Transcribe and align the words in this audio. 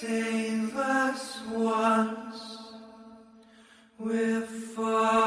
save 0.00 0.76
us 0.76 1.40
once. 1.50 2.58
We're 3.98 4.42
far 4.42 5.17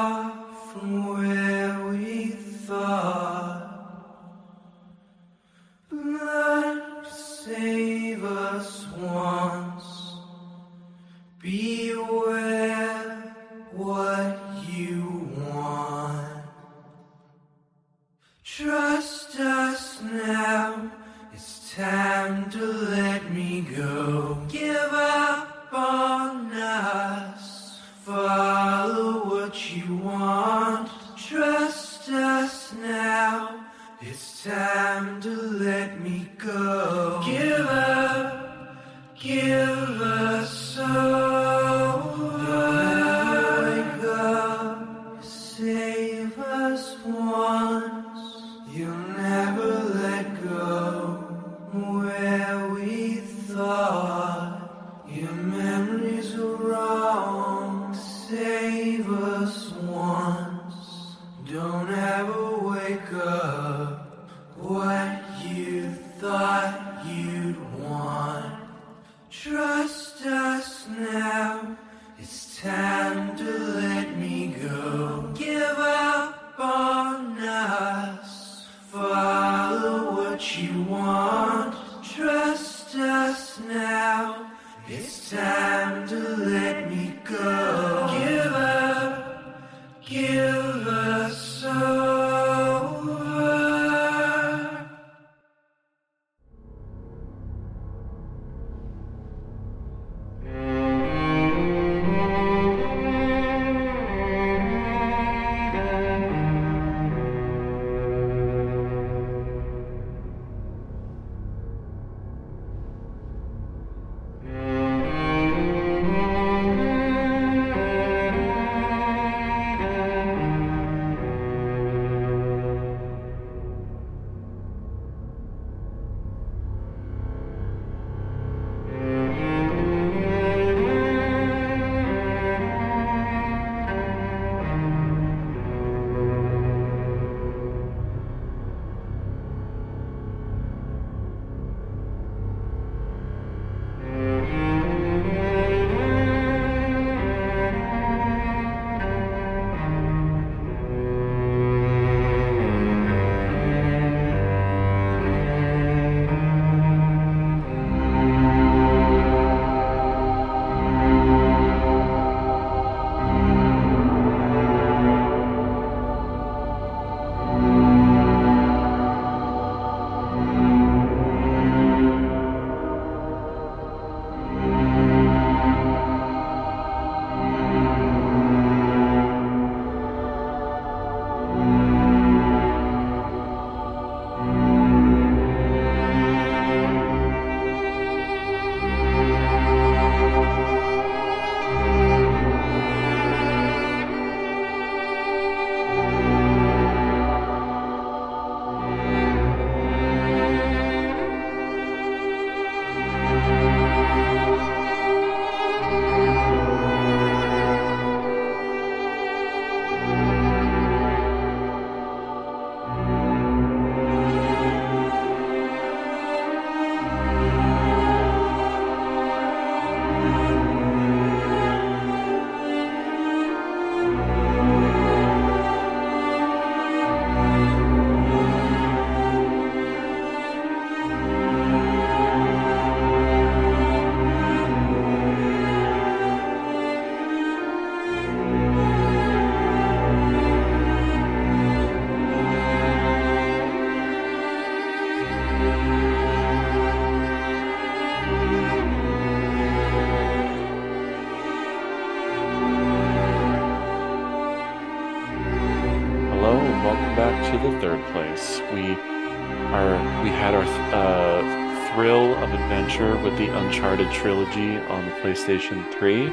PlayStation 265.21 265.91
3, 265.93 266.27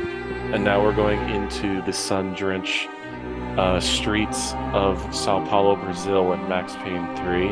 and 0.54 0.64
now 0.64 0.82
we're 0.82 0.94
going 0.94 1.20
into 1.28 1.82
the 1.82 1.92
sun-drenched 1.92 2.88
uh, 3.58 3.80
streets 3.80 4.54
of 4.72 4.98
Sao 5.14 5.44
Paulo, 5.46 5.76
Brazil, 5.76 6.32
in 6.32 6.48
Max 6.48 6.74
Payne 6.76 7.14
3. 7.16 7.48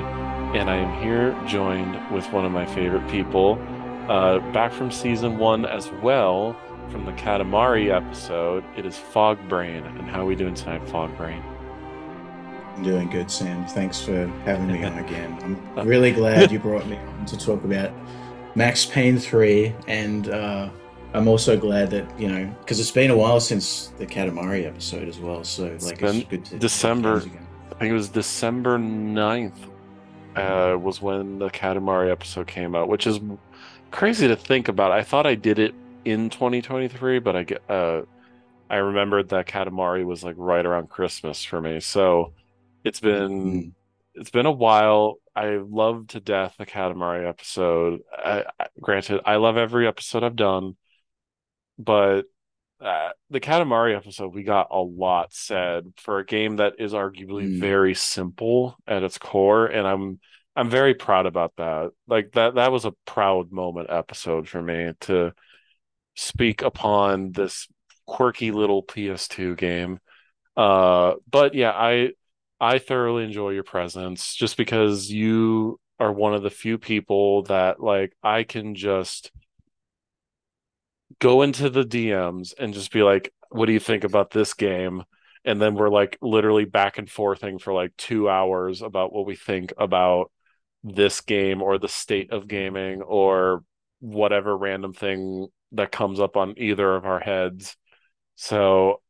And 0.59 0.71
I 0.71 0.77
am 0.77 1.03
here 1.03 1.37
joined 1.47 1.99
with 2.11 2.31
one 2.33 2.45
of 2.45 2.53
my 2.53 2.65
favorite 2.65 3.07
people, 3.11 3.59
uh, 4.09 4.39
back 4.53 4.73
from 4.73 4.91
season 4.91 5.37
one 5.37 5.67
as 5.67 5.91
well, 6.03 6.57
from 6.91 7.05
the 7.05 7.13
Katamari 7.13 7.95
episode. 7.95 8.65
It 8.77 8.87
is 8.87 8.97
Fogbrain. 8.97 9.85
And 9.99 10.09
how 10.09 10.23
are 10.23 10.27
we 10.27 10.37
doing 10.37 10.55
tonight, 10.55 10.85
Fogbrain? 10.87 11.43
I'm 12.77 12.83
doing 12.83 13.11
good, 13.11 13.31
Sam. 13.31 13.67
Thanks 13.67 14.01
for 14.01 14.27
having 14.45 14.69
me 14.69 14.85
on 14.85 14.99
again. 15.05 15.61
I'm 15.77 15.89
really 15.89 16.13
glad 16.13 16.53
you 16.53 16.59
brought 16.59 16.87
me 16.87 16.97
on 16.97 17.27
to 17.27 17.37
talk 17.37 17.65
about 17.65 17.91
Max 18.55 18.87
Payne 18.87 19.19
3, 19.19 19.75
and 19.87 20.29
uh, 20.31 20.71
I'm 21.17 21.29
also 21.29 21.57
glad 21.59 21.91
that, 21.91 22.21
you 22.21 22.29
know, 22.29 22.55
because 22.61 22.79
it's 22.79 22.91
been 22.91 23.11
a 23.11 23.17
while 23.17 23.41
since 23.41 23.89
the 23.99 24.07
Katamari 24.07 24.67
episode 24.67 25.09
as 25.09 25.19
well. 25.19 25.45
So, 25.45 25.65
It's 25.67 25.87
like, 25.87 26.03
it's 26.03 26.25
good 26.25 26.45
to. 26.47 26.59
December. 26.59 27.17
I 27.73 27.79
think 27.79 27.91
it 27.91 27.95
was 27.95 28.11
December 28.11 28.79
9th 28.79 29.57
uh, 30.37 30.77
was 30.79 31.01
when 31.01 31.39
the 31.39 31.49
Katamari 31.49 32.11
episode 32.11 32.47
came 32.47 32.75
out, 32.75 32.89
which 32.89 33.07
is 33.07 33.19
crazy 33.91 34.29
to 34.29 34.37
think 34.37 34.69
about. 34.69 34.93
I 34.93 35.03
thought 35.03 35.27
I 35.27 35.35
did 35.37 35.59
it 35.59 35.75
in 36.05 36.29
2023, 36.29 37.19
but 37.21 37.35
I 37.35 37.43
get 37.45 37.63
uh, 37.71 38.03
I 38.69 38.77
remembered 38.77 39.31
that 39.31 39.47
Katamari 39.47 40.05
was 40.05 40.23
like 40.23 40.35
right 40.39 40.65
around 40.67 40.91
Christmas 40.91 41.43
for 41.45 41.61
me. 41.61 41.81
So 41.81 42.35
it's 42.85 43.01
been 43.01 43.31
Mm. 43.31 43.73
it's 44.15 44.31
been 44.31 44.47
a 44.47 44.53
while. 44.53 45.17
I 45.35 45.57
love 45.57 46.09
to 46.09 46.21
death 46.21 46.57
the 46.59 46.67
Katamari 46.67 47.29
episode. 47.29 48.01
I, 48.17 48.45
I, 48.61 48.67
granted, 48.81 49.21
I 49.27 49.37
love 49.37 49.57
every 49.59 49.87
episode 49.87 50.25
I've 50.25 50.37
done, 50.37 50.77
but 51.79 52.23
uh, 52.81 53.11
the 53.31 53.41
Katamari 53.41 53.97
episode, 53.97 54.35
we 54.35 54.43
got 54.43 54.69
a 54.71 54.81
lot 54.81 55.33
said 55.33 55.93
for 55.97 56.19
a 56.19 56.27
game 56.27 56.57
that 56.57 56.75
is 56.79 56.93
arguably 56.93 57.49
Mm. 57.49 57.61
very 57.61 57.95
simple 57.95 58.77
at 58.87 59.03
its 59.03 59.19
core, 59.19 59.67
and 59.67 59.87
I'm 59.87 60.21
I'm 60.57 60.71
very 60.71 60.95
proud 60.95 61.27
about 61.27 61.55
that. 61.57 61.93
Like 62.07 62.33
that 62.33 62.57
that 62.57 62.73
was 62.73 62.85
a 62.85 62.93
proud 63.07 63.53
moment 63.53 63.89
episode 63.91 64.49
for 64.49 64.63
me 64.63 64.93
to 65.03 65.35
speak 66.15 66.63
upon 66.63 67.33
this 67.33 67.69
quirky 68.07 68.51
little 68.51 68.83
PS2 68.83 69.57
game. 69.57 69.99
Uh, 70.57 71.15
but 71.31 71.55
yeah, 71.55 71.73
I 71.73 72.11
I 72.61 72.79
thoroughly 72.79 73.25
enjoy 73.25 73.51
your 73.51 73.65
presence 73.65 74.35
just 74.35 74.57
because 74.57 75.11
you 75.11 75.79
are 75.99 76.13
one 76.13 76.35
of 76.35 76.43
the 76.43 76.51
few 76.51 76.79
people 76.79 77.43
that 77.45 77.81
like 77.81 78.15
I 78.23 78.45
can 78.45 78.75
just 78.75 79.31
go 81.19 81.43
into 81.43 81.71
the 81.71 81.85
DMs 81.85 82.55
and 82.59 82.75
just 82.75 82.93
be 82.93 83.03
like, 83.03 83.33
what 83.51 83.67
do 83.67 83.73
you 83.73 83.81
think 83.81 84.05
about 84.05 84.31
this 84.31 84.55
game? 84.55 85.05
And 85.45 85.61
then 85.61 85.75
we're 85.75 85.89
like 85.89 86.19
literally 86.21 86.65
back 86.65 86.99
and 86.99 87.09
forthing 87.09 87.59
for 87.59 87.73
like 87.73 87.97
two 87.97 88.29
hours 88.29 88.83
about 88.83 89.13
what 89.13 89.27
we 89.27 89.37
think 89.37 89.73
about 89.79 90.31
this 90.83 91.21
game 91.21 91.63
or 91.63 91.79
the 91.79 91.89
state 91.89 92.33
of 92.33 92.49
gaming 92.49 93.03
or 93.03 93.63
whatever 94.01 94.57
random 94.57 94.93
thing 94.93 95.49
that 95.73 95.93
comes 95.93 96.21
up 96.21 96.37
on 96.37 96.55
either 96.59 96.95
of 96.95 97.05
our 97.05 97.21
heads. 97.21 97.77
So, 98.35 99.01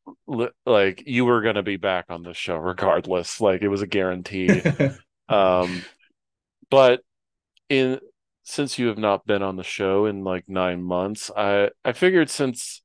like, 0.64 1.02
you 1.06 1.24
were 1.24 1.42
going 1.42 1.56
to 1.56 1.62
be 1.62 1.76
back 1.76 2.06
on 2.10 2.22
this 2.22 2.36
show 2.36 2.56
regardless. 2.56 3.40
Like, 3.40 3.62
it 3.62 3.68
was 3.68 3.82
a 3.82 3.86
guarantee. 3.86 4.62
Um, 5.28 5.82
but 6.70 7.00
in 7.68 7.98
since 8.46 8.78
you 8.78 8.86
have 8.88 8.98
not 8.98 9.26
been 9.26 9.42
on 9.42 9.56
the 9.56 9.64
show 9.64 10.06
in 10.06 10.24
like 10.24 10.44
nine 10.48 10.82
months, 10.82 11.30
I 11.36 11.70
I 11.84 11.92
figured 11.92 12.30
since 12.30 12.82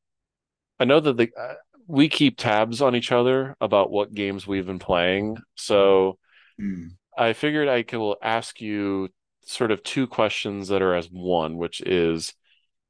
I 0.80 0.86
know 0.86 1.00
that 1.00 1.18
the 1.18 1.30
uh, 1.40 1.56
we 1.88 2.10
keep 2.10 2.38
tabs 2.38 2.82
on 2.82 2.96
each 2.96 3.12
other 3.12 3.56
about 3.62 3.92
what 3.92 4.14
games 4.14 4.48
we've 4.48 4.66
been 4.66 4.80
playing, 4.80 5.38
so 5.56 6.18
Mm. 6.60 6.92
I 7.18 7.34
figured 7.34 7.68
I 7.68 7.84
could 7.84 8.16
ask 8.22 8.62
you 8.62 9.10
sort 9.46 9.72
of 9.72 9.84
two 9.84 10.08
questions 10.08 10.70
that 10.70 10.82
are 10.82 10.96
as 10.96 11.08
one, 11.12 11.58
which 11.58 11.82
is 11.82 12.34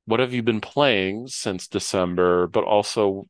what 0.05 0.19
have 0.19 0.33
you 0.33 0.43
been 0.43 0.61
playing 0.61 1.27
since 1.27 1.67
December, 1.67 2.47
but 2.47 2.63
also 2.63 3.25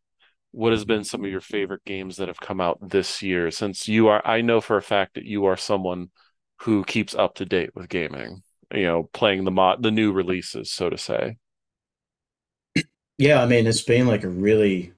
what 0.51 0.71
has 0.73 0.85
been 0.85 1.03
some 1.03 1.23
of 1.23 1.31
your 1.31 1.41
favorite 1.41 1.85
games 1.85 2.17
that 2.17 2.27
have 2.27 2.39
come 2.39 2.59
out 2.59 2.79
this 2.81 3.21
year? 3.21 3.51
Since 3.51 3.87
you 3.87 4.07
are, 4.09 4.25
I 4.25 4.41
know 4.41 4.61
for 4.61 4.77
a 4.77 4.81
fact 4.81 5.15
that 5.15 5.25
you 5.25 5.45
are 5.45 5.57
someone 5.57 6.09
who 6.61 6.83
keeps 6.83 7.15
up 7.15 7.35
to 7.35 7.45
date 7.45 7.71
with 7.75 7.89
gaming, 7.89 8.41
you 8.73 8.83
know, 8.83 9.09
playing 9.13 9.43
the 9.45 9.51
mod, 9.51 9.83
the 9.83 9.91
new 9.91 10.11
releases, 10.11 10.71
so 10.71 10.89
to 10.89 10.97
say. 10.97 11.37
Yeah, 13.17 13.41
I 13.41 13.45
mean, 13.45 13.67
it's 13.67 13.81
been 13.81 14.07
like 14.07 14.23
a 14.23 14.29
really 14.29 14.93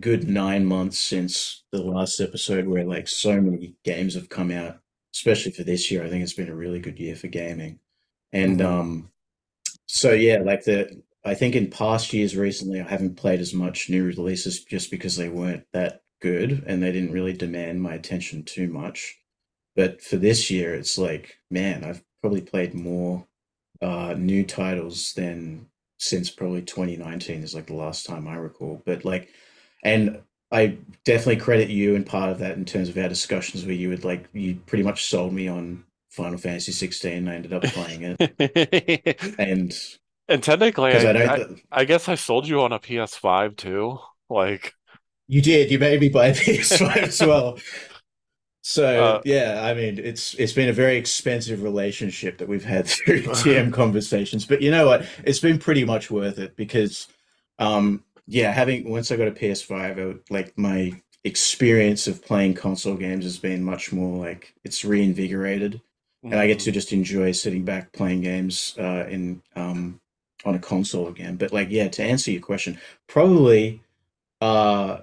good 0.00 0.28
nine 0.28 0.66
months 0.66 0.98
since 0.98 1.64
the 1.72 1.82
last 1.82 2.20
episode 2.20 2.68
where 2.68 2.84
like 2.84 3.08
so 3.08 3.40
many 3.40 3.74
games 3.84 4.14
have 4.14 4.28
come 4.30 4.50
out, 4.50 4.80
especially 5.14 5.52
for 5.52 5.64
this 5.64 5.90
year. 5.90 6.04
I 6.04 6.10
think 6.10 6.22
it's 6.22 6.34
been 6.34 6.50
a 6.50 6.54
really 6.56 6.80
good 6.80 6.98
year 7.00 7.16
for 7.16 7.28
gaming. 7.28 7.80
And 8.32 8.60
Mhm. 8.60 8.62
um 8.62 9.10
so 9.86 10.12
yeah, 10.12 10.38
like 10.38 10.64
the 10.64 11.02
I 11.24 11.34
think 11.34 11.56
in 11.56 11.70
past 11.70 12.12
years 12.12 12.36
recently 12.36 12.80
I 12.80 12.88
haven't 12.88 13.16
played 13.16 13.40
as 13.40 13.54
much 13.54 13.90
new 13.90 14.04
releases 14.04 14.64
just 14.64 14.90
because 14.90 15.16
they 15.16 15.28
weren't 15.30 15.64
that 15.72 16.02
good 16.22 16.64
and 16.66 16.82
they 16.82 16.92
didn't 16.92 17.12
really 17.12 17.34
demand 17.34 17.82
my 17.82 17.94
attention 17.94 18.44
too 18.44 18.68
much. 18.68 19.18
But 19.76 20.02
for 20.02 20.16
this 20.16 20.50
year 20.50 20.74
it's 20.74 20.98
like, 20.98 21.38
man, 21.50 21.84
I've 21.84 22.02
probably 22.20 22.40
played 22.40 22.74
more 22.74 23.24
uh 23.82 24.14
new 24.16 24.44
titles 24.44 25.12
than 25.14 25.66
since 25.98 26.30
probably 26.30 26.62
2019 26.62 27.42
is 27.42 27.54
like 27.54 27.66
the 27.66 27.74
last 27.74 28.06
time 28.06 28.28
I 28.28 28.36
recall. 28.36 28.82
But 28.84 29.04
like, 29.04 29.30
and 29.82 30.20
I 30.50 30.78
definitely 31.04 31.36
credit 31.36 31.68
you 31.70 31.94
and 31.96 32.06
part 32.06 32.30
of 32.30 32.38
that 32.38 32.56
in 32.56 32.64
terms 32.64 32.88
of 32.88 32.96
our 32.98 33.08
discussions 33.08 33.64
where 33.64 33.74
you 33.74 33.88
would 33.90 34.04
like, 34.04 34.28
you 34.32 34.56
pretty 34.66 34.84
much 34.84 35.06
sold 35.06 35.32
me 35.32 35.48
on 35.48 35.84
Final 36.10 36.38
Fantasy 36.38 36.72
16. 36.72 37.28
I 37.28 37.34
ended 37.34 37.52
up 37.52 37.66
playing 37.66 38.16
it. 38.18 39.18
And 39.38 39.74
And 40.28 40.42
technically, 40.42 40.92
I 40.92 41.02
I, 41.12 41.34
I, 41.36 41.44
I 41.72 41.84
guess 41.84 42.08
I 42.08 42.14
sold 42.14 42.46
you 42.48 42.60
on 42.60 42.72
a 42.72 42.78
PS5 42.78 43.56
too. 43.56 43.98
Like, 44.28 44.74
you 45.26 45.42
did, 45.42 45.70
you 45.70 45.78
made 45.78 46.00
me 46.00 46.08
buy 46.08 46.28
a 46.28 46.34
PS5 46.34 46.96
as 46.96 47.20
well. 47.22 47.58
So 48.68 49.02
uh, 49.02 49.22
yeah, 49.24 49.62
I 49.64 49.72
mean, 49.72 49.98
it's 49.98 50.34
it's 50.34 50.52
been 50.52 50.68
a 50.68 50.74
very 50.74 50.98
expensive 50.98 51.62
relationship 51.62 52.36
that 52.36 52.48
we've 52.48 52.66
had 52.66 52.86
through 52.86 53.22
DM 53.22 53.72
conversations, 53.72 54.44
but 54.44 54.60
you 54.60 54.70
know 54.70 54.86
what? 54.86 55.06
It's 55.24 55.38
been 55.38 55.58
pretty 55.58 55.86
much 55.86 56.10
worth 56.10 56.38
it 56.38 56.54
because, 56.54 57.08
um, 57.58 58.04
yeah, 58.26 58.52
having 58.52 58.90
once 58.90 59.10
I 59.10 59.16
got 59.16 59.26
a 59.26 59.30
PS5, 59.30 59.72
I 59.72 60.18
like 60.28 60.52
my 60.58 61.00
experience 61.24 62.06
of 62.06 62.22
playing 62.22 62.54
console 62.54 62.94
games 62.94 63.24
has 63.24 63.38
been 63.38 63.64
much 63.64 63.90
more 63.90 64.22
like 64.22 64.52
it's 64.64 64.84
reinvigorated, 64.84 65.80
and 66.22 66.34
I 66.34 66.46
get 66.46 66.58
to 66.60 66.70
mhm. 66.70 66.74
just 66.74 66.92
enjoy 66.92 67.32
sitting 67.32 67.64
back 67.64 67.94
playing 67.94 68.20
games 68.20 68.74
uh, 68.78 69.06
in 69.08 69.40
um 69.56 69.98
on 70.44 70.56
a 70.56 70.58
console 70.58 71.08
again. 71.08 71.36
But 71.36 71.54
like, 71.54 71.68
yeah, 71.70 71.88
to 71.88 72.02
answer 72.02 72.30
your 72.30 72.42
question, 72.42 72.78
probably, 73.06 73.80
uh 74.42 74.98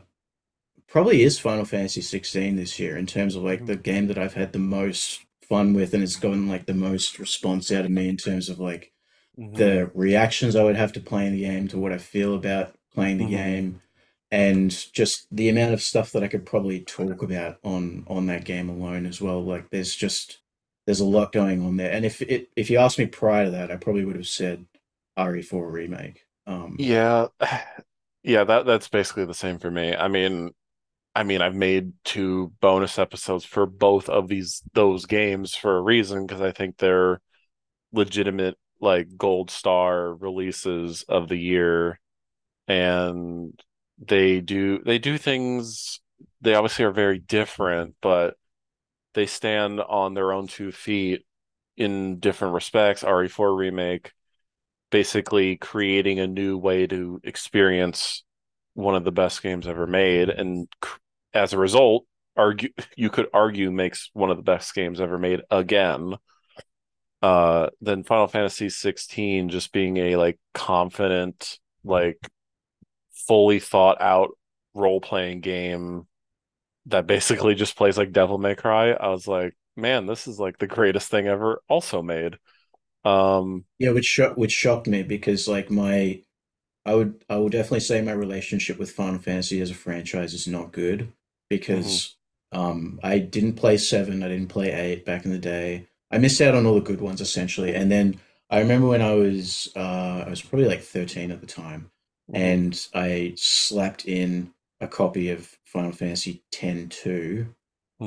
probably 0.87 1.23
is 1.23 1.39
Final 1.39 1.65
Fantasy 1.65 2.01
16 2.01 2.55
this 2.55 2.79
year 2.79 2.97
in 2.97 3.05
terms 3.05 3.35
of 3.35 3.43
like 3.43 3.65
the 3.65 3.75
game 3.75 4.07
that 4.07 4.17
I've 4.17 4.33
had 4.33 4.53
the 4.53 4.59
most 4.59 5.25
fun 5.41 5.73
with 5.73 5.93
and 5.93 6.03
it's 6.03 6.15
gotten 6.15 6.47
like 6.47 6.65
the 6.65 6.73
most 6.73 7.19
response 7.19 7.71
out 7.71 7.85
of 7.85 7.91
me 7.91 8.09
in 8.09 8.17
terms 8.17 8.49
of 8.49 8.59
like 8.59 8.91
Mhm. 9.37 9.77
the 9.77 9.91
reactions 9.93 10.55
I 10.55 10.63
would 10.63 10.75
have 10.77 10.93
to 10.93 10.99
playing 10.99 11.33
the 11.33 11.41
game 11.43 11.67
to 11.69 11.77
what 11.79 11.93
I 11.93 11.97
feel 11.99 12.35
about 12.35 12.75
playing 12.93 13.17
the 13.19 13.25
Mhm. 13.25 13.27
game 13.27 13.81
and 14.31 14.71
just 14.93 15.27
the 15.31 15.49
amount 15.49 15.73
of 15.73 15.81
stuff 15.81 16.11
that 16.13 16.23
I 16.23 16.27
could 16.27 16.45
probably 16.45 16.81
talk 16.81 17.21
about 17.23 17.59
on 17.63 18.05
on 18.07 18.27
that 18.27 18.45
game 18.45 18.69
alone 18.69 19.05
as 19.05 19.21
well 19.21 19.43
like 19.43 19.69
there's 19.71 19.95
just 19.95 20.39
there's 20.87 20.99
a 21.01 21.05
lot 21.05 21.31
going 21.31 21.63
on 21.65 21.77
there 21.77 21.91
and 21.91 22.05
if 22.05 22.21
it 22.23 22.49
if 22.55 22.69
you 22.69 22.77
asked 22.79 22.99
me 22.99 23.05
prior 23.07 23.45
to 23.45 23.51
that 23.51 23.71
I 23.71 23.77
probably 23.77 24.05
would 24.05 24.15
have 24.17 24.27
said 24.27 24.65
RE4 25.17 25.69
remake 25.71 26.25
um 26.47 26.77
Yeah, 26.77 27.27
yeah, 28.23 28.43
that 28.43 28.65
that's 28.65 28.89
basically 28.89 29.25
the 29.25 29.33
same 29.33 29.59
for 29.59 29.71
me. 29.71 29.95
I 29.95 30.07
mean, 30.07 30.53
I 31.15 31.23
mean, 31.23 31.41
I've 31.41 31.55
made 31.55 31.93
two 32.03 32.53
bonus 32.59 32.99
episodes 32.99 33.45
for 33.45 33.65
both 33.65 34.09
of 34.09 34.27
these 34.27 34.61
those 34.73 35.05
games 35.05 35.55
for 35.55 35.77
a 35.77 35.81
reason 35.81 36.25
because 36.25 36.41
I 36.41 36.51
think 36.51 36.77
they're 36.77 37.21
legitimate 37.93 38.57
like 38.81 39.17
gold 39.17 39.49
star 39.49 40.13
releases 40.13 41.03
of 41.07 41.29
the 41.29 41.37
year 41.37 41.99
and 42.67 43.57
they 43.99 44.41
do 44.41 44.79
they 44.83 44.99
do 44.99 45.17
things 45.17 46.01
they 46.41 46.53
obviously 46.55 46.85
are 46.85 46.91
very 46.91 47.19
different, 47.19 47.95
but 48.01 48.35
they 49.13 49.25
stand 49.25 49.79
on 49.79 50.13
their 50.13 50.31
own 50.33 50.47
two 50.47 50.71
feet 50.71 51.25
in 51.77 52.19
different 52.19 52.53
respects. 52.53 53.03
RE4 53.03 53.55
remake 53.55 54.11
basically 54.91 55.57
creating 55.57 56.19
a 56.19 56.27
new 56.27 56.57
way 56.57 56.87
to 56.87 57.19
experience 57.23 58.23
one 58.73 58.95
of 58.95 59.03
the 59.03 59.11
best 59.11 59.41
games 59.41 59.67
ever 59.67 59.87
made 59.87 60.29
and 60.29 60.67
as 61.35 61.53
a 61.53 61.59
result 61.59 62.05
argue 62.37 62.69
you 62.97 63.09
could 63.09 63.27
argue 63.33 63.71
makes 63.71 64.09
one 64.13 64.31
of 64.31 64.37
the 64.37 64.43
best 64.43 64.73
games 64.75 65.01
ever 65.01 65.19
made 65.19 65.41
again. 65.51 66.15
Uh 67.21 67.69
then 67.81 68.03
Final 68.03 68.27
Fantasy 68.27 68.69
16 68.69 69.49
just 69.49 69.71
being 69.71 69.97
a 69.97 70.15
like 70.15 70.37
confident 70.53 71.59
like 71.83 72.17
fully 73.27 73.59
thought 73.59 74.01
out 74.01 74.31
role-playing 74.73 75.41
game 75.41 76.07
that 76.87 77.07
basically 77.07 77.55
just 77.55 77.77
plays 77.77 77.97
like 77.97 78.11
Devil 78.11 78.37
May 78.37 78.55
Cry 78.55 78.91
I 78.91 79.09
was 79.09 79.27
like 79.27 79.55
man 79.75 80.05
this 80.07 80.27
is 80.27 80.39
like 80.39 80.57
the 80.59 80.67
greatest 80.67 81.09
thing 81.11 81.27
ever 81.27 81.61
also 81.69 82.01
made. 82.01 82.37
Um 83.05 83.65
Yeah, 83.79 83.91
which 83.91 84.05
shocked 84.05 84.37
which 84.37 84.51
shocked 84.51 84.87
me 84.87 85.03
because 85.03 85.47
like 85.47 85.69
my 85.71 86.21
I 86.85 86.95
would 86.95 87.23
I 87.29 87.37
will 87.37 87.49
definitely 87.49 87.81
say 87.81 88.01
my 88.01 88.13
relationship 88.13 88.79
with 88.79 88.91
Final 88.91 89.19
Fantasy 89.19 89.61
as 89.61 89.71
a 89.71 89.75
franchise 89.75 90.33
is 90.33 90.47
not 90.47 90.73
good 90.73 91.13
mhm, 91.69 92.03
because 92.03 92.17
um 92.51 92.99
I 93.03 93.19
didn't 93.19 93.53
play 93.55 93.77
seven, 93.77 94.23
I 94.23 94.29
didn't 94.29 94.49
play 94.49 94.71
eight 94.71 95.05
back 95.05 95.25
in 95.25 95.31
the 95.31 95.37
day. 95.39 95.87
I 96.11 96.17
missed 96.19 96.41
out 96.41 96.55
on 96.55 96.65
all 96.65 96.75
the 96.75 96.81
good 96.81 97.01
ones 97.01 97.21
essentially, 97.21 97.73
and 97.75 97.91
then 97.91 98.19
I 98.49 98.59
remember 98.59 98.87
when 98.87 99.01
I 99.01 99.13
was 99.13 99.69
uh, 99.75 100.23
I 100.25 100.29
was 100.29 100.41
probably 100.41 100.67
like 100.67 100.81
13 100.81 101.31
at 101.31 101.41
the 101.41 101.47
time, 101.47 101.91
Mhm. 102.31 102.35
and 102.35 102.87
I 102.93 103.33
slapped 103.37 104.05
in 104.05 104.53
a 104.81 104.87
copy 104.87 105.29
of 105.31 105.57
Final 105.65 105.91
Fantasy 105.91 106.43
X-2 106.53 107.47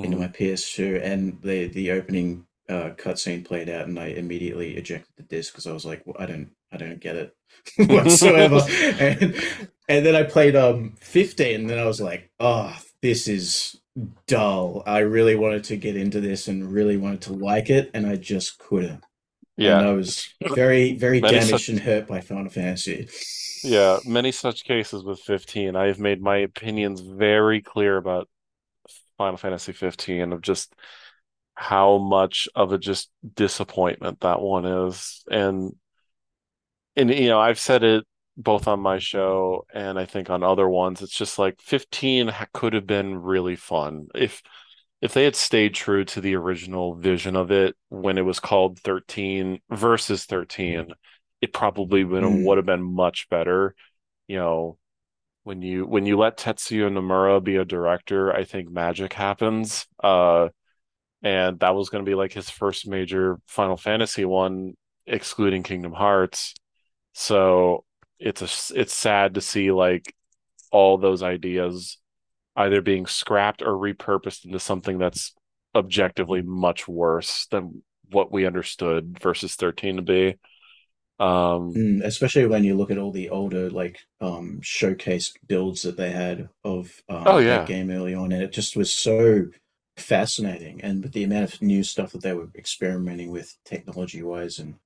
into 0.03 0.17
Mhm. 0.17 0.21
my 0.21 0.29
PS2, 0.29 0.97
and 1.03 1.41
the 1.43 1.69
the 1.69 1.91
opening 1.93 2.47
uh, 2.69 2.91
cutscene 2.97 3.45
played 3.45 3.69
out, 3.71 3.87
and 3.89 3.99
I 3.99 4.09
immediately 4.09 4.77
ejected 4.77 5.11
the 5.17 5.23
disc 5.25 5.53
because 5.53 5.67
I 5.67 5.73
was 5.73 5.87
like, 5.87 6.03
well, 6.07 6.17
I 6.19 6.27
don't 6.27 6.51
I 6.73 6.77
don't 6.77 7.01
get 7.01 7.17
it 7.17 7.35
whatsoever. 7.89 8.61
and 9.01 9.35
and 9.89 10.07
then 10.07 10.15
I 10.15 10.23
played 10.23 10.55
um 10.57 10.95
15, 11.01 11.63
and 11.63 11.71
then 11.71 11.79
I 11.79 11.87
was 11.87 12.01
like, 12.01 12.31
oh, 12.41 12.77
this 13.03 13.29
is 13.29 13.77
dull. 14.27 14.83
I 14.87 14.99
really 15.01 15.37
wanted 15.37 15.65
to 15.65 15.77
get 15.77 15.97
into 15.97 16.21
this 16.21 16.49
and 16.49 16.73
really 16.73 16.97
wanted 16.97 17.23
to 17.23 17.33
like 17.33 17.71
it, 17.71 17.91
and 17.95 18.07
I 18.07 18.17
just 18.17 18.59
couldn't. 18.59 19.05
And 19.57 19.67
Yeah, 19.67 19.81
I 19.81 19.93
was 19.93 20.29
very, 20.55 20.95
very 20.95 21.21
Many 21.21 21.35
damaged 21.35 21.51
such- 21.51 21.69
and 21.69 21.81
hurt 21.81 22.07
by 22.07 22.21
Final 22.21 22.51
Fantasy. 22.51 23.09
yeah, 23.65 23.99
many 24.07 24.31
such 24.33 24.65
cases 24.65 25.03
with 25.03 25.21
15. 25.21 25.75
I 25.77 25.87
have 25.87 25.99
made 25.99 26.23
my 26.23 26.37
opinions 26.39 27.01
very 27.01 27.61
clear 27.61 27.97
about 27.97 28.29
Final 29.17 29.37
Fantasy 29.37 29.73
15 29.73 30.33
of 30.33 30.43
just 30.43 30.73
how 31.55 31.99
much 31.99 32.47
of 32.55 32.73
a 32.73 32.79
just 32.79 33.11
disappointment 33.35 34.21
that 34.21 34.41
one 34.41 34.65
is. 34.65 35.25
And 35.29 35.75
and 36.95 37.11
you 37.13 37.29
know, 37.29 37.41
I've 37.41 37.59
said 37.59 37.83
it 37.83 38.05
both 38.39 38.69
on 38.69 38.81
my 38.81 38.99
show 39.01 39.67
and 39.75 39.99
I 39.99 40.07
think 40.07 40.31
on 40.31 40.45
other 40.45 40.69
ones. 40.69 41.03
It's 41.03 41.17
just 41.17 41.39
like 41.41 41.61
15 41.63 42.33
could 42.55 42.75
have 42.75 42.87
been 42.89 43.17
really 43.19 43.57
fun 43.57 44.09
if 44.15 44.43
if 45.01 45.15
they 45.15 45.25
had 45.25 45.37
stayed 45.37 45.75
true 45.75 46.05
to 46.07 46.21
the 46.21 46.35
original 46.37 46.95
vision 46.97 47.37
of 47.37 47.51
it 47.53 47.77
when 47.89 48.19
it 48.19 48.23
was 48.25 48.41
called 48.41 48.81
13 48.81 49.61
versus 49.71 50.25
13, 50.27 50.93
it 51.41 51.53
probably 51.53 52.05
would 52.05 52.23
have, 52.25 52.33
Mm. 52.33 52.45
would 52.45 52.59
have 52.59 52.67
been 52.67 52.83
much 52.83 53.29
better. 53.31 53.75
You 54.29 54.39
know, 54.39 54.79
when 55.45 55.63
you 55.63 55.87
when 55.87 56.07
you 56.07 56.19
let 56.19 56.39
Tetsuya 56.39 56.91
Nomura 56.93 57.43
be 57.43 57.57
a 57.57 57.65
director, 57.65 58.33
I 58.35 58.45
think 58.45 58.71
magic 58.71 59.13
happens. 59.15 59.87
Uh, 60.03 60.51
and 61.23 61.59
that 61.61 61.75
was 61.75 61.89
going 61.91 62.05
to 62.05 62.09
be 62.09 62.15
like 62.15 62.33
his 62.33 62.51
first 62.51 62.87
major 62.89 63.39
Final 63.47 63.77
Fantasy 63.77 64.25
one, 64.25 64.75
excluding 65.07 65.63
Kingdom 65.63 65.93
Hearts. 65.93 66.55
So 67.15 67.85
it's 68.19 68.43
a 68.43 68.81
it's 68.81 68.95
sad 68.95 69.35
to 69.35 69.41
see 69.41 69.71
like 69.73 70.15
all 70.73 70.99
those 70.99 71.23
ideas 71.23 71.99
either 72.57 72.83
being 72.83 73.07
scrapped 73.07 73.63
or 73.63 73.73
repurposed 73.73 74.45
into 74.47 74.61
something 74.61 74.99
that's 74.99 75.35
objectively 75.75 76.43
much 76.43 76.89
worse 76.89 77.47
than 77.51 77.83
what 78.11 78.33
we 78.33 78.47
understood 78.47 79.19
versus 79.21 79.57
13 79.57 79.97
to 79.97 80.03
be. 80.03 80.37
Um, 81.21 81.77
Mm, 81.77 82.03
especially 82.03 82.47
when 82.47 82.65
you 82.65 82.75
look 82.75 82.91
at 82.91 82.99
all 82.99 83.13
the 83.13 83.29
older 83.29 83.69
like 83.71 83.99
um 84.21 84.59
showcase 84.63 85.35
builds 85.47 85.83
that 85.83 85.97
they 85.97 86.11
had 86.11 86.49
of 86.65 87.03
um 87.09 87.31
Oh, 87.31 87.39
yeah. 87.39 87.47
that 87.47 87.67
game 87.67 87.91
early 87.91 88.15
on, 88.15 88.33
and 88.33 88.43
it 88.43 88.53
just 88.53 88.75
was 88.77 88.93
so 88.93 89.47
fascinating. 89.97 90.81
And 90.83 91.03
with 91.03 91.13
the 91.13 91.25
amount 91.25 91.53
of 91.55 91.63
new 91.63 91.83
stuff 91.85 92.13
that 92.13 92.23
they 92.23 92.33
were 92.33 92.49
experimenting 92.57 93.31
with 93.31 93.57
technology 93.65 94.23
wise 94.23 94.59
and 94.59 94.77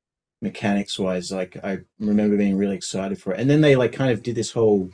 mechanics 0.43 0.99
wise, 0.99 1.33
like 1.33 1.57
I 1.65 1.81
remember 2.01 2.37
being 2.37 2.59
really 2.59 2.77
excited 2.77 3.21
for 3.23 3.35
it. 3.35 3.41
And 3.41 3.51
then 3.51 3.63
they 3.63 3.77
like 3.77 3.93
kind 3.93 4.11
of 4.13 4.23
did 4.23 4.37
this 4.37 4.53
whole 4.53 4.91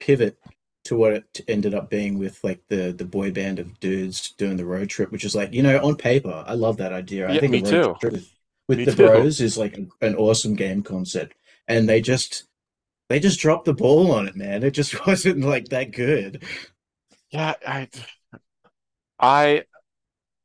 pivot 0.00 0.38
to 0.84 0.96
what 0.96 1.12
it 1.14 1.40
ended 1.48 1.74
up 1.74 1.90
being 1.90 2.18
with 2.18 2.42
like 2.44 2.62
the 2.68 2.92
the 2.92 3.04
boy 3.04 3.30
band 3.32 3.58
of 3.58 3.80
dudes 3.80 4.32
doing 4.38 4.56
the 4.56 4.66
road 4.66 4.90
trip, 4.90 5.12
which 5.12 5.24
is 5.24 5.34
like, 5.36 5.52
you 5.54 5.62
know, 5.62 5.78
on 5.84 5.96
paper, 5.96 6.44
I 6.46 6.54
love 6.54 6.78
that 6.78 6.92
idea. 6.92 7.30
I 7.30 7.34
Yeah, 7.34 7.40
think 7.40 7.52
me 7.52 7.62
too. 7.62 7.96
with, 8.02 8.32
with 8.68 8.82
Me 8.82 8.86
the 8.86 8.92
too. 8.94 8.94
bros 8.94 9.40
is 9.40 9.58
like 9.58 9.76
an, 9.76 9.90
an 10.00 10.16
awesome 10.16 10.54
game 10.54 10.82
concept. 10.82 11.36
And 11.68 11.88
they 11.88 12.00
just 12.00 12.44
they 13.08 13.20
just 13.20 13.40
dropped 13.40 13.66
the 13.66 13.74
ball 13.74 14.12
on 14.12 14.28
it, 14.28 14.36
man. 14.36 14.62
It 14.64 14.72
just 14.72 15.06
wasn't 15.08 15.40
like 15.44 15.68
that 15.70 15.92
good. 15.92 16.44
Yeah, 17.30 17.54
I 17.66 17.88
I 19.18 19.64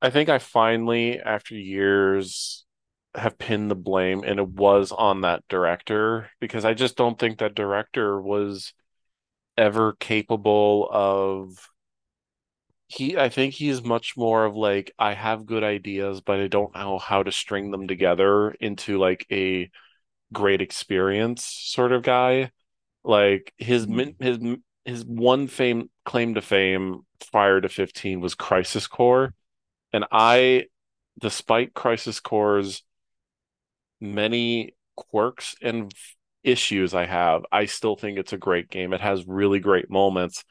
I 0.02 0.12
think 0.12 0.30
I 0.30 0.40
finally, 0.40 1.20
after 1.22 1.56
years, 1.56 2.66
have 3.16 3.38
pinned 3.38 3.70
the 3.70 3.76
blame, 3.76 4.24
and 4.26 4.40
it 4.40 4.48
was 4.48 4.92
on 4.92 5.22
that 5.22 5.44
director 5.50 6.30
because 6.40 6.66
I 6.66 6.74
just 6.74 6.96
don't 6.96 7.20
think 7.20 7.40
that 7.40 7.56
director 7.56 8.22
was 8.22 8.74
ever 9.58 9.94
capable 10.00 10.88
of 10.92 11.70
he 12.88 13.18
I 13.18 13.30
think 13.30 13.54
he's 13.54 13.84
much 13.84 14.18
more 14.18 14.46
of 14.46 14.56
like 14.56 14.92
I 15.00 15.14
have 15.14 15.46
good 15.46 15.64
ideas, 15.64 16.22
but 16.22 16.40
I 16.40 16.48
don't 16.48 16.76
know 16.76 17.00
how 17.00 17.24
to 17.24 17.32
string 17.32 17.72
them 17.72 17.88
together 17.88 18.52
into 18.52 18.98
like 18.98 19.26
a 19.32 19.70
great 20.34 20.62
experience 20.62 21.46
sort 21.46 21.92
of 21.94 22.04
guy. 22.04 22.52
Like 23.04 23.54
his 23.58 23.86
mm-hmm. 23.86 23.96
min 23.96 24.16
his 24.20 24.40
his 24.86 25.06
one 25.06 25.48
fame 25.48 25.90
claim 26.06 26.36
to 26.36 26.42
fame 26.42 27.02
prior 27.32 27.62
to 27.62 27.70
15 27.70 28.20
was 28.20 28.36
Crisis 28.36 28.88
Core. 28.88 29.34
And 29.94 30.06
I, 30.12 30.66
despite 31.20 31.74
Crisis 31.74 32.20
Core's 32.20 32.84
many 34.02 34.76
quirks 34.98 35.56
and 35.62 35.94
issues 36.44 36.94
I 36.94 37.06
have, 37.06 37.44
I 37.52 37.66
still 37.66 37.96
think 37.96 38.18
it's 38.18 38.34
a 38.34 38.38
great 38.38 38.70
game. 38.70 38.94
It 38.94 39.02
has 39.02 39.26
really 39.28 39.60
great 39.60 39.90
moments. 39.90 40.44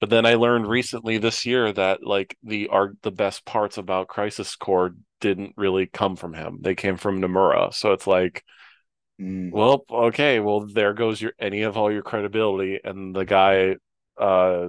But 0.00 0.10
then 0.10 0.26
I 0.26 0.34
learned 0.34 0.68
recently 0.68 1.18
this 1.18 1.46
year 1.46 1.72
that 1.72 2.04
like 2.04 2.36
the 2.42 2.68
are 2.68 2.92
the 3.02 3.12
best 3.12 3.44
parts 3.44 3.78
about 3.78 4.08
Crisis 4.08 4.56
Core 4.56 4.94
didn't 5.20 5.54
really 5.56 5.86
come 5.86 6.16
from 6.16 6.34
him. 6.34 6.58
They 6.60 6.74
came 6.74 6.96
from 6.96 7.20
Nomura. 7.20 7.72
So 7.74 7.92
it's 7.92 8.06
like, 8.06 8.44
Mm. 9.20 9.52
well, 9.52 9.84
okay, 9.90 10.40
well 10.40 10.66
there 10.66 10.94
goes 10.94 11.20
your 11.20 11.32
any 11.38 11.62
of 11.62 11.76
all 11.76 11.92
your 11.92 12.02
credibility. 12.02 12.80
And 12.82 13.14
the 13.14 13.24
guy 13.24 13.76
uh 14.18 14.68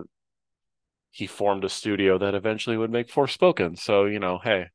he 1.12 1.27
formed 1.27 1.63
a 1.63 1.70
studio 1.70 2.18
that 2.18 2.36
eventually 2.36 2.77
would 2.77 2.92
make 2.92 3.08
Forspoken. 3.08 3.77
So, 3.77 4.06
you 4.06 4.20
know, 4.20 4.39
hey, 4.39 4.68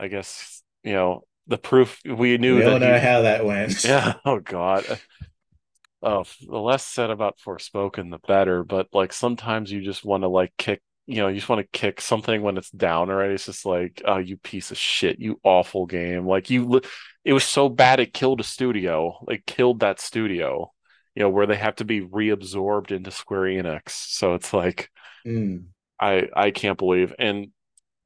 I 0.00 0.08
guess, 0.08 0.62
you 0.82 0.92
know, 0.94 1.22
the 1.52 1.58
proof 1.58 2.00
we 2.04 2.38
knew 2.38 2.56
We 2.56 2.64
all 2.64 2.78
know 2.78 2.94
he, 2.94 2.98
how 2.98 3.22
that 3.22 3.44
went. 3.44 3.84
yeah, 3.84 4.14
oh 4.24 4.40
God. 4.40 4.84
Oh, 6.02 6.24
the 6.40 6.58
less 6.58 6.84
said 6.84 7.10
about 7.10 7.38
Forspoken, 7.38 8.10
the 8.10 8.18
better. 8.26 8.64
But 8.64 8.88
like 8.92 9.12
sometimes 9.12 9.70
you 9.70 9.82
just 9.82 10.04
want 10.04 10.22
to 10.24 10.28
like 10.28 10.52
kick, 10.56 10.82
you 11.06 11.18
know, 11.18 11.28
you 11.28 11.36
just 11.36 11.48
want 11.48 11.60
to 11.60 11.78
kick 11.78 12.00
something 12.00 12.42
when 12.42 12.56
it's 12.56 12.70
down 12.70 13.10
already. 13.10 13.34
It's 13.34 13.46
just 13.46 13.66
like, 13.66 14.02
oh, 14.06 14.16
you 14.18 14.38
piece 14.38 14.70
of 14.70 14.78
shit, 14.78 15.20
you 15.20 15.38
awful 15.44 15.86
game. 15.86 16.26
Like 16.26 16.50
you, 16.50 16.80
it 17.24 17.34
was 17.34 17.44
so 17.44 17.68
bad 17.68 18.00
it 18.00 18.14
killed 18.14 18.40
a 18.40 18.44
studio. 18.44 19.18
Like 19.26 19.44
killed 19.46 19.80
that 19.80 20.00
studio, 20.00 20.72
you 21.14 21.22
know, 21.22 21.30
where 21.30 21.46
they 21.46 21.56
have 21.56 21.76
to 21.76 21.84
be 21.84 22.00
reabsorbed 22.00 22.90
into 22.92 23.10
Square 23.10 23.42
Enix. 23.42 23.90
So 23.90 24.34
it's 24.34 24.52
like, 24.52 24.90
Mm. 25.26 25.66
I 26.00 26.28
I 26.34 26.50
can't 26.50 26.78
believe 26.78 27.14
and 27.18 27.52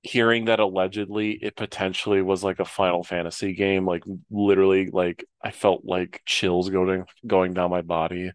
hearing 0.06 0.46
that 0.46 0.60
allegedly 0.60 1.32
it 1.32 1.56
potentially 1.56 2.22
was 2.22 2.44
like 2.44 2.60
a 2.60 2.64
Final 2.64 3.02
Fantasy 3.02 3.54
game, 3.54 3.86
like 3.86 4.04
literally 4.30 4.88
like 4.90 5.24
I 5.42 5.50
felt 5.50 5.84
like 5.84 6.22
chills 6.26 6.70
going 6.70 7.04
going 7.26 7.54
down 7.54 7.70
my 7.70 7.82
body. 7.82 8.30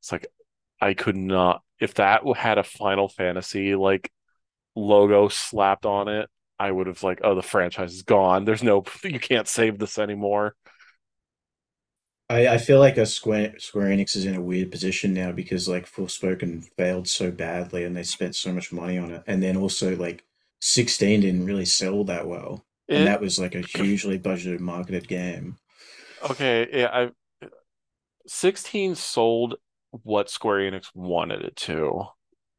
It's 0.00 0.12
like 0.12 0.26
I 0.80 0.94
could 0.94 1.16
not 1.16 1.62
if 1.80 1.94
that 1.94 2.22
had 2.36 2.58
a 2.58 2.64
Final 2.64 3.08
Fantasy 3.08 3.74
like 3.74 4.10
logo 4.76 5.28
slapped 5.28 5.86
on 5.86 6.08
it, 6.08 6.30
I 6.58 6.70
would 6.70 6.86
have 6.88 7.02
like, 7.02 7.20
oh, 7.24 7.34
the 7.34 7.42
franchise 7.42 7.94
is 7.94 8.02
gone. 8.02 8.44
There's 8.44 8.62
no 8.62 8.84
you 9.04 9.20
can't 9.20 9.48
save 9.48 9.78
this 9.78 9.98
anymore. 9.98 10.56
I, 12.28 12.48
I 12.48 12.58
feel 12.58 12.78
like 12.78 12.96
a 12.96 13.06
Square 13.06 13.58
Square 13.58 13.88
Enix 13.88 14.16
is 14.16 14.24
in 14.24 14.34
a 14.34 14.40
weird 14.40 14.70
position 14.70 15.12
now 15.12 15.32
because 15.32 15.68
like 15.68 15.90
Forspoken 15.90 16.64
failed 16.76 17.08
so 17.08 17.30
badly 17.30 17.84
and 17.84 17.96
they 17.96 18.02
spent 18.04 18.34
so 18.36 18.52
much 18.52 18.72
money 18.72 18.98
on 18.98 19.10
it, 19.12 19.22
and 19.26 19.42
then 19.42 19.56
also 19.56 19.96
like 19.96 20.24
16 20.62 21.20
didn't 21.22 21.44
really 21.44 21.64
sell 21.64 22.04
that 22.04 22.26
well, 22.26 22.64
and 22.88 23.06
that 23.06 23.20
was 23.20 23.38
like 23.38 23.54
a 23.54 23.62
hugely 23.62 24.18
budgeted 24.18 24.60
marketed 24.60 25.08
game. 25.08 25.58
okay, 26.30 26.68
yeah, 26.72 26.90
I 26.92 27.48
16 28.26 28.94
sold 28.94 29.56
what 29.90 30.30
Square 30.30 30.70
Enix 30.70 30.86
wanted 30.94 31.42
it 31.42 31.56
to. 31.56 32.04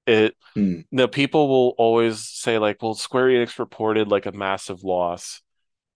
It 0.06 0.36
Hmm. 0.56 0.82
Now, 0.92 1.08
people 1.08 1.48
will 1.50 1.76
always 1.78 2.28
say, 2.30 2.60
like, 2.60 2.82
well, 2.82 2.94
Square 2.96 3.30
Enix 3.30 3.60
reported 3.60 4.08
like 4.10 4.26
a 4.28 4.32
massive 4.32 4.84
loss. 4.84 5.42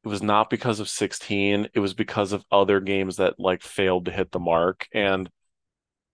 It 0.04 0.10
was 0.10 0.24
not 0.24 0.50
because 0.50 0.80
of 0.80 0.90
16, 0.90 1.70
it 1.74 1.80
was 1.80 1.94
because 1.94 2.34
of 2.34 2.46
other 2.52 2.80
games 2.80 3.18
that 3.18 3.40
like 3.40 3.62
failed 3.64 4.06
to 4.06 4.12
hit 4.12 4.32
the 4.32 4.40
mark. 4.40 4.88
And 4.94 5.30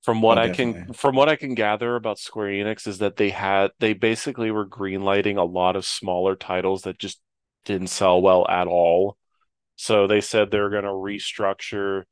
from 0.04 0.22
what 0.22 0.38
Oh, 0.38 0.42
I 0.42 0.50
can 0.50 0.78
from 0.94 1.16
what 1.16 1.30
I 1.30 1.36
can 1.38 1.56
gather 1.56 1.96
about 1.96 2.20
Square 2.20 2.50
Enix 2.50 2.88
is 2.88 3.00
that 3.00 3.18
they 3.18 3.30
had 3.32 3.72
they 3.80 3.94
basically 3.94 4.52
were 4.52 4.68
greenlighting 4.68 5.38
a 5.38 5.44
lot 5.44 5.76
of 5.76 5.86
smaller 5.86 6.36
titles 6.36 6.84
that 6.84 7.00
just 7.00 7.22
didn't 7.66 7.88
sell 7.88 8.22
well 8.22 8.48
at 8.50 8.68
all. 8.68 9.18
So 9.76 10.08
they 10.08 10.22
said 10.22 10.52
they're 10.52 10.70
going 10.70 10.84
to 10.84 10.90
restructure 10.90 12.04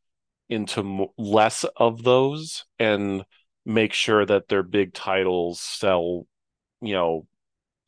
into 0.50 1.08
less 1.18 1.66
of 1.78 2.04
those 2.04 2.66
and 2.80 3.26
make 3.66 3.94
sure 3.94 4.26
that 4.26 4.50
their 4.50 4.64
big 4.64 4.94
titles 4.94 5.62
sell, 5.62 6.28
you 6.82 6.94
know, 6.94 7.28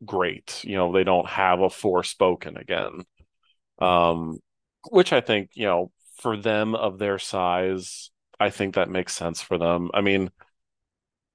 great. 0.05 0.63
You 0.63 0.77
know, 0.77 0.93
they 0.93 1.03
don't 1.03 1.27
have 1.27 1.59
a 1.61 1.69
Forspoken 1.69 2.59
again. 2.59 3.05
Um, 3.79 4.39
which 4.89 5.13
I 5.13 5.21
think, 5.21 5.51
you 5.55 5.65
know, 5.65 5.91
for 6.17 6.37
them 6.37 6.75
of 6.75 6.99
their 6.99 7.19
size, 7.19 8.11
I 8.43 8.49
think 8.49 8.75
that 8.75 8.89
makes 8.89 9.15
sense 9.15 9.41
for 9.41 9.57
them. 9.57 9.89
I 9.93 10.01
mean, 10.01 10.29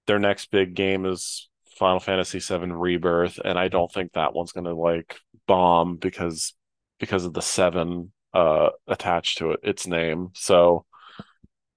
their 0.06 0.18
next 0.18 0.50
big 0.50 0.74
game 0.74 1.06
is 1.06 1.48
Final 1.78 2.00
Fantasy 2.00 2.38
VII 2.38 2.70
Rebirth, 2.72 3.38
and 3.42 3.58
I 3.58 3.68
don't 3.68 3.90
think 3.90 4.12
that 4.12 4.34
one's 4.34 4.52
gonna 4.52 4.74
like 4.74 5.18
bomb 5.46 5.96
because 5.96 6.54
because 7.00 7.24
of 7.24 7.32
the 7.32 7.40
seven 7.42 8.12
uh 8.34 8.70
attached 8.86 9.38
to 9.38 9.52
it, 9.52 9.60
its 9.62 9.86
name. 9.86 10.28
So, 10.34 10.84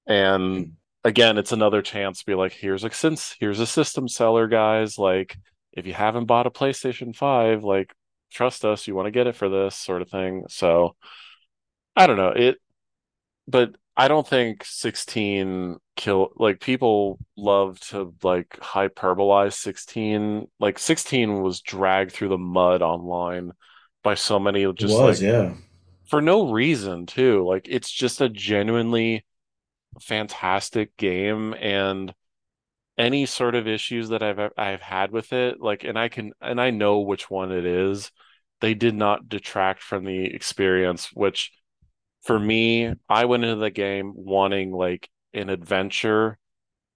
and 0.08 0.74
again, 1.04 1.38
it's 1.38 1.52
another 1.52 1.82
chance 1.82 2.20
to 2.20 2.26
be 2.26 2.36
like, 2.36 2.52
here's 2.54 2.84
a 2.84 2.92
since 2.92 3.36
here's 3.40 3.60
a 3.60 3.68
system 3.68 4.08
seller, 4.10 4.48
guys. 4.48 4.98
Like, 4.98 5.38
if 5.74 5.86
you 5.88 5.94
haven't 5.94 6.26
bought 6.26 6.48
a 6.48 6.52
PlayStation 6.52 7.16
Five, 7.16 7.64
like, 7.64 7.94
trust 8.32 8.66
us, 8.66 8.88
you 8.88 8.96
want 8.96 9.08
to 9.08 9.12
get 9.12 9.28
it 9.28 9.36
for 9.36 9.50
this 9.50 9.76
sort 9.78 10.02
of 10.02 10.10
thing. 10.10 10.46
So, 10.50 10.96
I 11.96 12.08
don't 12.08 12.18
know 12.18 12.30
it, 12.30 12.58
but 13.48 13.76
I 13.96 14.08
don't 14.08 14.28
think 14.28 14.64
16 14.64 15.78
kill 15.96 16.30
like 16.38 16.60
people 16.60 17.20
love 17.38 17.80
to 17.90 18.14
like 18.24 18.50
hyperbolize 18.60 19.54
16. 19.54 20.48
Like 20.60 20.80
16 20.80 21.42
was 21.42 21.62
dragged 21.62 22.12
through 22.12 22.30
the 22.30 22.38
mud 22.38 22.82
online 22.82 23.52
by 24.04 24.16
so 24.16 24.40
many 24.40 24.62
just 24.74 24.98
was, 24.98 25.22
like 25.22 25.28
yeah. 25.28 25.54
for 26.08 26.22
no 26.22 26.52
reason 26.52 27.06
too. 27.06 27.46
Like 27.48 27.68
it's 27.70 27.92
just 27.92 28.22
a 28.22 28.30
genuinely 28.30 29.26
fantastic 30.00 30.96
game 30.98 31.54
and 31.54 32.14
any 32.98 33.26
sort 33.26 33.56
of 33.56 33.68
issues 33.68 34.10
that 34.10 34.24
I've 34.24 34.52
I've 34.58 34.82
had 34.82 35.12
with 35.12 35.34
it, 35.34 35.60
like 35.60 35.84
and 35.84 35.98
I 35.98 36.10
can 36.10 36.32
and 36.42 36.62
I 36.62 36.72
know 36.72 37.00
which 37.00 37.30
one 37.30 37.52
it 37.52 37.66
is, 37.66 38.12
they 38.62 38.74
did 38.74 38.96
not 38.96 39.28
detract 39.28 39.82
from 39.82 40.06
the 40.06 40.26
experience, 40.26 41.10
which 41.14 41.52
for 42.24 42.38
me, 42.38 42.94
I 43.10 43.26
went 43.26 43.44
into 43.44 43.58
the 43.58 43.72
game 43.72 44.14
wanting 44.16 44.72
like 44.72 45.10
an 45.34 45.50
adventure, 45.50 46.38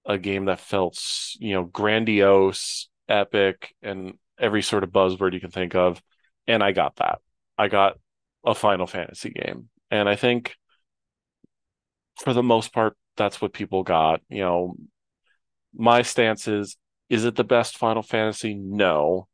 a 0.05 0.17
game 0.17 0.45
that 0.45 0.59
felt, 0.59 0.99
you 1.39 1.53
know, 1.53 1.63
grandiose, 1.63 2.89
epic, 3.09 3.73
and 3.81 4.17
every 4.39 4.61
sort 4.61 4.83
of 4.83 4.91
buzzword 4.91 5.33
you 5.33 5.39
can 5.39 5.51
think 5.51 5.75
of. 5.75 6.01
And 6.47 6.63
I 6.63 6.71
got 6.71 6.97
that. 6.97 7.19
I 7.57 7.67
got 7.67 7.97
a 8.45 8.53
Final 8.53 8.87
Fantasy 8.87 9.31
game. 9.31 9.69
And 9.89 10.07
I 10.07 10.15
think 10.15 10.55
for 12.21 12.33
the 12.33 12.43
most 12.43 12.73
part, 12.73 12.95
that's 13.17 13.41
what 13.41 13.53
people 13.53 13.83
got. 13.83 14.21
You 14.29 14.41
know, 14.41 14.75
my 15.73 16.01
stance 16.01 16.47
is, 16.47 16.77
is 17.09 17.25
it 17.25 17.35
the 17.35 17.43
best 17.43 17.77
Final 17.77 18.03
Fantasy? 18.03 18.53
No, 18.53 19.27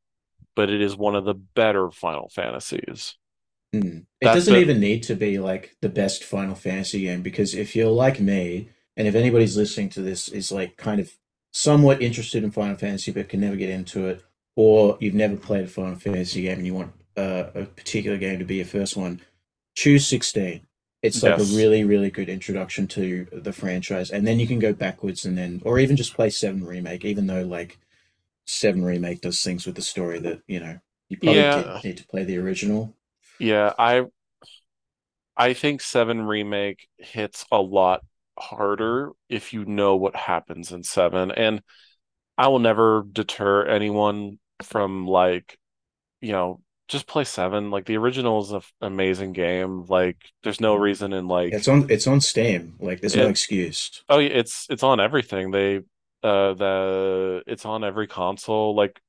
but 0.56 0.70
it 0.70 0.82
is 0.82 0.96
one 0.96 1.16
of 1.16 1.26
the 1.26 1.34
better 1.34 1.92
Final 1.92 2.30
Fantasies. 2.30 3.18
Mm. 3.74 4.06
It 4.20 4.26
That's 4.26 4.34
doesn't 4.34 4.54
the 4.54 4.60
even 4.62 4.80
need 4.80 5.04
to 5.04 5.16
be 5.16 5.40
like 5.40 5.76
the 5.82 5.90
best 5.90 6.24
Final 6.24 6.56
Fantasy 6.56 7.02
game 7.02 7.22
because 7.22 7.56
if 7.56 7.76
you're 7.76 7.92
like 7.92 8.20
me, 8.20 8.70
and 8.98 9.08
if 9.08 9.16
anybody's 9.16 9.58
listening 9.58 9.90
to 9.90 10.02
this 10.02 10.28
is 10.28 10.52
like 10.52 10.78
kind 10.78 11.00
of 11.00 11.12
somewhat 11.54 12.02
interested 12.02 12.44
in 12.44 12.52
Final 12.52 12.76
Fantasy 12.78 13.12
but 13.12 13.30
can 13.30 13.40
never 13.40 13.56
get 13.56 13.70
into 13.70 14.08
it, 14.08 14.24
or 14.56 14.98
you've 15.00 15.14
never 15.14 15.38
played 15.38 15.66
a 15.66 15.68
Final 15.68 15.96
Fantasy 15.96 16.44
game 16.44 16.58
and 16.58 16.68
you 16.68 16.74
want 16.74 16.94
uh, 17.18 17.46
a 17.56 17.66
particular 17.66 18.18
game 18.18 18.40
to 18.40 18.46
be 18.46 18.56
your 18.58 18.66
first 18.66 18.98
one, 18.98 19.22
choose 19.76 20.06
16. 20.06 20.62
It's 21.02 21.24
like 21.24 21.38
a 21.40 21.44
really, 21.44 21.84
really 21.84 22.12
good 22.12 22.30
introduction 22.30 22.88
to 22.90 23.28
the 23.32 23.54
franchise, 23.54 24.12
and 24.12 24.28
then 24.28 24.40
you 24.40 24.48
can 24.48 24.60
go 24.60 24.74
backwards 24.74 25.26
and 25.26 25.38
then, 25.38 25.62
or 25.66 25.80
even 25.80 25.96
just 25.96 26.14
play 26.14 26.30
7 26.30 26.64
Remake, 26.64 27.06
even 27.06 27.28
though 27.28 27.44
like 27.44 27.80
7 28.46 28.84
Remake 28.84 29.22
does 29.22 29.42
things 29.44 29.66
with 29.66 29.76
the 29.76 29.82
story 29.82 30.20
that, 30.20 30.42
you 30.48 30.60
know, 30.60 30.80
you 31.10 31.18
probably 31.18 31.44
Yeah, 31.44 31.82
need 31.84 31.98
to 31.98 32.08
play 32.08 32.24
the 32.24 32.38
original. 32.38 32.96
Yeah. 33.42 33.74
I 33.78 34.06
I 35.36 35.54
think 35.54 35.82
7 35.82 36.22
Remake 36.22 36.88
hits 36.98 37.46
a 37.52 37.62
lot 37.62 38.02
harder 38.38 39.12
if 39.30 39.54
you 39.54 39.66
know 39.66 39.96
what 39.96 40.16
happens 40.16 40.72
in 40.72 40.84
7. 40.84 41.32
And 41.32 41.62
I 42.38 42.48
will 42.48 42.60
never 42.60 43.04
deter 43.12 43.66
anyone 43.66 44.40
from 44.64 45.08
like, 45.08 45.58
you 46.22 46.32
know, 46.32 46.62
just 46.88 47.08
play 47.08 47.24
7. 47.24 47.72
Like 47.72 47.86
the 47.86 47.98
original 47.98 48.42
is 48.42 48.52
an 48.52 48.62
amazing 48.82 49.34
game. 49.34 49.86
Like 49.88 50.18
there's 50.44 50.62
no 50.62 50.76
reason 50.76 51.14
in 51.14 51.28
like 51.28 51.54
It's 51.54 51.68
on 51.68 51.88
it's 51.90 52.08
on 52.08 52.22
Steam. 52.22 52.76
Like 52.80 53.02
there's 53.02 53.16
no 53.16 53.28
excuse. 53.28 54.04
oh 54.10 54.20
yeah, 54.20 54.30
it's 54.30 54.68
it's 54.70 54.84
on 54.84 55.00
everything. 55.00 55.52
They 55.52 55.78
uh 56.24 56.54
the 56.54 57.44
it's 57.48 57.66
on 57.66 57.84
every 57.84 58.08
console. 58.08 58.76
Like 58.76 59.02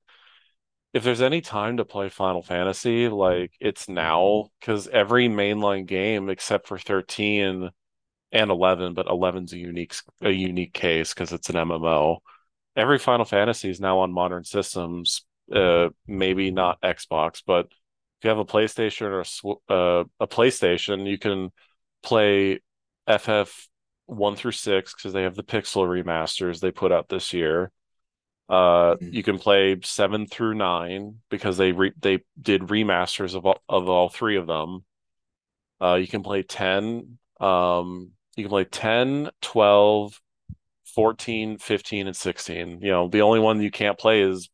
if 0.93 1.05
there's 1.05 1.23
any 1.23 1.41
time 1.41 1.79
to 1.79 1.85
play 1.85 2.09
Final 2.09 2.43
Fantasy, 2.43 3.09
like 3.09 3.53
it's 3.61 3.89
now 3.89 4.51
because 4.61 4.89
every 4.89 5.29
mainline 5.29 5.87
game 5.87 6.29
except 6.29 6.67
for 6.69 6.79
13 6.79 7.71
and 8.33 8.51
11, 8.51 8.95
but 8.95 9.07
11's 9.09 9.53
a 9.53 9.59
unique 9.59 9.95
a 10.21 10.31
unique 10.31 10.75
case 10.75 11.15
because 11.15 11.33
it's 11.33 11.51
an 11.51 11.57
MMO. 11.57 12.19
Every 12.77 12.99
Final 12.99 13.25
Fantasy 13.25 13.71
is 13.71 13.81
now 13.81 14.01
on 14.01 14.13
modern 14.13 14.45
systems. 14.45 15.25
Uh, 15.53 15.91
maybe 16.07 16.51
not 16.51 16.81
Xbox, 16.81 17.43
but 17.47 17.67
if 17.67 18.25
you 18.25 18.31
have 18.31 18.39
a 18.39 18.45
PlayStation 18.45 19.03
or 19.03 19.21
a, 19.21 19.25
sw- 19.25 19.61
uh, 19.69 20.05
a 20.21 20.27
PlayStation, 20.27 21.07
you 21.09 21.19
can 21.19 21.51
play 22.03 22.61
FF 23.07 23.69
one 24.07 24.37
through 24.37 24.53
six 24.53 24.95
because 24.95 25.13
they 25.13 25.25
have 25.25 25.35
the 25.35 25.43
Pixel 25.43 25.87
remasters 25.87 26.61
they 26.61 26.71
put 26.71 26.93
out 26.93 27.09
this 27.09 27.33
year. 27.33 27.71
Uh, 28.53 28.97
Mhm. 29.01 29.15
you 29.15 29.23
can 29.23 29.39
play 29.39 29.79
seven 29.83 30.27
through 30.27 30.55
nine 30.55 31.23
because 31.31 31.57
they 31.57 31.73
re 31.73 31.91
they 31.99 32.21
did 32.41 32.61
remasters 32.63 33.35
of 33.35 33.47
all, 33.47 33.63
of 33.69 33.89
all 33.89 34.11
three 34.11 34.37
of 34.37 34.47
them. 34.47 34.85
Uh, 35.81 35.95
you 35.95 36.07
can 36.07 36.23
play 36.23 36.43
10. 36.43 37.19
Um, 37.41 38.13
you 38.37 38.45
can 38.45 38.51
play 38.51 38.65
10, 38.65 39.31
12, 39.41 40.21
14, 40.85 41.57
15, 41.59 42.07
and 42.07 42.17
16. 42.17 42.81
You 42.83 42.91
know, 42.91 43.09
the 43.09 43.23
only 43.23 43.41
one 43.41 43.63
you 43.63 43.71
can't 43.71 43.99
play 43.99 44.21
is 44.21 44.51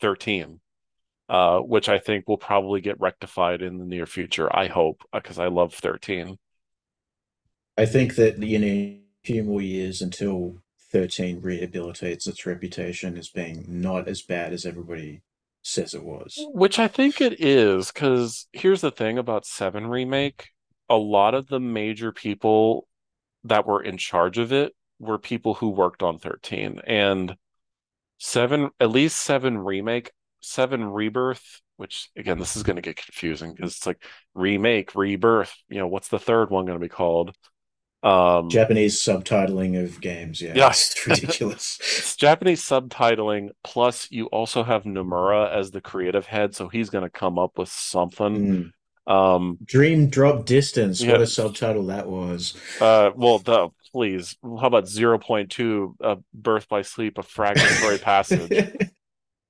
13, 0.00 0.60
uh, 1.28 1.60
which 1.60 1.88
I 1.88 2.00
think 2.00 2.28
will 2.28 2.36
probably 2.38 2.80
get 2.80 3.00
rectified 3.00 3.62
in 3.62 3.78
the 3.78 3.84
near 3.86 4.06
future. 4.06 4.54
I 4.54 4.66
hope, 4.66 5.02
because 5.12 5.38
I 5.38 5.48
love 5.48 5.72
13. 5.74 6.36
I 7.78 7.86
think 7.86 8.16
that 8.16 8.38
you 8.42 8.58
need 8.58 9.02
a 9.24 9.26
few 9.26 9.44
more 9.44 9.62
years 9.62 10.02
until 10.02 10.60
13 10.90 11.40
rehabilitates 11.40 12.26
its 12.26 12.46
reputation 12.46 13.16
as 13.16 13.28
being 13.28 13.64
not 13.68 14.08
as 14.08 14.22
bad 14.22 14.52
as 14.52 14.66
everybody 14.66 15.22
says 15.62 15.94
it 15.94 16.02
was. 16.02 16.34
Which 16.52 16.78
I 16.78 16.88
think 16.88 17.20
it 17.20 17.40
is, 17.40 17.92
because 17.92 18.46
here's 18.52 18.80
the 18.80 18.90
thing 18.90 19.18
about 19.18 19.46
7 19.46 19.86
Remake. 19.86 20.48
A 20.88 20.96
lot 20.96 21.34
of 21.34 21.46
the 21.46 21.60
major 21.60 22.12
people 22.12 22.88
that 23.44 23.66
were 23.66 23.82
in 23.82 23.96
charge 23.96 24.38
of 24.38 24.52
it 24.52 24.74
were 24.98 25.18
people 25.18 25.54
who 25.54 25.68
worked 25.68 26.02
on 26.02 26.18
13. 26.18 26.80
And 26.86 27.36
7, 28.18 28.70
at 28.80 28.90
least 28.90 29.22
7 29.22 29.58
Remake, 29.58 30.10
7 30.40 30.84
Rebirth, 30.84 31.60
which 31.76 32.10
again, 32.16 32.38
this 32.38 32.56
is 32.56 32.62
going 32.62 32.76
to 32.76 32.82
get 32.82 32.96
confusing 32.96 33.54
because 33.54 33.76
it's 33.76 33.86
like 33.86 34.04
remake, 34.34 34.94
rebirth. 34.94 35.54
You 35.68 35.78
know, 35.78 35.86
what's 35.86 36.08
the 36.08 36.18
third 36.18 36.50
one 36.50 36.66
going 36.66 36.78
to 36.78 36.84
be 36.84 36.90
called? 36.90 37.34
Um, 38.02 38.48
Japanese 38.48 38.96
subtitling 38.96 39.82
of 39.82 40.00
games, 40.00 40.40
yeah, 40.40 40.54
yeah, 40.54 40.70
it's 40.70 41.06
ridiculous. 41.06 41.78
it's 41.80 42.16
Japanese 42.16 42.62
subtitling. 42.62 43.50
Plus, 43.62 44.08
you 44.10 44.26
also 44.26 44.62
have 44.62 44.84
Nomura 44.84 45.52
as 45.54 45.70
the 45.70 45.82
creative 45.82 46.26
head, 46.26 46.54
so 46.54 46.68
he's 46.68 46.88
going 46.88 47.04
to 47.04 47.10
come 47.10 47.38
up 47.38 47.58
with 47.58 47.68
something. 47.68 48.72
Mm. 49.06 49.12
Um, 49.12 49.58
Dream 49.64 50.08
Drop 50.08 50.46
Distance, 50.46 51.04
what 51.04 51.20
a 51.20 51.26
subtitle 51.26 51.86
that 51.86 52.08
was. 52.08 52.54
uh, 52.80 53.10
well, 53.14 53.38
the 53.38 53.68
please, 53.92 54.36
how 54.42 54.66
about 54.66 54.84
0.2 54.84 55.94
uh, 56.02 56.16
Birth 56.32 56.68
by 56.68 56.82
Sleep, 56.82 57.18
a 57.18 57.22
fragmentary 57.22 57.98
passage, 58.02 58.90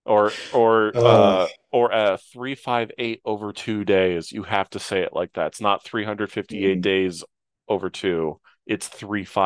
or 0.05 0.33
or 0.53 0.91
Oh, 0.95 1.07
uh, 1.07 1.47
or 1.71 1.93
uh, 1.93 2.17
358 2.33 3.21
over 3.25 3.53
two 3.53 3.85
days. 3.85 4.33
You 4.33 4.43
have 4.43 4.71
to 4.71 4.81
say 4.81 5.03
it 5.03 5.13
like 5.13 5.35
that. 5.35 5.49
It's 5.49 5.61
not 5.61 5.85
358 5.85 6.79
mm. 6.79 6.83
days 6.83 7.23
over 7.71 7.91
two. 7.91 8.41
It's 8.67 8.91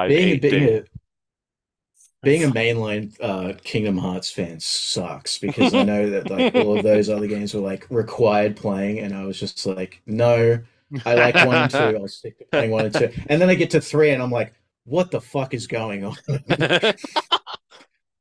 being 0.07 0.29
a 0.31 0.37
being 0.49 0.69
a 0.69 0.85
being 2.23 2.43
a 2.45 2.49
mainline 2.49 3.15
uh, 3.21 3.53
Kingdom 3.65 3.99
Hearts 3.99 4.31
fan 4.31 4.59
sucks 4.61 5.39
because 5.39 5.75
I 5.75 5.83
know 5.83 6.09
that 6.11 6.31
like 6.31 6.55
all 6.55 6.77
of 6.77 6.83
those 6.83 7.11
other 7.11 7.27
games 7.27 7.53
were 7.53 7.61
like 7.61 7.87
required 7.91 8.57
playing, 8.57 9.01
and 9.01 9.15
I 9.15 9.25
was 9.25 9.39
just 9.39 9.67
like, 9.67 10.01
no, 10.07 10.59
I 11.05 11.15
like 11.17 11.43
one 11.43 11.59
and 11.59 11.71
two. 11.71 11.97
I'll 12.01 12.09
stick 12.09 12.39
to 12.39 12.45
playing 12.47 12.71
one 12.71 12.87
and 12.87 12.95
two, 12.95 13.11
and 13.29 13.41
then 13.41 13.51
I 13.51 13.55
get 13.55 13.71
to 13.71 13.81
three, 13.81 14.11
and 14.11 14.23
I'm 14.23 14.31
like, 14.31 14.55
what 14.85 15.11
the 15.11 15.21
fuck 15.21 15.53
is 15.53 15.67
going 15.67 16.05
on? 16.05 16.17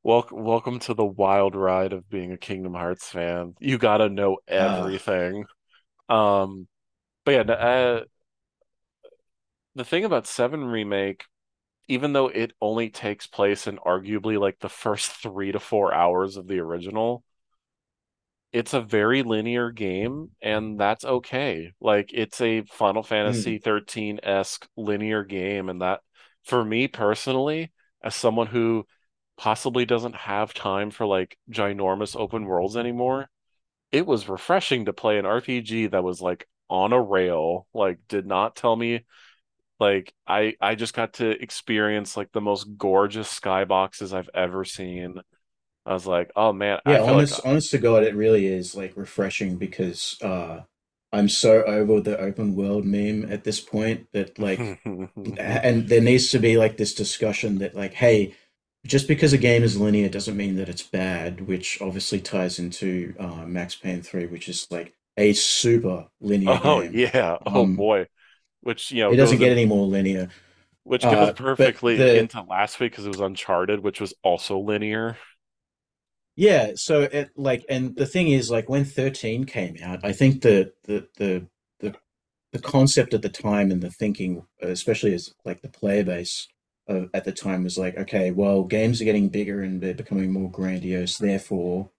Welcome, 0.03 0.43
welcome 0.43 0.79
to 0.79 0.93
the 0.93 1.05
wild 1.05 1.55
ride 1.55 1.93
of 1.93 2.09
being 2.09 2.33
a 2.33 2.37
Kingdom 2.37 2.73
Hearts 2.73 3.07
fan. 3.09 3.55
You 3.59 3.77
gotta 3.77 4.09
know 4.09 4.37
Uh, 4.57 4.91
everything. 4.91 5.45
Um, 6.09 6.67
but 7.25 7.31
yeah, 7.31 7.53
uh, 7.53 8.03
the 9.75 9.85
thing 9.85 10.05
about 10.05 10.27
Seven 10.27 10.65
Remake, 10.65 11.25
even 11.87 12.13
though 12.13 12.27
it 12.29 12.53
only 12.61 12.89
takes 12.89 13.27
place 13.27 13.67
in 13.67 13.77
arguably 13.79 14.39
like 14.39 14.59
the 14.59 14.69
first 14.69 15.11
three 15.11 15.51
to 15.53 15.59
four 15.59 15.93
hours 15.93 16.37
of 16.37 16.47
the 16.47 16.59
original, 16.59 17.23
it's 18.51 18.73
a 18.73 18.81
very 18.81 19.23
linear 19.23 19.71
game, 19.71 20.29
and 20.41 20.79
that's 20.79 21.03
okay. 21.03 21.71
Like 21.81 22.11
it's 22.13 22.39
a 22.41 22.61
Final 22.63 23.01
Fantasy 23.03 23.57
Mm. 23.57 23.63
13-esque 23.63 24.67
linear 24.77 25.23
game, 25.23 25.69
and 25.69 25.81
that 25.81 26.01
for 26.43 26.63
me 26.63 26.87
personally, 26.87 27.71
as 28.03 28.13
someone 28.15 28.47
who 28.47 28.85
possibly 29.37 29.85
doesn't 29.85 30.15
have 30.15 30.53
time 30.53 30.91
for 30.91 31.05
like 31.07 31.37
ginormous 31.49 32.15
open 32.15 32.45
worlds 32.45 32.77
anymore, 32.77 33.27
it 33.91 34.05
was 34.07 34.29
refreshing 34.29 34.85
to 34.85 34.93
play 34.93 35.19
an 35.19 35.25
RPG 35.25 35.87
that 35.87 36.03
was 36.03 36.21
like 36.21 36.47
on 36.69 36.93
a 36.93 37.01
rail, 37.01 37.67
like 37.73 37.99
did 38.09 38.25
not 38.27 38.55
tell 38.55 38.75
me 38.75 39.05
like 39.79 40.13
I 40.27 40.55
I 40.61 40.75
just 40.75 40.93
got 40.93 41.13
to 41.15 41.31
experience 41.41 42.17
like 42.17 42.31
the 42.31 42.41
most 42.41 42.65
gorgeous 42.77 43.39
skyboxes 43.39 44.13
I've 44.13 44.29
ever 44.33 44.65
seen. 44.65 45.21
I 45.85 45.93
was 45.93 46.07
like, 46.07 46.31
oh 46.35 46.53
man, 46.53 46.79
I 46.85 46.97
Yeah, 46.97 47.01
feel 47.01 47.15
like 47.15 47.29
honest, 47.29 47.39
honest 47.45 47.71
to 47.71 47.77
God, 47.77 48.03
it 48.03 48.15
really 48.15 48.45
is 48.47 48.75
like 48.75 48.97
refreshing 48.97 49.57
because 49.57 50.17
uh, 50.21 50.61
I'm 51.13 51.29
so 51.29 51.63
over 51.63 52.01
the 52.01 52.19
open 52.19 52.55
world 52.55 52.85
meme 52.85 53.31
at 53.31 53.43
this 53.45 53.61
point 53.61 54.07
that 54.13 54.37
like, 54.37 54.69
and 55.37 55.87
there 55.87 56.01
needs 56.01 56.29
to 56.31 56.39
be 56.39 56.57
like 56.57 56.77
this 56.77 56.93
discussion 56.93 57.59
that 57.59 57.75
like, 57.75 57.93
hey, 57.93 58.35
just 58.85 59.07
because 59.07 59.31
a 59.33 59.37
game 59.37 59.63
is 59.63 59.79
linear 59.79 60.09
doesn't 60.09 60.35
mean 60.37 60.57
that 60.57 60.67
it's 60.69 60.83
bad, 60.83 61.47
which 61.47 61.81
obviously 61.81 62.19
ties 62.19 62.59
into 62.59 63.15
uh, 63.19 63.45
Max 63.45 63.75
Payne 63.75 64.01
3, 64.01 64.25
which 64.27 64.49
is 64.49 64.67
like 64.69 64.93
a 65.17 65.31
super 65.33 66.07
linear 66.19 66.57
Oh 66.57 66.81
game. 66.81 66.91
yeah. 66.91 67.37
Oh 67.45 67.65
Um, 67.65 67.75
boy. 67.75 68.07
Which, 68.63 68.91
you 68.91 69.03
know, 69.03 69.11
it 69.11 69.17
doesn't 69.17 69.39
get 69.39 69.51
in 69.51 69.57
any 69.59 69.65
more 69.65 69.85
linear. 69.87 70.29
which 70.83 71.09
goes 71.09 71.29
Uh, 71.29 71.33
perfectly 71.33 71.97
the 71.97 72.17
into 72.17 72.41
last 72.43 72.79
week 72.79 72.91
because 72.91 73.05
it 73.05 73.09
was 73.09 73.19
Uncharted, 73.19 73.81
which 73.81 74.01
was 74.01 74.13
also 74.23 74.59
linear. 74.59 75.17
Yeah, 76.35 76.71
so 76.75 77.01
it 77.03 77.31
like 77.35 77.63
and 77.69 77.95
the 77.95 78.05
thing 78.07 78.27
is 78.29 78.49
like 78.49 78.67
when 78.69 78.85
13 78.85 79.45
came 79.45 79.77
out, 79.83 79.99
I 80.03 80.13
think 80.13 80.41
the 80.41 80.73
the 80.83 81.07
the 81.17 81.47
the 81.79 81.95
the 82.53 82.59
concept 82.59 83.13
at 83.13 83.21
the 83.21 83.29
time 83.29 83.71
and 83.71 83.81
the 83.83 83.91
thinking, 83.91 84.45
especially 84.61 85.13
as 85.13 85.33
like 85.45 85.61
the 85.61 85.69
player 85.69 86.03
base 86.03 86.47
of, 86.87 87.09
at 87.13 87.25
the 87.25 87.31
time 87.33 87.63
was 87.63 87.77
like, 87.77 87.97
okay, 87.97 88.31
well, 88.31 88.63
games 88.63 89.01
are 89.01 89.05
getting 89.05 89.29
bigger 89.29 89.61
and 89.61 89.81
they're 89.81 89.93
becoming 89.95 90.31
more 90.33 90.51
grandiose, 90.51 91.17
therefore, 91.19 91.91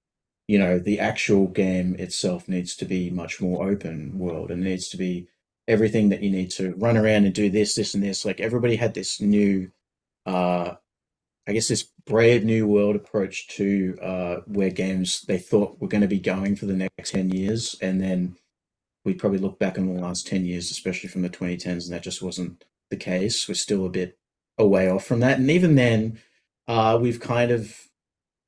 you 0.49 0.59
know, 0.59 0.79
the 0.79 1.01
actual 1.01 1.49
game 1.49 1.97
itself 1.99 2.49
needs 2.49 2.77
to 2.77 2.85
be 2.87 3.11
much 3.11 3.41
more 3.41 3.69
open 3.69 4.19
world 4.19 4.51
and 4.51 4.63
needs 4.65 4.89
to 4.91 4.97
be 4.99 5.29
everything 5.69 6.11
that 6.11 6.23
you 6.23 6.31
need 6.31 6.51
to 6.51 6.75
run 6.77 6.97
around 6.97 7.25
and 7.25 7.35
do 7.35 7.51
this, 7.51 7.75
this, 7.75 7.95
and 7.95 8.03
this. 8.03 8.25
Like 8.25 8.41
everybody 8.41 8.77
had 8.77 8.95
this 8.95 9.21
new 9.21 9.71
uh 10.27 10.75
I 11.47 11.53
guess 11.53 11.69
this 11.69 11.91
brave 12.07 12.45
new 12.45 12.67
world 12.67 12.97
approach 12.97 13.49
to 13.49 13.99
uh, 14.01 14.37
where 14.47 14.71
games 14.71 15.23
they 15.29 15.39
thought 15.39 15.81
were 15.81 15.89
going 15.89 16.01
to 16.01 16.09
be 16.09 16.19
going 16.19 16.57
for 16.57 16.67
the 16.67 16.73
next 16.75 17.11
10 17.13 17.31
years. 17.31 17.77
And 17.83 18.01
then 18.01 18.37
we 19.05 19.15
probably 19.15 19.39
look 19.39 19.59
back 19.59 19.79
on 19.79 19.95
the 19.95 20.01
last 20.01 20.27
10 20.27 20.47
years, 20.47 20.71
especially 20.71 21.11
from 21.11 21.23
the 21.23 21.31
2010s, 21.31 21.85
and 21.85 21.93
that 21.93 22.03
just 22.03 22.23
wasn't 22.23 22.65
the 22.91 22.97
case. 22.97 23.47
We're 23.49 23.55
still 23.55 23.85
a 23.85 23.91
bit 23.91 24.19
a 24.57 24.67
way 24.67 24.89
off 24.89 25.05
from 25.05 25.21
that. 25.21 25.39
And 25.39 25.51
even 25.51 25.75
then, 25.75 26.19
uh, 26.67 26.99
we've 27.01 27.21
kind 27.21 27.51
of 27.51 27.89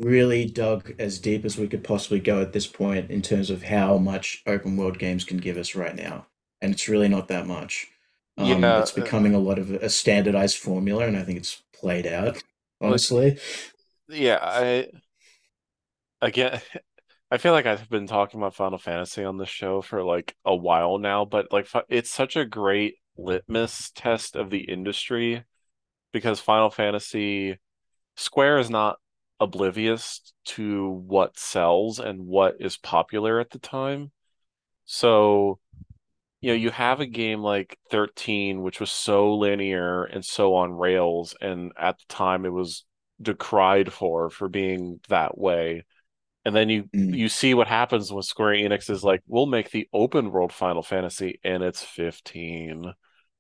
really 0.01 0.47
dug 0.47 0.95
as 0.99 1.19
deep 1.19 1.45
as 1.45 1.59
we 1.59 1.69
could 1.69 1.85
possibly 1.85 2.21
go 2.21 2.41
at 2.41 2.53
this 2.53 2.67
point 2.67 3.11
in 3.11 3.23
terms 3.23 3.51
of 3.51 3.65
how 3.65 3.99
much 3.99 4.43
open 4.47 4.77
world 4.77 4.99
games 4.99 5.25
can 5.25 5.39
give 5.39 5.57
us 5.59 5.75
right 5.75 5.97
now. 5.97 6.27
And 6.63 6.73
it's 6.73 6.89
really 6.89 7.09
not 7.09 7.29
that 7.29 7.47
much. 7.47 7.89
Um, 8.39 8.75
Yeah, 8.75 8.79
it's 8.79 8.93
uh, 8.99 9.07
becoming 9.07 9.35
a 9.35 9.39
lot 9.39 9.59
of 9.59 9.71
a 9.73 9.89
standardized 9.89 10.59
formula, 10.59 11.07
and 11.07 11.17
I 11.17 11.23
think 11.23 11.39
it's 11.39 11.63
played 11.73 12.07
out, 12.07 12.43
honestly. 12.81 13.39
yeah, 14.09 14.39
I 14.43 14.89
again 16.21 16.61
I 17.31 17.39
feel 17.39 17.53
like 17.53 17.67
I've 17.67 17.91
been 17.91 18.07
talking 18.07 18.41
about 18.41 18.55
Final 18.55 18.79
Fantasy 18.79 19.25
on 19.25 19.37
this 19.39 19.49
show 19.49 19.83
for 19.83 20.05
like 20.05 20.37
a 20.45 20.55
while 20.55 20.99
now, 20.99 21.25
but 21.25 21.53
like 21.53 21.69
it's 21.89 22.11
such 22.11 22.37
a 22.37 22.45
great 22.45 22.97
litmus 23.19 23.91
test 23.95 24.37
of 24.37 24.51
the 24.51 24.61
industry 24.61 25.45
because 26.13 26.41
Final 26.41 26.71
Fantasy 26.71 27.59
Square 28.17 28.59
is 28.61 28.71
not 28.71 28.99
oblivious 29.41 30.35
to 30.47 30.91
what 30.91 31.39
sells 31.39 32.01
and 32.01 32.27
what 32.27 32.57
is 32.61 32.77
popular 32.79 33.41
at 33.41 33.51
the 33.51 33.59
time. 33.61 34.13
So, 34.87 35.59
you 36.47 36.53
know, 36.53 36.59
you 36.59 36.71
have 36.71 37.01
a 37.01 37.07
game 37.07 37.41
like 37.41 37.77
13, 37.91 38.63
which 38.63 38.79
was 38.79 38.93
so 38.93 39.35
linear 39.35 40.05
and 40.05 40.25
so 40.25 40.55
on 40.55 40.71
rails, 40.71 41.35
and 41.41 41.73
at 41.77 41.99
the 41.99 42.05
time 42.09 42.47
it 42.47 42.53
was 42.53 42.85
decried 43.21 43.93
for 43.93 44.31
for 44.31 44.49
being 44.49 45.01
that 45.09 45.37
way. 45.37 45.85
And 46.45 46.55
then 46.55 46.69
you 46.69 46.89
Mm, 46.95 47.17
you 47.17 47.29
see 47.29 47.55
what 47.55 47.67
happens 47.67 48.13
when 48.13 48.23
Square 48.23 48.55
Enix 48.55 48.91
is 48.91 49.03
like, 49.03 49.23
we'll 49.27 49.47
make 49.47 49.73
the 49.73 49.89
open 49.93 50.31
world 50.31 50.53
Final 50.53 50.85
Fantasy, 50.85 51.41
and 51.43 51.65
it's 51.65 51.83
15. 51.83 52.93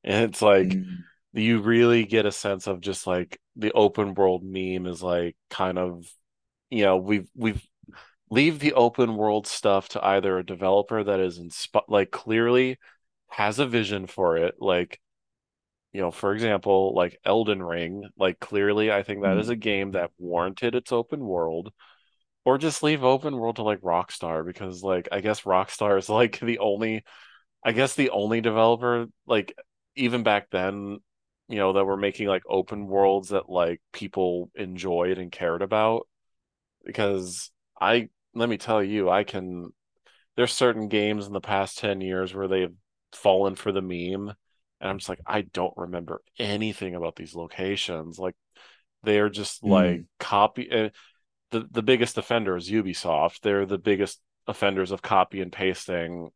And 0.03 0.25
it's 0.25 0.43
like 0.43 0.69
mm, 0.71 1.05
you 1.33 1.61
really 1.61 2.07
get 2.07 2.27
a 2.27 2.33
sense 2.33 2.67
of 2.67 2.81
just 2.81 3.07
like 3.07 3.39
the 3.55 3.71
open 3.71 4.15
world 4.15 4.43
meme 4.43 4.87
is 4.87 5.01
like 5.01 5.37
kind 5.49 5.79
of 5.79 6.05
you 6.71 6.85
know 6.85 6.97
we've 6.97 7.29
we've 7.37 7.65
leave 8.31 8.59
the 8.59 8.73
open 8.73 9.17
world 9.17 9.47
stuff 9.47 9.89
to 9.91 10.05
either 10.05 10.39
a 10.39 10.45
developer 10.47 11.05
that 11.05 11.21
is 11.21 11.39
insp 11.39 11.81
like 11.89 12.11
clearly 12.11 12.77
has 13.29 13.59
a 13.59 13.67
vision 13.67 14.07
for 14.07 14.37
it 14.37 14.55
like 14.61 15.01
you 15.93 16.01
know 16.01 16.11
for 16.11 16.33
example 16.33 16.95
like 16.95 17.19
Elden 17.25 17.63
Ring 17.63 18.09
like 18.19 18.39
clearly 18.41 18.93
I 18.93 19.03
think 19.03 19.23
that 19.23 19.39
is 19.39 19.49
mm, 19.49 19.51
a 19.51 19.57
game 19.57 19.93
that 19.93 20.11
warranted 20.19 20.75
its 20.75 20.93
open 20.93 21.21
world 21.21 21.73
or 22.45 22.59
just 22.59 22.83
leave 22.83 23.05
open 23.05 23.37
world 23.37 23.57
to 23.57 23.63
like 23.63 23.81
Rockstar 23.81 24.45
because 24.47 24.83
like 24.83 25.09
I 25.13 25.21
guess 25.21 25.43
Rockstar 25.43 25.99
is 25.99 26.09
like 26.09 26.41
the 26.41 26.59
only 26.61 27.05
I 27.65 27.73
guess 27.73 27.95
the 27.95 28.11
only 28.11 28.41
developer 28.41 29.07
like 29.27 29.55
even 29.97 30.23
back 30.23 30.51
then, 30.51 30.99
you 31.49 31.57
know, 31.59 31.73
that 31.75 31.85
were 31.85 31.97
making 31.97 32.29
like 32.29 32.43
open 32.49 32.87
worlds 32.87 33.31
that 33.31 33.49
like 33.51 33.81
people 33.93 34.51
enjoyed 34.55 35.19
and 35.19 35.33
cared 35.33 35.63
about. 35.63 36.09
Because 36.85 37.51
I 37.81 38.11
let 38.35 38.49
me 38.49 38.59
tell 38.59 38.83
you, 38.83 39.11
I 39.11 39.25
can 39.25 39.71
there's 40.37 40.53
certain 40.55 40.89
games 40.89 41.27
in 41.27 41.33
the 41.33 41.41
past 41.41 41.79
10 41.79 42.01
years 42.01 42.35
where 42.35 42.49
they've 42.49 42.75
fallen 43.17 43.55
for 43.55 43.73
the 43.73 43.83
meme. 43.83 44.35
And 44.81 44.91
I'm 44.91 44.99
just 44.99 45.09
like, 45.09 45.21
I 45.27 45.43
don't 45.43 45.75
remember 45.77 46.23
anything 46.39 46.95
about 46.95 47.17
these 47.17 47.35
locations. 47.35 48.19
Like 48.19 48.37
they 49.03 49.19
are 49.21 49.31
just 49.31 49.65
like 49.65 50.01
mm. 50.01 50.07
copy 50.19 50.71
uh, 50.71 50.91
the 51.51 51.67
the 51.71 51.83
biggest 51.83 52.19
offender 52.19 52.57
is 52.57 52.71
Ubisoft. 52.71 53.41
They're 53.41 53.67
the 53.67 53.79
biggest 53.79 54.21
offenders 54.47 54.91
of 54.91 55.03
copy 55.03 55.41
and 55.41 55.53
pasting 55.53 56.31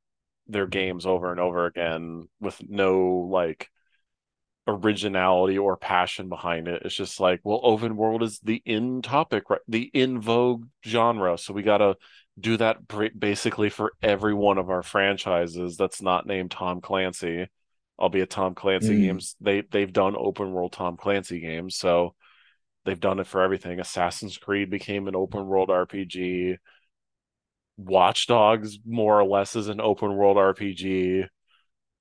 their 0.47 0.67
games 0.67 1.07
over 1.07 1.31
and 1.31 1.41
over 1.41 1.67
again 1.67 2.29
with 2.41 2.61
no 2.67 3.29
like 3.31 3.69
originality 4.67 5.59
or 5.59 5.77
passion 5.77 6.29
behind 6.29 6.69
it. 6.69 6.83
It's 6.85 6.95
just 6.95 7.21
like, 7.21 7.41
well, 7.45 7.61
open 7.63 7.97
world 7.97 8.23
is 8.23 8.39
the 8.41 8.63
in 8.65 9.03
topic, 9.03 9.51
right? 9.51 9.61
The 9.69 9.91
in 9.93 10.21
vogue 10.21 10.67
genre. 10.87 11.39
So 11.39 11.53
we 11.53 11.63
got 11.63 11.79
to 11.79 11.97
do 12.41 12.57
that 12.59 12.79
basically 13.19 13.71
for 13.71 13.93
every 14.03 14.35
one 14.35 14.59
of 14.59 14.71
our 14.71 14.83
franchises 14.83 15.77
that's 15.77 16.03
not 16.03 16.27
named 16.27 16.51
Tom 16.51 16.81
Clancy, 16.81 17.49
albeit 17.99 18.31
Tom 18.31 18.55
Clancy 18.55 18.97
Mm. 18.97 19.07
games. 19.07 19.37
They 19.41 19.63
they've 19.63 19.93
done 19.93 20.17
open 20.17 20.53
world 20.53 20.73
Tom 20.73 20.97
Clancy 20.97 21.41
games, 21.41 21.77
so 21.77 22.15
they've 22.85 23.01
done 23.01 23.21
it 23.21 23.27
for 23.29 23.43
everything. 23.43 23.81
Assassin's 23.81 24.39
Creed 24.39 24.71
became 24.71 25.09
an 25.09 25.17
open 25.17 25.47
world 25.47 25.71
RPG. 25.71 26.57
Watch 27.79 28.27
Dogs 28.27 28.79
more 28.87 29.21
or 29.21 29.27
less 29.27 29.57
is 29.57 29.69
an 29.69 29.81
open 29.81 30.17
world 30.17 30.39
RPG. 30.39 31.25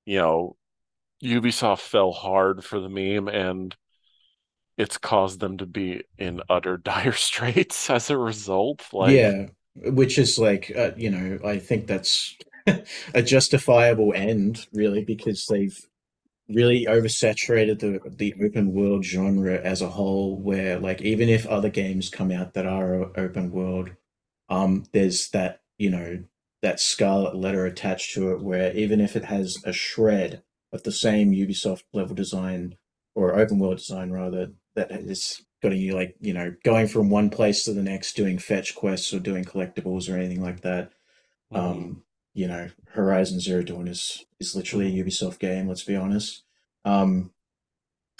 You 0.06 0.18
know, 0.18 0.56
Ubisoft 1.24 1.80
fell 1.80 2.12
hard 2.12 2.64
for 2.64 2.80
the 2.80 2.88
meme 2.90 3.28
and 3.28 3.76
it's 4.76 4.98
caused 4.98 5.40
them 5.40 5.58
to 5.58 5.66
be 5.66 6.02
in 6.18 6.40
utter 6.48 6.76
dire 6.78 7.12
straits 7.12 7.90
as 7.90 8.10
a 8.10 8.18
result. 8.18 8.82
Like, 8.92 9.22
Yeah, 9.22 9.48
which 9.74 10.18
is 10.18 10.38
like, 10.38 10.72
uh, 10.76 10.92
you 10.96 11.10
know, 11.10 11.38
I 11.44 11.58
think 11.58 11.86
that's 11.86 12.36
a 13.14 13.22
justifiable 13.22 14.12
end, 14.14 14.66
really, 14.72 15.04
because 15.04 15.46
they've 15.46 15.78
really 16.48 16.86
oversaturated 16.86 17.78
the 17.78 18.00
the 18.10 18.34
open 18.44 18.72
world 18.72 19.04
genre 19.04 19.60
as 19.60 19.82
a 19.82 19.88
whole, 19.90 20.36
where 20.36 20.78
like 20.78 21.00
even 21.02 21.28
if 21.28 21.46
other 21.46 21.70
games 21.70 22.08
come 22.08 22.30
out 22.32 22.54
that 22.54 22.66
are 22.66 23.16
open 23.18 23.50
world, 23.52 23.90
um, 24.48 24.84
there's 24.92 25.28
that, 25.30 25.60
you 25.78 25.90
know, 25.90 26.24
that 26.62 26.80
scarlet 26.80 27.36
letter 27.36 27.64
attached 27.66 28.14
to 28.14 28.32
it 28.32 28.42
where 28.42 28.72
even 28.76 29.00
if 29.00 29.16
it 29.16 29.24
has 29.26 29.58
a 29.64 29.72
shred 29.72 30.42
of 30.72 30.82
the 30.82 30.92
same 30.92 31.32
Ubisoft 31.32 31.82
level 31.92 32.14
design 32.14 32.76
or 33.14 33.38
open 33.38 33.58
world 33.58 33.78
design 33.78 34.10
rather, 34.10 34.52
that 34.74 34.90
is 34.92 35.42
got 35.62 35.72
you 35.76 35.94
like, 35.94 36.16
you 36.20 36.32
know, 36.34 36.54
going 36.64 36.88
from 36.88 37.10
one 37.10 37.30
place 37.30 37.64
to 37.64 37.72
the 37.72 37.82
next, 37.82 38.14
doing 38.16 38.38
fetch 38.38 38.74
quests 38.74 39.12
or 39.14 39.20
doing 39.20 39.44
collectibles 39.44 40.10
or 40.12 40.16
anything 40.16 40.42
like 40.42 40.62
that. 40.62 40.92
mm, 41.50 41.90
Um, 41.90 42.04
you 42.34 42.48
know, 42.48 42.70
Horizon 42.90 43.40
Zero 43.40 43.62
Dawn 43.62 43.88
is 43.88 44.24
is 44.40 44.56
literally 44.56 44.88
a 45.00 45.04
Ubisoft 45.04 45.38
game, 45.40 45.68
let's 45.68 45.84
be 45.84 45.96
honest. 45.96 46.44
Um, 46.84 47.32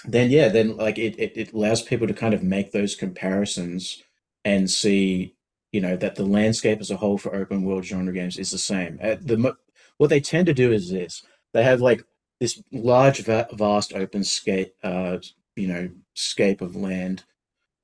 then 0.05 0.31
yeah, 0.31 0.48
then 0.48 0.76
like 0.76 0.98
it, 0.98 1.18
it, 1.18 1.33
it 1.37 1.53
allows 1.53 1.83
people 1.83 2.07
to 2.07 2.14
kind 2.14 2.35
of 2.35 2.42
make 2.42 2.72
those 2.72 2.94
comparisons 2.94 4.03
and 4.44 4.70
see. 4.70 5.35
you 5.72 5.81
know 5.81 5.96
that 5.96 6.16
the 6.16 6.24
landscape 6.24 6.81
as 6.81 6.90
a 6.90 6.96
whole 6.96 7.18
for 7.18 7.35
open 7.35 7.62
world 7.62 7.85
genre 7.85 8.12
games 8.12 8.38
is 8.38 8.50
the 8.50 8.59
same. 8.59 8.98
Uh, 9.03 9.16
the 9.20 9.55
what 9.98 10.11
they 10.11 10.20
tend 10.20 10.46
to 10.46 10.55
do 10.55 10.72
is 10.72 10.90
this: 10.90 11.22
they 11.53 11.62
have 11.62 11.81
like 11.81 12.03
this 12.40 12.62
large, 12.72 13.20
va- 13.24 13.48
vast 13.53 13.92
open 13.94 14.24
scape, 14.24 14.74
uh, 14.83 15.18
you 15.57 15.68
know, 15.68 15.90
scape 16.14 16.61
of 16.62 16.74
land, 16.76 17.24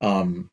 um, 0.01 0.49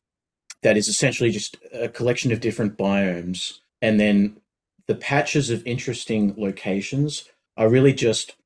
that 0.62 0.76
is 0.76 0.88
essentially 0.88 1.30
just 1.30 1.56
a 1.72 1.88
collection 1.88 2.32
of 2.32 2.40
different 2.40 2.78
biomes, 2.78 3.58
and 3.82 4.00
then 4.00 4.40
the 4.86 4.94
patches 4.94 5.50
of 5.50 5.66
interesting 5.66 6.34
locations 6.36 7.28
are 7.56 7.68
really 7.68 7.92
just 7.92 8.36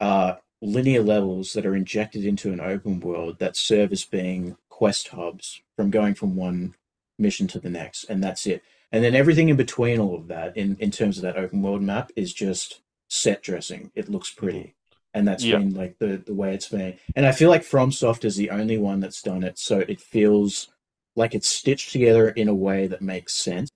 uh, 0.00 0.34
linear 0.60 1.02
levels 1.02 1.52
that 1.52 1.66
are 1.66 1.76
injected 1.76 2.24
into 2.24 2.52
an 2.52 2.60
open 2.60 3.00
world 3.00 3.38
that 3.38 3.56
serve 3.56 3.92
as 3.92 4.04
being 4.04 4.56
quest 4.68 5.08
hubs 5.08 5.62
from 5.76 5.90
going 5.90 6.14
from 6.14 6.36
one 6.36 6.74
mission 7.18 7.46
to 7.48 7.58
the 7.58 7.70
next, 7.70 8.04
and 8.04 8.22
that's 8.22 8.46
it. 8.46 8.62
And 8.92 9.02
then 9.02 9.14
everything 9.14 9.48
in 9.48 9.56
between 9.56 9.98
all 9.98 10.14
of 10.14 10.28
that, 10.28 10.56
in, 10.56 10.76
in 10.78 10.90
terms 10.90 11.16
of 11.16 11.22
that 11.22 11.36
open 11.36 11.60
world 11.60 11.82
map, 11.82 12.12
is 12.14 12.32
just 12.32 12.82
set 13.08 13.42
dressing. 13.42 13.90
It 13.94 14.08
looks 14.08 14.30
pretty. 14.30 14.75
And 15.16 15.26
that's 15.26 15.44
Yeah. 15.44 15.58
been 15.58 15.74
like 15.74 15.98
the, 15.98 16.18
the 16.18 16.34
way 16.34 16.54
it's 16.54 16.68
been. 16.68 16.94
And 17.16 17.26
I 17.26 17.32
feel 17.32 17.50
like 17.50 17.62
FromSoft 17.62 18.24
is 18.24 18.36
the 18.36 18.50
only 18.50 18.78
one 18.78 19.00
that's 19.00 19.22
done 19.22 19.42
it. 19.44 19.58
So 19.58 19.80
it 19.80 20.00
feels 20.00 20.68
like 21.16 21.34
it's 21.34 21.48
stitched 21.48 21.92
together 21.92 22.28
in 22.30 22.48
a 22.48 22.54
way 22.54 22.86
that 22.86 23.02
makes 23.02 23.34
sense. 23.34 23.70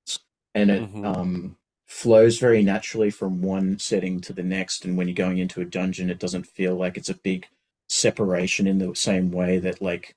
And 0.54 0.70
it 0.70 0.82
Mhm. 0.82 1.04
um, 1.04 1.56
flows 1.86 2.38
very 2.38 2.62
naturally 2.62 3.10
from 3.10 3.42
one 3.42 3.78
setting 3.78 4.20
to 4.22 4.32
the 4.34 4.42
next. 4.42 4.84
And 4.84 4.96
when 4.96 5.08
you're 5.08 5.14
going 5.14 5.38
into 5.38 5.62
a 5.62 5.64
dungeon, 5.64 6.10
it 6.10 6.18
doesn't 6.18 6.46
feel 6.46 6.76
like 6.76 6.96
it's 6.98 7.08
a 7.08 7.14
big 7.14 7.46
separation 7.88 8.66
in 8.66 8.78
the 8.78 8.94
same 8.94 9.32
way 9.32 9.58
that 9.58 9.82
like 9.82 10.14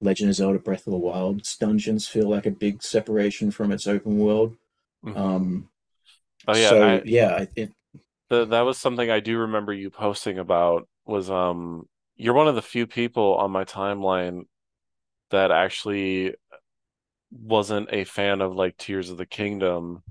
Legend 0.00 0.30
of 0.30 0.36
Zelda 0.36 0.58
Breath 0.58 0.86
of 0.86 0.92
the 0.92 0.98
Wild's 0.98 1.56
dungeons 1.56 2.08
feel 2.08 2.28
like 2.28 2.46
a 2.46 2.50
big 2.50 2.82
separation 2.82 3.50
from 3.50 3.72
its 3.72 3.86
open 3.86 4.18
world. 4.18 4.56
Mhm. 5.02 5.16
Um, 5.18 5.68
oh 6.48 6.54
yeah, 6.54 6.68
so 6.68 6.82
I, 6.82 7.02
yeah, 7.04 7.46
it, 7.56 7.72
the, 8.28 8.44
that 8.46 8.62
was 8.62 8.78
something 8.78 9.10
I 9.10 9.20
do 9.20 9.38
remember 9.38 9.72
you 9.72 9.90
posting 9.90 10.38
about 10.38 10.88
was 11.04 11.30
um 11.30 11.88
you're 12.16 12.34
one 12.34 12.48
of 12.48 12.54
the 12.54 12.62
few 12.62 12.86
people 12.86 13.34
on 13.34 13.50
my 13.50 13.64
timeline 13.64 14.42
that 15.30 15.50
actually 15.50 16.34
wasn't 17.30 17.88
a 17.92 18.04
fan 18.04 18.40
of 18.40 18.54
like 18.54 18.76
Tears 18.76 19.10
of 19.10 19.16
the 19.16 19.26
Kingdom, 19.26 20.02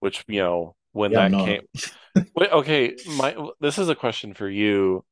which 0.00 0.24
you 0.28 0.40
know 0.40 0.76
when 0.92 1.12
yeah, 1.12 1.28
that 1.28 1.44
came. 1.44 2.26
Wait, 2.34 2.50
okay, 2.50 2.96
my 3.16 3.36
this 3.60 3.78
is 3.78 3.88
a 3.88 3.94
question 3.94 4.34
for 4.34 4.48
you. 4.48 5.04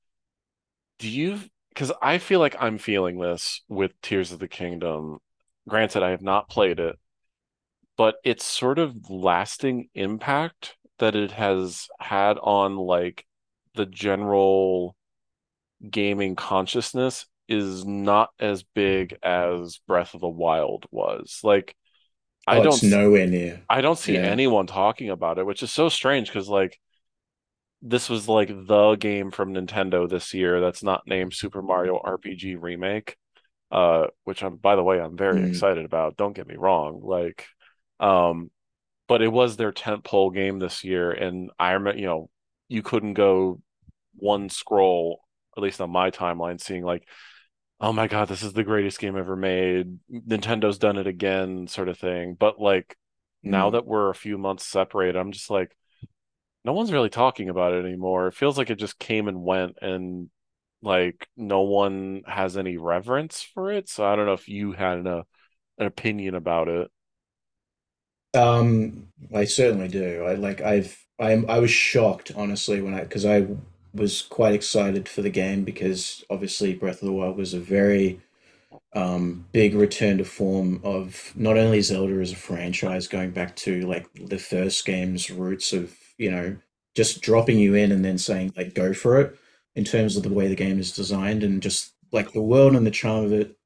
Do 0.98 1.09
you, 1.09 1.38
because 1.68 1.92
I 2.03 2.18
feel 2.18 2.40
like 2.40 2.57
I'm 2.59 2.79
feeling 2.79 3.20
this 3.20 3.62
with 3.68 3.92
Tears 4.03 4.33
of 4.33 4.40
the 4.40 4.48
Kingdom. 4.48 5.18
Granted, 5.68 6.03
I 6.03 6.11
have 6.11 6.22
not 6.22 6.48
played 6.48 6.81
it, 6.81 6.98
but 7.96 8.16
it's 8.24 8.44
sort 8.44 8.79
of 8.79 9.11
lasting 9.11 9.88
impact 9.94 10.77
that 10.98 11.16
it 11.16 11.32
has 11.32 11.88
had 12.00 12.38
on 12.38 12.76
like 12.76 13.24
the 13.74 13.87
general 13.87 14.96
gaming 15.90 16.37
consciousness 16.37 17.26
is 17.48 17.84
not 17.87 18.30
as 18.40 18.62
big 18.62 19.16
as 19.22 19.78
Breath 19.87 20.14
of 20.14 20.20
the 20.20 20.28
Wild 20.28 20.87
was. 20.90 21.40
Like, 21.42 21.76
I 22.46 22.58
Oh, 22.58 22.61
don't 22.61 22.76
it's 22.76 22.82
s- 22.82 22.98
nowhere 22.98 23.26
near. 23.26 23.66
I 23.68 23.82
don't 23.82 23.98
see 23.98 24.20
Yeah. 24.20 24.22
anyone 24.22 24.66
talking 24.66 25.11
about 25.11 25.38
it, 25.38 25.46
which 25.46 25.62
is 25.62 25.72
so 25.72 25.88
strange 25.90 26.28
because 26.28 26.48
like 26.48 26.78
this 27.82 28.08
was 28.08 28.28
like 28.28 28.48
the 28.48 28.96
game 28.96 29.30
from 29.30 29.54
Nintendo 29.54 30.08
this 30.08 30.34
year 30.34 30.61
that's 30.61 30.82
not 30.82 31.06
named 31.06 31.34
Super 31.34 31.62
Mario 31.62 31.96
RPG 32.02 32.56
Remake, 32.56 33.16
uh, 33.72 34.08
which 34.24 34.42
I'm 34.44 34.56
by 34.56 34.76
the 34.76 34.84
way 34.84 35.00
I'm 35.00 35.16
very 35.16 35.44
Mm. 35.44 35.46
excited 35.46 35.84
about. 35.84 36.16
Don't 36.16 36.34
get 36.34 36.46
me 36.48 36.56
wrong, 36.56 37.00
like, 37.04 37.46
um, 38.00 38.50
but 39.08 39.22
it 39.22 39.32
was 39.32 39.56
their 39.56 39.72
tentpole 39.72 40.34
game 40.34 40.58
this 40.58 40.84
year, 40.84 41.10
and 41.12 41.50
I 41.58 41.72
remember 41.72 42.00
you 42.00 42.06
know 42.06 42.30
you 42.68 42.82
couldn't 42.82 43.14
go 43.14 43.60
one 44.16 44.50
scroll, 44.50 45.22
at 45.56 45.62
least 45.62 45.80
on 45.80 45.90
my 45.90 46.10
timeline, 46.10 46.60
seeing 46.60 46.84
like, 46.84 47.06
oh 47.80 47.92
my 47.92 48.08
God, 48.08 48.28
this 48.28 48.42
is 48.42 48.52
the 48.52 48.64
greatest 48.64 48.98
game 49.00 49.16
ever 49.16 49.36
made. 49.36 49.98
Nintendo's 50.12 50.78
done 50.78 50.98
it 50.98 51.06
again, 51.06 51.68
sort 51.68 51.88
of 51.88 51.98
thing. 51.98 52.34
But 52.38 52.60
like 52.60 52.96
now 53.44 53.70
Mm. 53.70 53.72
that 53.72 53.86
we're 53.86 54.10
a 54.10 54.14
few 54.14 54.38
months 54.38 54.66
separated, 54.66 55.16
I'm 55.16 55.32
just 55.32 55.50
like, 55.50 55.76
no 56.64 56.72
one's 56.72 56.92
really 56.92 57.08
talking 57.10 57.48
about 57.48 57.72
it 57.72 57.84
anymore. 57.84 58.28
It 58.28 58.34
feels 58.34 58.58
like 58.58 58.70
it 58.70 58.76
just 58.78 58.98
came 58.98 59.28
and 59.28 59.42
went, 59.42 59.76
and 59.80 60.30
like 60.82 61.28
no 61.36 61.62
one 61.62 62.22
has 62.26 62.56
any 62.56 62.76
reverence 62.76 63.42
for 63.42 63.72
it. 63.72 63.88
So 63.88 64.04
I 64.06 64.16
don't 64.16 64.26
know 64.26 64.34
if 64.34 64.48
you 64.48 64.72
had 64.72 65.06
a, 65.06 65.24
an 65.78 65.86
opinion 65.86 66.34
about 66.34 66.68
it. 66.68 66.90
Um, 68.34 69.08
I 69.34 69.44
certainly 69.44 69.88
do. 69.88 70.24
I 70.24 70.34
like 70.34 70.62
I've 70.62 71.06
I'm 71.20 71.48
I 71.50 71.60
was 71.60 71.70
shocked 71.70 72.32
honestly 72.36 72.82
when 72.82 72.94
I 72.94 73.02
because 73.02 73.26
I 73.26 73.46
was 73.94 74.22
quite 74.22 74.54
excited 74.54 75.08
for 75.08 75.22
the 75.22 75.30
game 75.30 75.64
because 75.64 76.24
obviously 76.30 76.74
Breath 76.74 77.02
of 77.02 77.08
the 77.08 77.12
Wild 77.12 77.36
was 77.38 77.54
a 77.54 77.60
very 77.60 78.20
um 78.94 79.46
big 79.52 79.74
return 79.74 80.18
to 80.18 80.26
form 80.26 80.80
of 80.84 81.32
not 81.36 81.58
only 81.58 81.82
Zelda 81.82 82.14
as 82.20 82.32
a 82.32 82.36
franchise 82.36 83.08
going 83.08 83.32
back 83.32 83.56
to 83.58 83.82
like 83.82 84.08
the 84.14 84.38
first 84.38 84.86
game's 84.86 85.30
roots 85.30 85.74
of, 85.74 85.96
you 86.18 86.30
know, 86.32 86.56
just 86.96 87.22
dropping 87.22 87.60
you 87.60 87.74
in 87.76 87.92
and 87.92 88.04
then 88.04 88.18
saying 88.18 88.54
like 88.56 88.74
go 88.74 88.94
for 88.94 89.20
it 89.20 89.36
in 89.76 89.84
terms 89.84 90.16
of 90.16 90.24
the 90.24 90.34
way 90.34 90.48
the 90.48 90.56
game 90.56 90.80
is 90.80 90.92
designed 90.92 91.44
and 91.44 91.62
just 91.62 91.94
like 92.12 92.32
the 92.32 92.42
world 92.42 92.76
and 92.76 92.86
the 92.86 92.92
charm 92.92 93.26
of 93.26 93.32
it 93.34 93.57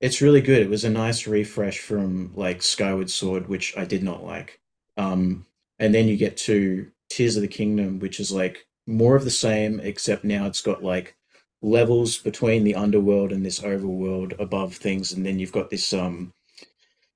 it's 0.00 0.20
really 0.20 0.40
good. 0.40 0.62
It 0.62 0.70
was 0.70 0.84
a 0.84 0.90
nice 0.90 1.26
refresh 1.26 1.78
from 1.78 2.32
like 2.34 2.62
Skyward 2.62 3.10
Sword, 3.10 3.48
which 3.48 3.76
I 3.76 3.84
did 3.84 4.02
not 4.02 4.24
like. 4.24 4.60
Um, 4.96 5.46
and 5.78 5.94
then 5.94 6.08
you 6.08 6.16
get 6.16 6.36
to 6.38 6.90
Tears 7.10 7.36
of 7.36 7.42
the 7.42 7.48
Kingdom, 7.48 7.98
which 7.98 8.20
is 8.20 8.30
like 8.32 8.66
more 8.86 9.16
of 9.16 9.24
the 9.24 9.30
same, 9.30 9.80
except 9.80 10.24
now 10.24 10.46
it's 10.46 10.62
got 10.62 10.82
like 10.82 11.16
levels 11.62 12.18
between 12.18 12.64
the 12.64 12.74
underworld 12.74 13.32
and 13.32 13.44
this 13.44 13.60
overworld 13.60 14.38
above 14.40 14.74
things, 14.74 15.12
and 15.12 15.26
then 15.26 15.38
you've 15.38 15.52
got 15.52 15.70
this 15.70 15.92
um, 15.92 16.32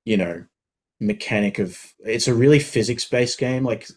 you 0.04 0.16
know, 0.16 0.44
mechanic 1.00 1.58
of 1.58 1.94
it's 2.00 2.28
a 2.28 2.34
really 2.34 2.58
physics-based 2.58 3.38
game, 3.38 3.64
like 3.64 3.88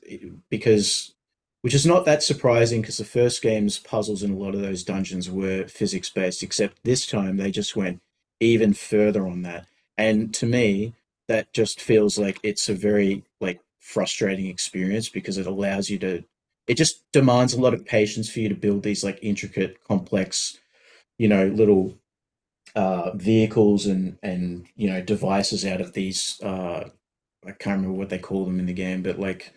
because 0.50 1.14
which 1.62 1.74
is 1.74 1.86
not 1.86 2.06
that 2.06 2.22
surprising 2.22 2.82
because 2.82 2.98
the 2.98 3.04
first 3.04 3.42
game's 3.42 3.80
puzzles 3.80 4.22
in 4.22 4.32
a 4.32 4.38
lot 4.38 4.54
of 4.54 4.62
those 4.62 4.84
dungeons 4.84 5.30
were 5.30 5.68
physics-based, 5.68 6.44
except 6.44 6.84
this 6.84 7.08
time 7.08 7.38
they 7.38 7.50
just 7.50 7.76
went 7.76 8.02
even 8.40 8.74
further 8.74 9.28
on 9.28 9.42
that. 9.44 9.68
And 9.98 10.34
to 10.36 10.46
me, 10.46 10.94
that 11.28 11.54
just 11.54 11.82
feels 11.82 12.18
like 12.18 12.40
it's 12.44 12.70
a 12.70 12.74
very 12.74 13.24
like 13.42 13.62
frustrating 13.80 14.48
experience 14.48 15.10
because 15.10 15.38
it 15.38 15.48
allows 15.48 15.90
you 15.90 15.98
to 16.00 16.24
it 16.68 16.76
just 16.76 17.04
demands 17.12 17.54
a 17.54 17.62
lot 17.62 17.74
of 17.76 17.86
patience 17.86 18.30
for 18.30 18.40
you 18.40 18.50
to 18.50 18.56
build 18.56 18.82
these 18.82 19.04
like 19.04 19.20
intricate, 19.22 19.84
complex, 19.84 20.58
you 21.18 21.28
know, 21.28 21.48
little 21.48 21.96
uh 22.76 23.12
vehicles 23.16 23.86
and 23.86 24.18
and 24.24 24.68
you 24.76 24.90
know 24.90 25.02
devices 25.02 25.66
out 25.66 25.82
of 25.82 25.94
these 25.94 26.42
uh 26.44 26.90
I 27.46 27.52
can't 27.52 27.78
remember 27.78 27.98
what 27.98 28.10
they 28.10 28.20
call 28.20 28.46
them 28.46 28.60
in 28.60 28.66
the 28.66 28.74
game, 28.74 29.04
but 29.04 29.20
like 29.20 29.54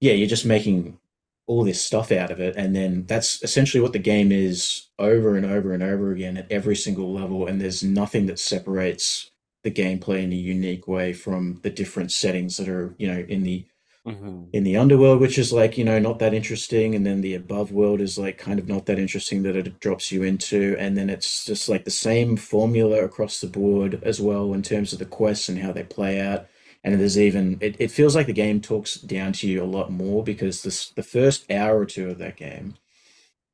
yeah, 0.00 0.12
you're 0.12 0.28
just 0.28 0.46
making 0.46 0.98
all 1.46 1.64
this 1.64 1.82
stuff 1.84 2.10
out 2.12 2.30
of 2.30 2.40
it, 2.40 2.56
and 2.56 2.74
then 2.74 3.04
that's 3.06 3.42
essentially 3.42 3.80
what 3.80 3.92
the 3.92 3.98
game 3.98 4.32
is 4.32 4.88
over 4.98 5.36
and 5.36 5.46
over 5.46 5.72
and 5.72 5.82
over 5.82 6.10
again 6.12 6.36
at 6.36 6.50
every 6.50 6.76
single 6.76 7.12
level, 7.12 7.46
and 7.46 7.60
there's 7.60 7.82
nothing 7.84 8.26
that 8.26 8.38
separates 8.38 9.30
the 9.62 9.70
gameplay 9.70 10.22
in 10.22 10.32
a 10.32 10.36
unique 10.36 10.86
way 10.88 11.12
from 11.12 11.60
the 11.62 11.70
different 11.70 12.12
settings 12.12 12.56
that 12.56 12.68
are, 12.68 12.94
you 12.98 13.06
know, 13.08 13.24
in 13.28 13.42
the 13.42 13.66
hmm 14.04 14.46
in 14.52 14.64
the 14.64 14.76
underworld, 14.76 15.20
which 15.20 15.38
is 15.38 15.52
like, 15.52 15.76
you 15.76 15.84
know, 15.84 15.98
not 15.98 16.18
that 16.18 16.32
interesting, 16.32 16.94
and 16.94 17.04
then 17.04 17.20
the 17.20 17.34
above 17.34 17.72
world 17.72 18.00
is 18.00 18.16
like 18.18 18.38
kind 18.38 18.58
of 18.58 18.68
not 18.68 18.86
that 18.86 18.98
interesting 18.98 19.42
that 19.42 19.56
it 19.56 19.80
drops 19.80 20.10
you 20.12 20.22
into, 20.22 20.76
and 20.78 20.96
then 20.96 21.10
it's 21.10 21.44
just 21.44 21.68
like 21.68 21.84
the 21.84 21.90
same 21.90 22.36
formula 22.36 23.04
across 23.04 23.40
the 23.40 23.48
board 23.48 24.00
as 24.04 24.20
well 24.20 24.54
in 24.54 24.62
terms 24.62 24.92
of 24.92 24.98
the 24.98 25.04
quests 25.06 25.48
and 25.48 25.58
how 25.58 25.72
they 25.72 25.82
play 25.84 26.20
out. 26.20 26.46
And 26.86 27.00
there's 27.00 27.18
even 27.18 27.58
it, 27.60 27.76
it 27.80 27.90
feels 27.90 28.16
like 28.16 28.28
the 28.28 28.32
game 28.32 28.62
talks 28.62 28.94
down 28.94 29.34
to 29.34 29.48
you 29.48 29.62
a 29.62 29.66
lot 29.66 29.90
more 29.92 30.24
because 30.24 30.62
this 30.62 30.90
the 30.90 31.02
first 31.02 31.50
hour 31.50 31.80
or 31.80 31.86
two 31.86 32.10
of 32.10 32.18
that 32.18 32.36
game 32.36 32.76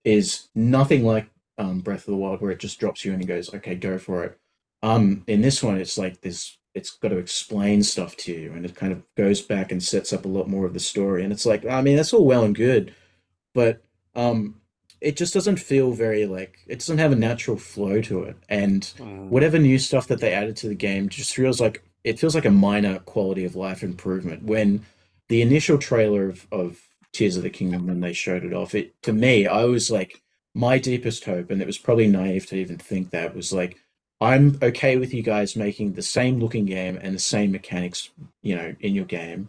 is 0.05 0.49
nothing 0.55 1.05
like 1.05 1.29
um, 1.59 1.81
Breath 1.81 2.01
of 2.01 2.13
the 2.13 2.17
Wild, 2.17 2.43
where 2.43 2.51
it 2.51 2.61
just 2.61 2.79
drops 2.79 3.05
you 3.05 3.13
in 3.13 3.21
and 3.21 3.29
goes, 3.29 3.53
"Okay, 3.55 3.75
go 3.75 3.99
for 3.99 4.25
it." 4.25 4.39
Um, 4.83 5.25
in 5.27 5.43
this 5.43 5.63
one, 5.63 5.79
it's 5.79 5.99
like 5.99 6.21
this. 6.21 6.59
It's 6.75 6.91
got 6.91 7.09
to 7.09 7.19
explain 7.19 7.83
stuff 7.83 8.17
to 8.19 8.33
you, 8.33 8.53
and 8.53 8.67
it 8.67 8.77
kind 8.77 8.93
of 8.93 9.03
goes 9.17 9.41
back 9.43 9.73
and 9.73 9.83
sets 9.83 10.13
up 10.13 10.25
a 10.25 10.29
lot 10.29 10.49
more 10.49 10.67
of 10.67 10.75
the 10.75 10.81
story. 10.81 11.25
And 11.25 11.33
it's 11.33 11.47
like, 11.47 11.67
I 11.67 11.83
mean, 11.83 11.97
that's 11.97 12.13
all 12.15 12.27
well 12.27 12.45
and 12.45 12.55
good, 12.55 12.95
but 13.55 13.83
um, 14.15 14.61
it 15.01 15.17
just 15.17 15.35
doesn't 15.35 15.59
feel 15.59 15.93
very 15.93 16.27
like 16.27 16.59
it 16.67 16.81
doesn't 16.81 16.99
have 16.99 17.13
a 17.13 17.17
natural 17.17 17.57
flow 17.59 18.03
to 18.03 18.25
it. 18.25 18.37
And 18.49 18.85
hmm 18.99 19.23
whatever 19.29 19.59
new 19.59 19.79
stuff 19.79 20.09
that 20.09 20.21
they 20.21 20.35
added 20.35 20.57
to 20.57 20.69
the 20.69 20.75
game 20.75 21.09
just 21.09 21.35
feels 21.35 21.59
like 21.61 21.83
it 22.05 22.19
feels 22.19 22.35
like 22.35 22.45
a 22.45 22.51
minor 22.51 22.99
quality 23.01 23.45
of 23.45 23.57
life 23.57 23.83
improvement. 23.83 24.43
When 24.45 24.85
the 25.29 25.43
initial 25.43 25.79
trailer 25.79 26.29
of, 26.29 26.47
of 26.53 26.81
Tears 27.13 27.37
of 27.37 27.43
the 27.43 27.51
Kingdom, 27.51 27.87
when 27.87 28.01
they 28.01 28.13
showed 28.13 28.45
it 28.45 28.53
off, 28.53 28.75
it 28.75 28.95
to 29.03 29.13
me, 29.13 29.47
I 29.47 29.65
was 29.65 29.91
like, 29.91 30.23
my 30.55 30.79
deepest 30.79 31.25
hope, 31.25 31.51
and 31.51 31.63
it 31.63 31.67
was 31.67 31.79
probably 31.79 32.07
naive 32.09 32.47
to 32.47 32.57
even 32.57 32.79
think 32.79 33.11
that 33.11 33.35
was 33.35 33.53
like, 33.53 33.79
I'm 34.21 34.59
okay 34.63 34.97
with 34.97 35.13
you 35.15 35.23
guys 35.23 35.57
making 35.57 35.95
the 35.95 36.03
same 36.03 36.39
looking 36.39 36.67
game 36.67 36.99
and 37.01 37.15
the 37.15 37.19
same 37.21 37.53
mechanics, 37.53 38.11
you 38.43 38.55
know, 38.55 38.75
in 38.81 38.95
your 38.95 39.05
game, 39.07 39.49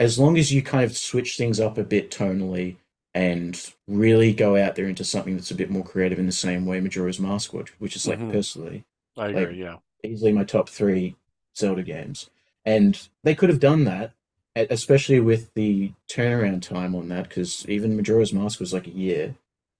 as 0.00 0.18
long 0.18 0.36
as 0.38 0.52
you 0.52 0.62
kind 0.62 0.84
of 0.84 0.96
switch 0.96 1.36
things 1.36 1.60
up 1.60 1.78
a 1.78 1.84
bit 1.84 2.10
tonally 2.10 2.76
and 3.14 3.72
really 3.88 4.32
go 4.34 4.56
out 4.56 4.74
there 4.74 4.86
into 4.88 5.04
something 5.04 5.36
that's 5.36 5.50
a 5.50 5.54
bit 5.54 5.70
more 5.70 5.84
creative 5.84 6.18
in 6.18 6.26
the 6.26 6.32
same 6.32 6.66
way 6.66 6.80
Majora's 6.80 7.20
Mask 7.20 7.52
would, 7.54 7.68
which 7.78 7.96
is 7.96 8.06
like 8.06 8.18
hmm 8.18 8.30
personally 8.30 8.84
I 9.16 9.28
like 9.32 9.48
agree. 9.48 9.60
Yeah. 9.62 9.76
easily 10.04 10.32
my 10.32 10.44
top 10.44 10.68
three 10.68 11.16
Zelda 11.56 11.82
games. 11.82 12.30
And 12.64 13.08
they 13.22 13.34
could 13.34 13.48
have 13.48 13.60
done 13.60 13.84
that, 13.84 14.12
especially 14.54 15.20
with 15.20 15.52
the 15.54 15.92
turnaround 16.08 16.62
time 16.62 16.94
on 16.94 17.08
that, 17.08 17.28
because 17.28 17.68
even 17.68 17.96
Majora's 17.96 18.32
Mask 18.32 18.58
was 18.58 18.72
like 18.72 18.86
a 18.86 18.90
year, 18.90 19.36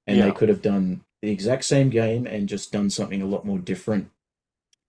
and 0.06 0.20
they 0.20 0.30
could 0.32 0.48
have 0.48 0.62
done 0.62 1.02
the 1.22 1.30
exact 1.30 1.64
same 1.64 1.90
game 1.90 2.26
and 2.26 2.48
just 2.48 2.72
done 2.72 2.90
something 2.90 3.22
a 3.22 3.26
lot 3.26 3.44
more 3.44 3.58
different 3.58 4.10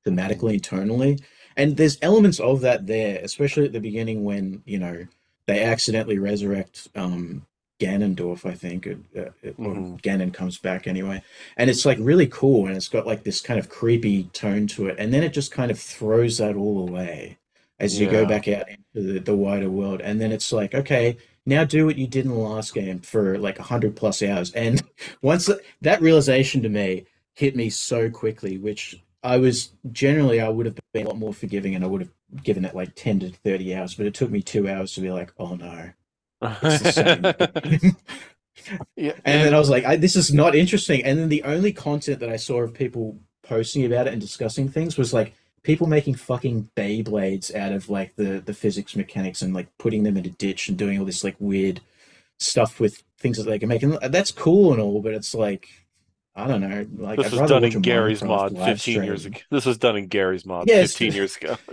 thematically 0.05 0.53
and 0.53 0.63
tonally. 0.63 1.21
And 1.55 1.75
there's 1.75 1.97
elements 2.01 2.39
of 2.39 2.61
that 2.61 2.85
there, 2.85 3.19
especially 3.23 3.65
at 3.65 3.73
the 3.73 3.79
beginning 3.79 4.23
when, 4.23 4.61
you 4.65 4.77
know, 4.77 5.07
they 5.47 5.63
accidentally 5.63 6.19
resurrect 6.19 6.89
um 6.95 7.45
Ganondorf, 7.79 8.45
I 8.45 8.53
think, 8.53 8.87
uh, 8.87 9.51
or 9.57 9.75
hmm 9.75 9.95
Ganon 10.03 10.33
comes 10.33 10.57
back 10.57 10.87
anyway. 10.87 11.21
And 11.57 11.69
it's 11.69 11.85
like 11.85 11.97
really 12.01 12.27
cool 12.27 12.67
and 12.67 12.75
it's 12.75 12.89
got 12.89 13.05
like 13.05 13.23
this 13.23 13.41
kind 13.41 13.59
of 13.59 13.69
creepy 13.69 14.25
tone 14.25 14.67
to 14.67 14.87
it. 14.87 14.95
And 14.99 15.13
then 15.13 15.23
it 15.23 15.29
just 15.33 15.51
kind 15.51 15.71
of 15.71 15.79
throws 15.79 16.37
that 16.39 16.55
all 16.55 16.79
away 16.79 17.37
as 17.79 17.99
you 17.99 18.07
go 18.07 18.25
back 18.25 18.47
out 18.47 18.67
into 18.69 19.13
the, 19.13 19.19
the 19.19 19.35
wider 19.35 19.69
world. 19.69 20.01
And 20.01 20.19
then 20.19 20.31
it's 20.31 20.51
like, 20.51 20.73
okay, 20.73 21.17
now 21.45 21.63
do 21.63 21.85
what 21.85 21.97
you 21.97 22.07
did 22.07 22.25
in 22.25 22.31
the 22.31 22.37
last 22.37 22.73
game 22.73 22.99
for 22.99 23.37
like 23.37 23.59
100 23.59 23.95
plus 23.95 24.23
hours. 24.23 24.51
And 24.53 24.81
once 25.21 25.45
that, 25.45 25.59
that 25.81 26.01
realization 26.01 26.61
to 26.63 26.69
me 26.69 27.05
hit 27.35 27.55
me 27.55 27.69
so 27.69 28.09
quickly, 28.09 28.57
which 28.57 28.95
I 29.23 29.37
was 29.37 29.71
generally, 29.91 30.41
I 30.41 30.49
would 30.49 30.65
have 30.65 30.77
been 30.93 31.05
a 31.05 31.09
lot 31.09 31.17
more 31.17 31.33
forgiving 31.33 31.75
and 31.75 31.83
I 31.83 31.87
would 31.87 32.01
have 32.01 32.43
given 32.43 32.65
it 32.65 32.75
like 32.75 32.95
10 32.95 33.19
to 33.21 33.29
30 33.29 33.75
hours, 33.75 33.95
but 33.95 34.05
it 34.05 34.13
took 34.13 34.31
me 34.31 34.41
two 34.41 34.67
hours 34.69 34.93
to 34.93 35.01
be 35.01 35.11
like, 35.11 35.31
oh 35.37 35.55
no, 35.55 35.91
it's 36.41 36.83
the 36.83 36.91
same. 37.81 37.95
Yeah, 38.95 39.13
And 39.23 39.45
then 39.45 39.53
I 39.53 39.59
was 39.59 39.69
like, 39.69 39.85
I, 39.85 39.95
this 39.95 40.15
is 40.15 40.33
not 40.33 40.55
interesting. 40.55 41.03
And 41.05 41.17
then 41.17 41.29
the 41.29 41.43
only 41.43 41.71
content 41.71 42.19
that 42.19 42.29
I 42.29 42.35
saw 42.35 42.61
of 42.61 42.73
people 42.73 43.17
posting 43.43 43.85
about 43.85 44.07
it 44.07 44.13
and 44.13 44.21
discussing 44.21 44.67
things 44.67 44.97
was 44.97 45.13
like 45.13 45.33
people 45.63 45.87
making 45.87 46.15
fucking 46.15 46.69
Beyblades 46.75 47.53
out 47.55 47.71
of 47.71 47.89
like 47.89 48.15
the 48.15 48.41
the 48.45 48.53
physics 48.53 48.95
mechanics 48.95 49.41
and 49.41 49.53
like 49.53 49.67
putting 49.77 50.03
them 50.03 50.17
in 50.17 50.25
a 50.25 50.29
ditch 50.29 50.67
and 50.67 50.77
doing 50.77 50.99
all 50.99 51.05
this 51.05 51.23
like 51.23 51.35
weird 51.39 51.81
stuff 52.39 52.79
with 52.79 53.03
things 53.19 53.37
that 53.37 53.43
they 53.43 53.59
can 53.59 53.69
make. 53.69 53.83
And 53.83 53.93
that's 53.93 54.31
cool 54.31 54.73
and 54.73 54.81
all, 54.81 55.01
but 55.01 55.13
it's 55.13 55.33
like, 55.33 55.67
I 56.35 56.47
don't 56.47 56.61
know. 56.61 56.85
Like 56.97 57.17
this 57.17 57.33
I'd 57.33 57.41
was 57.41 57.49
done 57.49 57.63
in 57.63 57.81
Garry's 57.81 58.21
Minecraft 58.21 58.27
mod 58.27 58.51
live 58.53 58.81
15 58.81 59.03
years 59.03 59.25
ago. 59.25 59.39
This 59.51 59.65
was 59.65 59.77
done 59.77 59.97
in 59.97 60.07
Garry's 60.07 60.45
mod 60.45 60.65
Yes, 60.67 60.91
15 60.91 61.13
years 61.13 61.37
ago. 61.37 61.57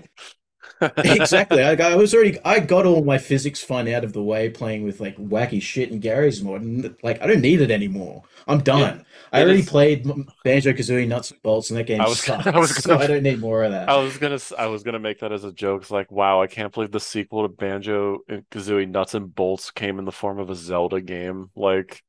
Exactly. 1.02 1.62
I, 1.62 1.72
I 1.74 1.96
was 1.96 2.14
already 2.14 2.38
I 2.44 2.60
got 2.60 2.86
all 2.86 3.04
my 3.04 3.18
physics 3.18 3.62
fun 3.62 3.88
out 3.88 4.04
of 4.04 4.12
the 4.12 4.22
way 4.22 4.48
playing 4.48 4.84
with 4.84 5.00
like 5.00 5.16
wacky 5.16 5.60
shit 5.60 5.90
in 5.90 6.00
Garry's 6.00 6.42
mod, 6.42 6.62
and 6.62 6.96
like 7.02 7.20
I 7.22 7.26
don't 7.26 7.40
need 7.42 7.60
it 7.60 7.70
anymore. 7.70 8.22
I'm 8.48 8.60
done. 8.62 9.04
I 9.32 9.42
already 9.42 9.62
is 9.62 9.64
played 9.64 10.04
Banjo 10.44 10.72
Kazooie 10.72 11.06
Nuts 11.06 11.30
and 11.30 11.42
Bolts, 11.42 11.70
and 11.70 11.78
that 11.78 11.84
game 11.86 12.04
I 12.04 12.08
was 12.08 12.22
I 12.46 12.58
was 12.58 12.72
So 12.80 12.96
gonna 12.96 13.00
I 13.00 13.06
don't 13.06 13.22
need 13.22 13.40
more 13.40 13.64
of 13.64 13.72
that. 13.72 13.88
I 13.88 13.96
was 13.98 14.18
gonna 14.18 14.38
I 14.58 14.66
was 14.66 14.82
gonna 14.82 14.98
make 15.00 15.20
that 15.20 15.32
as 15.32 15.44
a 15.44 15.52
joke. 15.52 15.82
It's 15.82 15.90
like, 15.90 16.10
wow, 16.12 16.42
I 16.42 16.46
can't 16.46 16.72
believe 16.72 16.90
the 16.92 17.00
sequel 17.00 17.42
to 17.42 17.48
Banjo 17.54 18.20
and 18.28 18.48
Kazooie 18.50 18.88
Nuts 18.88 19.14
and 19.14 19.34
Bolts 19.34 19.70
came 19.70 19.98
in 19.98 20.04
the 20.06 20.12
form 20.12 20.38
of 20.38 20.50
a 20.50 20.54
Zelda 20.54 21.00
game. 21.00 21.50
Like, 21.56 22.02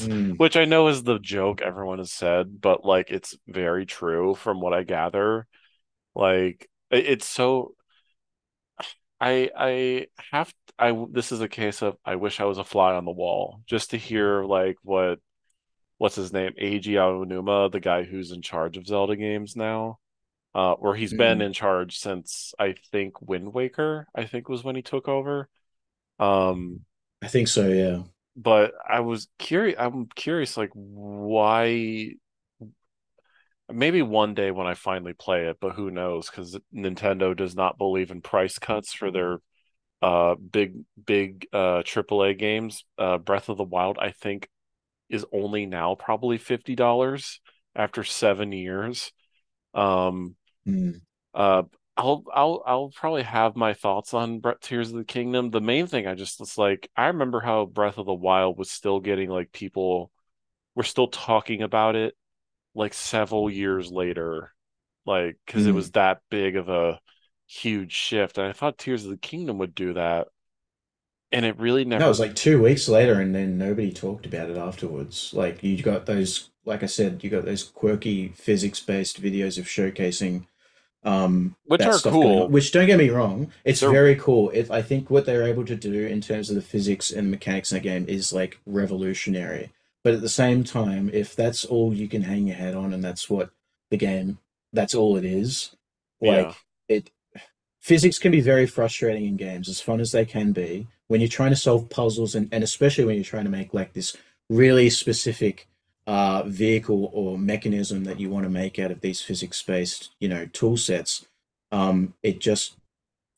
Mm, 0.00 0.38
which 0.38 0.56
I 0.56 0.64
know 0.66 0.88
is 0.88 1.02
the 1.04 1.18
joke 1.18 1.62
everyone 1.62 1.98
has 1.98 2.12
said, 2.12 2.60
but 2.60 2.84
like 2.84 3.10
it's 3.10 3.36
very 3.48 3.86
true 3.86 4.34
from 4.34 4.60
what 4.60 4.74
I 4.74 4.82
gather. 4.84 5.46
Like, 6.14 6.68
it's 6.90 7.26
so 7.28 7.74
I 9.22 9.50
I 9.56 10.06
have 10.32 10.52
I 10.78 11.06
this 11.10 11.32
is 11.32 11.40
a 11.40 11.48
case 11.48 11.82
of 11.82 11.96
I 12.04 12.16
wish 12.16 12.40
I 12.40 12.44
was 12.44 12.58
a 12.58 12.64
fly 12.64 12.94
on 12.94 13.04
the 13.04 13.12
wall 13.12 13.62
just 13.66 13.90
to 13.90 13.96
hear 13.96 14.44
like 14.44 14.76
what 14.82 15.20
what's 15.98 16.16
his 16.16 16.32
name? 16.32 16.52
Eiji 16.60 16.94
Aonuma, 16.94 17.70
the 17.70 17.80
guy 17.80 18.02
who's 18.02 18.32
in 18.32 18.42
charge 18.42 18.76
of 18.76 18.86
Zelda 18.86 19.16
games 19.16 19.54
now 19.56 19.98
uh, 20.54 20.72
or 20.72 20.94
he's 20.94 21.14
been 21.14 21.38
mm. 21.38 21.46
in 21.46 21.52
charge 21.52 21.98
since 21.98 22.54
I 22.58 22.74
think 22.90 23.20
Wind 23.22 23.52
Waker, 23.54 24.06
I 24.14 24.24
think 24.24 24.48
was 24.48 24.62
when 24.62 24.76
he 24.76 24.82
took 24.82 25.08
over. 25.08 25.48
Um, 26.18 26.80
I 27.22 27.28
think 27.28 27.48
so. 27.48 27.68
Yeah. 27.68 28.02
but 28.36 28.72
I 28.86 29.00
was 29.00 29.28
curious, 29.38 29.76
I'm 29.78 30.08
curious, 30.14 30.56
like 30.56 30.70
why, 30.74 32.14
maybe 33.70 34.02
one 34.02 34.34
day 34.34 34.50
when 34.50 34.66
I 34.66 34.74
finally 34.74 35.12
play 35.14 35.46
it, 35.46 35.58
but 35.60 35.74
who 35.74 35.90
knows? 35.90 36.30
Because 36.30 36.58
Nintendo 36.74 37.36
does 37.36 37.54
not 37.54 37.78
believe 37.78 38.10
in 38.10 38.20
price 38.22 38.58
cuts 38.58 38.92
for 38.92 39.10
their 39.10 39.38
uh 40.02 40.34
big 40.36 40.74
big 41.06 41.46
uh 41.52 41.82
AAA 41.84 42.34
games. 42.34 42.84
Uh, 42.98 43.18
Breath 43.18 43.48
of 43.48 43.56
the 43.58 43.64
Wild, 43.64 43.98
I 43.98 44.10
think, 44.12 44.48
is 45.10 45.26
only 45.32 45.66
now 45.66 45.94
probably 45.96 46.38
$50 46.38 47.40
after 47.76 48.04
seven 48.04 48.52
years. 48.52 49.12
Um, 49.74 50.36
Mm. 50.66 51.02
Uh, 51.34 51.62
I'll 51.96 52.24
I'll 52.32 52.62
I'll 52.66 52.90
probably 52.90 53.22
have 53.22 53.56
my 53.56 53.74
thoughts 53.74 54.14
on 54.14 54.40
Bre 54.40 54.52
Tears 54.60 54.90
of 54.90 54.96
the 54.96 55.04
Kingdom. 55.04 55.50
The 55.50 55.60
main 55.60 55.86
thing 55.86 56.06
I 56.06 56.14
just 56.14 56.40
was 56.40 56.56
like, 56.56 56.90
I 56.96 57.06
remember 57.08 57.40
how 57.40 57.66
Breath 57.66 57.98
of 57.98 58.06
the 58.06 58.14
Wild 58.14 58.58
was 58.58 58.70
still 58.70 59.00
getting 59.00 59.28
like 59.28 59.52
people 59.52 60.10
were 60.74 60.84
still 60.84 61.08
talking 61.08 61.62
about 61.62 61.96
it 61.96 62.16
like 62.74 62.94
several 62.94 63.50
years 63.50 63.90
later, 63.90 64.52
like 65.06 65.38
because 65.46 65.66
it 65.66 65.72
was 65.74 65.90
Mm. 65.90 65.92
that 65.92 66.22
big 66.30 66.56
of 66.56 66.68
a 66.68 67.00
huge 67.46 67.92
shift. 67.92 68.38
And 68.38 68.46
I 68.48 68.52
thought 68.52 68.78
Tears 68.78 69.04
of 69.04 69.10
the 69.10 69.16
Kingdom 69.18 69.58
would 69.58 69.74
do 69.74 69.94
that, 69.94 70.28
and 71.30 71.44
it 71.44 71.58
really 71.58 71.84
never. 71.84 72.00
No, 72.00 72.06
it 72.06 72.08
was 72.08 72.20
like 72.20 72.34
two 72.34 72.62
weeks 72.62 72.88
later, 72.88 73.20
and 73.20 73.34
then 73.34 73.58
nobody 73.58 73.92
talked 73.92 74.26
about 74.26 74.50
it 74.50 74.56
afterwards. 74.56 75.32
Like 75.34 75.62
you 75.62 75.82
got 75.82 76.06
those, 76.06 76.50
like 76.64 76.82
I 76.82 76.86
said, 76.86 77.22
you 77.22 77.30
got 77.30 77.44
those 77.44 77.64
quirky 77.64 78.28
physics-based 78.28 79.20
videos 79.22 79.58
of 79.58 79.66
showcasing 79.66 80.46
um 81.04 81.56
Which 81.64 81.86
are 81.86 81.98
stuff 81.98 82.18
going 82.20 82.38
on 82.38 82.46
cool. 82.46 82.48
which 82.50 82.72
don't 82.72 82.86
get 82.86 82.98
me 82.98 83.10
wrong 83.10 83.52
it's 83.64 83.80
They're 83.80 83.90
very 83.90 84.16
cool 84.16 84.50
if 84.54 84.70
i 84.70 84.82
think 84.82 85.10
what 85.10 85.26
they're 85.26 85.44
able 85.46 85.64
to 85.66 85.76
do 85.76 86.06
in 86.06 86.20
terms 86.20 86.50
of 86.50 86.56
the 86.56 86.62
physics 86.62 87.10
and 87.10 87.30
mechanics 87.30 87.72
in 87.72 87.76
the 87.76 87.80
game 87.82 88.06
is 88.08 88.32
like 88.32 88.58
revolutionary 88.66 89.72
but 90.04 90.14
at 90.14 90.20
the 90.20 90.28
same 90.28 90.64
time 90.64 91.10
if 91.12 91.34
that's 91.34 91.64
all 91.64 91.92
you 91.92 92.08
can 92.08 92.22
hang 92.22 92.46
your 92.46 92.56
head 92.56 92.74
on 92.74 92.92
and 92.92 93.02
that's 93.02 93.28
what 93.28 93.50
the 93.90 93.96
game 93.96 94.38
that's 94.72 94.94
all 94.94 95.16
it 95.16 95.24
is 95.24 95.76
yeah, 96.20 96.30
like 96.30 96.56
it 96.88 97.10
physics 97.80 98.18
can 98.18 98.32
be 98.32 98.40
very 98.40 98.66
frustrating 98.66 99.24
in 99.24 99.36
games 99.36 99.68
as 99.68 99.80
fun 99.80 100.00
as 100.00 100.12
they 100.12 100.24
can 100.24 100.52
be 100.52 100.86
when 101.08 101.20
you're 101.20 101.28
trying 101.28 101.50
to 101.50 101.56
solve 101.56 101.90
puzzles 101.90 102.34
and, 102.34 102.48
and 102.52 102.64
especially 102.64 103.04
when 103.04 103.16
you're 103.16 103.24
trying 103.24 103.44
to 103.44 103.50
make 103.50 103.74
like 103.74 103.92
this 103.92 104.16
really 104.48 104.88
specific 104.88 105.68
uh, 106.06 106.42
vehicle 106.46 107.10
or 107.12 107.38
mechanism 107.38 108.04
that 108.04 108.18
you 108.18 108.28
want 108.28 108.44
to 108.44 108.50
make 108.50 108.78
out 108.78 108.90
of 108.90 109.00
these 109.00 109.20
physics-based 109.20 110.10
you 110.18 110.28
know 110.28 110.46
tool 110.46 110.76
sets 110.76 111.26
um, 111.70 112.14
it 112.22 112.40
just 112.40 112.76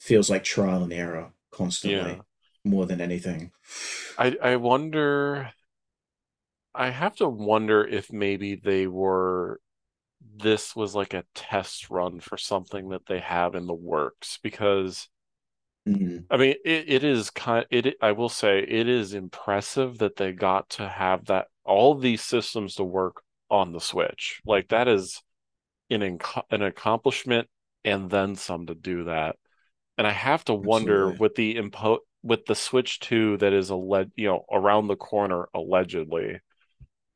feels 0.01 0.29
like 0.29 0.45
trial 0.45 0.83
and 0.83 0.93
error 0.93 1.31
yeah. 1.31 1.57
constantly 1.57 2.21
more 2.65 2.87
than 2.87 3.01
anything 3.01 3.51
I 4.19 4.37
I 4.43 4.57
wonder. 4.57 5.53
I 6.75 6.91
have 6.91 7.17
to 7.17 7.29
wonder 7.29 7.85
if 7.87 8.13
maybe 8.13 8.55
they 8.57 8.87
were 8.87 9.61
this 10.37 10.77
was 10.77 10.95
like 10.95 11.15
a 11.15 11.25
test 11.35 11.91
run 11.91 12.21
for 12.21 12.39
something 12.39 12.91
that 12.91 13.07
they 13.07 13.21
have 13.21 13.55
in 13.55 13.67
the 13.67 13.75
works 13.75 14.39
because 14.43 15.09
mm, 15.87 16.25
I 16.31 16.37
mean 16.37 16.55
it, 16.65 16.85
it 16.89 17.05
is 17.05 17.31
kind 17.31 17.67
it 17.71 17.97
I 18.01 18.13
will 18.13 18.29
say 18.29 18.61
it 18.61 18.89
is 18.89 19.15
impressive 19.15 19.99
that 19.99 20.17
they 20.17 20.33
got 20.33 20.69
to 20.71 20.89
have 20.89 21.27
that 21.27 21.49
all 21.65 21.95
these 21.95 22.23
systems 22.23 22.75
to 22.77 22.85
work 22.85 23.23
on 23.51 23.73
the 23.73 23.81
Switch. 23.81 24.41
Like 24.47 24.69
that 24.69 24.89
is 24.89 25.23
an 25.91 26.03
inc- 26.03 26.45
an 26.51 26.63
accomplishment 26.63 27.49
and 27.85 28.11
then 28.11 28.37
some 28.37 28.67
to 28.69 28.75
do 28.77 29.05
that. 29.05 29.37
And 29.99 30.07
I 30.07 30.13
have 30.13 30.45
to 30.47 30.55
wonder 30.55 31.11
absolutely 31.11 31.15
with 31.15 31.35
the 31.37 31.57
impo 31.57 31.99
with 32.23 32.47
the 32.47 32.57
Switch 32.57 33.01
2 33.01 33.39
that 33.39 33.53
is 33.53 33.71
a 33.71 33.75
alleged 33.75 34.13
you 34.17 34.29
know 34.29 34.45
around 34.53 34.89
the 34.89 34.97
corner 34.97 35.49
allegedly 35.55 36.41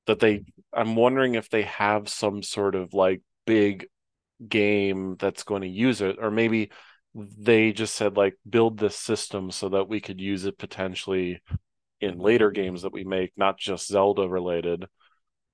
that 0.09 0.21
they 0.21 0.45
I'm 0.73 0.97
wondering 0.97 1.35
if 1.35 1.51
they 1.51 1.63
have 1.63 2.09
some 2.09 2.43
sort 2.43 2.75
of 2.75 2.95
like 2.95 3.21
big 3.47 3.87
game 4.47 5.17
that's 5.19 5.45
going 5.45 5.63
to 5.63 5.69
use 5.69 6.01
it 6.01 6.17
or 6.21 6.31
maybe 6.31 6.71
they 7.15 7.73
just 7.73 7.95
said 7.95 8.17
like 8.17 8.35
build 8.49 8.79
this 8.79 8.97
system 8.97 9.51
so 9.51 9.69
that 9.71 9.89
we 9.89 10.01
could 10.01 10.21
use 10.21 10.45
it 10.47 10.59
potentially 10.59 11.41
in 12.01 12.19
later 12.19 12.51
games 12.51 12.83
that 12.83 12.93
we 12.93 13.05
make 13.05 13.33
not 13.37 13.59
just 13.59 13.89
Zelda 13.89 14.29
related. 14.29 14.87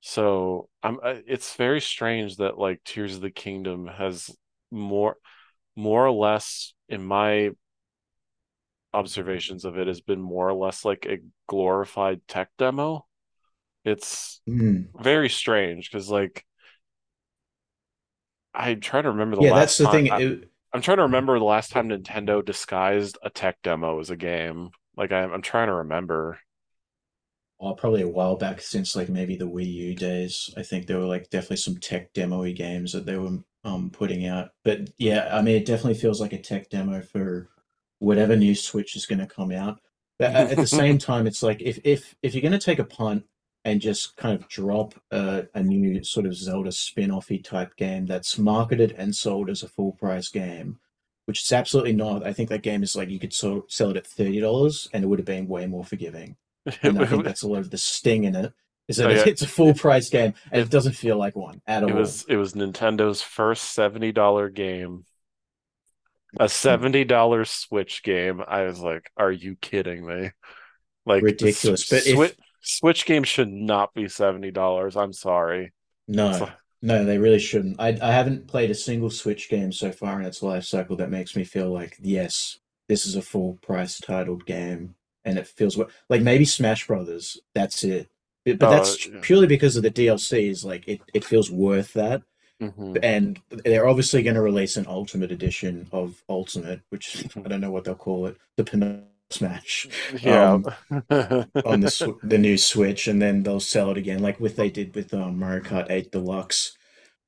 So 0.00 0.68
I'm 0.82 0.98
it's 1.02 1.56
very 1.56 1.80
strange 1.80 2.36
that 2.36 2.58
like 2.58 2.82
Tears 2.84 3.16
of 3.16 3.22
the 3.22 3.30
Kingdom 3.30 3.86
has 3.86 4.30
more 4.70 5.16
more 5.74 6.06
or 6.06 6.12
less 6.12 6.74
in 6.88 7.04
my 7.04 7.50
observations 8.92 9.64
of 9.64 9.78
it 9.78 9.88
has 9.88 10.00
been 10.00 10.20
more 10.20 10.48
or 10.48 10.54
less 10.54 10.84
like 10.84 11.06
a 11.06 11.18
glorified 11.48 12.20
tech 12.28 12.50
demo 12.58 13.04
it's 13.84 14.40
mm, 14.46 14.94
very 14.98 15.28
strange 15.30 15.90
because 15.90 16.10
like 16.10 16.44
I'm 18.54 18.80
trying 18.80 19.02
to 19.04 19.10
remember 19.10 19.36
the 19.36 19.42
Yeah, 19.42 19.52
last 19.52 19.52
that's 19.52 19.78
the 19.78 19.86
time. 19.86 19.86
thing. 19.86 20.08
I, 20.10 20.20
It, 20.20 20.50
I'm 20.72 20.80
trying 20.82 20.98
to 20.98 21.02
remember 21.04 21.38
the 21.38 21.44
last 21.44 21.70
time 21.70 21.88
Nintendo 21.88 22.44
disguised 22.44 23.18
a 23.22 23.30
tech 23.30 23.58
demo 23.62 24.00
as 24.00 24.10
a 24.10 24.16
game. 24.16 24.70
Like 24.96 25.12
I'm, 25.12 25.32
I'm 25.32 25.42
trying 25.42 25.68
to 25.68 25.74
remember. 25.74 26.38
oh, 27.60 27.74
probably 27.74 28.02
a 28.02 28.08
while 28.08 28.36
back 28.36 28.60
since 28.60 28.96
like 28.96 29.08
maybe 29.08 29.36
the 29.36 29.48
Wii 29.48 29.66
U 29.72 29.94
days. 29.94 30.50
I 30.56 30.62
think 30.62 30.86
there 30.86 30.98
were 30.98 31.06
like 31.06 31.30
definitely 31.30 31.58
some 31.58 31.76
tech 31.78 32.12
demo-y 32.12 32.52
games 32.52 32.92
that 32.92 33.06
they 33.06 33.16
were 33.16 33.38
um 33.64 33.90
putting 33.90 34.26
out. 34.26 34.50
But 34.64 34.90
yeah, 34.98 35.28
I 35.36 35.42
mean, 35.42 35.56
it 35.56 35.66
definitely 35.66 35.94
feels 35.94 36.20
like 36.20 36.32
a 36.32 36.40
tech 36.40 36.70
demo 36.70 37.00
for 37.02 37.48
whatever 37.98 38.36
new 38.36 38.54
Switch 38.54 38.96
is 38.96 39.06
going 39.06 39.20
to 39.20 39.26
come 39.26 39.52
out. 39.52 39.80
But 40.18 40.32
at 40.32 40.60
the 40.60 40.66
same 40.66 40.98
time, 40.98 41.26
it's 41.26 41.42
like 41.42 41.60
if 41.62 41.78
if 41.84 42.14
if 42.22 42.34
you're 42.34 42.42
going 42.42 42.52
to 42.52 42.58
take 42.58 42.78
a 42.78 42.84
punt 42.84 43.24
and 43.64 43.80
just 43.80 44.16
kind 44.16 44.38
of 44.38 44.48
drop 44.48 44.94
a, 45.10 45.46
a 45.54 45.62
new 45.62 46.02
sort 46.04 46.26
of 46.26 46.34
Zelda 46.36 46.70
spin-offy 46.72 47.42
type 47.42 47.76
game 47.76 48.06
that's 48.06 48.38
marketed 48.38 48.92
and 48.98 49.14
sold 49.14 49.48
as 49.50 49.62
a 49.62 49.68
full 49.68 49.92
price 49.92 50.28
game, 50.28 50.78
which 51.26 51.40
it's 51.40 51.52
absolutely 51.52 51.94
not. 51.94 52.26
I 52.26 52.32
think 52.32 52.48
that 52.50 52.62
game 52.62 52.82
is 52.82 52.94
like 52.96 53.08
you 53.10 53.18
could 53.18 53.32
so, 53.32 53.64
sell 53.68 53.90
it 53.90 53.96
at 53.96 54.04
$30 54.06 54.88
and 54.92 55.04
it 55.04 55.06
would 55.06 55.18
have 55.18 55.26
been 55.26 55.48
way 55.48 55.66
more 55.66 55.84
forgiving. 55.84 56.36
And 56.82 56.98
I 56.98 57.04
think 57.06 57.24
that's 57.24 57.42
a 57.42 57.48
lot 57.48 57.58
of 57.60 57.70
the 57.70 57.78
sting 57.78 58.24
in 58.24 58.34
it, 58.36 58.52
is 58.88 59.00
Oh 59.02 59.08
that 59.08 59.14
yeah, 59.14 59.24
it's 59.26 59.42
a 59.42 59.46
full 59.46 59.74
price 59.74 60.08
game 60.10 60.34
and 60.52 60.60
it 60.60 60.62
it 60.62 60.70
doesn't 60.70 60.94
feel 60.94 61.16
like 61.18 61.36
one 61.36 61.60
at 61.66 61.82
it 61.86 61.90
all. 61.90 61.94
was 61.94 62.24
it 62.28 62.36
was 62.36 62.54
Nintendo's 62.54 63.22
first 63.22 63.76
$70 63.76 64.54
game, 64.54 65.04
a 66.38 66.48
Hmm. 66.62 66.80
$70 66.84 67.46
Switch 67.48 68.02
game. 68.02 68.42
I 68.46 68.64
was 68.64 68.80
like, 68.80 69.10
are 69.16 69.32
you 69.32 69.56
kidding 69.56 70.06
me? 70.06 70.30
Like 71.06 71.22
Ridiculous. 71.22 71.84
But 71.84 72.06
if 72.06 72.34
Switch 72.64 73.06
games 73.06 73.28
should 73.28 73.52
not 73.52 73.94
be 73.94 74.08
$70. 74.08 74.96
I'm 74.96 75.12
sorry. 75.12 75.72
No, 76.06 76.30
like, 76.40 76.54
no, 76.82 77.04
they 77.04 77.18
really 77.18 77.38
shouldn't. 77.38 77.80
I 77.80 77.98
I 78.02 78.12
haven't 78.12 78.46
played 78.46 78.70
a 78.70 78.74
single 78.74 79.10
Switch 79.10 79.48
game 79.48 79.72
so 79.72 79.90
far 79.92 80.20
in 80.20 80.26
its 80.26 80.42
life 80.42 80.64
cycle 80.64 80.96
that 80.96 81.10
makes 81.10 81.34
me 81.36 81.44
feel 81.44 81.70
like, 81.70 81.96
yes, 82.00 82.58
this 82.88 83.06
is 83.06 83.16
a 83.16 83.22
full 83.22 83.54
price 83.62 83.98
titled 83.98 84.44
game 84.46 84.94
and 85.24 85.38
it 85.38 85.46
feels 85.46 85.78
like 86.10 86.22
maybe 86.22 86.44
Smash 86.44 86.86
Brothers, 86.86 87.38
that's 87.54 87.82
it. 87.84 88.10
But 88.44 88.60
oh 88.60 88.68
that's 88.68 89.08
yeah. 89.08 89.22
purely 89.22 89.46
because 89.46 89.76
of 89.76 89.82
the 89.82 89.90
DLCs, 89.90 90.64
like 90.64 90.86
it, 90.86 91.00
it 91.14 91.24
feels 91.24 91.50
worth 91.50 91.94
that. 91.94 92.22
hmm 92.60 92.96
And 93.02 93.40
they're 93.50 93.88
obviously 93.88 94.22
going 94.22 94.36
to 94.36 94.42
release 94.42 94.76
an 94.76 94.86
Ultimate 94.88 95.32
Edition 95.32 95.88
of 95.92 96.22
Ultimate, 96.28 96.82
which 96.90 97.26
hmm 97.34 97.44
I 97.44 97.48
don't 97.48 97.60
know 97.60 97.70
what 97.70 97.84
they'll 97.84 97.94
call 97.96 98.26
it, 98.26 98.36
the 98.56 98.64
Smash. 99.34 99.88
Yeah. 100.22 100.52
Um, 100.52 100.64
on 101.64 101.80
the 101.80 101.90
sw- 101.90 102.20
the 102.22 102.38
new 102.38 102.56
Switch, 102.56 103.08
and 103.08 103.20
then 103.20 103.42
they'll 103.42 103.60
sell 103.60 103.90
it 103.90 103.98
again, 103.98 104.20
like 104.20 104.40
what 104.40 104.56
they 104.56 104.70
did 104.70 104.94
with 104.94 105.12
um, 105.12 105.38
Mario 105.38 105.62
Kart 105.62 105.90
8 105.90 106.12
Deluxe, 106.12 106.76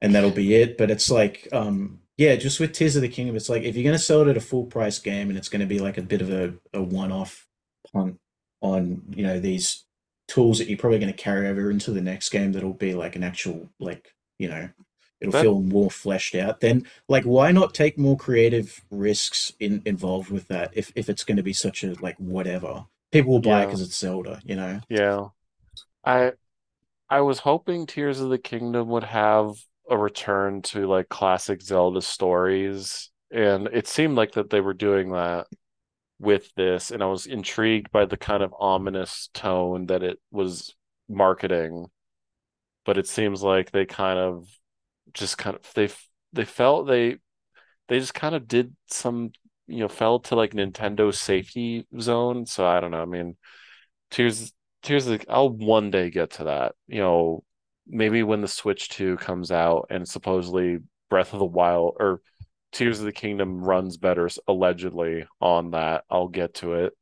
and 0.00 0.14
that'll 0.14 0.30
be 0.30 0.54
it. 0.54 0.78
But 0.78 0.90
it's 0.90 1.10
like, 1.10 1.48
um, 1.52 2.00
yeah, 2.16 2.36
just 2.36 2.60
with 2.60 2.72
Tears 2.72 2.96
of 2.96 3.02
the 3.02 3.08
Kingdom, 3.08 3.36
it's 3.36 3.48
like 3.48 3.64
if 3.64 3.74
you're 3.76 3.84
gonna 3.84 3.98
sell 3.98 4.22
it 4.22 4.28
at 4.28 4.36
a 4.36 4.40
full 4.40 4.66
price 4.66 4.98
game, 4.98 5.28
and 5.28 5.36
it's 5.36 5.48
gonna 5.48 5.66
be 5.66 5.80
like 5.80 5.98
a 5.98 6.02
bit 6.02 6.22
of 6.22 6.30
a, 6.30 6.54
a 6.72 6.82
one-off 6.82 7.46
punt 7.92 8.18
on, 8.62 9.02
you 9.10 9.22
know, 9.24 9.40
these 9.40 9.84
tools 10.28 10.58
that 10.58 10.68
you're 10.68 10.78
probably 10.78 10.98
gonna 10.98 11.12
carry 11.12 11.48
over 11.48 11.70
into 11.70 11.90
the 11.90 12.00
next 12.00 12.30
game, 12.30 12.52
that'll 12.52 12.72
be 12.72 12.94
like 12.94 13.16
an 13.16 13.24
actual, 13.24 13.68
like, 13.80 14.12
you 14.38 14.48
know, 14.48 14.68
it'll 15.20 15.32
That 15.32 15.42
feel 15.42 15.60
more 15.60 15.90
fleshed 15.90 16.34
out. 16.34 16.60
Then, 16.60 16.86
like, 17.08 17.24
why 17.24 17.52
not 17.52 17.74
take 17.74 17.98
more 17.98 18.16
creative 18.16 18.84
risks 18.90 19.52
in 19.60 19.82
involved 19.84 20.30
with 20.30 20.48
that 20.48 20.70
if 20.74 20.92
if 20.94 21.08
it's 21.08 21.24
gonna 21.24 21.42
be 21.42 21.52
such 21.52 21.84
a 21.84 21.94
like 22.00 22.16
whatever 22.18 22.86
people 23.12 23.32
will 23.32 23.40
buy 23.40 23.62
it 23.62 23.66
because 23.66 23.80
it's 23.82 23.96
Zelda, 23.96 24.40
you 24.44 24.56
know? 24.56 24.80
Yeah. 24.88 25.28
I 26.04 26.32
I 27.08 27.20
was 27.22 27.40
hoping 27.40 27.86
Tears 27.86 28.20
of 28.20 28.30
the 28.30 28.38
Kingdom 28.38 28.88
would 28.88 29.04
have 29.04 29.52
a 29.90 29.96
return 29.98 30.62
to 30.62 30.86
like 30.86 31.08
classic 31.08 31.62
Zelda 31.62 32.02
stories, 32.02 33.10
and 33.30 33.68
it 33.72 33.86
seemed 33.88 34.16
like 34.16 34.32
that 34.32 34.50
they 34.50 34.60
were 34.60 34.74
doing 34.74 35.12
that 35.12 35.46
with 36.18 36.52
this, 36.56 36.90
and 36.90 37.02
I 37.02 37.06
was 37.06 37.26
intrigued 37.26 37.90
by 37.92 38.06
the 38.06 38.16
kind 38.16 38.42
of 38.42 38.54
ominous 38.58 39.28
tone 39.34 39.86
that 39.86 40.02
it 40.02 40.18
was 40.30 40.74
marketing, 41.08 41.86
but 42.84 42.98
it 42.98 43.06
seems 43.08 43.42
like 43.42 43.70
they 43.70 43.84
kind 43.86 44.18
of 44.18 44.48
just 45.16 45.38
kind 45.38 45.56
of 45.56 45.74
they 45.74 45.90
they 46.34 46.46
felt 46.46 46.88
they 46.88 47.18
they 47.88 48.00
just 48.00 48.14
kind 48.14 48.34
of 48.34 48.48
did 48.48 48.74
some, 48.88 49.32
you 49.66 49.80
know, 49.80 49.88
fell 49.88 50.20
to 50.20 50.36
like 50.36 50.52
Nintendo 50.52 51.14
safety 51.14 51.86
zone. 52.00 52.46
So 52.46 52.66
I 52.66 52.80
don't 52.80 52.92
know. 52.92 53.02
I 53.02 53.06
mean, 53.06 53.36
Tears 54.10 54.52
Tears 54.82 55.08
I'll 55.28 55.50
one 55.50 55.90
day 55.90 56.10
get 56.10 56.32
to 56.32 56.44
that. 56.44 56.74
You 56.88 57.00
know, 57.00 57.44
maybe 57.86 58.22
when 58.22 58.40
the 58.42 58.48
Switch 58.48 58.88
2 58.90 59.16
comes 59.18 59.50
out 59.50 59.86
and 59.90 60.08
supposedly 60.08 60.78
Breath 61.10 61.32
of 61.32 61.38
the 61.40 61.44
Wild 61.46 61.96
or 62.00 62.20
Tears 62.72 63.00
of 63.00 63.06
the 63.06 63.12
Kingdom 63.12 63.62
runs 63.62 63.96
better 63.96 64.28
allegedly 64.48 65.26
on 65.40 65.72
that, 65.72 66.04
I'll 66.10 66.28
get 66.28 66.54
to 66.56 66.74
it. 66.74 66.94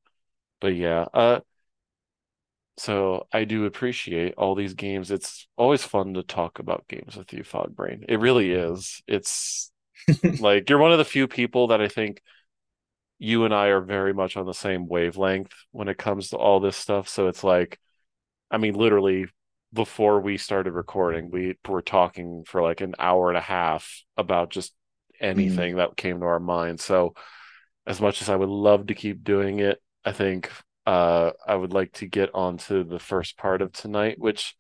But 0.61 0.75
yeah, 0.77 1.07
uh 1.15 1.41
so 2.77 3.27
I 3.33 3.45
do 3.45 3.67
appreciate 3.67 4.35
all 4.37 4.55
these 4.55 4.75
games. 4.75 5.11
It's 5.11 5.47
always 5.57 5.85
fun 5.85 6.15
to 6.15 6.23
talk 6.23 6.59
about 6.59 6.89
games 6.89 7.17
with 7.17 7.33
you, 7.33 7.43
Fogbrain. 7.45 8.05
It 8.09 8.19
really 8.21 8.51
is. 8.51 9.03
It's 9.07 9.71
like 10.39 10.71
you're 10.71 10.79
one 10.79 10.93
of 10.93 10.99
the 10.99 11.05
few 11.05 11.29
people 11.29 11.69
that 11.69 11.81
I 11.81 11.89
think 11.89 12.23
you 13.19 13.45
and 13.45 13.55
I 13.55 13.69
are 13.69 13.81
very 13.81 14.13
much 14.13 14.37
on 14.37 14.47
the 14.47 14.55
same 14.55 14.89
wavelength 14.89 15.53
when 15.73 15.89
it 15.89 15.99
comes 15.99 16.31
to 16.31 16.37
all 16.37 16.61
this 16.61 16.77
stuff. 16.77 17.09
So 17.09 17.29
it's 17.29 17.45
like, 17.45 17.79
I 18.51 18.59
mean, 18.59 18.75
literally 18.75 19.27
before 19.73 20.21
we 20.21 20.39
started 20.39 20.73
recording, 20.73 21.31
we 21.31 21.57
were 21.69 21.83
talking 21.83 22.45
for 22.47 22.63
like 22.63 22.81
an 22.81 22.95
hour 22.99 23.29
and 23.31 23.39
a 23.39 23.43
half 23.43 24.03
about 24.17 24.51
just 24.51 24.75
Mm, 25.35 25.65
anything 25.65 25.77
that 25.77 25.97
came 25.97 26.21
to 26.21 26.27
our 26.27 26.41
mind. 26.41 26.81
So 26.81 27.15
as 27.87 28.01
much 28.01 28.23
as 28.23 28.31
I 28.31 28.37
would 28.37 28.49
love 28.49 28.89
to 28.89 28.95
keep 28.95 29.25
doing 29.25 29.61
it, 29.61 29.83
I 30.05 30.13
think 30.13 30.51
uh 30.87 31.33
I 31.47 31.55
would 31.55 31.73
like 31.73 31.93
to 31.95 32.07
get 32.07 32.31
on 32.35 32.59
to 32.59 32.85
the 32.85 32.99
first 32.99 33.37
part 33.37 33.63
of 33.63 33.73
tonight, 33.73 34.19
which 34.19 34.55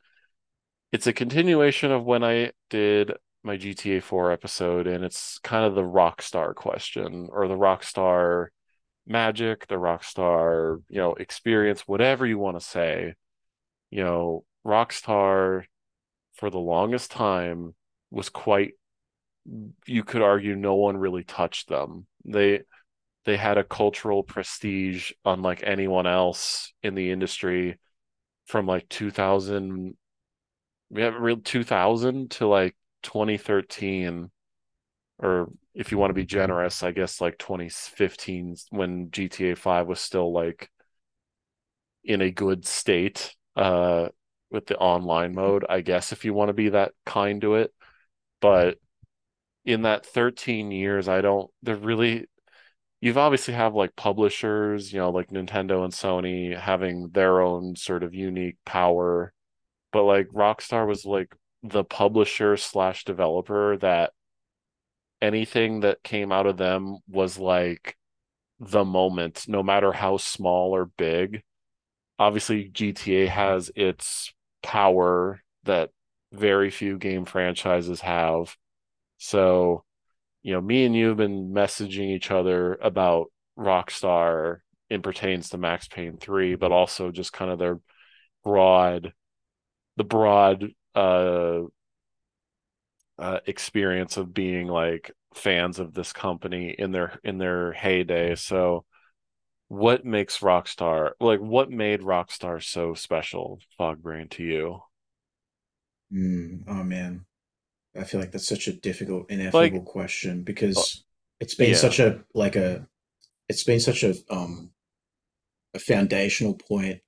it's 0.92 1.06
a 1.06 1.12
continuation 1.12 1.90
of 1.92 2.04
when 2.04 2.22
I 2.24 2.52
did 2.70 3.12
my 3.42 3.56
GTA 3.56 4.02
4 4.02 4.32
episode, 4.32 4.86
and 4.86 5.04
it's 5.04 5.38
kind 5.38 5.64
of 5.64 5.74
the 5.74 5.82
Rockstar 5.82 6.54
question 6.54 7.28
or 7.30 7.46
the 7.48 7.56
Rockstar 7.56 8.48
magic, 9.06 9.66
the 9.66 9.74
Rockstar, 9.74 10.82
you 10.88 10.98
know, 10.98 11.14
experience, 11.14 11.82
whatever 11.86 12.26
you 12.26 12.38
want 12.38 12.58
to 12.58 12.66
say. 12.66 13.14
You 13.90 14.04
know, 14.04 14.44
Rockstar 14.66 15.64
for 16.34 16.50
the 16.50 16.58
longest 16.58 17.10
time 17.10 17.74
was 18.10 18.28
quite, 18.28 18.72
you 19.86 20.04
could 20.04 20.22
argue 20.22 20.56
no 20.56 20.74
one 20.74 20.96
really 20.96 21.24
touched 21.24 21.68
them. 21.68 22.06
They 22.24 22.62
they 23.24 23.36
had 23.36 23.58
a 23.58 23.64
cultural 23.64 24.22
prestige 24.22 25.12
unlike 25.24 25.62
anyone 25.64 26.06
else 26.06 26.72
in 26.82 26.94
the 26.94 27.10
industry 27.10 27.78
from 28.46 28.66
like 28.66 28.88
2000 28.88 29.96
we 30.90 31.02
have 31.02 31.14
real 31.14 31.38
2000 31.38 32.30
to 32.30 32.46
like 32.46 32.76
2013 33.02 34.30
or 35.18 35.50
if 35.74 35.90
you 35.90 35.98
want 35.98 36.10
to 36.10 36.14
be 36.14 36.24
generous 36.26 36.82
i 36.82 36.90
guess 36.90 37.20
like 37.20 37.38
2015 37.38 38.56
when 38.70 39.08
gta 39.08 39.56
5 39.56 39.86
was 39.86 40.00
still 40.00 40.32
like 40.32 40.70
in 42.04 42.20
a 42.20 42.30
good 42.30 42.66
state 42.66 43.34
uh 43.56 44.08
with 44.50 44.66
the 44.66 44.76
online 44.76 45.34
mode 45.34 45.64
i 45.68 45.80
guess 45.80 46.12
if 46.12 46.24
you 46.24 46.34
want 46.34 46.48
to 46.48 46.54
be 46.54 46.68
that 46.68 46.92
kind 47.06 47.40
to 47.40 47.54
it. 47.56 47.72
But 48.40 48.78
in 49.64 49.82
that 49.82 50.04
13 50.04 50.70
years 50.70 51.08
i 51.08 51.22
don't 51.22 51.50
there 51.62 51.76
really 51.76 52.26
you've 53.04 53.18
obviously 53.18 53.54
have 53.54 53.74
like 53.74 53.94
publishers 53.96 54.92
you 54.92 54.98
know 54.98 55.10
like 55.10 55.28
nintendo 55.30 55.84
and 55.84 55.92
sony 55.92 56.58
having 56.58 57.10
their 57.10 57.40
own 57.40 57.76
sort 57.76 58.02
of 58.02 58.14
unique 58.14 58.56
power 58.64 59.32
but 59.92 60.04
like 60.04 60.28
rockstar 60.28 60.86
was 60.86 61.04
like 61.04 61.34
the 61.62 61.84
publisher 61.84 62.56
slash 62.56 63.04
developer 63.04 63.76
that 63.78 64.12
anything 65.22 65.80
that 65.80 66.02
came 66.02 66.30
out 66.30 66.46
of 66.46 66.56
them 66.58 66.98
was 67.08 67.38
like 67.38 67.96
the 68.60 68.84
moment, 68.84 69.46
no 69.48 69.62
matter 69.62 69.92
how 69.92 70.16
small 70.18 70.74
or 70.74 70.86
big. 70.86 71.42
Obviously, 72.18 72.70
GTA 72.70 73.28
has 73.28 73.70
its 73.74 74.32
power 74.62 75.42
that 75.64 75.90
very 76.32 76.70
few 76.70 76.98
game 76.98 77.24
franchises 77.24 78.00
have. 78.02 78.54
So, 79.18 79.84
you 80.44 80.52
know, 80.52 80.60
me 80.60 80.84
and 80.84 80.94
you 80.94 81.08
have 81.08 81.16
been 81.16 81.52
messaging 81.52 82.14
each 82.14 82.30
other 82.30 82.74
about 82.76 83.32
Rockstar 83.58 84.58
in 84.90 85.02
pertains 85.02 85.48
to 85.48 85.58
Max 85.58 85.88
Payne 85.88 86.18
3, 86.18 86.54
but 86.54 86.70
also 86.70 87.10
just 87.10 87.32
kind 87.32 87.50
of 87.50 87.58
their 87.58 87.80
broad, 88.44 89.12
the 89.96 90.04
broad 90.04 90.70
uh 90.94 91.62
uh, 93.18 93.40
experience 93.46 94.16
of 94.16 94.34
being 94.34 94.66
like 94.66 95.10
fans 95.34 95.78
of 95.78 95.94
this 95.94 96.12
company 96.12 96.74
in 96.76 96.92
their 96.92 97.18
in 97.24 97.38
their 97.38 97.72
heyday. 97.72 98.34
So 98.34 98.84
what 99.68 100.04
makes 100.04 100.38
Rockstar 100.40 101.12
like 101.20 101.40
what 101.40 101.70
made 101.70 102.00
Rockstar 102.00 102.62
so 102.62 102.94
special, 102.94 103.60
Fogbrain, 103.78 104.30
to 104.32 104.42
you? 104.44 104.80
mm, 106.12 106.64
oh 106.68 106.82
man. 106.84 107.26
I 107.96 108.04
feel 108.04 108.20
like 108.20 108.32
that's 108.32 108.48
such 108.48 108.66
a 108.68 108.72
difficult, 108.72 109.30
ineffable 109.30 109.60
Like, 109.60 109.84
question 109.84 110.40
uh, 110.40 110.42
because 110.44 111.04
it's 111.40 111.54
been 111.54 111.70
yeah. 111.70 111.76
such 111.76 112.00
a 112.00 112.24
like 112.34 112.56
a 112.56 112.86
it's 113.48 113.64
been 113.64 113.80
such 113.80 114.02
a 114.02 114.14
um 114.30 114.70
a 115.74 115.78
foundational 115.78 116.54
point 116.54 117.00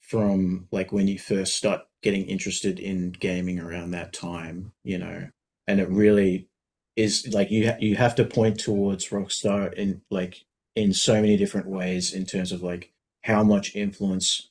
from 0.00 0.68
like 0.70 0.92
when 0.92 1.08
you 1.08 1.18
first 1.18 1.56
start 1.56 1.82
getting 2.02 2.26
interested 2.26 2.78
in 2.78 3.12
gaming 3.12 3.58
around 3.58 3.92
that 3.92 4.12
time, 4.12 4.72
you 4.82 4.98
know, 4.98 5.28
and 5.66 5.80
it 5.80 5.88
really 5.88 6.48
is 6.96 7.26
like 7.32 7.50
you 7.50 7.68
ha 7.70 7.76
you 7.80 7.96
have 7.96 8.14
to 8.14 8.24
point 8.24 8.58
towards 8.58 9.08
Rockstar 9.08 9.72
in 9.74 10.02
like 10.10 10.44
in 10.76 10.92
so 10.92 11.14
many 11.14 11.36
different 11.36 11.66
ways 11.66 12.12
in 12.12 12.24
terms 12.26 12.52
of 12.52 12.62
like 12.62 12.92
how 13.22 13.42
much 13.42 13.74
influence 13.74 14.50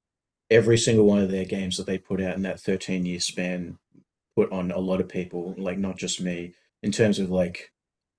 every 0.49 0.78
single 0.78 1.05
one 1.05 1.20
of 1.20 1.32
their 1.32 1.45
games 1.45 1.78
that 1.78 1.86
they 1.86 1.97
put 1.97 2.22
out 2.22 2.36
in 2.36 2.41
that 2.43 2.59
13 2.59 3.05
year 3.05 3.20
span 3.20 3.78
put 4.36 4.51
on 4.51 4.71
a 4.71 4.79
lot 4.79 5.01
of 5.01 5.09
people, 5.09 5.55
like 5.57 5.77
not 5.77 5.97
just 5.97 6.21
me, 6.21 6.53
in 6.81 6.91
terms 6.91 7.19
of 7.19 7.29
like, 7.29 7.71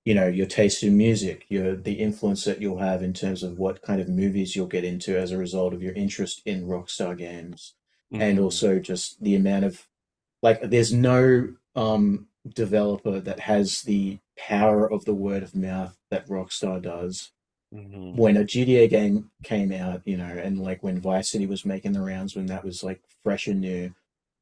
you 0.05 0.13
know, 0.13 0.27
your 0.27 0.45
taste 0.45 0.83
in 0.83 0.97
music, 0.97 1.45
your 1.49 1.75
the 1.75 1.93
influence 1.93 2.43
that 2.45 2.61
you'll 2.61 2.77
have 2.79 3.01
in 3.03 3.13
terms 3.13 3.43
of 3.43 3.57
what 3.59 3.81
kind 3.81 3.99
of 4.01 4.09
movies 4.09 4.55
you'll 4.55 4.67
get 4.67 4.83
into 4.83 5.17
as 5.17 5.31
a 5.31 5.37
result 5.37 5.73
of 5.73 5.81
your 5.83 5.93
interest 5.93 6.41
in 6.45 6.67
Rockstar 6.67 7.17
games, 7.17 7.73
and 8.19 8.39
hmm 8.39 8.39
also 8.39 8.79
just 8.79 9.21
the 9.23 9.35
amount 9.35 9.65
of 9.65 9.87
like, 10.41 10.61
there's 10.61 10.93
no 10.93 11.55
um 11.75 12.27
developer 12.55 13.19
that 13.19 13.39
has 13.41 13.81
the 13.83 14.19
power 14.37 14.91
of 14.91 15.05
the 15.05 15.13
word 15.13 15.43
of 15.43 15.55
mouth 15.55 15.97
that 16.11 16.27
Rockstar 16.27 16.81
does. 16.81 17.31
hmm 17.71 18.15
When 18.15 18.37
a 18.37 18.45
GTA 18.45 18.87
game 18.87 19.31
came 19.43 19.71
out, 19.71 20.01
you 20.05 20.17
know, 20.17 20.25
and 20.25 20.59
like 20.59 20.81
when 20.83 20.99
Vice 21.01 21.29
City 21.31 21.45
was 21.47 21.65
making 21.65 21.91
the 21.93 22.01
rounds, 22.01 22.35
when 22.35 22.45
that 22.47 22.63
was 22.63 22.83
like 22.83 23.01
fresh 23.23 23.47
and 23.47 23.61
new, 23.61 23.93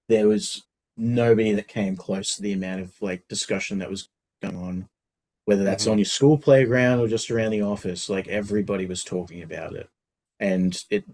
there 0.10 0.28
was 0.28 0.64
nobody 0.98 1.54
that 1.54 1.68
came 1.68 1.96
close 1.98 2.36
to 2.36 2.42
the 2.42 2.54
amount 2.54 2.82
of 2.82 2.94
like 3.02 3.28
discussion 3.28 3.80
that 3.80 3.90
was 3.90 4.10
going 4.44 4.58
on, 4.58 4.90
whether 5.46 5.64
that's 5.66 5.88
on 5.88 5.98
hmm 5.98 6.00
your 6.00 6.06
school 6.06 6.38
playground 6.38 7.00
or 7.02 7.08
just 7.08 7.32
around 7.32 7.52
the 7.52 7.62
office. 7.64 8.10
Like 8.10 8.28
everybody 8.28 8.86
was 8.88 9.04
talking 9.04 9.44
about 9.44 9.76
it, 9.76 9.90
and 10.40 10.82
it 10.92 11.06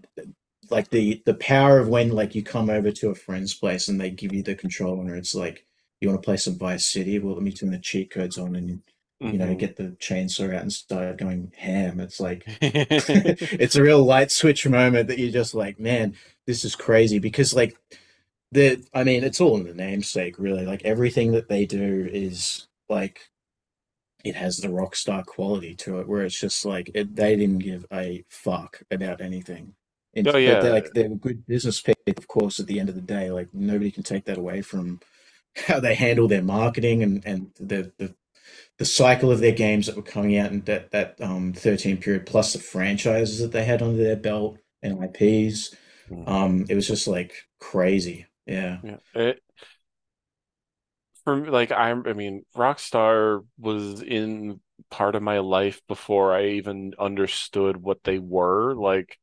like 0.70 0.90
the 0.90 1.22
the 1.26 1.34
power 1.34 1.78
of 1.78 1.88
when 1.88 2.10
like 2.10 2.34
you 2.34 2.42
come 2.42 2.70
over 2.70 2.90
to 2.92 3.10
a 3.10 3.14
friend's 3.14 3.54
place 3.54 3.88
and 3.88 4.00
they 4.00 4.10
give 4.10 4.34
you 4.34 4.42
the 4.42 4.54
controller. 4.54 5.16
It's 5.16 5.34
like 5.34 5.66
you 6.00 6.08
want 6.08 6.22
to 6.22 6.26
play 6.26 6.36
some 6.36 6.58
Vice 6.58 6.86
City. 6.86 7.18
Well, 7.18 7.34
let 7.34 7.42
me 7.42 7.52
turn 7.52 7.70
the 7.70 7.78
cheat 7.78 8.10
codes 8.12 8.38
on 8.38 8.56
and 8.56 8.82
you 9.30 9.38
know 9.38 9.54
hmm 9.54 9.56
get 9.56 9.76
the 9.76 9.96
chainsaw 10.00 10.54
out 10.54 10.62
and 10.62 10.72
start 10.72 11.18
going 11.18 11.52
ham. 11.56 12.00
It's 12.00 12.20
like 12.20 12.44
it's 12.60 13.76
a 13.76 13.82
real 13.82 14.04
light 14.04 14.30
switch 14.32 14.68
moment 14.68 15.08
that 15.08 15.18
you're 15.18 15.32
just 15.32 15.54
like, 15.54 15.80
man, 15.80 16.16
this 16.46 16.64
is 16.64 16.76
crazy 16.76 17.18
because 17.18 17.54
like 17.54 17.76
the 18.52 18.84
I 18.94 19.04
mean, 19.04 19.24
it's 19.24 19.40
all 19.40 19.56
in 19.56 19.64
the 19.64 19.74
namesake, 19.74 20.38
really. 20.38 20.64
Like 20.66 20.84
everything 20.84 21.32
that 21.32 21.48
they 21.48 21.66
do 21.66 22.08
is 22.12 22.68
like 22.88 23.20
it 24.24 24.34
has 24.36 24.58
the 24.58 24.68
rock 24.70 24.94
star 24.96 25.22
quality 25.24 25.74
to 25.74 26.00
it, 26.00 26.08
where 26.08 26.22
it's 26.24 26.38
just 26.38 26.64
like 26.64 26.90
it, 26.94 27.16
they 27.16 27.36
didn't 27.36 27.58
give 27.60 27.86
a 27.92 28.24
fuck 28.28 28.82
about 28.90 29.20
anything. 29.20 29.74
And 30.14 30.26
Oh 30.26 30.36
but 30.44 30.60
they're 30.60 30.72
yeah. 30.72 30.72
like 30.72 30.92
they're 30.94 31.08
good 31.08 31.46
business 31.46 31.80
people, 31.80 32.02
of 32.18 32.28
course. 32.28 32.60
At 32.60 32.66
the 32.66 32.80
end 32.80 32.88
of 32.88 32.94
the 32.96 33.00
day, 33.00 33.30
like 33.30 33.48
nobody 33.54 33.90
can 33.90 34.02
take 34.02 34.24
that 34.26 34.38
away 34.38 34.62
from 34.62 35.00
how 35.68 35.80
they 35.80 35.94
handle 35.94 36.28
their 36.28 36.42
marketing 36.42 37.02
and 37.02 37.24
and 37.26 37.50
the 37.58 37.92
the 37.98 38.14
the 38.78 38.84
cycle 38.84 39.30
of 39.32 39.40
their 39.40 39.52
games 39.52 39.86
that 39.86 39.96
were 39.96 40.02
coming 40.02 40.38
out 40.38 40.52
in 40.52 40.62
that 40.62 40.90
that 40.92 41.16
um 41.20 41.52
13 41.52 41.98
period, 41.98 42.26
plus 42.26 42.52
the 42.52 42.58
franchises 42.58 43.40
that 43.40 43.52
they 43.52 43.64
had 43.64 43.82
under 43.82 44.02
their 44.02 44.16
belt 44.16 44.58
and 44.82 45.02
IPs. 45.02 45.74
Mhm. 46.10 46.26
Um, 46.26 46.66
it 46.68 46.74
was 46.74 46.86
just 46.88 47.08
like 47.08 47.34
crazy. 47.60 48.26
Yeah. 48.50 48.78
Yeah. 48.82 48.96
It, 49.14 49.42
for 51.24 51.50
like 51.50 51.70
I'm, 51.70 52.06
I 52.06 52.12
mean, 52.12 52.44
Rockstar 52.56 53.44
was 53.58 54.02
in 54.02 54.60
part 54.90 55.14
of 55.14 55.22
my 55.22 55.38
life 55.38 55.80
before 55.86 56.34
I 56.34 56.46
even 56.52 56.94
understood 56.98 57.76
what 57.76 58.02
they 58.04 58.18
were. 58.18 58.74
Like 58.74 59.18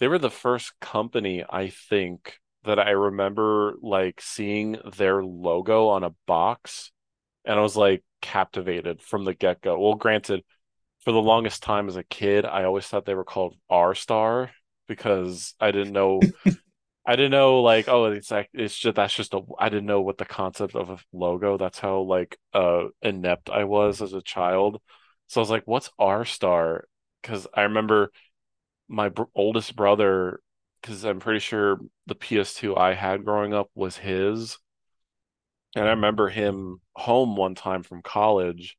they 0.00 0.08
were 0.08 0.18
the 0.18 0.30
first 0.30 0.72
company, 0.80 1.44
I 1.48 1.68
think, 1.68 2.38
that 2.64 2.78
I 2.78 2.90
remember 2.90 3.74
like 3.80 4.20
seeing 4.20 4.78
their 4.96 5.22
logo 5.22 5.88
on 5.88 6.02
a 6.04 6.14
box 6.26 6.90
and 7.44 7.58
I 7.58 7.62
was 7.62 7.76
like 7.76 8.02
captivated 8.20 9.00
from 9.02 9.24
the 9.24 9.34
get-go. 9.34 9.78
Well, 9.78 9.94
granted, 9.94 10.42
for 11.04 11.12
the 11.12 11.22
longest 11.22 11.62
time 11.62 11.88
as 11.88 11.96
a 11.96 12.02
kid, 12.02 12.44
I 12.44 12.64
always 12.64 12.86
thought 12.86 13.06
they 13.06 13.14
were 13.14 13.24
called 13.24 13.56
R 13.70 13.94
Star 13.94 14.50
because 14.88 15.54
I 15.60 15.70
didn't 15.70 15.92
know 15.92 16.20
I 17.08 17.16
didn't 17.16 17.32
know 17.32 17.62
like 17.62 17.88
oh 17.88 18.06
it's 18.06 18.30
like 18.30 18.50
it's 18.52 18.76
just 18.78 18.96
that's 18.96 19.14
just 19.14 19.34
a 19.34 19.40
I 19.58 19.68
didn't 19.70 19.86
know 19.86 20.02
what 20.02 20.18
the 20.18 20.26
concept 20.26 20.74
of 20.76 20.90
a 20.90 20.98
logo. 21.12 21.56
That's 21.56 21.78
how 21.78 22.00
like 22.02 22.38
uh 22.52 22.86
inept 23.02 23.50
I 23.50 23.64
was 23.64 24.02
as 24.02 24.12
a 24.12 24.22
child. 24.22 24.80
So 25.28 25.40
I 25.40 25.42
was 25.42 25.50
like, 25.50 25.64
what's 25.66 25.90
R 25.98 26.24
Star? 26.26 26.86
Because 27.22 27.46
I 27.54 27.62
remember 27.62 28.12
my 28.88 29.10
br 29.10 29.24
oldest 29.34 29.76
brother, 29.76 30.40
because 30.82 31.04
I'm 31.04 31.20
pretty 31.20 31.40
sure 31.40 31.80
the 32.06 32.14
PS2 32.16 32.76
I 32.76 32.94
had 32.94 33.24
growing 33.24 33.54
up 33.54 33.70
was 33.74 33.96
his, 33.98 34.58
and 35.76 35.84
I 35.86 35.90
remember 35.90 36.28
him 36.28 36.80
home 36.94 37.36
one 37.36 37.54
time 37.54 37.82
from 37.82 38.02
college, 38.02 38.76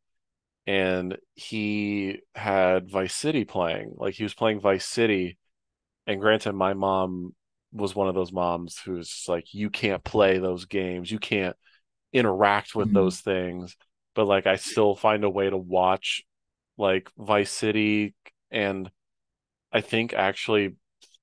and 0.67 1.17
he 1.35 2.19
had 2.35 2.89
Vice 2.91 3.15
City 3.15 3.45
playing. 3.45 3.93
Like 3.97 4.15
he 4.15 4.23
was 4.23 4.35
playing 4.35 4.61
Vice 4.61 4.85
City 4.85 5.37
and 6.07 6.21
granted, 6.21 6.53
my 6.53 6.73
mom 6.73 7.35
was 7.71 7.95
one 7.95 8.07
of 8.07 8.15
those 8.15 8.31
moms 8.31 8.79
who's 8.79 9.25
like, 9.27 9.53
you 9.53 9.69
can't 9.69 10.03
play 10.03 10.39
those 10.39 10.65
games, 10.65 11.11
you 11.11 11.19
can't 11.19 11.55
interact 12.13 12.75
with 12.75 12.89
Mm. 12.89 12.93
those 12.93 13.19
things. 13.21 13.75
But 14.15 14.25
like, 14.25 14.47
I 14.47 14.57
still 14.57 14.95
find 14.95 15.23
a 15.23 15.29
way 15.29 15.49
to 15.49 15.57
watch 15.57 16.23
like 16.77 17.09
Vice 17.17 17.51
City. 17.51 18.15
And 18.51 18.91
I 19.71 19.81
think 19.81 20.13
actually 20.13 20.75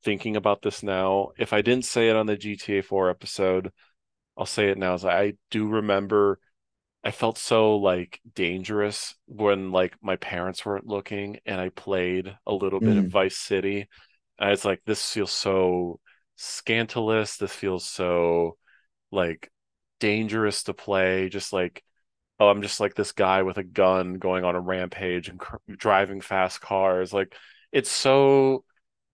thinking 0.05 0.37
about 0.37 0.63
this 0.63 0.83
now, 0.83 1.31
if 1.39 1.53
I 1.53 1.63
didn't 1.63 1.85
say 1.85 2.09
it 2.09 2.17
on 2.17 2.27
the 2.27 2.37
GTA 2.37 2.83
4 2.83 3.11
episode, 3.11 3.73
I'll 4.37 4.47
say 4.47 4.71
it 4.71 4.79
now. 4.79 4.95
Is 4.95 5.05
I 5.05 5.35
do 5.51 5.69
remember 5.69 6.41
I 7.05 7.11
felt 7.13 7.39
so 7.39 7.77
like 7.79 8.21
dangerous 8.35 9.15
when 9.27 9.73
like 9.73 9.97
my 10.03 10.17
parents 10.17 10.67
weren't 10.67 10.87
looking 10.87 11.39
and 11.47 11.61
I 11.61 11.71
played 11.71 12.37
a 12.47 12.55
little 12.55 12.81
bit 12.81 12.97
of 12.99 13.07
Mm. 13.07 13.11
Vice 13.11 13.39
City. 13.39 13.89
And 14.39 14.51
it's 14.53 14.65
like 14.65 14.83
this 14.87 15.13
feels 15.13 15.33
so 15.33 16.01
scandalous. 16.37 17.37
This 17.37 17.53
feels 17.53 17.85
so 17.87 18.57
like 19.13 19.51
dangerous 20.01 20.65
to 20.65 20.75
play. 20.75 21.29
Just 21.29 21.53
like, 21.53 21.83
oh, 22.41 22.49
I'm 22.49 22.63
just 22.63 22.81
like 22.81 22.95
this 22.95 23.13
guy 23.13 23.43
with 23.43 23.59
a 23.59 23.65
gun 23.65 24.15
going 24.15 24.45
on 24.45 24.57
a 24.57 24.61
rampage 24.61 25.29
and 25.29 25.39
cr 25.41 25.57
driving 25.69 26.21
fast 26.21 26.61
cars. 26.61 27.13
Like 27.13 27.35
it's 27.73 27.91
so 27.91 28.65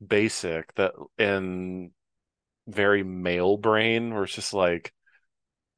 basic 0.06 0.74
that 0.74 0.92
and 1.18 1.90
very 2.68 3.02
male 3.02 3.56
brain 3.56 4.14
where 4.14 4.24
it's 4.24 4.34
just 4.34 4.54
like 4.54 4.92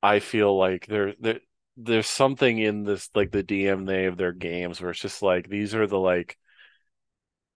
I 0.02 0.20
feel 0.20 0.56
like 0.56 0.86
there 0.86 1.14
there 1.20 1.40
there's 1.76 2.06
something 2.08 2.58
in 2.58 2.84
this 2.84 3.08
like 3.14 3.30
the 3.32 3.42
DNA 3.42 4.06
of 4.06 4.16
their 4.16 4.32
games 4.32 4.80
where 4.80 4.90
it's 4.90 5.00
just 5.00 5.22
like 5.22 5.48
these 5.48 5.74
are 5.74 5.86
the 5.86 5.98
like 5.98 6.36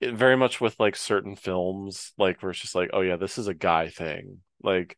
it, 0.00 0.14
very 0.14 0.36
much 0.36 0.60
with 0.60 0.78
like 0.78 0.96
certain 0.96 1.36
films 1.36 2.12
like 2.18 2.42
where 2.42 2.50
it's 2.50 2.60
just 2.60 2.74
like 2.74 2.90
oh 2.92 3.00
yeah 3.00 3.16
this 3.16 3.38
is 3.38 3.48
a 3.48 3.54
guy 3.54 3.88
thing 3.88 4.38
like 4.62 4.96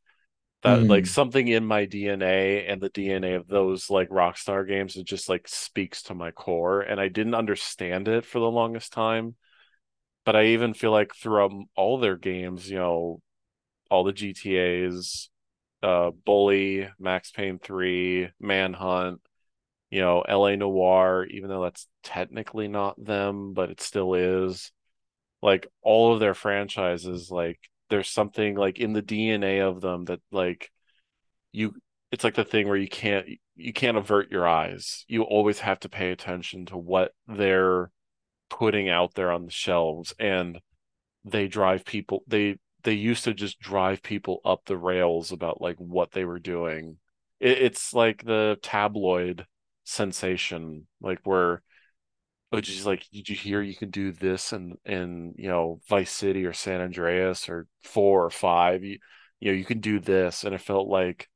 that 0.62 0.88
like 0.88 1.07
Mm. 1.07 1.09
something 1.09 1.48
in 1.48 1.64
my 1.66 1.86
DNA 1.86 2.66
and 2.66 2.80
the 2.80 2.90
DNA 2.90 3.34
of 3.34 3.48
those 3.48 3.90
like 3.90 4.11
Rockstar 4.11 4.66
games 4.68 4.96
it 4.96 5.07
just 5.07 5.28
like 5.28 5.48
speaks 5.48 6.05
to 6.05 6.14
my 6.14 6.32
core 6.32 6.82
and 6.82 7.01
I 7.01 7.09
didn't 7.09 7.34
understand 7.36 8.09
it 8.09 8.26
for 8.26 8.40
the 8.40 8.51
longest 8.51 8.92
time 8.92 9.36
but 10.24 10.36
I 10.36 10.46
even 10.46 10.74
feel 10.74 10.92
like 10.92 11.14
throughout 11.14 11.53
all 11.76 11.98
their 11.98 12.16
games 12.16 12.68
you 12.70 12.76
know 12.78 13.20
all 13.90 14.05
the 14.05 14.12
GTA's 14.12 15.30
uh 15.82 16.11
Bully, 16.26 16.88
Max 16.98 17.30
Payne 17.32 17.59
3, 17.61 18.30
Manhunt, 18.40 19.20
you 19.90 20.01
know, 20.01 20.22
LA 20.22 20.57
Noire, 20.57 21.26
even 21.26 21.48
though 21.51 21.62
that's 21.64 21.86
technically 22.05 22.68
not 22.68 23.03
them, 23.05 23.55
but 23.55 23.70
it 23.70 23.80
still 23.80 24.14
is. 24.14 24.72
Like 25.43 25.68
all 25.82 26.12
of 26.12 26.20
their 26.20 26.34
franchises, 26.34 27.30
like 27.30 27.59
there's 27.88 28.09
something 28.09 28.57
like 28.57 28.78
in 28.78 28.93
the 28.93 29.03
DNA 29.03 29.66
of 29.66 29.80
them 29.80 30.05
that 30.07 30.20
like 30.30 30.70
you 31.53 31.74
it's 32.12 32.24
like 32.24 32.34
the 32.34 32.45
thing 32.45 32.68
where 32.68 32.76
you 32.76 32.88
can't 32.88 33.26
you 33.57 33.72
can't 33.72 33.97
avert 33.97 34.30
your 34.30 34.47
eyes. 34.49 35.05
You 35.09 35.22
always 35.22 35.61
have 35.61 35.80
to 35.80 35.88
pay 35.88 36.11
attention 36.11 36.66
to 36.66 36.76
what 36.76 37.12
they're 37.26 37.91
putting 38.49 38.88
out 38.88 39.14
there 39.14 39.30
on 39.30 39.45
the 39.45 39.51
shelves 39.51 40.12
and 40.18 40.61
they 41.24 41.47
drive 41.47 41.84
people 41.84 42.24
they 42.26 42.57
they 42.82 42.95
used 42.95 43.24
to 43.24 43.34
just 43.34 43.61
drive 43.61 44.03
people 44.03 44.41
up 44.45 44.64
the 44.64 44.76
rails 44.76 45.32
about 45.32 45.61
like 45.61 45.76
what 45.76 46.12
they 46.12 46.24
were 46.24 46.38
doing. 46.38 46.97
It, 47.38 47.59
it's 47.59 47.93
like 47.95 48.24
the 48.24 48.59
tabloid 48.62 49.47
sensation, 49.84 50.86
like 51.01 51.20
where 51.24 51.62
which 52.51 52.68
is 52.70 52.86
like, 52.86 53.07
did 53.12 53.28
you 53.28 53.36
hear 53.36 53.62
you 53.62 53.76
can 53.76 53.90
do 53.90 54.12
this 54.12 54.53
and 54.53 54.76
in 54.84 55.34
you 55.38 55.48
know 55.48 55.80
Vice 55.88 56.11
City 56.11 56.44
or 56.46 56.53
San 56.53 56.80
Andreas 56.80 57.48
or 57.48 57.66
four 57.84 58.24
or 58.24 58.30
five? 58.30 58.84
You 58.84 58.98
you 59.40 59.53
know 59.53 59.57
you 59.59 59.64
can 59.64 59.80
do 59.80 60.01
this, 60.01 60.44
and 60.44 60.55
it 60.55 60.61
felt 60.61 60.88
like 60.88 61.28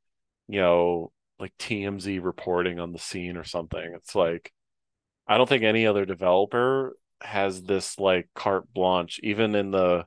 you 0.48 0.60
know 0.60 1.12
like 1.38 1.52
TMZ 1.58 2.18
reporting 2.20 2.80
on 2.80 2.92
the 2.92 2.98
scene 2.98 3.36
or 3.36 3.44
something. 3.44 3.94
It's 3.96 4.14
like 4.14 4.52
I 5.26 5.38
don't 5.38 5.48
think 5.48 5.64
any 5.64 5.86
other 5.86 6.04
developer 6.04 6.96
has 7.22 7.62
this 7.62 7.98
like 7.98 8.28
carte 8.34 8.72
blanche, 8.72 9.20
even 9.22 9.54
in 9.54 9.70
the 9.70 10.06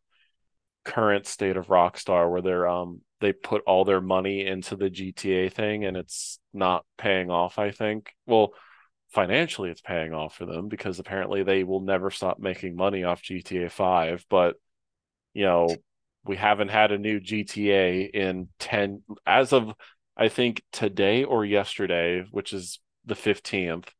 current 0.86 1.28
state 1.28 1.58
of 1.58 1.68
Rockstar, 1.68 2.30
where 2.30 2.42
they're 2.42 2.68
um 2.68 3.02
they 3.20 3.34
put 3.34 3.64
all 3.66 3.84
their 3.86 4.02
money 4.02 4.46
into 4.46 4.76
the 4.76 4.90
GTA 4.90 5.50
thing 5.50 5.86
and 5.86 5.98
it's 5.98 6.40
not 6.54 6.86
paying 6.98 7.32
off. 7.32 7.60
I 7.60 7.72
think. 7.72 8.14
Well, 8.26 8.54
financially, 9.18 9.70
it's 9.72 9.82
paying 9.82 10.14
off 10.14 10.36
for 10.36 10.46
them 10.46 10.68
because 10.70 11.00
apparently 11.00 11.44
they 11.44 11.64
will 11.64 11.82
never 11.82 12.12
stop 12.12 12.40
making 12.40 12.76
money 12.76 13.04
off 13.04 13.22
GTA 13.24 13.70
Five. 13.70 14.26
But 14.30 14.58
you 15.34 15.46
know, 15.46 15.84
we 16.26 16.36
haven't 16.38 16.70
had 16.70 16.92
a 16.92 16.98
new 16.98 17.20
GTA 17.20 18.04
in 18.04 18.50
ten 18.60 19.04
as 19.26 19.54
of 19.54 19.74
I 20.18 20.30
think 20.30 20.64
today 20.72 21.24
or 21.24 21.46
yesterday, 21.46 22.26
which 22.32 22.54
is 22.54 22.80
the 23.06 23.16
fifteenth 23.16 23.92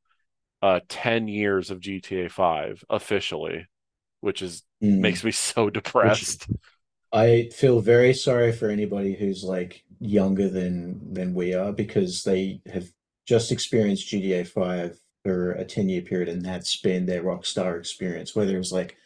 uh 0.62 0.82
10 0.90 1.28
years 1.28 1.72
of 1.72 1.80
GTA 1.82 2.30
5 2.30 2.84
officially, 2.90 3.68
which 4.22 4.42
is 4.42 4.64
Mm. 4.82 5.02
makes 5.02 5.24
me 5.24 5.32
so 5.34 5.70
depressed. 5.70 6.48
I 7.12 7.50
feel 7.54 7.80
very 7.82 8.14
sorry 8.14 8.52
for 8.52 8.70
anybody 8.70 9.14
who's 9.16 9.44
like 9.44 9.84
younger 10.00 10.50
than 10.50 11.14
than 11.14 11.34
we 11.34 11.54
are 11.54 11.72
because 11.72 12.24
they 12.24 12.62
have 12.72 12.92
just 13.26 13.52
experienced 13.52 14.08
GTA 14.08 14.44
5 14.46 15.00
for 15.28 15.54
a 15.54 15.66
10 15.66 15.90
year 15.90 16.02
period 16.02 16.30
and 16.30 16.44
that's 16.46 16.76
been 16.78 17.06
their 17.06 17.24
Rockstar 17.24 17.80
experience. 17.80 18.36
Whether 18.36 18.56
it 18.56 18.60
was 18.60 18.72
like 18.72 18.98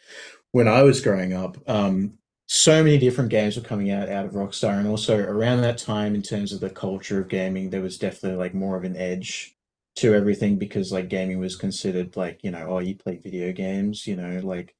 when 0.52 0.68
I 0.68 0.82
was 0.82 1.00
growing 1.00 1.32
up, 1.32 1.56
um, 1.68 2.18
so 2.46 2.82
many 2.84 2.98
different 2.98 3.30
games 3.30 3.56
were 3.56 3.62
coming 3.62 3.90
out 3.90 4.08
out 4.08 4.26
of 4.26 4.32
Rockstar, 4.32 4.78
and 4.78 4.86
also 4.88 5.18
around 5.18 5.62
that 5.62 5.78
time, 5.78 6.14
in 6.14 6.22
terms 6.22 6.52
of 6.52 6.60
the 6.60 6.70
culture 6.70 7.20
of 7.20 7.28
gaming, 7.28 7.70
there 7.70 7.80
was 7.80 7.98
definitely 7.98 8.38
like 8.38 8.54
more 8.54 8.76
of 8.76 8.84
an 8.84 8.96
edge 8.96 9.56
to 9.96 10.14
everything 10.14 10.58
because 10.58 10.92
like 10.92 11.08
gaming 11.08 11.38
was 11.38 11.56
considered 11.56 12.16
like 12.16 12.42
you 12.44 12.50
know, 12.50 12.66
oh, 12.68 12.78
you 12.80 12.94
play 12.96 13.16
video 13.16 13.52
games, 13.52 14.06
you 14.06 14.16
know, 14.16 14.40
like 14.44 14.74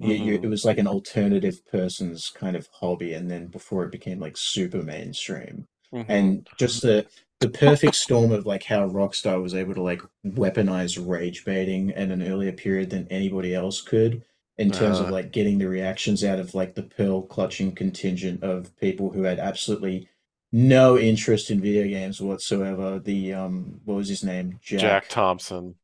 you, 0.00 0.14
you, 0.14 0.34
it 0.42 0.46
hmm 0.46 0.48
was 0.48 0.64
like 0.64 0.78
an 0.78 0.86
alternative 0.88 1.64
person's 1.66 2.30
kind 2.30 2.56
of 2.56 2.68
hobby, 2.72 3.14
and 3.14 3.30
then 3.30 3.46
before 3.48 3.84
it 3.84 3.92
became 3.92 4.18
like 4.20 4.36
super 4.36 4.82
mainstream, 4.82 5.68
hmm 5.92 6.04
and 6.08 6.48
just 6.58 6.82
the 6.82 7.06
the 7.42 7.50
perfect 7.50 7.94
storm 7.96 8.32
of 8.32 8.46
like 8.46 8.64
how 8.64 8.88
Rockstar 8.88 9.42
was 9.42 9.54
able 9.54 9.74
to 9.74 9.82
like 9.82 10.02
weaponize 10.26 10.98
rage 11.04 11.44
baiting 11.44 11.90
in 11.90 12.10
an 12.12 12.22
earlier 12.22 12.52
period 12.52 12.90
than 12.90 13.08
anybody 13.08 13.54
else 13.54 13.82
could, 13.82 14.24
in 14.58 14.70
terms 14.72 15.00
of 15.00 15.08
Uh, 15.08 15.10
like 15.10 15.32
getting 15.32 15.58
the 15.58 15.68
reactions 15.68 16.24
out 16.24 16.38
of 16.38 16.54
like 16.54 16.74
the 16.74 16.82
pearl 16.84 17.22
clutching 17.22 17.74
contingent 17.74 18.42
of 18.42 18.76
people 18.78 19.10
who 19.12 19.22
had 19.24 19.38
absolutely 19.38 20.08
no 20.52 20.98
interest 20.98 21.50
in 21.50 21.60
video 21.60 21.84
games 21.88 22.20
whatsoever. 22.20 22.98
The 22.98 23.34
um, 23.34 23.80
what 23.84 23.96
was 23.96 24.08
his 24.08 24.24
name? 24.24 24.58
Jack 24.62 24.80
Jack 24.80 25.08
Thompson. 25.08 25.76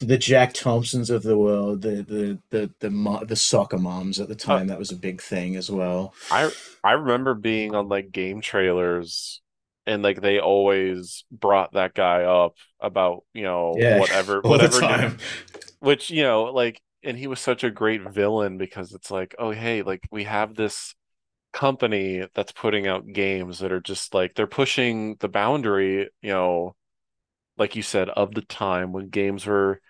the 0.00 0.18
Jack 0.18 0.54
Thompsons 0.54 1.10
of 1.10 1.22
the 1.22 1.36
world, 1.38 1.82
the 1.82 2.02
the 2.02 2.38
the 2.50 2.72
the 2.80 3.24
the 3.26 3.36
soccer 3.36 3.78
moms 3.78 4.20
at 4.20 4.28
the 4.28 4.36
Uh, 4.46 4.58
time, 4.58 4.66
that 4.68 4.78
was 4.78 4.92
a 4.92 4.96
big 4.96 5.20
thing 5.20 5.56
as 5.56 5.70
well. 5.70 6.14
I 6.30 6.50
I 6.84 6.92
remember 6.92 7.34
being 7.34 7.74
on 7.74 7.88
like 7.88 8.12
game 8.12 8.40
trailers 8.40 9.40
and 9.88 10.02
like 10.04 10.20
they 10.22 10.40
always 10.40 11.24
brought 11.32 11.74
that 11.74 11.94
guy 11.94 12.24
up 12.24 12.54
about, 12.80 13.24
you 13.34 13.44
know, 13.44 13.72
Yeah, 13.74 13.88
whatever 13.88 14.42
whatever 14.44 14.82
new 14.82 15.12
which, 15.80 16.10
you 16.10 16.22
know, 16.22 16.44
like 16.44 16.80
and 17.04 17.18
he 17.18 17.26
was 17.28 17.40
such 17.40 17.64
a 17.64 17.70
great 17.70 18.02
villain 18.02 18.58
because 18.58 18.92
it's 18.94 19.10
like, 19.10 19.34
oh 19.38 19.50
hey, 19.52 19.82
like 19.82 20.02
we 20.12 20.24
have 20.24 20.54
this 20.56 20.94
company 21.52 22.26
that's 22.34 22.52
putting 22.52 22.86
out 22.88 23.06
games 23.12 23.60
that 23.60 23.72
are 23.72 23.80
just 23.80 24.14
like 24.14 24.34
they're 24.34 24.46
pushing 24.48 25.16
the 25.20 25.28
boundary, 25.28 26.10
you 26.22 26.30
know, 26.30 26.76
like 27.58 27.76
you 27.76 27.82
said, 27.82 28.08
of 28.10 28.34
the 28.34 28.42
time 28.42 28.92
when 28.92 29.10
games 29.10 29.46
were 29.46 29.80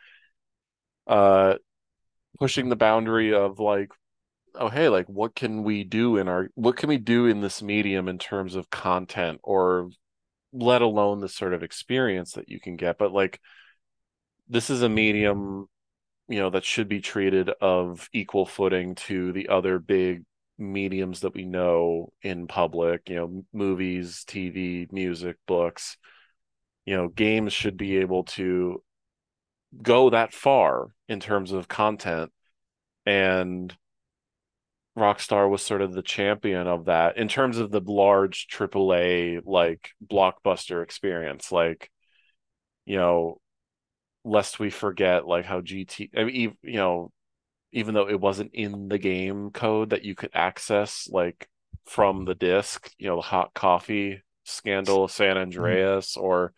uh 1.06 1.54
pushing 2.38 2.68
the 2.68 2.76
boundary 2.76 3.34
of 3.34 3.58
like, 3.60 3.90
oh 4.58 4.68
hey, 4.68 4.88
like 4.88 5.06
what 5.06 5.34
can 5.34 5.62
we 5.62 5.84
do 5.84 6.16
in 6.18 6.28
our 6.28 6.48
what 6.54 6.76
can 6.76 6.88
we 6.88 6.98
do 6.98 7.26
in 7.26 7.40
this 7.40 7.62
medium 7.62 8.08
in 8.08 8.18
terms 8.18 8.54
of 8.56 8.70
content 8.70 9.40
or 9.42 9.90
let 10.52 10.82
alone 10.82 11.20
the 11.20 11.28
sort 11.28 11.54
of 11.54 11.62
experience 11.62 12.32
that 12.32 12.48
you 12.48 12.60
can 12.60 12.76
get. 12.76 12.98
But 12.98 13.12
like 13.12 13.40
this 14.48 14.70
is 14.70 14.82
a 14.82 14.88
medium, 14.88 15.66
you 16.28 16.38
know, 16.40 16.50
that 16.50 16.64
should 16.64 16.88
be 16.88 17.00
treated 17.00 17.50
of 17.60 18.08
equal 18.12 18.46
footing 18.46 18.94
to 18.96 19.32
the 19.32 19.48
other 19.48 19.78
big 19.78 20.24
mediums 20.58 21.20
that 21.20 21.34
we 21.34 21.44
know 21.44 22.12
in 22.22 22.46
public, 22.48 23.08
you 23.08 23.16
know, 23.16 23.44
movies, 23.52 24.24
TV, 24.26 24.90
music, 24.92 25.36
books. 25.46 25.96
You 26.86 26.96
know, 26.96 27.08
games 27.08 27.52
should 27.52 27.76
be 27.76 27.98
able 27.98 28.24
to 28.24 28.82
go 29.82 30.10
that 30.10 30.32
far 30.32 30.88
in 31.08 31.20
terms 31.20 31.52
of 31.52 31.68
content 31.68 32.32
and 33.04 33.76
Rockstar 34.98 35.48
was 35.48 35.62
sort 35.62 35.82
of 35.82 35.92
the 35.92 36.02
champion 36.02 36.66
of 36.66 36.86
that 36.86 37.16
in 37.16 37.28
terms 37.28 37.58
of 37.58 37.70
the 37.70 37.80
large 37.80 38.48
AAA 38.48 39.40
like 39.44 39.90
blockbuster 40.04 40.82
experience. 40.82 41.52
Like, 41.52 41.90
you 42.86 42.96
know, 42.98 43.40
lest 44.24 44.60
we 44.60 44.70
forget 44.70 45.26
like 45.26 45.46
how 45.46 45.60
GT, 45.62 46.10
I 46.16 46.24
mean, 46.24 46.56
you 46.62 46.74
know, 46.78 47.12
even 47.72 47.94
though 47.94 48.08
it 48.08 48.20
wasn't 48.20 48.54
in 48.54 48.88
the 48.88 48.98
game 48.98 49.50
code 49.52 49.90
that 49.90 50.04
you 50.04 50.14
could 50.14 50.30
access 50.34 51.08
like 51.12 51.48
from 51.86 52.24
the 52.26 52.34
disc, 52.36 52.90
you 52.98 53.08
know, 53.08 53.16
the 53.16 53.22
hot 53.22 53.54
coffee 53.54 54.22
scandal 54.44 55.04
of 55.04 55.12
San 55.12 55.38
Mhm. 55.56 55.78
Andreas 55.78 56.16
or 56.16 56.54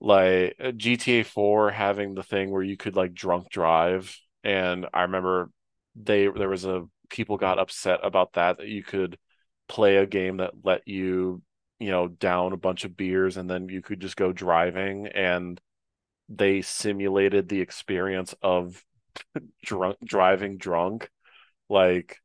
like 0.00 0.56
GTA 0.76 1.24
4 1.24 1.70
having 1.70 2.14
the 2.14 2.22
thing 2.22 2.50
where 2.50 2.62
you 2.62 2.76
could 2.76 2.96
like 2.96 3.12
drunk 3.14 3.50
drive 3.50 4.16
and 4.44 4.86
I 4.94 5.02
remember 5.02 5.50
they 5.94 6.28
there 6.28 6.48
was 6.48 6.64
a 6.64 6.84
people 7.10 7.36
got 7.36 7.58
upset 7.58 8.00
about 8.02 8.34
that 8.34 8.58
that 8.58 8.68
you 8.68 8.82
could 8.82 9.18
play 9.68 9.96
a 9.96 10.06
game 10.06 10.38
that 10.38 10.52
let 10.64 10.86
you 10.88 11.42
you 11.78 11.90
know 11.90 12.08
down 12.08 12.52
a 12.52 12.56
bunch 12.56 12.84
of 12.84 12.96
beers 12.96 13.36
and 13.36 13.48
then 13.48 13.68
you 13.68 13.82
could 13.82 14.00
just 14.00 14.16
go 14.16 14.32
driving 14.32 15.06
and 15.08 15.60
they 16.28 16.62
simulated 16.62 17.48
the 17.48 17.60
experience 17.60 18.34
of 18.42 18.84
drunk 19.64 19.96
driving 20.04 20.58
drunk 20.58 21.10
like 21.68 22.18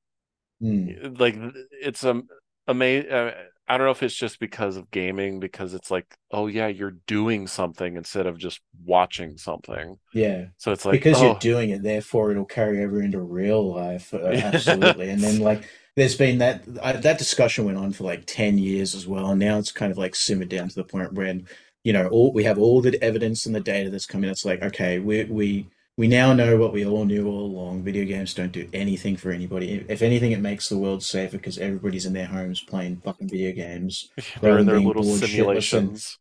Mm. 0.61 1.19
like 1.19 1.36
it's 1.71 2.03
um 2.03 2.27
amazing 2.67 3.11
uh, 3.11 3.31
I 3.68 3.78
don't 3.78 3.88
know 3.88 3.91
if 3.91 4.03
it's 4.03 4.16
just 4.16 4.39
because 4.39 4.78
of 4.78 4.91
gaming 4.91 5.39
because 5.39 5.74
it's 5.74 5.89
like 5.89 6.18
oh 6.32 6.47
yeah 6.47 6.68
you're 6.68 6.97
doing 7.07 7.47
something 7.47 7.95
instead 7.97 8.28
of 8.28 8.38
just 8.38 8.61
watching 8.84 9.38
something 9.38 9.97
Yeah, 10.13 10.45
so 10.57 10.72
it's 10.72 10.86
like 10.86 10.93
because 10.93 11.22
you're 11.22 11.32
oh 11.32 11.39
doing 11.39 11.72
it, 11.72 11.84
therefore 11.84 12.32
it'll 12.32 12.45
carry 12.45 12.84
over 12.84 13.01
into 13.01 13.20
real 13.20 13.74
life. 13.74 14.13
Uh, 14.13 14.28
absolutely. 14.34 15.09
And 15.09 15.22
then 15.22 15.39
like 15.39 15.63
there's 15.95 16.16
been 16.16 16.39
that 16.39 16.63
I, 16.84 16.93
that 16.93 17.18
discussion 17.18 17.66
went 17.66 17.78
on 17.78 17.91
for 17.93 18.03
like 18.03 18.26
10 18.26 18.57
years 18.57 18.93
as 18.95 19.07
well. 19.07 19.32
And 19.32 19.39
now 19.39 19.57
it's 19.57 19.72
kind 19.72 19.91
of 19.91 19.97
like 19.97 20.16
simmered 20.16 20.49
down 20.49 20.70
to 20.70 20.76
the 20.76 20.84
point 20.84 21.13
where 21.13 21.39
you 21.84 21.93
know, 21.93 22.07
all 22.07 22.34
we 22.34 22.43
have 22.43 22.57
all 22.57 22.82
the 22.82 23.01
evidence 23.03 23.45
and 23.45 23.55
the 23.55 23.61
data 23.61 23.89
that's 23.89 24.07
coming. 24.07 24.30
It's 24.30 24.43
like, 24.43 24.63
okay, 24.63 24.99
we 24.99 25.24
we 25.26 25.68
we 25.97 26.07
now 26.07 26.33
know 26.33 26.57
what 26.57 26.73
we 26.73 26.85
all 26.85 27.05
knew 27.05 27.27
all 27.27 27.45
along. 27.45 27.83
Video 27.83 28.05
games 28.05 28.33
don't 28.33 28.51
do 28.51 28.67
anything 28.73 29.15
for 29.15 29.31
anybody. 29.31 29.85
If 29.87 30.01
anything, 30.01 30.31
it 30.31 30.41
makes 30.41 30.67
the 30.67 30.77
world 30.77 31.03
safer 31.03 31.37
because 31.37 31.57
everybody's 31.57 32.05
in 32.05 32.13
their 32.13 32.25
homes 32.25 32.61
playing 32.61 32.97
fucking 32.97 33.29
video 33.29 33.53
games 33.53 34.09
they're 34.41 34.59
in 34.59 34.65
their 34.65 34.79
little 34.79 35.03
shitless 35.03 35.21
and 35.21 35.29
simulations 35.29 36.19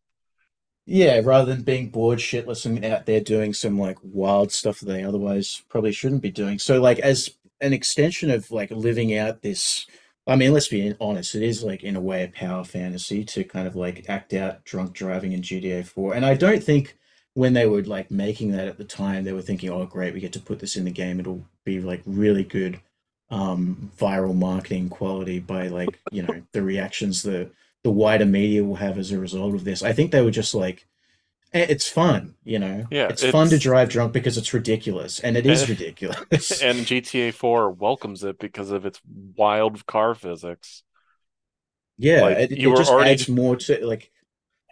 yeah, 0.85 1.19
rather 1.23 1.53
than 1.53 1.63
being 1.63 1.89
bored 1.89 2.19
shitless 2.19 2.65
and 2.65 2.85
out 2.85 3.05
there 3.05 3.19
doing 3.19 3.53
some 3.53 3.79
like 3.79 3.97
wild 4.03 4.51
stuff 4.51 4.79
that 4.79 4.85
they 4.85 5.03
otherwise 5.03 5.63
probably 5.67 5.91
shouldn't 5.91 6.21
be 6.21 6.31
doing. 6.31 6.59
So 6.59 6.79
like 6.79 6.99
as 6.99 7.31
an 7.59 7.73
extension 7.73 8.29
of 8.29 8.51
like 8.51 8.69
living 8.69 9.17
out 9.17 9.41
this, 9.41 9.87
I 10.27 10.35
mean, 10.35 10.53
let's 10.53 10.67
be 10.67 10.93
honest, 11.01 11.33
it 11.33 11.41
is 11.41 11.63
like 11.63 11.83
in 11.83 11.95
a 11.95 12.01
way 12.01 12.23
a 12.23 12.27
power 12.27 12.63
fantasy 12.63 13.25
to 13.25 13.43
kind 13.43 13.67
of 13.67 13.75
like 13.75 14.05
act 14.07 14.33
out 14.33 14.63
drunk 14.63 14.93
driving 14.93 15.31
in 15.31 15.41
GTA 15.41 15.87
4. 15.87 16.13
And 16.13 16.25
I 16.25 16.35
don't 16.35 16.63
think 16.63 16.97
when 17.35 17.53
they 17.53 17.67
were 17.67 17.83
like 17.83 18.11
making 18.11 18.53
that 18.53 18.69
at 18.69 18.79
the 18.79 18.85
time, 18.85 19.25
they 19.25 19.33
were 19.33 19.43
thinking, 19.43 19.71
oh 19.71 19.85
great, 19.87 20.15
we 20.15 20.21
get 20.21 20.33
to 20.35 20.41
put 20.41 20.59
this 20.59 20.77
in 20.77 20.85
the 20.85 20.91
game. 20.91 21.21
It'll 21.21 21.45
be 21.65 21.81
like 21.81 22.03
really 22.07 22.45
good 22.45 22.81
um 23.31 23.91
viral 23.99 24.35
marketing 24.35 24.89
quality 24.89 25.39
by 25.39 25.69
like, 25.69 26.01
you 26.11 26.23
know, 26.23 26.43
the 26.53 26.63
reactions 26.63 27.23
the 27.23 27.51
the 27.83 27.91
wider 27.91 28.25
media 28.27 28.65
will 28.65 28.77
have 28.77 28.99
as 28.99 29.11
a 29.13 29.19
result 29.19 29.55
of 29.55 29.65
this. 29.65 29.83
I 29.83 29.93
think 29.93 30.11
they 30.11 30.23
were 30.23 30.31
just 30.31 30.55
like 30.55 30.87
Eh, 31.53 31.65
It's 31.69 31.87
fun, 31.89 32.35
you 32.43 32.59
know. 32.59 32.87
yeah 32.89 33.09
It's 33.09 33.23
fun 33.25 33.49
to 33.49 33.57
drive 33.59 33.89
drunk 33.89 34.13
because 34.13 34.37
it's 34.37 34.53
ridiculous, 34.53 35.19
and 35.21 35.37
it 35.37 35.45
is 35.47 35.67
and, 35.69 35.69
ridiculous. 35.69 36.61
and 36.61 36.87
GTA 36.87 37.31
4 37.31 37.71
welcomes 37.71 38.23
it 38.23 38.39
because 38.39 38.71
of 38.71 38.85
its 38.85 39.01
wild 39.05 39.85
car 39.87 40.15
physics 40.15 40.83
Yeah, 41.97 42.27
like 42.27 42.39
it, 42.39 42.51
you 42.53 42.69
it 42.69 42.71
were 42.71 42.75
just 42.75 42.93
already 42.93 43.17
adds 43.17 43.29
more 43.29 43.55
to 43.55 43.85
like 43.85 44.11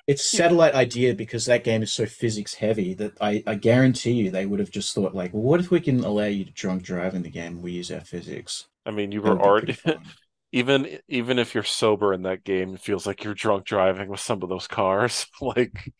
it's 0.07 0.25
satellite 0.25 0.73
idea 0.75 1.13
because 1.15 1.45
that 1.45 1.63
game 1.63 1.83
is 1.83 1.91
so 1.93 2.05
physics 2.05 2.55
heavy 2.55 2.93
that 2.95 3.13
I, 3.21 3.43
I 3.47 3.55
guarantee 3.55 4.11
you 4.13 4.31
they 4.31 4.45
would 4.45 4.59
have 4.59 4.71
just 4.71 4.93
thought 4.93 5.15
like, 5.15 5.33
well, 5.33 5.43
what 5.43 5.59
if 5.59 5.71
we 5.71 5.79
can 5.79 6.03
allow 6.03 6.25
you 6.25 6.45
to 6.45 6.51
drunk 6.51 6.83
drive 6.83 7.15
in 7.15 7.23
the 7.23 7.29
game 7.29 7.61
we 7.61 7.71
use 7.73 7.91
our 7.91 8.01
physics? 8.01 8.67
I 8.85 8.91
mean 8.91 9.11
you 9.11 9.21
were 9.21 9.37
would 9.37 9.41
be 9.41 9.51
pretty 9.51 9.75
already 9.75 9.77
even 10.51 10.99
even 11.07 11.39
if 11.39 11.53
you're 11.55 11.63
sober 11.63 12.13
in 12.13 12.23
that 12.23 12.43
game, 12.43 12.75
it 12.75 12.81
feels 12.81 13.07
like 13.07 13.23
you're 13.23 13.33
drunk 13.33 13.65
driving 13.65 14.09
with 14.09 14.19
some 14.19 14.43
of 14.43 14.49
those 14.49 14.67
cars. 14.67 15.25
like, 15.41 15.93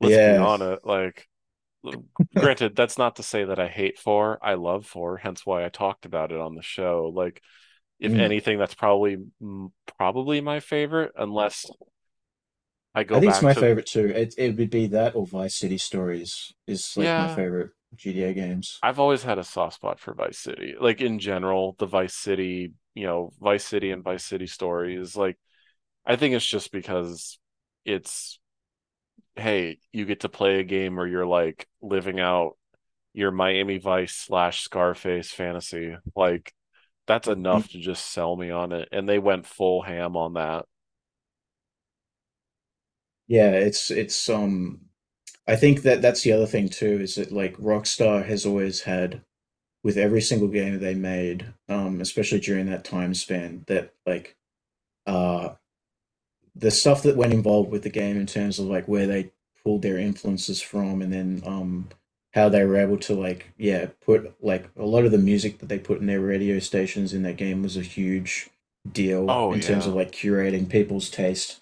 let's 0.00 0.18
be 0.18 0.36
Yeah. 0.36 0.38
on 0.38 0.62
it. 0.62 0.80
Like, 0.84 1.28
granted, 2.36 2.76
that's 2.76 2.98
not 2.98 3.16
to 3.16 3.22
say 3.22 3.44
that 3.44 3.58
I 3.58 3.68
hate 3.68 3.98
four. 3.98 4.38
I 4.42 4.54
love 4.54 4.86
four, 4.86 5.16
hence 5.16 5.44
why 5.44 5.64
I 5.64 5.68
talked 5.68 6.06
about 6.06 6.32
it 6.32 6.40
on 6.40 6.54
the 6.54 6.62
show. 6.62 7.10
Like, 7.14 7.42
if 8.00 8.14
Mm. 8.14 8.16
anything, 8.16 8.58
that's 8.58 8.74
probably 8.74 9.18
probably 9.98 10.40
my 10.40 10.60
favorite, 10.60 11.12
unless 11.16 11.70
I 12.98 13.02
I 13.02 13.04
go 13.04 13.20
think 13.20 13.30
it's 13.30 13.42
my 13.42 13.54
to 13.54 13.60
favorite 13.60 13.86
too. 13.86 14.08
It 14.08 14.34
it 14.36 14.56
would 14.56 14.70
be 14.70 14.88
that 14.88 15.14
or 15.14 15.24
Vice 15.24 15.54
City 15.54 15.78
Stories 15.78 16.52
is 16.66 16.96
like 16.96 17.06
my 17.06 17.32
favorite 17.32 17.70
GTA 17.94 18.34
games. 18.34 18.80
I've 18.82 18.98
always 18.98 19.22
had 19.22 19.38
a 19.38 19.44
soft 19.44 19.76
spot 19.76 20.00
for 20.00 20.14
Vice 20.14 20.38
City. 20.38 20.74
Like 20.78 21.00
in 21.00 21.20
general, 21.20 21.76
the 21.78 21.86
Vice 21.86 22.14
City, 22.14 22.72
you 22.94 23.06
know, 23.06 23.30
Vice 23.40 23.64
City 23.64 23.92
and 23.92 24.02
Vice 24.02 24.24
City 24.24 24.48
Stories. 24.48 25.14
Like, 25.14 25.38
I 26.04 26.16
think 26.16 26.34
it's 26.34 26.44
just 26.44 26.72
because 26.72 27.38
it's 27.84 28.40
hey, 29.36 29.78
you 29.92 30.04
get 30.04 30.20
to 30.20 30.28
play 30.28 30.58
a 30.58 30.64
game 30.64 30.96
where 30.96 31.06
you're 31.06 31.24
like 31.24 31.68
living 31.80 32.18
out 32.18 32.56
your 33.14 33.30
Miami 33.30 33.78
Vice 33.78 34.16
slash 34.16 34.62
Scarface 34.62 35.30
fantasy. 35.30 35.96
Like 36.16 36.52
that's 37.06 37.28
mm-hmm. 37.28 37.38
enough 37.38 37.68
to 37.68 37.78
just 37.78 38.10
sell 38.10 38.34
me 38.34 38.50
on 38.50 38.72
it. 38.72 38.88
And 38.90 39.08
they 39.08 39.20
went 39.20 39.46
full 39.46 39.82
ham 39.82 40.16
on 40.16 40.32
that. 40.32 40.64
Yeah, 43.28 43.52
it's 43.52 43.90
it's 43.92 44.28
um 44.30 44.82
I 45.48 45.56
think 45.56 45.82
that 45.82 46.02
that's 46.02 46.22
the 46.22 46.32
other 46.32 46.46
thing 46.46 46.68
too 46.68 47.00
is 47.00 47.16
that 47.16 47.32
like 47.32 47.56
Rockstar 47.58 48.26
has 48.26 48.46
always 48.46 48.82
had 48.82 49.22
with 49.84 49.98
every 49.98 50.22
single 50.22 50.48
game 50.48 50.78
they 50.80 50.94
made, 50.94 51.54
um 51.68 52.00
especially 52.00 52.40
during 52.40 52.66
that 52.68 52.84
time 52.84 53.14
span 53.14 53.64
that 53.68 53.94
like 54.06 54.36
uh 55.06 55.50
the 56.54 56.70
stuff 56.70 57.02
that 57.02 57.16
went 57.16 57.32
involved 57.32 57.70
with 57.70 57.82
the 57.82 57.90
game 57.90 58.18
in 58.18 58.26
terms 58.26 58.58
of 58.58 58.66
like 58.66 58.86
where 58.88 59.06
they 59.06 59.32
pulled 59.64 59.82
their 59.82 59.98
influences 59.98 60.60
from 60.60 61.02
and 61.02 61.12
then 61.12 61.42
um 61.46 61.88
how 62.34 62.48
they 62.48 62.64
were 62.64 62.76
able 62.76 62.98
to 62.98 63.14
like 63.14 63.52
yeah 63.58 63.86
put 64.04 64.34
like 64.42 64.68
a 64.76 64.84
lot 64.84 65.04
of 65.04 65.12
the 65.12 65.18
music 65.18 65.58
that 65.58 65.68
they 65.68 65.78
put 65.78 66.00
in 66.00 66.06
their 66.06 66.20
radio 66.20 66.58
stations 66.58 67.14
in 67.14 67.22
that 67.22 67.36
game 67.36 67.62
was 67.62 67.76
a 67.76 67.82
huge 67.82 68.50
deal 68.90 69.26
Oh 69.28 69.52
in 69.52 69.60
terms 69.60 69.86
of 69.86 69.94
like 69.94 70.12
curating 70.12 70.68
people's 70.68 71.10
taste 71.10 71.60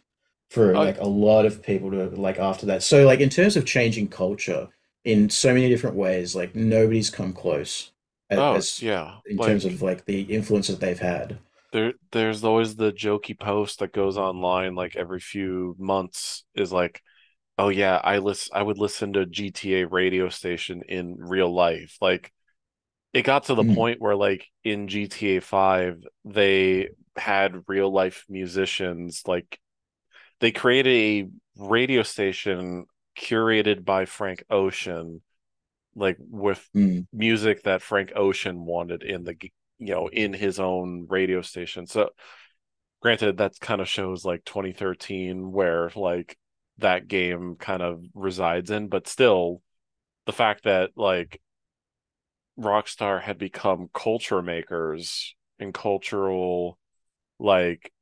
for 0.51 0.75
Oh, 0.75 0.81
like 0.81 0.99
a 1.01 1.07
lot 1.07 1.45
of 1.47 1.63
people 1.63 1.91
to 1.91 2.07
like 2.11 2.39
after 2.39 2.67
that 2.67 2.83
so 2.83 3.05
like 3.05 3.21
in 3.21 3.29
terms 3.31 3.57
of 3.57 3.67
changing 3.67 4.09
culture 4.09 4.69
in 5.05 5.29
so 5.31 5.53
many 5.55 5.69
different 5.69 5.97
ways 5.97 6.35
like 6.37 6.55
nobody's 6.55 7.11
come 7.11 7.33
close 7.33 7.93
a- 8.31 8.35
oh 8.37 8.55
as 8.55 8.81
yeah. 8.81 9.21
in 9.27 9.39
terms 9.41 9.65
of 9.65 9.83
like 9.83 10.05
the 10.05 10.23
influence 10.23 10.69
that 10.69 10.81
they've 10.81 10.99
had 11.01 11.39
there 11.73 11.93
there's 12.13 12.45
always 12.45 12.77
the 12.77 12.93
jokey 12.93 13.39
post 13.39 13.81
that 13.81 13.93
goes 13.93 14.17
online 14.17 14.75
like 14.75 14.97
every 14.97 15.21
few 15.21 15.75
months 15.79 16.45
is 16.55 16.73
like 16.73 17.03
Oh 17.61 17.71
yeah, 17.71 18.01
I 18.03 18.19
list 18.21 18.51
I 18.55 18.63
would 18.63 18.79
listen 18.79 19.15
to 19.15 19.27
GTA 19.27 19.87
radio 19.89 20.31
station 20.31 20.83
in 20.89 21.17
real 21.19 21.55
life. 21.55 21.99
Like 22.01 22.33
it 23.15 23.23
got 23.23 23.45
to 23.45 23.55
the 23.57 23.65
Mm, 23.65 23.77
point 23.77 24.01
where 24.01 24.17
like 24.17 24.47
in 24.65 24.89
GTA 24.89 25.41
5 25.43 26.03
they 26.25 26.91
had 27.17 27.65
real 27.69 27.91
life 27.93 28.25
musicians 28.29 29.23
like 29.27 29.59
they 30.41 30.53
created 30.53 30.93
a 30.93 31.29
radio 31.57 32.03
station 32.03 32.87
curated 33.19 33.85
by 33.85 34.05
Frank 34.05 34.45
Ocean 34.51 35.23
like 35.95 36.19
with 36.19 36.69
mm. 36.77 37.07
music 37.13 37.63
that 37.63 37.83
Frank 37.83 38.13
Ocean 38.15 38.65
wanted 38.65 39.03
in 39.03 39.25
the 39.25 39.35
you 39.79 39.95
know 39.95 40.09
in 40.09 40.33
his 40.33 40.61
own 40.61 41.07
radio 41.09 41.41
station. 41.41 41.87
So 41.87 42.11
granted 43.01 43.39
that 43.39 43.59
kind 43.61 43.81
of 43.81 43.89
shows 43.89 44.25
like 44.25 44.45
2013 44.45 45.51
where 45.53 45.91
like 45.97 46.37
that 46.79 47.09
game 47.09 47.57
kind 47.59 47.83
of 47.83 48.03
resides 48.15 48.71
in 48.71 48.89
but 48.89 49.09
still 49.09 49.63
the 50.27 50.33
fact 50.33 50.65
that 50.65 50.91
like 50.97 51.41
Rockstar 52.59 53.21
had 53.21 53.39
become 53.39 53.89
culture 53.95 54.43
makers 54.43 55.35
and 55.59 55.73
cultural 55.73 56.79
like 57.39 57.93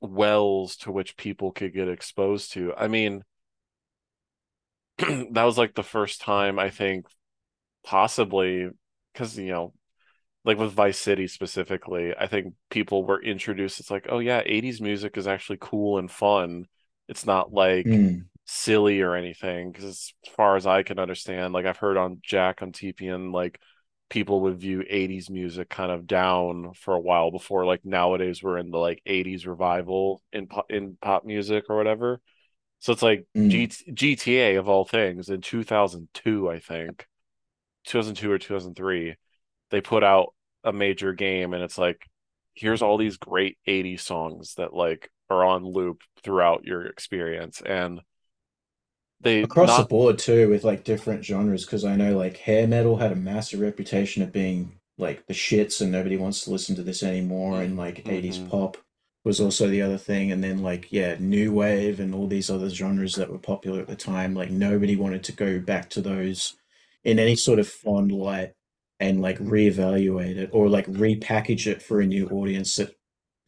wells 0.00 0.76
to 0.76 0.92
which 0.92 1.16
people 1.16 1.52
could 1.52 1.74
get 1.74 1.88
exposed 1.88 2.52
to 2.52 2.74
I 2.76 2.88
mean 2.88 3.24
that 4.98 5.44
was 5.44 5.58
like 5.58 5.74
the 5.74 5.82
first 5.82 6.20
time 6.20 6.58
I 6.58 6.70
think 6.70 7.06
possibly 7.84 8.68
because 9.12 9.38
you 9.38 9.50
know 9.52 9.74
like 10.44 10.58
with 10.58 10.72
Vice 10.72 10.98
City 10.98 11.26
specifically, 11.28 12.14
I 12.18 12.26
think 12.26 12.54
people 12.70 13.04
were 13.04 13.22
introduced. 13.22 13.80
It's 13.80 13.90
like, 13.90 14.06
oh 14.10 14.20
yeah, 14.20 14.42
80s 14.46 14.80
music 14.80 15.16
is 15.18 15.26
actually 15.28 15.58
cool 15.60 15.98
and 15.98 16.10
fun. 16.10 16.66
It's 17.08 17.26
not 17.26 17.52
like 17.52 17.88
Mm. 17.88 18.28
silly 18.46 19.02
or 19.02 19.14
anything. 19.16 19.72
Because 19.72 19.84
as 19.86 20.12
far 20.36 20.56
as 20.56 20.66
I 20.66 20.82
can 20.84 20.98
understand, 20.98 21.54
like 21.54 21.66
I've 21.66 21.78
heard 21.78 21.96
on 21.98 22.20
Jack 22.24 22.62
on 22.62 22.72
TPN, 22.72 23.32
like 23.32 23.60
people 24.08 24.42
would 24.42 24.60
view 24.60 24.82
80s 24.88 25.30
music 25.30 25.68
kind 25.68 25.92
of 25.92 26.06
down 26.06 26.72
for 26.74 26.94
a 26.94 27.00
while 27.00 27.30
before 27.30 27.66
like 27.66 27.84
nowadays 27.84 28.42
we're 28.42 28.58
in 28.58 28.70
the 28.70 28.78
like 28.78 29.02
80s 29.06 29.46
revival 29.46 30.22
in 30.32 30.46
pop, 30.46 30.66
in 30.70 30.96
pop 31.00 31.24
music 31.24 31.64
or 31.68 31.76
whatever. 31.76 32.20
So 32.80 32.92
it's 32.92 33.02
like 33.02 33.26
G 33.46 33.66
Mm. 33.66 33.94
GTA 33.94 34.56
of 34.58 34.68
all 34.68 34.84
things 34.84 35.28
in 35.30 35.40
2002, 35.40 36.50
I 36.50 36.60
think, 36.60 37.06
2002 37.84 38.30
or 38.30 38.38
2003 38.38 39.16
they 39.70 39.80
put 39.80 40.04
out 40.04 40.34
a 40.64 40.72
major 40.72 41.12
game 41.12 41.54
and 41.54 41.62
it's 41.62 41.78
like 41.78 42.02
here's 42.54 42.82
all 42.82 42.98
these 42.98 43.16
great 43.18 43.58
80s 43.66 44.02
songs 44.02 44.54
that 44.56 44.74
like 44.74 45.10
are 45.30 45.44
on 45.44 45.64
loop 45.64 46.02
throughout 46.22 46.64
your 46.64 46.86
experience 46.86 47.62
and 47.64 48.00
they 49.20 49.42
across 49.42 49.76
the 49.76 49.82
board 49.84 50.18
too 50.18 50.48
with 50.48 50.64
like 50.64 50.84
different 50.84 51.24
genres 51.24 51.64
because 51.64 51.84
I 51.84 51.96
know 51.96 52.16
like 52.16 52.36
hair 52.36 52.66
metal 52.66 52.96
had 52.96 53.12
a 53.12 53.16
massive 53.16 53.60
reputation 53.60 54.22
of 54.22 54.32
being 54.32 54.72
like 54.96 55.26
the 55.26 55.34
shits 55.34 55.80
and 55.80 55.92
nobody 55.92 56.16
wants 56.16 56.44
to 56.44 56.50
listen 56.50 56.76
to 56.76 56.82
this 56.82 57.02
anymore 57.02 57.62
and 57.62 57.76
like 57.76 58.04
80s 58.04 58.38
hmm 58.38 58.48
pop 58.48 58.76
was 59.24 59.40
also 59.40 59.68
the 59.68 59.82
other 59.82 59.98
thing 59.98 60.32
and 60.32 60.42
then 60.42 60.62
like 60.62 60.90
yeah 60.90 61.16
new 61.18 61.52
wave 61.52 62.00
and 62.00 62.14
all 62.14 62.26
these 62.26 62.50
other 62.50 62.70
genres 62.70 63.14
that 63.16 63.30
were 63.30 63.38
popular 63.38 63.80
at 63.80 63.88
the 63.88 63.96
time 63.96 64.34
like 64.34 64.50
nobody 64.50 64.96
wanted 64.96 65.22
to 65.24 65.32
go 65.32 65.58
back 65.60 65.90
to 65.90 66.00
those 66.00 66.54
in 67.04 67.18
any 67.18 67.36
sort 67.36 67.58
of 67.58 67.68
fond 67.68 68.12
light 68.12 68.52
and 69.00 69.20
like 69.20 69.38
reevaluate 69.38 70.36
it 70.36 70.50
or 70.52 70.68
like 70.68 70.86
repackage 70.86 71.66
it 71.66 71.82
for 71.82 72.00
a 72.00 72.06
new 72.06 72.28
audience 72.28 72.76
that 72.76 72.94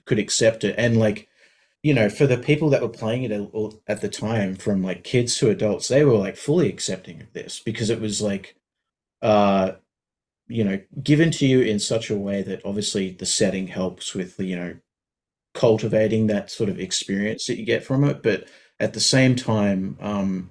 could 0.06 0.18
accept 0.18 0.64
it 0.64 0.74
and 0.78 0.98
like 0.98 1.28
you 1.82 1.94
know, 1.94 2.08
for 2.10 2.26
the 2.26 2.36
people 2.36 2.70
that 2.70 2.82
were 2.82 2.88
playing 2.88 3.22
it 3.22 3.32
at, 3.32 3.48
at 3.86 4.00
the 4.00 4.08
time, 4.08 4.54
from 4.54 4.82
like 4.82 5.04
kids 5.04 5.36
to 5.38 5.50
adults, 5.50 5.88
they 5.88 6.04
were 6.04 6.16
like 6.16 6.36
fully 6.36 6.68
accepting 6.68 7.20
of 7.22 7.32
this 7.32 7.60
because 7.60 7.88
it 7.90 8.00
was 8.00 8.20
like, 8.20 8.56
uh, 9.22 9.72
you 10.46 10.64
know, 10.64 10.80
given 11.02 11.30
to 11.30 11.46
you 11.46 11.62
in 11.62 11.78
such 11.78 12.10
a 12.10 12.16
way 12.16 12.42
that 12.42 12.60
obviously 12.64 13.10
the 13.10 13.26
setting 13.26 13.68
helps 13.68 14.14
with 14.14 14.36
the, 14.36 14.44
you 14.44 14.56
know, 14.56 14.76
cultivating 15.54 16.26
that 16.26 16.50
sort 16.50 16.68
of 16.68 16.78
experience 16.78 17.46
that 17.46 17.58
you 17.58 17.64
get 17.64 17.84
from 17.84 18.04
it. 18.04 18.22
But 18.22 18.48
at 18.78 18.92
the 18.92 19.00
same 19.00 19.34
time, 19.36 19.96
um, 20.00 20.50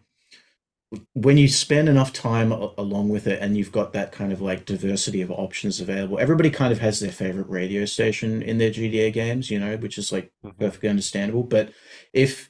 when 1.13 1.37
you 1.37 1.47
spend 1.47 1.87
enough 1.87 2.13
time 2.13 2.51
a- 2.51 2.73
along 2.77 3.09
with 3.09 3.27
it 3.27 3.39
and 3.41 3.57
you've 3.57 3.71
got 3.71 3.93
that 3.93 4.11
kind 4.11 4.31
of 4.31 4.41
like 4.41 4.65
diversity 4.65 5.21
of 5.21 5.31
options 5.31 5.79
available, 5.79 6.19
everybody 6.19 6.49
kind 6.49 6.71
of 6.73 6.79
has 6.79 6.99
their 6.99 7.11
favorite 7.11 7.49
radio 7.49 7.85
station 7.85 8.41
in 8.41 8.57
their 8.57 8.71
GTA 8.71 9.11
games, 9.11 9.51
you 9.51 9.59
know, 9.59 9.77
which 9.77 9.97
is 9.97 10.11
like 10.11 10.31
hmm 10.43 10.49
perfectly 10.59 10.89
understandable. 10.89 11.43
But 11.43 11.71
if, 12.13 12.49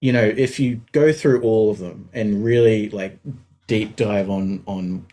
you 0.00 0.12
know, 0.12 0.24
if 0.24 0.60
you 0.60 0.82
go 0.92 1.12
through 1.12 1.42
all 1.42 1.70
of 1.70 1.78
them 1.78 2.08
and 2.12 2.44
really 2.44 2.90
like 2.90 3.18
deep 3.66 3.96
dive 3.96 4.30
on 4.30 4.62
on 4.66 5.06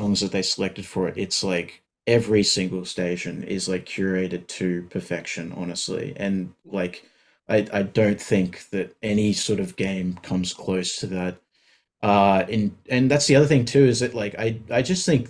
songs 0.00 0.20
that 0.20 0.32
they 0.32 0.42
selected 0.42 0.86
for 0.86 1.08
it, 1.08 1.18
it's 1.18 1.44
like 1.44 1.82
every 2.06 2.42
single 2.42 2.84
station 2.84 3.42
is 3.44 3.68
like 3.68 3.86
curated 3.86 4.46
to 4.48 4.82
perfection, 4.90 5.52
honestly. 5.52 6.14
And 6.16 6.54
like 6.64 7.04
I 7.48 7.66
I 7.72 7.82
don't 7.82 8.20
think 8.20 8.68
that 8.70 8.96
any 9.02 9.32
sort 9.32 9.60
of 9.60 9.76
game 9.76 10.14
comes 10.22 10.54
close 10.54 10.96
to 10.98 11.08
that 11.08 11.38
uh, 12.02 12.44
and 12.48 12.76
and 12.88 13.10
that's 13.10 13.26
the 13.26 13.36
other 13.36 13.46
thing 13.46 13.64
too 13.64 13.84
is 13.84 14.00
that 14.00 14.14
like 14.14 14.34
I 14.38 14.60
I 14.70 14.82
just 14.82 15.06
think 15.06 15.28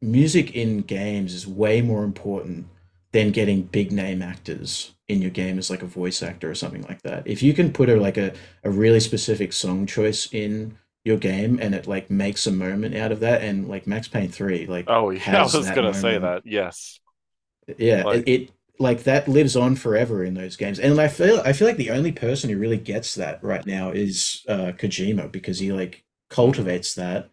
music 0.00 0.54
in 0.54 0.82
games 0.82 1.34
is 1.34 1.46
way 1.46 1.80
more 1.80 2.04
important 2.04 2.66
than 3.12 3.30
getting 3.30 3.62
big 3.62 3.92
name 3.92 4.22
actors 4.22 4.94
in 5.08 5.22
your 5.22 5.30
game 5.30 5.58
as 5.58 5.70
like 5.70 5.82
a 5.82 5.86
voice 5.86 6.22
actor 6.22 6.50
or 6.50 6.54
something 6.54 6.82
like 6.82 7.02
that. 7.02 7.26
If 7.26 7.42
you 7.42 7.54
can 7.54 7.72
put 7.72 7.88
a 7.88 7.96
like 7.96 8.16
a, 8.16 8.32
a 8.64 8.70
really 8.70 9.00
specific 9.00 9.52
song 9.52 9.86
choice 9.86 10.28
in 10.32 10.76
your 11.04 11.16
game 11.16 11.58
and 11.62 11.74
it 11.74 11.86
like 11.86 12.10
makes 12.10 12.46
a 12.46 12.52
moment 12.52 12.96
out 12.96 13.12
of 13.12 13.20
that 13.20 13.42
and 13.42 13.68
like 13.68 13.86
Max 13.86 14.08
Payne 14.08 14.28
3 14.30 14.66
like 14.66 14.86
oh 14.88 15.10
yeah 15.10 15.40
I 15.40 15.42
was 15.42 15.70
gonna 15.70 15.94
say 15.94 16.18
that 16.18 16.42
yes 16.44 16.98
yeah, 17.78 18.00
it, 18.00 18.06
like 18.06 18.28
it 18.28 18.50
like 18.78 19.02
that 19.04 19.28
lives 19.28 19.56
on 19.56 19.74
forever 19.76 20.22
in 20.24 20.34
those 20.34 20.56
games, 20.56 20.78
and 20.78 21.00
I 21.00 21.08
feel 21.08 21.40
I 21.44 21.52
feel 21.52 21.66
like 21.66 21.76
the 21.76 21.90
only 21.90 22.12
person 22.12 22.50
who 22.50 22.58
really 22.58 22.76
gets 22.76 23.14
that 23.16 23.42
right 23.42 23.64
now 23.66 23.90
is 23.90 24.44
uh, 24.48 24.72
Kojima 24.76 25.30
because 25.30 25.58
he 25.58 25.72
like. 25.72 26.04
Cultivates 26.30 26.94
that, 26.94 27.30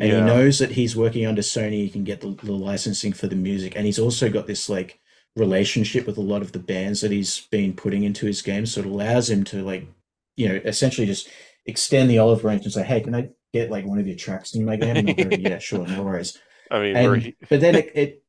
and 0.00 0.12
he 0.12 0.20
knows 0.22 0.58
that 0.58 0.72
he's 0.72 0.96
working 0.96 1.26
under 1.26 1.42
Sony. 1.42 1.82
He 1.84 1.90
can 1.90 2.04
get 2.04 2.20
the, 2.20 2.30
the 2.42 2.52
licensing 2.52 3.12
for 3.12 3.26
the 3.28 3.36
music, 3.36 3.74
and 3.76 3.86
he's 3.86 3.98
also 3.98 4.30
got 4.30 4.46
this 4.46 4.68
like 4.68 5.00
relationship 5.36 6.06
with 6.06 6.18
a 6.18 6.22
lot 6.22 6.42
of 6.42 6.52
the 6.52 6.58
bands 6.58 7.00
that 7.00 7.10
he's 7.12 7.42
been 7.50 7.74
putting 7.74 8.04
into 8.04 8.26
his 8.26 8.42
game. 8.42 8.66
So 8.66 8.80
it 8.80 8.86
allows 8.86 9.30
him 9.30 9.44
to 9.44 9.62
like, 9.62 9.86
you 10.36 10.48
know, 10.48 10.60
essentially 10.64 11.06
just 11.06 11.28
extend 11.66 12.10
the 12.10 12.18
olive 12.18 12.42
branch 12.42 12.64
and 12.64 12.72
say, 12.72 12.84
"Hey, 12.84 13.00
can 13.00 13.14
I 13.14 13.30
get 13.52 13.70
like 13.70 13.86
one 13.86 13.98
of 13.98 14.06
your 14.06 14.16
tracks 14.16 14.54
in 14.54 14.64
my 14.64 14.76
game?" 14.76 15.14
Go, 15.14 15.30
yeah, 15.30 15.58
sure, 15.60 15.86
no 15.86 16.02
worries. 16.04 16.38
I 16.70 16.80
mean, 16.80 16.94
And 16.94 17.32
but 17.48 17.60
then 17.60 17.76
it, 17.76 17.92
it 17.94 18.22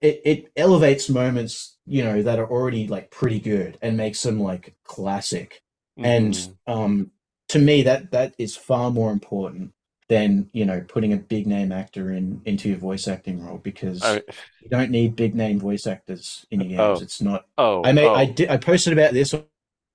it 0.00 0.22
it 0.24 0.52
elevates 0.56 1.08
moments, 1.08 1.76
you 1.86 2.04
know, 2.04 2.22
that 2.22 2.38
are 2.38 2.50
already 2.50 2.86
like 2.88 3.10
pretty 3.10 3.40
good 3.40 3.78
and 3.82 3.96
makes 3.96 4.22
them 4.22 4.40
like 4.40 4.74
classic. 4.84 5.62
And 6.02 6.34
Mhm. 6.34 6.56
um, 6.66 7.10
to 7.52 7.58
me, 7.58 7.82
that 7.82 8.10
that 8.10 8.34
is 8.38 8.56
far 8.56 8.90
more 8.90 9.10
important 9.12 9.72
than 10.08 10.50
you 10.52 10.66
know 10.66 10.84
putting 10.88 11.12
a 11.12 11.16
big 11.16 11.46
name 11.46 11.72
actor 11.72 12.10
in 12.12 12.42
into 12.44 12.68
your 12.68 12.76
voice 12.78 13.08
acting 13.08 13.42
role 13.44 13.56
because 13.58 14.02
I, 14.02 14.16
you 14.60 14.68
don't 14.68 14.90
need 14.90 15.16
big 15.16 15.34
name 15.34 15.58
voice 15.58 15.86
actors 15.86 16.44
in 16.50 16.60
your 16.60 16.80
Oh. 16.80 16.88
games. 16.94 17.02
It's 17.02 17.22
not. 17.22 17.46
oh, 17.56 17.82
I 17.84 17.92
made 17.92 18.06
oh, 18.06 18.14
I 18.14 18.26
did 18.26 18.50
I 18.50 18.56
posted 18.58 18.92
about 18.92 19.12
this 19.14 19.34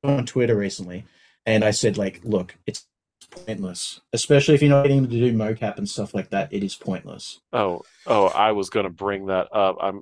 on 0.04 0.26
Twitter 0.26 0.56
recently, 0.56 1.06
and 1.46 1.64
I 1.64 1.72
said 1.72 1.98
like, 1.98 2.22
look, 2.24 2.56
it's 2.66 2.88
pointless, 3.30 4.00
especially 4.14 4.56
if 4.56 4.62
you're 4.62 4.70
not 4.72 4.84
getting 4.84 5.04
to 5.04 5.10
do 5.10 5.34
mocap 5.34 5.78
and 5.78 5.88
stuff 5.88 6.14
like 6.14 6.30
that. 6.30 6.52
It 6.54 6.64
is 6.64 6.76
pointless. 6.76 7.40
oh, 7.54 7.84
oh, 8.08 8.28
I 8.28 8.54
was 8.54 8.70
gonna 8.70 8.90
bring 8.90 9.28
that 9.28 9.54
up. 9.54 9.78
I'm 9.82 10.02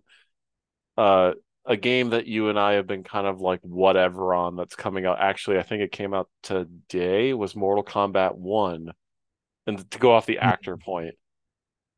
uh 0.97 1.33
a 1.65 1.75
game 1.77 2.11
that 2.11 2.27
you 2.27 2.49
and 2.49 2.59
I 2.59 2.73
have 2.73 2.87
been 2.87 3.03
kind 3.03 3.27
of 3.27 3.41
like 3.41 3.61
whatever 3.61 4.33
on 4.33 4.55
that's 4.55 4.75
coming 4.75 5.05
out. 5.05 5.19
Actually, 5.19 5.57
I 5.59 5.63
think 5.63 5.81
it 5.81 5.91
came 5.91 6.13
out 6.13 6.29
today 6.43 7.33
was 7.33 7.55
Mortal 7.55 7.83
Kombat 7.83 8.35
1. 8.35 8.91
And 9.67 9.89
to 9.91 9.99
go 9.99 10.11
off 10.13 10.27
the 10.27 10.39
Mhm. 10.41 10.57
actor 10.57 10.77
point 10.77 11.15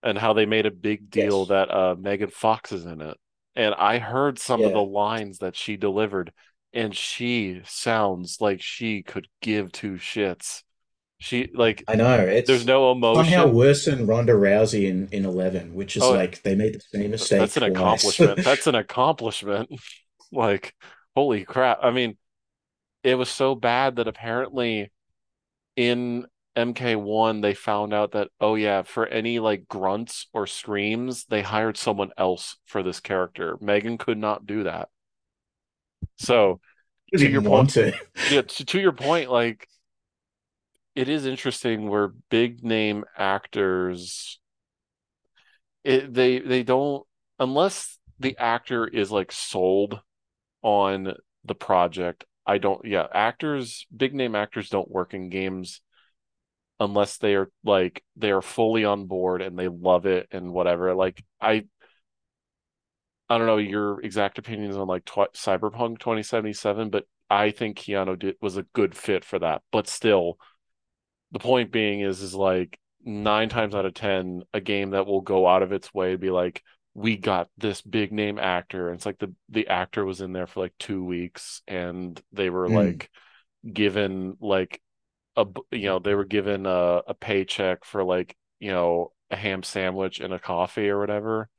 and 0.03 0.17
how 0.17 0.33
they 0.33 0.45
made 0.45 0.65
a 0.65 0.71
big 0.71 1.09
deal 1.09 1.45
Yes. 1.45 1.47
that 1.47 1.71
uh 1.71 1.95
Megan 1.99 2.29
Fox 2.29 2.71
is 2.71 2.85
in 2.85 3.01
it. 3.01 3.17
And 3.55 3.73
I 3.75 3.99
heard 3.99 4.39
some 4.39 4.65
of 4.65 4.73
the 4.73 4.83
lines 4.83 5.39
that 5.39 5.55
she 5.55 5.77
delivered, 5.77 6.31
and 6.73 6.95
she 6.95 7.61
sounds 7.65 8.39
like 8.41 8.61
she 8.61 9.03
could 9.03 9.27
give 9.41 9.71
two 9.71 9.93
shits. 9.93 10.63
She 11.19 11.49
like 11.53 11.83
I 11.87 11.95
know 11.95 12.19
it's 12.19 12.47
there's 12.47 12.65
no 12.65 12.91
emotion. 12.91 13.23
somehow 13.25 13.47
worse 13.47 13.85
than 13.85 14.05
Ronda 14.07 14.33
Rousey 14.33 14.87
in 14.89 15.07
in 15.11 15.25
Eleven, 15.25 15.73
which 15.73 15.97
is 15.97 16.03
Oh, 16.03 16.11
like 16.11 16.41
they 16.43 16.55
made 16.55 16.75
the 16.75 16.79
same 16.79 17.11
mistake 17.11 17.39
That's 17.39 17.57
an 17.57 17.63
twice. 17.63 17.71
accomplishment. 17.71 18.39
That's 18.43 18.67
an 18.67 18.75
accomplishment. 18.75 19.69
Like, 20.29 20.75
holy 21.15 21.45
crap. 21.45 21.79
I 21.81 21.91
mean, 21.91 22.17
it 23.03 23.15
was 23.15 23.29
so 23.29 23.55
bad 23.55 23.97
that 23.97 24.07
apparently 24.07 24.91
in 25.75 26.27
MK1 26.55 27.41
they 27.41 27.53
found 27.55 27.93
out 27.93 28.13
that, 28.13 28.29
oh 28.41 28.55
yeah, 28.55 28.83
for 28.83 29.07
any 29.07 29.39
like 29.39 29.67
grunts 29.67 30.27
or 30.33 30.47
screams, 30.47 31.25
they 31.25 31.43
hired 31.43 31.77
someone 31.77 32.11
else 32.17 32.57
for 32.65 32.83
this 32.83 32.99
character. 33.01 33.57
Megan 33.61 33.97
could 33.97 34.17
not 34.17 34.45
do 34.47 34.63
that. 34.63 34.89
So, 36.17 36.59
to 37.15 37.27
your 37.29 37.41
point, 37.41 37.71
to. 37.71 37.93
yeah, 38.29 38.41
to, 38.41 38.65
to 38.65 38.79
your 38.79 38.91
point, 38.91 39.29
like 39.31 39.67
it 40.97 41.09
is 41.09 41.27
interesting 41.27 41.87
where 41.87 42.07
big 42.31 42.63
name 42.63 43.05
actors 43.15 44.39
it 45.83 46.11
they 46.11 46.39
they 46.39 46.63
don't 46.63 47.05
unless 47.37 47.99
the 48.19 48.35
actor 48.39 48.87
is 48.87 49.11
like 49.11 49.31
sold 49.31 50.01
on 50.63 51.13
the 51.45 51.53
project. 51.53 52.25
I 52.47 52.57
don't 52.57 52.83
yeah, 52.83 53.05
actors, 53.13 53.85
big 53.95 54.15
name 54.15 54.33
actors 54.33 54.69
don't 54.69 54.89
work 54.89 55.13
in 55.13 55.29
games 55.29 55.81
unless 56.79 57.17
they 57.17 57.35
are 57.35 57.51
like 57.63 58.03
they 58.15 58.31
are 58.31 58.41
fully 58.41 58.83
on 58.83 59.05
board 59.05 59.43
and 59.43 59.57
they 59.57 59.67
love 59.67 60.07
it 60.07 60.27
and 60.31 60.51
whatever. 60.51 60.95
Like 60.95 61.23
I 61.39 61.65
I 63.29 63.37
don't 63.37 63.45
know 63.45 63.57
your 63.57 64.01
exact 64.01 64.39
opinions 64.39 64.75
on 64.77 64.87
like 64.87 65.05
tw 65.05 65.31
Cyberpunk 65.35 65.99
2077, 65.99 66.89
but 66.89 67.05
I 67.29 67.51
think 67.51 67.77
Keanu 67.77 68.17
did 68.17 68.37
was 68.41 68.57
a 68.57 68.63
good 68.63 68.95
fit 68.95 69.23
for 69.23 69.37
that. 69.37 69.61
But 69.71 69.87
still, 69.87 70.39
the 71.31 71.39
point 71.39 71.71
being 71.71 72.01
is 72.01 72.21
is 72.21 72.33
like 72.33 72.79
nine 73.03 73.49
times 73.49 73.75
out 73.75 73.85
of 73.85 73.93
ten, 73.93 74.43
a 74.53 74.61
game 74.61 74.91
that 74.91 75.05
will 75.07 75.21
go 75.21 75.47
out 75.47 75.63
of 75.63 75.71
its 75.71 75.93
way 75.93 76.11
to 76.11 76.17
be 76.17 76.29
like, 76.31 76.63
we 76.93 77.17
got 77.17 77.49
this 77.57 77.81
big 77.81 78.11
name 78.11 78.39
actor. 78.39 78.89
And 78.89 78.97
it's 78.97 79.05
like 79.05 79.19
the 79.19 79.33
the 79.49 79.67
actor 79.67 80.05
was 80.05 80.21
in 80.21 80.33
there 80.33 80.47
for 80.47 80.61
like 80.61 80.73
two 80.79 81.03
weeks 81.03 81.61
and 81.67 82.21
they 82.31 82.49
were 82.49 82.69
Mm. 82.69 82.69
like 82.69 83.09
given 83.71 84.37
like 84.41 84.81
a 85.37 85.45
you 85.71 85.85
know, 85.87 85.99
they 85.99 86.15
were 86.15 86.25
given 86.25 86.65
a, 86.67 87.01
a 87.07 87.13
paycheck 87.15 87.85
for 87.85 88.03
like, 88.03 88.35
you 88.59 88.71
know, 88.71 89.13
a 89.31 89.35
ham 89.37 89.63
sandwich 89.63 90.19
and 90.21 90.33
a 90.33 90.39
coffee 90.39 90.89
or 90.89 90.99
whatever. 90.99 91.49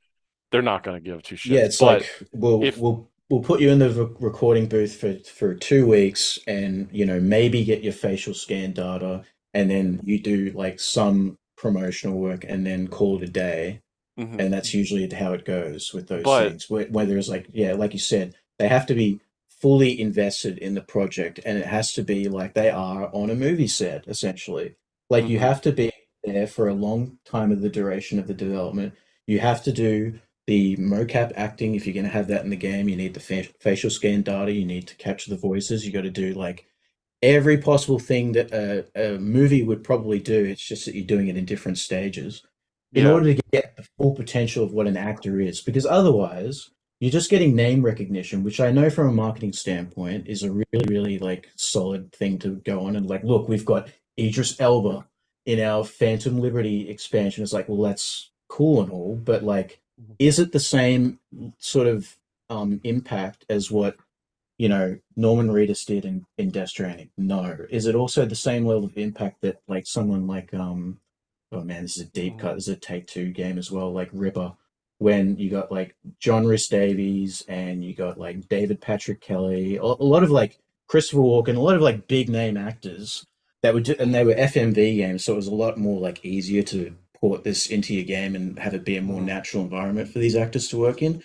They're 0.51 0.61
not 0.63 0.83
gonna 0.83 1.01
give 1.01 1.23
two 1.23 1.37
Yeah, 1.43 1.61
it's 1.61 1.79
But 1.79 2.03
like 2.03 2.09
we'll 2.33 2.59
if 2.59 2.75
we'll 2.75 3.09
we'll 3.29 3.41
put 3.41 3.61
you 3.61 3.69
in 3.69 3.79
the 3.79 3.89
re- 3.89 4.15
recording 4.19 4.67
booth 4.67 4.95
for 4.95 5.15
for 5.19 5.55
two 5.55 5.87
weeks, 5.87 6.37
and 6.47 6.89
you 6.91 7.05
know 7.05 7.19
maybe 7.19 7.63
get 7.63 7.83
your 7.83 7.93
facial 7.93 8.33
scan 8.33 8.73
data, 8.73 9.23
and 9.53 9.69
then 9.69 10.01
you 10.03 10.19
do 10.19 10.51
like 10.55 10.79
some 10.79 11.37
promotional 11.57 12.17
work, 12.17 12.45
and 12.47 12.65
then 12.65 12.87
call 12.87 13.17
it 13.17 13.29
a 13.29 13.31
day. 13.31 13.81
mhm. 14.19 14.39
And 14.39 14.53
that's 14.53 14.73
usually 14.73 15.07
how 15.09 15.33
it 15.33 15.45
goes 15.45 15.93
with 15.93 16.07
those 16.07 16.23
but 16.23 16.49
things. 16.49 16.69
Where, 16.69 16.85
where 16.87 17.05
there's 17.05 17.29
like, 17.29 17.47
yeah, 17.53 17.73
like 17.73 17.93
you 17.93 17.99
said, 17.99 18.35
they 18.57 18.67
have 18.67 18.85
to 18.87 18.93
be 18.93 19.19
fully 19.47 19.99
invested 19.99 20.57
in 20.57 20.73
the 20.73 20.81
project, 20.81 21.39
and 21.45 21.57
it 21.57 21.65
has 21.65 21.93
to 21.93 22.03
be 22.03 22.27
like 22.29 22.53
they 22.53 22.69
are 22.69 23.09
on 23.13 23.29
a 23.29 23.35
movie 23.35 23.67
set, 23.67 24.07
essentially. 24.07 24.75
Like 25.09 25.27
you 25.27 25.37
mhm. 25.37 25.41
have 25.41 25.61
to 25.63 25.71
be 25.71 25.91
there 26.23 26.47
for 26.47 26.67
a 26.67 26.73
long 26.73 27.17
time 27.25 27.51
of 27.51 27.61
the 27.61 27.69
duration 27.69 28.19
of 28.19 28.27
the 28.27 28.33
development. 28.33 28.93
You 29.27 29.39
have 29.39 29.63
to 29.63 29.71
do 29.71 30.19
the 30.47 30.75
mocap 30.77 31.31
acting 31.35 31.75
if 31.75 31.85
you're 31.85 31.93
going 31.93 32.05
to 32.05 32.11
have 32.11 32.27
that 32.27 32.43
in 32.43 32.49
the 32.49 32.55
game. 32.55 32.89
You 32.89 32.95
need 32.95 33.13
the 33.13 33.19
fa 33.19 33.43
facial 33.59 33.89
scan 33.89 34.21
data. 34.23 34.51
You 34.51 34.65
need 34.65 34.87
to 34.87 34.95
capture 34.95 35.29
the 35.29 35.37
voices. 35.37 35.85
You 35.85 35.91
got 35.91 36.01
to 36.01 36.09
do 36.09 36.33
like 36.33 36.65
every 37.21 37.57
possible 37.57 37.99
thing 37.99 38.31
that 38.33 38.51
a, 38.51 38.85
a 38.95 39.17
movie 39.19 39.63
would 39.63 39.83
probably 39.83 40.19
do. 40.19 40.43
It's 40.45 40.65
just 40.65 40.85
that 40.85 40.95
you're 40.95 41.05
doing 41.05 41.27
it 41.27 41.37
in 41.37 41.45
different 41.45 41.77
stages 41.77 42.43
in 42.93 43.05
yeah. 43.05 43.11
order 43.11 43.33
to 43.33 43.41
get 43.51 43.75
the 43.75 43.87
full 43.97 44.15
potential 44.15 44.63
of 44.63 44.73
what 44.73 44.87
an 44.87 44.97
actor 44.97 45.39
is. 45.39 45.61
Because 45.61 45.85
otherwise, 45.85 46.69
you're 46.99 47.11
just 47.11 47.29
getting 47.29 47.55
name 47.55 47.83
recognition, 47.83 48.43
which 48.43 48.59
I 48.59 48.71
know 48.71 48.89
from 48.89 49.07
a 49.09 49.13
marketing 49.13 49.53
standpoint 49.53 50.27
is 50.27 50.43
a 50.43 50.51
really, 50.51 50.85
really 50.87 51.19
like 51.19 51.49
solid 51.55 52.11
thing 52.11 52.39
to 52.39 52.55
go 52.57 52.81
on 52.85 52.95
and 52.95 53.07
like, 53.07 53.23
look, 53.23 53.47
we've 53.47 53.65
got 53.65 53.89
Idris 54.19 54.59
Elba 54.59 55.05
in 55.45 55.59
our 55.59 55.83
Phantom 55.83 56.39
Liberty 56.39 56.89
expansion. 56.89 57.43
It's 57.43 57.53
like, 57.53 57.69
well, 57.69 57.81
that's 57.81 58.31
cool 58.47 58.81
and 58.81 58.91
all, 58.91 59.15
but 59.15 59.43
like, 59.43 59.79
Mhm. 59.99 60.15
is 60.19 60.39
it 60.39 60.51
the 60.53 60.59
same 60.59 61.19
sort 61.57 61.87
of 61.87 62.17
um, 62.49 62.79
impact 62.83 63.45
as 63.49 63.69
what 63.69 63.97
you 64.59 64.69
know 64.69 64.99
Norman 65.15 65.49
Reedus 65.49 65.85
did 65.87 66.05
in, 66.05 66.25
in 66.37 66.51
Death 66.51 66.69
Stranding? 66.69 67.09
No. 67.17 67.57
Is 67.71 67.87
it 67.87 67.95
also 67.95 68.25
the 68.25 68.35
same 68.35 68.65
level 68.67 68.85
of 68.85 68.97
impact 68.97 69.41
that 69.41 69.61
like 69.67 69.87
someone 69.87 70.27
like 70.27 70.53
um 70.53 70.99
oh 71.51 71.63
man, 71.63 71.81
this 71.83 71.97
is 71.97 72.03
a 72.03 72.11
deep 72.11 72.37
cut. 72.37 72.55
This 72.55 72.67
is 72.67 72.75
a 72.75 72.79
Take 72.79 73.07
Two 73.07 73.31
game 73.31 73.57
as 73.57 73.71
well, 73.71 73.91
like 73.91 74.09
Ripper, 74.13 74.53
when 74.99 75.37
you 75.37 75.49
got 75.49 75.71
like 75.71 75.95
John 76.19 76.45
Rhys 76.45 76.67
Davies 76.67 77.43
and 77.47 77.83
you 77.83 77.95
got 77.95 78.19
like 78.19 78.47
David 78.49 78.81
Patrick 78.81 79.21
Kelly, 79.21 79.77
a, 79.77 79.81
a 79.83 79.83
lot 80.13 80.23
of 80.23 80.31
like 80.31 80.59
Christopher 80.87 81.21
Walken, 81.21 81.55
a 81.55 81.61
lot 81.61 81.75
of 81.75 81.81
like 81.81 82.07
big 82.07 82.29
name 82.29 82.57
actors 82.57 83.25
that 83.63 83.73
would 83.73 83.83
do, 83.83 83.95
and 83.99 84.13
they 84.13 84.23
were 84.23 84.33
FMV 84.35 84.97
games, 84.97 85.23
so 85.25 85.33
it 85.33 85.37
was 85.37 85.47
a 85.47 85.55
lot 85.55 85.77
more 85.77 85.99
like 85.99 86.23
easier 86.25 86.63
to 86.63 86.95
port 87.19 87.43
this 87.43 87.67
into 87.67 87.93
your 87.93 88.05
game 88.05 88.35
and 88.35 88.59
have 88.59 88.73
it 88.73 88.85
be 88.85 88.95
a 88.97 89.01
more 89.01 89.21
Mhm. 89.21 89.25
natural 89.25 89.63
environment 89.63 90.09
for 90.09 90.19
these 90.19 90.35
actors 90.35 90.67
to 90.69 90.77
work 90.77 91.01
in. 91.01 91.23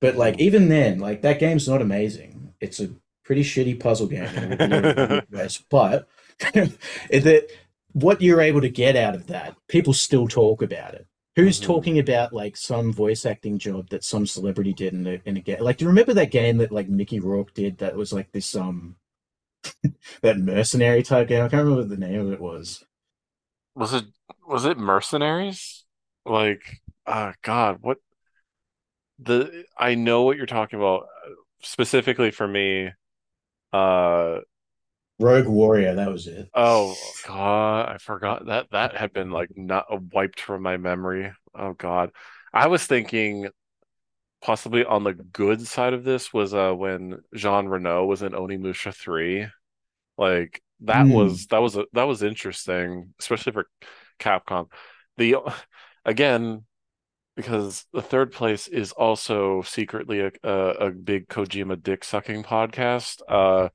But 0.00 0.16
like 0.16 0.36
Mhm. 0.36 0.40
even 0.40 0.68
then, 0.68 0.98
like 1.00 1.22
that 1.22 1.38
game's 1.40 1.68
not 1.68 1.82
amazing. 1.82 2.53
It's 2.64 2.80
a 2.80 2.90
pretty 3.24 3.42
shitty 3.42 3.80
puzzle 3.80 4.06
game 4.08 4.24
in 4.24 4.44
a 4.44 4.56
lot 4.56 4.84
of 4.84 4.94
weird 4.96 5.30
ways. 5.30 5.62
But 5.70 6.08
that 6.40 7.48
what 7.92 8.20
you're 8.20 8.40
able 8.40 8.60
to 8.60 8.68
get 8.68 8.96
out 8.96 9.14
of 9.14 9.26
that, 9.28 9.56
people 9.68 9.92
still 9.92 10.28
talk 10.28 10.62
about 10.62 10.94
it. 10.94 11.06
Who's 11.36 11.60
Mhm. 11.60 11.64
talking 11.64 11.98
about 11.98 12.32
like 12.32 12.56
some 12.56 12.92
voice 12.92 13.26
acting 13.26 13.58
job 13.58 13.88
that 13.90 14.04
some 14.04 14.26
celebrity 14.26 14.72
did 14.72 14.94
in 14.94 15.06
a 15.06 15.20
in 15.24 15.36
a 15.36 15.40
game? 15.40 15.60
Like, 15.60 15.78
do 15.78 15.84
you 15.84 15.88
remember 15.88 16.14
that 16.14 16.30
game 16.30 16.58
that 16.58 16.72
like 16.72 16.88
Mickey 16.88 17.20
Rourke 17.20 17.54
did 17.54 17.78
that 17.78 17.96
was 17.96 18.12
like 18.12 18.32
this 18.32 18.54
um 18.56 18.96
that 20.22 20.38
mercenary 20.38 21.02
type 21.02 21.28
game? 21.28 21.44
I 21.44 21.48
can't 21.48 21.64
remember 21.64 21.80
what 21.82 21.88
the 21.88 21.96
name 21.96 22.20
of 22.20 22.32
it 22.32 22.40
was. 22.40 22.84
Was 23.74 23.92
it 23.94 24.04
was 24.46 24.64
it 24.64 24.78
Mercenaries? 24.78 25.84
Like, 26.24 26.80
uh 27.06 27.32
God, 27.42 27.78
what 27.82 27.98
the 29.18 29.64
I 29.78 29.94
know 29.94 30.22
what 30.22 30.36
you're 30.36 30.46
talking 30.46 30.78
about. 30.78 31.06
Specifically 31.64 32.30
for 32.30 32.46
me, 32.46 32.90
uh 33.72 34.40
Rogue 35.18 35.48
Warrior, 35.48 35.96
that 35.96 36.12
was 36.12 36.28
it. 36.28 36.50
oh 36.54 37.14
God, 37.26 37.88
I 37.88 37.98
forgot 37.98 38.46
that 38.46 38.70
that 38.72 38.96
had 38.96 39.12
been 39.12 39.30
like 39.30 39.50
not 39.56 39.86
wiped 40.12 40.40
from 40.40 40.62
my 40.62 40.76
memory. 40.76 41.32
Oh 41.54 41.72
God. 41.74 42.10
I 42.52 42.68
was 42.68 42.84
thinking 42.86 43.48
possibly 44.42 44.84
on 44.84 45.04
the 45.04 45.14
good 45.14 45.66
side 45.66 45.94
of 45.94 46.04
this 46.04 46.32
was 46.34 46.54
uh 46.54 46.72
when 46.72 47.22
Jean 47.34 47.66
Reno 47.68 48.06
was 48.06 48.22
in 48.22 48.32
Onimusha 48.32 48.94
3. 48.94 49.48
Like 50.18 50.62
that 50.82 51.10
Hmm. 51.10 51.10
was 51.10 51.46
that 51.48 51.60
was 51.62 51.76
a, 51.76 51.86
that 51.94 52.04
was 52.04 52.22
interesting, 52.22 53.14
especially 53.20 53.52
for 53.52 53.66
Capcom. 54.20 54.68
The 55.18 55.36
again, 56.04 56.64
because 57.36 57.86
the 57.92 58.02
third 58.02 58.32
place 58.32 58.68
is 58.68 58.92
also 58.92 59.62
secretly 59.62 60.20
a 60.20 60.30
a, 60.42 60.86
a 60.86 60.90
big 60.90 61.28
Kojima 61.28 61.82
dick 61.82 62.04
sucking 62.04 62.44
podcast. 62.44 63.20
Uh, 63.28 63.68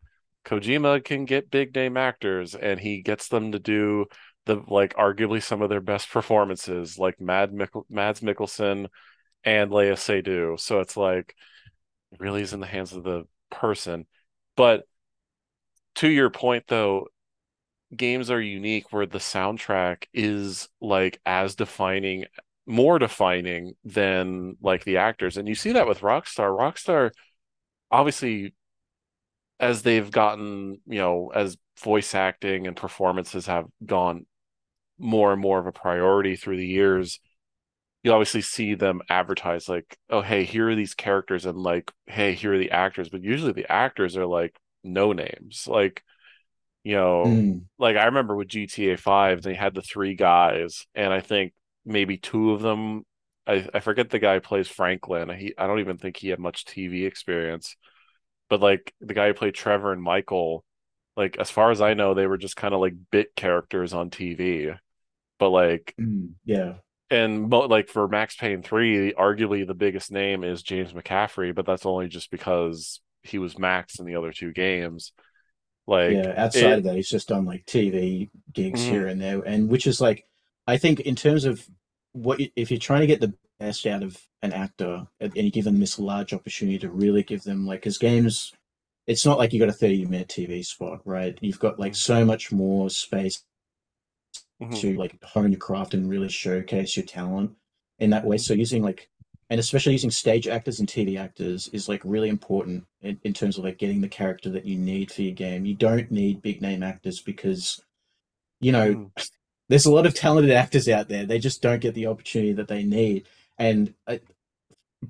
Kojima 0.45 1.03
can 1.03 1.25
get 1.25 1.51
big 1.51 1.75
name 1.75 1.97
actors, 1.97 2.55
and 2.55 2.79
he 2.79 3.01
gets 3.01 3.27
them 3.27 3.51
to 3.51 3.59
do 3.59 4.05
the 4.45 4.61
like 4.67 4.95
arguably 4.95 5.43
some 5.43 5.61
of 5.61 5.69
their 5.69 5.81
best 5.81 6.09
performances, 6.09 6.97
like 6.97 7.19
Mad 7.19 7.53
Mads 7.89 8.21
Mikkelsen 8.21 8.87
and 9.43 9.71
Léa 9.71 9.93
Seydoux. 9.93 10.59
So 10.59 10.79
it's 10.79 10.97
like 10.97 11.35
it 12.11 12.19
really 12.19 12.41
is 12.41 12.53
in 12.53 12.59
the 12.59 12.67
hands 12.67 12.93
of 12.93 13.03
the 13.03 13.25
person. 13.51 14.05
But 14.55 14.83
to 15.95 16.07
your 16.07 16.29
point, 16.29 16.65
though, 16.67 17.07
games 17.95 18.31
are 18.31 18.41
unique 18.41 18.91
where 18.91 19.05
the 19.05 19.19
soundtrack 19.19 20.05
is 20.13 20.69
like 20.79 21.19
as 21.25 21.55
defining 21.55 22.25
more 22.69 22.99
defining 22.99 23.73
than 23.85 24.55
like 24.61 24.85
the 24.85 24.99
actors. 24.99 25.37
And 25.37 25.49
you 25.49 25.55
see 25.55 25.73
that 25.73 25.87
with 25.89 26.01
rockstar. 26.01 26.57
Rockstar 26.57 27.11
obviously 27.91 28.53
as 29.59 29.81
they've 29.81 30.09
gotten 30.11 30.79
you 30.85 30.99
know 30.99 31.31
as 31.33 31.57
voice 31.83 32.15
acting 32.15 32.67
and 32.67 32.75
performances 32.75 33.45
have 33.47 33.65
gone 33.85 34.25
more 34.99 35.33
and 35.33 35.41
more 35.41 35.59
of 35.59 35.67
a 35.67 35.71
priority 35.71 36.35
through 36.35 36.57
the 36.57 36.67
years 36.67 37.19
you 38.03 38.11
obviously 38.13 38.41
see 38.41 38.75
them 38.75 39.01
advertise 39.09 39.69
like 39.69 39.97
oh 40.09 40.21
hey 40.21 40.43
here 40.45 40.69
are 40.69 40.75
these 40.75 40.93
characters 40.93 41.45
and 41.45 41.57
like 41.57 41.91
hey 42.07 42.33
here 42.33 42.53
are 42.53 42.59
the 42.59 42.71
actors. 42.71 43.09
But 43.09 43.23
usually 43.23 43.53
the 43.53 43.71
actors 43.71 44.17
are 44.17 44.25
like 44.27 44.55
no 44.83 45.13
names. 45.13 45.65
Like 45.67 46.03
you 46.83 46.95
know 46.95 47.25
Mm. 47.25 47.65
like 47.79 47.97
I 47.97 48.05
remember 48.05 48.35
with 48.35 48.47
GTA 48.49 48.97
5 48.97 49.41
they 49.43 49.53
had 49.55 49.73
the 49.75 49.81
three 49.81 50.15
guys 50.15 50.87
and 50.95 51.13
I 51.13 51.21
think 51.21 51.53
maybe 51.85 52.17
two 52.17 52.51
of 52.51 52.61
them. 52.61 53.05
I, 53.47 53.67
I 53.73 53.79
forget 53.79 54.09
the 54.09 54.19
guy 54.19 54.35
who 54.35 54.41
plays 54.41 54.67
Franklin. 54.67 55.29
He 55.29 55.53
I 55.57 55.67
don't 55.67 55.79
even 55.79 55.97
think 55.97 56.17
he 56.17 56.29
had 56.29 56.39
much 56.39 56.65
TV 56.65 57.05
experience. 57.05 57.75
But 58.49 58.61
like 58.61 58.93
the 59.01 59.13
guy 59.13 59.27
who 59.27 59.33
played 59.33 59.55
Trevor 59.55 59.93
and 59.93 60.01
Michael 60.03 60.65
like 61.17 61.37
as 61.39 61.51
far 61.51 61.71
as 61.71 61.81
I 61.81 61.93
know 61.95 62.13
they 62.15 62.27
were 62.27 62.37
just 62.37 62.55
kind 62.57 62.73
of 62.73 62.81
like 62.81 62.93
bit 63.11 63.35
characters 63.35 63.93
on 63.93 64.09
TV 64.11 64.71
but 65.39 65.49
like 65.51 65.95
Mm. 65.99 66.35
Yeah. 66.45 66.79
and 67.11 67.49
mo- 67.49 67.61
like 67.67 67.89
for 67.89 68.07
Max 68.07 68.35
Payne 68.35 68.61
3 68.61 69.13
arguably 69.13 69.65
the 69.65 69.73
biggest 69.73 70.11
name 70.11 70.43
is 70.43 70.61
James 70.63 70.93
McCaffrey 70.93 71.53
but 71.55 71.65
that's 71.65 71.85
only 71.85 72.07
just 72.07 72.29
because 72.31 73.01
he 73.23 73.37
was 73.39 73.57
Max 73.57 73.99
in 73.99 74.05
the 74.05 74.15
other 74.15 74.31
two 74.31 74.53
games. 74.53 75.11
Like 75.87 76.27
Yeah, 76.27 76.33
outside 76.37 76.77
it 76.77 76.79
of 76.79 76.83
that, 76.85 76.95
he's 76.95 77.09
just 77.09 77.27
done 77.27 77.45
like 77.45 77.65
TV 77.65 78.29
gigs 78.53 78.81
mhm, 78.81 78.83
here 78.83 79.07
and 79.07 79.21
there, 79.21 79.41
and 79.41 79.69
which 79.69 79.85
is 79.85 80.01
like, 80.01 80.23
I 80.69 80.77
think 80.77 81.01
in 81.01 81.15
terms 81.15 81.45
of 81.45 81.67
what 82.13 82.39
you- 82.39 82.51
if 82.55 82.71
you're 82.71 82.79
trying 82.79 83.01
to 83.01 83.07
get 83.07 83.21
the 83.21 83.33
best 83.59 83.85
out 83.85 84.03
of 84.03 84.17
an 84.41 84.53
actor 84.53 85.07
and 85.19 85.35
you 85.35 85.51
give 85.51 85.65
them 85.65 85.79
this 85.79 85.99
large 85.99 86.33
opportunity 86.33 86.79
to 86.79 86.89
really 86.89 87.23
give 87.23 87.43
them 87.43 87.65
like, 87.67 87.81
because 87.81 87.97
games, 87.97 88.53
it's 89.07 89.25
not 89.25 89.37
like 89.39 89.53
you 89.53 89.59
got 89.59 89.69
a 89.69 89.73
30 89.73 90.05
minute 90.05 90.29
TV 90.29 90.63
spot, 90.63 91.01
right? 91.05 91.37
You've 91.41 91.59
got 91.59 91.79
like 91.79 91.95
so 91.95 92.25
much 92.25 92.51
more 92.51 92.89
space 92.89 93.43
mhm, 94.59 94.81
to 94.81 94.95
like 94.97 95.21
hone 95.23 95.51
your 95.51 95.59
craft 95.59 95.93
and 95.93 96.09
really 96.09 96.29
showcase 96.29 96.95
your 96.95 97.05
talent 97.05 97.51
in 97.99 98.09
that 98.11 98.25
way. 98.25 98.37
So 98.37 98.53
using 98.53 98.83
like, 98.83 99.09
and 99.49 99.59
especially 99.59 99.93
using 99.93 100.11
stage 100.11 100.47
actors 100.47 100.79
and 100.79 100.87
TV 100.87 101.17
actors 101.17 101.69
is 101.69 101.89
like 101.89 102.01
really 102.05 102.29
important 102.29 102.85
in, 103.01 103.19
in 103.23 103.33
terms 103.33 103.57
of 103.57 103.63
like 103.63 103.79
getting 103.79 104.01
the 104.01 104.07
character 104.07 104.49
that 104.51 104.65
you 104.65 104.77
need 104.77 105.11
for 105.11 105.23
your 105.23 105.33
game. 105.33 105.65
You 105.65 105.73
don't 105.75 106.11
need 106.11 106.41
big 106.41 106.61
name 106.61 106.83
actors 106.83 107.19
because, 107.21 107.81
you 108.61 108.71
know, 108.71 108.95
mhm. 108.95 109.11
There's 109.69 109.85
a 109.85 109.91
lot 109.91 110.05
of 110.05 110.13
talented 110.13 110.51
actors 110.51 110.89
out 110.89 111.07
there. 111.07 111.25
They 111.25 111.39
just 111.39 111.61
don't 111.61 111.79
get 111.79 111.93
the 111.93 112.07
opportunity 112.07 112.53
that 112.53 112.67
they 112.67 112.83
need. 112.83 113.25
And 113.57 113.93
uh, 114.07 114.17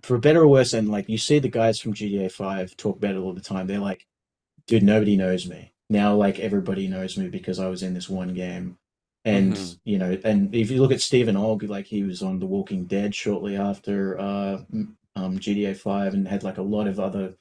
for 0.03 0.17
better 0.17 0.41
or 0.41 0.47
worse, 0.47 0.73
and 0.73 0.89
like 0.89 1.09
you 1.09 1.17
see 1.17 1.39
the 1.39 1.49
guys 1.49 1.79
from 1.79 1.93
GTA 1.93 2.31
5 2.31 2.77
talk 2.77 2.97
about 2.97 3.15
it 3.15 3.19
all 3.19 3.33
the 3.33 3.41
time. 3.41 3.67
They're 3.67 3.79
like, 3.79 4.05
dude, 4.67 4.83
nobody 4.83 5.15
knows 5.15 5.47
me. 5.47 5.71
Now, 5.89 6.15
like 6.15 6.39
everybody 6.39 6.87
knows 6.87 7.17
me 7.17 7.29
because 7.29 7.59
I 7.59 7.67
was 7.67 7.81
in 7.81 7.93
this 7.93 8.09
one 8.09 8.33
game. 8.33 8.77
And 9.25 9.53
Mhm. 9.53 9.79
you 9.83 9.97
know, 9.97 10.17
and 10.23 10.53
if 10.53 10.71
you 10.71 10.81
look 10.81 10.91
at 10.91 11.01
Stephen 11.01 11.35
Ogg, 11.35 11.63
like 11.63 11.87
he 11.87 12.03
was 12.03 12.21
on 12.21 12.39
The 12.39 12.45
Walking 12.45 12.85
Dead 12.85 13.13
shortly 13.15 13.55
after 13.55 14.19
uh, 14.19 14.61
um, 15.15 15.39
GTA 15.39 15.75
5 15.75 16.13
and 16.13 16.27
had 16.27 16.43
like 16.43 16.57
a 16.57 16.61
lot 16.63 16.87
of 16.87 16.99
other 16.99 17.35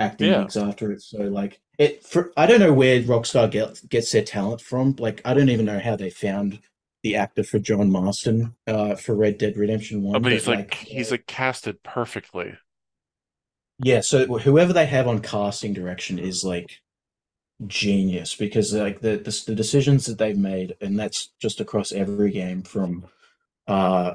acting 0.00 0.30
Yeah. 0.32 0.48
after 0.56 0.90
it. 0.90 1.02
So 1.02 1.18
like 1.18 1.60
it 1.78 2.04
for 2.04 2.32
I 2.36 2.46
don't 2.46 2.58
know 2.60 2.72
where 2.72 3.00
Rockstar 3.02 3.48
gets 3.50 3.80
gets 3.82 4.10
their 4.10 4.24
talent 4.24 4.60
from. 4.60 4.96
Like 4.98 5.20
I 5.24 5.34
don't 5.34 5.48
even 5.50 5.66
know 5.66 5.78
how 5.78 5.94
they 5.94 6.10
found 6.10 6.58
the 7.02 7.16
actor 7.16 7.42
for 7.44 7.58
John 7.58 7.90
Marston 7.90 8.54
uh, 8.66 8.94
for 8.96 9.14
Red 9.14 9.38
Dead 9.38 9.56
Redemption 9.56 9.98
Oh, 9.98 10.10
1, 10.10 10.12
but 10.14 10.22
but 10.24 10.32
he's 10.32 10.48
like 10.48 10.58
like 10.58 10.74
he's 10.74 11.10
like 11.12 11.26
casted 11.26 11.82
perfectly. 11.82 12.54
yeah, 13.82 14.00
so 14.00 14.26
whoever 14.38 14.72
they 14.72 14.86
have 14.86 15.06
on 15.08 15.20
casting 15.20 15.72
direction 15.72 16.18
is 16.18 16.44
like 16.44 16.80
genius 17.66 18.34
because 18.34 18.72
like 18.72 19.00
the, 19.00 19.16
the 19.18 19.42
the 19.48 19.54
decisions 19.54 20.06
that 20.06 20.16
they've 20.18 20.38
made 20.38 20.74
and 20.80 20.98
that's 20.98 21.30
just 21.40 21.60
across 21.60 21.92
every 21.92 22.30
game 22.30 22.62
from 22.62 23.04
uh 23.68 24.14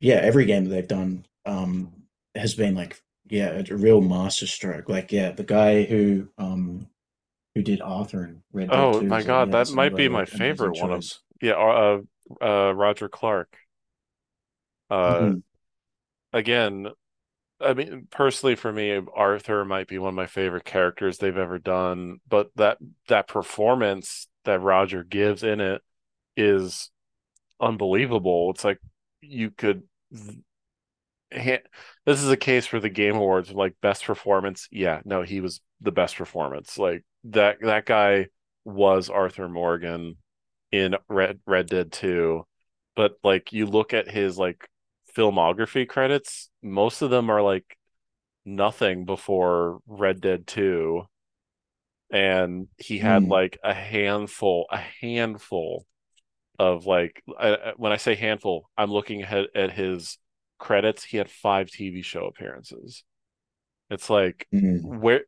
yeah, 0.00 0.16
every 0.16 0.44
game 0.46 0.64
that 0.64 0.70
they've 0.70 0.88
done 0.88 1.26
um 1.46 1.92
has 2.34 2.54
been 2.54 2.74
like 2.74 3.00
yeah, 3.28 3.62
a 3.70 3.76
real 3.76 4.00
masterstroke. 4.00 4.88
Like 4.88 5.12
yeah, 5.12 5.30
the 5.32 5.44
guy 5.44 5.84
who 5.84 6.28
um 6.38 6.88
who 7.54 7.62
did 7.62 7.80
Arthur 7.82 8.24
in 8.26 8.42
Red 8.52 8.72
Dead 8.72 8.92
Oh 8.92 8.94
2 8.94 9.08
my 9.08 9.22
God, 9.22 9.50
that 9.52 9.68
might 9.70 9.94
be 9.94 10.08
my 10.08 10.24
favorite 10.26 10.74
one 10.74 10.90
of 10.90 11.04
yeah, 11.40 11.52
uh, 11.54 12.00
uh 12.42 12.72
Roger 12.74 13.08
Clark. 13.08 13.56
Uh 14.90 15.32
Mhm. 15.32 15.42
again, 16.32 16.88
I 17.60 17.74
mean 17.74 18.08
personally 18.10 18.56
for 18.56 18.72
me, 18.72 19.00
Arthur 19.14 19.64
might 19.64 19.88
be 19.88 19.98
one 19.98 20.10
of 20.10 20.14
my 20.14 20.26
favorite 20.26 20.64
characters 20.64 21.18
they've 21.18 21.36
ever 21.38 21.58
done, 21.58 22.20
but 22.28 22.50
that 22.56 22.78
that 23.08 23.28
performance 23.28 24.28
that 24.44 24.60
Roger 24.60 25.04
gives 25.04 25.42
in 25.44 25.60
it 25.60 25.82
is 26.36 26.90
unbelievable. 27.60 28.50
It's 28.52 28.64
like 28.64 28.80
you 29.22 29.50
could 29.52 29.84
this 31.34 32.22
is 32.22 32.30
a 32.30 32.36
case 32.36 32.66
for 32.66 32.80
the 32.80 32.88
Game 32.88 33.16
Awards 33.16 33.52
like 33.52 33.74
best 33.80 34.04
performance. 34.04 34.68
Yeah, 34.70 35.00
no, 35.04 35.22
he 35.22 35.40
was 35.40 35.60
the 35.80 35.92
best 35.92 36.16
performance. 36.16 36.78
Like 36.78 37.04
that 37.24 37.58
that 37.62 37.86
guy 37.86 38.28
was 38.64 39.10
Arthur 39.10 39.48
Morgan 39.48 40.16
in 40.72 40.96
Red 41.08 41.40
Red 41.46 41.66
Dead 41.68 41.92
2. 41.92 42.46
But 42.96 43.16
like 43.24 43.52
you 43.52 43.66
look 43.66 43.92
at 43.94 44.10
his 44.10 44.38
like 44.38 44.68
filmography 45.16 45.88
credits, 45.88 46.50
most 46.62 47.02
of 47.02 47.10
them 47.10 47.30
are 47.30 47.42
like 47.42 47.76
nothing 48.44 49.04
before 49.04 49.80
Red 49.86 50.20
Dead 50.20 50.46
2 50.46 51.04
and 52.10 52.68
he 52.78 52.98
had 52.98 53.24
Mm, 53.24 53.30
like 53.30 53.58
a 53.64 53.74
handful 53.74 54.66
a 54.70 54.78
handful 54.78 55.86
of 56.58 56.86
like 56.86 57.22
I, 57.38 57.72
when 57.76 57.92
I 57.92 57.96
say 57.96 58.14
handful, 58.14 58.70
I'm 58.76 58.90
looking 58.92 59.22
at, 59.22 59.48
at 59.56 59.72
his 59.72 60.18
credits. 60.58 61.04
He 61.04 61.16
had 61.16 61.30
five 61.30 61.68
TV 61.68 62.02
show 62.02 62.26
appearances. 62.26 63.04
It's 63.90 64.10
like 64.10 64.46
mm, 64.52 64.82
where 64.82 65.22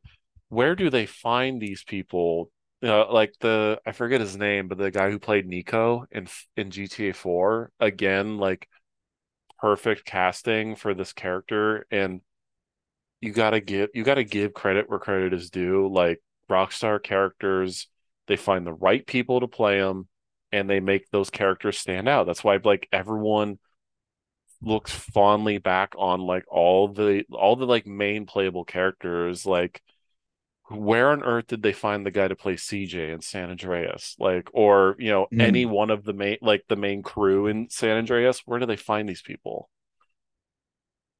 where 0.48 0.74
do 0.74 0.90
they 0.90 1.06
find 1.06 1.60
these 1.60 1.84
people? 1.84 2.50
Uh, 2.82 3.10
like 3.10 3.34
the 3.40 3.80
I 3.86 3.92
forget 3.92 4.20
his 4.20 4.36
name, 4.36 4.68
but 4.68 4.78
the 4.78 4.90
guy 4.90 5.10
who 5.10 5.18
played 5.18 5.48
Niko 5.48 6.04
in 6.10 6.28
in 6.56 6.70
GTA 6.70 7.14
4 7.14 7.70
again, 7.80 8.38
like 8.38 8.68
perfect 9.58 10.04
casting 10.04 10.76
for 10.76 10.94
this 10.94 11.12
character, 11.12 11.86
and 11.90 12.20
you 13.20 13.32
gotta 13.32 13.60
give 13.60 13.90
you 13.94 14.04
gotta 14.04 14.24
give 14.24 14.52
credit 14.54 14.88
where 14.88 14.98
credit 14.98 15.32
is 15.32 15.50
due. 15.50 15.88
Like 15.92 16.22
Rockstar 16.50 17.02
characters, 17.02 17.88
they 18.26 18.36
find 18.36 18.66
the 18.66 18.72
right 18.74 19.06
people 19.06 19.40
to 19.40 19.48
play 19.48 19.80
them, 19.80 20.08
and 20.52 20.68
they 20.68 20.80
make 20.80 21.10
those 21.10 21.30
characters 21.30 21.78
stand 21.78 22.08
out. 22.08 22.26
That's 22.26 22.44
why 22.44 22.58
like 22.62 22.88
everyone 22.92 23.58
looks 24.62 24.90
fondly 24.90 25.58
back 25.58 25.94
on 25.98 26.20
like 26.20 26.44
all 26.48 26.88
the 26.88 27.24
all 27.32 27.56
the 27.56 27.66
like 27.66 27.86
main 27.86 28.26
playable 28.26 28.64
characters. 28.64 29.46
Like 29.46 29.82
where 30.68 31.10
on 31.10 31.22
earth 31.22 31.46
did 31.48 31.62
they 31.62 31.72
find 31.72 32.04
the 32.04 32.10
guy 32.10 32.28
to 32.28 32.36
play 32.36 32.54
CJ 32.54 33.12
in 33.12 33.20
San 33.20 33.50
Andreas? 33.50 34.16
Like 34.18 34.48
or 34.52 34.96
you 34.98 35.10
know 35.10 35.26
any 35.32 35.64
mm. 35.66 35.70
one 35.70 35.90
of 35.90 36.04
the 36.04 36.12
main 36.12 36.38
like 36.42 36.64
the 36.68 36.76
main 36.76 37.02
crew 37.02 37.46
in 37.46 37.68
San 37.70 37.96
Andreas? 37.96 38.42
Where 38.44 38.58
do 38.58 38.66
they 38.66 38.76
find 38.76 39.08
these 39.08 39.22
people? 39.22 39.68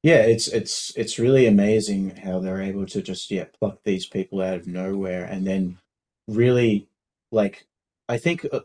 Yeah, 0.03 0.21
it's 0.21 0.47
it's 0.47 0.95
it's 0.95 1.19
really 1.19 1.47
amazing 1.47 2.17
how 2.17 2.39
they're 2.39 2.61
able 2.61 2.85
to 2.87 3.01
just 3.01 3.31
yeah 3.31 3.45
pluck 3.59 3.79
these 3.83 4.05
people 4.05 4.41
out 4.41 4.55
of 4.55 4.67
nowhere 4.67 5.25
and 5.25 5.45
then 5.45 5.79
really 6.27 6.87
like 7.31 7.67
I 8.09 8.17
think 8.17 8.45
uh, 8.51 8.61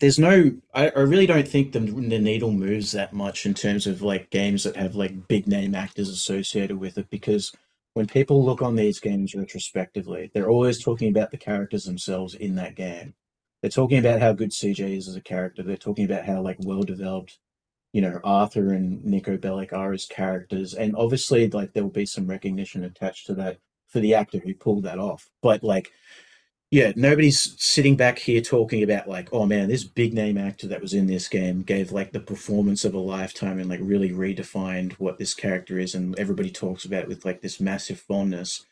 there's 0.00 0.18
no 0.18 0.52
I, 0.74 0.90
I 0.90 1.00
really 1.00 1.26
don't 1.26 1.48
think 1.48 1.72
the 1.72 1.80
the 1.80 2.18
needle 2.18 2.52
moves 2.52 2.92
that 2.92 3.12
much 3.12 3.46
in 3.46 3.54
terms 3.54 3.86
of 3.86 4.02
like 4.02 4.30
games 4.30 4.64
that 4.64 4.76
have 4.76 4.94
like 4.94 5.28
big 5.28 5.46
name 5.46 5.74
actors 5.74 6.08
associated 6.08 6.78
with 6.78 6.98
it 6.98 7.10
because 7.10 7.52
when 7.94 8.06
people 8.06 8.44
look 8.44 8.60
on 8.60 8.76
these 8.76 9.00
games 9.00 9.34
retrospectively, 9.34 10.30
they're 10.34 10.50
always 10.50 10.84
talking 10.84 11.08
about 11.08 11.30
the 11.30 11.38
characters 11.38 11.84
themselves 11.84 12.34
in 12.34 12.54
that 12.56 12.74
game. 12.74 13.14
They're 13.62 13.70
talking 13.70 13.98
about 13.98 14.20
how 14.20 14.34
good 14.34 14.50
CJ 14.50 14.98
is 14.98 15.08
as 15.08 15.16
a 15.16 15.22
character. 15.22 15.62
They're 15.62 15.78
talking 15.78 16.04
about 16.04 16.26
how 16.26 16.42
like 16.42 16.58
well 16.60 16.82
developed 16.82 17.38
you 17.92 18.02
know 18.02 18.20
Arthur 18.22 18.74
and 18.74 19.02
Niko 19.02 19.38
Bellic 19.38 19.72
are 19.72 19.94
as 19.94 20.04
characters, 20.04 20.74
and 20.74 20.94
obviously 20.94 21.48
like 21.48 21.72
there 21.72 21.82
will 21.82 21.90
be 21.90 22.04
some 22.04 22.26
recognition 22.26 22.84
attached 22.84 23.26
to 23.26 23.34
that 23.34 23.58
for 23.88 24.00
the 24.00 24.14
actor 24.14 24.38
who 24.38 24.54
pulled 24.54 24.82
that 24.82 24.98
off. 24.98 25.30
But 25.40 25.64
like, 25.64 25.90
yeah, 26.76 26.92
nobody's 26.94 27.58
sitting 27.58 27.96
back 27.96 28.18
here 28.18 28.42
talking 28.42 28.82
about 28.82 29.08
like, 29.08 29.30
oh 29.32 29.46
man, 29.46 29.70
this 29.70 29.82
big 29.82 30.12
name 30.12 30.36
actor 30.36 30.66
that 30.68 30.82
was 30.82 30.92
in 30.92 31.06
this 31.06 31.26
game 31.26 31.62
gave 31.62 31.90
like 31.90 32.12
the 32.12 32.20
performance 32.20 32.84
of 32.84 32.92
a 32.92 32.98
lifetime 32.98 33.58
and 33.58 33.70
like 33.70 33.80
really 33.82 34.10
redefined 34.10 34.92
what 34.98 35.16
this 35.16 35.32
character 35.32 35.78
is, 35.78 35.94
and 35.94 36.18
everybody 36.18 36.50
talks 36.50 36.84
about 36.84 37.04
it 37.04 37.08
with 37.08 37.24
like 37.24 37.40
this 37.40 37.60
massive 37.60 37.98
fondness. 37.98 38.66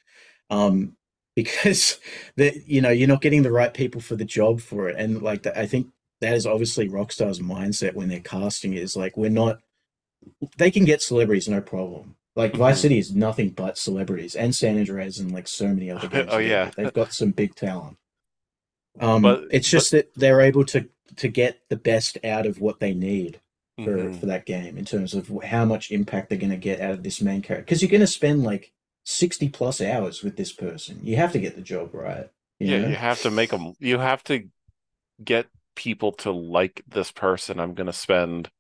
Um, 0.51 0.99
because 1.35 1.99
that 2.37 2.69
you 2.69 2.83
know 2.83 2.91
you're 2.91 3.09
not 3.09 3.23
getting 3.23 3.43
the 3.43 3.51
right 3.51 3.73
people 3.73 4.03
for 4.03 4.17
the 4.17 4.25
job 4.27 4.61
for 4.61 4.91
it, 4.91 4.97
and 4.99 5.23
like 5.23 5.47
I 5.47 5.65
think 5.65 5.87
that 6.21 6.35
is 6.35 6.47
obviously 6.47 6.91
Rockstar's 6.91 7.41
mindset 7.41 7.95
when 7.95 8.11
they're 8.11 8.21
casting 8.21 8.75
is 8.75 8.97
like 8.99 9.17
we're 9.17 9.31
not. 9.31 9.61
They 10.59 10.71
can 10.71 10.85
get 10.85 11.01
celebrities, 11.01 11.49
no 11.49 11.63
problem. 11.63 12.17
Like 12.37 12.53
mm-hmm. 12.53 12.61
Vice 12.61 12.81
City 12.81 12.99
is 12.99 13.15
nothing 13.15 13.51
but 13.51 13.79
celebrities, 13.79 14.35
and 14.35 14.55
San 14.55 14.79
Andreas, 14.79 15.19
and 15.19 15.33
like 15.33 15.49
so 15.49 15.69
many 15.69 15.91
other 15.91 16.09
games. 16.09 16.29
oh 16.31 16.39
yeah, 16.39 16.71
they've 16.77 16.93
got 16.93 17.13
some 17.13 17.31
big 17.31 17.55
talent. 17.55 17.97
Um, 19.01 19.23
but, 19.23 19.45
it's 19.51 19.69
just 19.69 19.93
but, 19.93 20.13
that 20.13 20.21
they're 20.21 20.41
able 20.41 20.65
to 20.67 20.89
to 21.17 21.29
get 21.29 21.61
the 21.69 21.77
best 21.77 22.19
out 22.25 22.47
of 22.47 22.61
what 22.61 22.81
they 22.81 22.95
need 22.95 23.41
for 23.77 23.97
mm-hmm. 23.97 24.19
for 24.19 24.27
that 24.27 24.47
game 24.47 24.77
in 24.77 24.85
terms 24.85 25.15
of 25.15 25.31
how 25.45 25.65
much 25.65 25.91
impact 25.91 26.29
they're 26.29 26.39
going 26.39 26.51
to 26.51 26.57
get 26.57 26.81
out 26.81 26.93
of 26.93 27.03
this 27.03 27.21
main 27.21 27.43
character. 27.43 27.65
Because 27.65 27.83
you're 27.83 27.91
going 27.91 28.01
to 28.01 28.07
spend 28.07 28.43
like 28.43 28.73
sixty 29.05 29.49
plus 29.49 29.81
hours 29.81 30.23
with 30.23 30.37
this 30.37 30.53
person. 30.53 31.01
You 31.03 31.17
have 31.17 31.33
to 31.33 31.41
get 31.41 31.55
the 31.55 31.63
job 31.63 31.95
right. 31.95 32.31
You 32.59 32.69
yeah, 32.69 32.79
know? 32.81 32.89
you 32.89 32.95
have 32.97 33.21
to 33.23 33.31
make 33.31 33.51
them. 33.51 33.75
You 33.79 33.99
have 33.99 34.25
to 34.25 34.49
get 35.23 35.47
people 35.77 36.13
to 36.13 36.31
like 36.31 36.83
this 36.89 37.13
person. 37.13 37.61
I'm 37.61 37.75
going 37.75 37.87
to 37.87 37.93
spend 37.93 38.51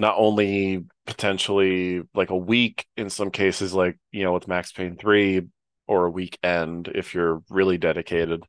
not 0.00 0.16
only 0.18 0.84
potentially 1.06 2.02
like 2.14 2.30
a 2.30 2.36
week 2.36 2.86
in 2.96 3.10
some 3.10 3.30
cases, 3.30 3.74
like, 3.74 3.98
you 4.12 4.24
know, 4.24 4.32
with 4.34 4.48
Max 4.48 4.72
Payne 4.72 4.96
3 4.96 5.42
or 5.88 6.06
a 6.06 6.10
weekend 6.10 6.88
if 6.88 7.14
you're 7.14 7.42
really 7.50 7.78
dedicated, 7.78 8.44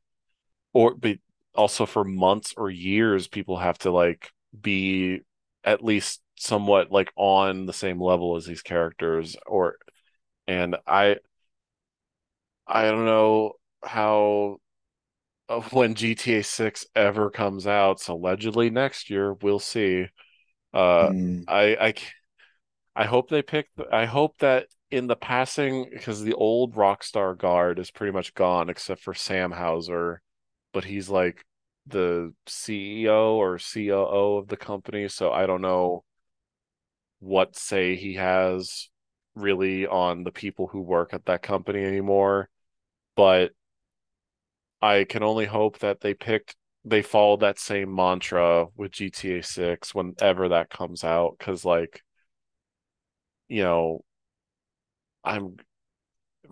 or 0.72 0.94
but 0.94 1.18
also 1.54 1.86
for 1.86 2.04
months 2.04 2.54
or 2.56 2.70
years, 2.70 3.28
people 3.28 3.58
have 3.58 3.78
to 3.78 3.90
like 3.90 4.30
be 4.60 5.20
at 5.64 5.84
least 5.84 6.22
somewhat 6.36 6.90
like 6.92 7.12
on 7.16 7.66
the 7.66 7.72
same 7.72 8.00
level 8.02 8.36
as 8.36 8.46
these 8.46 8.62
characters 8.62 9.36
or 9.46 9.76
and 10.48 10.76
I 10.86 11.18
I 12.66 12.90
don't 12.90 13.04
know 13.04 13.54
how 13.82 14.58
uh, 15.48 15.60
when 15.72 15.94
GTA 15.96 16.44
6 16.44 16.86
ever 16.96 17.30
comes 17.30 17.66
out, 17.66 18.00
so 18.00 18.14
allegedly 18.16 18.70
next 18.70 19.10
year, 19.10 19.34
we'll 19.34 19.58
see. 19.60 20.08
Uh, 20.72 21.08
mm. 21.08 21.44
I, 21.48 21.76
I, 21.88 21.94
I 22.94 23.04
hope 23.04 23.28
they 23.28 23.42
pick. 23.42 23.68
I 23.90 24.06
hope 24.06 24.38
that 24.38 24.66
in 24.90 25.06
the 25.06 25.16
passing, 25.16 25.88
because 25.90 26.22
the 26.22 26.34
old 26.34 26.74
Rockstar 26.74 27.36
guard 27.36 27.78
is 27.78 27.90
pretty 27.90 28.12
much 28.12 28.34
gone, 28.34 28.68
except 28.68 29.00
for 29.00 29.14
Sam 29.14 29.50
Houser, 29.50 30.20
but 30.72 30.84
he's 30.84 31.08
like 31.08 31.44
the 31.86 32.32
CEO 32.46 33.32
or 33.32 33.58
COO 33.58 34.36
of 34.36 34.48
the 34.48 34.56
company, 34.56 35.08
so 35.08 35.32
I 35.32 35.46
don't 35.46 35.62
know 35.62 36.04
what 37.20 37.56
say 37.56 37.96
he 37.96 38.14
has 38.14 38.90
really 39.34 39.86
on 39.86 40.24
the 40.24 40.32
people 40.32 40.66
who 40.66 40.80
work 40.80 41.14
at 41.14 41.24
that 41.26 41.42
company 41.42 41.82
anymore. 41.84 42.48
But 43.16 43.52
I 44.80 45.04
can 45.04 45.22
only 45.22 45.46
hope 45.46 45.78
that 45.78 46.00
they 46.00 46.14
picked 46.14 46.56
they 46.84 47.02
follow 47.02 47.36
that 47.38 47.58
same 47.58 47.94
mantra 47.94 48.66
with 48.76 48.92
GTA 48.92 49.42
6 49.42 49.94
whenever 49.94 50.48
that 50.50 50.70
comes 50.70 51.04
out 51.04 51.38
cuz 51.38 51.64
like 51.64 52.02
you 53.48 53.62
know 53.62 54.04
I'm 55.24 55.56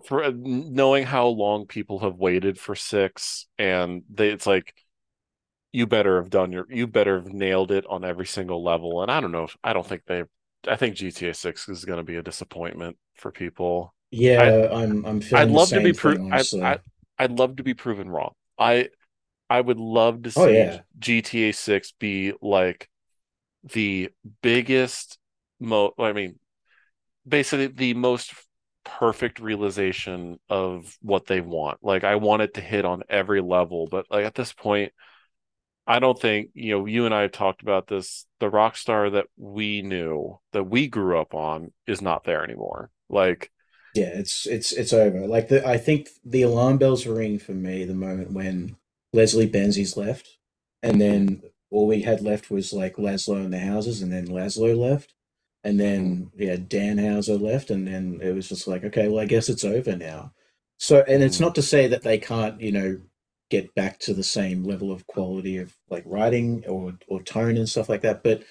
for 0.05 0.31
knowing 0.31 1.03
how 1.05 1.27
long 1.27 1.67
people 1.67 1.99
have 1.99 2.15
waited 2.15 2.59
for 2.59 2.75
6 2.75 3.47
and 3.57 4.03
they 4.09 4.29
it's 4.29 4.47
like 4.47 4.73
you 5.71 5.87
better 5.87 6.17
have 6.17 6.29
done 6.29 6.51
your 6.51 6.65
you 6.69 6.87
better 6.87 7.21
have 7.21 7.33
nailed 7.33 7.71
it 7.71 7.85
on 7.87 8.03
every 8.03 8.25
single 8.25 8.63
level 8.63 9.01
and 9.01 9.11
I 9.11 9.21
don't 9.21 9.31
know 9.31 9.47
I 9.63 9.73
don't 9.73 9.85
think 9.85 10.03
they 10.05 10.23
I 10.67 10.75
think 10.75 10.95
GTA 10.95 11.33
6 11.33 11.69
is 11.69 11.85
going 11.85 11.97
to 11.97 12.03
be 12.03 12.17
a 12.17 12.21
disappointment 12.21 12.97
for 13.15 13.31
people. 13.31 13.93
Yeah, 14.11 14.41
I, 14.41 14.83
am 14.83 15.05
I'm, 15.05 15.21
I'm 15.31 15.37
I'd 15.37 15.49
love 15.49 15.69
to 15.69 15.81
be 15.81 15.93
proven 15.93 16.31
I, 16.31 16.79
I'd 17.17 17.31
love 17.31 17.55
to 17.55 17.63
be 17.63 17.73
proven 17.73 18.09
wrong. 18.09 18.33
I 18.59 18.89
I 19.51 19.59
would 19.59 19.79
love 19.79 20.23
to 20.23 20.29
oh, 20.29 20.31
see 20.31 20.41
oh, 20.41 20.47
yeah. 20.47 20.79
GTA 20.97 21.53
6 21.53 21.91
be 21.99 22.31
like 22.41 22.87
the 23.65 24.09
biggest 24.41 25.19
mo 25.59 25.91
I 25.99 26.13
mean 26.13 26.39
basically 27.27 27.67
the 27.67 27.93
most 27.93 28.33
perfect 28.85 29.39
realization 29.39 30.39
of 30.49 30.97
what 31.01 31.25
they 31.25 31.41
want. 31.41 31.79
Like 31.81 32.05
I 32.05 32.15
want 32.15 32.43
it 32.43 32.53
to 32.53 32.61
hit 32.61 32.85
on 32.85 33.03
every 33.09 33.41
level, 33.41 33.89
but 33.91 34.05
like 34.09 34.23
at 34.23 34.35
this 34.35 34.53
point 34.53 34.93
I 35.85 35.99
don't 35.99 36.17
think, 36.17 36.51
you 36.53 36.71
know, 36.71 36.85
you 36.85 37.05
and 37.05 37.13
I 37.13 37.23
have 37.23 37.33
talked 37.33 37.61
about 37.61 37.87
this, 37.87 38.25
the 38.39 38.49
Rockstar 38.49 39.11
that 39.11 39.25
we 39.35 39.81
knew, 39.81 40.39
that 40.53 40.63
we 40.63 40.87
grew 40.87 41.19
up 41.19 41.33
on 41.33 41.73
is 41.85 42.01
not 42.01 42.23
there 42.23 42.41
anymore. 42.41 42.89
Like 43.09 43.51
yeah, 43.95 44.11
it's 44.13 44.47
it's 44.47 44.71
it's 44.71 44.93
over. 44.93 45.27
Like 45.27 45.49
the 45.49 45.67
I 45.67 45.77
think 45.77 46.07
the 46.23 46.43
alarm 46.43 46.77
bells 46.77 47.05
ring 47.05 47.37
for 47.37 47.51
me 47.51 47.83
the 47.83 47.93
moment 47.93 48.31
when 48.31 48.77
Leslie 49.13 49.49
Benzies 49.49 49.97
left, 49.97 50.37
and 50.81 50.99
then 50.99 51.43
all 51.69 51.87
we 51.87 52.01
had 52.01 52.21
left 52.21 52.51
was 52.51 52.73
like 52.73 52.95
Lazlow 52.95 53.37
and 53.37 53.53
the 53.53 53.59
Housers, 53.59 54.01
and 54.01 54.11
then 54.11 54.27
Lazlow 54.27 54.77
left, 54.77 55.13
and 55.63 55.79
then 55.79 56.31
yeah, 56.35 56.55
Dan 56.55 56.97
Houser 56.97 57.35
left, 57.37 57.69
and 57.69 57.87
then 57.87 58.19
it 58.21 58.33
was 58.33 58.49
just 58.49 58.67
like 58.67 58.83
okay, 58.83 59.07
well 59.07 59.19
I 59.21 59.25
guess 59.25 59.49
it's 59.49 59.65
over 59.65 59.95
now. 59.95 60.33
So 60.77 61.03
and 61.07 61.23
it's 61.23 61.37
mm. 61.37 61.41
not 61.41 61.55
to 61.55 61.61
say 61.61 61.87
that 61.87 62.03
they 62.03 62.17
can't 62.17 62.59
you 62.61 62.71
know 62.71 62.99
get 63.49 63.75
back 63.75 63.99
to 63.99 64.13
the 64.13 64.23
same 64.23 64.63
level 64.63 64.91
of 64.91 65.05
quality 65.07 65.57
of 65.57 65.75
like 65.89 66.03
writing 66.05 66.63
or 66.67 66.93
or 67.07 67.21
tone 67.21 67.57
and 67.57 67.69
stuff 67.69 67.89
like 67.89 68.01
that, 68.01 68.23
but 68.23 68.43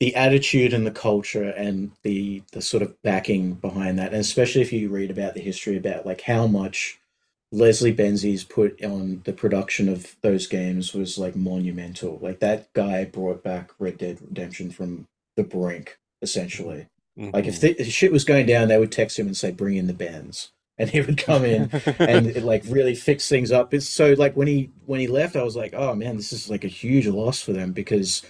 the 0.00 0.16
attitude 0.16 0.72
and 0.72 0.84
the 0.84 0.90
culture 0.90 1.50
and 1.50 1.92
the 2.02 2.42
the 2.52 2.60
sort 2.60 2.82
of 2.82 3.00
backing 3.02 3.54
behind 3.54 3.98
that, 3.98 4.12
and 4.12 4.20
especially 4.20 4.60
if 4.60 4.72
you 4.72 4.88
read 4.88 5.10
about 5.12 5.34
the 5.34 5.40
history 5.40 5.76
about 5.76 6.04
like 6.04 6.22
how 6.22 6.46
much 6.46 6.98
Leslie 7.52 7.94
Benzies 7.94 8.48
put 8.48 8.82
on 8.82 9.20
the 9.24 9.32
production 9.32 9.88
of 9.88 10.16
those 10.22 10.46
games 10.46 10.94
was 10.94 11.18
like 11.18 11.36
monumental. 11.36 12.18
Like 12.20 12.40
that 12.40 12.72
guy 12.72 13.04
brought 13.04 13.44
back 13.44 13.70
Red 13.78 13.98
Dead 13.98 14.18
Redemption 14.22 14.70
from 14.70 15.06
the 15.36 15.44
brink, 15.44 15.98
essentially. 16.22 16.88
Mm-hmm. 17.18 17.34
Like 17.34 17.44
if, 17.44 17.60
the, 17.60 17.78
if 17.78 17.88
shit 17.88 18.10
was 18.10 18.24
going 18.24 18.46
down, 18.46 18.68
they 18.68 18.78
would 18.78 18.90
text 18.90 19.18
him 19.18 19.26
and 19.26 19.36
say, 19.36 19.50
"Bring 19.50 19.76
in 19.76 19.86
the 19.86 19.92
bands." 19.92 20.50
and 20.78 20.88
he 20.88 21.02
would 21.02 21.18
come 21.18 21.44
in 21.44 21.70
and 21.98 22.28
it, 22.28 22.42
like 22.44 22.64
really 22.66 22.94
fix 22.94 23.28
things 23.28 23.52
up. 23.52 23.74
It's 23.74 23.88
so 23.88 24.14
like 24.14 24.34
when 24.36 24.48
he 24.48 24.70
when 24.86 25.00
he 25.00 25.06
left, 25.06 25.36
I 25.36 25.42
was 25.42 25.54
like, 25.54 25.74
oh 25.74 25.94
man, 25.94 26.16
this 26.16 26.32
is 26.32 26.48
like 26.48 26.64
a 26.64 26.68
huge 26.68 27.06
loss 27.06 27.42
for 27.42 27.52
them 27.52 27.72
because 27.72 28.22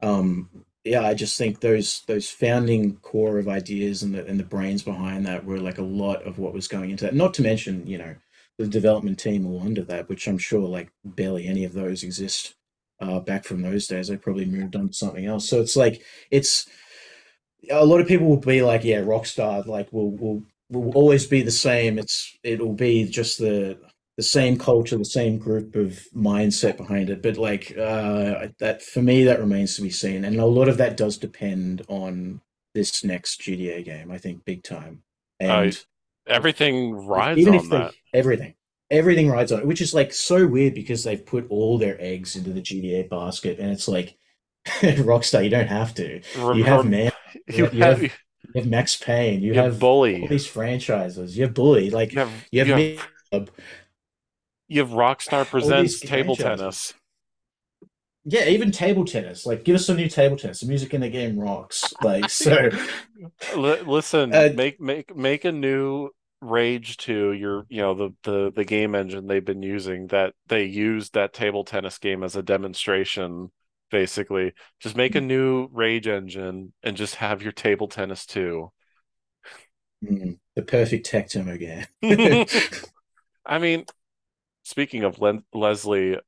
um 0.00 0.48
yeah, 0.84 1.02
I 1.02 1.14
just 1.14 1.36
think 1.36 1.58
those 1.58 2.02
those 2.06 2.30
founding 2.30 2.96
core 2.98 3.38
of 3.38 3.48
ideas 3.48 4.04
and 4.04 4.14
the 4.14 4.24
and 4.24 4.38
the 4.38 4.44
brains 4.44 4.82
behind 4.82 5.26
that 5.26 5.44
were 5.44 5.58
like 5.58 5.78
a 5.78 5.82
lot 5.82 6.22
of 6.22 6.38
what 6.38 6.54
was 6.54 6.68
going 6.68 6.90
into 6.90 7.04
that. 7.04 7.14
Not 7.14 7.34
to 7.34 7.42
mention, 7.42 7.84
you 7.86 7.98
know, 7.98 8.14
the 8.58 8.66
development 8.66 9.18
team 9.18 9.46
all 9.46 9.62
under 9.62 9.82
that, 9.84 10.08
which 10.08 10.26
I'm 10.26 10.38
sure 10.38 10.66
like 10.66 10.90
barely 11.04 11.46
any 11.46 11.64
of 11.64 11.72
those 11.72 12.02
exist 12.02 12.54
uh, 13.00 13.20
back 13.20 13.44
from 13.44 13.62
those 13.62 13.86
days. 13.86 14.08
They 14.08 14.16
probably 14.16 14.46
moved 14.46 14.76
on 14.76 14.88
to 14.88 14.94
something 14.94 15.24
else. 15.24 15.48
So 15.48 15.60
it's 15.60 15.76
like 15.76 16.02
it's 16.30 16.68
a 17.70 17.84
lot 17.84 18.00
of 18.00 18.08
people 18.08 18.26
will 18.26 18.36
be 18.36 18.62
like, 18.62 18.84
yeah, 18.84 19.00
Rockstar, 19.00 19.66
like 19.66 19.92
will 19.92 20.10
will 20.10 20.42
will 20.70 20.92
always 20.92 21.26
be 21.26 21.42
the 21.42 21.50
same. 21.50 21.98
It's 21.98 22.36
it'll 22.42 22.74
be 22.74 23.08
just 23.08 23.38
the 23.38 23.78
the 24.16 24.22
same 24.24 24.58
culture, 24.58 24.98
the 24.98 25.04
same 25.04 25.38
group 25.38 25.76
of 25.76 26.00
mindset 26.14 26.76
behind 26.76 27.08
it. 27.08 27.22
But 27.22 27.36
like 27.36 27.70
uh, 27.78 28.48
that, 28.58 28.82
for 28.82 29.00
me, 29.00 29.22
that 29.24 29.38
remains 29.38 29.76
to 29.76 29.82
be 29.82 29.90
seen. 29.90 30.24
And 30.24 30.40
a 30.40 30.46
lot 30.46 30.68
of 30.68 30.76
that 30.78 30.96
does 30.96 31.16
depend 31.16 31.82
on 31.88 32.40
this 32.74 33.04
next 33.04 33.40
GTA 33.42 33.84
game. 33.84 34.10
I 34.10 34.18
think 34.18 34.44
big 34.44 34.64
time. 34.64 35.02
And 35.38 35.50
uh, 35.50 35.72
everything 36.28 36.92
rides 36.92 37.40
even 37.40 37.54
on 37.54 37.60
if 37.60 37.70
that. 37.70 37.92
They, 38.12 38.18
everything, 38.18 38.54
everything 38.90 39.28
rides 39.28 39.52
on 39.52 39.60
it, 39.60 39.66
which 39.66 39.80
is 39.80 39.94
like 39.94 40.12
so 40.12 40.46
weird 40.46 40.74
because 40.74 41.04
they've 41.04 41.24
put 41.24 41.46
all 41.50 41.78
their 41.78 41.96
eggs 42.00 42.36
into 42.36 42.50
the 42.50 42.60
GTA 42.60 43.08
basket, 43.08 43.58
and 43.58 43.70
it's 43.70 43.88
like 43.88 44.16
Rockstar. 44.66 45.44
You 45.44 45.50
don't 45.50 45.68
have 45.68 45.94
to. 45.94 46.20
You 46.36 46.64
have 46.64 46.86
man. 46.86 47.12
You, 47.46 47.68
you 47.72 47.82
have, 47.82 48.00
have 48.00 48.02
you 48.02 48.10
have 48.54 48.66
Max 48.66 48.96
Payne. 48.96 49.42
You, 49.42 49.48
you 49.48 49.54
have, 49.54 49.72
have 49.72 49.78
Bully. 49.78 50.22
All 50.22 50.28
these 50.28 50.46
franchises. 50.46 51.36
You 51.36 51.44
have 51.44 51.52
Bully. 51.52 51.90
Like 51.90 52.12
you 52.12 52.20
have, 52.20 52.46
you 52.50 52.64
have, 52.64 52.80
you 52.80 52.98
have 53.32 53.50
you 54.68 54.80
have 54.80 54.90
Rockstar 54.90 55.46
presents 55.46 56.00
table 56.00 56.36
tennis. 56.36 56.94
Yeah, 58.24 58.46
even 58.46 58.70
table 58.70 59.06
tennis. 59.06 59.46
Like, 59.46 59.64
give 59.64 59.74
us 59.74 59.86
some 59.86 59.96
new 59.96 60.08
table 60.08 60.36
tennis. 60.36 60.60
The 60.60 60.66
music 60.66 60.92
in 60.92 61.00
the 61.00 61.08
game 61.08 61.38
rocks. 61.38 61.94
Like, 62.02 62.28
so. 62.28 62.70
Listen, 63.56 64.34
uh, 64.34 64.50
make 64.54 64.78
make 64.78 65.16
make 65.16 65.46
a 65.46 65.52
new 65.52 66.10
Rage 66.40 66.96
2. 66.98 67.32
Your, 67.32 67.66
you 67.68 67.80
know, 67.80 67.94
the 67.94 68.10
the 68.22 68.52
the 68.54 68.64
game 68.64 68.94
engine 68.94 69.26
they've 69.26 69.44
been 69.44 69.62
using 69.62 70.08
that 70.08 70.34
they 70.46 70.64
used 70.64 71.14
that 71.14 71.32
table 71.32 71.64
tennis 71.64 71.98
game 71.98 72.22
as 72.22 72.36
a 72.36 72.42
demonstration 72.42 73.50
basically. 73.90 74.52
Just 74.80 74.96
make 74.96 75.14
a 75.14 75.20
new 75.20 75.68
Rage 75.72 76.06
engine 76.06 76.72
and 76.82 76.96
just 76.96 77.16
have 77.16 77.42
your 77.42 77.52
table 77.52 77.88
tennis 77.88 78.26
too. 78.26 78.70
Mm, 80.04 80.38
the 80.54 80.62
perfect 80.62 81.06
tech 81.06 81.28
demo 81.30 81.56
game. 81.56 81.86
I 83.46 83.58
mean, 83.58 83.84
speaking 84.62 85.04
of 85.04 85.18
Leslie, 85.52 86.18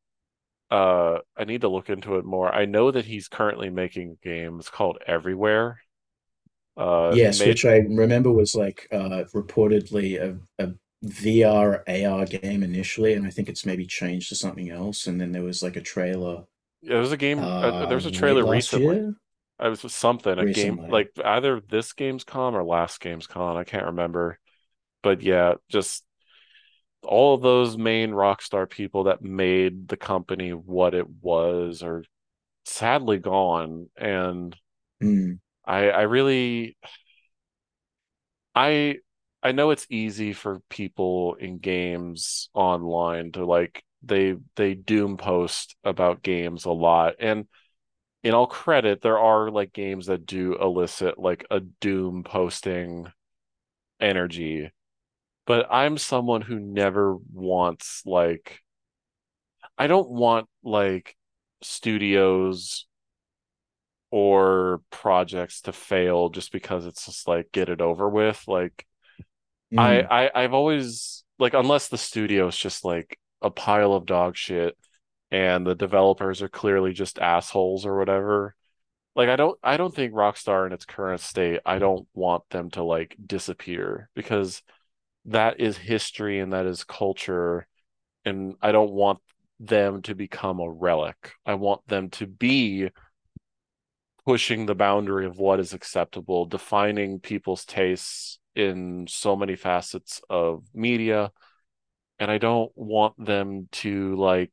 uh, 0.71 1.19
I 1.37 1.45
need 1.45 1.61
to 1.63 1.69
look 1.69 1.91
into 1.91 2.17
it 2.17 2.25
more. 2.25 2.53
I 2.53 2.65
know 2.65 2.91
that 2.91 3.05
he's 3.05 3.29
currently 3.29 3.71
making 3.71 4.19
games 4.23 4.69
called 4.69 4.99
Everywhere. 5.07 5.81
Uh, 6.81 7.17
Yes, 7.17 7.41
made 7.41 7.49
which 7.49 7.65
I 7.65 7.79
remember 7.79 8.33
was 8.33 8.55
like 8.55 8.89
uh, 8.93 9.25
reportedly 9.35 10.21
a, 10.21 10.39
a 10.65 10.73
VR 11.03 11.83
AR 11.89 12.25
game 12.27 12.63
initially, 12.63 13.15
and 13.15 13.27
I 13.27 13.31
think 13.31 13.49
it's 13.49 13.67
maybe 13.67 13.87
changed 13.87 14.29
to 14.31 14.37
something 14.37 14.71
else. 14.71 15.07
And 15.07 15.21
then 15.21 15.33
there 15.33 15.43
was 15.43 15.63
like 15.63 15.77
a 15.77 15.81
trailer 15.81 16.45
Yeah, 16.83 16.91
there 16.95 17.01
was 17.01 17.13
a 17.13 17.17
game. 17.17 17.39
Uh, 17.39 17.87
there 17.87 17.89
uh, 17.93 17.95
was 17.97 18.07
a 18.07 18.11
trailer 18.11 18.45
recently. 18.45 18.97
year. 18.97 19.15
I 19.59 19.69
was 19.69 19.81
something 19.93 20.39
a 20.39 20.47
game 20.47 20.87
like 20.89 21.11
either 21.23 21.61
this 21.61 21.93
game's 21.93 22.25
Gamescom 22.25 22.55
or 22.55 22.65
last 22.65 23.01
game's 23.01 23.27
Gamescom. 23.27 23.57
I 23.57 23.65
can't 23.65 23.87
remember, 23.87 24.39
but 25.03 25.23
yeah, 25.23 25.55
just 25.69 26.05
all 27.03 27.35
of 27.35 27.43
those 27.43 27.77
main 27.77 28.11
Rockstar 28.11 28.69
people 28.69 29.05
that 29.05 29.23
made 29.23 29.89
the 29.89 29.97
company 29.97 30.51
what 30.51 30.95
it 30.95 31.09
was 31.09 31.83
are 31.83 32.05
sadly 32.65 33.19
gone, 33.19 33.89
and 33.97 34.57
Mm, 35.03 35.41
I 35.71 35.91
I 35.91 36.03
really 36.03 36.77
I 38.55 38.99
I 39.43 39.53
know 39.53 39.71
it's 39.71 39.87
easy 39.91 40.33
for 40.33 40.61
people 40.69 41.35
in 41.35 41.59
games 41.59 42.51
online 42.55 43.33
to 43.33 43.45
like 43.45 43.85
they 44.03 44.37
they 44.57 44.75
doom 44.75 45.17
post 45.17 45.77
about 45.85 46.23
games 46.23 46.65
a 46.65 46.71
lot 46.73 47.15
and 47.21 47.47
in 48.25 48.35
all 48.35 48.47
credit 48.47 49.03
there 49.03 49.19
are 49.19 49.51
like 49.51 49.73
games 49.73 50.07
that 50.07 50.27
do 50.27 50.57
elicit 50.61 51.19
like 51.19 51.47
a 51.51 51.61
doom 51.61 52.25
posting 52.25 53.13
energy 54.01 54.71
but 55.47 55.67
I'm 55.71 55.99
someone 55.99 56.43
who 56.43 56.61
never 56.61 57.17
wants 57.17 58.03
like 58.07 58.61
I 59.79 59.87
don't 59.87 60.11
want 60.11 60.49
like 60.63 61.17
studios 61.63 62.87
or 64.11 64.83
projects 64.91 65.63
to 65.63 65.73
fail 65.73 66.31
just 66.31 66.53
because 66.53 66.87
it's 66.87 67.07
just 67.07 67.29
like 67.29 67.53
get 67.53 67.69
it 67.69 67.81
over 67.81 68.09
with 68.09 68.43
like 68.49 68.87
I, 69.77 70.03
mm, 70.03 70.07
I 70.11 70.31
I've 70.35 70.55
always 70.55 71.25
like 71.39 71.55
unless 71.55 71.89
the 71.89 71.99
studio 71.99 72.49
is 72.49 72.57
just 72.57 72.85
like 72.85 73.19
a 73.43 73.51
pile 73.51 73.93
of 73.95 74.07
dog 74.07 74.37
shit 74.37 74.77
and 75.31 75.67
the 75.67 75.75
developers 75.75 76.43
are 76.43 76.49
clearly 76.49 76.93
just 76.93 77.19
assholes 77.19 77.87
or 77.87 77.97
whatever. 77.99 78.55
Like 79.15 79.29
I 79.29 79.37
don't 79.37 79.59
I 79.63 79.77
don't 79.77 79.95
think 79.95 80.13
Rockstar 80.13 80.67
in 80.67 80.73
its 80.73 80.85
current 80.85 81.21
state, 81.21 81.61
I 81.65 81.79
don't 81.79 82.07
want 82.15 82.49
them 82.51 82.71
to 82.73 82.83
like 82.83 83.17
disappear 83.25 84.09
because 84.15 84.63
that 85.27 85.61
is 85.61 85.77
history 85.77 86.41
and 86.41 86.53
that 86.53 86.67
is 86.67 86.85
culture 86.85 87.67
and 88.25 88.57
I 88.63 88.73
don't 88.73 88.93
want 88.93 89.21
them 89.61 90.03
to 90.03 90.15
become 90.15 90.61
a 90.61 90.71
relic. 90.71 91.33
I 91.47 91.55
want 91.55 91.87
them 91.87 92.11
to 92.11 92.27
be 92.27 92.91
pushing 94.31 94.65
the 94.65 94.77
boundary 94.77 95.27
of 95.27 95.39
what 95.39 95.59
is 95.59 95.73
acceptable, 95.73 96.47
defining 96.47 97.19
people's 97.19 97.65
tastes 97.65 98.39
in 98.55 99.05
so 99.09 99.35
many 99.35 99.57
facets 99.57 100.21
of 100.31 100.63
media 100.73 101.33
and 102.21 102.31
I 102.31 102.39
don't 102.39 102.71
want 102.77 103.15
them 103.19 103.69
to 103.73 104.15
like 104.15 104.53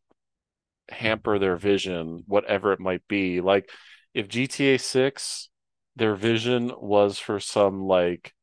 hamper 0.90 1.38
their 1.38 1.58
vision, 1.58 2.24
whatever 2.26 2.74
it 2.74 2.80
might 2.80 3.08
be. 3.08 3.40
Like 3.40 3.70
if 4.16 4.28
GTA 4.28 4.80
6, 4.80 5.50
their 5.96 6.16
vision 6.16 6.72
was 6.76 7.20
for 7.20 7.40
some 7.40 7.84
like, 7.86 8.34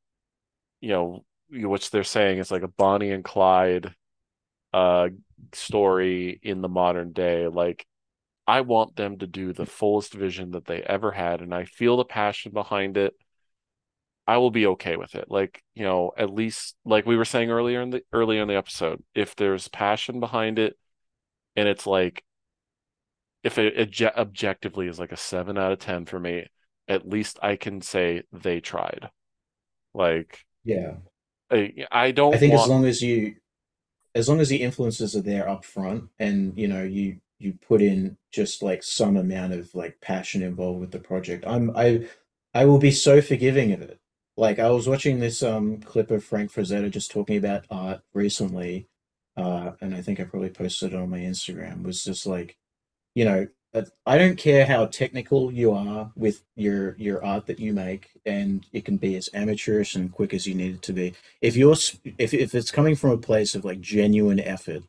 you 0.81 0.91
know, 0.91 1.25
which 1.51 1.91
they're 1.91 2.05
saying 2.05 2.39
is 2.39 2.53
like 2.53 2.63
a 2.63 2.69
Bonnie 2.69 3.11
and 3.11 3.25
Clyde 3.25 3.93
uh 4.73 5.09
story 5.53 6.39
in 6.43 6.61
the 6.63 6.69
modern 6.69 7.13
day. 7.13 7.49
Like 7.49 7.87
I 8.47 8.61
want 8.61 8.97
them 8.97 9.19
to 9.19 9.27
do 9.27 9.53
the 9.53 9.67
fullest 9.67 10.13
vision 10.13 10.51
that 10.53 10.67
they 10.67 10.83
ever 10.83 11.13
had, 11.13 11.41
and 11.41 11.55
I 11.55 11.65
feel 11.65 11.97
the 11.97 12.05
passion 12.05 12.53
behind 12.53 12.97
it. 12.97 13.15
I 14.27 14.39
will 14.39 14.51
be 14.51 14.67
okay 14.69 14.97
with 14.97 15.15
it. 15.15 15.27
Like, 15.31 15.63
you 15.75 15.85
know, 15.85 16.13
at 16.17 16.33
least 16.33 16.77
like 16.85 17.05
we 17.07 17.17
were 17.17 17.27
saying 17.27 17.51
earlier 17.51 17.83
in 17.83 17.91
the 17.91 18.03
earlier 18.13 18.41
in 18.43 18.49
the 18.49 18.57
episode, 18.57 19.03
if 19.15 19.37
there's 19.37 19.69
passion 19.69 20.19
behind 20.19 20.59
it 20.59 20.77
and 21.57 21.69
it's 21.69 21.87
like 21.87 22.25
if 23.43 23.59
it, 23.59 23.79
it 23.79 24.17
objectively 24.17 24.89
is 24.89 24.99
like 24.99 25.13
a 25.13 25.17
seven 25.17 25.59
out 25.59 25.73
of 25.73 25.79
10 25.79 26.07
for 26.07 26.19
me, 26.19 26.47
at 26.89 27.07
least 27.07 27.39
I 27.43 27.57
can 27.57 27.83
say 27.83 28.23
they 28.33 28.61
tried. 28.61 29.11
Like, 29.93 30.45
yeah. 30.65 30.95
I, 31.51 31.73
I 31.93 32.05
I 32.07 32.11
don't 32.11 32.35
I 32.35 32.39
think 32.39 32.55
as 32.55 32.67
long 32.67 32.87
as 32.87 33.03
you 33.03 33.35
as 34.15 34.29
long 34.29 34.41
as 34.41 34.49
the 34.49 34.63
influences 34.63 35.15
are 35.15 35.21
there 35.21 35.49
up 35.49 35.65
front 35.65 36.05
and 36.19 36.57
you 36.57 36.69
know 36.69 36.83
you 36.83 37.19
you 37.45 37.55
put 37.67 37.83
in 37.83 38.17
just 38.33 38.63
like 38.63 38.83
some 38.83 39.17
amount 39.17 39.53
of 39.53 39.75
like 39.75 40.01
passion 40.01 40.43
involved 40.43 40.81
with 40.81 40.91
the 40.91 40.99
project 40.99 41.45
i'm 41.47 41.71
i 41.77 42.07
i 42.55 42.65
will 42.65 42.79
be 42.79 42.91
so 42.91 43.21
forgiving 43.21 43.73
of 43.73 43.83
it 43.83 43.99
like 44.37 44.59
i 44.59 44.71
was 44.71 44.89
watching 44.89 45.21
this 45.21 45.43
um 45.43 45.79
clip 45.81 46.11
of 46.11 46.25
frank 46.25 46.53
frazetta 46.53 46.91
just 46.91 47.11
talking 47.11 47.37
about 47.37 47.65
art 47.71 48.01
recently 48.13 48.89
uh 49.37 49.73
and 49.81 49.95
i 49.95 50.01
think 50.01 50.19
i 50.19 50.25
probably 50.25 50.51
posted 50.51 50.93
it 50.93 50.97
on 50.97 51.11
my 51.11 51.19
instagram 51.19 51.83
was 51.83 52.03
just 52.05 52.27
like 52.27 52.57
you 53.15 53.25
know, 53.25 53.47
uh, 53.75 53.83
I 54.07 54.19
don't 54.19 54.37
care 54.37 54.67
how 54.67 54.87
technical 54.87 55.53
you 55.53 55.73
are 55.73 56.13
with 56.17 56.43
your 56.57 56.97
your 56.97 57.25
art 57.25 57.47
that 57.47 57.59
you 57.59 57.73
make, 57.73 58.11
and 58.27 58.67
it 58.73 58.85
can 58.85 58.97
be 58.97 59.17
as 59.17 59.29
amateurish 59.35 59.95
and 59.95 60.13
quick 60.13 60.35
as 60.35 60.47
you 60.47 60.55
need 60.55 60.77
it 60.77 60.83
to 60.83 60.93
be. 60.93 61.15
If 61.41 61.57
you're 61.57 61.77
if 62.19 62.35
if 62.35 62.55
it's 62.55 62.71
coming 62.71 62.97
from 62.97 63.11
a 63.11 63.19
place 63.19 63.55
of 63.55 63.65
like 63.65 63.81
genuine 63.81 64.41
effort, 64.41 64.85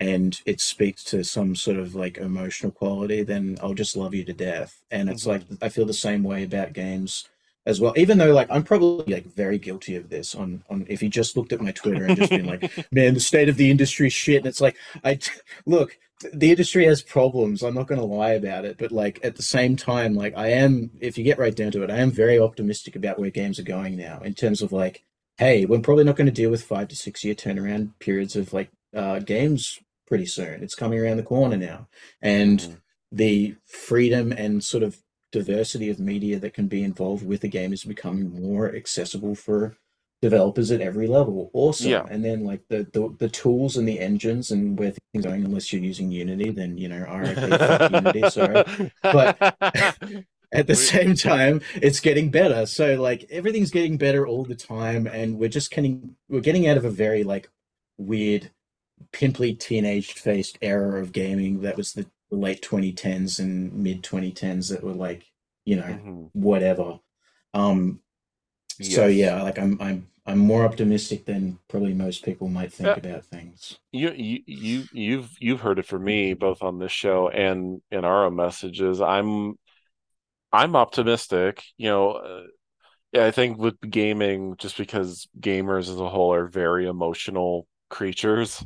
and 0.00 0.40
it 0.46 0.60
speaks 0.60 1.04
to 1.04 1.22
some 1.22 1.54
sort 1.54 1.76
of 1.76 1.94
like 1.94 2.16
emotional 2.18 2.72
quality, 2.72 3.22
then 3.22 3.58
I'll 3.62 3.74
just 3.74 3.96
love 3.96 4.14
you 4.14 4.24
to 4.24 4.32
death. 4.32 4.82
And 4.90 5.08
it's 5.10 5.26
like 5.26 5.46
Mhm. 5.48 5.58
I 5.62 5.68
feel 5.68 5.86
the 5.86 5.92
same 5.92 6.22
way 6.24 6.42
about 6.42 6.72
games 6.72 7.28
as 7.66 7.80
well. 7.80 7.92
Even 7.96 8.16
though 8.18 8.32
like 8.32 8.48
I'm 8.50 8.62
probably 8.64 9.12
like 9.14 9.26
very 9.34 9.58
guilty 9.58 9.94
of 9.96 10.08
this 10.08 10.34
on 10.34 10.64
on 10.70 10.86
if 10.88 11.02
you 11.02 11.08
just 11.10 11.36
looked 11.36 11.52
at 11.52 11.60
my 11.60 11.72
Twitter 11.72 12.04
and 12.06 12.16
just 12.16 12.30
been 12.30 12.46
like, 12.46 12.62
man, 12.92 13.14
the 13.14 13.20
state 13.20 13.48
of 13.50 13.56
the 13.58 13.70
industry 13.70 14.06
is 14.06 14.12
shit, 14.14 14.38
and 14.38 14.46
it's 14.46 14.60
like 14.60 14.76
I 15.04 15.18
look 15.66 15.98
the 16.32 16.50
industry 16.50 16.84
has 16.84 17.00
problems. 17.02 17.62
I'm 17.62 17.74
not 17.74 17.86
going 17.86 18.00
to 18.00 18.06
lie 18.06 18.32
about 18.32 18.66
it, 18.66 18.76
but 18.78 18.92
like 18.92 19.18
at 19.24 19.36
the 19.36 19.42
same 19.42 19.74
time, 19.76 20.14
like 20.14 20.36
I 20.36 20.48
am, 20.48 20.90
if 21.00 21.16
you 21.16 21.24
get 21.24 21.38
right 21.38 21.54
down 21.56 21.72
to 21.72 21.82
it, 21.82 21.90
I 21.90 21.96
am 21.96 22.10
very 22.10 22.38
optimistic 22.38 22.94
about 22.94 23.18
where 23.18 23.30
games 23.30 23.58
are 23.58 23.62
going 23.62 23.96
now 23.96 24.20
in 24.20 24.34
terms 24.34 24.60
of 24.60 24.70
like, 24.70 25.02
hey, 25.38 25.64
we're 25.64 25.80
probably 25.80 26.04
not 26.04 26.16
going 26.16 26.26
to 26.26 26.32
deal 26.32 26.50
with 26.50 26.62
five 26.62 26.88
to 26.88 26.96
six 26.96 27.24
year 27.24 27.34
turnaround 27.34 27.92
periods 28.00 28.36
of 28.36 28.52
like 28.52 28.68
uh, 28.94 29.20
games 29.20 29.80
pretty 30.10 30.26
soon. 30.26 30.62
It's 30.62 30.74
coming 30.74 30.98
around 30.98 31.16
the 31.16 31.22
corner 31.22 31.56
now, 31.56 31.88
and 32.20 32.58
Mhm. 32.60 32.76
the 33.12 33.54
freedom 33.64 34.32
and 34.32 34.62
sort 34.62 34.82
of 34.82 34.98
diversity 35.32 35.88
of 35.88 35.98
media 36.00 36.38
that 36.40 36.52
can 36.52 36.66
be 36.66 36.82
involved 36.82 37.24
with 37.24 37.42
a 37.44 37.48
game 37.48 37.72
is 37.72 37.84
becoming 37.84 38.28
more 38.42 38.74
accessible 38.74 39.34
for 39.36 39.76
developers 40.20 40.70
at 40.70 40.80
every 40.82 41.06
level. 41.06 41.50
Awesome. 41.54 41.90
yeah. 41.90 42.04
And 42.10 42.22
then 42.24 42.44
like 42.44 42.60
the, 42.68 42.86
the 42.92 43.14
the 43.18 43.28
tools 43.28 43.76
and 43.78 43.88
the 43.88 44.00
engines 44.00 44.50
and 44.50 44.78
where 44.78 44.90
things 44.92 45.24
are 45.24 45.28
going, 45.30 45.44
unless 45.44 45.72
you're 45.72 45.80
using 45.82 46.10
Unity, 46.10 46.50
then 46.50 46.76
you 46.76 46.88
know, 46.88 46.98
RIP, 47.08 47.92
Unity, 47.92 48.28
sorry. 48.30 48.90
But 49.02 49.38
at 50.52 50.66
the 50.66 50.74
same 50.74 51.14
time, 51.14 51.62
it's 51.80 52.00
getting 52.00 52.30
better. 52.30 52.66
So 52.66 53.00
like 53.00 53.24
everything's 53.30 53.70
getting 53.70 53.96
better 53.96 54.26
all 54.26 54.44
the 54.44 54.56
time, 54.56 55.06
and 55.06 55.38
we're 55.38 55.48
just 55.48 55.70
getting 55.70 56.16
we're 56.28 56.40
getting 56.48 56.66
out 56.66 56.76
of 56.76 56.84
a 56.84 56.90
very 56.90 57.22
like 57.22 57.48
weird, 57.96 58.50
pimply 59.12 59.54
teenage 59.54 60.12
faced 60.14 60.58
era 60.62 61.00
of 61.00 61.12
gaming 61.12 61.62
that 61.62 61.76
was 61.76 61.92
the 61.92 62.06
late 62.30 62.62
2010s 62.62 63.38
and 63.38 63.72
mid 63.72 64.02
2010s 64.02 64.68
that 64.68 64.82
were 64.84 64.92
like, 64.92 65.24
you 65.64 65.76
know, 65.76 65.98
mhm. 65.98 66.30
whatever. 66.32 67.00
Um, 67.54 68.00
so 68.80 69.06
yeah, 69.06 69.42
like 69.42 69.58
I'm 69.58 69.80
I'm 69.80 70.08
I'm 70.26 70.38
more 70.38 70.64
optimistic 70.64 71.26
than 71.26 71.58
probably 71.68 71.94
most 71.94 72.24
people 72.24 72.48
might 72.48 72.72
think 72.72 72.88
Uh, 72.90 72.96
about 72.96 73.24
things. 73.26 73.78
you, 73.92 74.10
you, 74.12 74.40
you, 74.46 74.84
you've, 74.92 75.30
you've 75.40 75.60
heard 75.60 75.78
it 75.78 75.86
from 75.86 76.04
me 76.04 76.34
both 76.34 76.62
on 76.62 76.78
this 76.78 76.92
show 76.92 77.28
and 77.28 77.82
in 77.90 78.04
our 78.04 78.26
own 78.26 78.36
messages. 78.36 79.00
I'm, 79.00 79.56
I'm 80.52 80.76
optimistic. 80.76 81.62
You 81.78 81.88
know, 81.90 82.10
uh, 82.12 82.42
yeah, 83.12 83.26
I 83.26 83.32
think 83.32 83.58
with 83.58 83.80
gaming, 83.80 84.56
just 84.58 84.78
because 84.78 85.28
gamers 85.40 85.90
as 85.90 86.00
a 86.00 86.08
whole 86.10 86.34
are 86.34 86.46
very 86.48 86.86
emotional 86.86 87.66
creatures, 87.90 88.64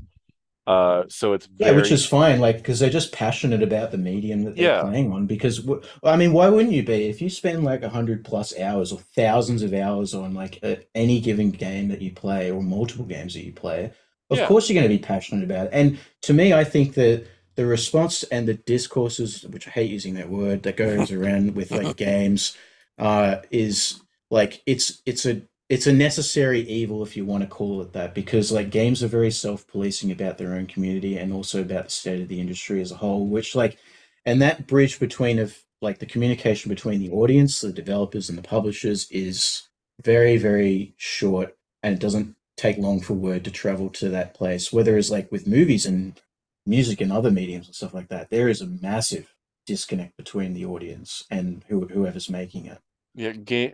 uh, 0.67 1.05
so 1.09 1.33
it's 1.35 1.49
Yeah, 1.59 1.71
which 1.71 1.93
is 1.93 2.05
fine, 2.05 2.41
like 2.41 2.57
because 2.57 2.81
they're 2.81 2.91
just 2.91 3.13
passionate 3.13 3.63
about 3.63 3.93
the 3.93 3.99
medium 3.99 4.43
that 4.45 4.57
they're 4.57 4.67
yeah, 4.67 4.81
playing 4.81 5.13
on. 5.13 5.27
Because 5.27 5.59
w- 5.61 5.81
I 6.03 6.17
mean, 6.17 6.33
why 6.33 6.49
wouldn't 6.49 6.75
you 6.75 6.83
be? 6.83 7.05
If 7.09 7.23
you 7.23 7.31
spend 7.31 7.63
like 7.63 7.83
a 7.83 7.89
hundred 7.89 8.25
plus 8.25 8.59
hours 8.59 8.91
or 8.91 8.99
thousands 9.15 9.63
of 9.63 9.73
hours 9.73 10.15
on 10.15 10.35
like 10.35 10.59
a, 10.65 10.79
any 10.97 11.21
given 11.21 11.53
game 11.53 11.89
that 11.89 12.03
you 12.03 12.13
play 12.13 12.51
or 12.51 12.61
multiple 12.61 13.05
games 13.05 13.35
that 13.35 13.45
you 13.45 13.53
play, 13.53 13.93
of 14.31 14.43
yeah, 14.43 14.43
course 14.43 14.69
you're 14.69 14.75
going 14.81 14.91
to 14.91 14.97
be 14.97 15.03
passionate 15.03 15.45
about 15.45 15.67
it. 15.67 15.71
And 15.73 15.99
to 16.23 16.33
me, 16.35 16.53
I 16.53 16.65
think 16.65 16.95
that 16.95 17.25
the 17.55 17.67
response 17.67 18.25
and 18.25 18.49
the 18.49 18.55
discourses, 18.55 19.45
which 19.45 19.69
I 19.69 19.71
hate 19.71 19.91
using 19.93 20.15
that 20.15 20.31
word, 20.31 20.65
that 20.65 20.77
goes 20.77 21.13
around 21.13 21.55
with 21.55 21.73
like 21.73 21.95
games, 21.97 22.57
uh, 22.99 23.37
is 23.53 24.01
like 24.29 24.61
it's 24.67 25.03
it's 25.07 25.25
a 25.25 25.43
it's 25.75 25.89
a 25.89 25.93
necessary 25.93 26.61
evil 26.61 27.03
if 27.03 27.17
you 27.17 27.25
want 27.25 27.43
to 27.43 27.49
call 27.49 27.83
it 27.83 27.93
that 27.93 28.15
because 28.15 28.53
like 28.53 28.71
games 28.71 29.03
are 29.03 29.09
very 29.09 29.31
self-policing 29.31 30.13
about 30.13 30.39
their 30.39 30.55
own 30.55 30.67
community 30.67 31.19
and 31.19 31.33
also 31.33 31.61
about 31.61 31.87
the 31.87 31.91
state 31.91 32.21
of 32.23 32.29
the 32.29 32.39
industry 32.41 32.81
as 32.81 32.93
a 32.93 32.97
whole 32.97 33.27
which 33.27 33.57
like 33.57 33.77
and 34.25 34.41
that 34.41 34.69
bridge 34.69 35.01
between 35.01 35.41
of 35.41 35.59
like 35.83 35.99
the 35.99 36.07
communication 36.07 36.69
between 36.69 37.01
the 37.01 37.11
audience 37.11 37.61
the 37.61 37.73
developers 37.73 38.29
and 38.29 38.39
the 38.39 38.43
publishers 38.43 39.11
is 39.11 39.69
very 40.01 40.37
very 40.37 40.95
short 40.97 41.57
and 41.83 41.93
it 41.93 42.01
doesn't 42.01 42.37
take 42.57 42.79
long 42.79 43.01
for 43.01 43.15
word 43.15 43.45
to 43.45 43.51
travel 43.51 43.91
to 43.91 44.09
that 44.09 44.33
place 44.33 44.73
whether 44.73 44.97
it's 44.97 45.11
like 45.11 45.31
with 45.33 45.49
movies 45.49 45.85
and 45.85 46.21
music 46.67 47.01
and 47.01 47.13
other 47.13 47.33
mediums 47.33 47.67
and 47.67 47.75
stuff 47.75 47.93
like 47.93 48.09
that 48.09 48.31
there 48.31 48.49
is 48.49 48.61
a 48.61 48.67
massive 48.67 49.35
disconnect 49.67 50.17
between 50.17 50.55
the 50.55 50.65
audience 50.65 51.25
and 51.31 51.65
who, 51.69 51.87
whoever's 51.89 52.29
making 52.29 52.67
it. 52.67 52.79
Yeah 53.15 53.33
game 53.33 53.73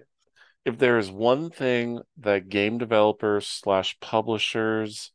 if 0.64 0.78
there 0.78 0.98
is 0.98 1.10
one 1.10 1.50
thing 1.50 2.00
that 2.18 2.48
game 2.48 2.78
developers 2.78 3.46
slash 3.46 3.98
publishers 4.00 5.12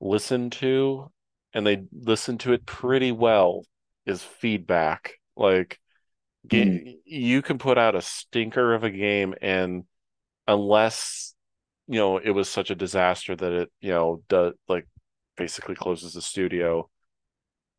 listen 0.00 0.50
to 0.50 1.10
and 1.54 1.66
they 1.66 1.84
listen 1.92 2.38
to 2.38 2.52
it 2.52 2.66
pretty 2.66 3.12
well 3.12 3.64
is 4.04 4.22
feedback 4.22 5.14
like 5.36 5.78
mm. 6.48 6.96
you 7.04 7.42
can 7.42 7.58
put 7.58 7.78
out 7.78 7.94
a 7.94 8.02
stinker 8.02 8.74
of 8.74 8.84
a 8.84 8.90
game 8.90 9.34
and 9.40 9.84
unless 10.46 11.34
you 11.86 11.98
know 11.98 12.18
it 12.18 12.30
was 12.30 12.48
such 12.48 12.70
a 12.70 12.74
disaster 12.74 13.36
that 13.36 13.52
it 13.52 13.72
you 13.80 13.90
know 13.90 14.22
does 14.28 14.54
like 14.68 14.86
basically 15.36 15.74
closes 15.74 16.14
the 16.14 16.22
studio 16.22 16.88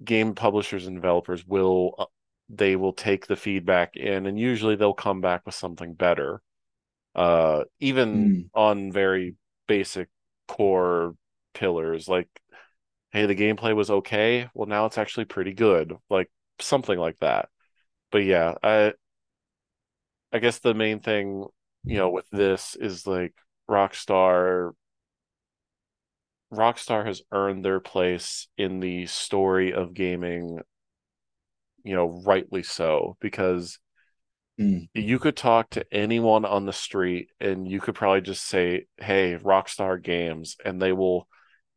game 0.03 0.33
publishers 0.33 0.87
and 0.87 0.95
developers 0.95 1.45
will 1.45 1.93
uh, 1.99 2.05
they 2.49 2.75
will 2.75 2.93
take 2.93 3.27
the 3.27 3.35
feedback 3.35 3.95
in 3.95 4.25
and 4.25 4.39
usually 4.39 4.75
they'll 4.75 4.93
come 4.93 5.21
back 5.21 5.45
with 5.45 5.55
something 5.55 5.93
better 5.93 6.41
uh 7.15 7.63
even 7.79 8.29
mm. 8.29 8.49
on 8.53 8.91
very 8.91 9.35
basic 9.67 10.09
core 10.47 11.15
pillars 11.53 12.07
like 12.07 12.27
hey 13.11 13.25
the 13.25 13.35
gameplay 13.35 13.75
was 13.75 13.89
okay 13.89 14.49
well 14.53 14.67
now 14.67 14.85
it's 14.85 14.97
actually 14.97 15.25
pretty 15.25 15.53
good 15.53 15.93
like 16.09 16.29
something 16.59 16.97
like 16.97 17.17
that 17.19 17.49
but 18.11 18.19
yeah 18.19 18.53
i 18.63 18.93
i 20.31 20.39
guess 20.39 20.59
the 20.59 20.73
main 20.73 20.99
thing 20.99 21.45
you 21.83 21.97
know 21.97 22.09
with 22.09 22.27
this 22.31 22.75
is 22.79 23.05
like 23.05 23.33
rockstar 23.69 24.71
rockstar 26.51 27.05
has 27.05 27.21
earned 27.31 27.63
their 27.63 27.79
place 27.79 28.47
in 28.57 28.79
the 28.79 29.05
story 29.05 29.73
of 29.73 29.93
gaming 29.93 30.59
you 31.83 31.95
know 31.95 32.21
rightly 32.25 32.63
so 32.63 33.17
because 33.19 33.79
Mm. 34.59 34.87
You 34.93 35.19
could 35.19 35.35
talk 35.35 35.71
to 35.71 35.85
anyone 35.91 36.45
on 36.45 36.65
the 36.65 36.73
street 36.73 37.29
and 37.39 37.67
you 37.67 37.79
could 37.79 37.95
probably 37.95 38.21
just 38.21 38.47
say, 38.47 38.85
"Hey, 38.97 39.37
Rockstar 39.37 40.01
Games," 40.01 40.57
and 40.63 40.81
they 40.81 40.91
will 40.91 41.27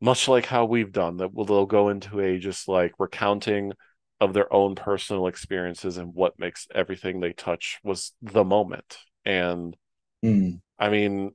much 0.01 0.29
like 0.29 0.47
how 0.47 0.67
we've 0.67 0.93
done 0.93 1.17
that 1.19 1.33
will 1.33 1.47
they'll 1.47 1.67
go 1.67 1.89
into 1.89 2.21
a 2.21 2.39
just 2.39 2.69
like 2.69 2.93
recounting 2.99 3.73
of 4.21 4.33
their 4.35 4.53
own 4.53 4.75
personal 4.75 5.27
experiences 5.27 5.97
and 5.97 6.15
what 6.15 6.39
makes 6.39 6.67
everything 6.75 7.21
they 7.21 7.33
touch 7.33 7.79
was 7.83 8.13
the 8.23 8.45
moment. 8.45 8.99
And 9.25 9.77
mm. 10.25 10.61
I 10.79 10.89
mean, 10.91 11.33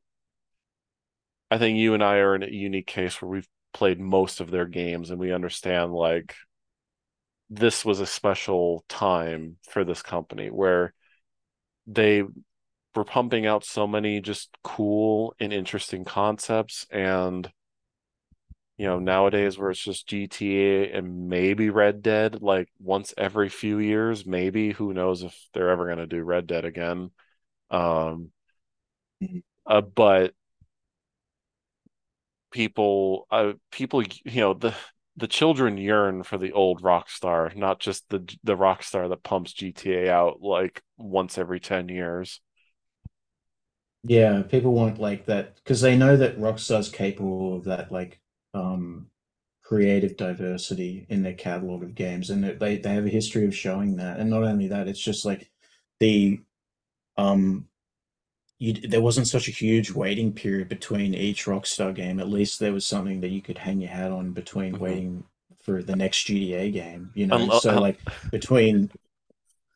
I 1.49 1.57
think 1.57 1.77
you 1.77 1.93
and 1.93 2.03
I 2.03 2.17
are 2.17 2.35
in 2.35 2.43
a 2.43 2.47
unique 2.47 2.87
case 2.87 3.21
where 3.21 3.29
we've 3.29 3.49
played 3.73 3.99
most 3.99 4.41
of 4.41 4.51
their 4.51 4.65
games 4.65 5.09
and 5.09 5.19
we 5.19 5.33
understand 5.33 5.93
like 5.93 6.35
this 7.49 7.83
was 7.83 7.99
a 7.99 8.05
special 8.05 8.85
time 8.87 9.57
for 9.69 9.83
this 9.83 10.01
company 10.01 10.49
where 10.49 10.93
they 11.87 12.23
were 12.95 13.05
pumping 13.05 13.45
out 13.45 13.65
so 13.65 13.87
many 13.87 14.21
just 14.21 14.49
cool 14.63 15.35
and 15.39 15.53
interesting 15.53 16.05
concepts. 16.05 16.87
And 16.91 17.51
you 18.77 18.87
know 18.87 18.99
nowadays 18.99 19.57
where 19.57 19.69
it's 19.71 19.83
just 19.83 20.07
GTA 20.07 20.91
and 20.97 21.29
maybe 21.29 21.69
Red 21.69 22.01
Dead 22.01 22.41
like 22.41 22.69
once 22.79 23.13
every 23.17 23.49
few 23.49 23.79
years 23.79 24.25
maybe 24.25 24.71
who 24.71 24.93
knows 24.93 25.23
if 25.23 25.37
they're 25.53 25.69
ever 25.69 25.85
going 25.85 25.99
to 25.99 26.07
do 26.07 26.23
Red 26.23 26.47
Dead 26.47 26.65
again. 26.65 27.11
Um 27.71 28.31
uh, 29.65 29.81
but 29.81 30.33
people 32.51 33.27
uh 33.31 33.53
people 33.71 34.03
you 34.03 34.41
know 34.41 34.53
the 34.53 34.75
the 35.17 35.27
children 35.27 35.77
yearn 35.77 36.23
for 36.23 36.37
the 36.37 36.53
old 36.53 36.81
Rockstar, 36.81 37.55
not 37.55 37.79
just 37.79 38.09
the 38.09 38.19
the 38.43 38.55
Rockstar 38.55 39.09
that 39.09 39.23
pumps 39.23 39.53
GTA 39.53 40.09
out 40.09 40.41
like 40.41 40.81
once 40.97 41.37
every 41.37 41.59
10 41.59 41.89
years. 41.89 42.41
Yeah, 44.03 44.41
people 44.43 44.73
want 44.73 44.99
like 44.99 45.25
that 45.27 45.55
because 45.55 45.81
they 45.81 45.95
know 45.95 46.17
that 46.17 46.37
Rockstar's 46.39 46.89
capable 46.89 47.55
of 47.55 47.65
that 47.65 47.91
like 47.91 48.19
um 48.53 49.07
creative 49.63 50.17
diversity 50.17 51.05
in 51.09 51.23
their 51.23 51.33
catalog 51.33 51.83
of 51.83 51.95
games 51.95 52.29
and 52.29 52.43
they 52.43 52.77
they 52.77 52.93
have 52.93 53.05
a 53.05 53.09
history 53.09 53.45
of 53.45 53.55
showing 53.55 53.97
that. 53.97 54.19
And 54.19 54.29
not 54.29 54.43
only 54.43 54.67
that, 54.69 54.87
it's 54.87 54.99
just 54.99 55.25
like 55.25 55.51
the 55.99 56.39
um 57.17 57.67
you, 58.61 58.73
there 58.73 59.01
wasn't 59.01 59.27
such 59.27 59.47
a 59.47 59.51
huge 59.51 59.89
waiting 59.89 60.31
period 60.31 60.69
between 60.69 61.15
each 61.15 61.45
Rockstar 61.45 61.95
game. 61.95 62.19
At 62.19 62.29
least 62.29 62.59
there 62.59 62.71
was 62.71 62.85
something 62.85 63.19
that 63.21 63.29
you 63.29 63.41
could 63.41 63.57
hang 63.57 63.81
your 63.81 63.89
hat 63.89 64.11
on 64.11 64.33
between 64.33 64.73
mm-hmm. 64.73 64.83
waiting 64.83 65.23
for 65.63 65.81
the 65.81 65.95
next 65.95 66.27
GTA 66.27 66.71
game. 66.71 67.09
You 67.15 67.25
know, 67.25 67.37
um, 67.37 67.59
so 67.59 67.79
like 67.79 67.99
between. 68.29 68.91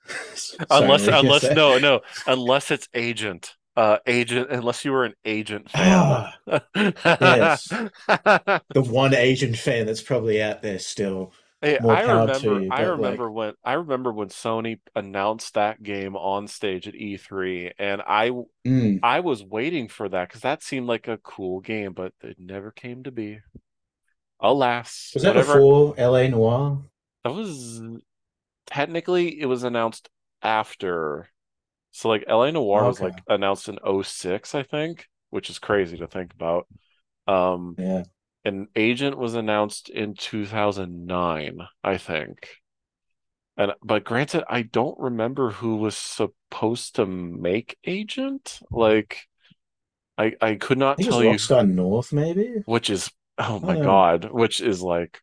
Sorry, 0.36 0.68
unless, 0.70 1.08
unless 1.08 1.44
no, 1.56 1.80
no, 1.80 2.02
unless 2.28 2.70
it's 2.70 2.88
Agent, 2.94 3.56
uh, 3.76 3.98
Agent, 4.06 4.52
unless 4.52 4.86
you 4.86 4.92
were 4.92 5.06
an 5.06 5.16
Agent 5.26 5.68
fan. 5.72 6.32
Yes, 6.76 7.68
the 8.08 8.62
one 8.76 9.16
Agent 9.16 9.58
fan 9.58 9.88
that's 9.88 10.04
probably 10.04 10.44
out 10.44 10.62
there 10.62 10.78
still. 10.78 11.34
Hey, 11.66 11.80
I 11.80 12.02
remember. 12.02 12.62
You, 12.62 12.70
I 12.72 12.82
remember 12.84 13.26
like... 13.26 13.34
when 13.34 13.54
I 13.64 13.74
remember 13.74 14.14
when 14.14 14.28
Sony 14.30 14.80
announced 14.96 15.56
that 15.56 15.82
game 15.82 16.16
on 16.16 16.48
stage 16.48 16.88
at 16.88 16.94
E3, 16.94 17.72
and 17.80 18.04
I 18.06 18.30
mm. 18.66 19.00
I 19.02 19.22
was 19.22 19.44
waiting 19.44 19.88
for 19.88 20.08
that 20.08 20.30
because 20.30 20.42
that 20.42 20.62
seemed 20.62 20.86
like 20.86 21.08
a 21.08 21.18
cool 21.18 21.62
game, 21.62 21.94
but 21.94 22.14
it 22.22 22.38
never 22.40 22.70
came 22.70 23.04
to 23.04 23.12
be. 23.12 23.40
Alas, 24.40 25.10
was 25.16 25.24
that 25.24 25.36
whatever... 25.36 25.54
before 25.56 25.96
L.A. 25.98 26.28
Noire? 26.28 26.84
That 27.24 27.34
was 27.34 27.82
technically 28.68 29.42
it 29.42 29.48
was 29.48 29.64
announced 29.64 30.08
after. 30.44 31.30
So 31.90 32.10
like 32.10 32.26
L.A. 32.28 32.52
Noire 32.52 32.82
okay. 32.82 32.88
was 32.88 33.02
like 33.02 33.24
announced 33.28 33.70
in 33.70 33.80
06, 34.04 34.54
I 34.54 34.62
think, 34.62 35.08
which 35.32 35.50
is 35.50 35.58
crazy 35.58 35.98
to 35.98 36.06
think 36.06 36.32
about. 36.34 36.68
Um, 37.28 37.74
yeah 37.80 38.04
an 38.46 38.68
agent 38.76 39.18
was 39.18 39.36
announced 39.36 39.90
in 39.90 40.14
2009 40.14 41.60
i 41.84 41.98
think 41.98 42.50
and 43.58 43.74
but 43.84 44.04
granted 44.04 44.44
i 44.50 44.62
don't 44.62 44.98
remember 45.00 45.52
who 45.52 45.78
was 45.78 45.98
supposed 45.98 46.96
to 46.96 47.06
make 47.06 47.78
agent 47.86 48.60
like 48.72 49.24
i 50.18 50.34
i 50.42 50.56
could 50.56 50.78
not 50.78 50.98
tell 51.00 51.24
you 51.24 51.32
Rockstar 51.32 51.68
North 51.68 52.14
maybe 52.14 52.62
which 52.66 52.90
is 52.90 53.12
oh 53.38 53.60
my 53.60 53.80
god 53.80 54.30
which 54.32 54.62
is 54.62 54.82
like 54.82 55.20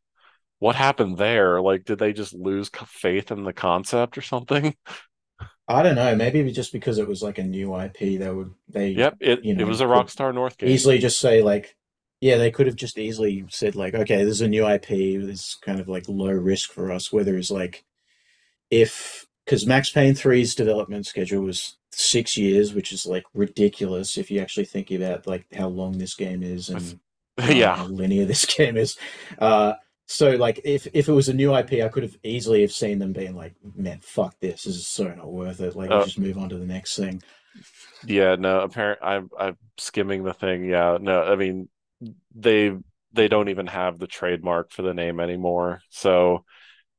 what 0.59 0.77
happened 0.77 1.17
there 1.17 1.61
like 1.61 1.85
did 1.85 1.99
they 1.99 2.13
just 2.13 2.35
lose 2.35 2.71
faith 2.87 3.31
in 3.31 3.45
the 3.45 3.53
concept 3.53 4.19
or 4.19 4.23
something 4.23 4.75
I 5.69 5.83
don't 5.83 5.95
know. 5.95 6.15
Maybe 6.17 6.51
just 6.53 6.73
because 6.73 6.99
it 6.99 7.09
was 7.09 7.23
like 7.23 7.39
a 7.39 7.45
new 7.45 7.79
IP, 7.79 8.19
they 8.19 8.31
would 8.31 8.51
they. 8.69 8.91
Yep, 8.91 9.17
it 9.21 9.45
you 9.45 9.55
know, 9.55 9.63
it 9.63 9.67
was 9.67 9.81
a 9.81 9.87
Rockstar 9.87 10.35
North 10.35 10.59
game. 10.59 10.69
Easily 10.69 10.99
just 10.99 11.21
say 11.21 11.41
like, 11.43 11.75
yeah, 12.23 12.37
they 12.37 12.53
could 12.53 12.69
have 12.69 12.77
just 12.77 12.99
easily 12.99 13.45
said 13.51 13.75
like, 13.75 13.95
okay, 13.95 14.23
there's 14.23 14.41
a 14.41 14.47
new 14.47 14.65
IP, 14.65 14.87
this 14.87 15.57
kind 15.57 15.81
of 15.81 15.89
like 15.89 16.05
low 16.09 16.31
risk 16.31 16.71
for 16.71 16.93
us. 16.93 17.13
Whether 17.13 17.37
it's 17.37 17.51
like, 17.51 17.85
if 18.71 19.27
because 19.45 19.67
Max 19.67 19.91
Payne 19.91 20.15
3's 20.15 20.55
development 20.55 21.05
schedule 21.05 21.43
was 21.43 21.79
six 21.91 22.37
years, 22.37 22.75
which 22.75 22.93
is 22.93 23.07
like 23.07 23.25
ridiculous 23.35 24.17
if 24.17 24.31
you 24.31 24.41
actually 24.41 24.67
think 24.67 24.93
about 24.93 25.27
like 25.27 25.53
how 25.53 25.67
long 25.67 25.99
this 25.99 26.15
game 26.15 26.45
is 26.45 26.69
and 26.69 27.01
yeah, 27.49 27.75
how 27.75 27.87
linear 27.87 28.25
this 28.25 28.45
game 28.57 28.77
is. 28.77 28.97
Uh, 29.41 29.73
so 30.07 30.31
like 30.37 30.61
if 30.63 30.87
if 30.93 31.09
it 31.09 31.13
was 31.13 31.29
a 31.29 31.35
new 31.35 31.53
IP, 31.57 31.83
I 31.83 31.89
could 31.89 32.05
have 32.05 32.17
easily 32.23 32.61
have 32.61 32.73
seen 32.73 33.01
them 33.01 33.13
being 33.13 33.35
like, 33.35 33.55
man, 33.75 33.99
fuck 34.01 34.39
this, 34.39 34.63
this 34.63 34.77
is 34.77 34.87
so 34.87 35.13
not 35.13 35.33
worth 35.33 35.61
it. 35.61 35.75
Like, 35.75 35.91
uh, 35.91 36.05
just 36.05 36.21
move 36.21 36.39
on 36.39 36.51
to 36.51 36.57
the 36.57 36.67
next 36.67 36.95
thing. 36.95 37.21
Yeah, 38.07 38.37
no, 38.37 38.61
apparently 38.61 39.09
I'm 39.09 39.29
I'm 39.37 39.57
skimming 39.77 40.23
the 40.23 40.35
thing. 40.35 40.67
Yeah, 40.67 40.99
no, 41.01 41.25
I 41.25 41.35
mean 41.35 41.69
they 42.35 42.73
they 43.13 43.29
don't 43.29 43.49
even 43.49 43.67
have 43.67 43.99
the 43.99 44.07
trademark 44.07 44.73
for 44.73 44.83
the 44.83 44.95
name 44.95 45.21
anymore. 45.21 45.81
So 45.91 46.45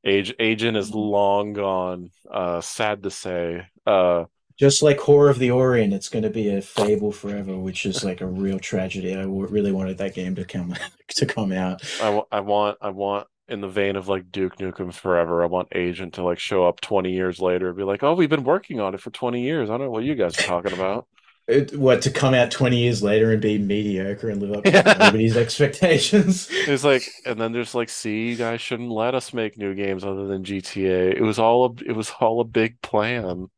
Age 0.06 0.34
Agent 0.40 0.78
is 0.78 0.94
long 0.94 1.54
gone. 1.54 2.12
Uh, 2.30 2.62
sad 2.62 3.04
to 3.04 3.12
say. 3.12 3.68
Uh, 3.86 4.26
just 4.60 4.84
like 4.84 5.00
Horror 5.00 5.30
of 5.30 5.40
the 5.40 5.52
Orient, 5.52 5.94
it's 5.94 6.10
going 6.10 6.24
to 6.24 6.30
be 6.30 6.54
a 6.56 6.62
fable 6.62 7.12
forever, 7.12 7.58
which 7.58 7.86
is 7.86 8.04
like 8.04 8.22
a 8.22 8.28
real 8.28 8.60
tragedy. 8.60 9.14
I 9.16 9.24
w- 9.24 9.48
really 9.48 9.72
wanted 9.72 9.98
that 9.98 10.14
game 10.14 10.36
to 10.36 10.46
come 10.46 10.76
to 11.10 11.26
come 11.26 11.52
out. 11.52 11.84
I, 12.00 12.06
w- 12.06 12.26
I 12.32 12.42
want 12.42 12.78
I 12.82 12.90
want 12.90 13.28
in 13.48 13.62
the 13.62 13.68
vein 13.68 13.96
of 13.96 14.08
like 14.08 14.32
Duke 14.32 14.58
Nukem 14.58 14.94
Forever, 14.94 15.44
I 15.44 15.48
want 15.48 15.70
Agent 15.74 16.14
to 16.16 16.24
like 16.24 16.40
show 16.40 16.68
up 16.68 16.82
20 16.82 17.12
years 17.12 17.40
later 17.40 17.70
and 17.70 17.78
be 17.78 17.84
like, 17.84 18.04
"Oh, 18.04 18.14
we've 18.14 18.30
been 18.30 18.44
working 18.44 18.80
on 18.80 18.94
it 18.94 19.02
for 19.02 19.10
20 19.10 19.42
years. 19.42 19.70
I 19.70 19.74
don't 19.74 19.88
know 19.88 19.92
what 19.92 20.04
you 20.04 20.16
guys 20.16 20.38
are 20.40 20.44
talking 20.44 20.74
about." 20.74 21.08
It, 21.46 21.78
what 21.78 22.02
to 22.04 22.10
come 22.10 22.34
out 22.34 22.52
20 22.52 22.78
years 22.78 23.04
later 23.04 23.34
and 23.34 23.42
be 23.42 23.58
mediocre 23.58 24.30
and 24.30 24.42
live 24.42 24.54
up 24.54 24.64
to 24.64 24.96
nobody's 25.00 25.36
expectations. 25.36 26.48
It's 26.50 26.86
like, 26.86 27.04
and 27.26 27.40
then 27.40 27.52
there's 27.52 27.76
like, 27.76 27.90
see, 27.90 28.30
you 28.30 28.36
guys 28.38 28.62
shouldn't 28.62 28.90
let 28.90 29.14
us 29.14 29.34
make 29.34 29.58
new 29.58 29.76
games 29.76 30.06
other 30.06 30.26
than 30.26 30.44
GTA. 30.44 31.14
It 31.14 31.22
was 31.22 31.40
all 31.40 31.66
a, 31.66 31.84
it 31.86 31.98
was 31.98 32.12
all 32.22 32.40
a 32.40 32.46
big 32.46 32.82
plan. 32.82 33.50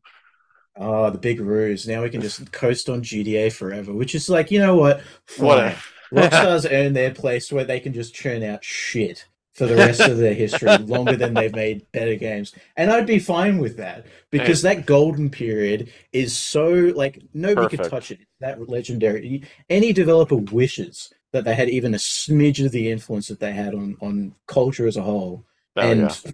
Oh, 0.77 1.11
the 1.11 1.19
big 1.19 1.39
ruse. 1.39 1.87
Now 1.87 2.01
we 2.01 2.09
can 2.09 2.21
just 2.21 2.51
coast 2.51 2.89
on 2.89 3.03
GTA 3.03 3.53
forever, 3.53 3.93
which 3.93 4.15
is 4.15 4.29
like, 4.29 4.49
you 4.49 4.59
know 4.59 4.75
what? 4.75 5.01
What 5.37 5.73
Fine. 5.73 5.75
Rockstar's 6.11 6.65
earned 6.71 6.95
their 6.95 7.13
place 7.13 7.51
where 7.51 7.65
they 7.65 7.79
can 7.79 7.93
just 7.93 8.15
churn 8.15 8.41
out 8.41 8.63
shit 8.63 9.27
for 9.55 9.65
the 9.65 9.75
rest 9.75 10.01
of 10.01 10.17
their 10.17 10.33
history 10.33 10.77
longer 10.79 11.15
than 11.15 11.33
they've 11.33 11.55
made 11.55 11.89
better 11.93 12.15
games. 12.15 12.53
And 12.75 12.91
I'd 12.91 13.07
be 13.07 13.19
fine 13.19 13.57
with 13.57 13.77
that 13.77 14.05
because 14.29 14.61
that 14.61 14.85
golden 14.85 15.29
period 15.29 15.91
is 16.11 16.37
so 16.37 16.69
like 16.95 17.21
nobody 17.33 17.77
could 17.77 17.89
touch 17.89 18.11
it. 18.11 18.19
That 18.41 18.69
legendary. 18.69 19.43
Any 19.69 19.93
developer 19.93 20.35
wishes 20.35 21.13
that 21.31 21.45
they 21.45 21.55
had 21.55 21.69
even 21.69 21.93
a 21.93 21.97
smidge 21.97 22.63
of 22.63 22.73
the 22.73 22.91
influence 22.91 23.29
that 23.29 23.39
they 23.39 23.53
had 23.53 23.73
on 23.73 23.97
on 24.01 24.35
culture 24.45 24.87
as 24.87 24.97
a 24.97 25.01
whole. 25.03 25.45
Oh, 25.77 25.81
and 25.81 26.01
yeah. 26.01 26.31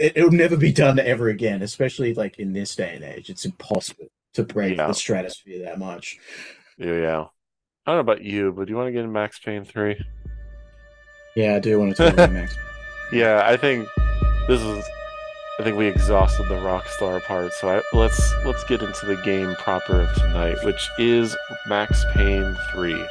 it, 0.00 0.12
it'll 0.16 0.30
never 0.30 0.56
be 0.56 0.72
done 0.72 0.98
ever 0.98 1.28
again, 1.28 1.60
especially 1.62 2.14
like 2.14 2.38
in 2.38 2.54
this 2.54 2.74
day 2.74 2.94
and 2.94 3.04
age. 3.04 3.28
It's 3.28 3.44
impossible 3.44 4.08
to 4.32 4.42
break 4.42 4.78
Yeah. 4.78 4.86
the 4.86 4.94
stratosphere 4.94 5.64
that 5.64 5.78
much. 5.78 6.18
Yeah, 6.78 6.94
yeah. 6.98 7.24
I 7.86 7.92
don't 7.92 7.96
know 7.96 8.12
about 8.12 8.22
you, 8.22 8.52
but 8.52 8.66
do 8.66 8.72
you 8.72 8.76
want 8.78 8.88
to 8.88 8.92
get 8.92 9.04
in 9.04 9.12
Max 9.12 9.38
Payne 9.38 9.64
3? 9.64 10.02
Yeah, 11.34 11.56
I 11.56 11.58
do 11.58 11.78
want 11.80 11.96
to 11.96 12.02
talk 12.02 12.12
about 12.12 12.32
Max. 12.32 12.56
Yeah, 13.12 13.42
I 13.44 13.56
think 13.56 13.88
this 14.48 14.60
is. 14.60 14.84
I 15.58 15.62
think 15.62 15.76
we 15.76 15.86
exhausted 15.86 16.48
the 16.48 16.56
Rockstar 16.56 17.22
part, 17.22 17.52
so 17.52 17.68
I, 17.68 17.82
let's 17.92 18.34
let's 18.44 18.64
get 18.64 18.82
into 18.82 19.06
the 19.06 19.16
game 19.18 19.54
proper 19.56 20.00
of 20.00 20.14
tonight, 20.14 20.56
which 20.64 20.90
is 20.98 21.36
Max 21.66 22.04
Payne 22.12 22.56
3. 22.72 23.06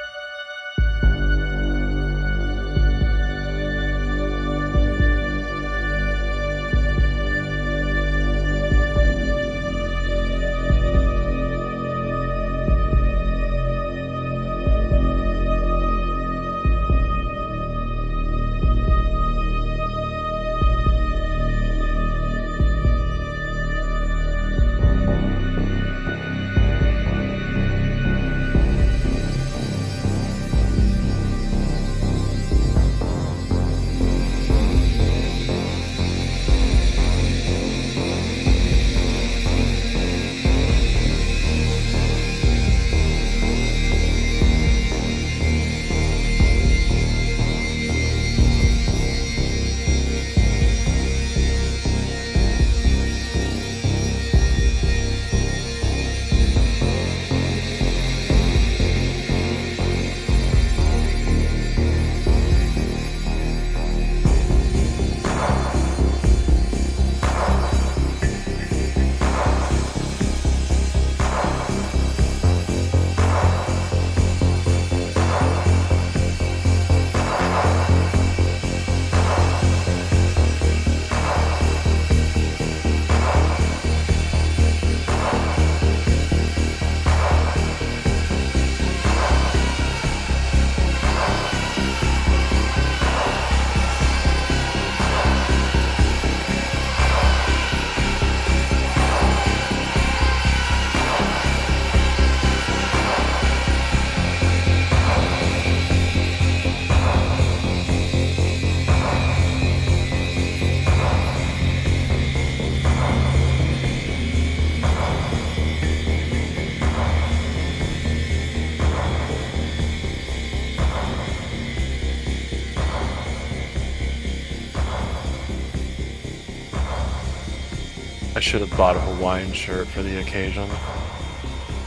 Should 128.44 128.62
have 128.62 128.76
bought 128.78 128.96
a 128.96 129.00
Hawaiian 129.00 129.54
shirt 129.54 129.88
for 129.88 130.04
the 130.04 130.20
occasion. 130.20 130.70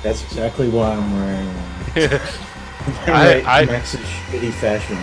That's 0.03 0.23
exactly 0.25 0.69
why 0.69 0.91
I'm 0.93 1.13
wearing 1.13 1.47
one. 3.07 3.11
I- 3.15 3.43
I- 3.47 3.65
Max's 3.67 4.01
shitty 4.01 4.53
fashion. 4.55 4.97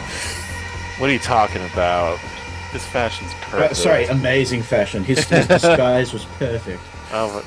What 1.00 1.10
are 1.10 1.14
you 1.14 1.20
talking 1.20 1.64
about? 1.74 2.18
His 2.72 2.84
fashion's 2.86 3.32
Uh, 3.34 3.50
perfect. 3.50 3.76
sorry, 3.76 4.06
amazing 4.06 4.64
fashion. 4.64 5.04
His, 5.04 5.24
his 5.26 5.48
disguise 5.60 6.12
was 6.12 6.26
perfect. 6.40 6.82
Oh, 7.12 7.32
but 7.34 7.46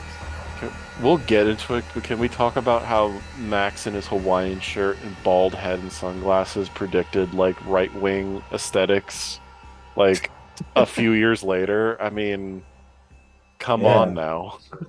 can, 0.61 0.77
we'll 1.03 1.19
get 1.19 1.49
into 1.49 1.75
it. 1.75 1.85
Can 2.05 2.19
we 2.21 2.29
talk 2.29 2.55
about 2.57 2.85
how 2.85 3.13
Max 3.39 3.87
in 3.89 3.95
his 3.95 4.07
Hawaiian 4.07 4.61
shirt 4.61 4.99
and 5.03 5.17
bald 5.25 5.55
head 5.55 5.81
and 5.81 5.91
sunglasses 5.91 6.69
predicted 6.69 7.35
like 7.35 7.57
right 7.67 7.93
wing 7.97 8.43
aesthetics, 8.53 9.41
like 9.97 10.31
a 10.77 10.87
few 10.87 11.11
years 11.13 11.43
later? 11.43 12.01
I 12.01 12.11
mean, 12.11 12.63
come 13.67 13.83
Yeah. 13.83 13.99
on 13.99 14.15
now. 14.15 14.59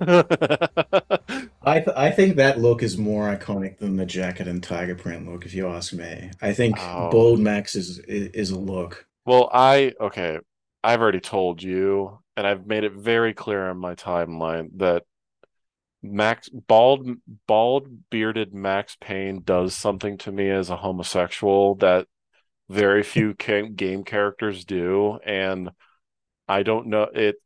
I 1.62 1.80
th- 1.80 1.96
I 1.96 2.10
think 2.12 2.36
that 2.36 2.60
look 2.60 2.82
is 2.82 2.96
more 2.96 3.34
iconic 3.34 3.78
than 3.78 3.96
the 3.96 4.06
jacket 4.06 4.46
and 4.48 4.62
tiger 4.62 4.94
print 4.94 5.28
look. 5.30 5.44
If 5.44 5.52
you 5.52 5.66
ask 5.68 5.92
me, 5.92 6.30
I 6.40 6.52
think 6.52 6.76
Oh. 6.78 7.10
Bold 7.10 7.40
Max 7.40 7.74
is 7.74 7.98
is, 7.98 8.28
is 8.28 8.50
a 8.50 8.58
look. 8.58 9.06
Well, 9.26 9.50
I 9.52 9.92
okay, 10.00 10.38
I've 10.84 11.00
already 11.00 11.20
told 11.20 11.62
you, 11.62 12.20
and 12.36 12.46
I've 12.46 12.66
made 12.66 12.84
it 12.84 12.92
very 12.92 13.34
clear 13.34 13.68
on 13.68 13.78
my 13.78 13.94
timeline 13.96 14.70
that 14.78 15.02
Max 16.02 16.48
bald 16.48 17.08
bald 17.48 18.08
bearded 18.10 18.54
Max 18.54 18.96
Payne 19.00 19.42
does 19.42 19.74
something 19.74 20.18
to 20.18 20.30
me 20.32 20.48
as 20.50 20.70
a 20.70 20.76
homosexual 20.76 21.74
that 21.76 22.06
very 22.70 23.02
few 23.02 23.34
game 23.74 24.04
characters 24.04 24.64
do, 24.64 25.18
and 25.24 25.70
I 26.46 26.62
don't 26.62 26.86
know 26.86 27.08
it. 27.12 27.36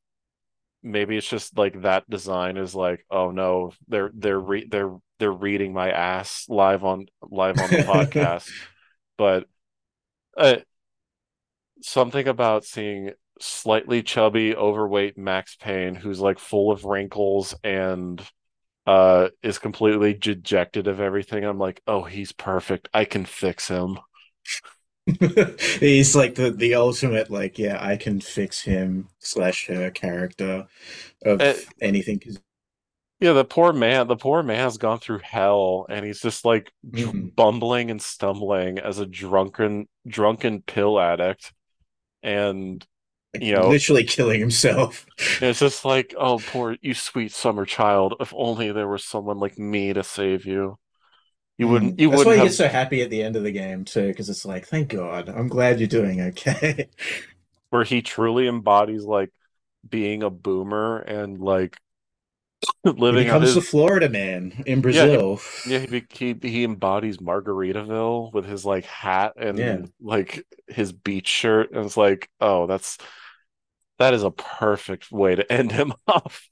Maybe 0.82 1.16
it's 1.16 1.28
just 1.28 1.56
like 1.56 1.82
that 1.82 2.08
design 2.10 2.56
is 2.56 2.74
like, 2.74 3.04
oh 3.10 3.30
no, 3.30 3.72
they're 3.88 4.10
they're 4.14 4.40
re- 4.40 4.66
they're 4.68 4.96
they're 5.18 5.32
reading 5.32 5.72
my 5.72 5.90
ass 5.90 6.46
live 6.48 6.84
on 6.84 7.06
live 7.22 7.58
on 7.60 7.70
the 7.70 7.76
podcast, 7.78 8.50
but 9.16 9.46
uh, 10.36 10.56
something 11.82 12.26
about 12.28 12.64
seeing 12.64 13.12
slightly 13.40 14.02
chubby, 14.02 14.54
overweight 14.56 15.18
Max 15.18 15.56
Payne, 15.56 15.94
who's 15.94 16.20
like 16.20 16.38
full 16.38 16.70
of 16.70 16.84
wrinkles 16.84 17.54
and 17.64 18.22
uh 18.86 19.28
is 19.44 19.58
completely 19.60 20.14
dejected 20.14 20.88
of 20.88 21.00
everything. 21.00 21.44
I'm 21.44 21.58
like, 21.58 21.82
oh, 21.86 22.02
he's 22.02 22.32
perfect. 22.32 22.88
I 22.92 23.04
can 23.04 23.24
fix 23.24 23.68
him. 23.68 23.98
He's 25.80 26.14
like 26.14 26.36
the 26.36 26.50
the 26.52 26.74
ultimate 26.74 27.30
like 27.30 27.58
yeah 27.58 27.84
I 27.84 27.96
can 27.96 28.20
fix 28.20 28.60
him 28.62 29.08
slash 29.18 29.66
her 29.66 29.90
character 29.90 30.66
of 31.24 31.40
Uh, 31.40 31.54
anything 31.80 32.20
Yeah, 33.20 33.32
the 33.34 33.44
poor 33.44 33.72
man, 33.72 34.08
the 34.08 34.16
poor 34.16 34.42
man 34.42 34.58
has 34.58 34.78
gone 34.78 34.98
through 34.98 35.20
hell 35.20 35.86
and 35.88 36.04
he's 36.04 36.20
just 36.20 36.44
like 36.44 36.72
Mhm. 36.86 37.34
bumbling 37.36 37.90
and 37.90 38.02
stumbling 38.02 38.78
as 38.78 38.98
a 38.98 39.06
drunken 39.06 39.88
drunken 40.06 40.62
pill 40.62 41.00
addict. 41.00 41.52
And 42.22 42.86
Like, 43.34 43.44
You 43.44 43.54
know- 43.54 43.68
literally 43.68 44.04
killing 44.04 44.40
himself. 44.40 45.06
It's 45.40 45.60
just 45.60 45.84
like, 45.84 46.14
oh, 46.18 46.38
poor 46.40 46.76
you, 46.82 46.94
sweet 46.94 47.32
summer 47.32 47.64
child. 47.66 48.14
If 48.20 48.32
only 48.36 48.72
there 48.72 48.88
was 48.88 49.04
someone 49.04 49.38
like 49.38 49.58
me 49.58 49.92
to 49.94 50.02
save 50.04 50.46
you. 50.46 50.78
You 51.58 51.68
wouldn't. 51.68 51.98
You 52.00 52.08
Mm. 52.08 52.10
That's 52.10 52.18
wouldn't 52.18 52.26
why 52.26 52.34
you 52.34 52.42
have. 52.42 52.48
get 52.48 52.54
so 52.54 52.68
happy 52.68 53.02
at 53.02 53.10
the 53.10 53.22
end 53.22 53.36
of 53.36 53.42
the 53.42 53.52
game 53.52 53.84
too, 53.84 54.08
because 54.08 54.28
it's 54.28 54.44
like, 54.44 54.66
thank 54.66 54.88
God, 54.88 55.28
I'm 55.28 55.48
glad 55.48 55.78
you're 55.80 55.88
doing 55.88 56.20
okay. 56.20 56.88
where 57.70 57.84
he 57.84 58.02
truly 58.02 58.46
embodies 58.48 59.04
like 59.04 59.30
being 59.88 60.22
a 60.22 60.30
boomer 60.30 60.98
and 60.98 61.38
like 61.40 61.78
living 62.84 63.28
out 63.28 63.40
becomes 63.40 63.42
his 63.42 63.54
the 63.54 63.60
Florida 63.60 64.08
man 64.08 64.62
in 64.66 64.80
Brazil. 64.80 65.40
yeah 65.64 65.78
he, 65.78 65.86
be- 65.86 66.06
he 66.10 66.36
he 66.42 66.64
embodies 66.64 67.18
Margaritaville 67.18 68.32
with 68.32 68.44
his 68.44 68.64
like 68.64 68.84
hat 68.84 69.34
and 69.36 69.58
Yeah. 69.58 69.78
like 70.00 70.44
his 70.68 70.92
beach 70.92 71.28
shirt 71.28 71.72
and 71.72 71.84
it's 71.84 71.96
like 71.96 72.28
oh 72.40 72.66
that's 72.66 72.98
that 73.98 74.14
is 74.14 74.22
a 74.24 74.30
perfect 74.30 75.10
way 75.12 75.34
to 75.34 75.50
end 75.52 75.72
him 75.72 75.92
off. 76.06 76.48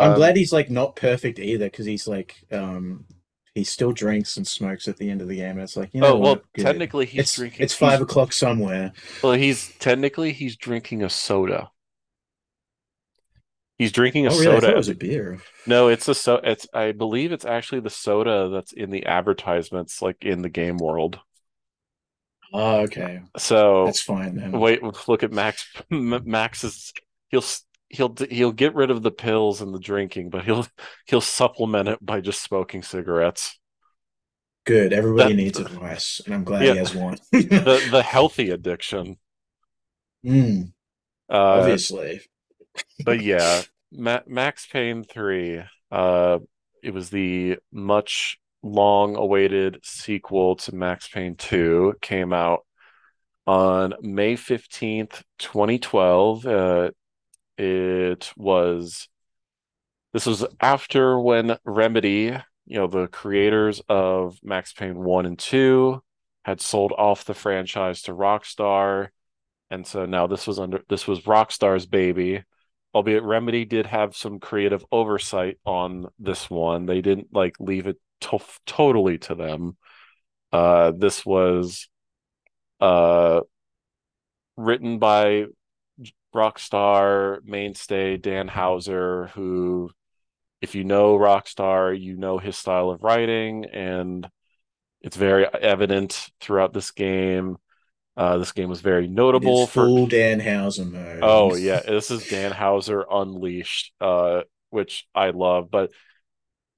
I'm 0.00 0.12
Um, 0.12 0.14
glad 0.14 0.36
he's 0.36 0.52
like 0.52 0.70
not 0.70 0.96
perfect 0.96 1.38
either, 1.38 1.66
because 1.66 1.86
he's 1.86 2.06
like, 2.08 2.36
um, 2.52 3.04
he 3.58 3.64
still 3.64 3.92
drinks 3.92 4.36
and 4.36 4.46
smokes 4.46 4.88
at 4.88 4.96
the 4.98 5.10
end 5.10 5.20
of 5.22 5.28
the 5.28 5.36
game. 5.36 5.52
And 5.52 5.60
it's 5.62 5.76
like, 5.76 5.94
you 5.94 6.02
oh, 6.02 6.06
know 6.06 6.14
Oh 6.14 6.18
well, 6.18 6.36
what? 6.36 6.44
Technically 6.56 7.06
he's 7.06 7.30
it's 7.30 7.34
drinking. 7.34 7.64
it's 7.64 7.74
five 7.74 8.00
o'clock 8.00 8.32
somewhere. 8.32 8.92
Well, 9.22 9.34
he's 9.34 9.76
technically 9.78 10.32
he's 10.32 10.56
drinking 10.56 11.04
a 11.04 11.08
soda. 11.08 11.70
He's 13.78 13.92
drinking 13.92 14.26
a 14.26 14.30
Oh, 14.30 14.36
really? 14.36 14.56
I 14.56 14.60
thought 14.60 14.68
soda. 14.68 14.72
it 14.72 14.76
was 14.76 14.88
a 14.88 14.94
beer. 14.94 15.42
No, 15.66 15.88
it's 15.88 16.08
a 16.08 16.14
so 16.14 16.36
it's 16.36 16.66
I 16.74 16.92
believe 16.92 17.30
it's 17.32 17.44
actually 17.44 17.80
the 17.80 17.90
soda 17.90 18.48
that's 18.48 18.72
in 18.72 18.90
the 18.90 19.06
advertisements 19.06 20.02
like 20.02 20.24
in 20.24 20.42
the 20.42 20.48
game 20.48 20.78
world. 20.78 21.20
Oh, 22.52 22.80
okay, 22.82 23.20
So 23.36 23.84
that's 23.84 24.00
fine 24.02 24.36
then. 24.36 24.52
wait, 24.52 24.82
look 25.08 25.22
at 25.22 25.32
Max 25.32 25.66
M- 25.90 26.22
Max 26.24 26.64
is 26.64 26.92
he'll 27.28 27.44
he'll 27.90 28.14
he'll 28.30 28.52
get 28.52 28.74
rid 28.74 28.90
of 28.90 29.02
the 29.02 29.10
pills 29.10 29.60
and 29.60 29.74
the 29.74 29.78
drinking, 29.78 30.30
but 30.30 30.44
he'll 30.44 30.66
he'll 31.06 31.20
supplement 31.20 31.88
it 31.88 32.04
by 32.04 32.20
just 32.20 32.42
smoking 32.42 32.82
cigarettes. 32.82 33.58
Good. 34.64 34.92
Everybody 34.92 35.30
That- 35.34 35.36
needs 35.42 35.58
advice, 35.58 36.20
and 36.24 36.34
I'm 36.34 36.44
glad 36.44 36.64
Yeah. 36.64 36.72
he 36.72 36.78
has 36.78 36.94
one. 36.94 37.18
The 37.32 37.88
the 37.90 38.02
healthy 38.02 38.50
addiction. 38.50 39.16
Mm, 40.26 40.72
Uh 41.30 41.34
obviously. 41.36 42.20
but 43.04 43.20
yeah, 43.22 43.62
Ma 43.92 44.20
Max 44.26 44.66
Payne 44.66 45.04
3, 45.04 45.62
uh, 45.90 46.38
it 46.82 46.92
was 46.92 47.10
the 47.10 47.58
much 47.72 48.38
long 48.62 49.16
awaited 49.16 49.78
sequel 49.84 50.56
to 50.56 50.74
Max 50.74 51.08
Payne 51.08 51.36
2. 51.36 51.90
It 51.96 52.00
came 52.02 52.32
out 52.32 52.66
on 53.46 53.94
May 54.02 54.34
15th, 54.36 55.22
2012. 55.38 56.46
Uh, 56.46 56.90
it 57.58 58.32
was, 58.36 59.08
this 60.12 60.26
was 60.26 60.46
after 60.60 61.20
when 61.20 61.58
Remedy, 61.64 62.36
you 62.66 62.78
know, 62.78 62.86
the 62.86 63.08
creators 63.08 63.82
of 63.88 64.38
Max 64.42 64.72
Payne 64.72 64.98
1 64.98 65.26
and 65.26 65.38
2 65.38 66.02
had 66.44 66.60
sold 66.60 66.92
off 66.96 67.24
the 67.24 67.34
franchise 67.34 68.02
to 68.02 68.12
Rockstar. 68.12 69.08
And 69.70 69.86
so 69.86 70.06
now 70.06 70.26
this 70.26 70.46
was 70.46 70.58
under, 70.58 70.80
this 70.88 71.06
was 71.06 71.22
Rockstar's 71.22 71.86
baby 71.86 72.44
albeit 72.94 73.22
Remedy 73.22 73.64
did 73.64 73.86
have 73.86 74.16
some 74.16 74.40
creative 74.40 74.84
oversight 74.90 75.58
on 75.64 76.06
this 76.18 76.48
one. 76.48 76.86
They 76.86 77.00
didn't 77.00 77.28
like 77.32 77.54
leave 77.60 77.86
it 77.86 77.96
to- 78.22 78.40
totally 78.66 79.18
to 79.18 79.34
them. 79.34 79.76
Uh, 80.52 80.92
this 80.96 81.24
was 81.24 81.88
uh, 82.80 83.40
written 84.56 84.98
by 84.98 85.46
Rockstar 86.34 87.38
mainstay 87.44 88.16
Dan 88.16 88.48
Houser, 88.48 89.28
who, 89.34 89.90
if 90.60 90.74
you 90.74 90.84
know 90.84 91.18
Rockstar, 91.18 91.98
you 91.98 92.16
know 92.16 92.38
his 92.38 92.56
style 92.56 92.90
of 92.90 93.02
writing, 93.02 93.66
and 93.66 94.28
it's 95.00 95.16
very 95.16 95.46
evident 95.46 96.30
throughout 96.40 96.72
this 96.72 96.90
game. 96.90 97.56
Uh, 98.16 98.36
this 98.38 98.50
game 98.50 98.68
was 98.68 98.80
very 98.80 99.06
notable 99.06 99.62
is 99.62 99.70
for 99.70 99.86
full 99.86 100.08
Danhausen 100.08 100.90
mode. 100.90 101.20
Oh 101.22 101.54
yeah, 101.56 101.80
this 101.80 102.10
is 102.10 102.28
Dan 102.28 102.50
Houser 102.50 103.04
Unleashed, 103.08 103.92
uh, 104.00 104.42
which 104.70 105.06
I 105.14 105.30
love. 105.30 105.70
But 105.70 105.92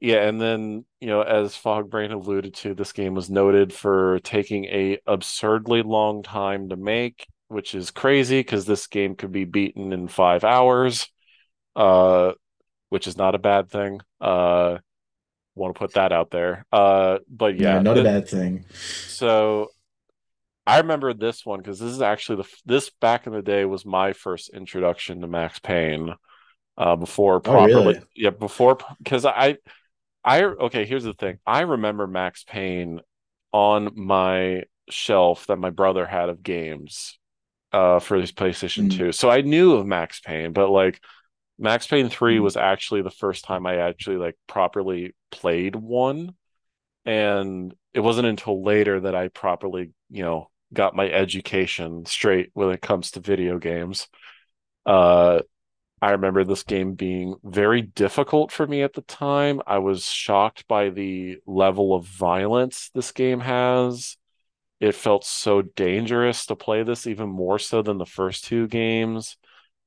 yeah, 0.00 0.26
and 0.28 0.38
then 0.40 0.84
you 1.00 1.08
know, 1.08 1.22
as 1.22 1.54
Fogbrain 1.54 2.12
alluded 2.12 2.54
to, 2.56 2.74
this 2.74 2.92
game 2.92 3.14
was 3.14 3.30
noted 3.30 3.72
for 3.72 4.18
taking 4.20 4.66
a 4.66 4.98
absurdly 5.06 5.82
long 5.82 6.22
time 6.22 6.68
to 6.68 6.76
make, 6.76 7.26
which 7.50 7.74
is 7.76 7.92
crazy 7.92 8.40
because 8.40 8.66
this 8.66 8.88
game 8.88 9.16
could 9.16 9.32
be 9.32 9.44
beaten 9.46 9.92
in 9.92 10.08
five 10.08 10.44
hours, 10.44 11.08
uh, 11.76 12.32
which 12.90 13.06
is 13.06 13.16
not 13.18 13.34
a 13.36 13.38
bad 13.40 13.70
thing. 13.70 14.00
Uh, 14.20 14.78
want 15.56 15.74
to 15.74 15.78
put 15.78 15.94
that 15.94 16.12
out 16.12 16.30
there. 16.30 16.66
Uh, 16.72 17.18
but 17.30 17.56
No, 17.56 17.78
yeah, 17.78 17.78
not 17.78 17.98
a 17.98 18.02
bad 18.02 18.28
thing. 18.28 18.64
so 19.06 19.68
I 20.66 20.78
remember 20.78 21.14
this 21.14 21.44
one 21.46 21.60
because 21.60 21.78
this 21.78 21.92
is 21.92 22.02
actually 22.02 22.42
the 22.42 22.48
this 22.66 22.90
back 23.00 23.26
in 23.26 23.32
the 23.32 23.42
day 23.42 23.64
was 23.64 23.84
my 23.86 24.12
first 24.12 24.50
introduction 24.50 25.20
to 25.20 25.26
Max 25.28 25.58
Payne. 25.58 26.14
Uh, 26.78 26.96
before 26.96 27.40
Oh, 27.44 27.56
properly, 27.56 27.94
really? 27.94 28.00
yeah, 28.16 28.30
before 28.30 28.78
because 28.98 29.26
I, 29.26 29.58
I 30.24 30.44
okay. 30.44 30.86
Here's 30.86 31.04
the 31.04 31.14
thing. 31.14 31.38
I 31.46 31.62
remember 31.62 32.08
Max 32.08 32.44
Payne 32.44 33.00
on 33.52 33.90
my 33.96 34.64
shelf 34.90 35.46
that 35.48 35.58
my 35.58 35.70
brother 35.70 36.06
had 36.06 36.30
of 36.30 36.42
games, 36.42 37.19
uh, 37.72 38.00
for 38.00 38.16
his 38.16 38.32
PlayStation 38.32 38.88
Mm. 38.88 38.96
2. 38.96 39.12
So 39.12 39.30
I 39.30 39.42
knew 39.42 39.74
of 39.74 39.86
Max 39.86 40.20
Payne, 40.20 40.52
but 40.52 40.70
like 40.70 41.00
Max 41.58 41.86
Payne 41.86 42.08
3 42.08 42.38
Mm. 42.38 42.42
was 42.42 42.56
actually 42.56 43.02
the 43.02 43.10
first 43.10 43.44
time 43.44 43.66
I 43.66 43.76
actually 43.76 44.16
like 44.16 44.36
properly 44.46 45.14
played 45.30 45.76
one. 45.76 46.34
And 47.04 47.74
it 47.94 48.00
wasn't 48.00 48.28
until 48.28 48.62
later 48.62 49.00
that 49.00 49.14
I 49.14 49.28
properly, 49.28 49.92
you 50.10 50.22
know, 50.22 50.50
got 50.72 50.94
my 50.94 51.08
education 51.10 52.06
straight 52.06 52.50
when 52.52 52.70
it 52.70 52.80
comes 52.82 53.12
to 53.12 53.20
video 53.20 53.58
games. 53.58 54.06
Uh, 54.86 55.40
I 56.02 56.12
remember 56.12 56.44
this 56.44 56.62
game 56.62 56.94
being 56.94 57.36
very 57.44 57.82
difficult 57.82 58.52
for 58.52 58.66
me 58.66 58.82
at 58.82 58.94
the 58.94 59.02
time. 59.02 59.60
I 59.66 59.78
was 59.78 60.04
shocked 60.04 60.66
by 60.66 60.90
the 60.90 61.38
level 61.46 61.94
of 61.94 62.04
violence 62.06 62.90
this 62.94 63.12
game 63.12 63.40
has. 63.40 64.16
It 64.80 64.94
felt 64.94 65.24
so 65.24 65.62
dangerous 65.62 66.46
to 66.46 66.56
play 66.56 66.82
this, 66.82 67.06
even 67.06 67.28
more 67.28 67.58
so 67.58 67.82
than 67.82 67.98
the 67.98 68.06
first 68.06 68.44
two 68.44 68.66
games. 68.66 69.36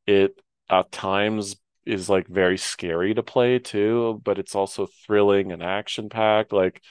It 0.05 0.39
at 0.69 0.91
times 0.91 1.55
is 1.85 2.09
like 2.09 2.27
very 2.27 2.57
scary 2.57 3.13
to 3.13 3.23
play 3.23 3.59
too, 3.59 4.21
but 4.23 4.39
it's 4.39 4.55
also 4.55 4.87
thrilling 5.05 5.51
and 5.51 5.63
action 5.63 6.09
packed. 6.09 6.53
Like, 6.53 6.81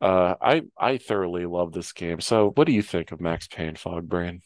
uh, 0.00 0.34
I 0.40 0.62
I 0.76 0.98
thoroughly 0.98 1.46
love 1.46 1.72
this 1.72 1.92
game. 1.92 2.20
So, 2.20 2.50
what 2.50 2.66
do 2.66 2.72
you 2.72 2.82
think 2.82 3.12
of 3.12 3.20
Max 3.20 3.46
Payne 3.48 3.76
Fog, 3.76 4.08
Fogbrain? 4.08 4.42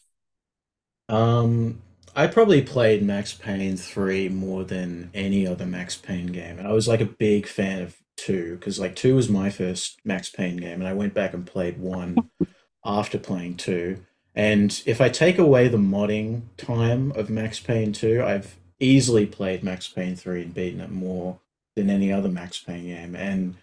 Um, 1.09 1.81
I 2.15 2.27
probably 2.27 2.61
played 2.61 3.03
Max 3.03 3.33
Payne 3.33 3.77
3 3.77 4.29
more 4.29 4.63
than 4.63 5.09
any 5.13 5.47
other 5.47 5.65
Max 5.65 5.95
Payne 5.95 6.27
game. 6.27 6.59
And 6.59 6.67
I 6.67 6.73
was 6.73 6.87
like 6.87 7.01
a 7.01 7.05
big 7.05 7.47
fan 7.47 7.81
of 7.81 7.97
2 8.17 8.57
because 8.57 8.79
like 8.79 8.95
2 8.95 9.15
was 9.15 9.29
my 9.29 9.49
first 9.49 9.99
Max 10.03 10.29
Payne 10.29 10.57
game 10.57 10.79
and 10.79 10.87
I 10.87 10.93
went 10.93 11.13
back 11.13 11.33
and 11.33 11.45
played 11.45 11.79
1 11.79 12.17
after 12.85 13.17
playing 13.17 13.57
2. 13.57 14.03
And 14.35 14.81
if 14.85 15.01
I 15.01 15.09
take 15.09 15.39
away 15.39 15.67
the 15.67 15.77
modding 15.77 16.43
time 16.57 17.11
of 17.13 17.29
Max 17.29 17.59
Payne 17.59 17.91
2, 17.91 18.23
I've 18.23 18.57
easily 18.79 19.25
played 19.25 19.63
Max 19.63 19.87
Payne 19.87 20.15
3 20.15 20.43
and 20.43 20.53
beaten 20.53 20.81
it 20.81 20.91
more 20.91 21.39
than 21.75 21.89
any 21.89 22.11
other 22.11 22.29
Max 22.29 22.59
Payne 22.59 22.85
game. 22.85 23.15
And 23.15 23.55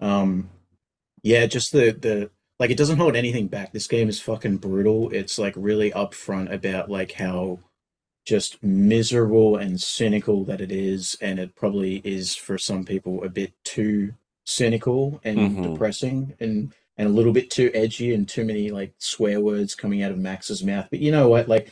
um 0.00 0.50
yeah, 1.22 1.46
just 1.46 1.72
the 1.72 1.92
the 1.92 2.30
like 2.58 2.70
it 2.70 2.78
doesn't 2.78 2.98
hold 2.98 3.16
anything 3.16 3.48
back. 3.48 3.72
This 3.72 3.86
game 3.86 4.08
is 4.08 4.20
fucking 4.20 4.58
brutal. 4.58 5.10
It's 5.10 5.38
like 5.38 5.54
really 5.56 5.90
upfront 5.90 6.52
about 6.52 6.90
like 6.90 7.12
how 7.12 7.60
just 8.26 8.62
miserable 8.62 9.56
and 9.56 9.80
cynical 9.80 10.44
that 10.44 10.60
it 10.60 10.72
is, 10.72 11.16
and 11.22 11.38
it 11.38 11.54
probably 11.54 12.02
is 12.04 12.34
for 12.34 12.58
some 12.58 12.84
people 12.84 13.22
a 13.24 13.28
bit 13.30 13.52
too 13.64 14.12
cynical 14.44 15.20
and 15.24 15.38
Mhm. 15.38 15.62
depressing 15.72 16.34
and 16.40 16.72
and 16.98 17.08
a 17.08 17.12
little 17.12 17.32
bit 17.32 17.50
too 17.50 17.70
edgy 17.74 18.14
and 18.14 18.26
too 18.26 18.42
many 18.42 18.70
like 18.70 18.94
swear 18.98 19.38
words 19.40 19.74
coming 19.74 20.02
out 20.02 20.10
of 20.12 20.18
Max's 20.18 20.64
mouth. 20.64 20.86
But 20.90 21.00
you 21.00 21.10
know 21.12 21.28
what? 21.28 21.46
Like 21.46 21.70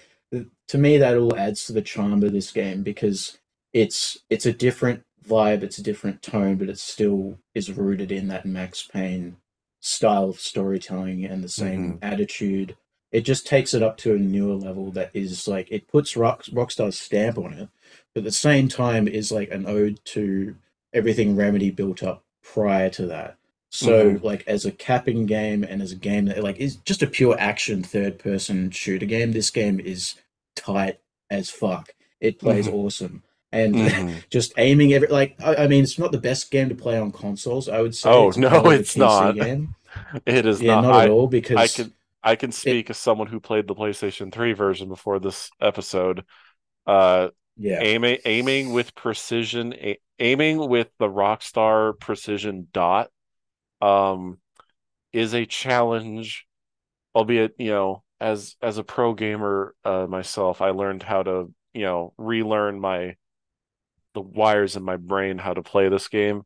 to 0.68 0.76
me 0.78 0.98
that 0.98 1.16
all 1.16 1.34
adds 1.36 1.64
to 1.66 1.72
the 1.72 1.80
charm 1.80 2.22
of 2.22 2.32
this 2.32 2.50
game 2.52 2.82
because 2.82 3.38
it's 3.72 4.18
it's 4.28 4.44
a 4.46 4.52
different 4.52 5.02
vibe, 5.26 5.62
it's 5.62 5.78
a 5.78 5.82
different 5.82 6.20
tone, 6.20 6.56
but 6.56 6.68
it 6.68 6.78
still 6.78 7.38
is 7.54 7.72
rooted 7.72 8.12
in 8.12 8.28
that 8.28 8.44
Max 8.44 8.82
Payne 8.86 9.36
style 9.80 10.28
of 10.28 10.38
storytelling 10.40 11.24
and 11.24 11.42
the 11.42 11.48
same 11.48 11.98
attitude. 12.02 12.76
It 13.14 13.22
just 13.22 13.46
takes 13.46 13.74
it 13.74 13.82
up 13.84 13.96
to 13.98 14.14
a 14.14 14.18
newer 14.18 14.56
level 14.56 14.90
that 14.92 15.12
is 15.14 15.48
like 15.48 15.68
it 15.70 15.88
puts 15.88 16.16
Rock, 16.18 16.44
Rockstar's 16.46 16.98
stamp 17.00 17.38
on 17.38 17.54
it, 17.54 17.68
but 18.12 18.22
at 18.22 18.24
the 18.24 18.32
same 18.32 18.68
time 18.68 19.08
is 19.08 19.32
like 19.32 19.52
an 19.52 19.66
ode 19.68 20.00
to 20.06 20.56
everything 20.92 21.36
Remedy 21.36 21.70
built 21.70 22.02
up 22.02 22.24
prior 22.42 22.90
to 22.90 23.06
that. 23.06 23.38
So 23.70 24.14
Mhm. 24.16 24.24
like 24.24 24.44
as 24.48 24.66
a 24.66 24.72
capping 24.72 25.26
game 25.26 25.62
and 25.64 25.80
as 25.80 25.92
a 25.92 25.96
game 25.96 26.26
that 26.26 26.42
like 26.42 26.58
is 26.58 26.76
just 26.78 27.04
a 27.04 27.08
pure 27.08 27.36
action 27.38 27.84
third 27.84 28.18
person 28.18 28.72
shooter 28.72 29.06
game, 29.06 29.32
this 29.32 29.50
game 29.50 29.80
is 29.80 30.16
tight 30.56 30.98
as 31.30 31.50
fuck. 31.50 31.94
It 32.20 32.40
plays 32.40 32.66
Mhm. 32.66 32.74
awesome. 32.74 33.22
And 33.52 33.76
Mhm. 33.76 34.24
just 34.30 34.54
aiming 34.58 34.92
every 34.92 35.08
like 35.08 35.36
I, 35.40 35.54
I 35.64 35.68
mean 35.68 35.84
it's 35.84 36.00
not 36.00 36.12
the 36.12 36.18
best 36.18 36.50
game 36.50 36.68
to 36.68 36.74
play 36.74 36.98
on 36.98 37.12
consoles, 37.12 37.68
I 37.68 37.80
would 37.80 37.94
say. 37.94 38.10
Oh, 38.10 38.28
It's 38.28 38.38
no, 38.38 38.70
it's 38.70 38.96
not. 38.96 39.36
game. 39.36 39.76
It 40.26 40.46
is 40.46 40.60
Yeah, 40.60 40.76
not. 40.80 40.82
not 40.82 40.96
at 41.04 41.08
I, 41.08 41.08
all 41.10 41.28
because 41.28 41.58
I 41.58 41.68
can 41.68 41.92
I 42.24 42.36
can 42.36 42.52
speak 42.52 42.88
as 42.88 42.96
someone 42.96 43.26
who 43.26 43.38
played 43.38 43.68
the 43.68 43.74
PlayStation 43.74 44.32
3 44.32 44.54
version 44.54 44.88
before 44.88 45.20
this 45.20 45.50
episode. 45.60 46.24
Uh, 46.86 47.28
yeah. 47.56 47.78
aiming 47.80 48.18
aiming 48.24 48.72
with 48.72 48.94
precision, 48.94 49.74
a, 49.74 49.98
aiming 50.18 50.68
with 50.68 50.88
the 50.98 51.06
Rockstar 51.06 51.98
precision 52.00 52.66
dot, 52.72 53.10
um, 53.80 54.38
is 55.12 55.34
a 55.34 55.44
challenge. 55.44 56.46
Albeit, 57.14 57.54
you 57.58 57.70
know, 57.70 58.02
as 58.20 58.56
as 58.62 58.78
a 58.78 58.84
pro 58.84 59.14
gamer 59.14 59.74
uh, 59.84 60.06
myself, 60.08 60.62
I 60.62 60.70
learned 60.70 61.02
how 61.02 61.22
to, 61.22 61.52
you 61.74 61.82
know, 61.82 62.14
relearn 62.16 62.80
my 62.80 63.16
the 64.14 64.22
wires 64.22 64.76
in 64.76 64.82
my 64.82 64.96
brain 64.96 65.38
how 65.38 65.52
to 65.52 65.62
play 65.62 65.88
this 65.88 66.08
game. 66.08 66.44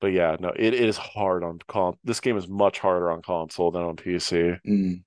But 0.00 0.12
yeah, 0.12 0.36
no, 0.40 0.48
it, 0.56 0.74
it 0.74 0.88
is 0.88 0.96
hard 0.96 1.44
on 1.44 1.60
con. 1.68 1.96
This 2.04 2.20
game 2.20 2.36
is 2.36 2.48
much 2.48 2.78
harder 2.78 3.10
on 3.10 3.22
console 3.22 3.70
than 3.70 3.82
on 3.82 3.96
PC. 3.96 4.58
Mm. 4.66 5.02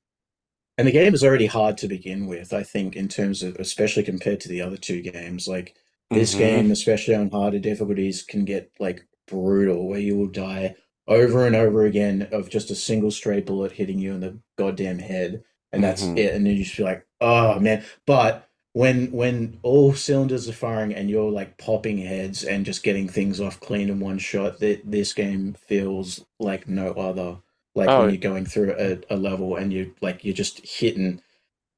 And 0.77 0.87
the 0.87 0.91
game 0.91 1.13
is 1.13 1.23
already 1.23 1.45
hard 1.45 1.77
to 1.79 1.87
begin 1.87 2.27
with, 2.27 2.53
I 2.53 2.63
think, 2.63 2.95
in 2.95 3.07
terms 3.07 3.43
of, 3.43 3.55
especially 3.57 4.03
compared 4.03 4.39
to 4.41 4.49
the 4.49 4.61
other 4.61 4.77
two 4.77 5.01
games. 5.01 5.47
Like 5.47 5.75
this 6.11 6.33
Mhm. 6.35 6.37
game, 6.39 6.71
especially 6.71 7.15
on 7.15 7.29
harder 7.31 7.59
difficulties, 7.59 8.23
can 8.23 8.45
get 8.45 8.71
like 8.79 9.05
brutal, 9.27 9.87
where 9.87 9.99
you 9.99 10.17
will 10.17 10.27
die 10.27 10.75
over 11.07 11.45
and 11.45 11.55
over 11.55 11.85
again 11.85 12.27
of 12.31 12.49
just 12.49 12.71
a 12.71 12.75
single 12.75 13.11
stray 13.11 13.41
bullet 13.41 13.71
hitting 13.73 13.99
you 13.99 14.13
in 14.13 14.19
the 14.21 14.39
goddamn 14.57 14.99
head, 14.99 15.43
and 15.71 15.83
that's 15.83 16.03
Mhm. 16.03 16.17
it. 16.17 16.33
And 16.35 16.45
then 16.45 16.55
you 16.55 16.63
just 16.63 16.77
be 16.77 16.83
like, 16.83 17.05
oh 17.21 17.59
man. 17.59 17.83
But 18.05 18.47
when 18.73 19.11
when 19.11 19.59
all 19.63 19.93
cylinders 19.93 20.49
are 20.49 20.53
firing 20.53 20.93
and 20.95 21.09
you're 21.09 21.31
like 21.31 21.57
popping 21.57 21.99
heads 21.99 22.43
and 22.43 22.65
just 22.65 22.83
getting 22.83 23.07
things 23.07 23.39
off 23.41 23.59
clean 23.59 23.89
in 23.89 23.99
one 23.99 24.19
shot, 24.19 24.59
that 24.59 24.81
this 24.89 25.13
game 25.13 25.53
feels 25.53 26.25
like 26.39 26.67
no 26.67 26.91
other. 26.93 27.39
Like 27.75 27.97
Oh, 27.97 27.97
when 27.97 28.09
you're 28.09 28.19
going 28.19 28.45
through 28.45 28.75
a, 28.77 29.15
a 29.15 29.17
level 29.17 29.55
and 29.55 29.73
you 29.73 29.95
like 30.01 30.23
you're 30.25 30.33
just 30.35 30.59
hitting 30.65 31.21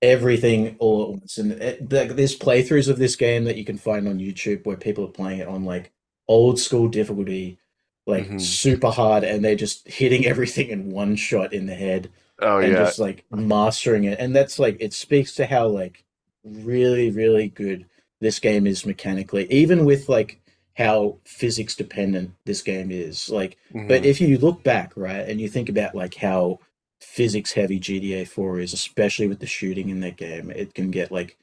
everything 0.01 0.77
all 0.80 1.03
at 1.03 1.09
once. 1.11 1.38
And 1.39 1.53
it, 1.53 1.91
like, 1.93 2.15
there's 2.17 2.38
playthroughs 2.39 2.89
of 2.89 2.99
this 2.99 3.17
game 3.17 3.45
that 3.45 3.57
you 3.57 3.65
can 3.65 3.77
find 3.77 4.07
on 4.07 4.19
youtube 4.19 4.65
where 4.65 4.77
people 4.77 5.05
are 5.05 5.09
playing 5.09 5.39
it 5.41 5.47
on 5.47 5.65
like 5.65 5.93
old 6.27 6.59
school 6.59 6.88
difficulty 6.88 7.59
like 8.07 8.34
Mhm. 8.34 8.39
super 8.39 8.91
hard 8.91 9.23
and 9.23 9.43
they're 9.43 9.55
just 9.55 9.88
hitting 9.88 10.26
everything 10.27 10.69
in 10.69 10.91
one 10.91 11.15
shot 11.17 11.53
in 11.53 11.65
the 11.67 11.76
head 11.76 12.11
Oh 12.41 12.59
and 12.61 12.76
yeah, 12.76 12.77
just 12.77 12.99
like 12.99 13.26
mastering 13.31 14.05
it. 14.05 14.19
And 14.19 14.35
that's 14.35 14.59
like 14.59 14.77
it 14.80 14.93
speaks 14.93 15.34
to 15.35 15.45
how 15.47 15.67
like 15.67 16.05
really 16.45 17.09
really 17.11 17.47
good 17.49 17.85
this 18.22 18.39
game 18.39 18.67
is 18.67 18.85
mechanically 18.85 19.51
even 19.51 19.84
with 19.84 20.07
like 20.07 20.39
how 20.77 21.17
physics 21.26 21.76
dependent 21.76 22.31
this 22.45 22.61
game 22.61 22.91
is 22.91 23.30
like 23.30 23.57
but 23.72 24.01
Mhm. 24.01 24.05
if 24.05 24.22
you 24.22 24.38
look 24.38 24.63
back, 24.63 24.93
right, 24.95 25.27
and 25.30 25.39
you 25.39 25.47
think 25.49 25.69
about 25.69 25.93
like 25.95 26.15
how 26.15 26.59
physics 27.01 27.51
heavy 27.51 27.80
GTA 27.80 28.26
4 28.26 28.59
is, 28.59 28.73
especially 28.73 29.27
with 29.27 29.39
the 29.39 29.45
shooting 29.45 29.89
in 29.89 29.99
that 29.99 30.17
game, 30.17 30.49
it 30.49 30.73
can 30.73 30.89
get 30.91 31.11
like 31.11 31.38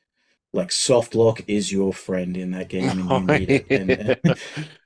like 0.52 0.72
soft 0.72 1.14
lock 1.14 1.42
is 1.46 1.72
your 1.72 1.92
friend 1.92 2.36
in 2.36 2.50
that 2.52 2.68
game 2.68 2.88
and 2.88 3.10
you 3.10 3.20
need 3.38 3.50
it. 3.50 3.66
And, 3.70 4.16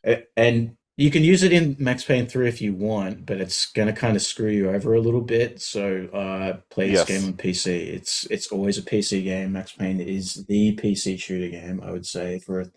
yeah. 0.05 0.21
and 0.37 0.77
you 0.97 1.11
can 1.11 1.23
use 1.23 1.43
it 1.43 1.53
in 1.53 1.77
Max 1.79 2.05
Payne 2.05 2.27
3 2.27 2.49
if 2.49 2.61
you 2.63 2.75
want, 2.75 3.27
but 3.27 3.41
it's 3.41 3.67
gonna 3.73 3.93
kind 3.93 4.17
of 4.17 4.23
screw 4.23 4.51
you 4.51 4.71
over 4.71 4.95
a 4.95 5.01
little 5.01 5.21
bit. 5.21 5.61
So 5.61 6.07
uh 6.13 6.59
play 6.71 6.89
this 6.89 6.99
Yes. 6.99 7.07
game 7.07 7.25
on 7.27 7.35
PC. 7.37 7.71
It's 7.89 8.27
it's 8.31 8.49
always 8.49 8.79
a 8.79 8.83
PC 8.83 9.23
game. 9.23 9.53
Max 9.53 9.73
Payne 9.73 10.01
is 10.01 10.47
the 10.49 10.75
PC 10.77 11.17
shooter 11.17 11.49
game, 11.51 11.83
I 11.83 11.91
would 11.93 12.07
say, 12.07 12.39
for 12.39 12.61
a 12.61 12.71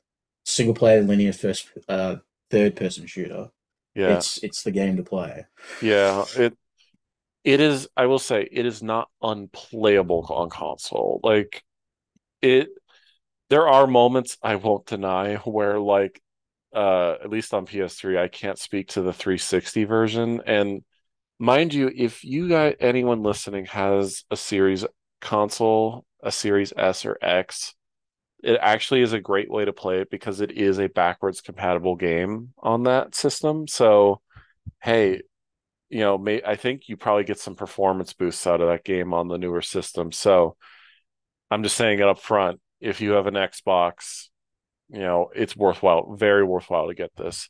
single 0.45 0.75
player 0.75 1.01
linear 1.01 1.33
first 1.33 1.69
uh 1.87 2.17
third 2.51 2.75
person 2.75 3.07
shooter. 3.07 3.49
Yeah, 3.95 4.09
It's 4.15 4.43
it's 4.43 4.63
the 4.63 4.71
game 4.71 4.97
to 4.97 5.03
play. 5.03 5.45
yeah. 5.81 6.25
It 6.35 6.57
it 7.43 7.61
is. 7.61 7.87
I 7.97 8.07
will 8.07 8.19
say 8.19 8.47
it 8.51 8.65
is 8.65 8.83
not 8.83 9.09
unplayable 9.21 10.27
on 10.29 10.49
console. 10.49 11.19
Like 11.23 11.63
it. 12.41 12.69
There 13.49 13.67
are 13.69 13.87
moments 13.87 14.37
I 14.43 14.55
won't 14.55 14.87
deny 14.87 15.35
where, 15.37 15.79
like, 15.79 16.21
uh, 16.73 17.15
at 17.23 17.29
least 17.29 17.53
on 17.53 17.65
PS3, 17.65 18.17
I 18.17 18.27
can't 18.27 18.59
speak 18.59 18.89
to 18.89 19.01
the 19.01 19.13
360 19.13 19.83
version. 19.85 20.41
And 20.45 20.83
mind 21.39 21.73
you, 21.73 21.91
if 21.93 22.23
you 22.23 22.49
got 22.49 22.75
anyone 22.79 23.23
listening 23.23 23.65
has 23.65 24.23
a 24.29 24.35
series 24.35 24.85
console, 25.21 26.05
a 26.21 26.31
Series 26.31 26.73
S 26.75 27.05
or 27.05 27.17
X, 27.21 27.75
it 28.43 28.57
actually 28.61 29.01
is 29.01 29.13
a 29.13 29.19
great 29.19 29.51
way 29.51 29.65
to 29.65 29.73
play 29.73 29.99
it 29.99 30.09
because 30.09 30.41
it 30.41 30.51
is 30.51 30.79
a 30.79 30.87
backwards 30.87 31.41
compatible 31.41 31.95
game 31.95 32.53
on 32.57 32.83
that 32.83 33.15
system. 33.15 33.67
So, 33.67 34.21
hey, 34.81 35.21
you 35.89 35.99
know, 35.99 36.17
may, 36.17 36.41
I 36.43 36.55
think 36.55 36.87
you 36.87 36.95
probably 36.95 37.23
get 37.23 37.39
some 37.39 37.55
performance 37.55 38.13
boosts 38.13 38.47
out 38.47 38.61
of 38.61 38.69
that 38.69 38.85
game 38.85 39.13
on 39.13 39.27
the 39.27 39.37
newer 39.37 39.61
system. 39.61 40.11
So, 40.11 40.55
I'm 41.51 41.63
just 41.63 41.77
saying 41.77 41.99
it 41.99 42.07
up 42.07 42.19
front. 42.19 42.59
If 42.79 43.01
you 43.01 43.11
have 43.11 43.27
an 43.27 43.33
Xbox, 43.33 44.28
you 44.89 44.99
know, 44.99 45.29
it's 45.35 45.55
worthwhile, 45.55 46.15
very 46.15 46.43
worthwhile 46.43 46.87
to 46.87 46.93
get 46.93 47.15
this. 47.15 47.49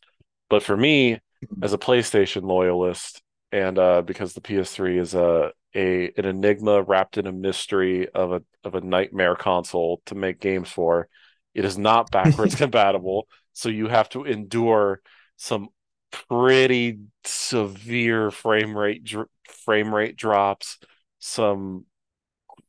But 0.50 0.64
for 0.64 0.76
me, 0.76 1.20
as 1.62 1.74
a 1.74 1.78
PlayStation 1.78 2.44
loyalist, 2.44 3.22
and 3.52 3.80
uh, 3.80 4.02
because 4.02 4.34
the 4.34 4.42
PS3 4.42 4.98
is 5.00 5.14
a 5.14 5.52
a 5.76 6.12
an 6.18 6.26
enigma 6.26 6.82
wrapped 6.82 7.18
in 7.18 7.28
a 7.28 7.32
mystery 7.32 8.10
of 8.10 8.32
a 8.32 8.42
of 8.64 8.76
a 8.76 8.82
nightmare 8.82 9.36
console 9.36 10.02
to 10.08 10.16
make 10.16 10.40
games 10.40 10.70
for, 10.70 11.08
it 11.54 11.66
is 11.66 11.78
not 11.78 12.12
backwards 12.12 12.56
compatible. 12.56 13.28
So 13.54 13.70
you 13.70 13.88
have 13.88 14.10
to 14.10 14.26
endure 14.26 15.02
some 15.38 15.70
pretty 16.12 17.00
severe 17.24 18.32
frame 18.32 18.78
rate 18.78 19.04
dr- 19.04 19.30
frame 19.48 19.94
rate 19.94 20.16
drops. 20.16 20.78
Some 21.20 21.86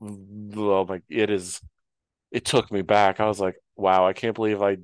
oh 0.03 0.85
my, 0.87 1.03
it 1.09 1.31
is. 1.31 1.61
It 2.31 2.45
took 2.45 2.71
me 2.71 2.83
back. 2.83 3.21
I 3.21 3.27
was 3.27 3.41
like, 3.41 3.57
wow, 3.77 4.07
I 4.07 4.13
can't 4.13 4.35
believe 4.35 4.63
I'd 4.63 4.83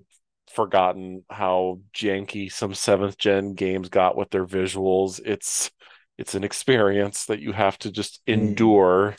forgotten 0.53 1.25
how 1.31 1.81
janky 1.95 2.51
some 2.51 2.75
seventh 2.75 3.19
gen 3.19 3.55
games 3.55 3.89
got 3.89 4.17
with 4.17 4.31
their 4.31 4.47
visuals. 4.47 5.21
It's 5.25 5.71
it's 6.19 6.35
an 6.35 6.45
experience 6.45 7.27
that 7.27 7.41
you 7.41 7.53
have 7.53 7.79
to 7.79 7.91
just 7.93 8.23
Mm. 8.33 8.67
endure. 8.67 9.17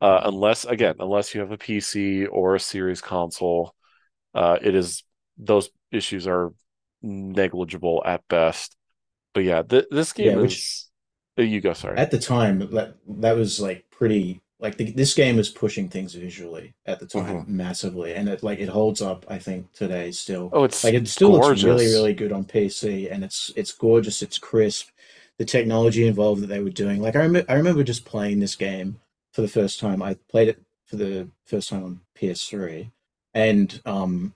Uh, 0.00 0.22
unless 0.24 0.64
again, 0.66 0.96
unless 1.00 1.34
you 1.34 1.40
have 1.40 1.52
a 1.52 1.58
PC 1.58 2.26
or 2.26 2.54
a 2.56 2.60
series 2.60 3.00
console, 3.00 3.74
uh, 4.34 4.58
it 4.62 4.74
is 4.74 5.04
those 5.38 5.70
issues 5.92 6.26
are 6.28 6.52
negligible 7.02 8.02
at 8.06 8.26
best. 8.28 8.76
But 9.34 9.44
yeah, 9.44 9.62
th- 9.62 9.86
this 9.90 10.12
game 10.12 10.38
Yeah, 10.38 10.38
is. 10.38 10.90
uh, 11.38 11.42
You 11.42 11.60
go, 11.60 11.74
sorry. 11.74 12.02
At 12.02 12.10
the 12.12 12.18
time, 12.20 12.58
that 12.72 12.98
that 13.08 13.32
was 13.36 13.58
like 13.60 13.90
pretty 13.90 14.42
like 14.60 14.76
the, 14.76 14.92
this 14.92 15.14
game 15.14 15.36
was 15.36 15.50
pushing 15.50 15.88
things 15.88 16.14
visually 16.14 16.74
at 16.86 17.00
the 17.00 17.06
time 17.06 17.24
Mm-hmm. 17.42 17.56
massively, 17.56 18.14
and 18.14 18.28
it 18.28 18.42
like 18.42 18.58
it 18.60 18.68
holds 18.68 19.02
up. 19.02 19.24
I 19.28 19.38
think 19.38 19.72
today 19.72 20.10
still. 20.12 20.50
oh, 20.52 20.64
it's 20.64 20.84
Like 20.84 20.94
it 20.94 21.08
still 21.08 21.32
looks 21.32 21.62
really, 21.62 21.86
really 21.86 22.14
good 22.14 22.32
on 22.32 22.44
PC, 22.44 23.10
and 23.12 23.24
it's 23.24 23.52
it's 23.56 23.72
gorgeous. 23.72 24.22
It's 24.22 24.38
crisp. 24.38 24.88
The 25.38 25.44
technology 25.44 26.06
involved 26.06 26.42
that 26.42 26.46
they 26.46 26.60
were 26.60 26.70
doing, 26.70 27.02
like 27.02 27.16
I 27.16 27.22
remember, 27.24 27.50
I 27.50 27.56
remember 27.56 27.82
just 27.82 28.04
playing 28.04 28.38
this 28.38 28.54
game 28.54 29.00
for 29.32 29.42
the 29.42 29.48
first 29.48 29.80
time. 29.80 30.00
I 30.00 30.14
played 30.30 30.48
it 30.48 30.62
for 30.86 30.96
the 30.96 31.28
first 31.44 31.68
time 31.70 31.82
on 31.84 32.00
PS3, 32.16 32.90
and 33.34 33.80
um, 33.84 34.34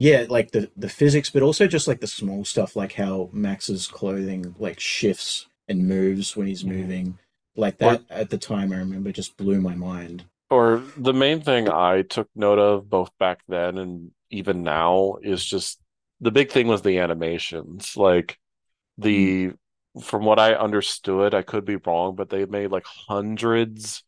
yeah, 0.00 0.26
like 0.28 0.50
the 0.50 0.70
the 0.76 0.88
physics, 0.88 1.30
but 1.30 1.42
also 1.42 1.66
just 1.68 1.86
like 1.86 2.00
the 2.00 2.06
small 2.08 2.44
stuff, 2.44 2.74
like 2.74 2.94
how 2.94 3.30
Max's 3.32 3.86
clothing 3.86 4.56
like 4.58 4.80
shifts 4.80 5.46
and 5.68 5.86
moves 5.86 6.36
when 6.36 6.48
he's 6.48 6.64
Mhm. 6.64 6.68
moving. 6.76 7.18
Like 7.56 7.78
that 7.78 8.02
at 8.10 8.30
the 8.30 8.38
time, 8.38 8.72
I 8.72 8.76
remember 8.76 9.12
just 9.12 9.36
blew 9.36 9.60
my 9.60 9.74
mind. 9.74 10.24
Or 10.50 10.82
the 10.96 11.14
main 11.14 11.40
thing 11.40 11.68
I 11.68 12.02
took 12.02 12.28
note 12.34 12.58
of 12.58 12.88
both 12.90 13.10
back 13.18 13.40
then 13.48 13.78
and 13.78 14.10
even 14.30 14.62
now 14.62 15.16
is 15.22 15.44
just 15.44 15.80
the 16.20 16.30
big 16.30 16.50
thing 16.50 16.66
was 16.66 16.82
the 16.82 16.98
animations. 16.98 17.96
Like 17.96 18.38
the 18.98 19.52
hmm. 19.94 20.00
from 20.00 20.24
what 20.24 20.38
I 20.38 20.54
understood, 20.54 21.34
I 21.34 21.42
could 21.42 21.64
be 21.64 21.76
wrong, 21.76 22.16
but 22.16 22.30
they 22.30 22.44
made 22.46 22.70
like 22.70 22.86
hundreds 22.86 24.02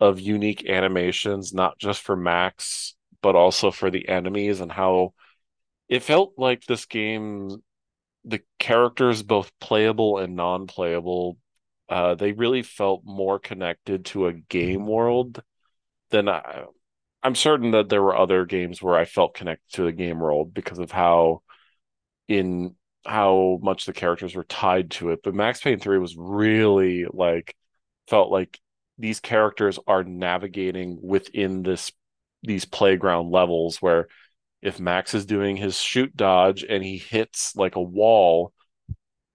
of 0.00 0.20
unique 0.20 0.68
animations, 0.68 1.54
not 1.54 1.78
just 1.78 2.02
for 2.02 2.16
Max, 2.16 2.94
but 3.22 3.36
also 3.36 3.70
for 3.70 3.90
the 3.90 4.08
enemies 4.08 4.60
and 4.60 4.70
how 4.70 5.14
it 5.88 6.02
felt 6.02 6.32
like 6.36 6.64
this 6.64 6.86
game, 6.86 7.62
the 8.24 8.42
characters, 8.58 9.22
both 9.22 9.52
playable 9.60 10.18
and 10.18 10.34
non-playable, 10.34 11.38
uh, 11.88 12.14
they 12.14 12.32
really 12.32 12.62
felt 12.62 13.02
more 13.04 13.38
connected 13.38 14.06
to 14.06 14.26
a 14.26 14.32
game 14.32 14.86
world 14.86 15.42
than 16.10 16.28
I, 16.28 16.64
I'm 17.22 17.34
certain 17.34 17.72
that 17.72 17.88
there 17.88 18.02
were 18.02 18.16
other 18.16 18.44
games 18.44 18.82
where 18.82 18.96
I 18.96 19.04
felt 19.04 19.34
connected 19.34 19.76
to 19.76 19.84
the 19.84 19.92
game 19.92 20.18
world 20.18 20.52
because 20.54 20.78
of 20.78 20.90
how 20.90 21.42
in 22.28 22.74
how 23.06 23.58
much 23.62 23.86
the 23.86 23.92
characters 23.92 24.34
were 24.34 24.44
tied 24.44 24.90
to 24.92 25.10
it. 25.10 25.20
But 25.22 25.34
Max 25.34 25.60
Payne 25.60 25.80
3 25.80 25.98
was 25.98 26.16
really 26.16 27.06
like 27.12 27.56
felt 28.08 28.30
like 28.30 28.58
these 28.98 29.20
characters 29.20 29.78
are 29.86 30.04
navigating 30.04 30.98
within 31.02 31.62
this 31.62 31.92
these 32.42 32.64
playground 32.64 33.30
levels 33.30 33.80
where 33.80 34.08
if 34.60 34.80
Max 34.80 35.14
is 35.14 35.26
doing 35.26 35.56
his 35.56 35.80
shoot 35.80 36.16
dodge 36.16 36.64
and 36.68 36.82
he 36.82 36.98
hits 36.98 37.56
like 37.56 37.76
a 37.76 37.82
wall, 37.82 38.52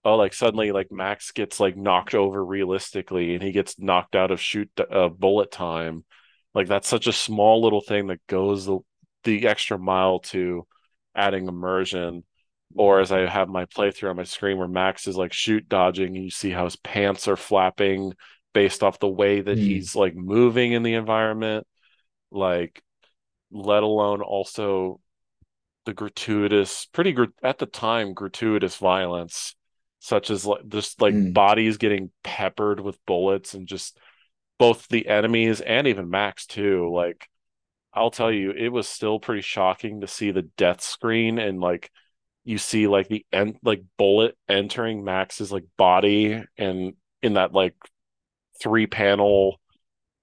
oh, 0.08 0.16
like 0.16 0.34
suddenly 0.34 0.72
like 0.72 0.90
Max 0.90 1.32
gets 1.32 1.60
like 1.60 1.76
knocked 1.76 2.16
over 2.16 2.44
realistically 2.44 3.34
and 3.34 3.44
he 3.44 3.52
gets 3.52 3.78
knocked 3.78 4.16
out 4.16 4.32
of 4.32 4.40
shoot 4.40 4.70
uh, 4.90 5.10
bullet 5.10 5.52
time. 5.52 6.06
Like 6.56 6.68
that's 6.68 6.88
such 6.88 7.08
a 7.08 7.14
small 7.14 7.62
little 7.62 7.82
thing 7.82 8.08
that 8.08 8.26
goes 8.26 8.66
the, 8.66 8.80
the 9.26 9.46
extra 9.48 9.78
mile 9.78 10.20
to 10.20 10.66
adding 11.14 11.50
immersion. 11.50 12.24
Or 12.74 13.02
as 13.02 13.12
I 13.12 13.28
have 13.30 13.50
my 13.50 13.66
playthrough 13.66 14.10
on 14.10 14.16
my 14.16 14.24
screen 14.24 14.58
where 14.58 14.70
Max 14.70 15.08
is 15.08 15.18
like 15.18 15.34
shoot 15.34 15.68
dodging 15.68 16.16
and 16.16 16.24
you 16.24 16.32
see 16.32 16.52
how 16.52 16.64
his 16.64 16.78
pants 16.78 17.28
are 17.28 17.36
flapping 17.36 18.14
based 18.54 18.84
off 18.84 19.00
the 19.00 19.10
way 19.10 19.42
that 19.42 19.58
mm. 19.58 19.62
he's 19.62 19.94
like 19.94 20.16
moving 20.16 20.72
in 20.72 20.84
the 20.84 20.94
environment. 20.94 21.68
Like, 22.32 22.82
let 23.52 23.84
alone 23.84 24.22
also 24.22 25.02
the 25.86 25.94
gratuitous, 25.94 26.86
pretty 26.86 27.14
at 27.44 27.58
the 27.58 27.66
time, 27.66 28.14
gratuitous 28.14 28.78
violence, 28.78 29.57
such 30.00 30.30
as 30.30 30.46
like 30.46 30.68
just 30.68 31.02
like 31.02 31.14
mm. 31.14 31.34
bodies 31.34 31.78
getting 31.78 32.12
peppered 32.24 32.80
with 32.80 33.04
bullets 33.06 33.54
and 33.54 33.68
just 33.68 33.98
both 34.58 34.88
the 34.88 35.08
enemies 35.08 35.62
and 35.62 35.88
even 35.88 36.10
Max 36.10 36.46
too. 36.46 36.92
Like, 36.94 37.30
I'll 37.94 38.12
tell 38.12 38.32
you, 38.32 38.52
it 38.52 38.70
was 38.70 38.88
still 38.88 39.20
pretty 39.20 39.42
shocking 39.42 40.02
to 40.02 40.08
see 40.08 40.32
the 40.32 40.44
death 40.44 40.82
screen 40.82 41.40
and 41.40 41.60
like 41.60 41.92
you 42.44 42.58
see 42.58 42.88
like 42.88 43.08
the 43.10 43.26
end 43.32 43.58
like 43.64 43.84
bullet 43.98 44.38
entering 44.48 45.04
Max's 45.04 45.52
like 45.52 45.66
body 45.78 46.42
and 46.58 46.94
in 47.22 47.34
that 47.34 47.54
like 47.54 47.76
three 48.62 48.88
panel 48.88 49.60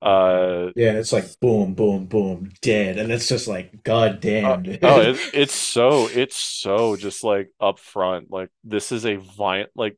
uh, 0.05 0.71
yeah, 0.77 0.93
it's 0.93 1.15
like 1.15 1.25
boom, 1.41 1.73
boom, 1.73 2.05
boom, 2.05 2.53
dead, 2.61 2.99
and 2.99 3.11
it's 3.11 3.27
just 3.27 3.49
like 3.49 3.83
god 3.85 4.21
damn. 4.21 4.45
Uh, 4.45 4.77
oh, 4.83 5.01
it, 5.01 5.19
it's 5.33 5.55
so 5.55 6.09
it's 6.09 6.37
so 6.37 6.95
just 6.97 7.25
like 7.25 7.49
upfront. 7.61 8.27
Like 8.29 8.51
this 8.65 8.93
is 8.93 9.07
a 9.07 9.17
violent 9.17 9.71
like 9.75 9.97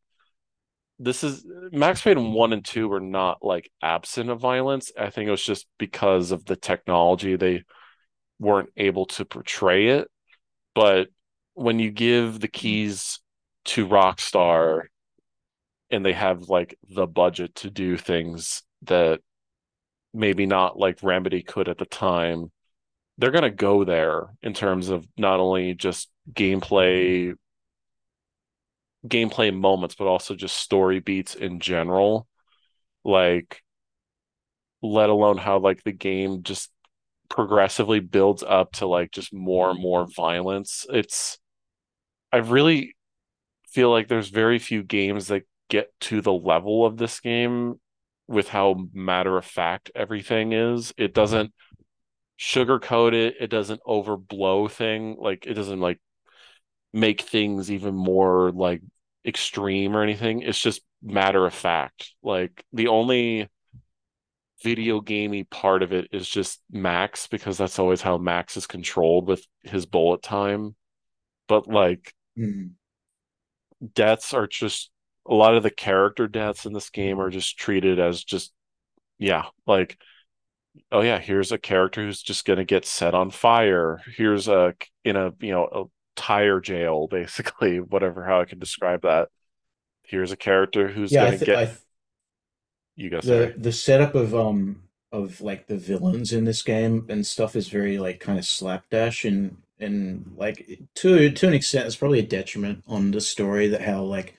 this 1.00 1.24
is 1.24 1.44
Max 1.72 2.02
Payne 2.02 2.32
one 2.32 2.52
and 2.52 2.64
two 2.64 2.88
were 2.88 3.00
not 3.00 3.38
like 3.42 3.68
absent 3.82 4.30
of 4.30 4.38
violence. 4.38 4.92
I 4.96 5.10
think 5.10 5.26
it 5.26 5.32
was 5.32 5.44
just 5.44 5.66
because 5.76 6.30
of 6.30 6.44
the 6.44 6.56
technology 6.56 7.34
they 7.34 7.64
weren't 8.38 8.70
able 8.76 9.06
to 9.06 9.24
portray 9.24 9.88
it. 9.88 10.08
But 10.72 11.08
when 11.54 11.80
you 11.80 11.90
give 11.90 12.38
the 12.38 12.48
keys 12.48 13.18
to 13.64 13.88
Rockstar 13.88 14.82
and 15.90 16.06
they 16.06 16.12
have 16.12 16.48
like 16.48 16.78
the 16.88 17.08
budget 17.08 17.56
to 17.56 17.70
do 17.70 17.96
things 17.96 18.62
that 18.82 19.20
maybe 20.16 20.47
not 20.47 20.78
like 20.78 21.02
Remedy 21.02 21.43
could 21.43 21.68
at 21.68 21.78
the 21.78 21.84
time, 21.84 22.51
they're 23.18 23.30
going 23.30 23.43
to 23.43 23.51
go 23.51 23.84
there 23.84 24.28
in 24.43 24.55
terms 24.55 24.88
of 24.88 25.06
not 25.16 25.40
only 25.40 25.74
just 25.74 26.10
gameplay 26.32 27.34
gameplay 29.06 29.56
moments 29.56 29.94
but 29.94 30.06
also 30.09 30.34
just 30.34 30.56
story 30.56 31.01
beats 31.01 31.34
in 31.34 31.60
general. 31.60 32.26
Like 33.05 33.62
let 34.82 35.10
alone 35.10 35.38
how 35.38 35.59
like 35.59 35.82
the 35.84 35.93
game 35.93 36.43
just 36.43 36.70
progressively 37.28 38.01
builds 38.01 38.43
up 38.43 38.72
to 38.72 38.86
like 38.86 39.10
just 39.10 39.32
more 39.32 39.70
and 39.70 39.80
more 39.80 40.06
violence. 40.06 40.86
It's 40.90 41.38
i 42.32 42.38
really 42.38 42.97
feel 43.68 43.90
like 43.90 44.09
there's 44.09 44.28
very 44.28 44.59
few 44.59 44.82
games 44.82 45.28
that 45.28 45.44
get 45.68 45.93
to 46.01 46.20
the 46.20 46.32
level 46.32 46.84
of 46.84 46.97
this 46.97 47.20
game 47.20 47.78
with 48.28 48.48
how 48.48 48.89
matter 48.93 49.36
of 49.36 49.44
fact 49.44 49.90
everything 49.94 50.53
is. 50.53 50.93
It 50.97 51.15
doesn't 51.15 51.53
sugarcoat 52.39 53.12
it. 53.12 53.36
It 53.40 53.48
doesn't 53.48 53.81
overblow 53.86 54.70
thing. 54.70 55.16
Like 55.19 55.47
it 55.47 55.55
doesn't 55.55 55.81
like 55.81 56.01
make 56.93 57.20
things 57.20 57.70
even 57.70 57.94
more 57.94 58.51
like 58.53 58.82
extreme 59.24 59.97
or 59.97 60.03
anything. 60.03 60.43
It's 60.43 60.61
just 60.61 60.82
matter 61.03 61.47
of 61.47 61.55
fact. 61.55 62.12
Like 62.23 62.65
the 62.73 62.89
only 62.89 63.48
video 64.62 65.01
gamey 65.01 65.44
part 65.44 65.82
of 65.82 65.93
it 65.93 66.09
is 66.12 66.28
just 66.28 66.61
Max 66.70 67.27
because 67.27 67.59
that's 67.59 67.78
always 67.78 68.01
how 68.01 68.19
Max 68.19 68.57
is 68.57 68.66
controlled 68.66 69.28
with 69.28 69.44
his 69.62 69.86
bullet 69.86 70.23
time. 70.23 70.74
But 71.48 71.69
like 71.69 72.15
mm-hmm. 72.39 72.69
deaths 73.94 74.35
are 74.35 74.47
just 74.47 74.90
a 75.28 75.35
lot 75.35 75.55
of 75.55 75.62
the 75.62 75.70
character 75.70 76.28
deaths 76.28 76.66
in 76.66 76.73
this 76.73 76.90
game 76.90 77.20
are 77.20 77.31
just 77.31 77.59
treated 77.59 77.98
as 77.98 78.23
just 78.23 78.53
yeah 79.19 79.47
like 79.66 79.98
oh 80.93 81.01
yeah 81.01 81.19
here's 81.19 81.53
a 81.53 81.59
character 81.59 82.03
who's 82.03 82.23
just 82.23 82.44
going 82.44 82.59
to 82.59 82.65
get 82.65 82.86
set 82.86 83.15
on 83.15 83.31
fire. 83.31 84.01
Here's 84.16 84.48
a 84.48 84.74
in 85.05 85.16
a 85.16 85.32
you 85.40 85.53
know 85.53 85.65
a 85.65 85.85
tire 86.20 86.61
jail 86.61 87.07
basically 87.11 87.78
whatever 87.78 88.24
how 88.24 88.40
i 88.40 88.44
can 88.44 88.59
describe 88.59 89.03
that. 89.03 89.28
Here's 90.03 90.32
a 90.32 90.36
character 90.36 90.89
who's 90.89 91.12
yeah, 91.12 91.27
going 91.27 91.39
to 91.39 91.44
th- 91.44 91.59
get 91.59 91.66
th- 91.66 91.78
you 92.94 93.11
guys 93.11 93.24
the 93.24 93.55
the 93.57 93.73
setup 93.73 94.15
of 94.15 94.35
um 94.35 94.82
of 95.12 95.40
like 95.40 95.66
the 95.66 95.77
villains 95.77 96.32
in 96.32 96.44
this 96.44 96.62
game 96.62 97.07
and 97.09 97.27
stuff 97.27 97.57
is 97.57 97.69
very 97.69 97.98
like 97.98 98.20
kind 98.20 98.39
of 98.39 98.44
slapdash 98.44 99.24
and 99.24 99.57
and 99.78 100.32
like 100.36 100.81
to 100.94 101.31
to 101.31 101.47
an 101.47 101.55
extent 101.55 101.86
it's 101.86 101.97
probably 101.97 102.19
a 102.19 102.27
detriment 102.27 102.82
on 102.86 103.11
the 103.11 103.20
story 103.20 103.69
that 103.69 103.82
how 103.82 104.03
like 104.03 104.36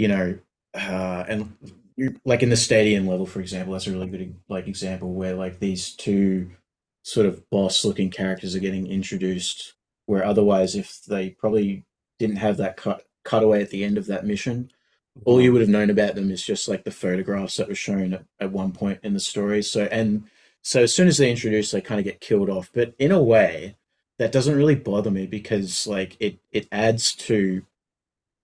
you 0.00 0.08
know, 0.08 0.38
uh, 0.74 1.24
and 1.28 1.54
like 2.24 2.42
in 2.42 2.48
the 2.48 2.56
stadium 2.56 3.06
level, 3.06 3.26
for 3.26 3.40
example, 3.40 3.74
that's 3.74 3.86
a 3.86 3.92
really 3.92 4.06
good 4.06 4.34
like 4.48 4.66
example 4.66 5.12
where 5.12 5.34
like 5.34 5.60
these 5.60 5.94
two 5.94 6.50
sort 7.02 7.26
of 7.26 7.48
boss 7.50 7.84
looking 7.84 8.08
characters 8.08 8.56
are 8.56 8.60
getting 8.60 8.86
introduced, 8.86 9.74
where 10.06 10.24
otherwise, 10.24 10.74
if 10.74 11.02
they 11.06 11.30
probably 11.30 11.84
didn't 12.18 12.36
have 12.36 12.56
that 12.56 12.78
cut 12.78 13.04
cutaway 13.24 13.60
at 13.60 13.68
the 13.68 13.84
end 13.84 13.98
of 13.98 14.06
that 14.06 14.24
mission, 14.24 14.70
all 15.26 15.38
you 15.38 15.48
mm-hmm. 15.48 15.52
would 15.52 15.60
have 15.60 15.68
known 15.68 15.90
about 15.90 16.14
them 16.14 16.30
is 16.30 16.42
just 16.42 16.66
like 16.66 16.84
the 16.84 16.90
photographs 16.90 17.58
that 17.58 17.68
were 17.68 17.74
shown 17.74 18.14
at, 18.14 18.24
at 18.40 18.52
one 18.52 18.72
point 18.72 19.00
in 19.02 19.12
the 19.12 19.20
story. 19.20 19.62
So 19.62 19.82
and 19.92 20.24
so 20.62 20.84
as 20.84 20.94
soon 20.94 21.08
as 21.08 21.18
they 21.18 21.30
introduce, 21.30 21.72
they 21.72 21.82
kind 21.82 21.98
of 21.98 22.04
get 22.06 22.20
killed 22.20 22.48
off. 22.48 22.70
But 22.72 22.94
in 22.98 23.12
a 23.12 23.22
way, 23.22 23.76
that 24.18 24.32
doesn't 24.32 24.56
really 24.56 24.76
bother 24.76 25.10
me 25.10 25.26
because 25.26 25.86
like 25.86 26.16
it 26.20 26.38
it 26.52 26.68
adds 26.72 27.14
to 27.16 27.66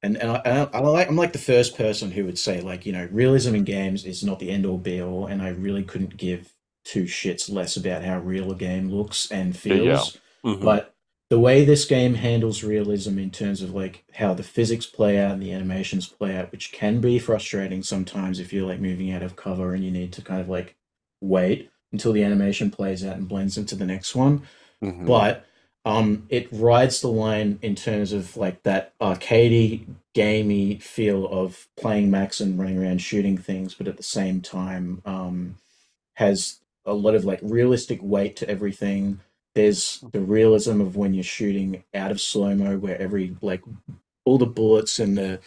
and, 0.06 0.16
and 0.16 0.30
I, 0.30 0.68
I, 0.72 0.80
like, 0.80 1.08
I'm 1.08 1.16
like 1.16 1.32
the 1.32 1.38
first 1.38 1.76
person 1.76 2.12
who 2.12 2.24
would 2.24 2.38
say 2.38 2.60
like 2.60 2.86
you 2.86 2.92
know 2.92 3.08
realism 3.10 3.54
in 3.54 3.64
games 3.64 4.04
is 4.04 4.22
not 4.22 4.38
the 4.38 4.50
end 4.50 4.64
all 4.64 4.78
be 4.78 5.02
all, 5.02 5.26
and 5.26 5.42
I 5.42 5.48
really 5.48 5.82
couldn't 5.82 6.16
give 6.16 6.52
two 6.84 7.04
shits 7.04 7.50
less 7.50 7.76
about 7.76 8.04
how 8.04 8.18
real 8.20 8.52
a 8.52 8.54
game 8.54 8.88
looks 8.88 9.30
and 9.30 9.56
feels. 9.56 10.18
Yeah. 10.44 10.52
Mm-hmm. 10.52 10.64
But 10.64 10.94
the 11.28 11.40
way 11.40 11.64
this 11.64 11.84
game 11.84 12.14
handles 12.14 12.62
realism 12.62 13.18
in 13.18 13.30
terms 13.30 13.60
of 13.60 13.74
like 13.74 14.04
how 14.14 14.32
the 14.34 14.44
physics 14.44 14.86
play 14.86 15.18
out 15.18 15.32
and 15.32 15.42
the 15.42 15.52
animations 15.52 16.06
play 16.06 16.36
out, 16.36 16.52
which 16.52 16.70
can 16.70 17.00
be 17.00 17.18
frustrating 17.18 17.82
sometimes 17.82 18.38
if 18.38 18.52
you're 18.52 18.66
like 18.66 18.80
moving 18.80 19.10
out 19.12 19.22
of 19.22 19.34
cover 19.34 19.74
and 19.74 19.84
you 19.84 19.90
need 19.90 20.12
to 20.12 20.22
kind 20.22 20.40
of 20.40 20.48
like 20.48 20.76
wait 21.20 21.68
until 21.92 22.12
the 22.12 22.22
animation 22.22 22.70
plays 22.70 23.04
out 23.04 23.16
and 23.16 23.28
blends 23.28 23.58
into 23.58 23.74
the 23.74 23.86
next 23.86 24.14
one. 24.14 24.42
Mm-hmm. 24.82 25.06
But 25.06 25.44
um, 25.86 26.26
it 26.30 26.48
rides 26.50 27.00
the 27.00 27.08
line 27.08 27.60
in 27.62 27.76
terms 27.76 28.12
of 28.12 28.36
like 28.36 28.64
that 28.64 28.92
arcadey, 28.98 29.86
gamey 30.14 30.78
feel 30.80 31.28
of 31.28 31.68
playing 31.76 32.10
Max 32.10 32.40
and 32.40 32.58
running 32.58 32.82
around 32.82 33.00
shooting 33.00 33.38
things, 33.38 33.72
but 33.72 33.86
at 33.86 33.96
the 33.96 34.02
same 34.02 34.40
time 34.40 35.00
um, 35.04 35.58
has 36.14 36.58
a 36.84 36.92
lot 36.92 37.14
of 37.14 37.24
like 37.24 37.38
realistic 37.40 38.00
weight 38.02 38.34
to 38.36 38.50
everything. 38.50 39.20
There's 39.54 40.04
the 40.12 40.20
realism 40.20 40.80
of 40.80 40.96
when 40.96 41.14
you're 41.14 41.22
shooting 41.22 41.84
out 41.94 42.10
of 42.10 42.20
slow 42.20 42.56
mo, 42.56 42.76
where 42.78 43.00
every 43.00 43.36
like 43.40 43.62
all 44.24 44.38
the 44.38 44.46
bullets 44.46 44.98
and 44.98 45.16
the 45.16 45.38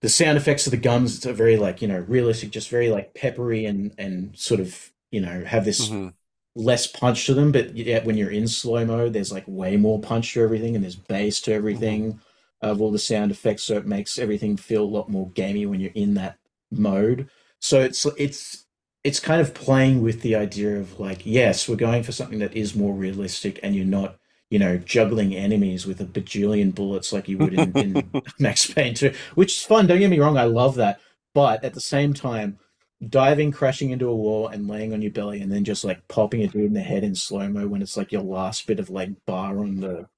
the 0.00 0.08
sound 0.08 0.38
effects 0.38 0.68
of 0.68 0.70
the 0.70 0.76
guns 0.76 1.26
are 1.26 1.32
very 1.32 1.56
like 1.56 1.82
you 1.82 1.88
know 1.88 2.04
realistic, 2.06 2.50
just 2.50 2.68
very 2.70 2.88
like 2.88 3.14
peppery 3.14 3.66
and 3.66 3.92
and 3.98 4.38
sort 4.38 4.60
of 4.60 4.92
you 5.10 5.20
know 5.20 5.42
have 5.44 5.64
this 5.64 5.88
mm-hmm 5.88 6.08
less 6.56 6.86
punch 6.86 7.26
to 7.26 7.34
them, 7.34 7.52
but 7.52 7.76
yet 7.76 8.04
when 8.04 8.16
you're 8.16 8.30
in 8.30 8.48
slow 8.48 8.84
mo, 8.84 9.08
there's 9.08 9.30
like 9.30 9.44
way 9.46 9.76
more 9.76 10.00
punch 10.00 10.32
to 10.32 10.42
everything, 10.42 10.74
and 10.74 10.82
there's 10.82 10.96
bass 10.96 11.40
to 11.42 11.52
everything 11.52 12.14
mm-hmm. 12.14 12.66
of 12.66 12.80
all 12.80 12.90
the 12.90 12.98
sound 12.98 13.30
effects, 13.30 13.62
so 13.62 13.76
it 13.76 13.86
makes 13.86 14.18
everything 14.18 14.56
feel 14.56 14.82
a 14.82 14.84
lot 14.84 15.10
more 15.10 15.30
gamey 15.30 15.66
when 15.66 15.80
you're 15.80 15.92
in 15.94 16.14
that 16.14 16.38
mode. 16.70 17.28
So 17.60 17.80
it's 17.80 18.06
it's 18.16 18.64
it's 19.04 19.20
kind 19.20 19.40
of 19.40 19.54
playing 19.54 20.02
with 20.02 20.22
the 20.22 20.34
idea 20.34 20.80
of 20.80 20.98
like, 20.98 21.24
yes, 21.26 21.68
we're 21.68 21.76
going 21.76 22.02
for 22.02 22.12
something 22.12 22.38
that 22.38 22.56
is 22.56 22.74
more 22.74 22.94
realistic, 22.94 23.60
and 23.62 23.74
you're 23.74 23.84
not, 23.84 24.16
you 24.48 24.58
know, 24.58 24.78
juggling 24.78 25.34
enemies 25.34 25.86
with 25.86 26.00
a 26.00 26.06
bajillion 26.06 26.74
bullets 26.74 27.12
like 27.12 27.28
you 27.28 27.36
would 27.38 27.52
in, 27.52 27.72
in 27.76 28.22
Max 28.38 28.72
Payne 28.72 28.94
2, 28.94 29.12
which 29.34 29.56
is 29.56 29.62
fun. 29.62 29.86
Don't 29.86 29.98
get 29.98 30.10
me 30.10 30.20
wrong, 30.20 30.38
I 30.38 30.44
love 30.44 30.76
that, 30.76 31.00
but 31.34 31.62
at 31.62 31.74
the 31.74 31.80
same 31.82 32.14
time 32.14 32.58
diving, 33.06 33.52
crashing 33.52 33.90
into 33.90 34.08
a 34.08 34.14
wall, 34.14 34.48
and 34.48 34.68
laying 34.68 34.92
on 34.92 35.02
your 35.02 35.10
belly, 35.10 35.40
and 35.40 35.50
then 35.52 35.64
just 35.64 35.84
like 35.84 36.06
popping 36.08 36.42
a 36.42 36.48
dude 36.48 36.64
in 36.64 36.72
the 36.72 36.80
head 36.80 37.04
in 37.04 37.14
slow 37.14 37.48
mo 37.48 37.66
when 37.66 37.82
it's 37.82 37.96
like 37.96 38.12
your 38.12 38.22
last 38.22 38.66
bit 38.66 38.80
of 38.80 38.90
like 38.90 39.10
bar 39.26 39.58
on 39.58 39.76
the 39.80 40.08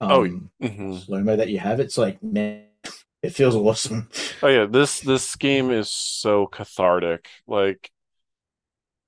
oh, 0.00 0.24
um, 0.24 0.50
oh, 0.60 0.66
mm-hmm. 0.66 0.96
slow 0.98 1.22
mo 1.22 1.36
that 1.36 1.48
you 1.48 1.58
have. 1.58 1.80
It's 1.80 1.98
like 1.98 2.22
man, 2.22 2.64
it 3.22 3.34
feels 3.34 3.54
awesome. 3.54 4.08
Oh 4.42 4.48
yeah, 4.48 4.66
this 4.66 5.00
this 5.00 5.36
game 5.36 5.70
is 5.70 5.90
so 5.90 6.46
cathartic. 6.46 7.28
Like 7.46 7.90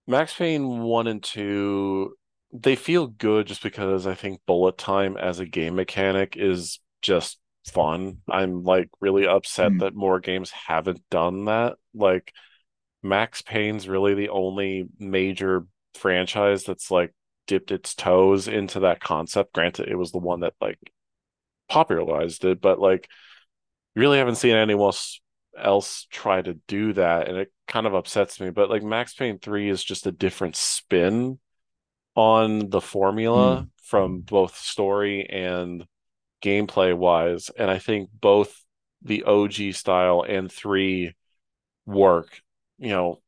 Max 0.07 0.35
Payne 0.35 0.81
one 0.81 1.07
and 1.07 1.23
two, 1.23 2.15
they 2.53 2.77
feel 2.77 3.07
good 3.07 3.47
just 3.47 3.63
because 3.63 4.07
I 4.07 4.15
think 4.15 4.41
bullet 4.47 4.79
time 4.79 5.17
as 5.17 5.41
a 5.41 5.47
game 5.47 5.77
mechanic 5.77 6.37
is 6.37 6.81
just 7.03 7.39
fun. 7.67 8.19
I'm 8.29 8.63
like 8.63 8.91
really 9.01 9.27
upset 9.27 9.73
Mm. 9.73 9.81
that 9.81 9.95
more 9.95 10.21
games 10.21 10.51
haven't 10.51 11.03
done 11.11 11.47
that. 11.47 11.77
Like 11.95 12.33
Max 13.05 13.43
Payne's 13.43 13.89
really 13.89 14.15
the 14.15 14.31
only 14.31 14.89
major 14.99 15.67
franchise 15.95 16.65
that's 16.65 16.91
like 16.91 17.15
dipped 17.47 17.71
its 17.71 17.95
toes 17.95 18.49
into 18.49 18.81
that 18.81 19.01
concept. 19.01 19.53
Granted, 19.53 19.89
it 19.89 19.97
was 19.97 20.11
the 20.13 20.19
one 20.19 20.41
that 20.41 20.55
like 20.61 20.79
popularized 21.69 22.45
it, 22.45 22.61
but 22.61 22.79
like 22.81 23.09
you 23.95 24.01
really 24.01 24.19
haven't 24.19 24.37
seen 24.37 24.57
anyone 24.57 24.87
else 24.89 25.21
else 25.57 26.07
try 26.11 26.43
to 26.43 26.55
do 26.67 26.93
that, 26.95 27.29
and 27.29 27.37
it 27.39 27.53
kind 27.69 27.87
of 27.87 27.95
upsets 27.95 28.41
me. 28.41 28.51
But 28.51 28.71
like 28.71 28.83
Max 28.83 29.15
Payne 29.15 29.39
3 29.39 29.69
is 29.69 29.85
just 29.85 30.07
a 30.07 30.13
different 30.13 30.57
spin 30.57 31.39
on 32.17 32.71
the 32.71 32.81
formula 32.81 33.63
Mm. 33.63 33.71
from 33.83 34.21
both 34.21 34.57
story 34.57 35.29
and 35.29 35.87
gameplay 36.43 36.97
wise. 36.97 37.51
And 37.51 37.71
I 37.71 37.79
think 37.79 38.11
both 38.13 38.65
the 39.03 39.25
OG 39.25 39.73
style 39.73 40.25
and 40.27 40.51
3 40.51 41.15
work. 41.87 42.41
You 42.85 42.91
know, 42.91 43.23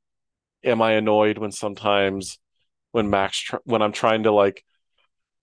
am 0.65 0.83
I 0.83 0.93
annoyed 0.93 1.39
when 1.39 1.51
sometimes 1.51 2.39
when 2.93 3.09
Max 3.09 3.39
tr 3.39 3.57
when 3.65 3.81
I'm 3.81 3.93
trying 3.93 4.25
to 4.25 4.31
like 4.31 4.63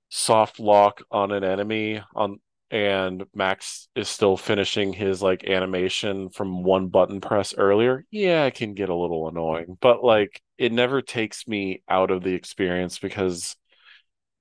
soft 0.10 0.60
lock 0.60 1.02
on 1.10 1.32
an 1.32 1.44
enemy 1.44 2.00
on 2.16 2.40
and 2.70 3.24
Max 3.34 3.88
is 3.96 4.08
still 4.08 4.38
finishing 4.38 4.94
his 4.94 5.24
like 5.24 5.46
animation 5.46 6.30
from 6.30 6.64
one 6.64 6.90
button 6.90 7.22
press 7.22 7.56
earlier, 7.58 8.06
yeah, 8.12 8.46
it 8.46 8.54
can 8.54 8.76
get 8.76 8.90
a 8.90 8.96
little 8.96 9.28
annoying. 9.28 9.80
But 9.82 10.04
like 10.04 10.44
it 10.60 10.72
never 10.72 11.02
takes 11.02 11.48
me 11.48 11.82
out 11.90 12.12
of 12.12 12.22
the 12.22 12.36
experience 12.36 13.00
because 13.00 13.56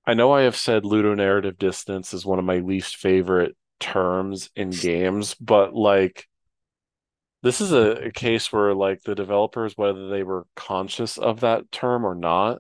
I 0.05 0.13
know 0.13 0.33
I 0.33 0.43
have 0.43 0.57
said 0.57 0.83
ludonarrative 0.83 1.57
dissonance 1.57 2.13
is 2.13 2.27
one 2.27 2.39
of 2.39 2.45
my 2.45 2.59
least 2.59 2.97
favorite 2.97 3.57
terms 3.81 4.51
in 4.55 4.69
games, 4.69 5.35
but 5.35 5.75
like 5.75 6.27
this 7.43 7.61
is 7.61 7.73
a, 7.73 8.07
a 8.07 8.11
case 8.13 8.53
where 8.53 8.75
like 8.75 9.03
the 9.03 9.15
developers, 9.15 9.77
whether 9.77 10.09
they 10.09 10.23
were 10.23 10.47
conscious 10.55 11.19
of 11.19 11.41
that 11.41 11.71
term 11.73 12.05
or 12.07 12.15
not, 12.15 12.59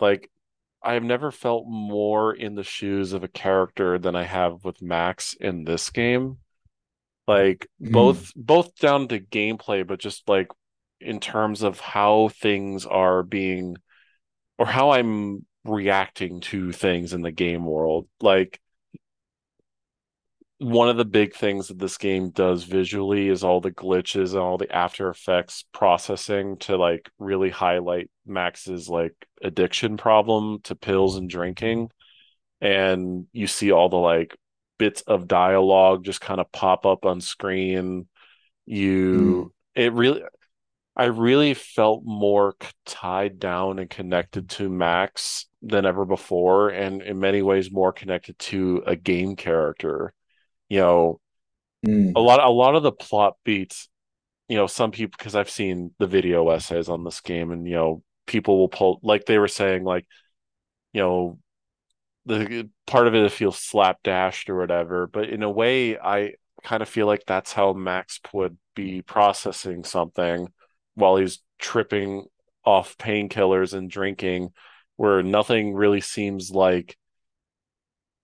like 0.00 0.30
I 0.82 0.94
have 0.94 1.04
never 1.04 1.30
felt 1.30 1.66
more 1.66 2.34
in 2.34 2.54
the 2.54 2.64
shoes 2.64 3.12
of 3.12 3.24
a 3.24 3.28
character 3.28 3.98
than 3.98 4.16
I 4.16 4.24
have 4.24 4.64
with 4.64 4.82
Max 4.82 5.34
in 5.40 5.64
this 5.64 5.90
game. 5.90 6.38
Like 7.26 7.68
Mm. 7.82 7.92
both 7.92 8.32
both 8.36 8.76
down 8.78 9.08
to 9.08 9.20
gameplay, 9.20 9.86
but 9.86 9.98
just 10.00 10.28
like 10.28 10.48
in 11.00 11.20
terms 11.20 11.62
of 11.62 11.80
how 11.80 12.28
things 12.28 12.86
are 12.86 13.22
being 13.22 13.76
or 14.58 14.66
how 14.66 14.90
I'm 14.92 15.46
reacting 15.64 16.40
to 16.40 16.72
things 16.72 17.12
in 17.12 17.22
the 17.22 17.32
game 17.32 17.64
world. 17.66 18.08
Like 18.20 18.60
one 20.58 20.88
of 20.88 20.96
the 20.96 21.04
big 21.04 21.34
things 21.34 21.68
that 21.68 21.78
this 21.78 21.98
game 21.98 22.30
does 22.30 22.64
visually 22.64 23.28
is 23.28 23.44
all 23.44 23.60
the 23.60 23.70
glitches 23.70 24.30
and 24.30 24.40
all 24.40 24.56
the 24.56 24.74
After 24.74 25.10
Effects 25.10 25.64
processing 25.72 26.56
to 26.58 26.76
like 26.76 27.10
really 27.18 27.50
highlight 27.50 28.10
Max's 28.24 28.88
like 28.88 29.14
addiction 29.42 29.98
problem 29.98 30.60
to 30.64 30.74
pills 30.74 31.16
and 31.16 31.28
drinking. 31.28 31.90
And 32.60 33.26
you 33.32 33.46
see 33.46 33.70
all 33.70 33.90
the 33.90 33.96
like 33.96 34.34
bits 34.78 35.02
of 35.02 35.28
dialogue 35.28 36.04
just 36.04 36.22
kind 36.22 36.40
of 36.40 36.50
pop 36.52 36.86
up 36.86 37.04
on 37.04 37.20
screen. 37.20 38.02
Mm. 38.02 38.06
You, 38.64 39.52
it 39.74 39.92
really, 39.92 40.22
I 40.96 41.04
really 41.04 41.52
felt 41.52 42.02
more 42.02 42.54
tied 42.86 43.38
down 43.38 43.78
and 43.78 43.90
connected 43.90 44.48
to 44.50 44.70
Max 44.70 45.46
than 45.60 45.84
ever 45.84 46.06
before, 46.06 46.70
and 46.70 47.02
in 47.02 47.20
many 47.20 47.42
ways 47.42 47.70
more 47.70 47.92
connected 47.92 48.38
to 48.38 48.82
a 48.86 48.96
game 48.96 49.36
character 49.36 50.14
you 50.68 50.80
know 50.80 51.20
a 51.84 51.88
Mm. 51.88 52.14
lot 52.20 52.40
a 52.42 52.50
lot 52.50 52.74
of 52.74 52.82
the 52.82 52.92
plot 52.92 53.36
beats 53.44 53.88
you 54.48 54.56
know 54.56 54.66
some 54.66 54.90
people 54.90 55.16
because 55.18 55.34
I've 55.34 55.50
seen 55.50 55.92
the 55.98 56.06
video 56.06 56.48
essays 56.50 56.88
on 56.88 57.04
this 57.04 57.20
game 57.20 57.50
and 57.52 57.66
you 57.66 57.74
know 57.74 58.02
people 58.26 58.58
will 58.58 58.68
pull 58.68 59.00
like 59.02 59.26
they 59.26 59.38
were 59.38 59.48
saying 59.48 59.84
like 59.84 60.06
you 60.92 61.02
know 61.02 61.38
the 62.26 62.68
part 62.86 63.06
of 63.06 63.14
it 63.14 63.32
feels 63.32 63.56
slapdashed 63.56 64.48
or 64.48 64.56
whatever 64.58 65.06
but 65.06 65.28
in 65.28 65.42
a 65.42 65.50
way 65.50 65.98
I 65.98 66.34
kind 66.64 66.82
of 66.82 66.88
feel 66.88 67.06
like 67.06 67.24
that's 67.26 67.52
how 67.52 67.72
Max 67.72 68.20
would 68.32 68.56
be 68.74 69.02
processing 69.02 69.84
something 69.84 70.48
while 70.94 71.16
he's 71.16 71.40
tripping 71.58 72.26
off 72.64 72.96
painkillers 72.98 73.74
and 73.74 73.88
drinking 73.90 74.50
where 74.96 75.22
nothing 75.22 75.74
really 75.74 76.00
seems 76.00 76.50
like 76.50 76.96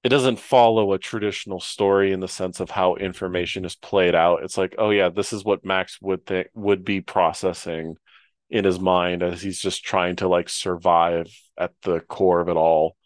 it 0.05 0.09
doesn't 0.09 0.41
follow 0.41 0.93
a 0.93 0.99
traditional 0.99 1.61
story 1.61 2.13
in 2.13 2.21
the 2.21 2.29
sense 2.29 2.59
of 2.59 2.71
how 2.71 2.97
information 2.97 3.65
is 3.65 3.77
played 3.77 4.15
out. 4.15 4.43
It's 4.43 4.59
like, 4.59 4.75
oh 4.79 4.91
yeah, 4.91 5.11
this 5.11 5.33
is 5.33 5.45
what 5.45 5.65
Max 5.65 5.99
would 6.03 6.27
think 6.27 6.49
would 6.55 6.85
be 6.85 7.01
processing 7.01 7.97
in 8.51 8.65
his 8.65 8.81
mind 8.81 9.23
as 9.23 9.41
he's 9.41 9.61
just 9.61 9.85
trying 9.85 10.17
to 10.17 10.29
like 10.29 10.49
survive 10.49 11.29
at 11.57 11.73
the 11.83 12.01
core 12.01 12.41
of 12.41 12.49
it 12.49 12.57
all. 12.57 12.97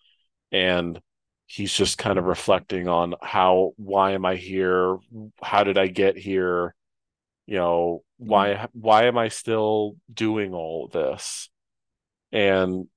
And 0.51 0.99
he's 1.47 1.73
just 1.73 1.99
kind 1.99 2.19
of 2.19 2.25
reflecting 2.25 2.89
on 2.89 3.15
how 3.23 3.73
why 3.77 4.13
am 4.13 4.25
I 4.25 4.37
here? 4.37 4.97
How 5.43 5.65
did 5.65 5.77
I 5.77 5.89
get 5.89 6.17
here? 6.17 6.75
You 7.47 7.57
know, 7.57 8.05
why 8.17 8.55
mm-hmm. 8.55 8.65
why 8.73 9.05
am 9.05 9.19
I 9.19 9.29
still 9.29 9.97
doing 10.13 10.55
all 10.55 10.89
this? 10.89 11.51
And 12.33 12.89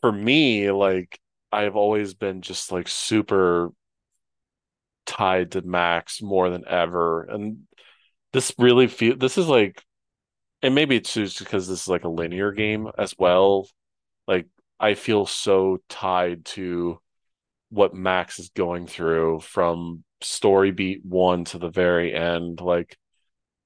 for 0.00 0.12
me, 0.12 0.70
like 0.70 1.18
I've 1.52 1.76
always 1.76 2.14
been 2.14 2.42
just 2.42 2.72
like 2.72 2.88
super 2.88 3.70
tied 5.06 5.52
to 5.52 5.62
Max 5.62 6.22
more 6.22 6.50
than 6.50 6.64
ever. 6.66 7.24
And 7.24 7.66
this 8.32 8.52
really 8.58 8.88
feel 8.88 9.16
this 9.16 9.38
is 9.38 9.48
like 9.48 9.82
and 10.62 10.74
maybe 10.74 10.96
it's 10.96 11.12
just 11.12 11.38
because 11.40 11.68
this 11.68 11.82
is 11.82 11.88
like 11.88 12.04
a 12.04 12.08
linear 12.08 12.52
game 12.52 12.88
as 12.96 13.14
well. 13.18 13.68
Like 14.28 14.46
I 14.80 14.94
feel 14.94 15.26
so 15.26 15.78
tied 15.88 16.44
to 16.46 17.00
what 17.70 17.94
Max 17.94 18.38
is 18.38 18.50
going 18.50 18.86
through 18.86 19.40
from 19.40 20.04
story 20.20 20.70
beat 20.70 21.04
one 21.04 21.44
to 21.46 21.58
the 21.58 21.70
very 21.70 22.14
end. 22.14 22.60
Like 22.60 22.96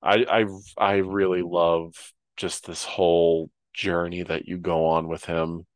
I 0.02 0.24
I 0.28 0.46
I 0.78 0.96
really 0.96 1.42
love 1.42 1.94
just 2.36 2.66
this 2.66 2.84
whole 2.84 3.50
journey 3.74 4.22
that 4.22 4.46
you 4.46 4.58
go 4.58 4.86
on 4.86 5.08
with 5.08 5.24
him. 5.24 5.66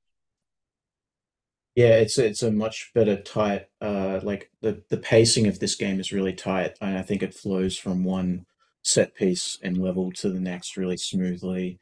Yeah, 1.80 1.96
it's 1.96 2.18
it's 2.18 2.42
a 2.42 2.50
much 2.52 2.90
better 2.94 3.16
tight 3.16 3.68
uh 3.80 4.20
like 4.22 4.50
the 4.60 4.82
the 4.90 4.98
pacing 4.98 5.46
of 5.46 5.60
this 5.60 5.74
game 5.76 5.98
is 6.00 6.12
really 6.12 6.34
tight 6.34 6.76
and 6.80 6.98
I 6.98 7.02
think 7.02 7.22
it 7.22 7.32
flows 7.34 7.78
from 7.78 8.04
one 8.04 8.44
set 8.82 9.14
piece 9.14 9.58
and 9.62 9.78
level 9.78 10.12
to 10.12 10.28
the 10.30 10.40
next 10.40 10.76
really 10.76 10.98
smoothly. 10.98 11.80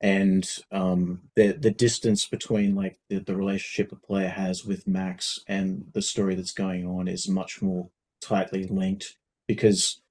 And 0.00 0.48
um 0.72 1.22
the 1.36 1.52
the 1.52 1.70
distance 1.70 2.26
between 2.26 2.74
like 2.74 2.98
the, 3.08 3.20
the 3.20 3.36
relationship 3.36 3.92
a 3.92 3.96
player 3.96 4.28
has 4.30 4.64
with 4.64 4.86
Max 4.88 5.40
and 5.46 5.86
the 5.94 6.02
story 6.02 6.34
that's 6.34 6.52
going 6.52 6.86
on 6.86 7.08
is 7.08 7.28
much 7.28 7.62
more 7.62 7.90
tightly 8.22 8.64
linked 8.66 9.16
because 9.46 10.02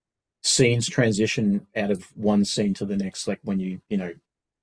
scenes 0.44 0.88
transition 0.90 1.68
out 1.76 1.92
of 1.92 2.06
one 2.16 2.46
scene 2.46 2.74
to 2.76 2.86
the 2.86 2.98
next 2.98 3.28
like 3.28 3.42
when 3.44 3.60
you 3.60 3.82
you 3.90 3.98
know 3.98 4.14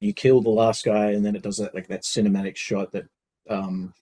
you 0.00 0.14
kill 0.14 0.40
the 0.40 0.50
last 0.50 0.84
guy 0.84 1.10
and 1.12 1.26
then 1.26 1.36
it 1.36 1.42
does 1.42 1.58
that 1.58 1.74
like 1.74 1.88
that 1.88 2.04
cinematic 2.04 2.56
shot 2.56 2.92
that 2.92 3.06
um 3.50 3.94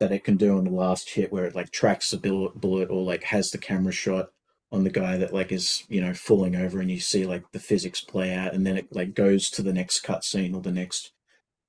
that 0.00 0.12
it 0.12 0.24
can 0.24 0.36
do 0.36 0.56
on 0.56 0.64
the 0.64 0.70
last 0.70 1.10
hit 1.10 1.32
where 1.32 1.44
it 1.44 1.54
like 1.54 1.70
tracks 1.70 2.10
the 2.10 2.16
bullet, 2.16 2.60
bullet 2.60 2.90
or 2.90 3.02
like 3.02 3.24
has 3.24 3.50
the 3.50 3.58
camera 3.58 3.92
shot 3.92 4.30
on 4.70 4.84
the 4.84 4.90
guy 4.90 5.16
that 5.16 5.32
like 5.32 5.50
is 5.50 5.84
you 5.88 6.00
know 6.00 6.12
falling 6.12 6.54
over 6.54 6.80
and 6.80 6.90
you 6.90 7.00
see 7.00 7.24
like 7.24 7.50
the 7.52 7.58
physics 7.58 8.00
play 8.00 8.34
out 8.34 8.52
and 8.54 8.66
then 8.66 8.76
it 8.76 8.94
like 8.94 9.14
goes 9.14 9.50
to 9.50 9.62
the 9.62 9.72
next 9.72 10.04
cutscene 10.04 10.54
or 10.54 10.60
the 10.60 10.70
next 10.70 11.12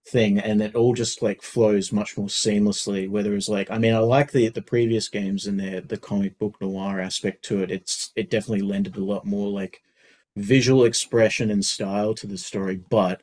thing 0.06 0.40
and 0.40 0.62
it 0.62 0.76
all 0.76 0.94
just 0.94 1.22
like 1.22 1.42
flows 1.42 1.92
much 1.92 2.18
more 2.18 2.28
seamlessly 2.28 3.08
whereas 3.08 3.48
like 3.48 3.70
i 3.70 3.78
mean 3.78 3.94
i 3.94 4.00
like 4.00 4.32
the 4.32 4.50
the 4.50 4.62
previous 4.62 5.08
games 5.08 5.46
and 5.46 5.60
their 5.60 5.82
the 5.82 5.98
comic 5.98 6.38
book 6.40 6.60
noir 6.62 7.00
aspect 7.00 7.44
to 7.44 7.62
it. 7.62 7.70
It's 7.70 8.12
it 8.16 8.30
definitely 8.30 8.66
lended 8.66 8.98
a 8.98 9.04
lot 9.04 9.26
more 9.26 9.50
like 9.50 9.82
visual 10.36 10.84
expression 10.84 11.52
and 11.52 11.64
style 11.64 12.14
to 12.16 12.28
the 12.28 12.38
story 12.38 12.82
but 12.90 13.22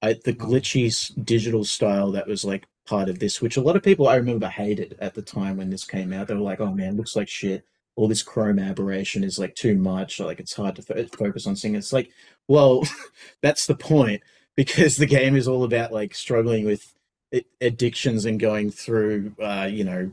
I, 0.00 0.14
the 0.14 0.32
glitchy 0.32 0.92
digital 1.24 1.64
style 1.64 2.10
that 2.12 2.26
was 2.26 2.44
like 2.44 2.66
part 2.86 3.08
of 3.08 3.18
this, 3.18 3.40
which 3.40 3.56
a 3.56 3.60
lot 3.60 3.76
of 3.76 3.82
people 3.82 4.08
I 4.08 4.16
remember 4.16 4.48
hated 4.48 4.96
at 5.00 5.14
the 5.14 5.22
time 5.22 5.56
when 5.56 5.70
this 5.70 5.84
came 5.84 6.12
out. 6.12 6.28
They 6.28 6.34
were 6.34 6.40
like, 6.40 6.60
"Oh 6.60 6.72
man, 6.72 6.96
looks 6.96 7.16
like 7.16 7.28
shit. 7.28 7.64
All 7.96 8.08
this 8.08 8.22
chrome 8.22 8.58
aberration 8.58 9.24
is 9.24 9.38
like 9.38 9.54
too 9.54 9.76
much. 9.76 10.20
Like 10.20 10.40
it's 10.40 10.54
hard 10.54 10.76
to 10.76 10.82
fo- 10.82 11.06
focus 11.06 11.46
on 11.46 11.56
things." 11.56 11.76
It's 11.76 11.92
like, 11.92 12.10
well, 12.48 12.84
that's 13.42 13.66
the 13.66 13.76
point 13.76 14.22
because 14.56 14.96
the 14.96 15.06
game 15.06 15.36
is 15.36 15.48
all 15.48 15.64
about 15.64 15.92
like 15.92 16.14
struggling 16.14 16.64
with 16.66 16.94
addictions 17.60 18.24
and 18.24 18.38
going 18.38 18.70
through, 18.70 19.34
uh, 19.40 19.68
you 19.70 19.84
know, 19.84 20.10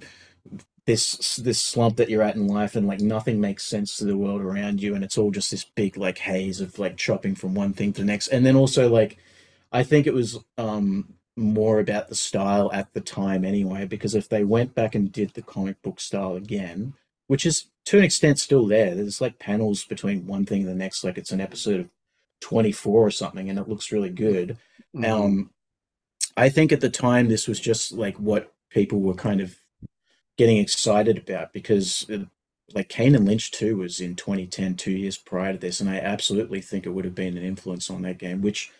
this 0.85 1.35
this 1.37 1.61
slump 1.61 1.97
that 1.97 2.09
you're 2.09 2.23
at 2.23 2.35
in 2.35 2.47
life, 2.47 2.75
and 2.75 2.87
like 2.87 2.99
nothing 2.99 3.39
makes 3.39 3.63
sense 3.65 3.97
to 3.97 4.05
the 4.05 4.17
world 4.17 4.41
around 4.41 4.81
you, 4.81 4.95
and 4.95 5.03
it's 5.03 5.17
all 5.17 5.31
just 5.31 5.51
this 5.51 5.63
big 5.63 5.97
like 5.97 6.17
haze 6.17 6.61
of 6.61 6.79
like 6.79 6.97
chopping 6.97 7.35
from 7.35 7.53
one 7.53 7.73
thing 7.73 7.93
to 7.93 8.01
the 8.01 8.07
next, 8.07 8.29
and 8.29 8.45
then 8.45 8.55
also 8.55 8.89
like 8.89 9.17
I 9.71 9.83
think 9.83 10.07
it 10.07 10.13
was 10.13 10.39
um 10.57 11.13
more 11.39 11.79
about 11.79 12.09
the 12.09 12.15
style 12.15 12.69
at 12.73 12.93
the 12.93 13.01
time 13.01 13.45
anyway, 13.45 13.85
because 13.85 14.15
if 14.15 14.29
they 14.29 14.43
went 14.43 14.75
back 14.75 14.95
and 14.95 15.11
did 15.11 15.33
the 15.33 15.41
comic 15.41 15.81
book 15.81 15.99
style 15.99 16.35
again, 16.35 16.93
which 17.27 17.45
is 17.45 17.65
to 17.85 17.97
an 17.97 18.03
extent 18.03 18.39
still 18.39 18.67
there, 18.67 18.93
there's 18.93 19.21
like 19.21 19.39
panels 19.39 19.85
between 19.85 20.27
one 20.27 20.45
thing 20.45 20.61
and 20.61 20.69
the 20.69 20.75
next, 20.75 21.03
like 21.03 21.17
it's 21.17 21.31
an 21.31 21.41
episode 21.41 21.79
of 21.79 21.89
24 22.41 23.07
or 23.07 23.11
something, 23.11 23.49
and 23.49 23.57
it 23.59 23.67
looks 23.67 23.91
really 23.91 24.09
good. 24.09 24.57
Mhm. 24.95 25.05
Um, 25.07 25.49
I 26.37 26.49
think 26.49 26.71
at 26.71 26.81
the 26.81 26.89
time 26.89 27.27
this 27.27 27.47
was 27.47 27.59
just 27.59 27.91
like 27.91 28.15
what 28.17 28.53
people 28.69 28.99
were 28.99 29.13
kind 29.13 29.41
of 29.41 29.57
getting 30.37 30.57
excited 30.57 31.17
about 31.17 31.51
because 31.53 32.09
uh, 32.09 32.25
like 32.73 32.87
Kane 32.89 33.15
and 33.15 33.25
Lynch 33.25 33.51
2 33.51 33.77
was 33.77 33.99
in 33.99 34.15
2010, 34.15 34.75
two 34.75 34.91
years 34.91 35.17
prior 35.17 35.53
to 35.53 35.59
this, 35.59 35.81
and 35.81 35.89
I 35.89 35.97
absolutely 35.97 36.61
think 36.61 36.85
it 36.85 36.91
would 36.91 37.05
have 37.05 37.15
been 37.15 37.37
an 37.37 37.43
influence 37.43 37.89
on 37.89 38.03
that 38.03 38.17
game, 38.19 38.41
which 38.41 38.71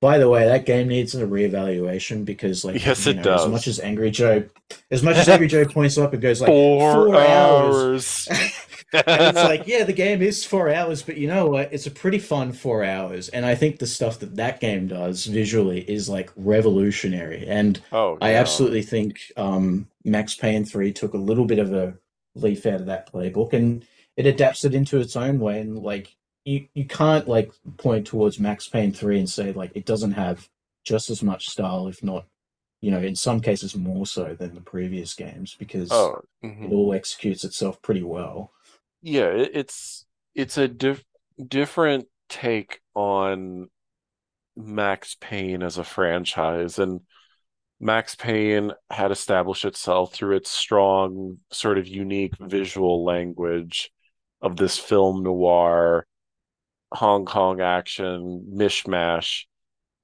by 0.00 0.18
the 0.18 0.28
way, 0.28 0.44
that 0.44 0.66
game 0.66 0.88
needs 0.88 1.14
a 1.14 1.24
reevaluation 1.26 2.24
because 2.24 2.64
like 2.64 2.84
Yes, 2.84 3.06
you 3.06 3.12
it 3.12 3.16
know, 3.16 3.22
does. 3.22 3.44
as 3.46 3.50
much 3.50 3.66
as 3.66 3.80
Angry 3.80 4.10
Joe 4.10 4.44
as 4.90 5.02
much 5.02 5.16
as 5.16 5.28
Angry 5.28 5.48
Joe 5.48 5.64
points 5.68 5.96
up 5.98 6.12
and 6.12 6.22
goes 6.22 6.40
like 6.40 6.48
four, 6.48 6.92
four 6.92 7.16
hours. 7.16 8.28
hours. 8.30 8.52
and 8.92 9.04
it's 9.36 9.44
like, 9.44 9.66
yeah, 9.66 9.84
the 9.84 9.92
game 9.92 10.22
is 10.22 10.44
four 10.44 10.70
hours, 10.72 11.02
but 11.02 11.16
you 11.16 11.26
know 11.26 11.46
what? 11.48 11.72
It's 11.72 11.86
a 11.86 11.90
pretty 11.90 12.18
fun 12.18 12.52
four 12.52 12.84
hours. 12.84 13.28
And 13.30 13.44
I 13.44 13.54
think 13.54 13.78
the 13.78 13.86
stuff 13.86 14.18
that 14.20 14.36
that 14.36 14.60
game 14.60 14.86
does 14.86 15.26
visually 15.26 15.80
is 15.90 16.08
like 16.08 16.30
revolutionary. 16.36 17.46
And 17.46 17.80
oh, 17.92 18.18
I 18.20 18.34
absolutely 18.34 18.82
think 18.82 19.20
um, 19.36 19.88
Max 20.04 20.34
Payne 20.34 20.64
3 20.64 20.92
took 20.92 21.14
a 21.14 21.18
little 21.18 21.46
bit 21.46 21.58
of 21.58 21.72
a 21.72 21.94
leaf 22.34 22.66
out 22.66 22.80
of 22.80 22.86
that 22.86 23.10
playbook 23.12 23.52
and 23.54 23.84
it 24.16 24.26
adapts 24.26 24.64
it 24.64 24.74
into 24.74 24.98
its 25.00 25.16
own 25.16 25.40
way. 25.40 25.60
And 25.60 25.78
like, 25.78 26.14
you, 26.46 26.68
you 26.74 26.86
can't 26.86 27.28
like 27.28 27.52
point 27.78 28.06
towards 28.06 28.40
Max 28.40 28.68
Payne 28.68 28.92
3 28.94 29.18
and 29.20 29.30
say 29.30 29.52
like 29.52 29.72
it 29.74 29.86
doesn't 29.86 30.12
have 30.12 30.48
just 30.84 31.10
as 31.10 31.22
much 31.22 31.48
style, 31.50 31.88
if 31.88 32.02
not, 32.02 32.26
you 32.80 32.90
know, 32.90 33.00
in 33.02 33.16
some 33.16 33.40
cases 33.40 33.76
more 33.76 34.06
so 34.06 34.34
than 34.34 34.54
the 34.54 34.62
previous 34.62 35.14
games 35.14 35.56
because 35.58 35.90
Oh, 35.90 36.22
mhm. 36.44 36.66
it 36.66 36.72
all 36.72 36.94
executes 36.94 37.44
itself 37.44 37.82
pretty 37.82 38.02
well. 38.04 38.52
yeah, 39.02 39.28
it's 39.30 40.06
it's 40.34 40.58
a 40.58 40.68
diff 40.68 41.04
different 41.46 42.06
take 42.28 42.80
on 42.94 43.68
Max 44.56 45.16
Payne 45.20 45.62
as 45.62 45.78
a 45.78 45.84
franchise, 45.84 46.78
and 46.78 47.00
Max 47.80 48.14
Payne 48.16 48.72
had 48.90 49.10
established 49.12 49.64
itself 49.66 50.14
through 50.14 50.36
its 50.36 50.50
strong, 50.50 51.38
sort 51.52 51.78
of 51.78 51.88
unique 51.88 52.34
visual 52.40 53.04
language 53.04 53.90
of 54.42 54.56
this 54.56 54.78
film 54.78 55.22
noir, 55.24 56.06
Hong 56.92 57.24
Kong 57.26 57.60
action 57.60 58.52
mishmash, 58.54 59.44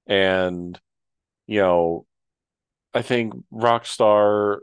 and 0.06 0.78
you 1.46 1.60
know, 1.60 2.06
I 2.94 3.02
think 3.02 3.34
Rockstar. 3.52 4.58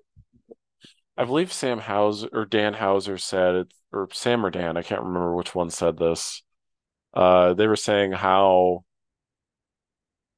I 1.18 1.26
believe 1.26 1.52
Sam 1.52 1.80
Houser 1.80 2.30
or 2.32 2.46
Dan 2.46 2.74
Houser 2.74 3.18
said 3.18 3.56
it, 3.56 3.74
or 3.92 4.08
Sam 4.14 4.46
or 4.46 4.50
Dan, 4.50 4.78
I 4.78 4.84
can't 4.84 5.02
remember 5.04 5.36
which 5.36 5.54
one 5.54 5.70
said 5.70 5.98
this. 5.98 6.44
Uh, 7.14 7.54
they 7.54 7.68
were 7.68 7.76
saying 7.76 8.14
how, 8.14 8.86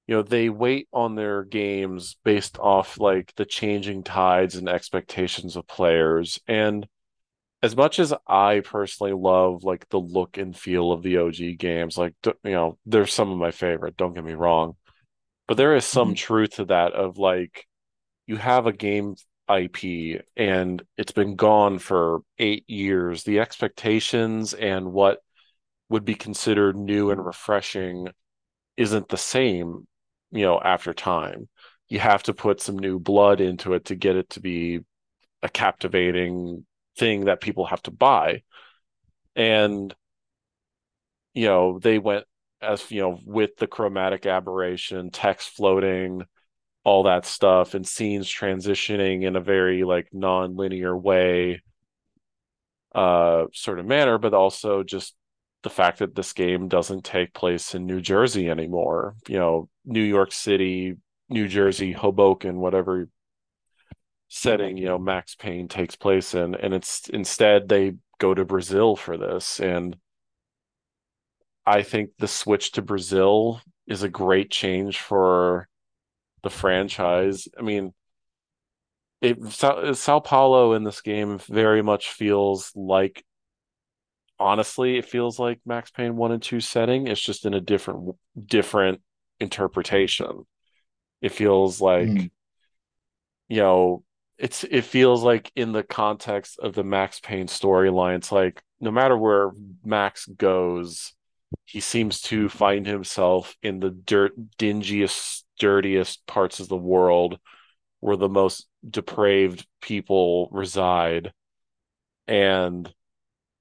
you 0.07 0.15
know, 0.15 0.23
they 0.23 0.49
wait 0.49 0.87
on 0.91 1.15
their 1.15 1.43
games 1.43 2.17
based 2.23 2.57
off 2.57 2.99
like 2.99 3.33
the 3.35 3.45
changing 3.45 4.03
tides 4.03 4.55
and 4.55 4.67
expectations 4.67 5.55
of 5.55 5.67
players. 5.67 6.39
And 6.47 6.87
as 7.63 7.75
much 7.75 7.99
as 7.99 8.13
I 8.27 8.61
personally 8.61 9.13
love 9.13 9.63
like 9.63 9.88
the 9.89 9.99
look 9.99 10.38
and 10.38 10.57
feel 10.57 10.91
of 10.91 11.03
the 11.03 11.17
OG 11.17 11.55
games, 11.55 11.97
like, 11.97 12.13
you 12.25 12.51
know, 12.51 12.77
they're 12.85 13.05
some 13.07 13.31
of 13.31 13.38
my 13.38 13.51
favorite, 13.51 13.97
don't 13.97 14.13
get 14.13 14.23
me 14.23 14.33
wrong. 14.33 14.75
But 15.47 15.57
there 15.57 15.75
is 15.75 15.85
some 15.85 16.13
Mhm. 16.13 16.17
truth 16.17 16.51
to 16.55 16.65
that 16.65 16.93
of 16.93 17.17
like, 17.17 17.67
you 18.27 18.38
have 18.38 18.67
a 18.67 18.73
game 18.73 19.15
IP 19.47 20.19
and 20.38 20.83
it's 20.97 21.11
been 21.11 21.35
gone 21.35 21.79
for 21.79 22.21
eight 22.39 22.69
years. 22.69 23.23
The 23.23 23.39
expectations 23.39 24.53
and 24.53 24.93
what 24.93 25.19
would 25.89 26.05
be 26.05 26.15
considered 26.15 26.75
new 26.77 27.11
and 27.11 27.25
refreshing 27.25 28.09
isn't 28.77 29.09
the 29.09 29.17
same, 29.17 29.88
you 30.31 30.43
know, 30.43 30.59
after 30.59 30.93
time. 30.93 31.49
You 31.89 31.99
have 31.99 32.23
to 32.23 32.33
put 32.33 32.61
some 32.61 32.79
new 32.79 32.99
blood 32.99 33.41
into 33.41 33.73
it 33.73 33.85
to 33.85 33.95
get 33.95 34.15
it 34.15 34.29
to 34.31 34.39
be 34.41 34.81
a 35.43 35.49
captivating 35.49 36.65
thing 36.97 37.26
that 37.26 37.41
people 37.41 37.65
have 37.65 37.81
to 37.84 37.91
buy. 37.91 38.43
And, 39.35 39.93
you 41.34 41.47
know, 41.47 41.80
they 41.80 41.99
went 41.99 42.26
as, 42.61 42.89
you 42.91 43.01
know, 43.01 43.19
with 43.26 43.55
the 43.57 43.68
chromatic 43.68 44.26
aberration, 44.26 45.09
text 45.09 45.49
floating, 45.49 46.23
all 46.84 47.03
that 47.03 47.26
stuff 47.26 47.73
and 47.73 47.88
scenes 47.88 48.27
transitioning 48.27 49.23
in 49.23 49.35
a 49.35 49.41
very 49.41 49.84
like 49.84 50.07
non-linear 50.11 50.95
way 50.97 51.61
uh 52.95 53.45
sort 53.53 53.80
of 53.80 53.85
manner 53.85 54.18
but 54.18 54.34
also 54.34 54.84
just 54.84 55.15
the 55.63 55.69
fact 55.69 55.99
that 55.99 56.15
this 56.15 56.34
game 56.34 56.68
doesn't 56.68 57.05
take 57.05 57.34
place 57.34 57.76
in 57.76 57.85
New 57.85 58.01
Jersey 58.01 58.49
anymore 58.49 59.15
you 59.27 59.38
know 59.38 59.69
New 59.85 60.01
York 60.01 60.31
City 60.31 60.95
New 61.30 61.47
Jersey 61.47 61.91
Hoboken 61.91 62.57
whatever 62.57 63.07
setting 64.33 64.77
you 64.77 64.85
know 64.85 64.97
Max 64.97 65.35
Payne 65.35 65.67
takes 65.67 65.97
place 65.97 66.33
in 66.33 66.55
and 66.55 66.73
it's 66.73 67.09
instead 67.09 67.67
they 67.67 67.95
go 68.17 68.33
to 68.33 68.45
Brazil 68.45 68.95
for 68.95 69.17
this 69.17 69.59
and 69.59 69.97
I 71.65 71.83
think 71.83 72.11
the 72.17 72.27
switch 72.27 72.71
to 72.73 72.81
Brazil 72.81 73.61
is 73.87 74.03
a 74.03 74.09
great 74.09 74.51
change 74.51 74.99
for 74.99 75.67
the 76.43 76.49
franchise. 76.49 77.47
I 77.57 77.61
mean, 77.61 77.93
it 79.21 79.43
Sao, 79.51 79.93
Sao 79.93 80.19
Paulo 80.19 80.73
in 80.73 80.83
this 80.83 81.01
game 81.01 81.37
very 81.37 81.81
much 81.81 82.09
feels 82.11 82.71
like, 82.75 83.23
honestly, 84.39 84.97
it 84.97 85.05
feels 85.05 85.37
like 85.39 85.59
Max 85.65 85.91
Payne 85.91 86.15
one 86.15 86.31
and 86.31 86.41
two 86.41 86.59
setting. 86.59 87.07
It's 87.07 87.21
just 87.21 87.45
in 87.45 87.53
a 87.53 87.61
different 87.61 88.15
different 88.43 89.01
interpretation. 89.39 90.45
It 91.21 91.29
feels 91.31 91.79
like, 91.79 92.07
Mm. 92.07 92.31
you 93.49 93.57
know, 93.61 94.03
it's 94.41 94.63
it 94.63 94.81
feels 94.84 95.23
like 95.23 95.51
in 95.55 95.72
the 95.72 95.84
context 95.84 96.59
of 96.59 96.73
the 96.73 96.84
Max 96.84 97.19
Payne 97.19 97.47
storyline, 97.47 98.18
it's 98.18 98.31
like 98.31 98.61
no 98.80 98.89
matter 98.91 99.15
where 99.15 99.51
Max 99.85 100.26
goes, 100.26 101.13
he 101.65 101.80
seems 101.80 102.22
to 102.23 102.49
find 102.49 102.85
himself 102.88 103.55
in 103.61 103.80
the 103.80 103.91
dirt 103.91 104.34
dingiest 104.57 105.43
dirtiest 105.59 106.26
parts 106.26 106.59
of 106.59 106.68
the 106.69 106.76
world 106.77 107.39
where 107.99 108.18
the 108.18 108.30
most 108.30 108.68
depraved 108.89 109.68
people 109.80 110.49
reside. 110.51 111.34
And 112.27 112.91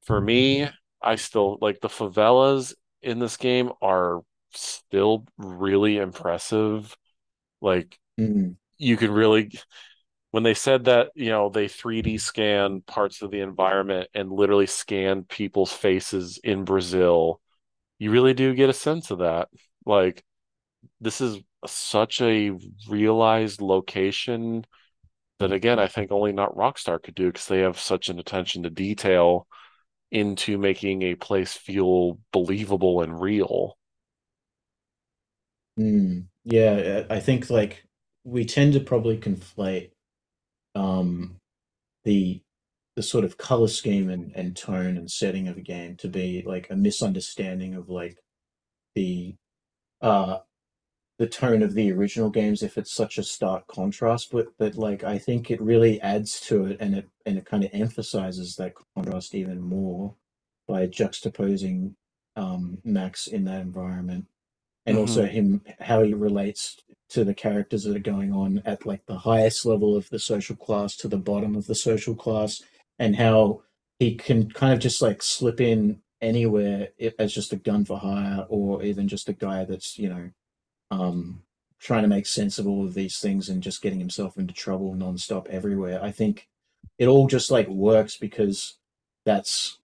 for 0.04 0.18
me, 0.18 0.66
I 1.02 1.16
still 1.16 1.58
like 1.60 1.80
the 1.80 1.88
favelas 1.88 2.74
in 3.02 3.18
this 3.18 3.36
game 3.36 3.70
are 3.82 4.22
still 4.52 5.26
really 5.36 5.98
impressive. 5.98 6.96
Like 7.60 7.98
Mm. 8.18 8.56
you 8.76 8.98
can 8.98 9.10
really 9.10 9.50
when 10.30 10.42
they 10.42 10.54
said 10.54 10.84
that, 10.84 11.10
you 11.14 11.30
know, 11.30 11.48
they 11.48 11.68
3D 11.68 12.18
scan 12.18 12.82
parts 12.82 13.22
of 13.22 13.30
the 13.30 13.40
environment 13.40 14.08
and 14.14 14.30
literally 14.32 14.66
scan 14.66 15.24
people's 15.24 15.72
faces 15.72 16.38
in 16.44 16.64
Brazil, 16.64 17.40
you 17.98 18.10
really 18.12 18.34
do 18.34 18.54
get 18.54 18.70
a 18.70 18.74
sense 18.74 19.10
of 19.10 19.20
that. 19.20 19.48
Like 19.86 20.24
this 21.00 21.20
is 21.20 21.38
such 21.66 22.20
a 22.20 22.52
realized 22.88 23.60
location 23.60 24.64
that 25.40 25.52
again 25.52 25.78
I 25.78 25.88
think 25.88 26.12
only 26.12 26.32
not 26.32 26.56
Rockstar 26.56 27.02
could 27.02 27.14
do 27.14 27.28
because 27.28 27.46
they 27.48 27.60
have 27.60 27.78
such 27.80 28.08
an 28.08 28.18
attention 28.18 28.62
to 28.64 28.70
detail 28.70 29.46
into 30.12 30.58
making 30.58 31.02
a 31.02 31.16
place 31.16 31.54
feel 31.54 32.18
believable 32.32 33.02
and 33.02 33.20
real. 33.20 33.76
Mm. 35.78 36.26
Yeah, 36.44 37.04
I 37.10 37.16
I 37.16 37.20
think 37.20 37.50
like 37.50 37.84
we 38.24 38.44
tend 38.44 38.72
to 38.74 38.80
probably 38.80 39.18
conflate 39.18 39.90
um 40.74 41.36
the 42.04 42.40
the 42.96 43.02
sort 43.02 43.24
of 43.24 43.38
color 43.38 43.68
scheme 43.68 44.10
and, 44.10 44.32
and 44.34 44.56
tone 44.56 44.96
and 44.96 45.10
setting 45.10 45.48
of 45.48 45.56
a 45.56 45.62
game 45.62 45.96
to 45.96 46.08
be 46.08 46.42
like 46.44 46.68
a 46.70 46.76
misunderstanding 46.76 47.74
of 47.74 47.88
like 47.88 48.18
the 48.94 49.34
uh 50.02 50.38
the 51.18 51.26
tone 51.26 51.62
of 51.62 51.74
the 51.74 51.92
original 51.92 52.30
games 52.30 52.62
if 52.62 52.78
it's 52.78 52.92
such 52.92 53.18
a 53.18 53.22
stark 53.22 53.66
contrast 53.68 54.30
but 54.32 54.48
but 54.58 54.74
like 54.74 55.04
I 55.04 55.18
think 55.18 55.50
it 55.50 55.60
really 55.60 56.00
adds 56.00 56.40
to 56.42 56.66
it 56.66 56.78
and 56.80 56.94
it 56.94 57.08
and 57.26 57.38
it 57.38 57.46
kind 57.46 57.64
of 57.64 57.70
emphasizes 57.72 58.56
that 58.56 58.74
contrast 58.96 59.34
even 59.34 59.60
more 59.60 60.14
by 60.66 60.86
juxtaposing 60.86 61.94
um 62.36 62.78
Max 62.84 63.26
in 63.26 63.44
that 63.44 63.60
environment 63.60 64.26
and 64.86 64.96
Mhm. 64.96 65.00
also 65.00 65.26
him 65.26 65.62
how 65.80 66.02
he 66.02 66.14
relates 66.14 66.76
to 67.10 67.24
the 67.24 67.34
characters 67.34 67.84
that 67.84 67.96
are 67.96 68.00
going 68.00 68.32
on 68.32 68.62
at 68.64 68.86
like 68.86 69.04
the 69.06 69.18
highest 69.18 69.66
level 69.66 69.96
of 69.96 70.08
the 70.10 70.18
social 70.18 70.56
class 70.56 70.96
to 70.96 71.08
the 71.08 71.18
bottom 71.18 71.56
of 71.56 71.66
the 71.66 71.74
social 71.74 72.14
class 72.14 72.62
and 72.98 73.16
how 73.16 73.62
he 73.98 74.14
can 74.14 74.50
kind 74.50 74.72
of 74.72 74.78
just 74.78 75.02
like 75.02 75.22
slip 75.22 75.60
in 75.60 76.00
anywhere 76.22 76.88
as 77.18 77.32
just 77.32 77.52
a 77.52 77.56
gun 77.56 77.84
for 77.84 77.98
hire 77.98 78.46
or 78.48 78.82
even 78.82 79.08
just 79.08 79.28
a 79.28 79.32
guy 79.32 79.64
that's 79.64 79.98
you 79.98 80.08
know 80.08 80.30
um 80.90 81.42
trying 81.80 82.02
to 82.02 82.08
make 82.08 82.26
sense 82.26 82.58
of 82.58 82.66
all 82.66 82.84
of 82.84 82.94
these 82.94 83.18
things 83.18 83.48
and 83.48 83.62
just 83.62 83.82
getting 83.82 83.98
himself 83.98 84.36
into 84.36 84.52
trouble 84.52 84.94
nonstop 84.94 85.46
everywhere. 85.48 85.98
I 86.02 86.10
think 86.10 86.46
it 86.98 87.08
all 87.08 87.26
just 87.26 87.50
like 87.50 87.68
works 87.68 88.16
because 88.18 88.76
that's 89.24 89.78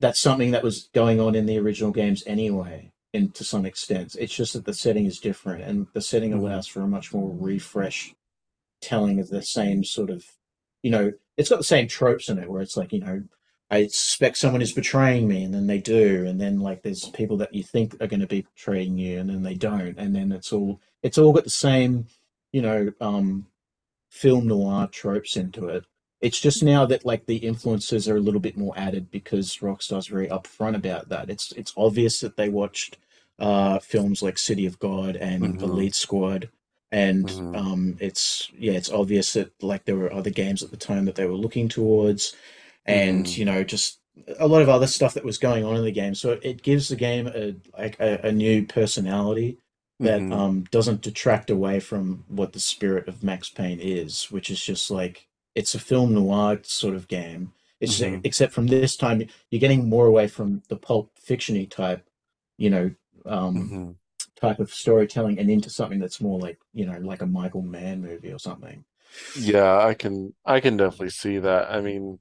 that's 0.00 0.20
something 0.20 0.50
that 0.52 0.62
was 0.62 0.90
going 0.94 1.20
on 1.20 1.34
in 1.34 1.46
the 1.46 1.58
original 1.58 1.92
games 1.92 2.22
anyway, 2.26 2.91
and 3.14 3.34
to 3.34 3.44
some 3.44 3.66
extent. 3.66 4.16
It's 4.18 4.34
just 4.34 4.54
that 4.54 4.64
the 4.64 4.74
setting 4.74 5.06
is 5.06 5.18
different, 5.20 5.62
and 5.64 5.86
the 5.94 6.00
setting 6.00 6.32
Mhm. 6.32 6.38
allows 6.40 6.66
for 6.66 6.80
a 6.82 6.88
much 6.88 7.12
more 7.12 7.30
refresh 7.30 8.14
telling 8.80 9.20
of 9.20 9.28
the 9.28 9.42
same 9.42 9.84
sort 9.84 10.10
of, 10.10 10.24
you 10.82 10.90
know, 10.90 11.12
it's 11.36 11.48
got 11.50 11.58
the 11.58 11.64
same 11.64 11.88
tropes 11.88 12.28
in 12.28 12.38
it 12.38 12.50
where 12.50 12.62
it's 12.62 12.76
like, 12.76 12.92
you 12.92 13.00
know, 13.00 13.22
I 13.70 13.86
suspect 13.88 14.36
someone 14.38 14.62
is 14.62 14.72
betraying 14.72 15.28
me, 15.28 15.44
and 15.44 15.54
then 15.54 15.66
they 15.66 15.78
do, 15.78 16.26
and 16.26 16.40
then 16.40 16.60
like 16.60 16.82
there's 16.82 17.08
people 17.10 17.36
that 17.38 17.54
you 17.54 17.62
think 17.62 17.94
are 18.02 18.06
going 18.06 18.20
to 18.20 18.26
be 18.26 18.42
betraying 18.42 18.98
you, 18.98 19.18
and 19.20 19.30
then 19.30 19.42
they 19.42 19.54
don't, 19.54 19.98
and 19.98 20.14
then 20.14 20.32
it's 20.32 20.52
all 20.52 20.80
it's 21.02 21.18
all 21.18 21.32
got 21.32 21.44
the 21.44 21.50
same, 21.50 22.06
you 22.52 22.62
know, 22.62 22.92
um, 23.00 23.46
film 24.10 24.46
noir 24.48 24.88
tropes 24.88 25.36
into 25.36 25.68
it. 25.68 25.84
It's 26.22 26.40
just 26.40 26.64
now 26.64 26.86
that 26.86 27.06
like 27.06 27.26
the 27.26 27.38
influences 27.38 28.08
are 28.10 28.18
a 28.18 28.22
little 28.22 28.40
bit 28.40 28.58
more 28.58 28.74
added 28.78 29.12
because 29.12 29.58
Rockstar's 29.58 30.08
very 30.08 30.28
upfront 30.28 30.76
about 30.76 31.10
that. 31.10 31.30
It's 31.30 31.52
it's 31.54 31.74
obvious 31.78 32.20
that 32.22 32.38
they 32.38 32.50
watched 32.50 32.98
uh, 33.40 33.80
films 33.80 34.22
like 34.24 34.38
City 34.38 34.66
of 34.66 34.80
God 34.80 35.16
and 35.16 35.56
Mhm. 35.58 35.62
Elite 35.62 35.96
Squad, 35.96 36.50
and 36.92 37.30
Mhm. 37.30 37.54
um, 37.54 37.98
it's 38.00 38.50
yeah, 38.58 38.74
it's 38.74 38.92
obvious 38.92 39.34
that 39.34 39.52
like 39.62 39.86
there 39.86 39.96
were 39.98 40.12
other 40.12 40.30
games 40.30 40.64
at 40.64 40.72
the 40.72 40.78
time 40.78 41.06
that 41.06 41.16
they 41.16 41.26
were 41.26 41.34
looking 41.34 41.70
towards, 41.70 42.36
and 42.86 43.28
Mhm. 43.28 43.38
you 43.38 43.46
know 43.46 43.64
just 43.64 44.00
a 44.40 44.48
lot 44.48 44.62
of 44.62 44.70
other 44.70 44.88
stuff 44.88 45.14
that 45.14 45.24
was 45.24 45.38
going 45.38 45.64
on 45.64 45.76
in 45.76 45.84
the 45.84 45.92
game. 45.92 46.16
So 46.16 46.40
it 46.42 46.64
gives 46.64 46.88
the 46.88 46.96
game 46.96 47.28
a 47.28 47.56
like 47.78 48.00
a, 48.00 48.20
a 48.28 48.32
new 48.32 48.66
personality 48.66 49.58
that 50.02 50.26
Mhm. 50.26 50.32
um, 50.32 50.64
doesn't 50.72 51.02
detract 51.02 51.50
away 51.50 51.80
from 51.80 52.24
what 52.28 52.54
the 52.54 52.60
spirit 52.60 53.08
of 53.08 53.24
Max 53.24 53.50
Payne 53.50 53.80
is, 53.80 54.32
which 54.32 54.50
is 54.50 54.64
just 54.64 54.90
like 54.90 55.26
it's 55.54 55.74
a 55.74 55.78
film 55.78 56.14
noir 56.14 56.58
sort 56.62 56.94
of 56.94 57.08
game. 57.08 57.52
It's 57.80 57.98
just- 57.98 58.10
Mhm. 58.12 58.20
except 58.24 58.52
from 58.52 58.66
this 58.68 58.96
time 58.96 59.26
you're 59.50 59.60
getting 59.60 59.88
more 59.88 60.06
away 60.06 60.28
from 60.28 60.62
the 60.68 60.76
pulp 60.76 61.10
fictiony 61.18 61.68
type, 61.68 62.08
you 62.56 62.70
know, 62.70 62.94
um, 63.26 63.68
Mhm. 63.70 63.96
type 64.36 64.58
of 64.60 64.72
storytelling 64.72 65.38
and 65.38 65.50
into 65.50 65.70
something 65.70 65.98
that's 66.00 66.20
more 66.20 66.38
like 66.40 66.58
you 66.72 66.86
know 66.86 66.98
like 66.98 67.22
a 67.22 67.26
Michael 67.26 67.62
Mann 67.62 68.00
movie 68.02 68.32
or 68.32 68.38
something. 68.38 68.84
Yeah, 69.38 69.78
I 69.78 69.94
can 69.94 70.34
I 70.44 70.60
can 70.60 70.76
definitely 70.76 71.10
see 71.10 71.38
that. 71.38 71.70
I 71.70 71.80
mean, 71.80 72.18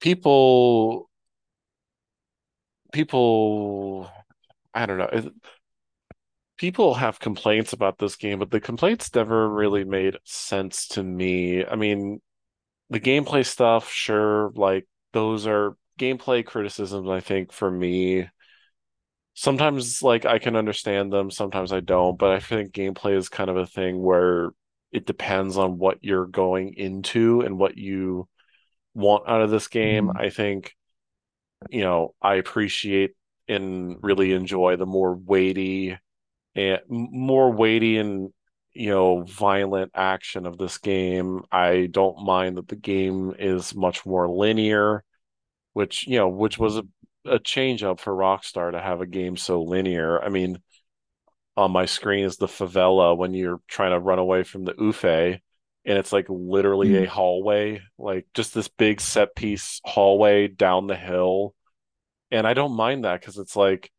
people 0.00 1.10
people 2.92 4.10
I 4.72 4.86
don't 4.86 4.98
know. 4.98 5.30
People 6.64 6.94
have 6.94 7.20
complaints 7.20 7.74
about 7.74 7.98
this 7.98 8.16
game, 8.16 8.38
but 8.38 8.50
the 8.50 8.58
complaints 8.58 9.14
never 9.14 9.50
really 9.50 9.84
made 9.84 10.16
sense 10.24 10.88
to 10.88 11.02
me. 11.02 11.62
I 11.62 11.76
mean, 11.76 12.22
the 12.88 13.00
gameplay 13.00 13.44
stuff, 13.44 13.90
sure, 13.92 14.50
like 14.54 14.86
those 15.12 15.46
are 15.46 15.76
gameplay 15.98 16.42
criticisms, 16.42 17.06
I 17.10 17.20
think, 17.20 17.52
for 17.52 17.70
me. 17.70 18.30
Sometimes 19.34 20.02
like 20.02 20.24
I 20.24 20.38
can 20.38 20.56
understand 20.56 21.12
them, 21.12 21.30
sometimes 21.30 21.70
I 21.70 21.80
don't, 21.80 22.18
but 22.18 22.30
I 22.30 22.40
think 22.40 22.72
gameplay 22.72 23.14
is 23.14 23.28
kind 23.28 23.50
of 23.50 23.58
a 23.58 23.66
thing 23.66 24.02
where 24.02 24.48
it 24.90 25.04
depends 25.04 25.58
on 25.58 25.76
what 25.76 25.98
you're 26.00 26.24
going 26.24 26.72
into 26.78 27.42
and 27.42 27.58
what 27.58 27.76
you 27.76 28.26
want 28.94 29.28
out 29.28 29.42
of 29.42 29.50
this 29.50 29.68
game. 29.68 30.06
Mhm. 30.06 30.18
I 30.18 30.30
think, 30.30 30.74
you 31.68 31.82
know, 31.82 32.14
I 32.22 32.36
appreciate 32.36 33.14
and 33.48 33.98
really 34.02 34.32
enjoy 34.32 34.76
the 34.76 34.86
more 34.86 35.14
weighty 35.14 35.98
and 36.56 36.80
more 36.88 37.50
weighty 37.52 37.98
and 37.98 38.32
you 38.72 38.90
know 38.90 39.22
violent 39.22 39.92
action 39.94 40.46
of 40.46 40.58
this 40.58 40.78
game. 40.78 41.42
I 41.52 41.88
don't 41.90 42.24
mind 42.24 42.56
that 42.56 42.68
the 42.68 42.76
game 42.76 43.34
is 43.38 43.74
much 43.74 44.06
more 44.06 44.28
linear, 44.28 45.04
which 45.74 46.06
you 46.06 46.18
know, 46.18 46.28
which 46.28 46.58
was 46.58 46.78
a, 46.78 46.84
a 47.26 47.38
change 47.38 47.82
up 47.84 48.00
for 48.00 48.14
Rockstar 48.14 48.72
to 48.72 48.80
have 48.80 49.00
a 49.00 49.06
game 49.06 49.36
so 49.36 49.62
linear. 49.62 50.22
I 50.22 50.28
mean, 50.30 50.62
on 51.56 51.70
my 51.70 51.86
screen 51.86 52.24
is 52.24 52.36
the 52.36 52.46
favela 52.46 53.16
when 53.16 53.34
you're 53.34 53.60
trying 53.68 53.92
to 53.92 54.00
run 54.00 54.18
away 54.18 54.42
from 54.42 54.64
the 54.64 54.74
Ufe, 54.74 55.40
and 55.84 55.98
it's 55.98 56.12
like 56.12 56.26
literally 56.28 56.96
a 56.96 57.06
Mm. 57.06 57.08
hallway, 57.08 57.82
like 57.98 58.26
just 58.34 58.54
this 58.54 58.68
big 58.68 59.00
set 59.00 59.34
piece 59.36 59.80
hallway 59.84 60.48
down 60.48 60.86
the 60.86 60.96
hill. 60.96 61.54
And 62.30 62.46
I 62.46 62.54
don't 62.54 62.76
mind 62.76 63.04
that 63.04 63.20
because 63.20 63.38
it's 63.38 63.56
like 63.56 63.90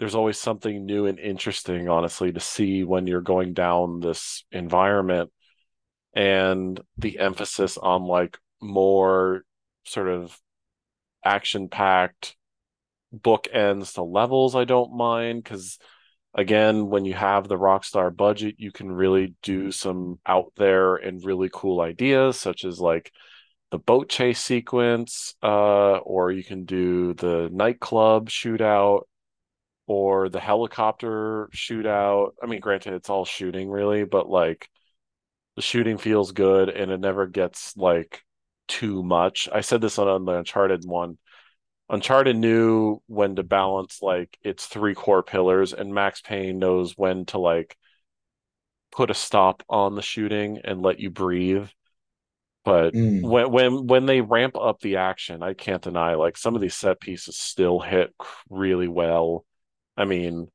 there's 0.00 0.14
always 0.14 0.38
something 0.38 0.86
new 0.86 1.04
and 1.04 1.18
interesting, 1.18 1.90
honestly, 1.90 2.32
to 2.32 2.40
see 2.40 2.84
when 2.84 3.06
you're 3.06 3.20
going 3.20 3.52
down 3.52 4.00
this 4.00 4.44
environment. 4.50 5.30
And 6.14 6.80
the 6.96 7.18
emphasis 7.18 7.76
on 7.76 8.04
like 8.04 8.38
more 8.62 9.44
sort 9.84 10.08
of 10.08 10.36
action-packed 11.22 12.34
bookends 13.14 13.94
to 13.94 14.02
levels, 14.02 14.56
I 14.56 14.64
don't 14.64 14.96
mind 14.96 15.44
because 15.44 15.78
again, 16.34 16.88
when 16.88 17.04
you 17.04 17.12
have 17.12 17.46
the 17.46 17.58
Rockstar 17.58 18.14
budget, 18.14 18.54
you 18.56 18.72
can 18.72 18.90
really 18.90 19.34
do 19.42 19.70
some 19.70 20.18
out 20.24 20.52
there 20.56 20.96
and 20.96 21.22
really 21.22 21.50
cool 21.52 21.82
ideas, 21.82 22.40
such 22.40 22.64
as 22.64 22.80
like 22.80 23.12
the 23.70 23.78
boat 23.78 24.08
chase 24.08 24.40
sequence, 24.40 25.34
uh, 25.42 25.98
or 25.98 26.32
you 26.32 26.42
can 26.42 26.64
do 26.64 27.12
the 27.12 27.50
nightclub 27.52 28.30
shootout 28.30 29.02
or 29.90 30.28
the 30.28 30.38
helicopter 30.38 31.48
shootout. 31.52 32.30
I 32.40 32.46
mean, 32.46 32.60
granted, 32.60 32.94
it's 32.94 33.10
all 33.10 33.24
shooting 33.24 33.68
really, 33.68 34.04
but 34.04 34.28
like 34.30 34.68
the 35.56 35.62
shooting 35.62 35.98
feels 35.98 36.32
good 36.32 36.68
and 36.68 36.92
it 36.92 37.00
never 37.00 37.26
gets 37.26 37.76
like 37.76 38.22
too 38.68 39.02
much. 39.02 39.48
I 39.52 39.62
said 39.62 39.80
this 39.80 39.98
on 39.98 40.24
the 40.26 40.32
Uncharted 40.32 40.84
one. 40.86 41.18
Uncharted 41.88 42.36
knew 42.36 43.02
when 43.08 43.36
to 43.36 43.42
balance 43.42 44.00
like 44.00 44.38
its 44.42 44.66
three 44.66 44.94
core 44.94 45.24
pillars, 45.24 45.72
and 45.72 45.92
Max 45.92 46.20
Payne 46.20 46.60
knows 46.60 46.96
when 46.96 47.26
to 47.26 47.38
like 47.38 47.76
put 48.92 49.10
a 49.10 49.14
stop 49.14 49.64
on 49.68 49.96
the 49.96 50.02
shooting 50.02 50.60
and 50.62 50.82
let 50.82 51.00
you 51.00 51.10
breathe. 51.10 51.68
But 52.64 52.94
Mm. 52.94 53.22
when 53.22 53.50
when 53.50 53.86
when 53.88 54.06
they 54.06 54.20
ramp 54.20 54.56
up 54.56 54.80
the 54.80 54.96
action, 54.98 55.42
I 55.42 55.54
can't 55.54 55.82
deny 55.82 56.14
like 56.14 56.36
some 56.36 56.54
of 56.54 56.60
these 56.60 56.76
set 56.76 57.00
pieces 57.00 57.36
still 57.38 57.80
hit 57.80 58.14
really 58.48 58.88
well. 58.88 59.44
I 59.96 60.04
mean, 60.04 60.48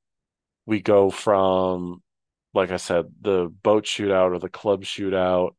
we 0.65 0.81
go 0.81 1.09
from 1.09 2.01
like 2.53 2.71
I 2.71 2.77
said, 2.77 3.05
the 3.21 3.53
boat 3.63 3.85
shootout 3.85 4.33
or 4.33 4.39
the 4.39 4.49
club 4.49 4.83
shootout. 4.83 5.51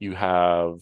You 0.00 0.14
have 0.14 0.78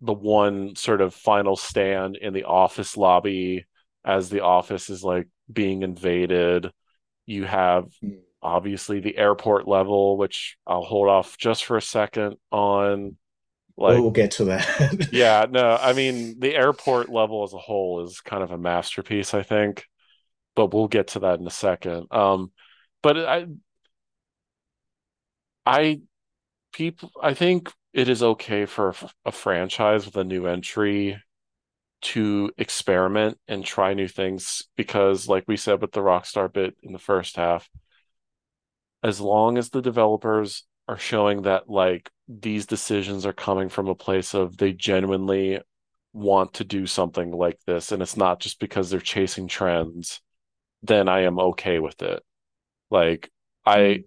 the 0.00 0.12
one 0.12 0.76
sort 0.76 1.00
of 1.00 1.14
final 1.14 1.56
stand 1.56 2.16
in 2.16 2.34
the 2.34 2.44
office 2.44 2.96
lobby 2.96 3.66
as 4.04 4.30
the 4.30 4.40
office 4.42 4.90
is 4.90 5.04
like 5.04 5.28
being 5.52 5.82
invaded. 5.82 6.70
You 7.26 7.44
have 7.44 7.86
Mm. 8.02 8.20
obviously 8.42 9.00
the 9.00 9.16
airport 9.16 9.68
level, 9.68 10.16
which 10.18 10.56
I'll 10.66 10.84
hold 10.84 11.08
off 11.08 11.38
just 11.38 11.64
for 11.64 11.76
a 11.76 11.82
second 11.82 12.36
on. 12.52 13.16
Like, 13.76 13.98
we'll 14.00 14.10
get 14.10 14.32
to 14.32 14.44
that. 14.46 15.08
yeah, 15.10 15.46
no, 15.48 15.78
I 15.80 15.92
mean, 15.92 16.38
the 16.40 16.54
airport 16.54 17.08
level 17.08 17.44
as 17.44 17.52
a 17.52 17.58
whole 17.58 18.04
is 18.04 18.20
kind 18.20 18.42
of 18.42 18.50
a 18.50 18.58
masterpiece, 18.58 19.34
I 19.34 19.42
think, 19.42 19.84
but 20.56 20.74
we'll 20.74 20.88
get 20.88 21.08
to 21.08 21.20
that 21.20 21.38
in 21.38 21.46
a 21.46 21.50
second. 21.50 22.08
Um, 22.10 22.50
but 23.02 23.18
I, 23.18 23.46
I, 25.64 26.00
people, 26.72 27.12
I 27.22 27.34
think 27.34 27.70
it 27.92 28.08
is 28.08 28.22
okay 28.22 28.66
for 28.66 28.94
a 29.24 29.32
franchise 29.32 30.06
with 30.06 30.16
a 30.16 30.24
new 30.24 30.46
entry 30.46 31.22
to 32.02 32.50
experiment 32.58 33.38
and 33.48 33.64
try 33.64 33.94
new 33.94 34.08
things 34.08 34.64
because, 34.76 35.28
like 35.28 35.44
we 35.46 35.56
said 35.56 35.80
with 35.80 35.92
the 35.92 36.00
Rockstar 36.00 36.52
bit 36.52 36.76
in 36.82 36.92
the 36.92 36.98
first 36.98 37.36
half, 37.36 37.68
as 39.02 39.20
long 39.20 39.56
as 39.58 39.70
the 39.70 39.82
developers 39.82 40.64
are 40.88 40.98
showing 40.98 41.42
that 41.42 41.68
like 41.68 42.10
these 42.28 42.66
decisions 42.66 43.26
are 43.26 43.32
coming 43.32 43.68
from 43.68 43.88
a 43.88 43.94
place 43.94 44.34
of 44.34 44.56
they 44.56 44.72
genuinely 44.72 45.60
want 46.12 46.54
to 46.54 46.64
do 46.64 46.86
something 46.86 47.30
like 47.30 47.58
this 47.66 47.92
and 47.92 48.02
it's 48.02 48.16
not 48.16 48.40
just 48.40 48.58
because 48.60 48.90
they're 48.90 49.00
chasing 49.00 49.48
trends, 49.48 50.20
then 50.86 51.08
I 51.08 51.22
am 51.22 51.38
okay 51.38 51.78
with 51.78 52.02
it. 52.02 52.22
Like 52.90 53.30
I 53.64 53.78
Mm. 53.78 54.04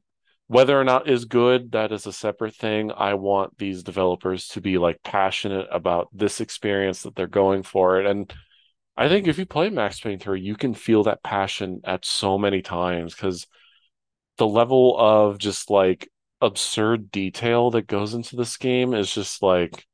whether 0.47 0.80
or 0.80 0.84
not 0.84 1.07
is 1.10 1.26
good, 1.26 1.73
that 1.73 1.91
is 1.91 2.07
a 2.07 2.14
separate 2.14 2.56
thing. 2.56 2.91
I 2.91 3.14
want 3.15 3.57
these 3.57 3.84
developers 3.84 4.47
to 4.49 4.61
be 4.61 4.77
like 4.80 5.03
passionate 5.03 5.68
about 5.72 6.10
this 6.14 6.41
experience 6.41 7.03
that 7.03 7.15
they're 7.15 7.27
going 7.27 7.64
for 7.64 7.99
it. 7.99 8.07
And 8.07 8.34
I 8.97 9.10
think 9.10 9.27
if 9.27 9.39
you 9.39 9.45
play 9.45 9.69
Max 9.69 9.99
Payne 9.99 10.19
3, 10.19 10.41
you 10.41 10.56
can 10.56 10.73
feel 10.73 11.03
that 11.03 11.23
passion 11.23 11.81
at 11.85 12.06
so 12.06 12.38
many 12.38 12.61
times 12.61 13.15
because 13.15 13.47
the 14.38 14.47
level 14.47 14.97
of 14.97 15.38
just 15.38 15.69
like 15.69 16.10
absurd 16.41 17.11
detail 17.11 17.72
that 17.72 17.88
goes 17.88 18.14
into 18.14 18.35
this 18.35 18.57
game 18.57 18.93
is 18.93 19.14
just 19.14 19.43
like 19.43 19.85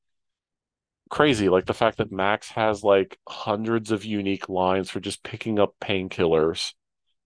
crazy. 1.10 1.49
Like 1.49 1.65
the 1.65 1.73
fact 1.73 1.98
that 1.98 2.11
Max 2.11 2.49
has 2.52 2.84
like 2.84 3.19
hundreds 3.27 3.91
of 3.91 4.06
unique 4.06 4.49
lines 4.49 4.90
for 4.90 4.99
just 4.99 5.23
picking 5.23 5.60
up 5.60 5.76
painkillers 5.82 6.73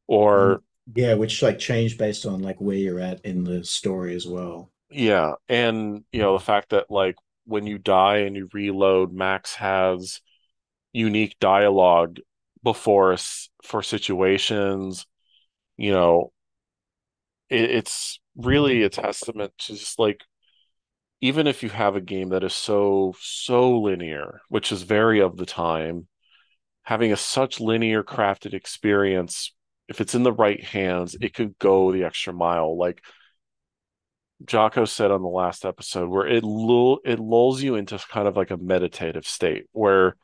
or 0.07 0.57
mm, 0.57 0.61
Yeah, 0.95 1.13
which 1.15 1.41
like 1.41 1.59
change 1.59 1.97
based 1.97 2.25
on 2.25 2.41
like 2.41 2.59
where 2.59 2.75
you're 2.77 2.99
at 2.99 3.23
in 3.25 3.43
the 3.43 3.63
story 3.63 4.15
as 4.15 4.27
well. 4.27 4.71
Yeah, 4.91 5.33
and 5.47 6.03
you 6.11 6.19
know 6.21 6.33
the 6.37 6.43
fact 6.43 6.69
that 6.69 6.89
like 6.89 7.15
when 7.45 7.67
you 7.67 7.77
die 7.77 8.17
and 8.19 8.35
you 8.35 8.49
reload, 8.53 9.13
Max 9.13 9.55
has 9.55 10.21
unique 10.93 11.37
dialogue 11.39 12.19
before 12.63 13.13
us 13.13 13.49
for 13.63 13.83
situations. 13.83 15.07
You 15.77 15.93
know, 15.93 16.33
it, 17.49 17.71
it's 17.71 18.19
really 18.35 18.83
a 18.83 18.89
testament 18.89 19.53
to 19.59 19.73
just 19.75 19.99
like 19.99 20.21
even 21.21 21.47
if 21.47 21.63
you 21.63 21.69
have 21.69 21.95
a 21.95 22.01
game 22.01 22.29
that 22.29 22.43
is 22.43 22.53
so 22.53 23.13
so 23.21 23.79
linear, 23.79 24.41
which 24.49 24.71
is 24.71 24.83
very 24.83 25.19
of 25.21 25.37
the 25.37 25.45
time, 25.45 26.07
having 26.83 27.11
a 27.11 27.17
such 27.17 27.59
linear 27.59 28.03
crafted 28.03 28.53
experience, 28.53 29.53
if 29.87 30.01
it's 30.01 30.15
in 30.15 30.23
the 30.23 30.33
right 30.33 30.63
hands, 30.63 31.15
it 31.21 31.33
could 31.33 31.57
go 31.59 31.91
the 31.91 32.03
extra 32.05 32.33
mile. 32.33 32.77
Like 32.77 33.01
Jocko 34.45 34.85
said 34.85 35.11
on 35.11 35.21
the 35.21 35.27
last 35.27 35.65
episode, 35.65 36.09
where 36.09 36.27
it 36.27 36.43
lull 36.43 36.99
it 37.05 37.19
lulls 37.19 37.61
you 37.61 37.75
into 37.75 37.99
kind 38.09 38.27
of 38.27 38.37
like 38.37 38.51
a 38.51 38.57
meditative 38.57 39.25
state 39.27 39.65
where 39.71 40.15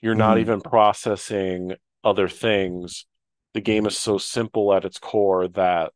you're 0.00 0.14
not 0.16 0.38
Mm, 0.38 0.40
even 0.40 0.60
processing 0.60 1.74
other 2.04 2.28
things. 2.28 3.06
The 3.54 3.60
game 3.60 3.86
is 3.86 3.96
so 3.96 4.18
simple 4.18 4.74
at 4.74 4.84
its 4.84 4.98
core 4.98 5.48
that 5.48 5.92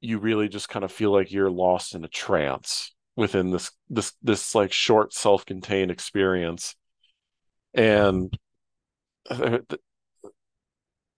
you 0.00 0.18
really 0.18 0.48
just 0.48 0.68
kind 0.68 0.84
of 0.84 0.92
feel 0.92 1.12
like 1.12 1.32
you're 1.32 1.50
lost 1.50 1.94
in 1.94 2.04
a 2.04 2.08
trance 2.08 2.94
within 3.18 3.50
this 3.50 3.72
this 3.90 4.12
this 4.22 4.54
like 4.54 4.72
short 4.72 5.12
self-contained 5.12 5.90
experience. 5.90 6.76
And 7.74 8.32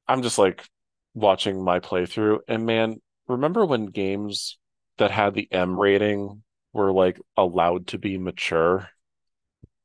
I'm 0.09 0.22
just 0.22 0.39
like 0.39 0.64
watching 1.14 1.62
my 1.62 1.78
playthrough 1.78 2.39
and 2.48 2.64
man, 2.64 3.02
remember 3.28 3.66
when 3.66 3.86
games 3.86 4.59
that 4.97 5.10
had 5.10 5.35
the 5.35 5.47
M 5.52 5.78
rating 5.78 6.43
were 6.72 6.90
like 6.90 7.20
allowed 7.36 7.89
to 7.89 7.98
be 7.98 8.16
mature? 8.16 8.89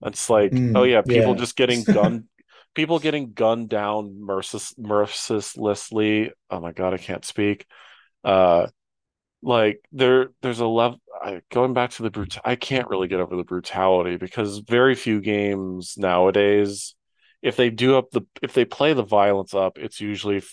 It's 0.01 0.29
like, 0.29 0.53
oh 0.53 0.55
mm, 0.55 0.89
yeah, 0.89 1.01
people 1.01 1.33
yeah. 1.33 1.39
just 1.39 1.57
getting 1.57 1.83
gunned, 1.93 2.25
people 2.75 2.99
getting 2.99 3.33
gunned 3.33 3.67
down 3.67 4.21
merciless, 4.21 4.73
mercilessly. 4.77 6.31
Oh 6.49 6.61
my 6.61 6.71
God, 6.71 6.93
I 6.93 6.97
can't 6.97 7.25
speak. 7.25 7.65
Uh, 8.23 8.67
like 9.45 9.81
there, 9.91 10.29
there's 10.41 10.59
a 10.59 10.67
level. 10.67 10.99
Going 11.49 11.73
back 11.73 11.91
to 11.91 12.03
the 12.03 12.09
brut, 12.09 12.37
I 12.43 12.55
can't 12.55 12.89
really 12.89 13.07
get 13.07 13.19
over 13.19 13.35
the 13.35 13.43
brutality 13.43 14.17
because 14.17 14.59
very 14.59 14.95
few 14.95 15.21
games 15.21 15.95
nowadays, 15.97 16.95
if 17.41 17.55
they 17.55 17.69
do 17.69 17.97
up 17.97 18.11
the, 18.11 18.21
if 18.41 18.53
they 18.53 18.65
play 18.65 18.93
the 18.93 19.03
violence 19.03 19.53
up, 19.53 19.77
it's 19.77 20.01
usually 20.01 20.43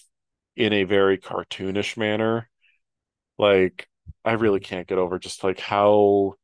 in 0.56 0.72
a 0.72 0.84
very 0.84 1.18
cartoonish 1.18 1.96
manner. 1.96 2.48
Like 3.38 3.88
I 4.24 4.32
really 4.32 4.60
can't 4.60 4.86
get 4.86 4.98
over 4.98 5.18
just 5.18 5.42
like 5.42 5.58
how 5.58 6.34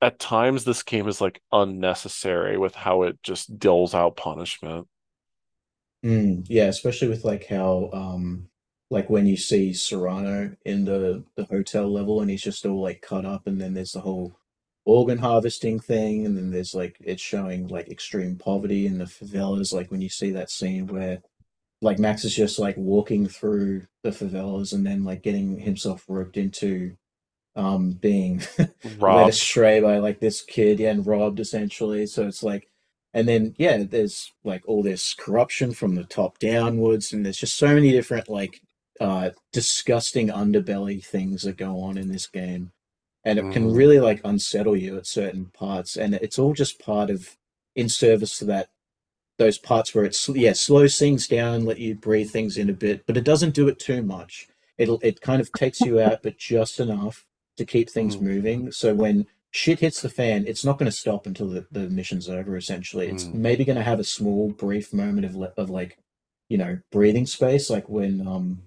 at 0.00 0.18
times 0.18 0.64
this 0.64 0.82
game 0.82 1.08
is 1.08 1.20
like 1.20 1.40
unnecessary 1.52 2.58
with 2.58 2.74
how 2.74 3.02
it 3.02 3.22
just 3.22 3.58
doles 3.58 3.94
out 3.94 4.16
punishment. 4.16 4.86
Mm, 6.04 6.44
yeah, 6.48 6.66
especially 6.66 7.08
with 7.08 7.24
like 7.24 7.46
how 7.46 7.90
um 7.92 8.48
like 8.90 9.10
when 9.10 9.26
you 9.26 9.36
see 9.36 9.72
Serrano 9.72 10.56
in 10.64 10.84
the 10.84 11.24
the 11.36 11.44
hotel 11.44 11.88
level 11.92 12.20
and 12.20 12.30
he's 12.30 12.42
just 12.42 12.64
all 12.66 12.80
like 12.80 13.02
cut 13.02 13.24
up 13.24 13.46
and 13.46 13.60
then 13.60 13.74
there's 13.74 13.92
the 13.92 14.00
whole 14.00 14.36
organ 14.84 15.18
harvesting 15.18 15.78
thing 15.78 16.24
and 16.24 16.36
then 16.36 16.50
there's 16.50 16.74
like 16.74 16.96
it's 17.00 17.22
showing 17.22 17.68
like 17.68 17.88
extreme 17.90 18.36
poverty 18.36 18.86
in 18.86 18.96
the 18.96 19.04
favelas 19.04 19.72
like 19.72 19.90
when 19.90 20.00
you 20.00 20.08
see 20.08 20.30
that 20.30 20.50
scene 20.50 20.86
where 20.86 21.20
like 21.80 21.98
Max 21.98 22.24
is 22.24 22.34
just 22.34 22.58
like 22.58 22.76
walking 22.76 23.26
through 23.26 23.86
the 24.02 24.10
favelas 24.10 24.72
and 24.72 24.86
then 24.86 25.04
like 25.04 25.22
getting 25.22 25.58
himself 25.58 26.04
roped 26.08 26.36
into 26.36 26.96
um 27.56 27.92
being 27.92 28.42
led 28.98 29.28
astray 29.28 29.80
by 29.80 29.98
like 29.98 30.20
this 30.20 30.40
kid 30.40 30.80
yeah, 30.80 30.90
and 30.90 31.06
robbed 31.06 31.40
essentially. 31.40 32.06
So 32.06 32.26
it's 32.26 32.42
like 32.42 32.68
and 33.14 33.28
then 33.28 33.54
yeah 33.58 33.84
there's 33.84 34.32
like 34.44 34.62
all 34.66 34.82
this 34.82 35.14
corruption 35.14 35.72
from 35.72 35.94
the 35.94 36.04
top 36.04 36.38
downwards 36.38 37.12
and 37.12 37.24
there's 37.24 37.38
just 37.38 37.56
so 37.56 37.74
many 37.74 37.90
different 37.92 38.28
like 38.28 38.60
uh 39.00 39.30
disgusting 39.52 40.28
underbelly 40.28 41.04
things 41.04 41.42
that 41.42 41.56
go 41.56 41.80
on 41.80 41.96
in 41.98 42.08
this 42.08 42.26
game 42.26 42.72
and 43.24 43.38
it 43.38 43.50
can 43.50 43.64
Mhm. 43.64 43.76
really 43.76 44.00
like 44.00 44.20
unsettle 44.24 44.76
you 44.76 44.96
at 44.96 45.06
certain 45.06 45.46
parts 45.46 45.96
and 45.96 46.14
it's 46.14 46.38
all 46.38 46.52
just 46.54 46.78
part 46.78 47.10
of 47.10 47.36
in 47.76 47.88
service 47.88 48.38
to 48.38 48.44
that 48.44 48.68
those 49.38 49.58
parts 49.58 49.94
where 49.94 50.04
it's 50.04 50.28
yeah 50.30 50.52
slows 50.52 50.98
things 50.98 51.28
down, 51.28 51.54
and 51.54 51.64
let 51.66 51.78
you 51.78 51.94
breathe 51.94 52.30
things 52.30 52.56
in 52.56 52.68
a 52.68 52.72
bit, 52.72 53.06
but 53.06 53.16
it 53.16 53.24
doesn't 53.24 53.54
do 53.54 53.68
it 53.68 53.78
too 53.78 54.02
much. 54.02 54.48
It'll 54.78 54.98
it 55.02 55.20
kind 55.20 55.40
of 55.40 55.52
takes 55.52 55.84
you 55.84 56.00
out, 56.00 56.22
but 56.22 56.38
just 56.38 56.80
enough 56.80 57.24
to 57.56 57.64
keep 57.64 57.88
things 57.90 58.16
Mhm. 58.16 58.22
moving. 58.22 58.72
So 58.72 58.94
when 58.94 59.26
shit 59.50 59.80
hits 59.80 60.02
the 60.02 60.08
fan, 60.10 60.44
it's 60.46 60.64
not 60.64 60.78
going 60.78 60.90
to 60.90 60.96
stop 60.96 61.26
until 61.26 61.48
the, 61.48 61.66
the 61.70 61.88
mission's 61.88 62.28
over. 62.28 62.56
Essentially, 62.56 63.08
it's 63.08 63.28
Mhm. 63.28 63.34
maybe 63.34 63.64
going 63.64 63.76
to 63.78 63.82
have 63.84 64.00
a 64.00 64.04
small, 64.04 64.50
brief 64.50 64.92
moment 64.92 65.24
of 65.26 65.36
of 65.56 65.70
like 65.70 65.98
you 66.48 66.58
know 66.58 66.80
breathing 66.90 67.26
space, 67.26 67.70
like 67.70 67.88
when 67.88 68.26
um 68.26 68.62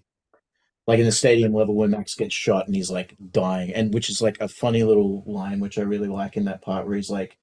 like 0.91 0.99
in 0.99 1.05
the 1.05 1.11
stadium 1.11 1.53
level 1.53 1.75
where 1.75 1.87
Max 1.87 2.15
gets 2.15 2.35
shot 2.35 2.67
and 2.67 2.75
he's 2.75 2.91
like 2.91 3.15
dying, 3.31 3.73
and 3.73 3.93
which 3.93 4.09
is 4.09 4.21
like 4.21 4.37
a 4.41 4.47
funny 4.47 4.83
little 4.83 5.23
line 5.25 5.59
which 5.59 5.77
I 5.77 5.83
really 5.83 6.09
like 6.09 6.37
in 6.37 6.45
that 6.45 6.61
part 6.61 6.85
where 6.85 6.95
he's 6.95 7.09
like 7.09 7.37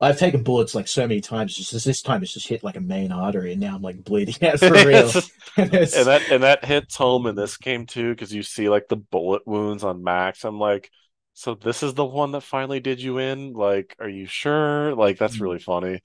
I've 0.00 0.18
taken 0.18 0.44
bullets 0.44 0.74
like 0.74 0.86
so 0.86 1.02
many 1.02 1.20
times. 1.20 1.56
Just 1.56 1.84
this, 1.84 2.02
time, 2.02 2.22
it's 2.22 2.32
just 2.32 2.46
hit 2.46 2.62
like 2.62 2.76
a 2.76 2.80
main 2.80 3.10
artery, 3.10 3.52
and 3.52 3.60
now 3.60 3.74
I'm 3.74 3.82
like 3.82 4.04
bleeding 4.04 4.36
out 4.48 4.60
for 4.60 4.72
real. 4.86 5.10
And 5.56 5.74
and 5.74 6.06
that 6.06 6.22
and 6.30 6.42
that 6.44 6.64
hits 6.64 6.94
home 6.94 7.26
in 7.26 7.34
this 7.34 7.56
game 7.56 7.86
too 7.86 8.10
because 8.10 8.32
you 8.32 8.44
see 8.44 8.68
like 8.68 8.86
the 8.86 8.96
bullet 8.96 9.42
wounds 9.44 9.82
on 9.82 10.04
Max. 10.04 10.44
I'm 10.44 10.60
like, 10.60 10.88
so 11.34 11.56
this 11.56 11.82
is 11.82 11.94
the 11.94 12.04
one 12.04 12.30
that 12.32 12.42
finally 12.42 12.78
did 12.78 13.02
you 13.02 13.18
in? 13.18 13.54
Like, 13.54 13.96
are 13.98 14.08
you 14.08 14.26
sure? 14.26 14.94
Like, 14.94 15.18
that's 15.18 15.40
really 15.40 15.58
funny. 15.58 16.00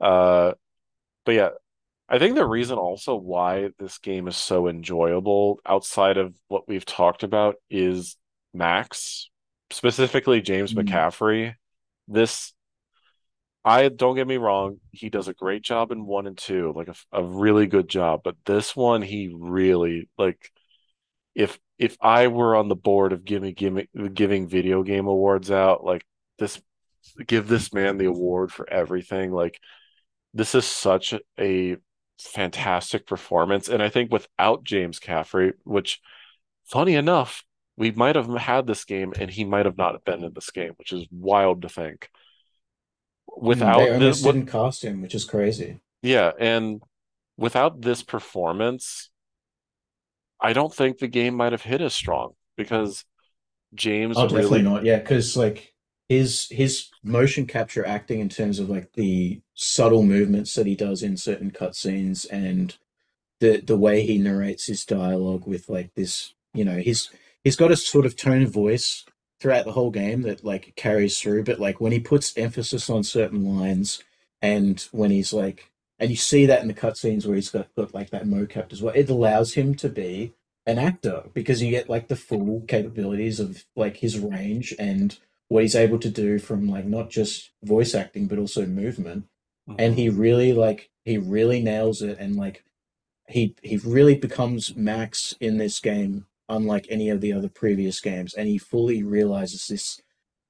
Uh, 0.00 0.52
but 1.26 1.32
yeah, 1.32 1.48
I 2.14 2.18
think 2.20 2.36
the 2.36 2.46
reason 2.46 2.78
also 2.78 3.16
why 3.16 3.70
this 3.80 3.98
game 3.98 4.28
is 4.28 4.36
so 4.36 4.68
enjoyable 4.68 5.58
outside 5.66 6.16
of 6.16 6.32
what 6.46 6.68
we've 6.68 6.84
talked 6.84 7.24
about 7.24 7.56
is 7.68 8.16
Max, 8.52 9.30
specifically 9.70 10.40
James 10.40 10.74
Mm, 10.74 10.86
McCaffrey. 10.86 11.54
This, 12.06 12.52
I 13.64 13.88
don't 13.88 14.14
get 14.14 14.28
me 14.28 14.36
wrong, 14.36 14.78
he 14.92 15.10
does 15.10 15.26
a 15.26 15.34
great 15.34 15.62
job 15.62 15.90
in 15.90 16.06
one 16.06 16.28
and 16.28 16.38
two, 16.38 16.72
like 16.76 16.86
a, 16.86 16.94
a 17.10 17.24
really 17.24 17.66
good 17.66 17.88
job. 17.88 18.20
But 18.22 18.36
this 18.46 18.76
one, 18.76 19.02
he 19.02 19.34
really 19.36 20.08
like 20.16 20.52
if 21.34 21.58
if 21.80 21.96
I 22.00 22.28
were 22.28 22.54
on 22.54 22.68
the 22.68 22.76
board 22.76 23.12
of 23.12 23.24
giving 23.24 23.54
giving 23.54 23.88
giving 24.12 24.46
video 24.46 24.84
game 24.84 25.08
awards 25.08 25.50
out, 25.50 25.82
like 25.82 26.06
this, 26.38 26.62
give 27.26 27.48
this 27.48 27.72
man 27.72 27.98
the 27.98 28.04
award 28.04 28.52
for 28.52 28.70
everything. 28.70 29.32
Like 29.32 29.58
this 30.32 30.54
is 30.54 30.64
such 30.64 31.12
a 31.40 31.76
fantastic 32.18 33.06
performance. 33.06 33.68
And 33.68 33.82
I 33.82 33.88
think 33.88 34.12
without 34.12 34.64
James 34.64 34.98
Caffrey, 34.98 35.52
which 35.64 36.00
funny 36.64 36.94
enough, 36.94 37.44
we 37.76 37.90
might 37.92 38.16
have 38.16 38.28
had 38.34 38.66
this 38.66 38.84
game 38.84 39.12
and 39.18 39.30
he 39.30 39.44
might 39.44 39.66
have 39.66 39.78
not 39.78 40.04
been 40.04 40.24
in 40.24 40.32
this 40.34 40.50
game, 40.50 40.74
which 40.76 40.92
is 40.92 41.06
wild 41.10 41.62
to 41.62 41.68
think. 41.68 42.10
They 43.46 43.46
Without 43.46 43.78
the 43.94 43.94
almost 43.94 44.22
what 44.22 44.32
didn't 44.32 44.46
cast 44.46 44.82
him, 44.84 45.02
which 45.02 45.14
is 45.14 45.24
crazy. 45.24 45.80
yeah, 46.02 46.32
and 46.38 46.82
without 47.36 47.80
this 47.80 48.02
performance, 48.02 49.10
I 50.40 50.52
don't 50.52 50.72
think 50.74 50.98
the 50.98 51.08
game 51.08 51.34
might 51.34 51.52
have 51.52 51.62
hit 51.62 51.80
as 51.80 51.94
strong 51.94 52.34
because 52.56 53.04
James 53.74 54.16
Oh, 54.18 54.28
definitely 54.28 54.62
not. 54.62 54.84
Yeah, 54.84 54.98
because 54.98 55.36
like 55.36 55.73
his 56.08 56.48
his 56.50 56.90
motion 57.02 57.46
capture 57.46 57.86
acting 57.86 58.20
in 58.20 58.28
terms 58.28 58.58
of 58.58 58.68
like 58.68 58.92
the 58.92 59.40
subtle 59.54 60.02
movements 60.02 60.54
that 60.54 60.66
he 60.66 60.74
does 60.74 61.02
in 61.02 61.16
certain 61.16 61.50
cutscenes 61.50 62.26
and 62.30 62.76
the 63.40 63.60
the 63.60 63.76
way 63.76 64.02
he 64.02 64.18
narrates 64.18 64.66
his 64.66 64.84
dialogue 64.84 65.46
with 65.46 65.68
like 65.68 65.94
this, 65.94 66.34
you 66.52 66.64
know, 66.64 66.78
he's 66.78 67.10
he's 67.42 67.56
got 67.56 67.72
a 67.72 67.76
sort 67.76 68.06
of 68.06 68.16
tone 68.16 68.42
of 68.42 68.50
voice 68.50 69.04
throughout 69.40 69.64
the 69.64 69.72
whole 69.72 69.90
game 69.90 70.22
that 70.22 70.44
like 70.44 70.74
carries 70.76 71.18
through, 71.18 71.44
but 71.44 71.60
like 71.60 71.80
when 71.80 71.92
he 71.92 72.00
puts 72.00 72.36
emphasis 72.36 72.88
on 72.88 73.02
certain 73.02 73.44
lines 73.44 74.02
and 74.40 74.88
when 74.92 75.10
he's 75.10 75.32
like 75.32 75.70
and 75.98 76.10
you 76.10 76.16
see 76.16 76.44
that 76.46 76.60
in 76.60 76.68
the 76.68 76.74
cutscenes 76.74 77.24
where 77.24 77.36
he's 77.36 77.50
got, 77.50 77.74
got 77.76 77.94
like 77.94 78.10
that 78.10 78.26
mocap 78.26 78.72
as 78.72 78.82
well, 78.82 78.94
it 78.94 79.08
allows 79.08 79.54
him 79.54 79.74
to 79.76 79.88
be 79.88 80.34
an 80.66 80.78
actor 80.78 81.24
because 81.34 81.62
you 81.62 81.70
get 81.70 81.88
like 81.88 82.08
the 82.08 82.16
full 82.16 82.62
capabilities 82.66 83.38
of 83.38 83.64
like 83.76 83.98
his 83.98 84.18
range 84.18 84.74
and 84.78 85.18
what 85.48 85.62
he's 85.62 85.76
able 85.76 85.98
to 85.98 86.08
do 86.10 86.38
from 86.38 86.68
like 86.68 86.84
not 86.86 87.10
just 87.10 87.50
voice 87.62 87.94
acting 87.94 88.26
but 88.26 88.38
also 88.38 88.66
movement 88.66 89.24
and 89.78 89.94
Mhm. 89.94 89.98
he 89.98 90.08
really 90.08 90.52
like 90.52 90.90
he 91.04 91.16
really 91.18 91.62
nails 91.62 92.02
it 92.02 92.18
and 92.18 92.36
like 92.36 92.64
he 93.28 93.54
he 93.62 93.76
really 93.78 94.14
becomes 94.16 94.76
Max 94.76 95.34
in 95.40 95.56
this 95.56 95.80
game, 95.80 96.26
unlike 96.48 96.86
any 96.90 97.08
of 97.08 97.22
the 97.22 97.32
other 97.32 97.48
previous 97.48 97.98
games, 98.00 98.34
and 98.34 98.46
he 98.46 98.58
fully 98.58 99.02
realizes 99.02 99.66
this 99.66 100.00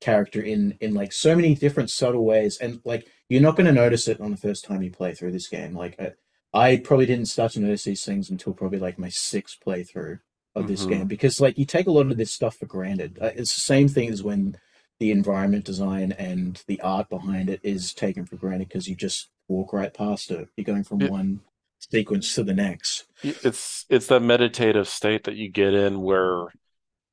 character 0.01 0.43
in 0.43 0.77
in 0.81 0.93
like 0.93 1.13
so 1.13 1.37
many 1.37 1.55
different 1.55 1.91
subtle 1.91 2.25
ways, 2.25 2.59
and 2.59 2.81
like 2.85 3.07
you're 3.29 3.41
not 3.41 3.55
going 3.57 3.67
to 3.67 3.73
notice 3.73 4.09
it 4.09 4.21
on 4.21 4.33
the 4.33 4.37
first 4.37 4.65
time 4.65 4.83
you 4.83 4.91
play 4.91 5.15
through 5.15 5.31
this 5.33 5.47
game. 5.49 5.73
Like 5.75 5.95
I, 6.01 6.13
I 6.53 6.77
probably 6.79 7.07
didn't 7.07 7.27
start 7.27 7.53
to 7.53 7.61
notice 7.61 7.85
these 7.85 8.05
things 8.05 8.29
until 8.29 8.53
probably 8.53 8.81
like 8.81 8.99
my 8.99 9.09
sixth 9.09 9.59
playthrough, 9.65 10.19
of 10.57 10.67
this 10.67 10.85
Mhm. 10.85 10.89
game 10.89 11.07
because 11.07 11.41
like 11.41 11.57
you 11.59 11.65
take 11.65 11.87
a 11.87 11.93
lot 11.93 12.11
of 12.11 12.17
this 12.17 12.33
stuff 12.33 12.57
for 12.57 12.67
granted. 12.67 13.19
Uh, 13.21 13.31
it's 13.37 13.55
the 13.55 13.61
same 13.61 13.89
thing 13.89 14.09
as 14.09 14.23
when 14.23 14.57
the 15.01 15.11
environment 15.11 15.65
design 15.65 16.13
and 16.13 16.63
the 16.67 16.81
art 16.81 17.09
behind 17.09 17.51
it 17.51 17.61
is 17.63 17.93
taken 17.93 18.25
for 18.25 18.37
granted 18.37 18.69
because 18.69 18.89
you 18.89 18.95
just 18.95 19.29
walk 19.49 19.73
right 19.73 19.93
past 19.93 20.31
it. 20.31 20.49
You're 20.57 20.65
going 20.65 20.85
from 20.85 21.01
It- 21.01 21.11
one 21.11 21.41
sequence 21.79 22.35
to 22.35 22.45
the 22.45 22.55
next. 22.55 23.05
It's 23.23 23.87
it's 23.89 24.07
that 24.09 24.21
meditative 24.21 24.89
state 24.89 25.25
that 25.25 25.37
you 25.37 25.51
get 25.51 25.75
in 25.75 26.01
where 26.01 26.47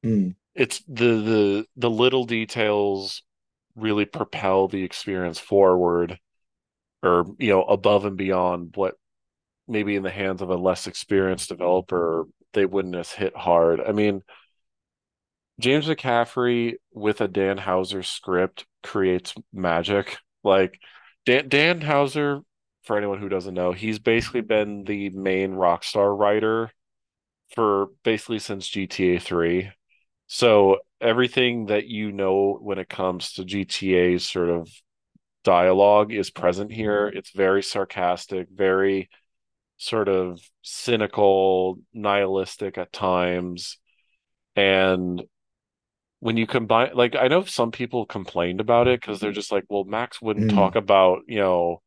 Mm, 0.03 0.33
it's 0.55 0.79
the 0.87 1.21
the 1.21 1.65
the 1.77 1.89
little 1.89 2.25
details 2.25 3.23
really 3.75 4.05
propel 4.05 4.67
the 4.67 4.83
experience 4.83 5.39
forward 5.39 6.19
or 7.03 7.25
you 7.39 7.49
know 7.49 7.63
above 7.63 8.05
and 8.05 8.17
beyond 8.17 8.73
what 8.75 8.95
maybe 9.67 9.95
in 9.95 10.03
the 10.03 10.11
hands 10.11 10.41
of 10.41 10.49
a 10.49 10.55
less 10.55 10.87
experienced 10.87 11.49
developer 11.49 12.25
they 12.53 12.65
wouldn't 12.65 12.95
have 12.95 13.11
hit 13.11 13.35
hard. 13.35 13.81
I 13.81 13.93
mean, 13.93 14.23
James 15.61 15.87
McCaffrey 15.87 16.75
with 16.91 17.21
a 17.21 17.27
Dan 17.27 17.57
Houser 17.57 18.03
script 18.03 18.65
creates 18.83 19.33
magic. 19.53 20.17
Like 20.43 20.79
Dan 21.25 21.49
Dan 21.49 21.81
Houser, 21.81 22.41
for 22.83 22.97
anyone 22.97 23.19
who 23.19 23.29
doesn't 23.29 23.53
know, 23.53 23.71
he's 23.71 23.99
basically 23.99 24.41
been 24.41 24.83
the 24.83 25.09
main 25.11 25.53
Rockstar 25.53 26.17
writer 26.17 26.71
for 27.53 27.87
basically 28.03 28.39
since 28.39 28.69
GTA 28.69 29.21
3. 29.21 29.71
So 30.27 30.77
everything 30.99 31.67
that 31.67 31.87
you 31.87 32.11
know 32.11 32.57
when 32.61 32.79
it 32.79 32.89
comes 32.89 33.33
to 33.33 33.43
GTA's 33.43 34.27
sort 34.27 34.49
of 34.49 34.69
dialogue 35.43 36.13
is 36.13 36.29
present 36.31 36.71
here. 36.71 37.07
Mm-hmm. 37.07 37.17
It's 37.17 37.31
very 37.31 37.63
sarcastic, 37.63 38.47
very 38.53 39.09
sort 39.77 40.07
of 40.07 40.39
cynical, 40.61 41.79
nihilistic 41.93 42.77
at 42.77 42.93
times. 42.93 43.77
And 44.55 45.21
when 46.21 46.37
you 46.37 46.47
combine, 46.47 46.91
like, 46.95 47.15
I 47.17 47.29
know 47.29 47.45
some 47.45 47.71
people 47.73 48.07
complained 48.07 48.61
about 48.61 48.87
it 48.89 49.01
because 49.01 49.21
they're 49.21 49.33
just 49.33 49.51
like, 49.53 49.65
well, 49.69 49.85
Max 49.85 50.21
wouldn't 50.21 50.47
Mm. 50.47 50.49
talk 50.49 50.77
about, 50.77 51.23
you 51.27 51.39
know, 51.39 51.83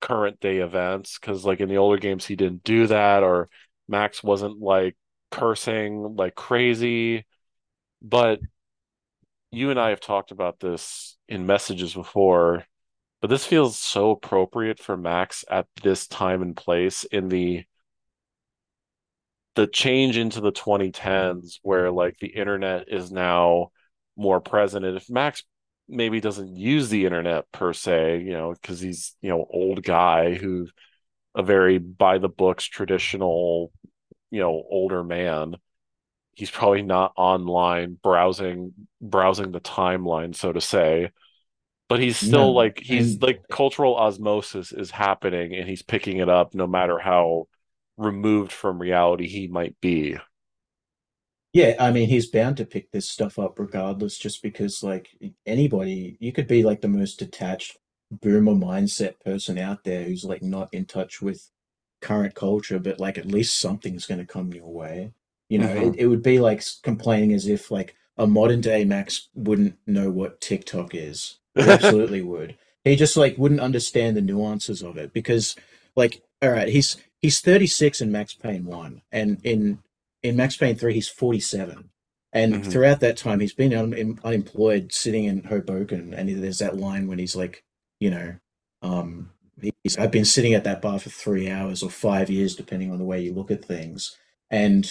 current 0.00 0.40
day 0.40 0.58
events 0.58 1.18
because, 1.20 1.44
like, 1.44 1.60
in 1.60 1.68
the 1.68 1.78
older 1.78 1.98
games, 1.98 2.26
he 2.26 2.36
didn't 2.36 2.64
do 2.64 2.86
that, 2.88 3.22
or 3.24 3.48
Max 3.88 4.22
wasn't 4.22 4.60
like 4.60 4.96
cursing 5.30 6.16
like 6.16 6.34
crazy. 6.36 7.26
But 8.02 8.42
you 9.50 9.70
and 9.70 9.78
I 9.78 9.90
have 9.90 10.00
talked 10.00 10.30
about 10.30 10.60
this 10.60 11.16
in 11.28 11.46
messages 11.46 11.94
before, 11.94 12.64
but 13.20 13.28
this 13.28 13.46
feels 13.46 13.78
so 13.78 14.12
appropriate 14.12 14.80
for 14.80 14.96
Max 14.96 15.44
at 15.50 15.66
this 15.82 16.06
time 16.08 16.42
and 16.42 16.56
place 16.56 17.04
in 17.04 17.28
the 17.28 17.64
the 19.54 19.66
change 19.66 20.16
into 20.16 20.40
the 20.40 20.52
2010s 20.52 21.60
where 21.62 21.90
like 21.90 22.18
the 22.20 22.28
internet 22.28 22.86
is 22.88 23.12
now 23.12 23.70
more 24.16 24.40
present. 24.40 24.84
And 24.84 24.96
if 24.96 25.08
Max 25.10 25.44
maybe 25.88 26.20
doesn't 26.20 26.56
use 26.56 26.88
the 26.88 27.04
internet 27.04 27.50
per 27.52 27.72
se, 27.72 28.20
you 28.22 28.32
know, 28.32 28.52
because 28.52 28.80
he's, 28.80 29.14
you 29.20 29.30
know, 29.30 29.46
old 29.50 29.82
guy 29.82 30.34
who 30.34 30.68
a 31.34 31.42
very 31.42 31.78
by 31.78 32.18
the 32.18 32.28
books 32.28 32.64
traditional, 32.64 33.72
you 34.30 34.40
know, 34.40 34.64
older 34.70 35.04
man. 35.04 35.56
He's 36.36 36.50
probably 36.50 36.82
not 36.82 37.12
online 37.16 37.98
browsing 38.02 38.72
browsing 39.00 39.52
the 39.52 39.60
timeline, 39.60 40.34
so 40.34 40.52
to 40.52 40.60
say. 40.60 41.10
But 41.88 42.00
he's 42.00 42.16
still 42.16 42.46
No, 42.46 42.52
like 42.52 42.80
he's 42.80 43.14
and- 43.14 43.22
like 43.22 43.42
cultural 43.50 43.96
osmosis 43.96 44.72
is 44.72 44.90
happening 44.90 45.54
and 45.54 45.68
he's 45.68 45.82
picking 45.82 46.18
it 46.18 46.28
up 46.28 46.54
no 46.54 46.66
matter 46.66 46.98
how 46.98 47.46
removed 47.96 48.52
from 48.52 48.80
reality 48.80 49.28
he 49.28 49.48
might 49.48 49.80
be. 49.80 50.16
Yeah, 51.52 51.76
I 51.78 51.92
mean, 51.92 52.08
he's 52.08 52.26
bound 52.26 52.56
to 52.56 52.66
pick 52.66 52.90
this 52.90 53.08
stuff 53.08 53.38
up 53.38 53.58
regardless, 53.58 54.18
just 54.18 54.42
because, 54.42 54.82
like, 54.82 55.10
anybody, 55.46 56.16
you 56.20 56.32
could 56.32 56.48
be 56.48 56.64
like 56.64 56.80
the 56.80 56.88
most 56.88 57.18
detached 57.18 57.78
boomer 58.10 58.52
mindset 58.54 59.20
person 59.20 59.58
out 59.58 59.84
there 59.84 60.04
who's 60.04 60.24
like 60.24 60.42
not 60.42 60.72
in 60.74 60.84
touch 60.84 61.22
with 61.22 61.50
current 62.00 62.34
culture, 62.34 62.78
but 62.78 63.00
like 63.00 63.18
at 63.18 63.26
least 63.26 63.58
something's 63.60 64.06
going 64.06 64.18
to 64.20 64.26
come 64.26 64.52
your 64.52 64.70
way. 64.72 65.12
You 65.48 65.58
know, 65.60 65.72
Mhm. 65.72 65.76
it, 65.76 65.94
it 65.96 66.06
would 66.08 66.22
be 66.22 66.40
like 66.40 66.62
complaining 66.82 67.32
as 67.32 67.46
if 67.46 67.70
like 67.70 67.94
a 68.18 68.26
modern 68.26 68.60
day 68.60 68.84
Max 68.84 69.28
wouldn't 69.34 69.76
know 69.86 70.10
what 70.10 70.40
TikTok 70.40 70.94
is. 70.94 71.38
He 71.56 71.66
absolutely 71.70 72.22
would. 72.22 72.56
He 72.84 72.96
just 72.96 73.16
like 73.16 73.38
wouldn't 73.38 73.60
understand 73.60 74.16
the 74.16 74.20
nuances 74.22 74.82
of 74.82 74.96
it 74.98 75.12
because, 75.12 75.54
like, 75.96 76.22
all 76.42 76.50
right, 76.50 76.68
he's 76.68 76.96
he's 77.20 77.40
36 77.40 78.00
in 78.00 78.12
Max 78.12 78.34
Payne 78.34 78.64
1, 78.64 79.02
and 79.12 79.40
in 79.44 79.78
in 80.22 80.36
Max 80.36 80.56
Payne 80.56 80.76
3, 80.76 80.94
he's 80.94 81.08
47. 81.08 81.90
And 82.32 82.54
Mhm. 82.54 82.72
throughout 82.72 83.00
that 83.00 83.16
time, 83.16 83.38
he's 83.40 83.52
been 83.54 83.72
un- 83.72 84.18
unemployed, 84.24 84.92
sitting 84.92 85.24
in 85.24 85.44
Hoboken. 85.44 86.12
And 86.14 86.28
there's 86.42 86.58
that 86.58 86.76
line 86.76 87.06
when 87.06 87.18
he's 87.18 87.36
like, 87.36 87.62
you 88.00 88.10
know, 88.10 88.34
um, 88.82 89.30
he's, 89.84 89.96
I've 89.96 90.10
been 90.10 90.24
sitting 90.24 90.54
at 90.54 90.64
that 90.64 90.82
bar 90.82 90.98
for 90.98 91.10
three 91.10 91.48
hours 91.48 91.82
or 91.82 91.90
five 91.90 92.28
years, 92.30 92.56
depending 92.56 92.90
on 92.90 92.98
the 92.98 93.04
way 93.04 93.20
you 93.20 93.32
look 93.32 93.50
at 93.52 93.64
things. 93.64 94.16
And 94.50 94.90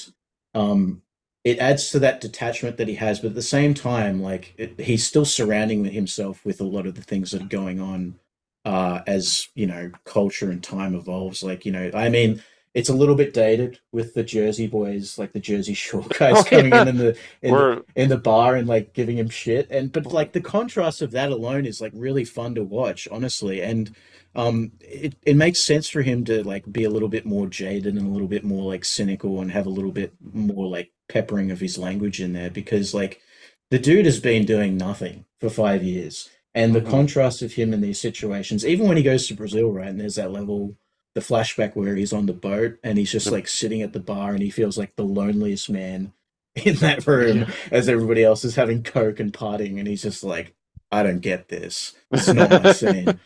um, 0.53 1.01
it 1.43 1.57
adds 1.59 1.89
to 1.91 1.99
that 1.99 2.21
detachment 2.21 2.77
that 2.77 2.87
he 2.87 2.95
has. 2.95 3.19
But 3.19 3.29
at 3.29 3.35
the 3.35 3.41
same 3.41 3.73
time, 3.73 4.21
like, 4.21 4.53
it, 4.57 4.79
he's 4.79 5.05
still 5.05 5.25
surrounding 5.25 5.83
himself 5.83 6.45
with 6.45 6.61
a 6.61 6.65
lot 6.65 6.87
of 6.87 6.95
the 6.95 7.01
things 7.01 7.31
that 7.31 7.41
are 7.41 7.45
going 7.47 7.81
on 7.81 8.19
uh, 8.65 9.01
as, 9.07 9.49
you 9.55 9.67
know, 9.67 9.91
culture 10.05 10.49
and 10.51 10.63
time 10.63 10.95
evolves. 10.95 11.43
Like, 11.43 11.65
you 11.65 11.71
know, 11.71 11.91
I 11.93 12.09
mean, 12.09 12.41
it's 12.73 12.89
a 12.89 12.93
little 12.93 13.15
bit 13.15 13.33
dated 13.33 13.79
with 13.91 14.13
the 14.15 14.23
Jersey 14.23 14.67
boys, 14.67 15.17
like 15.19 15.31
the 15.33 15.39
Jersey 15.39 15.73
Shore 15.75 16.05
guys 16.17 16.37
Oh, 16.37 16.43
coming 16.43 16.71
yeah. 16.71 16.81
in 16.81 16.87
in 16.87 16.97
the 16.97 17.17
in, 17.41 17.53
the 17.53 17.85
in 17.95 18.09
the 18.09 18.17
bar 18.17 18.55
and 18.55 18.67
like 18.67 18.93
giving 18.93 19.17
him 19.17 19.29
shit. 19.29 19.67
And 19.69 19.91
but 19.91 20.07
like 20.07 20.31
the 20.33 20.41
contrast 20.41 21.01
of 21.01 21.11
that 21.11 21.31
alone 21.31 21.65
is 21.65 21.81
like 21.81 21.91
really 21.95 22.25
fun 22.25 22.55
to 22.55 22.63
watch, 22.63 23.07
honestly. 23.11 23.61
And 23.61 23.95
um, 24.35 24.71
it 24.81 25.15
it 25.23 25.35
makes 25.35 25.59
sense 25.59 25.87
for 25.89 26.01
him 26.01 26.25
to 26.25 26.43
like 26.43 26.71
be 26.71 26.83
a 26.83 26.89
little 26.89 27.09
bit 27.09 27.25
more 27.25 27.47
jaded 27.47 27.95
and 27.95 28.07
a 28.07 28.09
little 28.09 28.27
bit 28.27 28.43
more 28.43 28.63
like 28.71 28.85
cynical 28.85 29.39
and 29.41 29.51
have 29.51 29.67
a 29.67 29.69
little 29.69 29.91
bit 29.91 30.13
more 30.21 30.67
like 30.67 30.91
peppering 31.09 31.51
of 31.51 31.59
his 31.59 31.77
language 31.77 32.19
in 32.21 32.33
there 32.33 32.49
because 32.49 32.93
like 32.93 33.21
the 33.69 33.77
dude 33.77 34.05
has 34.05 34.19
been 34.19 34.45
doing 34.45 34.77
nothing 34.77 35.25
for 35.39 35.49
five 35.49 35.83
years. 35.83 36.29
And 36.55 36.75
the 36.75 36.81
Mhm. 36.81 36.89
contrast 36.89 37.41
of 37.41 37.53
him 37.53 37.73
in 37.73 37.81
these 37.81 37.99
situations, 37.99 38.65
even 38.65 38.87
when 38.87 38.97
he 38.97 39.03
goes 39.03 39.27
to 39.27 39.33
Brazil, 39.33 39.71
right, 39.71 39.87
and 39.87 39.99
there's 39.99 40.15
that 40.15 40.31
level 40.31 40.75
the 41.15 41.21
flashback 41.21 41.75
where 41.75 41.95
he's 41.95 42.13
on 42.13 42.25
the 42.25 42.33
boat 42.33 42.77
and 42.83 42.97
he's 42.97 43.11
just 43.11 43.29
Yep. 43.29 43.31
like 43.31 43.47
sitting 43.47 43.81
at 43.83 43.93
the 43.93 43.99
bar 43.99 44.31
and 44.33 44.41
he 44.41 44.49
feels 44.49 44.77
like 44.77 44.95
the 44.95 45.03
loneliest 45.05 45.69
man 45.69 46.11
in 46.55 46.75
that 46.77 47.05
room 47.07 47.45
Yeah. 47.45 47.53
as 47.71 47.87
everybody 47.89 48.23
else 48.23 48.43
is 48.43 48.55
having 48.55 48.83
coke 48.83 49.19
and 49.19 49.31
partying 49.33 49.77
and 49.79 49.87
he's 49.87 50.01
just 50.03 50.23
like 50.23 50.55
i 50.91 51.03
don't 51.03 51.19
get 51.21 51.49
this 51.49 51.93
it's 52.11 52.31
not 52.31 52.51
my 52.51 52.65
scene 52.67 53.19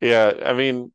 Yeah, 0.00 0.32
I 0.44 0.52
mean, 0.54 0.92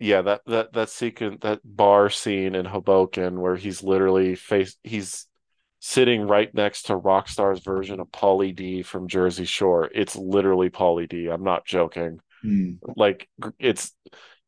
yeah, 0.00 0.22
that 0.22 0.42
that 0.46 0.74
that 0.74 0.90
sequence, 0.90 1.40
that 1.42 1.60
bar 1.64 2.10
scene 2.10 2.54
in 2.56 2.66
Hoboken 2.66 3.40
where 3.40 3.56
he's 3.56 3.82
literally 3.84 4.36
face 4.36 4.76
he's 4.84 5.26
sitting 5.80 6.22
right 6.22 6.54
next 6.54 6.84
to 6.84 6.96
Rockstar's 6.96 7.60
version 7.60 8.00
of 8.00 8.08
Pauly 8.08 8.54
D 8.54 8.82
from 8.82 9.08
Jersey 9.08 9.46
Shore. 9.46 9.90
It's 9.92 10.14
literally 10.14 10.70
Pauly 10.70 11.08
D. 11.08 11.28
I'm 11.28 11.42
not 11.42 11.64
joking. 11.64 12.20
Hmm. 12.42 12.72
Like 12.96 13.28
it's 13.58 13.92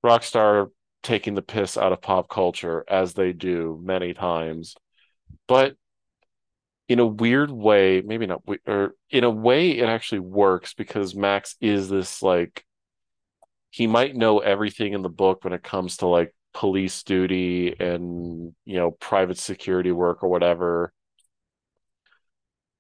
Rockstar 0.05 0.71
taking 1.03 1.35
the 1.35 1.43
piss 1.43 1.77
out 1.77 1.93
of 1.93 2.01
pop 2.01 2.29
culture 2.29 2.85
as 2.87 3.15
they 3.15 3.33
do 3.33 3.81
many 3.83 4.15
times. 4.15 4.77
But 5.49 5.75
in 6.89 6.99
a 6.99 7.07
weird 7.07 7.51
way, 7.51 8.03
maybe 8.03 8.27
not, 8.27 8.47
we- 8.47 8.59
or 8.67 8.95
in 9.11 9.25
a 9.25 9.31
way, 9.31 9.71
it 9.79 9.89
actually 9.89 10.21
works 10.21 10.75
because 10.75 11.15
Max 11.15 11.57
is 11.61 11.89
this 11.89 12.23
like 12.23 12.65
he 13.71 13.87
might 13.87 14.15
know 14.15 14.41
everything 14.41 14.93
in 14.93 15.01
the 15.01 15.09
book 15.09 15.45
when 15.45 15.55
it 15.55 15.63
comes 15.63 15.97
to 15.99 16.07
like 16.07 16.35
police 16.53 17.03
duty 17.03 17.75
and 17.81 18.55
you 18.67 18.77
know 18.77 18.91
private 18.91 19.39
security 19.39 19.93
work 19.93 20.23
or 20.23 20.29
whatever. 20.29 20.93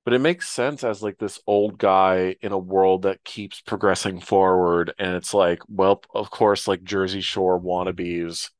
But 0.04 0.14
it 0.14 0.20
makes 0.20 0.48
sense 0.48 0.82
as 0.82 1.02
like 1.02 1.18
this 1.18 1.40
old 1.46 1.78
guy 1.78 2.36
in 2.40 2.52
a 2.52 2.58
world 2.58 3.02
that 3.02 3.22
keeps 3.24 3.60
progressing 3.60 4.20
forward, 4.20 4.92
and 4.98 5.14
it's 5.14 5.32
like, 5.32 5.60
well, 5.68 6.02
of 6.12 6.30
course, 6.30 6.66
like 6.66 6.82
Jersey 6.82 7.20
Shore 7.20 7.60
wannabes 7.60 8.50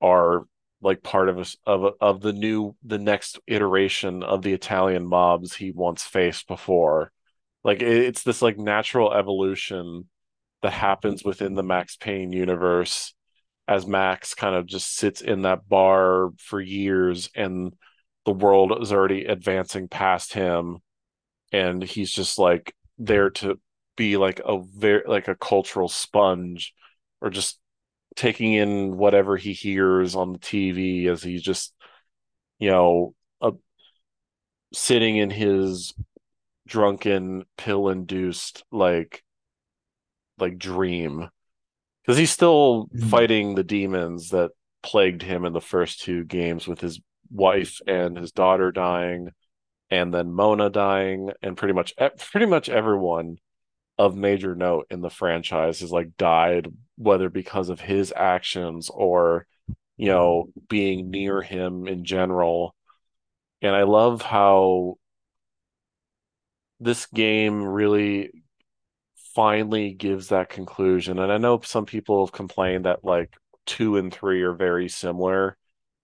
are 0.00 0.46
like 0.80 1.02
part 1.02 1.28
of 1.28 1.38
us 1.38 1.56
of 1.66 1.94
of 2.00 2.20
the 2.20 2.32
new 2.32 2.76
the 2.84 2.98
next 2.98 3.40
iteration 3.46 4.22
of 4.22 4.42
the 4.42 4.52
Italian 4.52 5.06
mobs 5.06 5.54
he 5.54 5.72
once 5.72 6.04
faced 6.04 6.46
before. 6.46 7.10
Like 7.64 7.82
it, 7.82 7.88
it's 7.88 8.22
this 8.22 8.42
like 8.42 8.58
natural 8.58 9.12
evolution 9.12 10.08
that 10.62 10.72
happens 10.72 11.24
within 11.24 11.54
the 11.54 11.62
Max 11.62 11.96
Payne 11.96 12.32
universe 12.32 13.14
as 13.66 13.86
Max 13.86 14.34
kind 14.34 14.54
of 14.54 14.66
just 14.66 14.94
sits 14.94 15.22
in 15.22 15.42
that 15.42 15.68
bar 15.68 16.30
for 16.38 16.60
years 16.60 17.30
and 17.34 17.72
the 18.24 18.32
world 18.32 18.78
is 18.82 18.92
already 18.92 19.24
advancing 19.26 19.88
past 19.88 20.32
him 20.32 20.78
and 21.52 21.82
he's 21.82 22.10
just 22.12 22.38
like 22.38 22.74
there 22.98 23.30
to 23.30 23.60
be 23.96 24.16
like 24.16 24.40
a 24.44 24.60
very 24.60 25.04
like 25.06 25.28
a 25.28 25.36
cultural 25.36 25.88
sponge 25.88 26.74
or 27.20 27.30
just 27.30 27.60
taking 28.16 28.54
in 28.54 28.96
whatever 28.96 29.36
he 29.36 29.52
hears 29.52 30.16
on 30.16 30.32
the 30.32 30.38
TV 30.38 31.08
as 31.08 31.22
he's 31.22 31.42
just 31.42 31.74
you 32.58 32.70
know 32.70 33.14
a, 33.42 33.52
sitting 34.72 35.16
in 35.16 35.30
his 35.30 35.94
drunken 36.66 37.44
pill 37.58 37.88
induced 37.88 38.64
like 38.72 39.24
like 40.38 40.58
dream 40.58 41.28
because 42.02 42.18
he's 42.18 42.30
still 42.30 42.90
Mhm. 42.92 43.10
fighting 43.10 43.54
the 43.54 43.64
demons 43.64 44.30
that 44.30 44.52
plagued 44.82 45.22
him 45.22 45.44
in 45.44 45.52
the 45.52 45.60
first 45.60 46.02
two 46.02 46.24
games 46.24 46.66
with 46.68 46.80
his 46.80 47.00
wife 47.34 47.80
and 47.86 48.16
his 48.16 48.32
daughter 48.32 48.72
dying 48.72 49.30
and 49.90 50.14
then 50.14 50.32
Mona 50.32 50.70
dying 50.70 51.30
and 51.42 51.56
pretty 51.56 51.74
much 51.74 51.92
pretty 52.30 52.46
much 52.46 52.68
everyone 52.68 53.36
of 53.98 54.16
major 54.16 54.54
note 54.54 54.86
in 54.90 55.00
the 55.00 55.10
franchise 55.10 55.80
has 55.80 55.92
like 55.92 56.16
died 56.16 56.68
whether 56.96 57.28
because 57.28 57.68
of 57.68 57.80
his 57.80 58.12
actions 58.16 58.90
or 58.92 59.46
you 59.96 60.08
know 60.08 60.46
being 60.68 61.10
near 61.10 61.42
him 61.42 61.86
in 61.86 62.04
general 62.04 62.74
and 63.62 63.74
I 63.74 63.84
love 63.84 64.22
how 64.22 64.96
this 66.80 67.06
game 67.06 67.62
really 67.62 68.30
finally 69.34 69.92
gives 69.92 70.28
that 70.28 70.48
conclusion. 70.48 71.18
And 71.18 71.32
I 71.32 71.38
know 71.38 71.60
some 71.62 71.86
people 71.86 72.24
have 72.24 72.32
complained 72.32 72.84
that 72.84 73.04
like 73.04 73.34
two 73.66 73.96
and 73.96 74.12
three 74.12 74.42
are 74.42 74.52
very 74.52 74.88
similar. 74.88 75.56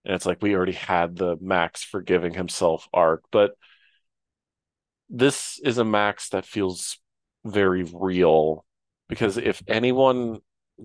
And 0.04 0.14
it's 0.14 0.26
like 0.26 0.40
we 0.42 0.54
already 0.54 0.72
had 0.72 1.16
the 1.16 1.36
Max 1.40 1.82
forgiving 1.82 2.32
himself 2.34 2.88
arc, 2.92 3.22
but 3.30 3.52
this 5.08 5.60
is 5.62 5.78
a 5.78 5.84
Max 5.84 6.30
that 6.30 6.46
feels 6.46 6.98
very 7.44 7.82
real 7.82 8.64
because 9.08 9.36
if 9.36 9.62
anyone 9.66 10.38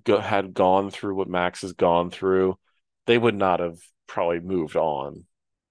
go- 0.03 0.19
had 0.19 0.53
gone 0.53 0.89
through 0.89 1.15
what 1.15 1.29
Max 1.29 1.61
has 1.61 1.73
gone 1.73 2.09
through, 2.09 2.57
they 3.05 3.17
would 3.17 3.35
not 3.35 3.59
have 3.59 3.77
probably 4.07 4.39
moved 4.39 4.75
on. 4.75 5.25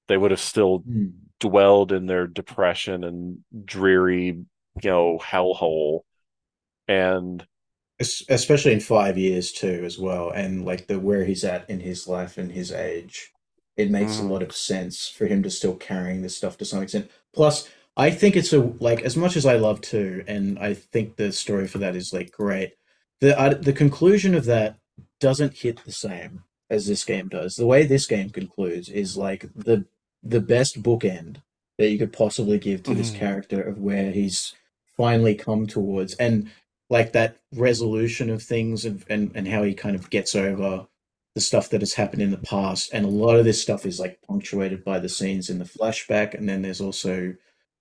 They 0.06 0.16
would 0.16 0.30
have 0.30 0.40
still 0.40 0.78
Hmm. 0.78 1.08
dwelled 1.40 1.92
in 1.92 2.06
their 2.06 2.26
depression 2.26 3.04
and 3.04 3.44
dreary, 3.64 4.26
you 4.26 4.46
know, 4.84 5.18
hellhole. 5.18 6.02
And 6.86 7.44
especially 7.98 8.72
in 8.72 8.80
five 8.80 9.16
years 9.18 9.52
too, 9.52 9.82
as 9.84 9.98
well, 9.98 10.30
and 10.30 10.64
like 10.64 10.86
the 10.86 10.98
where 10.98 11.24
he's 11.24 11.44
at 11.44 11.68
in 11.70 11.80
his 11.80 12.06
life 12.06 12.38
and 12.38 12.52
his 12.52 12.72
age, 12.72 13.32
it 13.76 13.90
makes 13.90 14.18
a 14.18 14.22
Mhm. 14.22 14.30
lot 14.30 14.42
of 14.42 14.54
sense 14.54 15.08
for 15.08 15.26
him 15.26 15.42
to 15.42 15.50
still 15.50 15.74
carrying 15.76 16.22
this 16.22 16.36
stuff 16.36 16.56
to 16.58 16.64
some 16.64 16.82
extent. 16.82 17.10
Plus, 17.32 17.68
I 17.96 18.10
think 18.10 18.36
it's 18.36 18.52
a 18.52 18.60
like 18.80 19.02
as 19.02 19.16
much 19.16 19.36
as 19.36 19.46
I 19.46 19.56
love 19.56 19.80
two, 19.80 20.24
and 20.26 20.58
I 20.58 20.74
think 20.74 21.16
the 21.16 21.32
story 21.32 21.66
for 21.68 21.78
that 21.78 21.96
is 21.96 22.12
like 22.12 22.30
great. 22.32 22.74
The 23.20 23.38
uh, 23.38 23.54
the 23.54 23.72
conclusion 23.72 24.34
of 24.34 24.44
that 24.46 24.78
doesn't 25.20 25.58
hit 25.58 25.84
the 25.84 25.92
same 25.92 26.44
as 26.70 26.86
this 26.86 27.04
game 27.04 27.28
does. 27.28 27.54
The 27.56 27.66
way 27.66 27.84
this 27.84 28.06
game 28.06 28.30
concludes 28.30 28.88
is 28.88 29.16
like 29.16 29.46
the 29.54 29.86
the 30.22 30.40
best 30.40 30.82
bookend 30.82 31.36
that 31.78 31.90
you 31.90 31.98
could 31.98 32.12
possibly 32.12 32.58
give 32.58 32.82
to 32.84 32.94
this 32.94 33.10
Mhm. 33.10 33.14
character 33.14 33.60
of 33.62 33.78
where 33.78 34.10
he's 34.10 34.54
finally 34.96 35.34
come 35.34 35.66
towards 35.66 36.14
and 36.14 36.48
like 36.90 37.12
that 37.12 37.36
resolution 37.52 38.30
of 38.30 38.42
things 38.42 38.84
and, 38.84 39.04
and 39.08 39.32
and 39.34 39.48
how 39.48 39.62
he 39.62 39.74
kind 39.74 39.96
of 39.96 40.10
gets 40.10 40.34
over 40.34 40.86
the 41.34 41.40
stuff 41.40 41.68
that 41.70 41.80
has 41.82 41.94
happened 41.94 42.22
in 42.22 42.30
the 42.30 42.38
past 42.38 42.90
and 42.92 43.04
a 43.04 43.08
lot 43.08 43.36
of 43.36 43.44
this 43.44 43.60
stuff 43.60 43.84
is 43.86 43.98
like 43.98 44.20
punctuated 44.28 44.84
by 44.84 44.98
the 45.00 45.08
scenes 45.08 45.50
in 45.50 45.58
the 45.58 45.64
flashback 45.64 46.34
and 46.34 46.48
then 46.48 46.62
there's 46.62 46.80
also 46.80 47.34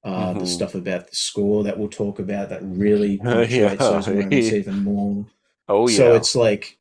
uh 0.04 0.34
the 0.34 0.40
Mhm. 0.42 0.48
stuff 0.48 0.76
about 0.76 1.10
the 1.10 1.16
score 1.16 1.64
that 1.64 1.78
we'll 1.78 1.88
talk 1.88 2.20
about 2.20 2.50
that 2.50 2.62
really 2.64 3.14
Yeah. 3.24 3.34
punctuates 3.34 3.78
those 3.80 4.08
moments 4.08 4.48
even 4.54 4.84
more 4.84 5.26
oh 5.70 5.88
yeah. 5.88 5.96
so 5.98 6.16
it's 6.16 6.36
like 6.36 6.78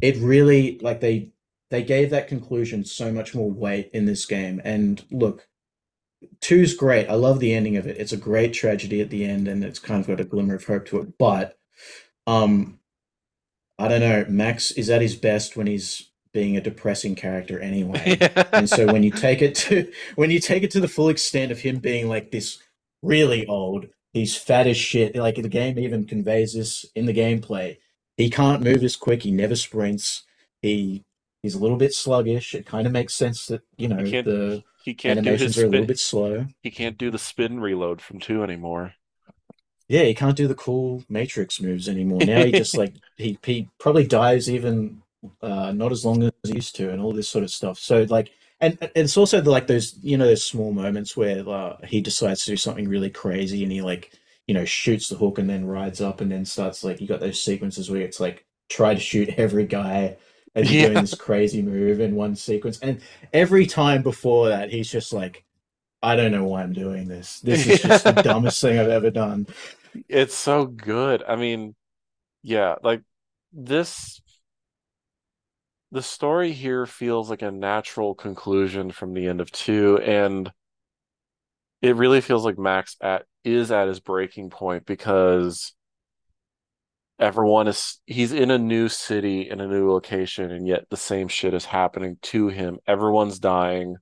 it 0.00 0.16
really 0.16 0.78
like 0.80 1.00
they 1.00 1.28
they 1.70 1.82
gave 1.82 2.10
that 2.10 2.28
conclusion 2.28 2.84
so 2.84 3.12
much 3.12 3.34
more 3.34 3.50
weight 3.50 3.90
in 3.92 4.06
this 4.06 4.24
game 4.26 4.60
and 4.64 5.04
look 5.10 5.46
two's 6.40 6.74
great 6.74 7.08
i 7.08 7.14
love 7.14 7.38
the 7.38 7.52
ending 7.52 7.76
of 7.76 7.86
it 7.86 7.98
it's 7.98 8.12
a 8.12 8.16
great 8.16 8.52
tragedy 8.54 9.00
at 9.02 9.10
the 9.10 9.24
end 9.24 9.46
and 9.46 9.62
it's 9.62 9.78
kind 9.78 10.00
of 10.00 10.06
got 10.06 10.20
a 10.20 10.24
glimmer 10.24 10.54
of 10.54 10.64
hope 10.64 10.86
to 10.86 10.98
it 11.00 11.18
but 11.18 11.58
um 12.26 12.78
i 13.78 13.88
don't 13.88 14.00
know 14.00 14.24
max 14.28 14.70
is 14.72 14.88
at 14.88 15.02
his 15.02 15.14
best 15.16 15.54
when 15.56 15.66
he's 15.66 16.10
being 16.34 16.56
a 16.58 16.60
depressing 16.60 17.14
character 17.14 17.58
anyway. 17.60 18.18
And 18.52 18.68
so 18.68 18.86
when 18.92 19.02
you 19.02 19.10
take 19.10 19.40
it 19.40 19.54
to 19.66 19.90
when 20.16 20.30
you 20.30 20.40
take 20.40 20.62
it 20.62 20.70
to 20.72 20.80
the 20.80 20.88
full 20.88 21.08
extent 21.08 21.50
of 21.50 21.60
him 21.60 21.78
being 21.78 22.08
like 22.08 22.30
this 22.30 22.58
really 23.02 23.46
old 23.46 23.86
he's 24.12 24.36
fat 24.36 24.66
as 24.66 24.76
shit 24.76 25.14
like 25.16 25.36
the 25.36 25.48
game 25.48 25.78
even 25.78 26.04
conveys 26.06 26.52
this 26.54 26.84
in 26.94 27.06
the 27.06 27.14
gameplay. 27.14 27.78
He 28.16 28.28
can't 28.30 28.62
move 28.62 28.82
as 28.84 28.96
quick 28.96 29.22
he 29.22 29.30
never 29.30 29.56
sprints 29.56 30.24
he 30.62 31.02
he's 31.42 31.54
a 31.54 31.58
little 31.58 31.76
bit 31.76 31.92
sluggish 31.94 32.54
it 32.54 32.66
kind 32.66 32.86
of 32.86 32.92
makes 32.92 33.14
sense 33.14 33.46
that 33.46 33.62
you 33.76 33.88
know 33.88 34.02
He 34.04 34.20
the 34.20 34.62
he 34.84 34.94
can't 34.94 35.22
do 35.22 35.30
his 35.30 35.40
animations 35.40 35.58
are 35.58 35.66
a 35.66 35.68
little 35.70 35.86
bit 35.86 35.98
slow. 35.98 36.46
he 36.62 36.70
can't 36.70 36.98
do 36.98 37.10
the 37.10 37.18
spin 37.18 37.60
reload 37.60 38.00
from 38.02 38.18
two 38.20 38.42
anymore. 38.42 38.94
yeah 39.88 40.02
he 40.04 40.14
can't 40.14 40.36
do 40.36 40.48
the 40.48 40.54
cool 40.54 41.04
matrix 41.08 41.60
moves 41.60 41.88
anymore. 41.88 42.20
Now 42.24 42.44
he 42.44 42.52
just 42.52 42.76
like 42.76 42.94
he, 43.16 43.38
he 43.44 43.68
probably 43.78 44.06
dives 44.06 44.48
even 44.50 45.02
uh 45.42 45.72
not 45.72 45.92
as 45.92 46.04
long 46.04 46.22
as 46.22 46.32
he 46.44 46.54
used 46.54 46.76
to 46.76 46.90
and 46.90 47.00
all 47.00 47.12
this 47.12 47.28
sort 47.28 47.44
of 47.44 47.50
stuff. 47.50 47.78
So 47.78 48.06
like 48.08 48.30
and 48.60 48.78
and 48.80 48.90
it's 48.94 49.16
also 49.16 49.40
the, 49.40 49.50
like 49.50 49.66
those 49.66 49.96
you 50.02 50.16
know 50.16 50.26
those 50.26 50.46
small 50.46 50.72
moments 50.72 51.16
where 51.16 51.46
uh, 51.48 51.76
he 51.84 52.00
decides 52.00 52.44
to 52.44 52.52
do 52.52 52.56
something 52.56 52.88
really 52.88 53.10
crazy 53.10 53.62
and 53.62 53.72
he 53.72 53.82
like 53.82 54.12
you 54.46 54.54
know 54.54 54.64
shoots 54.64 55.08
the 55.08 55.16
hook 55.16 55.38
and 55.38 55.48
then 55.48 55.66
rides 55.66 56.00
up 56.00 56.20
and 56.20 56.30
then 56.30 56.44
starts 56.44 56.84
like 56.84 57.00
you 57.00 57.06
got 57.06 57.20
those 57.20 57.42
sequences 57.42 57.90
where 57.90 58.00
it's 58.00 58.20
like 58.20 58.46
try 58.68 58.94
to 58.94 59.00
shoot 59.00 59.28
every 59.36 59.66
guy 59.66 60.16
as 60.54 60.72
you're 60.72 60.88
doing 60.88 61.00
this 61.00 61.14
crazy 61.14 61.62
move 61.62 62.00
in 62.00 62.14
one 62.14 62.36
sequence. 62.36 62.78
And 62.78 63.00
every 63.32 63.66
time 63.66 64.02
before 64.02 64.48
that 64.48 64.70
he's 64.70 64.90
just 64.90 65.12
like 65.12 65.44
i 66.02 66.14
don't 66.14 66.32
know 66.32 66.44
why 66.44 66.62
i'm 66.62 66.72
doing 66.72 67.08
this. 67.08 67.40
This 67.40 67.66
is 67.66 67.82
just 67.82 68.04
the 68.04 68.12
dumbest 68.22 68.60
thing 68.60 68.78
i've 68.78 68.88
ever 68.88 69.10
done. 69.10 69.46
It's 70.08 70.34
so 70.34 70.66
good. 70.66 71.22
I 71.26 71.36
mean, 71.36 71.74
yeah, 72.42 72.76
like 72.82 73.02
this 73.52 74.20
the 75.94 76.02
story 76.02 76.50
here 76.50 76.86
feels 76.86 77.30
like 77.30 77.42
a 77.42 77.52
natural 77.52 78.16
conclusion 78.16 78.90
from 78.90 79.14
the 79.14 79.28
end 79.28 79.40
of 79.40 79.52
two, 79.52 79.96
and 79.98 80.52
it 81.80 81.94
really 81.94 82.20
feels 82.20 82.44
like 82.44 82.58
Max 82.58 82.96
at 83.00 83.26
is 83.44 83.70
at 83.70 83.86
his 83.86 84.00
breaking 84.00 84.50
point 84.50 84.86
because 84.86 85.72
everyone 87.20 87.68
is 87.68 88.00
he's 88.06 88.32
in 88.32 88.50
a 88.50 88.58
new 88.58 88.88
city 88.88 89.48
in 89.48 89.60
a 89.60 89.68
new 89.68 89.88
location, 89.88 90.50
and 90.50 90.66
yet 90.66 90.84
the 90.90 90.96
same 90.96 91.28
shit 91.28 91.54
is 91.54 91.64
happening 91.64 92.18
to 92.22 92.48
him. 92.48 92.78
Everyone's 92.88 93.38
dying. 93.38 93.94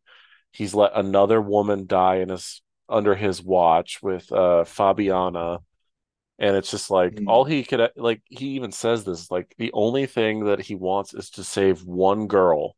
He's 0.50 0.74
let 0.74 0.92
another 0.94 1.42
woman 1.42 1.86
die 1.86 2.16
in 2.16 2.30
his 2.30 2.62
under 2.88 3.14
his 3.14 3.42
watch 3.42 3.98
with 4.02 4.32
uh 4.32 4.64
Fabiana. 4.64 5.58
And 6.42 6.56
it's 6.56 6.70
just 6.70 6.90
like 6.90 7.14
Mm. 7.14 7.28
all 7.28 7.44
he 7.46 7.64
could 7.64 7.90
like 7.96 8.20
he 8.28 8.48
even 8.56 8.72
says 8.72 9.04
this 9.04 9.30
like 9.30 9.54
the 9.58 9.70
only 9.72 10.06
thing 10.06 10.44
that 10.46 10.60
he 10.60 10.74
wants 10.74 11.14
is 11.14 11.30
to 11.30 11.44
save 11.44 11.84
one 11.84 12.26
girl. 12.26 12.76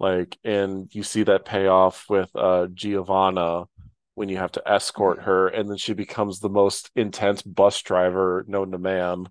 Like 0.00 0.38
and 0.44 0.88
you 0.94 1.02
see 1.02 1.24
that 1.24 1.44
payoff 1.44 2.06
with 2.08 2.30
uh 2.36 2.68
Giovanna 2.72 3.64
when 4.14 4.28
you 4.30 4.38
have 4.38 4.52
to 4.52 4.62
escort 4.66 5.22
her 5.22 5.48
and 5.48 5.68
then 5.68 5.76
she 5.78 5.94
becomes 5.94 6.38
the 6.40 6.48
most 6.48 6.90
intense 6.96 7.42
bus 7.42 7.82
driver 7.82 8.44
known 8.48 8.70
to 8.72 8.78
man. 8.78 9.28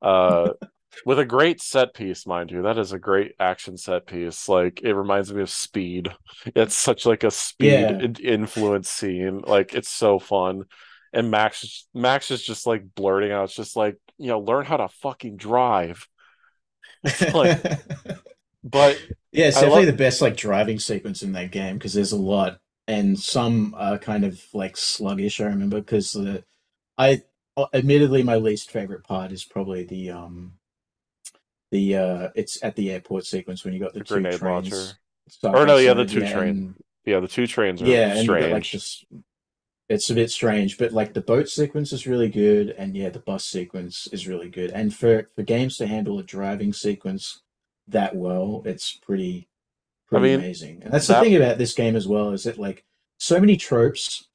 Uh 0.00 0.50
with 1.06 1.18
a 1.18 1.24
great 1.24 1.60
set 1.60 1.94
piece, 1.94 2.26
mind 2.26 2.50
you. 2.50 2.62
That 2.62 2.78
is 2.78 2.92
a 2.92 2.98
great 2.98 3.32
action 3.40 3.76
set 3.78 4.06
piece. 4.06 4.48
Like 4.48 4.82
it 4.82 4.94
reminds 4.94 5.32
me 5.32 5.42
of 5.42 5.50
Speed. 5.50 6.10
It's 6.46 6.74
such 6.74 7.06
like 7.06 7.24
a 7.24 7.30
speed 7.30 7.90
Yeah. 7.90 7.98
in- 8.00 8.16
influence 8.22 8.88
scene. 8.90 9.40
Like 9.46 9.74
it's 9.74 9.88
so 9.90 10.18
fun. 10.18 10.64
And 11.12 11.30
Max 11.30 11.86
Max 11.94 12.30
is 12.30 12.42
just 12.42 12.66
like 12.66 12.94
blurting 12.94 13.32
out, 13.32 13.44
it's 13.44 13.54
just 13.54 13.76
like, 13.76 13.96
you 14.18 14.28
know, 14.28 14.40
learn 14.40 14.64
how 14.64 14.78
to 14.78 14.88
fucking 14.88 15.36
drive. 15.36 16.08
Like 17.34 17.60
but 18.64 19.00
Yeah, 19.32 19.46
it's 19.48 19.56
I 19.56 19.62
definitely 19.62 19.86
love- 19.86 19.94
the 19.94 20.04
best 20.04 20.22
like 20.22 20.36
driving 20.36 20.78
sequence 20.78 21.22
in 21.22 21.32
that 21.32 21.50
game 21.50 21.76
because 21.78 21.94
there's 21.94 22.12
a 22.12 22.16
lot, 22.16 22.60
and 22.86 23.18
some 23.18 23.74
are 23.76 23.98
kind 23.98 24.24
of 24.24 24.40
like 24.54 24.76
sluggish. 24.76 25.40
I 25.40 25.44
remember 25.46 25.80
because 25.80 26.12
the 26.12 26.44
I 26.96 27.22
admittedly 27.74 28.22
my 28.22 28.36
least 28.36 28.70
favorite 28.70 29.04
part 29.04 29.32
is 29.32 29.44
probably 29.44 29.84
the 29.84 30.10
um 30.10 30.54
the 31.72 31.96
uh 31.96 32.28
it's 32.34 32.62
at 32.62 32.76
the 32.76 32.90
airport 32.92 33.26
sequence 33.26 33.64
when 33.64 33.74
you 33.74 33.80
got 33.80 33.92
the, 33.94 33.98
the 34.00 34.04
two 34.04 34.14
grenade 34.14 34.38
trains. 34.38 34.70
launcher. 34.70 34.92
Or 35.58 35.66
no, 35.66 35.76
yeah, 35.78 35.94
the 35.94 36.04
two 36.04 36.20
train- 36.20 36.48
and- 36.48 36.74
Yeah, 37.04 37.20
the 37.20 37.28
two 37.28 37.46
trains 37.46 37.82
are 37.82 37.86
yeah, 37.86 38.14
and 38.16 38.26
you 38.26 38.38
got, 38.38 38.50
like 38.50 38.62
just 38.62 39.04
it's 39.92 40.08
a 40.08 40.14
bit 40.14 40.30
strange, 40.30 40.78
but 40.78 40.92
like 40.92 41.12
the 41.12 41.20
boat 41.20 41.48
sequence 41.48 41.92
is 41.92 42.06
really 42.06 42.30
good, 42.30 42.70
and 42.70 42.96
yeah, 42.96 43.10
the 43.10 43.18
bus 43.18 43.44
sequence 43.44 44.08
is 44.10 44.26
really 44.26 44.48
good. 44.48 44.70
And 44.70 44.94
for 44.94 45.28
for 45.34 45.42
games 45.42 45.76
to 45.76 45.86
handle 45.86 46.18
a 46.18 46.22
driving 46.22 46.72
sequence 46.72 47.42
that 47.88 48.16
well, 48.16 48.62
it's 48.64 48.94
pretty 48.96 49.48
pretty 50.08 50.28
mean, 50.28 50.38
amazing. 50.40 50.82
And 50.82 50.92
that's 50.92 51.06
that- 51.08 51.20
the 51.20 51.26
thing 51.26 51.36
about 51.36 51.58
this 51.58 51.74
game 51.74 51.94
as 51.94 52.08
well 52.08 52.30
is 52.30 52.44
that 52.44 52.58
like 52.58 52.84
so 53.18 53.38
many 53.38 53.56
tropes 53.56 54.28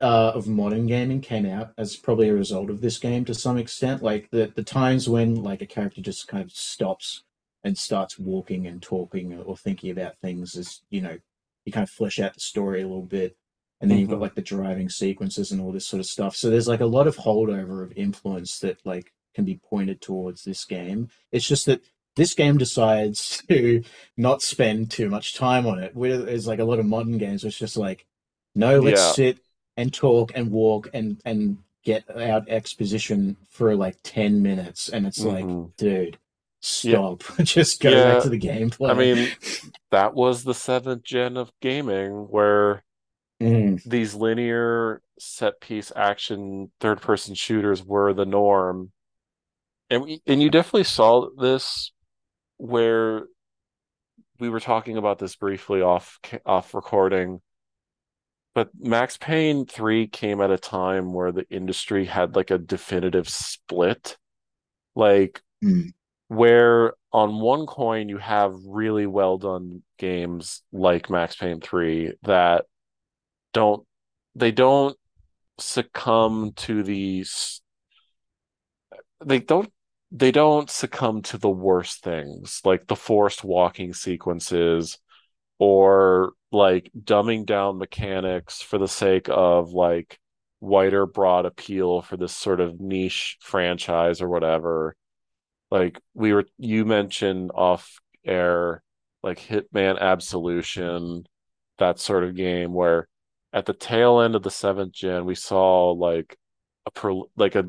uh, 0.00 0.32
of 0.34 0.46
modern 0.46 0.86
gaming 0.86 1.20
came 1.20 1.46
out 1.46 1.72
as 1.78 1.96
probably 1.96 2.28
a 2.28 2.34
result 2.34 2.70
of 2.70 2.80
this 2.82 2.98
game 2.98 3.24
to 3.24 3.34
some 3.34 3.56
extent. 3.56 4.02
Like 4.02 4.28
the 4.30 4.52
the 4.54 4.62
times 4.62 5.08
when 5.08 5.42
like 5.42 5.62
a 5.62 5.66
character 5.66 6.02
just 6.02 6.28
kind 6.28 6.44
of 6.44 6.52
stops 6.52 7.22
and 7.64 7.78
starts 7.78 8.18
walking 8.18 8.66
and 8.66 8.82
talking 8.82 9.34
or 9.38 9.56
thinking 9.56 9.90
about 9.90 10.18
things 10.18 10.54
is 10.54 10.82
you 10.90 11.00
know 11.00 11.18
you 11.64 11.72
kind 11.72 11.84
of 11.84 11.90
flesh 11.90 12.18
out 12.18 12.34
the 12.34 12.40
story 12.40 12.82
a 12.82 12.86
little 12.86 13.02
bit 13.02 13.36
and 13.80 13.90
then 13.90 13.98
you've 13.98 14.08
got 14.10 14.18
Mhm. 14.18 14.22
like 14.22 14.34
the 14.34 14.42
driving 14.42 14.88
sequences 14.88 15.52
and 15.52 15.60
all 15.60 15.72
this 15.72 15.86
sort 15.86 16.00
of 16.00 16.06
stuff. 16.06 16.34
So 16.36 16.50
there's 16.50 16.68
like 16.68 16.80
a 16.80 16.86
lot 16.86 17.06
of 17.06 17.16
holdover 17.16 17.82
of 17.82 17.92
influence 17.96 18.58
that 18.60 18.84
like 18.84 19.12
can 19.34 19.44
be 19.44 19.56
pointed 19.56 20.00
towards 20.00 20.42
this 20.44 20.64
game. 20.64 21.08
It's 21.30 21.46
just 21.46 21.66
that 21.66 21.80
this 22.16 22.34
game 22.34 22.58
decides 22.58 23.42
to 23.48 23.82
not 24.16 24.42
spend 24.42 24.90
too 24.90 25.08
much 25.08 25.34
time 25.34 25.66
on 25.66 25.78
it. 25.78 25.94
where 25.94 26.18
there's 26.18 26.46
like 26.48 26.58
a 26.58 26.64
lot 26.64 26.78
of 26.80 26.86
modern 26.86 27.18
games, 27.18 27.44
it's 27.44 27.56
just 27.58 27.76
like, 27.76 28.06
no, 28.54 28.80
let's 28.80 29.00
Yeah. 29.00 29.12
sit 29.12 29.38
and 29.76 29.94
talk 29.94 30.32
and 30.34 30.50
walk 30.50 30.90
and 30.92 31.20
and 31.24 31.58
get 31.84 32.04
out 32.18 32.48
exposition 32.48 33.36
for 33.48 33.76
like 33.76 33.96
10 34.02 34.42
minutes 34.42 34.88
and 34.88 35.06
it's 35.06 35.20
like 35.24 35.44
Mhm. 35.44 35.70
dude 35.76 36.18
stop 36.60 37.22
just 37.44 37.80
go 37.80 37.90
Yeah. 37.90 38.14
back 38.14 38.22
to 38.24 38.28
the 38.28 38.38
gameplay 38.40 38.90
I 38.90 38.94
mean, 38.94 39.28
that 39.92 40.12
was 40.14 40.42
the 40.42 40.52
seventh 40.54 41.04
gen 41.04 41.36
of 41.36 41.52
gaming 41.60 42.26
where 42.28 42.82
Mm, 43.40 43.82
these 43.84 44.14
linear 44.14 45.00
set 45.18 45.60
piece 45.60 45.92
action 45.94 46.70
third 46.80 47.00
person 47.00 47.34
shooters 47.34 47.84
were 47.84 48.12
the 48.12 48.26
norm. 48.26 48.92
And 49.90 50.02
we, 50.02 50.20
and 50.26 50.42
you 50.42 50.50
definitely 50.50 50.84
saw 50.84 51.28
this 51.38 51.92
where 52.56 53.26
we 54.40 54.48
were 54.48 54.60
talking 54.60 54.96
about 54.96 55.18
this 55.18 55.36
briefly 55.36 55.82
off 55.82 56.18
off 56.44 56.74
recording. 56.74 57.40
But 58.54 58.70
Max 58.76 59.16
Payne 59.16 59.66
3 59.66 60.08
came 60.08 60.40
at 60.40 60.50
a 60.50 60.58
time 60.58 61.12
where 61.12 61.30
the 61.30 61.48
industry 61.48 62.06
had 62.06 62.34
like 62.34 62.50
a 62.50 62.58
definitive 62.58 63.28
split. 63.28 64.16
Like 64.96 65.42
mm, 65.64 65.92
where 66.26 66.94
on 67.12 67.40
one 67.40 67.66
coin 67.66 68.08
you 68.08 68.18
have 68.18 68.54
really 68.66 69.06
well 69.06 69.38
done 69.38 69.82
games 69.96 70.62
like 70.72 71.08
Max 71.08 71.36
Payne 71.36 71.60
3 71.60 72.14
that 72.24 72.66
don't 73.52 73.84
they 74.34 74.52
don't 74.52 74.96
succumb 75.58 76.52
to 76.54 76.82
these 76.82 77.60
they 79.24 79.40
don't 79.40 79.72
they 80.10 80.30
don't 80.30 80.70
succumb 80.70 81.22
to 81.22 81.36
the 81.38 81.50
worst 81.50 82.02
things 82.02 82.60
like 82.64 82.86
the 82.86 82.96
forced 82.96 83.44
walking 83.44 83.92
sequences 83.92 84.98
or 85.58 86.32
like 86.52 86.90
dumbing 86.98 87.44
down 87.44 87.78
mechanics 87.78 88.62
for 88.62 88.78
the 88.78 88.88
sake 88.88 89.28
of 89.28 89.72
like 89.72 90.18
wider 90.60 91.06
broad 91.06 91.46
appeal 91.46 92.02
for 92.02 92.16
this 92.16 92.34
sort 92.34 92.60
of 92.60 92.80
niche 92.80 93.36
franchise 93.40 94.20
or 94.20 94.28
whatever. 94.28 94.96
Like 95.70 96.00
we 96.14 96.32
were 96.32 96.46
you 96.56 96.84
mentioned 96.84 97.50
off 97.54 98.00
air 98.24 98.82
like 99.22 99.38
Hitman 99.38 99.98
Absolution 99.98 101.24
that 101.78 101.98
sort 102.00 102.24
of 102.24 102.34
game 102.34 102.72
where 102.72 103.08
at 103.52 103.66
the 103.66 103.72
tail 103.72 104.20
end 104.20 104.34
of 104.34 104.42
the 104.42 104.50
seventh 104.50 104.92
gen 104.92 105.24
we 105.24 105.34
saw 105.34 105.90
like 105.90 106.36
a 106.86 106.90
pro 106.90 107.28
like 107.36 107.54
a 107.54 107.64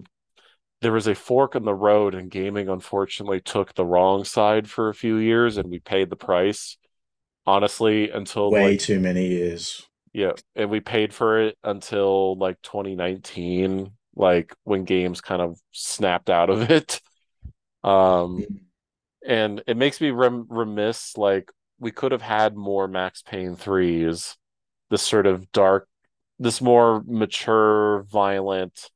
there 0.81 0.91
was 0.93 1.07
a 1.07 1.15
fork 1.15 1.55
in 1.55 1.63
the 1.63 1.73
road 1.73 2.15
and 2.15 2.31
gaming 2.31 2.69
unfortunately 2.69 3.41
took 3.41 3.73
the 3.75 3.85
wrong 3.85 4.23
side 4.23 4.69
for 4.69 4.89
a 4.89 4.93
few 4.93 5.17
years 5.17 5.57
and 5.57 5.69
we 5.69 5.79
paid 5.79 6.09
the 6.09 6.15
price 6.15 6.77
honestly 7.45 8.09
until 8.09 8.51
way 8.51 8.71
like 8.71 8.79
too 8.79 8.99
many 8.99 9.27
years. 9.27 9.87
Yeah 10.13 10.33
and 10.55 10.69
we 10.69 10.79
paid 10.79 11.13
for 11.13 11.39
it 11.41 11.57
until 11.63 12.37
like 12.37 12.61
2019 12.61 13.91
like 14.15 14.53
when 14.63 14.83
games 14.83 15.21
kind 15.21 15.41
of 15.41 15.59
snapped 15.71 16.29
out 16.29 16.49
of 16.49 16.69
it. 16.71 17.01
Um 17.83 18.45
and 19.25 19.61
it 19.67 19.77
makes 19.77 19.99
me 20.01 20.11
rem 20.11 20.47
remiss 20.49 21.17
like 21.17 21.51
we 21.79 21.91
could 21.91 22.11
have 22.11 22.21
had 22.21 22.55
more 22.55 22.87
Max 22.87 23.21
Payne 23.21 23.55
3s 23.55 24.35
this 24.89 25.01
sort 25.01 25.27
of 25.27 25.51
dark 25.51 25.87
this 26.39 26.61
more 26.61 27.03
mature 27.05 28.03
violent 28.03 28.89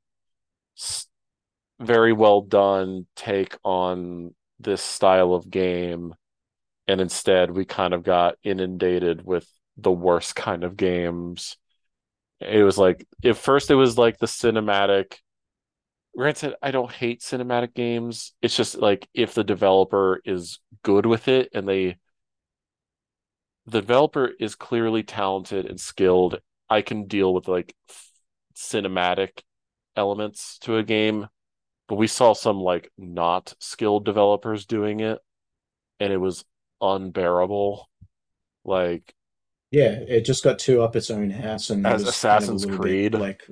very 1.79 2.13
well 2.13 2.41
done 2.41 3.05
take 3.15 3.57
on 3.63 4.33
this 4.59 4.81
style 4.81 5.33
of 5.33 5.49
game. 5.49 6.15
And 6.87 7.01
instead 7.01 7.51
we 7.51 7.65
kind 7.65 7.93
of 7.93 8.03
got 8.03 8.35
inundated 8.43 9.25
with 9.25 9.47
the 9.77 9.91
worst 9.91 10.35
kind 10.35 10.63
of 10.63 10.77
games. 10.77 11.57
It 12.39 12.63
was 12.63 12.77
like 12.77 13.05
at 13.23 13.37
first 13.37 13.71
it 13.71 13.75
was 13.75 13.97
like 13.97 14.17
the 14.17 14.25
cinematic 14.25 15.15
granted 16.15 16.53
i 16.61 16.69
don't 16.71 16.91
hate 16.91 17.21
cinematic 17.21 17.73
games. 17.73 18.33
It's 18.41 18.55
just 18.55 18.77
like 18.77 19.07
if 19.13 19.33
the 19.33 19.43
developer 19.43 20.21
is 20.25 20.59
good 20.83 21.05
with 21.05 21.27
it 21.27 21.49
and 21.53 21.67
they 21.67 21.97
the 23.65 23.81
developer 23.81 24.31
is 24.39 24.55
clearly 24.55 25.03
talented 25.03 25.65
and 25.65 25.79
skilled. 25.79 26.39
I 26.69 26.81
can 26.81 27.07
deal 27.07 27.33
with 27.33 27.47
like 27.47 27.75
cinematic 28.55 29.41
elements 29.95 30.57
to 30.59 30.77
a 30.77 30.83
game 30.83 31.27
but 31.87 31.95
we 31.95 32.07
saw 32.07 32.33
some 32.33 32.59
like 32.59 32.91
not 32.97 33.53
skilled 33.59 34.05
developers 34.05 34.65
doing 34.65 34.99
it 34.99 35.19
and 35.99 36.11
it 36.11 36.17
was 36.17 36.43
unbearable. 36.81 37.89
Like 38.65 39.13
yeah 39.71 39.91
it 40.07 40.21
just 40.21 40.43
got 40.43 40.59
too 40.59 40.81
up 40.81 40.95
its 40.95 41.11
own 41.11 41.29
house 41.29 41.69
and 41.69 41.85
As 41.85 42.03
was 42.05 42.19
kind 42.21 42.43
of 42.43 42.55
Assassin's 42.55 42.65
Creed. 42.65 43.13
like 43.13 43.43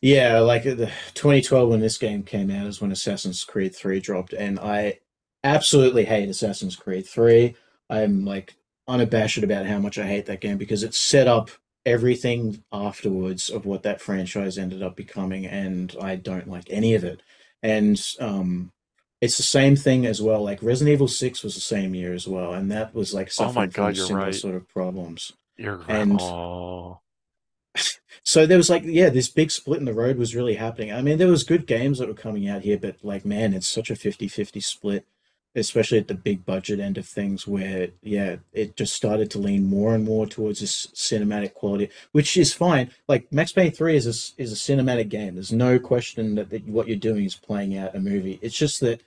yeah 0.00 0.38
like 0.40 0.64
the 0.64 0.90
2012 1.14 1.68
when 1.68 1.80
this 1.80 1.98
game 1.98 2.22
came 2.22 2.50
out 2.50 2.66
is 2.66 2.80
when 2.80 2.92
Assassin's 2.92 3.44
Creed 3.44 3.74
3 3.74 4.00
dropped 4.00 4.32
and 4.32 4.58
I 4.58 4.98
absolutely 5.42 6.04
hate 6.04 6.28
Assassin's 6.28 6.76
Creed 6.76 7.06
3 7.06 7.54
I'm 7.88 8.24
like 8.24 8.54
unabashed 8.86 9.42
about 9.42 9.66
how 9.66 9.78
much 9.78 9.98
I 9.98 10.06
hate 10.06 10.26
that 10.26 10.40
game 10.40 10.58
because 10.58 10.82
it 10.82 10.94
set 10.94 11.26
up 11.26 11.50
everything 11.86 12.62
afterwards 12.72 13.50
of 13.50 13.66
what 13.66 13.82
that 13.82 14.00
franchise 14.00 14.56
ended 14.58 14.82
up 14.82 14.96
becoming 14.96 15.46
and 15.46 15.94
I 16.00 16.16
don't 16.16 16.48
like 16.48 16.64
any 16.70 16.94
of 16.94 17.04
it. 17.04 17.22
And 17.62 18.00
um 18.20 18.72
it's 19.20 19.36
the 19.38 19.42
same 19.42 19.76
thing 19.76 20.04
as 20.06 20.20
well 20.20 20.42
like 20.42 20.62
Resident 20.62 20.92
Evil 20.92 21.08
6 21.08 21.42
was 21.42 21.54
the 21.54 21.60
same 21.60 21.94
year 21.94 22.12
as 22.14 22.26
well 22.28 22.52
and 22.52 22.70
that 22.72 22.94
was 22.94 23.14
like 23.14 23.30
Oh 23.38 23.44
my 23.44 23.48
suffering 23.48 23.70
from 23.70 23.84
God, 23.84 23.96
you're 23.96 24.06
similar 24.06 24.24
right. 24.26 24.34
sort 24.34 24.54
of 24.54 24.68
problems. 24.68 25.32
You're 25.56 25.82
And- 25.88 26.18
oh 26.20 27.00
so 28.22 28.46
there 28.46 28.56
was 28.58 28.70
like 28.70 28.84
yeah 28.86 29.08
this 29.10 29.28
big 29.28 29.50
split 29.50 29.78
in 29.80 29.84
the 29.84 29.92
road 29.92 30.16
was 30.16 30.34
really 30.34 30.54
happening. 30.54 30.92
I 30.92 31.02
mean 31.02 31.18
there 31.18 31.28
was 31.28 31.42
good 31.44 31.66
games 31.66 31.98
that 31.98 32.08
were 32.08 32.14
coming 32.14 32.48
out 32.48 32.62
here 32.62 32.78
but 32.78 32.96
like 33.02 33.24
man 33.24 33.52
it's 33.52 33.66
such 33.66 33.90
a 33.90 33.94
50-50 33.94 34.62
split 34.62 35.06
especially 35.54 35.98
at 35.98 36.08
the 36.08 36.14
big 36.14 36.44
budget 36.44 36.80
end 36.80 36.98
of 36.98 37.06
things 37.06 37.46
where 37.46 37.88
yeah 38.02 38.36
it 38.52 38.76
just 38.76 38.94
started 38.94 39.30
to 39.30 39.38
lean 39.38 39.64
more 39.64 39.94
and 39.94 40.04
more 40.04 40.26
towards 40.26 40.60
this 40.60 40.86
cinematic 40.88 41.54
quality 41.54 41.88
which 42.12 42.36
is 42.36 42.52
fine. 42.52 42.90
Like 43.08 43.32
max 43.32 43.52
payne 43.52 43.72
3 43.72 43.96
is 43.96 44.06
a, 44.06 44.42
is 44.42 44.52
a 44.52 44.56
cinematic 44.56 45.08
game. 45.08 45.34
There's 45.34 45.52
no 45.52 45.78
question 45.78 46.34
that, 46.36 46.50
that 46.50 46.66
what 46.66 46.88
you're 46.88 46.96
doing 46.96 47.24
is 47.24 47.34
playing 47.34 47.76
out 47.76 47.94
a 47.94 48.00
movie. 48.00 48.38
It's 48.42 48.56
just 48.56 48.80
that 48.80 49.02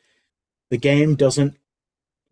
the 0.70 0.78
game 0.78 1.16
doesn't 1.16 1.58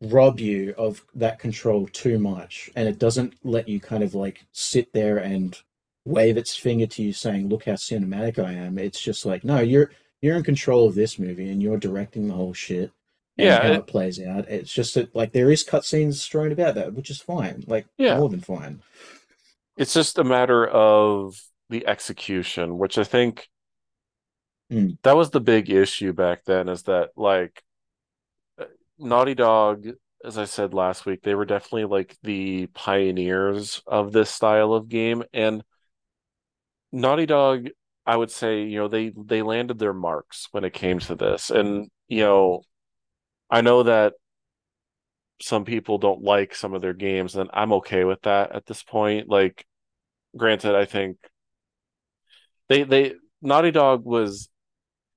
rob 0.01 0.39
you 0.39 0.73
of 0.77 1.05
that 1.15 1.39
control 1.39 1.87
too 1.87 2.19
much 2.19 2.69
and 2.75 2.87
it 2.87 2.99
doesn't 2.99 3.33
let 3.43 3.69
you 3.69 3.79
kind 3.79 4.03
of 4.03 4.13
like 4.13 4.45
sit 4.51 4.91
there 4.93 5.17
and 5.17 5.61
wave 6.03 6.37
its 6.37 6.55
finger 6.55 6.85
to 6.85 7.01
you 7.01 7.13
saying 7.13 7.49
look 7.49 7.65
how 7.65 7.73
cinematic 7.73 8.37
i 8.37 8.51
am. 8.51 8.77
It's 8.77 9.01
just 9.01 9.25
like 9.25 9.43
no 9.43 9.59
you're 9.59 9.91
you're 10.21 10.35
in 10.35 10.43
control 10.43 10.87
of 10.87 10.95
this 10.95 11.17
movie 11.17 11.49
and 11.49 11.61
you're 11.61 11.77
directing 11.77 12.27
the 12.27 12.33
whole 12.33 12.53
shit 12.53 12.91
Yeah, 13.37 13.61
how 13.61 13.67
it- 13.73 13.75
it, 13.79 13.87
plays 13.87 14.19
out 14.21 14.47
it's 14.49 14.71
just 14.73 14.93
that 14.95 15.15
like 15.15 15.33
there 15.33 15.51
is 15.51 15.65
cutscenes 15.65 16.15
strewn 16.15 16.51
about 16.51 16.75
that 16.75 16.93
which 16.93 17.09
is 17.09 17.19
fine 17.21 17.63
like 17.67 17.85
Yeah. 17.97 18.17
more 18.17 18.29
than 18.29 18.41
fine 18.41 18.81
it's 19.77 19.93
just 19.93 20.17
a 20.17 20.23
matter 20.23 20.65
of 20.67 21.37
the 21.69 21.85
execution 21.87 22.77
which 22.77 22.97
i 22.97 23.03
think 23.03 23.47
Hmm. 24.71 24.91
that 25.03 25.15
was 25.15 25.29
the 25.29 25.41
big 25.41 25.69
issue 25.69 26.11
back 26.13 26.43
then 26.45 26.69
is 26.69 26.83
that 26.83 27.09
like 27.15 27.61
naughty 28.97 29.35
dog 29.35 29.87
as 30.23 30.37
i 30.37 30.45
said 30.45 30.73
last 30.73 31.05
week 31.05 31.21
they 31.21 31.35
were 31.35 31.45
definitely 31.45 31.85
like 31.85 32.15
the 32.23 32.67
pioneers 32.67 33.81
of 33.85 34.11
this 34.11 34.29
style 34.31 34.73
of 34.73 34.87
game 34.89 35.23
and 35.33 35.63
naughty 36.91 37.25
dog 37.25 37.67
i 38.05 38.15
would 38.15 38.31
say 38.31 38.63
you 38.63 38.77
know 38.79 38.87
they 38.87 39.11
they 39.15 39.41
landed 39.41 39.77
their 39.77 39.93
marks 39.93 40.47
when 40.51 40.63
it 40.63 40.73
came 40.73 40.97
to 40.99 41.13
this 41.15 41.49
and 41.51 41.89
you 42.07 42.21
know 42.21 42.61
i 43.49 43.61
know 43.61 43.83
that 43.83 44.13
some 45.41 45.65
people 45.65 45.97
don't 45.97 46.21
like 46.23 46.55
some 46.55 46.73
of 46.73 46.81
their 46.81 46.93
games 46.93 47.35
and 47.35 47.49
i'm 47.53 47.73
okay 47.73 48.03
with 48.03 48.21
that 48.21 48.53
at 48.55 48.65
this 48.65 48.83
point 48.83 49.27
like 49.27 49.65
granted 50.37 50.75
i 50.75 50.85
think 50.85 51.17
they 52.69 52.83
they 52.83 53.13
naughty 53.41 53.71
dog 53.71 54.05
was 54.05 54.49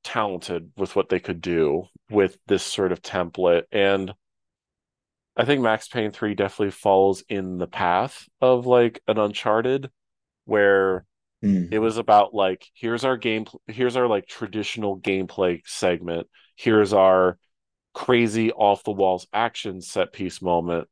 talented 0.04 0.72
with 0.76 0.96
what 0.96 1.08
they 1.08 1.20
could 1.20 1.42
do 1.42 1.84
with 2.10 2.38
this 2.46 2.62
sort 2.64 2.92
of 2.92 3.02
template 3.02 3.64
and 3.72 4.14
i 5.36 5.44
think 5.44 5.60
max 5.60 5.88
payne 5.88 6.10
3 6.10 6.34
definitely 6.34 6.70
falls 6.70 7.22
in 7.28 7.58
the 7.58 7.66
path 7.66 8.28
of 8.40 8.66
like 8.66 9.00
an 9.08 9.18
uncharted 9.18 9.90
where 10.46 11.04
Hmm. 11.42 11.70
it 11.70 11.78
was 11.80 11.98
about 11.98 12.34
like 12.34 12.66
here's 12.74 13.04
our 13.04 13.16
game 13.16 13.46
here's 13.68 13.96
our 13.96 14.08
like 14.08 14.26
traditional 14.26 14.98
gameplay 15.00 15.62
segment 15.66 16.28
here's 16.56 16.92
our 16.92 17.38
crazy 17.98 18.52
off 18.52 18.84
the 18.84 18.92
walls 18.92 19.26
action 19.32 19.80
set 19.80 20.12
piece 20.12 20.40
moment 20.40 20.88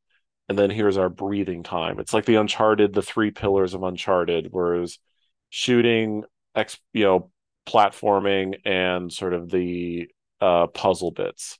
and 0.48 0.58
then 0.58 0.70
here's 0.70 0.96
our 0.96 1.08
breathing 1.08 1.62
time. 1.62 1.98
It's 1.98 2.12
like 2.12 2.24
the 2.24 2.36
Uncharted, 2.36 2.92
the 2.92 3.02
three 3.02 3.30
pillars 3.30 3.74
of 3.74 3.82
Uncharted, 3.82 4.48
whereas 4.50 4.98
shooting, 5.50 6.24
ex, 6.54 6.78
you 6.92 7.04
know, 7.04 7.30
platforming, 7.66 8.56
and 8.64 9.12
sort 9.12 9.34
of 9.34 9.50
the 9.50 10.08
uh, 10.40 10.68
puzzle 10.68 11.10
bits. 11.10 11.58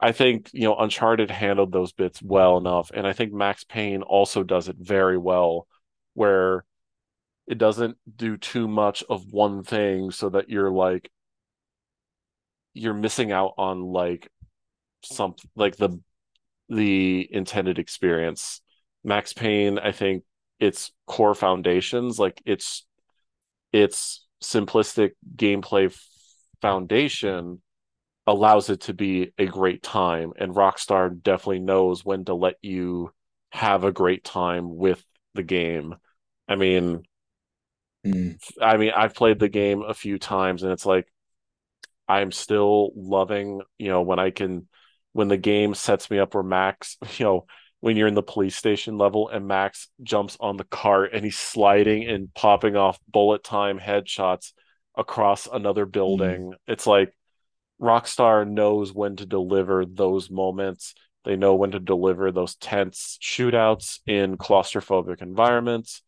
I 0.00 0.12
think 0.12 0.50
you 0.52 0.62
know 0.62 0.76
Uncharted 0.76 1.30
handled 1.30 1.72
those 1.72 1.92
bits 1.92 2.22
well 2.22 2.56
enough, 2.56 2.90
and 2.92 3.06
I 3.06 3.12
think 3.12 3.32
Max 3.32 3.64
Payne 3.64 4.02
also 4.02 4.42
does 4.42 4.68
it 4.68 4.76
very 4.78 5.18
well, 5.18 5.66
where 6.14 6.64
it 7.46 7.58
doesn't 7.58 7.96
do 8.14 8.36
too 8.36 8.66
much 8.66 9.04
of 9.08 9.30
one 9.30 9.62
thing, 9.62 10.10
so 10.10 10.30
that 10.30 10.48
you're 10.48 10.70
like 10.70 11.10
you're 12.76 12.94
missing 12.94 13.32
out 13.32 13.54
on 13.58 13.82
like 13.82 14.30
some 15.04 15.34
like 15.54 15.76
the 15.76 16.00
the 16.68 17.28
intended 17.32 17.78
experience. 17.78 18.60
Max 19.04 19.32
Payne, 19.32 19.78
I 19.78 19.92
think 19.92 20.24
its 20.58 20.92
core 21.06 21.34
foundations, 21.34 22.18
like 22.18 22.42
its 22.44 22.86
its 23.72 24.26
simplistic 24.42 25.12
gameplay 25.36 25.96
foundation 26.60 27.62
allows 28.26 28.70
it 28.70 28.82
to 28.82 28.94
be 28.94 29.32
a 29.38 29.46
great 29.46 29.82
time 29.82 30.32
and 30.38 30.54
Rockstar 30.54 31.22
definitely 31.22 31.60
knows 31.60 32.04
when 32.04 32.24
to 32.24 32.34
let 32.34 32.56
you 32.60 33.12
have 33.50 33.84
a 33.84 33.92
great 33.92 34.24
time 34.24 34.76
with 34.76 35.04
the 35.34 35.42
game. 35.42 35.94
I 36.48 36.56
mean 36.56 37.02
Mm. 38.06 38.38
I 38.60 38.76
mean 38.76 38.92
I've 38.94 39.14
played 39.14 39.38
the 39.38 39.48
game 39.48 39.82
a 39.82 39.94
few 39.94 40.18
times 40.18 40.62
and 40.62 40.72
it's 40.72 40.86
like 40.86 41.08
I'm 42.08 42.32
still 42.32 42.90
loving, 42.94 43.62
you 43.78 43.88
know, 43.88 44.02
when 44.02 44.18
I 44.18 44.30
can 44.30 44.68
when 45.12 45.28
the 45.28 45.38
game 45.38 45.74
sets 45.74 46.10
me 46.10 46.18
up 46.18 46.34
where 46.34 46.42
Max, 46.42 46.98
you 47.18 47.24
know, 47.24 47.46
when 47.80 47.96
you're 47.96 48.08
in 48.08 48.14
the 48.14 48.22
police 48.22 48.56
station 48.56 48.98
level 48.98 49.28
and 49.28 49.46
Max 49.46 49.88
jumps 50.02 50.36
on 50.40 50.56
the 50.56 50.64
cart 50.64 51.10
and 51.12 51.24
he's 51.24 51.38
sliding 51.38 52.08
and 52.08 52.32
popping 52.34 52.76
off 52.76 52.98
bullet 53.08 53.44
time 53.44 53.78
headshots 53.78 54.52
across 54.96 55.46
another 55.46 55.86
building. 55.86 56.50
Mm. 56.50 56.54
It's 56.66 56.86
like 56.86 57.14
Rockstar 57.80 58.48
knows 58.48 58.92
when 58.92 59.16
to 59.16 59.26
deliver 59.26 59.84
those 59.84 60.30
moments. 60.30 60.94
They 61.24 61.36
know 61.36 61.54
when 61.54 61.72
to 61.72 61.80
deliver 61.80 62.30
those 62.30 62.54
tense 62.56 63.18
shootouts 63.22 64.00
in 64.06 64.36
claustrophobic 64.36 65.20
environments. 65.22 66.02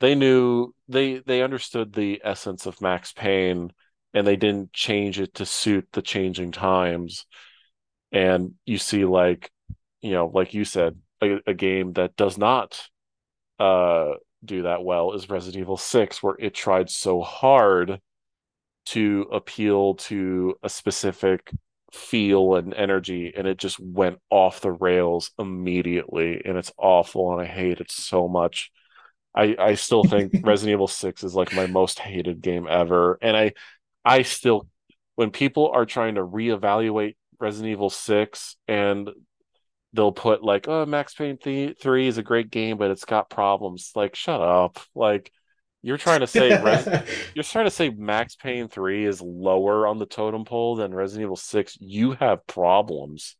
They 0.00 0.14
knew 0.14 0.74
they 0.88 1.18
they 1.18 1.42
understood 1.42 1.92
the 1.92 2.20
essence 2.24 2.66
of 2.66 2.80
Max 2.80 3.12
Payne 3.12 3.72
and 4.16 4.26
they 4.26 4.36
didn't 4.36 4.72
change 4.72 5.20
it 5.20 5.34
to 5.34 5.46
suit 5.46 5.88
the 5.92 6.02
changing 6.02 6.52
times. 6.52 7.26
And 8.12 8.54
you 8.64 8.78
see 8.78 9.04
like, 9.04 9.50
you 10.00 10.12
know, 10.12 10.28
like 10.34 10.54
you 10.54 10.64
said, 10.64 10.98
a, 11.22 11.38
a 11.46 11.54
game 11.54 11.92
that 11.94 12.16
does 12.16 12.38
not 12.38 12.82
uh 13.58 14.12
do 14.44 14.62
that 14.62 14.84
well 14.84 15.12
is 15.12 15.30
Resident 15.30 15.60
Evil 15.60 15.76
6 15.76 16.22
where 16.22 16.36
it 16.38 16.54
tried 16.54 16.90
so 16.90 17.20
hard 17.22 18.00
to 18.86 19.26
appeal 19.32 19.94
to 19.94 20.54
a 20.62 20.68
specific 20.68 21.50
feel 21.92 22.56
and 22.56 22.74
energy 22.74 23.32
and 23.36 23.46
it 23.46 23.58
just 23.58 23.80
went 23.80 24.18
off 24.30 24.60
the 24.60 24.70
rails 24.72 25.30
immediately 25.38 26.42
and 26.44 26.56
it's 26.58 26.72
awful 26.78 27.32
and 27.32 27.40
I 27.42 27.46
hate 27.50 27.80
it 27.80 27.90
so 27.90 28.28
much. 28.28 28.70
I 29.34 29.56
I 29.58 29.74
still 29.74 30.04
think 30.04 30.32
Resident 30.44 30.74
Evil 30.74 30.88
6 30.88 31.24
is 31.24 31.34
like 31.34 31.54
my 31.54 31.66
most 31.66 31.98
hated 31.98 32.40
game 32.42 32.66
ever 32.68 33.18
and 33.22 33.36
I 33.36 33.52
I 34.06 34.22
still 34.22 34.68
when 35.16 35.30
people 35.30 35.70
are 35.74 35.84
trying 35.84 36.14
to 36.14 36.24
reevaluate 36.24 37.16
Resident 37.40 37.72
Evil 37.72 37.90
6 37.90 38.56
and 38.68 39.10
they'll 39.92 40.12
put 40.12 40.42
like 40.42 40.68
oh 40.68 40.86
Max 40.86 41.14
Payne 41.14 41.38
3 41.38 42.06
is 42.06 42.18
a 42.18 42.22
great 42.22 42.50
game 42.50 42.78
but 42.78 42.90
it's 42.90 43.04
got 43.04 43.28
problems 43.28 43.90
like 43.94 44.14
shut 44.14 44.40
up 44.40 44.78
like 44.94 45.32
you're 45.86 45.98
trying 45.98 46.20
to 46.20 46.26
say 46.26 46.60
Res- 46.62 46.88
you're 47.34 47.44
trying 47.44 47.66
to 47.66 47.70
say 47.70 47.90
Max 47.90 48.34
Payne 48.34 48.68
3 48.68 49.06
is 49.06 49.20
lower 49.22 49.86
on 49.86 49.98
the 49.98 50.06
totem 50.06 50.44
pole 50.44 50.74
than 50.74 50.92
Resident 50.92 51.26
Evil 51.26 51.36
6. 51.36 51.78
You 51.80 52.12
have 52.12 52.44
problems. 52.48 53.36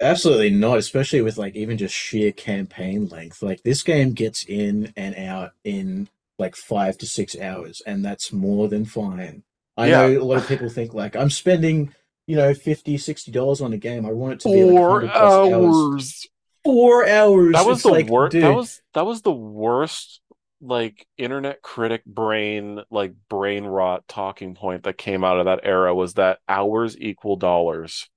Absolutely 0.00 0.50
not, 0.50 0.78
especially 0.78 1.20
with 1.20 1.36
like 1.36 1.54
even 1.54 1.78
just 1.78 1.94
sheer 1.94 2.32
campaign 2.32 3.06
length. 3.06 3.40
Like 3.40 3.62
this 3.62 3.84
game 3.84 4.14
gets 4.14 4.44
in 4.44 4.92
and 4.96 5.14
out 5.14 5.52
in 5.62 6.08
like 6.40 6.56
5 6.56 6.98
to 6.98 7.06
6 7.06 7.38
hours 7.38 7.82
and 7.86 8.04
that's 8.04 8.32
more 8.32 8.66
than 8.66 8.84
fine. 8.84 9.44
I 9.80 9.88
yeah. 9.88 10.06
know 10.08 10.22
a 10.22 10.24
lot 10.24 10.38
of 10.38 10.48
people 10.48 10.68
think 10.68 10.94
like 10.94 11.16
I'm 11.16 11.30
spending, 11.30 11.94
you 12.26 12.36
know, 12.36 12.54
50 12.54 12.98
60 12.98 13.32
dollars 13.32 13.60
on 13.60 13.72
a 13.72 13.78
game. 13.78 14.06
I 14.06 14.12
want 14.12 14.34
it 14.34 14.40
to 14.40 14.48
be 14.48 14.62
Four 14.62 15.02
like 15.02 15.10
hours. 15.16 15.52
hours. 15.52 16.26
4 16.64 17.08
hours. 17.08 17.52
That 17.54 17.66
was 17.66 17.78
it's 17.78 17.82
the 17.84 17.88
like, 17.90 18.08
worst 18.08 18.32
that 18.32 18.54
was 18.54 18.82
that 18.94 19.06
was 19.06 19.22
the 19.22 19.32
worst 19.32 20.20
like 20.60 21.06
internet 21.16 21.62
critic 21.62 22.04
brain 22.04 22.80
like 22.90 23.14
brain 23.28 23.64
rot 23.64 24.06
talking 24.08 24.54
point 24.54 24.82
that 24.82 24.98
came 24.98 25.24
out 25.24 25.38
of 25.38 25.46
that 25.46 25.60
era 25.62 25.94
was 25.94 26.14
that 26.14 26.38
hours 26.48 26.96
equal 26.98 27.36
dollars 27.36 28.08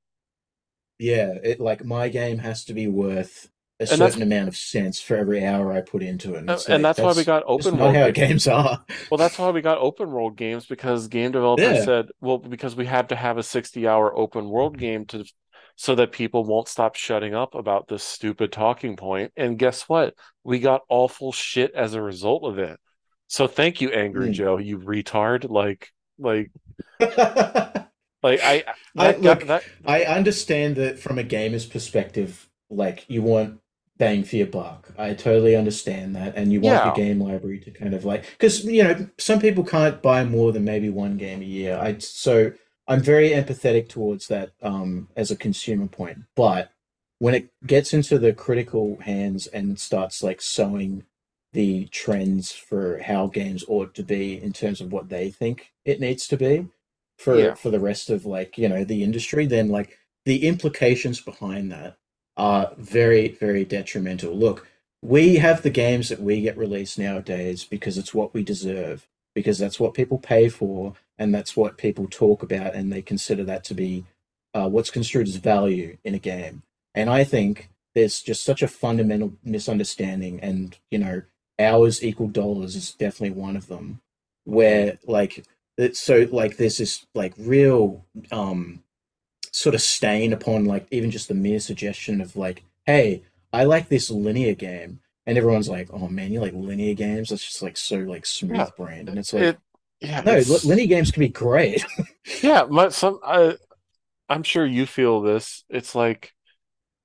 yeah 1.00 1.34
it 1.44 1.60
like 1.60 1.86
my 1.86 2.10
game 2.10 2.40
has 2.40 2.66
to 2.66 2.74
be 2.74 2.88
worth 2.88 3.50
a 3.90 3.94
and 3.94 3.98
certain 3.98 4.22
amount 4.22 4.48
of 4.48 4.56
sense 4.56 5.00
for 5.00 5.16
every 5.16 5.46
hour 5.46 5.72
I 5.72 5.82
put 5.82 6.04
into 6.04 6.36
it. 6.36 6.40
And, 6.40 6.50
and 6.50 6.50
like, 6.50 6.66
that's, 6.66 6.82
that's, 6.82 7.00
why 7.00 7.14
we 7.14 7.24
got 7.24 7.44
open 7.46 7.78
world 7.78 7.96
how 7.96 8.12
games 8.12 8.48
are. 8.48 8.84
well, 9.12 9.18
that's 9.18 9.38
why 9.38 9.50
we 9.52 9.62
got 9.62 9.78
open 9.78 10.12
world 10.12 10.36
games 10.38 10.66
because 10.66 11.08
game 11.08 11.32
developers 11.32 11.78
yeah. 11.78 11.86
said, 11.86 12.10
well, 12.22 12.38
because 12.38 12.76
we 12.76 12.86
had 12.86 13.10
to 13.10 13.16
have 13.16 13.38
a 13.38 13.44
60 13.44 13.88
hour 13.88 14.16
open 14.18 14.50
world 14.50 14.78
game 14.78 15.06
to 15.08 15.26
so 15.76 15.96
that 15.96 16.12
people 16.12 16.44
won't 16.44 16.68
stop 16.68 16.96
shutting 16.96 17.34
up 17.34 17.56
about 17.56 17.88
this 17.88 18.04
stupid 18.04 18.52
talking 18.52 18.96
point. 18.96 19.32
And 19.36 19.58
guess 19.58 19.84
what? 19.90 20.14
We 20.44 20.60
got 20.60 20.82
awful 20.90 21.32
shit 21.32 21.74
as 21.74 21.94
a 21.94 22.02
result 22.02 22.44
of 22.44 22.60
it. 22.60 22.80
So 23.28 23.48
thank 23.48 23.82
you, 23.82 23.90
Angry 23.90 24.30
mm. 24.30 24.34
Joe, 24.34 24.58
you 24.58 24.78
retard. 24.78 25.50
Like, 25.50 25.92
like, 26.20 26.52
like 27.00 28.40
I, 28.44 28.64
I 28.96 29.16
look, 29.16 29.48
that... 29.48 29.64
I 29.86 30.04
understand 30.04 30.76
that 30.76 31.00
from 31.00 31.18
a 31.18 31.24
gamer's 31.24 31.66
perspective, 31.66 32.48
like 32.70 33.06
you 33.08 33.24
want 33.24 33.60
bang 33.98 34.24
for 34.24 34.36
your 34.36 34.48
buck. 34.48 34.92
I 34.98 35.14
totally 35.14 35.56
understand 35.56 36.16
that, 36.16 36.36
and 36.36 36.52
you 36.52 36.62
want 36.62 36.76
yeah. 36.76 36.86
your 36.86 36.96
game 36.96 37.20
library 37.20 37.60
to 37.60 37.72
kind 37.72 37.94
of 37.94 38.06
like 38.06 38.26
because 38.32 38.64
you 38.66 38.84
know 38.84 39.08
some 39.18 39.40
people 39.40 39.64
can't 39.64 40.02
buy 40.02 40.24
more 40.24 40.52
than 40.52 40.64
maybe 40.64 40.90
one 40.90 41.18
game 41.18 41.42
a 41.42 41.46
year. 41.46 41.78
I 41.78 41.98
so 42.00 42.52
I'm 42.88 43.02
very 43.02 43.30
empathetic 43.30 43.90
towards 43.90 44.28
that 44.28 44.52
um, 44.62 45.10
as 45.16 45.32
a 45.32 45.36
consumer 45.36 45.88
point, 45.88 46.20
but 46.36 46.72
when 47.20 47.36
it 47.36 47.50
gets 47.66 47.94
into 47.94 48.20
the 48.20 48.34
critical 48.34 48.98
hands 49.02 49.48
and 49.48 49.80
starts 49.80 50.22
like 50.22 50.42
sowing 50.42 51.06
the 51.54 51.86
trends 51.86 52.52
for 52.52 52.98
how 52.98 53.28
games 53.28 53.64
ought 53.68 53.94
to 53.94 54.04
be 54.04 54.42
in 54.42 54.52
terms 54.52 54.82
of 54.82 54.92
what 54.92 55.08
they 55.10 55.30
think 55.30 55.72
it 55.86 56.02
needs 56.02 56.28
to 56.28 56.36
be 56.36 56.68
for 57.18 57.38
yeah. 57.38 57.54
for 57.54 57.70
the 57.70 57.80
rest 57.80 58.10
of 58.10 58.26
like 58.26 58.58
you 58.58 58.68
know 58.68 58.84
the 58.84 59.04
industry, 59.04 59.46
then 59.46 59.70
like 59.70 59.98
the 60.26 60.48
implications 60.48 61.22
behind 61.22 61.72
that 61.72 61.98
are 62.38 62.72
very 62.78 63.30
very 63.30 63.66
detrimental. 63.66 64.36
Look, 64.36 64.68
we 65.02 65.36
have 65.36 65.62
the 65.62 65.70
games 65.70 66.10
that 66.10 66.22
we 66.22 66.42
get 66.42 66.58
released 66.58 66.98
nowadays 66.98 67.66
because 67.66 67.98
it's 67.98 68.14
what 68.14 68.34
we 68.34 68.44
deserve 68.44 69.08
because 69.36 69.60
that's 69.60 69.80
what 69.80 69.94
people 69.94 70.18
pay 70.18 70.48
for 70.48 70.94
and 71.18 71.34
that's 71.34 71.58
what 71.58 71.78
people 71.78 72.08
talk 72.10 72.44
about 72.44 72.74
and 72.74 72.92
they 72.92 73.02
consider 73.02 73.44
that 73.44 73.64
to 73.66 73.74
be 73.74 74.06
uh, 74.54 74.70
what's 74.70 74.90
construed 74.92 75.28
as 75.28 75.36
value 75.36 75.98
in 76.04 76.14
a 76.14 76.20
game 76.20 76.64
and 76.96 77.10
i 77.10 77.24
think 77.24 77.70
there's 77.96 78.22
just 78.22 78.44
such 78.44 78.62
a 78.62 78.68
fundamental 78.68 79.34
misunderstanding 79.44 80.40
and 80.42 80.78
you 80.90 80.98
know 80.98 81.22
hours 81.60 82.04
equal 82.04 82.28
dollars 82.28 82.76
is 82.76 82.94
definitely 82.94 83.32
one 83.32 83.56
of 83.56 83.68
them 83.68 84.00
where 84.46 84.98
like 85.06 85.44
it's 85.78 86.00
so 86.00 86.28
like 86.32 86.58
there's 86.58 86.78
this 86.78 87.06
like 87.14 87.34
real 87.38 88.06
um 88.32 88.83
sort 89.54 89.76
of 89.76 89.82
stain 89.82 90.34
upon 90.34 90.66
like 90.66 90.86
even 90.92 91.10
just 91.10 91.30
the 91.30 91.34
mere 91.34 91.60
suggestion 91.60 92.20
of 92.20 92.36
like 92.36 92.64
hey 92.86 93.24
i 93.54 93.64
like 93.64 93.88
this 93.88 94.12
linear 94.12 94.54
game 94.54 95.00
and 95.26 95.38
everyone's 95.38 95.70
like, 95.70 95.90
"Oh 95.92 96.08
man, 96.08 96.32
you 96.32 96.42
like 96.42 96.54
linear 96.54 96.94
games? 96.94 97.30
That's 97.30 97.46
just 97.46 97.62
like 97.62 97.78
so 97.78 97.98
like 97.98 98.26
smooth 98.26 98.58
yeah. 98.58 98.70
brain." 98.78 99.08
And 99.08 99.18
it's 99.18 99.34
like, 99.34 99.44
it, 99.44 99.60
yeah, 100.02 100.22
no, 100.22 100.34
it's... 100.34 100.66
linear 100.66 100.88
games 100.88 101.12
can 101.12 101.22
be 101.22 101.30
great. 101.30 101.86
yeah, 102.42 102.66
but 102.66 102.94
some 102.94 103.20
I, 103.24 103.56
I'm 104.30 104.44
sure 104.44 104.66
you 104.66 104.86
feel 104.86 105.22
this. 105.22 105.64
It's 105.70 105.96
like 105.96 106.34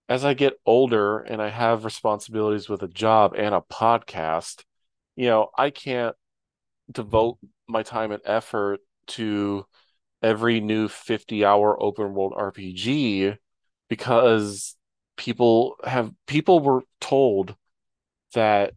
as 0.08 0.24
I 0.24 0.34
get 0.34 0.58
older 0.66 1.20
and 1.20 1.40
I 1.40 1.50
have 1.50 1.84
responsibilities 1.84 2.68
with 2.68 2.82
a 2.82 2.88
job 2.88 3.34
and 3.36 3.54
a 3.54 3.60
podcast, 3.60 4.64
you 5.16 5.26
know, 5.26 5.50
I 5.56 5.70
can't 5.70 6.16
devote 6.90 7.38
my 7.68 7.82
time 7.82 8.10
and 8.10 8.22
effort 8.24 8.80
to 9.08 9.66
every 10.22 10.60
new 10.60 10.88
50 10.88 11.44
hour 11.44 11.80
open 11.82 12.14
world 12.14 12.34
RPG 12.36 13.36
because 13.88 14.76
people 15.16 15.76
have 15.84 16.12
people 16.26 16.60
were 16.60 16.82
told 17.00 17.56
that 18.34 18.74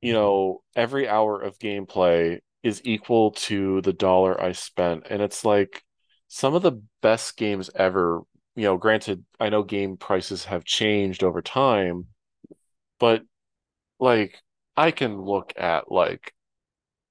you 0.00 0.12
know 0.12 0.62
every 0.74 1.08
hour 1.08 1.40
of 1.40 1.58
gameplay 1.58 2.38
is 2.62 2.80
equal 2.84 3.30
to 3.32 3.80
the 3.82 3.92
dollar 3.92 4.40
I 4.40 4.52
spent. 4.52 5.06
And 5.08 5.22
it's 5.22 5.44
like 5.44 5.84
some 6.28 6.54
of 6.54 6.62
the 6.62 6.82
best 7.02 7.36
games 7.36 7.70
ever 7.74 8.22
you 8.56 8.64
know, 8.64 8.78
granted, 8.78 9.24
I 9.38 9.50
know 9.50 9.62
game 9.62 9.98
prices 9.98 10.46
have 10.46 10.64
changed 10.64 11.22
over 11.22 11.42
time, 11.42 12.06
but 12.98 13.22
like 14.00 14.42
I 14.76 14.90
can 14.92 15.20
look 15.22 15.52
at 15.56 15.90
like 15.92 16.34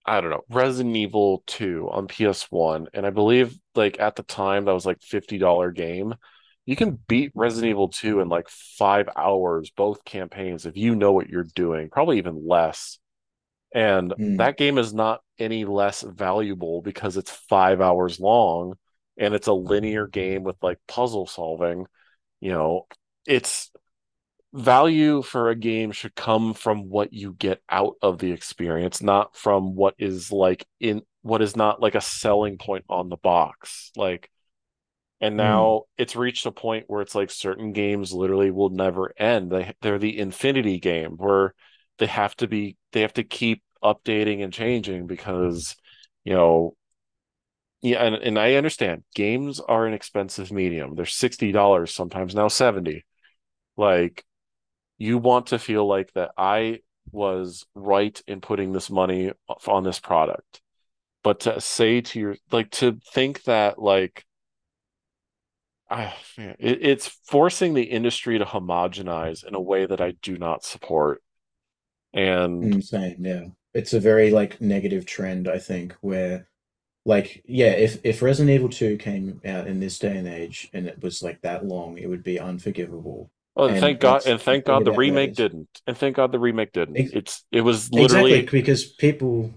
I 0.05 0.21
don't 0.21 0.29
know, 0.29 0.43
Resident 0.49 0.95
Evil 0.95 1.43
2 1.47 1.89
on 1.91 2.07
PS1, 2.07 2.87
and 2.93 3.05
I 3.05 3.09
believe 3.09 3.57
like 3.75 3.99
at 3.99 4.15
the 4.15 4.23
time 4.23 4.65
that 4.65 4.73
was 4.73 4.85
like 4.85 5.01
$50 5.01 5.71
game. 5.71 6.13
You 6.65 6.75
can 6.75 6.93
beat 7.07 7.31
Resident 7.35 7.69
Evil 7.71 7.89
2 7.89 8.19
in 8.21 8.29
like 8.29 8.49
five 8.49 9.07
hours, 9.15 9.71
both 9.71 10.03
campaigns, 10.05 10.65
if 10.65 10.77
you 10.77 10.95
know 10.95 11.11
what 11.13 11.29
you're 11.29 11.43
doing, 11.43 11.89
probably 11.89 12.17
even 12.17 12.47
less. 12.47 12.99
And 13.73 14.13
Mm. 14.19 14.37
that 14.37 14.57
game 14.57 14.77
is 14.77 14.93
not 14.93 15.21
any 15.39 15.65
less 15.65 16.01
valuable 16.01 16.81
because 16.81 17.17
it's 17.17 17.31
five 17.31 17.81
hours 17.81 18.19
long 18.19 18.75
and 19.17 19.33
it's 19.33 19.47
a 19.47 19.53
linear 19.53 20.07
game 20.07 20.43
with 20.43 20.57
like 20.63 20.79
puzzle 20.87 21.27
solving. 21.27 21.85
You 22.41 22.51
know, 22.51 22.87
it's 23.27 23.71
value 24.55 25.21
for 25.21 25.49
a 25.49 25.55
game 25.55 25.91
should 25.91 26.15
come 26.15 26.53
from 26.53 26.89
what 26.89 27.11
you 27.11 27.33
get 27.33 27.61
out 27.69 27.95
of 28.01 28.19
the 28.19 28.31
experience, 28.31 29.01
not 29.01 29.35
from 29.35 29.75
what 29.75 29.95
is 29.97 30.31
like 30.31 30.65
in 30.79 31.01
what 31.21 31.41
is 31.41 31.55
not 31.55 31.81
like 31.81 31.95
a 31.95 32.01
selling 32.01 32.57
point 32.57 32.85
on 32.89 33.09
the 33.09 33.17
box. 33.17 33.91
Like, 33.97 34.29
and 35.19 35.33
hmm. 35.33 35.37
now 35.37 35.83
it's 35.97 36.15
reached 36.15 36.45
a 36.45 36.51
point 36.51 36.85
where 36.87 37.01
it's 37.01 37.15
like 37.15 37.31
certain 37.31 37.73
games 37.73 38.13
literally 38.13 38.49
will 38.49 38.69
never 38.69 39.13
end. 39.17 39.51
They 39.51 39.73
they're 39.81 39.99
the 39.99 40.17
infinity 40.17 40.79
game 40.79 41.17
where 41.17 41.53
they 41.99 42.07
have 42.07 42.35
to 42.37 42.47
be 42.47 42.77
they 42.93 43.01
have 43.01 43.13
to 43.13 43.23
keep 43.23 43.61
updating 43.83 44.43
and 44.43 44.53
changing 44.53 45.05
because 45.05 45.75
you 46.23 46.33
know 46.33 46.75
yeah 47.81 48.03
and, 48.03 48.15
and 48.15 48.39
I 48.39 48.55
understand 48.55 49.03
games 49.13 49.59
are 49.59 49.85
an 49.85 49.93
expensive 49.93 50.51
medium. 50.51 50.95
They're 50.95 51.05
$60 51.05 51.89
sometimes 51.89 52.33
now 52.33 52.47
70. 52.47 53.03
Like 53.77 54.23
you 54.97 55.17
want 55.17 55.47
to 55.47 55.59
feel 55.59 55.87
like 55.87 56.13
that 56.13 56.31
I 56.37 56.79
was 57.11 57.65
right 57.75 58.21
in 58.27 58.41
putting 58.41 58.71
this 58.71 58.89
money 58.89 59.31
on 59.67 59.83
this 59.83 59.99
product. 59.99 60.61
But 61.23 61.41
to 61.41 61.59
say 61.59 62.01
to 62.01 62.19
your 62.19 62.35
like 62.51 62.71
to 62.71 62.99
think 63.13 63.43
that 63.43 63.79
like 63.79 64.25
man, 66.37 66.55
it, 66.59 66.79
it's 66.81 67.07
forcing 67.07 67.73
the 67.73 67.83
industry 67.83 68.37
to 68.37 68.45
homogenize 68.45 69.45
in 69.45 69.55
a 69.55 69.61
way 69.61 69.85
that 69.85 70.01
I 70.01 70.11
do 70.21 70.37
not 70.37 70.63
support. 70.63 71.21
And 72.13 72.63
mm, 72.63 72.73
Insane, 72.75 73.17
yeah. 73.19 73.45
It's 73.73 73.93
a 73.93 73.99
very 73.99 74.31
like 74.31 74.61
negative 74.61 75.05
trend, 75.05 75.47
I 75.47 75.59
think, 75.59 75.95
where 76.01 76.47
like 77.05 77.43
yeah, 77.45 77.71
if 77.71 77.99
if 78.03 78.21
Resident 78.21 78.53
Evil 78.55 78.69
2 78.69 78.97
came 78.97 79.41
out 79.45 79.67
in 79.67 79.79
this 79.79 79.99
day 79.99 80.17
and 80.17 80.27
age 80.27 80.69
and 80.73 80.87
it 80.87 81.01
was 81.01 81.21
like 81.21 81.41
that 81.41 81.65
long, 81.65 81.97
it 81.97 82.07
would 82.07 82.23
be 82.23 82.39
unforgivable. 82.39 83.31
Oh, 83.55 83.67
and 83.67 83.77
And 83.77 83.77
thank 83.77 83.99
God 83.99 84.21
and 84.25 84.41
thank 84.41 84.65
God 84.65 84.85
the 84.85 84.91
remake 84.91 85.35
didn't. 85.35 85.81
And 85.87 85.97
thank 85.97 86.15
God 86.15 86.31
the 86.31 86.39
remake 86.39 86.71
didn't. 86.73 86.97
It's 87.13 87.43
it 87.51 87.61
was 87.61 87.91
literally 87.91 88.31
exactly 88.31 88.59
because 88.59 88.85
people 88.85 89.53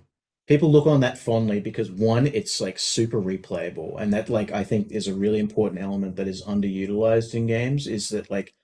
people 0.46 0.70
look 0.70 0.86
on 0.86 1.00
that 1.00 1.18
fondly 1.18 1.60
because 1.60 1.90
one, 1.90 2.26
it's 2.26 2.60
like 2.60 2.78
super 2.78 3.20
replayable, 3.20 4.00
and 4.00 4.12
that 4.12 4.28
like 4.28 4.50
I 4.52 4.64
think 4.64 4.90
is 4.92 5.08
a 5.08 5.14
really 5.14 5.38
important 5.38 5.80
element 5.82 6.16
that 6.16 6.28
is 6.28 6.42
underutilized 6.44 7.34
in 7.34 7.46
games, 7.46 7.86
is 7.86 8.08
that 8.10 8.30
like 8.30 8.54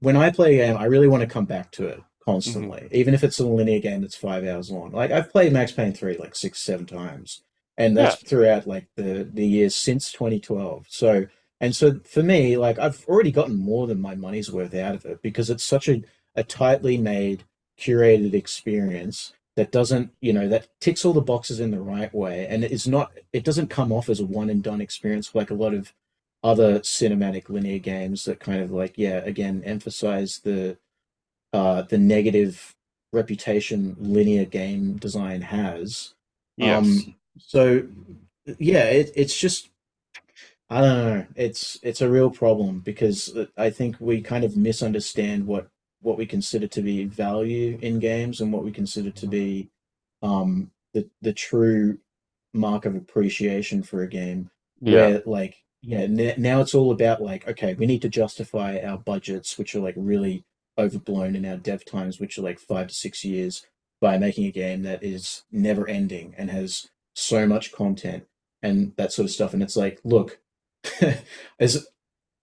when 0.00 0.16
I 0.16 0.30
play 0.30 0.58
a 0.58 0.66
game, 0.66 0.76
I 0.76 0.84
really 0.86 1.08
want 1.08 1.22
to 1.22 1.26
come 1.28 1.44
back 1.46 1.70
to 1.72 1.86
it 1.86 1.98
Mhm. 1.98 2.24
constantly, 2.24 2.88
even 2.92 3.14
if 3.14 3.24
it's 3.24 3.38
a 3.40 3.46
linear 3.46 3.80
game 3.80 4.00
that's 4.02 4.16
five 4.16 4.44
hours 4.44 4.70
long. 4.70 4.92
Like 4.92 5.10
I've 5.10 5.30
played 5.30 5.52
Max 5.52 5.72
Payne 5.72 5.92
3 5.92 6.16
like 6.18 6.34
six, 6.34 6.60
seven 6.60 6.86
times, 6.86 7.42
and 7.76 7.96
yeah, 7.96 8.02
that's 8.10 8.22
throughout 8.22 8.66
like 8.66 8.88
the 8.96 9.28
the 9.32 9.46
years 9.46 9.74
since 9.74 10.12
2012. 10.12 10.86
So, 10.88 11.26
and 11.62 11.76
so 11.76 12.00
for 12.04 12.24
me, 12.24 12.56
like 12.56 12.80
I've 12.80 13.04
already 13.06 13.30
gotten 13.30 13.56
more 13.56 13.86
than 13.86 14.00
my 14.00 14.16
money's 14.16 14.50
worth 14.50 14.74
out 14.74 14.96
of 14.96 15.04
it 15.06 15.22
because 15.22 15.48
it's 15.48 15.62
such 15.62 15.88
a, 15.88 16.02
a 16.34 16.42
tightly 16.42 16.98
made, 16.98 17.44
curated 17.78 18.34
experience 18.34 19.32
that 19.54 19.70
doesn't, 19.70 20.10
you 20.20 20.32
know, 20.32 20.48
that 20.48 20.66
ticks 20.80 21.04
all 21.04 21.12
the 21.12 21.20
boxes 21.20 21.60
in 21.60 21.70
the 21.70 21.80
right 21.80 22.12
way, 22.12 22.48
and 22.48 22.64
it's 22.64 22.88
not, 22.88 23.12
it 23.32 23.44
doesn't 23.44 23.70
come 23.70 23.92
off 23.92 24.08
as 24.08 24.18
a 24.18 24.26
one 24.26 24.50
and 24.50 24.64
done 24.64 24.80
experience 24.80 25.36
like 25.36 25.50
a 25.50 25.54
lot 25.54 25.72
of 25.72 25.92
other 26.42 26.80
cinematic 26.80 27.48
linear 27.48 27.78
games 27.78 28.24
that 28.24 28.40
kind 28.40 28.60
of 28.60 28.72
like, 28.72 28.94
yeah, 28.96 29.18
again, 29.18 29.62
emphasize 29.64 30.40
the 30.40 30.76
uh, 31.52 31.82
the 31.82 31.98
negative 31.98 32.74
reputation 33.12 33.94
linear 34.00 34.46
game 34.46 34.96
design 34.96 35.42
has. 35.42 36.14
yes. 36.56 36.84
Um, 36.84 37.14
so 37.38 37.84
yeah, 38.58 38.84
it, 38.84 39.12
it's 39.14 39.38
just 39.38 39.68
I 40.72 40.80
don't 40.80 41.04
know. 41.04 41.26
It's 41.36 41.78
it's 41.82 42.00
a 42.00 42.08
real 42.08 42.30
problem 42.30 42.80
because 42.80 43.36
uh, 43.36 43.44
I 43.58 43.68
think 43.68 43.96
we 44.00 44.22
kind 44.22 44.42
of 44.42 44.56
misunderstand 44.56 45.46
what 45.46 45.68
what 46.00 46.16
we 46.16 46.24
consider 46.24 46.66
to 46.66 46.80
be 46.80 47.04
value 47.04 47.78
in 47.82 47.98
games 47.98 48.40
and 48.40 48.50
what 48.50 48.64
we 48.64 48.72
consider 48.72 49.10
to 49.10 49.26
be 49.26 49.68
um, 50.22 50.70
the 50.94 51.06
the 51.20 51.34
true 51.34 51.98
mark 52.54 52.86
of 52.86 52.94
appreciation 52.94 53.82
for 53.82 54.02
a 54.02 54.08
game. 54.08 54.50
Yeah. 54.80 55.08
Where 55.08 55.22
like 55.26 55.62
yeah, 55.82 56.00
n 56.00 56.34
now 56.38 56.62
it's 56.62 56.74
all 56.74 56.90
about 56.90 57.20
like 57.20 57.46
okay, 57.46 57.74
we 57.74 57.84
need 57.84 58.00
to 58.02 58.08
justify 58.08 58.80
our 58.82 58.96
budgets, 58.96 59.58
which 59.58 59.74
are 59.74 59.80
like 59.80 59.94
really 59.98 60.42
overblown, 60.78 61.36
and 61.36 61.44
our 61.44 61.58
dev 61.58 61.84
times, 61.84 62.18
which 62.18 62.38
are 62.38 62.42
like 62.42 62.58
five 62.58 62.88
to 62.88 62.94
six 62.94 63.24
years, 63.26 63.66
by 64.00 64.16
making 64.16 64.46
a 64.46 64.50
game 64.50 64.84
that 64.84 65.04
is 65.04 65.42
never 65.52 65.86
ending 65.86 66.34
and 66.38 66.50
has 66.50 66.88
so 67.14 67.46
much 67.46 67.72
content 67.72 68.24
and 68.62 68.94
that 68.96 69.12
sort 69.12 69.24
of 69.24 69.30
stuff. 69.30 69.52
And 69.52 69.62
it's 69.62 69.76
like, 69.76 70.00
look, 70.04 70.38
as 71.60 71.86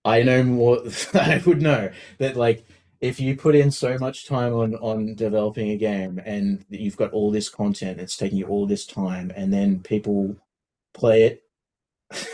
I 0.06 0.24
know 0.24 0.44
more 0.44 0.80
I 1.14 1.42
would 1.46 1.62
know 1.62 1.92
that 2.20 2.36
like 2.38 2.66
if 3.02 3.20
you 3.20 3.36
put 3.36 3.56
in 3.56 3.72
so 3.72 3.98
much 3.98 4.26
time 4.28 4.54
on 4.54 4.76
on 4.76 5.16
developing 5.16 5.70
a 5.70 5.78
game 5.78 6.22
and 6.26 6.66
you've 6.70 6.98
got 6.98 7.12
all 7.14 7.32
this 7.32 7.50
content, 7.50 8.00
it's 8.00 8.18
taking 8.18 8.38
you 8.40 8.48
all 8.48 8.68
this 8.68 8.86
time, 8.86 9.32
and 9.36 9.54
then 9.54 9.82
people 9.82 10.38
play 10.94 11.24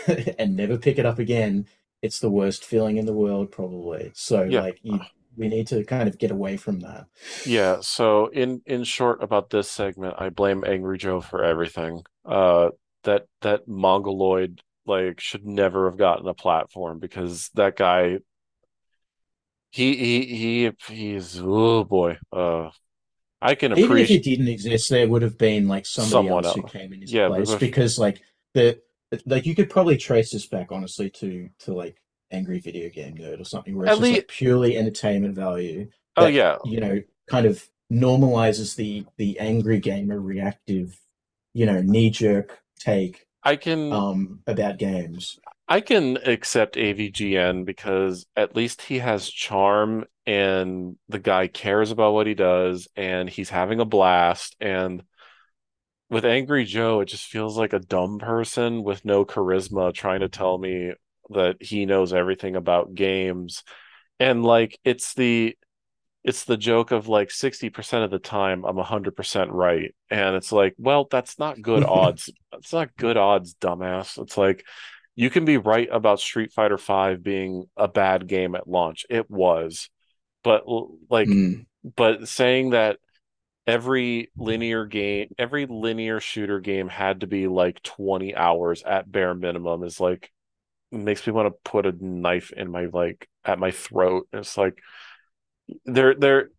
it 0.06 0.36
and 0.38 0.56
never 0.56 0.78
pick 0.78 0.98
it 0.98 1.06
up 1.06 1.18
again, 1.18 1.66
it's 2.02 2.20
the 2.20 2.30
worst 2.30 2.64
feeling 2.64 2.96
in 2.96 3.06
the 3.06 3.12
world, 3.12 3.50
probably. 3.52 4.12
So 4.14 4.44
Yeah. 4.44 4.60
like 4.62 4.80
you 4.82 5.00
we 5.36 5.48
need 5.48 5.66
to 5.68 5.84
kind 5.84 6.08
of 6.08 6.18
get 6.18 6.30
away 6.30 6.56
from 6.56 6.80
that. 6.80 7.06
Yeah, 7.44 7.78
so 7.80 8.28
in 8.28 8.62
in 8.66 8.84
short 8.84 9.22
about 9.22 9.50
this 9.50 9.70
segment, 9.70 10.14
I 10.18 10.30
blame 10.30 10.64
Angry 10.66 10.98
Joe 10.98 11.20
for 11.20 11.44
everything. 11.44 12.02
Uh 12.24 12.70
that 13.04 13.26
that 13.42 13.68
mongoloid 13.68 14.62
like 14.86 15.20
should 15.20 15.46
never 15.46 15.88
have 15.90 15.98
gotten 15.98 16.26
a 16.28 16.34
platform 16.34 16.98
because 16.98 17.50
that 17.54 17.76
guy 17.76 18.18
he 19.70 19.96
he 19.96 20.36
he 20.36 20.94
he's 20.94 21.40
oh 21.40 21.84
boy. 21.84 22.18
Uh 22.32 22.70
I 23.42 23.54
can 23.54 23.72
Even 23.76 23.98
if 23.98 24.08
he 24.08 24.18
didn't 24.18 24.48
exist, 24.48 24.88
there 24.88 25.08
would 25.08 25.22
have 25.22 25.38
been 25.38 25.68
like 25.68 25.86
somebody 25.86 26.26
someone 26.26 26.44
else 26.46 26.54
who 26.54 26.62
came 26.62 26.92
in 26.92 27.00
his 27.00 27.12
Yeah, 27.12 27.28
place 27.28 27.54
because 27.56 27.98
like 27.98 28.22
the 28.54 28.80
like 29.24 29.46
you 29.46 29.54
could 29.54 29.70
probably 29.70 29.96
trace 29.96 30.32
this 30.32 30.46
back 30.46 30.72
honestly 30.72 31.10
to 31.10 31.48
to 31.60 31.74
like 31.74 31.96
Angry 32.30 32.58
Video 32.58 32.88
Game 32.90 33.16
Nerd 33.16 33.40
or 33.40 33.44
something 33.44 33.76
where 33.76 33.86
it's 33.86 34.00
least 34.00 34.22
like 34.22 34.28
purely 34.28 34.76
entertainment 34.76 35.34
value 35.34 35.88
oh 36.16 36.26
yeah, 36.26 36.56
you 36.64 36.80
know 36.80 37.02
kind 37.28 37.46
of 37.46 37.68
normalizes 37.92 38.74
the 38.76 39.06
the 39.16 39.38
angry 39.38 39.78
gamer 39.78 40.20
reactive 40.20 41.00
you 41.54 41.66
know 41.66 41.80
knee 41.80 42.10
jerk 42.10 42.58
take 42.80 43.25
I 43.46 43.54
can 43.54 43.92
um 43.92 44.40
about 44.46 44.76
games. 44.78 45.38
I 45.68 45.80
can 45.80 46.18
accept 46.18 46.76
AVGN 46.76 47.64
because 47.64 48.26
at 48.36 48.56
least 48.56 48.82
he 48.82 48.98
has 48.98 49.30
charm 49.30 50.04
and 50.26 50.96
the 51.08 51.20
guy 51.20 51.46
cares 51.46 51.92
about 51.92 52.12
what 52.12 52.26
he 52.26 52.34
does 52.34 52.88
and 52.96 53.30
he's 53.30 53.50
having 53.50 53.78
a 53.78 53.84
blast. 53.84 54.56
And 54.60 55.04
with 56.10 56.24
Angry 56.24 56.64
Joe, 56.64 57.00
it 57.00 57.06
just 57.06 57.26
feels 57.26 57.56
like 57.56 57.72
a 57.72 57.78
dumb 57.78 58.18
person 58.18 58.82
with 58.82 59.04
no 59.04 59.24
charisma 59.24 59.94
trying 59.94 60.20
to 60.20 60.28
tell 60.28 60.58
me 60.58 60.92
that 61.30 61.56
he 61.60 61.86
knows 61.86 62.12
everything 62.12 62.56
about 62.56 62.94
games. 62.94 63.62
And 64.18 64.44
like 64.44 64.78
it's 64.84 65.14
the 65.14 65.56
it's 66.26 66.44
the 66.44 66.58
joke 66.58 66.92
of 66.92 67.08
like 67.08 67.30
60% 67.30 68.04
of 68.04 68.10
the 68.12 68.20
time 68.20 68.66
I'm 68.66 68.76
100% 68.76 69.50
right. 69.52 69.94
And 70.10 70.36
it's 70.36 70.52
like, 70.52 70.74
well, 70.78 71.08
that's 71.10 71.38
not 71.38 71.62
good 71.62 71.84
odds. 71.88 72.30
It's 72.54 72.74
not 72.74 72.96
good 72.96 73.16
odds, 73.18 73.54
dumbass. 73.56 74.22
It's 74.22 74.36
like 74.38 74.66
you 75.16 75.30
can 75.30 75.46
be 75.46 75.58
right 75.58 75.88
about 75.90 76.20
Street 76.20 76.52
Fighter 76.52 76.78
5 76.78 77.22
being 77.22 77.66
a 77.76 77.88
bad 77.88 78.28
game 78.28 78.56
at 78.56 78.68
launch. 78.68 79.06
It 79.10 79.30
was. 79.30 79.90
But 80.44 80.64
like 81.10 81.28
Mm. 81.28 81.66
but 81.96 82.28
saying 82.28 82.70
that 82.70 82.98
every 83.66 84.30
linear 84.36 84.86
game, 84.86 85.28
every 85.38 85.66
linear 85.66 86.20
shooter 86.20 86.60
game 86.60 86.88
had 86.88 87.20
to 87.20 87.26
be 87.26 87.48
like 87.48 87.82
20 87.82 88.34
hours 88.36 88.82
at 88.84 89.10
bare 89.10 89.34
minimum 89.34 89.82
is 89.84 90.00
like 90.00 90.32
makes 90.92 91.26
me 91.26 91.32
want 91.32 91.48
to 91.48 91.70
put 91.70 91.86
a 91.86 91.92
knife 92.04 92.52
in 92.52 92.70
my 92.70 92.86
like 92.86 93.28
at 93.44 93.58
my 93.58 93.70
throat. 93.72 94.28
It's 94.32 94.56
like 94.58 94.78
they're 95.84 96.14
they're 96.14 96.50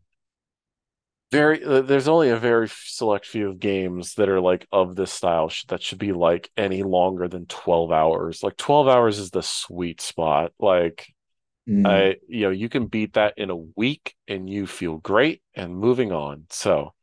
very 1.32 1.64
uh, 1.64 1.82
there's 1.82 2.08
only 2.08 2.30
a 2.30 2.38
very 2.38 2.70
select 2.70 3.26
few 3.26 3.50
of 3.50 3.60
games 3.60 4.16
that 4.16 4.30
are 4.30 4.40
like 4.40 4.66
of 4.72 4.96
this 4.96 5.12
style 5.12 5.52
that 5.68 5.84
should 5.84 6.00
be 6.00 6.14
like 6.14 6.50
any 6.56 6.84
longer 6.84 7.28
than 7.28 7.46
12 7.46 7.92
hours. 7.92 8.44
Like 8.44 8.58
12 8.58 8.88
hours 8.88 9.20
is 9.20 9.32
the 9.32 9.44
sweet 9.44 10.02
spot. 10.02 10.54
Like 10.60 11.08
Mm. 11.68 11.86
I, 11.86 12.16
you 12.28 12.44
know, 12.44 12.50
you 12.50 12.70
can 12.70 12.88
beat 12.88 13.14
that 13.14 13.34
in 13.38 13.50
a 13.50 13.56
week 13.56 14.16
and 14.28 14.50
you 14.50 14.68
feel 14.68 14.98
great 14.98 15.42
and 15.54 15.76
moving 15.76 16.12
on. 16.12 16.46
So 16.50 16.94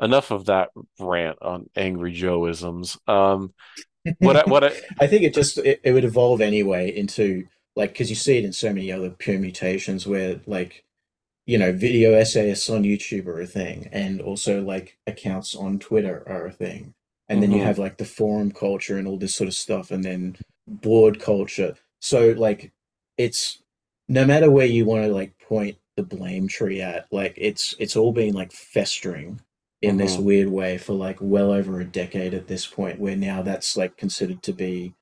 enough 0.00 0.30
of 0.30 0.46
that 0.46 0.68
rant 0.98 1.38
on 1.42 1.68
angry 1.74 2.14
Joeisms. 2.14 2.96
Um, 3.08 3.52
what 4.18 4.36
I, 4.36 4.42
what 4.44 4.64
I, 4.64 4.72
I 5.00 5.06
think 5.06 5.24
it 5.24 5.34
just 5.34 5.58
it, 5.58 5.80
it 5.82 5.92
would 5.92 6.04
evolve 6.04 6.40
anyway 6.40 6.96
into 6.96 7.48
like 7.74 7.92
because 7.92 8.10
you 8.10 8.16
see 8.16 8.38
it 8.38 8.44
in 8.44 8.52
so 8.52 8.72
many 8.72 8.92
other 8.92 9.10
permutations 9.10 10.06
where 10.06 10.40
like 10.46 10.84
you 11.50 11.58
know 11.58 11.72
video 11.72 12.14
essayists 12.14 12.70
on 12.70 12.84
YouTube 12.84 13.26
are 13.26 13.40
a 13.40 13.46
thing, 13.46 13.88
and 13.92 14.20
also 14.20 14.62
like 14.62 14.98
accounts 15.06 15.54
on 15.54 15.78
Twitter 15.78 16.22
are 16.28 16.46
a 16.46 16.52
thing, 16.52 16.94
and 17.28 17.42
then 17.42 17.50
you 17.52 17.60
Mhm, 17.60 17.62
have 17.62 17.78
like 17.78 17.98
the 17.98 18.04
forum 18.04 18.50
culture 18.52 18.98
and 18.98 19.06
all 19.08 19.18
this 19.18 19.34
sort 19.34 19.48
of 19.48 19.54
stuff, 19.54 19.90
and 19.90 20.04
then 20.04 20.36
board 20.68 21.20
culture. 21.20 21.74
So 22.00 22.30
like 22.36 22.72
it's 23.18 23.62
no 24.08 24.24
matter 24.24 24.50
where 24.50 24.66
you 24.66 24.84
want 24.84 25.04
to 25.04 25.12
like 25.12 25.32
point 25.38 25.76
the 25.96 26.02
blame 26.02 26.48
tree 26.48 26.80
at, 26.80 27.06
like 27.12 27.34
it's 27.36 27.74
it's 27.78 27.96
all 27.96 28.12
been 28.12 28.34
like 28.34 28.52
festering 28.52 29.40
in 29.82 29.96
this 29.96 30.18
mhm, 30.18 30.20
weird 30.20 30.48
way 30.48 30.78
for 30.78 30.92
like 30.94 31.18
well 31.20 31.50
over 31.52 31.80
a 31.80 31.84
decade 31.84 32.34
at 32.34 32.46
this 32.48 32.66
point, 32.66 33.00
where 33.00 33.16
now 33.16 33.42
that's 33.42 33.76
like 33.76 33.96
considered 33.96 34.42
to 34.44 34.52
be 34.52 34.94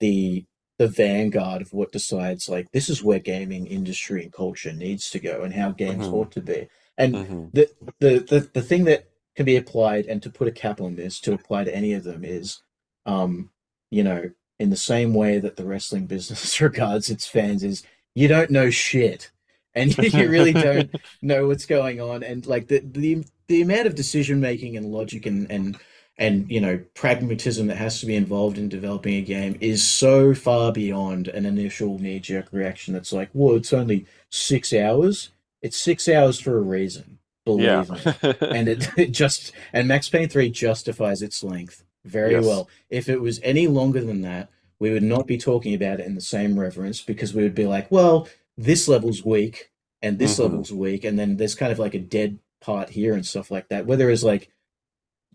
the 0.00 0.44
the 0.80 0.88
vanguard 0.88 1.60
of 1.60 1.74
what 1.74 1.92
decides 1.92 2.48
like 2.48 2.72
this 2.72 2.88
is 2.88 3.04
where 3.04 3.20
gaming 3.20 3.66
industry 3.66 4.22
and 4.24 4.32
culture 4.32 4.72
needs 4.72 5.10
to 5.10 5.20
go 5.20 5.42
and 5.42 5.52
how 5.54 5.70
games 5.72 6.08
mhm, 6.08 6.10
ought 6.10 6.32
to 6.32 6.40
be. 6.40 6.68
And 6.96 7.14
mhm, 7.14 7.52
the 7.52 7.68
the 8.00 8.20
the, 8.20 8.50
the 8.54 8.62
thing 8.62 8.84
that 8.86 9.10
can 9.36 9.44
be 9.44 9.58
applied 9.58 10.06
and 10.06 10.22
to 10.22 10.30
put 10.30 10.48
a 10.48 10.52
cap 10.52 10.80
on 10.80 10.96
this 10.96 11.20
to 11.20 11.34
apply 11.34 11.64
to 11.64 11.76
any 11.76 11.92
of 11.92 12.04
them 12.04 12.24
is 12.24 12.62
um 13.06 13.50
you 13.90 14.02
know 14.02 14.30
in 14.58 14.70
the 14.70 14.76
same 14.76 15.14
way 15.14 15.38
that 15.38 15.56
the 15.56 15.66
wrestling 15.66 16.06
business 16.06 16.60
regards 16.62 17.10
its 17.10 17.26
fans 17.26 17.62
is 17.62 17.84
you 18.14 18.28
don't 18.28 18.50
know 18.50 18.70
shit. 18.70 19.30
And 19.74 19.96
you 20.14 20.28
really 20.30 20.54
don't 20.54 20.90
know 21.22 21.46
what's 21.46 21.66
going 21.66 22.00
on. 22.00 22.22
And 22.24 22.46
like 22.46 22.68
the 22.68 22.80
the 22.80 23.24
the 23.48 23.62
amount 23.62 23.86
of 23.86 23.94
decision 23.94 24.40
making 24.40 24.78
and 24.78 24.86
logic 24.92 25.26
and 25.26 25.50
and 25.50 25.78
and 26.20 26.50
you 26.50 26.60
know 26.62 26.80
pragmatism 26.94 27.68
that 27.68 27.78
has 27.78 28.00
to 28.00 28.06
be 28.06 28.16
involved 28.16 28.58
in 28.58 28.70
developing 28.70 29.16
a 29.16 29.22
game 29.22 29.58
is 29.62 29.88
so 29.88 30.34
far 30.34 30.72
beyond 30.72 31.28
an 31.28 31.46
initial 31.46 31.98
knee-jerk 32.00 32.48
reaction 32.52 32.94
that's 32.94 33.14
like 33.14 33.30
well 33.34 33.56
it's 33.56 33.74
only 33.74 34.06
six 34.30 34.74
hours. 34.74 35.30
It's 35.62 35.78
six 35.78 36.08
hours 36.08 36.40
for 36.40 36.58
a 36.58 36.62
reason 36.62 37.20
yeah. 37.56 37.84
believe 37.84 37.90
me. 37.90 38.08
And 38.50 38.68
it, 38.68 38.90
it 38.98 39.12
just 39.12 39.52
and 39.74 39.88
max 39.88 40.10
payne 40.10 40.30
3 40.30 40.50
justifies 40.52 41.22
its 41.22 41.44
length 41.44 41.84
very 42.06 42.36
Yes. 42.36 42.44
well. 42.44 42.70
If 42.90 43.08
it 43.10 43.22
was 43.22 43.40
any 43.44 43.68
longer 43.68 44.02
than 44.02 44.22
that 44.22 44.50
we 44.80 44.92
would 44.92 45.04
not 45.04 45.26
be 45.28 45.38
talking 45.38 45.74
about 45.74 46.00
it 46.00 46.06
in 46.06 46.16
the 46.16 46.22
same 46.22 46.60
reverence 46.60 47.02
because 47.02 47.34
we 47.34 47.44
would 47.44 47.56
be 47.56 47.66
like 47.66 47.90
well 47.92 48.28
this 48.58 48.88
level's 48.88 49.24
weak 49.24 49.72
and 50.02 50.18
this 50.20 50.38
hmm 50.38 50.44
level's 50.44 50.72
weak 50.72 51.04
and 51.04 51.18
then 51.18 51.38
there's 51.38 51.56
kind 51.56 51.72
of 51.72 51.80
like 51.80 51.94
a 51.94 52.00
dead 52.00 52.38
part 52.62 52.90
here 52.90 53.14
and 53.14 53.26
stuff 53.26 53.50
like 53.50 53.68
that. 53.70 53.86
Where 53.86 53.98
there 53.98 54.10
is 54.10 54.24
like 54.24 54.50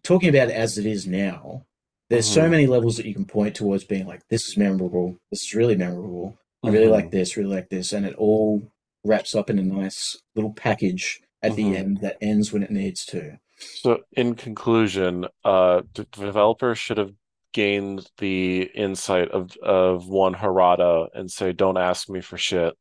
talking 0.05 0.29
about 0.29 0.49
it 0.49 0.55
as 0.55 0.77
it 0.77 0.85
is 0.85 1.07
now, 1.07 1.65
there's 2.09 2.27
so 2.29 2.47
hmm 2.47 2.49
many 2.49 2.67
levels 2.67 2.97
that 2.97 3.05
you 3.07 3.13
can 3.13 3.25
point 3.25 3.55
towards 3.55 3.83
being 3.83 4.07
like, 4.07 4.27
this 4.29 4.47
is 4.47 4.57
memorable, 4.57 5.17
this 5.31 5.43
is 5.43 5.55
really 5.55 5.75
memorable, 5.75 6.37
I 6.65 6.69
really 6.71 6.87
like 6.89 7.09
hmm 7.09 7.11
this, 7.11 7.37
really 7.37 7.53
like 7.55 7.69
this, 7.69 7.93
and 7.93 8.05
it 8.05 8.15
all 8.15 8.71
wraps 9.03 9.35
up 9.35 9.49
in 9.49 9.59
a 9.59 9.63
nice 9.63 10.17
little 10.35 10.53
package 10.53 11.21
at 11.43 11.55
the 11.55 11.63
hmm 11.63 11.75
end 11.75 11.99
that 12.01 12.17
ends 12.21 12.53
when 12.53 12.63
it 12.63 12.71
needs 12.71 13.05
to. 13.07 13.39
So, 13.73 14.03
in 14.15 14.35
conclusion, 14.35 15.25
uh, 15.43 15.83
the 15.93 16.05
developers 16.05 16.77
should 16.79 16.97
have 16.97 17.13
gained 17.53 18.09
the 18.17 18.63
insight 18.63 19.29
of 19.31 19.55
of 19.57 20.07
one 20.07 20.33
Harada 20.33 21.09
and 21.13 21.29
say, 21.29 21.53
"Don't 21.53 21.77
ask 21.77 22.09
me 22.09 22.21
for 22.21 22.37
shit." 22.37 22.73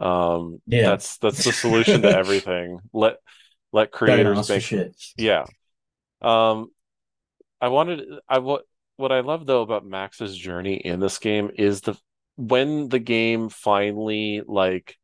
Um, 0.00 0.62
Yeah. 0.66 0.96
that's 0.96 1.18
that's 1.18 1.44
the 1.44 1.52
solution 1.52 2.02
to 2.02 2.10
everything. 2.12 2.80
Let 2.92 3.18
let 3.72 3.92
creators 3.92 4.48
make, 4.48 4.62
shit. 4.62 4.96
yeah. 5.16 5.46
Um, 6.22 6.70
I 7.60 7.68
wanted 7.68 8.02
I 8.28 8.38
what 8.38 8.64
what 8.96 9.12
I 9.12 9.20
love 9.20 9.46
though 9.46 9.62
about 9.62 9.86
Max's 9.86 10.36
journey 10.36 10.74
in 10.76 11.00
this 11.00 11.18
game 11.18 11.50
is 11.56 11.80
the 11.82 11.96
when 12.36 12.88
the 12.88 12.98
game 12.98 13.48
finally 13.48 14.42
like 14.46 14.96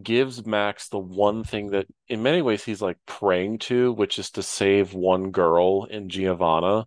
gives 0.00 0.46
Max 0.46 0.88
the 0.88 0.98
one 0.98 1.44
thing 1.44 1.70
that 1.70 1.86
in 2.08 2.22
many 2.22 2.42
ways 2.42 2.64
he's 2.64 2.82
like 2.82 2.98
praying 3.06 3.58
to, 3.58 3.92
which 3.92 4.18
is 4.18 4.30
to 4.32 4.42
save 4.42 4.94
one 4.94 5.30
girl 5.30 5.84
in 5.84 6.08
Giovanna. 6.08 6.86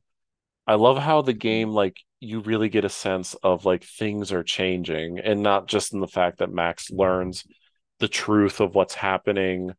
I 0.68 0.76
love 0.76 0.98
how 0.98 1.22
the 1.22 1.34
game 1.34 1.70
like 1.72 1.98
you 2.20 2.40
really 2.42 2.70
get 2.70 2.86
a 2.86 2.90
sense 2.90 3.34
of 3.44 3.66
like 3.66 3.84
things 3.84 4.32
are 4.32 4.44
changing 4.44 5.20
and 5.20 5.42
not 5.42 5.68
just 5.68 5.94
in 5.94 6.00
the 6.00 6.08
fact 6.08 6.40
that 6.40 6.54
Max 6.54 6.90
learns 6.92 7.44
the 8.00 8.08
truth 8.08 8.62
of 8.62 8.76
what's 8.76 8.94
happening 8.94 9.72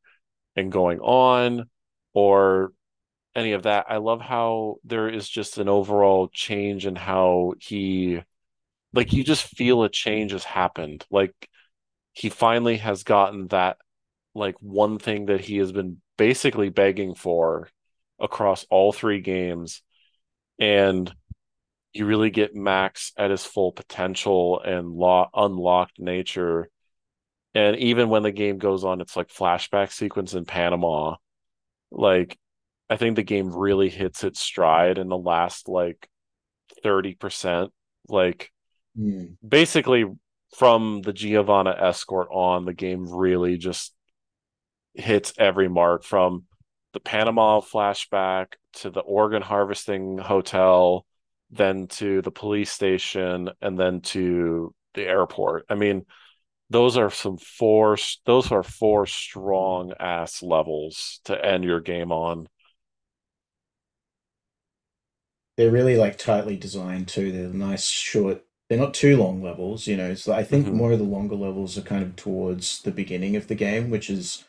and 0.57 0.71
going 0.71 1.01
on 1.01 1.71
or 2.13 2.73
any 3.35 3.53
of 3.53 3.65
that. 3.65 3.87
I 3.89 3.99
love 3.99 4.21
how 4.21 4.77
there 4.85 5.09
is 5.09 5.29
just 5.29 5.59
an 5.59 5.69
overall 5.69 6.29
change 6.29 6.87
in 6.87 6.97
how 6.97 7.55
he 7.61 8.21
like 8.93 9.13
you 9.13 9.25
just 9.25 9.45
feel 9.45 9.83
a 9.83 9.89
change 9.89 10.33
has 10.33 10.45
happened. 10.45 11.05
Like 11.11 11.35
he 12.13 12.29
finally 12.29 12.77
has 12.79 13.05
gotten 13.05 13.49
that 13.49 13.79
like 14.35 14.57
one 14.61 14.99
thing 14.99 15.27
that 15.27 15.41
he 15.41 15.59
has 15.59 15.73
been 15.73 16.01
basically 16.17 16.69
begging 16.69 17.15
for 17.15 17.69
across 18.21 18.67
all 18.71 18.93
three 18.93 19.21
games 19.21 19.83
and 20.59 21.13
you 21.93 22.07
really 22.07 22.31
get 22.31 22.55
Max 22.55 23.13
at 23.17 23.31
his 23.31 23.45
full 23.45 23.73
potential 23.73 24.61
and 24.61 24.91
law 24.91 25.29
unlocked 25.35 25.99
nature. 25.99 26.69
And 27.55 27.77
even 27.77 28.09
when 28.09 28.23
the 28.23 28.33
game 28.33 28.59
goes 28.59 28.85
on, 28.85 29.01
it's 29.01 29.17
like 29.17 29.29
flashback 29.29 29.93
sequence 29.93 30.33
in 30.33 30.47
Panama. 30.47 31.17
Like 31.91 32.39
I 32.93 32.97
think 32.97 33.17
the 33.17 33.23
game 33.23 33.55
really 33.55 33.89
hits 33.89 34.25
its 34.25 34.41
stride 34.41 34.99
in 34.99 35.09
the 35.09 35.17
last 35.19 35.69
like 35.69 36.09
30%. 36.83 37.73
Like 38.09 38.51
Hmm. 38.95 39.35
basically 39.47 40.05
from 40.57 41.01
the 41.03 41.15
Giovanna 41.15 41.71
escort 41.71 42.29
on, 42.31 42.67
the 42.67 42.75
game 42.75 43.09
really 43.11 43.57
just 43.57 43.95
hits 44.95 45.33
every 45.39 45.69
mark 45.69 46.05
from 46.05 46.45
the 46.93 47.01
Panama 47.01 47.61
flashback 47.61 48.55
to 48.75 48.91
the 48.91 49.01
organ 49.01 49.43
harvesting 49.43 50.19
hotel, 50.19 51.07
then 51.51 51.87
to 51.89 52.21
the 52.23 52.31
police 52.31 52.71
station, 52.71 53.51
and 53.63 53.79
then 53.79 54.01
to 54.03 54.75
the 54.95 55.05
airport. 55.07 55.65
I 55.71 55.75
mean, 55.75 56.05
those 56.71 56.97
are 56.97 57.11
some 57.11 57.39
four 57.39 57.97
those 58.27 58.53
are 58.53 58.63
four 58.63 59.07
strong 59.07 59.93
ass 60.01 60.43
levels 60.43 61.21
to 61.25 61.45
end 61.45 61.65
your 61.65 61.81
game 61.81 62.13
on. 62.13 62.49
They're 65.63 65.71
really 65.71 65.97
like 65.97 66.19
tightly 66.19 66.57
designed 66.57 67.09
too. 67.09 67.33
They're 67.33 67.49
nice, 67.49 67.87
short. 67.87 68.45
They're 68.69 68.79
not 68.79 68.95
too 68.95 69.17
long 69.17 69.43
levels, 69.43 69.87
you 69.87 69.97
know. 69.97 70.15
So 70.15 70.33
I 70.33 70.43
think 70.45 70.73
hmm 70.73 70.73
more 70.73 70.93
of 70.93 70.99
the 70.99 71.05
longer 71.05 71.37
levels 71.37 71.79
are 71.79 71.83
kind 71.83 72.03
of 72.03 72.17
towards 72.17 72.83
the 72.83 72.91
beginning 72.91 73.37
of 73.37 73.49
the 73.49 73.55
game, 73.55 73.91
which 73.91 74.11
is 74.11 74.45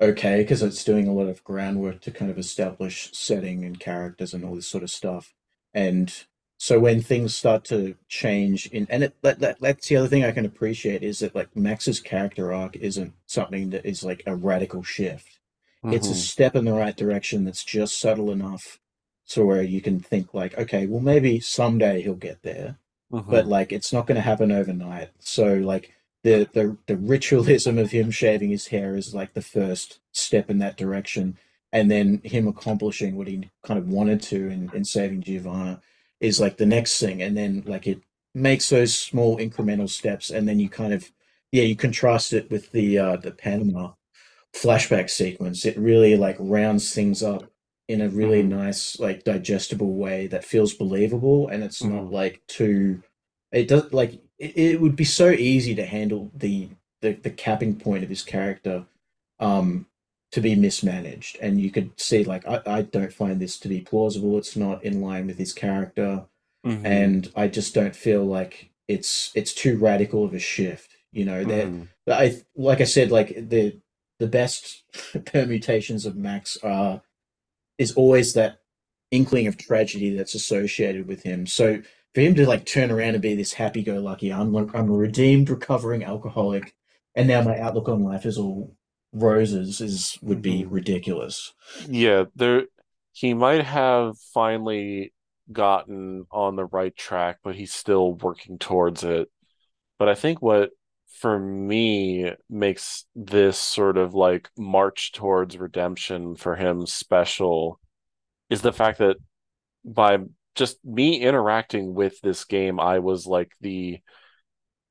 okay 0.00 0.42
because 0.42 0.62
it's 0.62 0.84
doing 0.84 1.08
a 1.08 1.14
lot 1.14 1.28
of 1.28 1.44
groundwork 1.44 2.00
to 2.02 2.10
kind 2.12 2.30
of 2.30 2.38
establish 2.38 3.10
setting 3.12 3.64
and 3.64 3.80
characters 3.80 4.34
and 4.34 4.44
all 4.44 4.56
this 4.56 4.68
sort 4.68 4.84
of 4.84 4.90
stuff. 4.90 5.34
And 5.74 6.12
so 6.58 6.80
when 6.80 7.02
things 7.02 7.36
start 7.36 7.64
to 7.66 7.96
change 8.08 8.66
in 8.68 8.86
and 8.90 9.04
it 9.04 9.16
that, 9.22 9.40
that 9.40 9.60
that's 9.60 9.88
the 9.88 9.96
other 9.96 10.08
thing 10.08 10.24
I 10.24 10.32
can 10.32 10.46
appreciate 10.46 11.04
is 11.04 11.20
that 11.20 11.34
like 11.36 11.56
Max's 11.56 12.00
character 12.00 12.52
arc 12.52 12.76
isn't 12.76 13.14
something 13.26 13.70
that 13.70 13.86
is 13.86 14.04
like 14.04 14.24
a 14.26 14.36
radical 14.36 14.82
shift. 14.84 15.40
It's 15.90 16.10
a 16.10 16.14
hmm 16.14 16.28
step 16.30 16.56
in 16.56 16.64
the 16.66 16.72
right 16.74 16.96
direction 16.96 17.44
that's 17.44 17.64
just 17.64 17.98
subtle 18.00 18.30
enough 18.32 18.80
to 19.28 19.44
where 19.44 19.62
you 19.62 19.80
can 19.80 20.00
think 20.00 20.34
like, 20.34 20.56
okay, 20.58 20.86
well 20.86 21.00
maybe 21.00 21.40
someday 21.40 22.02
he'll 22.02 22.14
get 22.14 22.42
there 22.42 22.78
but 23.28 23.46
hmm 23.46 23.48
like 23.48 23.72
it's 23.72 23.92
not 23.92 24.06
going 24.06 24.16
to 24.16 24.22
happen 24.22 24.50
overnight. 24.52 25.10
So 25.18 25.54
like 25.54 25.92
the 26.24 26.48
the 26.52 26.76
the 26.86 26.96
ritualism 26.96 27.78
of 27.78 27.90
him 27.90 28.10
shaving 28.10 28.50
his 28.50 28.68
hair 28.68 28.96
is 28.96 29.14
like 29.14 29.34
the 29.34 29.42
first 29.42 30.00
step 30.12 30.50
in 30.50 30.58
that 30.58 30.76
direction, 30.76 31.38
and 31.72 31.90
then 31.90 32.20
him 32.24 32.48
accomplishing 32.48 33.16
what 33.16 33.28
he 33.28 33.50
kind 33.62 33.78
of 33.78 33.88
wanted 33.88 34.22
to 34.22 34.48
in, 34.48 34.70
in 34.74 34.84
saving 34.84 35.22
Giovanna 35.22 35.80
is 36.20 36.40
like 36.40 36.56
the 36.56 36.66
next 36.66 36.98
thing, 37.00 37.22
and 37.22 37.36
then 37.36 37.62
like 37.66 37.86
it 37.86 38.02
makes 38.34 38.68
those 38.70 38.96
small 38.98 39.38
incremental 39.38 39.88
steps, 39.88 40.30
and 40.30 40.48
then 40.48 40.58
you 40.60 40.68
kind 40.68 40.92
of 40.92 41.10
yeah 41.52 41.62
you 41.64 41.76
contrast 41.76 42.32
it 42.32 42.50
with 42.50 42.72
the 42.72 42.98
uh 42.98 43.16
the 43.16 43.30
Panama 43.32 43.92
flashback 44.54 45.10
sequence. 45.10 45.64
It 45.64 45.78
really 45.78 46.16
like 46.16 46.36
rounds 46.38 46.92
things 46.94 47.22
up 47.22 47.50
in 47.88 48.00
a 48.00 48.08
really 48.08 48.42
hmm 48.42 48.44
nice, 48.44 48.98
like 49.00 49.24
digestible 49.24 49.94
way 49.94 50.26
that 50.28 50.44
feels 50.44 50.74
believable 50.74 51.48
and 51.48 51.64
it's 51.64 51.84
not 51.84 52.10
hmm 52.10 52.12
like 52.12 52.42
too 52.46 53.02
it 53.52 53.68
does 53.68 53.92
like 53.92 54.14
it, 54.38 54.56
it 54.58 54.80
would 54.80 54.96
be 54.96 55.04
so 55.04 55.30
easy 55.30 55.74
to 55.74 55.86
handle 55.86 56.30
the, 56.34 56.68
the 57.02 57.12
the 57.14 57.30
capping 57.30 57.76
point 57.78 58.04
of 58.04 58.10
his 58.10 58.22
character 58.22 58.84
um 59.40 59.86
to 60.32 60.40
be 60.42 60.54
mismanaged. 60.54 61.38
And 61.40 61.60
you 61.60 61.70
could 61.70 61.98
see 61.98 62.24
like 62.24 62.46
I, 62.46 62.60
I 62.66 62.82
don't 62.82 63.12
find 63.12 63.40
this 63.40 63.58
to 63.60 63.68
be 63.68 63.80
plausible. 63.80 64.36
It's 64.38 64.56
not 64.56 64.84
in 64.84 65.00
line 65.00 65.26
with 65.26 65.38
his 65.38 65.52
character. 65.54 66.26
Hmm 66.64 66.84
and 66.84 67.30
I 67.36 67.48
just 67.48 67.74
don't 67.74 67.96
feel 67.96 68.24
like 68.24 68.70
it's 68.86 69.30
it's 69.34 69.52
too 69.54 69.78
radical 69.78 70.24
of 70.24 70.34
a 70.34 70.38
shift 70.38 70.92
You 71.12 71.24
know, 71.24 71.44
they're 71.44 71.72
hmm 71.72 71.88
I 72.08 72.42
like 72.56 72.80
I 72.80 72.84
said, 72.84 73.10
like 73.10 73.48
the 73.50 73.78
the 74.18 74.26
best 74.26 74.84
permutations 75.26 76.06
of 76.06 76.16
Max 76.16 76.56
are 76.62 77.02
is 77.78 77.92
always 77.92 78.34
that 78.34 78.58
inkling 79.10 79.46
of 79.46 79.56
tragedy 79.56 80.14
that's 80.14 80.34
associated 80.34 81.08
with 81.08 81.22
him. 81.22 81.46
So 81.46 81.82
for 82.14 82.20
him 82.20 82.34
to 82.36 82.46
like 82.46 82.66
turn 82.66 82.90
around 82.90 83.14
and 83.14 83.22
be 83.22 83.34
this 83.34 83.52
happy-go-lucky, 83.54 84.32
I'm 84.32 84.54
I'm 84.56 84.90
a 84.90 84.94
redeemed, 84.94 85.50
recovering 85.50 86.04
alcoholic, 86.04 86.74
and 87.14 87.28
now 87.28 87.42
my 87.42 87.58
outlook 87.58 87.88
on 87.88 88.02
life 88.02 88.26
is 88.26 88.38
all 88.38 88.74
roses, 89.12 89.80
is 89.80 90.18
would 90.22 90.42
be 90.42 90.64
hmm 90.64 90.68
ridiculous. 90.68 91.54
Yeah, 91.84 92.24
there 92.34 92.64
he 93.12 93.34
might 93.34 93.64
have 93.64 94.18
finally 94.34 95.12
gotten 95.52 96.26
on 96.30 96.56
the 96.56 96.66
right 96.66 96.94
track, 96.96 97.38
but 97.42 97.56
he's 97.56 97.72
still 97.72 98.14
working 98.14 98.58
towards 98.58 99.04
it. 99.04 99.30
But 99.98 100.08
I 100.08 100.14
think 100.14 100.42
what 100.42 100.70
for 101.08 101.38
me 101.38 102.32
makes 102.48 103.06
this 103.16 103.58
sort 103.58 103.96
of 103.96 104.14
like 104.14 104.48
march 104.56 105.12
towards 105.12 105.58
redemption 105.58 106.36
for 106.36 106.54
him 106.54 106.86
special 106.86 107.80
is 108.50 108.62
the 108.62 108.72
fact 108.72 108.98
that 108.98 109.16
by 109.84 110.18
just 110.54 110.84
me 110.84 111.20
interacting 111.20 111.94
with 111.94 112.20
this 112.20 112.44
game, 112.44 112.80
I 112.80 113.00
was 113.00 113.26
like 113.26 113.52
the 113.60 114.00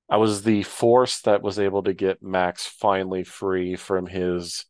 I 0.10 0.18
was 0.18 0.44
the 0.44 0.64
force 0.64 1.22
that 1.22 1.42
was 1.42 1.60
able 1.60 1.84
to 1.84 1.94
get 1.94 2.24
Max 2.24 2.66
finally 2.66 3.24
free 3.24 3.76
from 3.76 4.06
his 4.08 4.66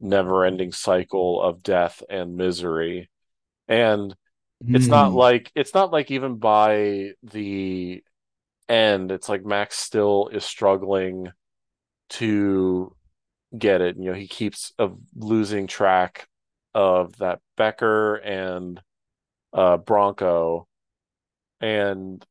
never-ending 0.00 0.72
cycle 0.72 1.42
of 1.42 1.62
death 1.62 2.02
and 2.10 2.36
misery. 2.36 3.10
And 3.68 4.14
it's 4.72 4.90
not 4.90 5.14
Hmm. 5.14 5.14
like 5.14 5.52
it's 5.56 5.74
not 5.74 5.92
like 5.92 6.10
even 6.10 6.36
by 6.38 7.12
the 7.24 8.04
end, 8.68 9.10
it's 9.12 9.28
like 9.28 9.44
Max 9.44 9.76
still 9.78 10.28
is 10.28 10.44
struggling 10.44 11.30
to 12.10 12.94
get 13.56 13.80
it. 13.80 13.96
You 13.96 14.06
know, 14.06 14.14
he 14.14 14.28
keeps 14.28 14.72
of 14.78 14.98
losing 15.14 15.66
track 15.66 16.28
of 16.74 17.16
that 17.18 17.40
Becker 17.56 18.16
and 18.16 18.80
uh 19.52 19.78
Branco 19.78 20.68
and 21.60 22.24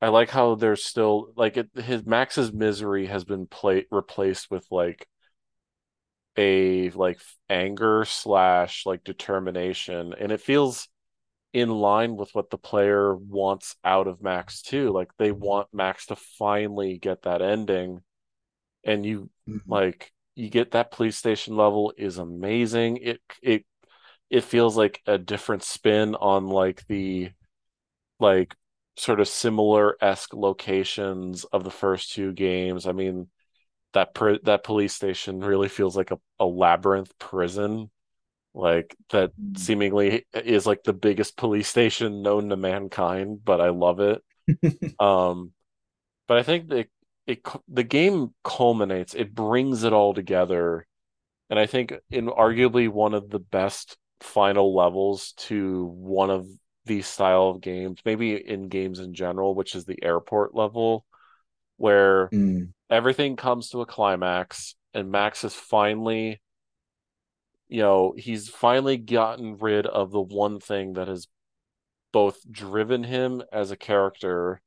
I 0.00 0.08
like 0.08 0.30
how 0.30 0.54
there's 0.56 0.84
still 0.84 1.32
like 1.36 1.56
it, 1.56 1.70
his 1.74 2.04
Max's 2.04 2.52
misery 2.52 3.06
has 3.06 3.24
been 3.24 3.46
play, 3.46 3.86
replaced 3.90 4.50
with 4.50 4.66
like 4.70 5.06
a 6.36 6.90
like 6.90 7.18
anger 7.48 8.04
slash 8.04 8.84
like 8.86 9.04
determination, 9.04 10.14
and 10.18 10.32
it 10.32 10.40
feels 10.40 10.88
in 11.56 11.70
line 11.70 12.16
with 12.16 12.34
what 12.34 12.50
the 12.50 12.58
player 12.58 13.14
wants 13.16 13.76
out 13.84 14.08
of 14.08 14.22
Max 14.22 14.62
too. 14.62 14.90
Like 14.92 15.10
they 15.18 15.32
want 15.32 15.68
Max 15.72 16.06
to 16.06 16.16
finally 16.16 16.98
get 16.98 17.22
that 17.22 17.42
ending, 17.42 18.02
and 18.84 19.06
you 19.06 19.30
Mhm. 19.46 19.60
like 19.66 20.12
you 20.34 20.50
get 20.50 20.72
that 20.72 20.90
police 20.92 21.16
station 21.18 21.56
level 21.56 21.92
is 21.96 22.18
amazing. 22.18 22.98
It 22.98 23.20
it 23.42 23.66
it 24.30 24.44
feels 24.44 24.76
like 24.76 25.02
a 25.06 25.18
different 25.18 25.62
spin 25.64 26.14
on 26.16 26.48
like 26.48 26.86
the 26.88 27.30
like 28.18 28.54
sort 28.96 29.20
of 29.20 29.28
similar 29.28 29.96
esque 30.02 30.34
locations 30.34 31.44
of 31.44 31.64
the 31.64 31.70
first 31.70 32.12
two 32.14 32.32
games. 32.32 32.86
I 32.86 32.92
mean, 32.92 33.28
that 33.94 34.14
pr- 34.14 34.42
that 34.44 34.64
police 34.64 34.94
station 34.94 35.40
really 35.40 35.68
feels 35.70 35.96
like 35.96 36.12
a, 36.12 36.18
a 36.40 36.46
labyrinth 36.46 37.18
prison, 37.18 37.90
like 38.56 38.96
that 39.10 39.32
seemingly 39.56 40.26
is 40.34 40.66
like 40.66 40.84
the 40.84 40.94
biggest 40.94 41.36
police 41.36 41.68
station 41.68 42.22
known 42.22 42.48
to 42.50 42.56
mankind. 42.56 43.44
But 43.44 43.60
I 43.60 43.70
love 43.70 44.00
it. 44.00 44.22
Um, 45.00 45.52
but 46.28 46.38
I 46.38 46.42
think 46.42 46.68
that 46.68 46.88
it 47.26 47.40
the 47.68 47.84
game 47.84 48.34
culminates. 48.44 49.14
It 49.14 49.34
brings 49.34 49.84
it 49.84 49.92
all 49.92 50.14
together, 50.14 50.86
and 51.50 51.58
I 51.58 51.66
think 51.66 51.94
in 52.10 52.26
arguably 52.28 52.88
one 52.88 53.14
of 53.14 53.30
the 53.30 53.38
best 53.40 53.98
final 54.20 54.74
levels 54.74 55.32
to 55.38 55.86
one 55.86 56.30
of 56.30 56.46
these 56.86 57.06
style 57.06 57.48
of 57.50 57.60
games, 57.60 58.00
maybe 58.04 58.34
in 58.36 58.68
games 58.68 59.00
in 59.00 59.14
general, 59.14 59.54
which 59.54 59.74
is 59.74 59.84
the 59.84 60.02
airport 60.02 60.54
level, 60.54 61.06
where 61.76 62.32
Mm. 62.32 62.72
everything 62.90 63.36
comes 63.36 63.70
to 63.70 63.80
a 63.80 63.86
climax 63.86 64.76
and 64.94 65.10
Max 65.10 65.44
is 65.44 65.54
finally, 65.54 66.40
you 67.68 67.82
know, 67.82 68.14
he's 68.16 68.48
finally 68.48 68.96
gotten 68.96 69.56
rid 69.58 69.86
of 69.86 70.10
the 70.10 70.20
one 70.20 70.60
thing 70.60 70.94
that 70.94 71.08
has 71.08 71.26
both 72.12 72.38
driven 72.50 73.04
him 73.04 73.42
as 73.52 73.70
a 73.70 73.76
character, 73.76 74.60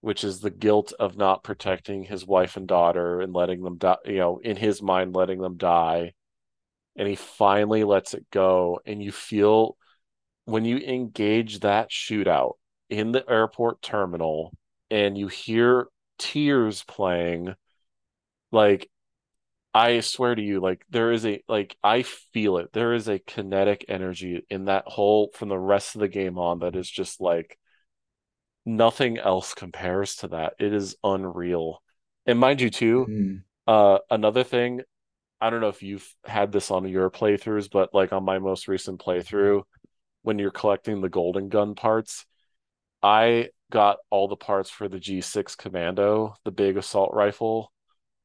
which 0.00 0.22
is 0.22 0.40
the 0.40 0.50
guilt 0.50 0.92
of 0.98 1.16
not 1.16 1.42
protecting 1.42 2.04
his 2.04 2.26
wife 2.26 2.56
and 2.56 2.68
daughter 2.68 3.20
and 3.20 3.32
letting 3.32 3.62
them 3.62 3.78
die, 3.78 3.96
you 4.04 4.18
know, 4.18 4.38
in 4.38 4.56
his 4.56 4.82
mind, 4.82 5.14
letting 5.14 5.40
them 5.40 5.56
die. 5.56 6.12
And 6.96 7.08
he 7.08 7.16
finally 7.16 7.82
lets 7.84 8.14
it 8.14 8.26
go. 8.30 8.80
And 8.86 9.02
you 9.02 9.10
feel 9.10 9.76
when 10.44 10.64
you 10.64 10.76
engage 10.78 11.60
that 11.60 11.90
shootout 11.90 12.52
in 12.90 13.12
the 13.12 13.28
airport 13.28 13.82
terminal 13.82 14.52
and 14.90 15.16
you 15.16 15.26
hear 15.28 15.88
tears 16.18 16.84
playing, 16.84 17.54
like 18.52 18.88
I 19.74 20.00
swear 20.00 20.34
to 20.34 20.42
you, 20.42 20.60
like 20.60 20.84
there 20.90 21.10
is 21.12 21.26
a 21.26 21.42
like 21.48 21.76
I 21.82 22.02
feel 22.02 22.58
it. 22.58 22.72
There 22.72 22.94
is 22.94 23.08
a 23.08 23.18
kinetic 23.18 23.84
energy 23.88 24.44
in 24.48 24.66
that 24.66 24.84
whole 24.86 25.30
from 25.34 25.48
the 25.48 25.58
rest 25.58 25.96
of 25.96 26.00
the 26.00 26.08
game 26.08 26.38
on 26.38 26.60
that 26.60 26.76
is 26.76 26.88
just 26.88 27.20
like 27.20 27.58
nothing 28.64 29.18
else 29.18 29.54
compares 29.54 30.16
to 30.16 30.28
that. 30.28 30.54
It 30.58 30.72
is 30.72 30.96
unreal. 31.04 31.82
And 32.26 32.38
mind 32.38 32.60
you 32.60 32.70
too, 32.70 33.06
Mm. 33.08 33.42
uh 33.66 33.98
another 34.10 34.44
thing, 34.44 34.82
I 35.40 35.50
don't 35.50 35.60
know 35.60 35.68
if 35.68 35.82
you've 35.82 36.08
had 36.24 36.52
this 36.52 36.70
on 36.70 36.88
your 36.88 37.10
playthroughs, 37.10 37.70
but 37.70 37.94
like 37.94 38.12
on 38.12 38.24
my 38.24 38.38
most 38.38 38.68
recent 38.68 39.00
playthrough, 39.00 39.64
when 40.22 40.38
you're 40.38 40.50
collecting 40.52 41.00
the 41.02 41.10
golden 41.10 41.48
gun 41.50 41.74
parts, 41.74 42.26
I 43.02 43.50
got 43.70 43.98
all 44.10 44.28
the 44.28 44.36
parts 44.36 44.70
for 44.70 44.88
the 44.88 45.00
G6 45.00 45.56
Commando, 45.56 46.36
the 46.44 46.52
big 46.52 46.76
assault 46.78 47.12
rifle, 47.14 47.72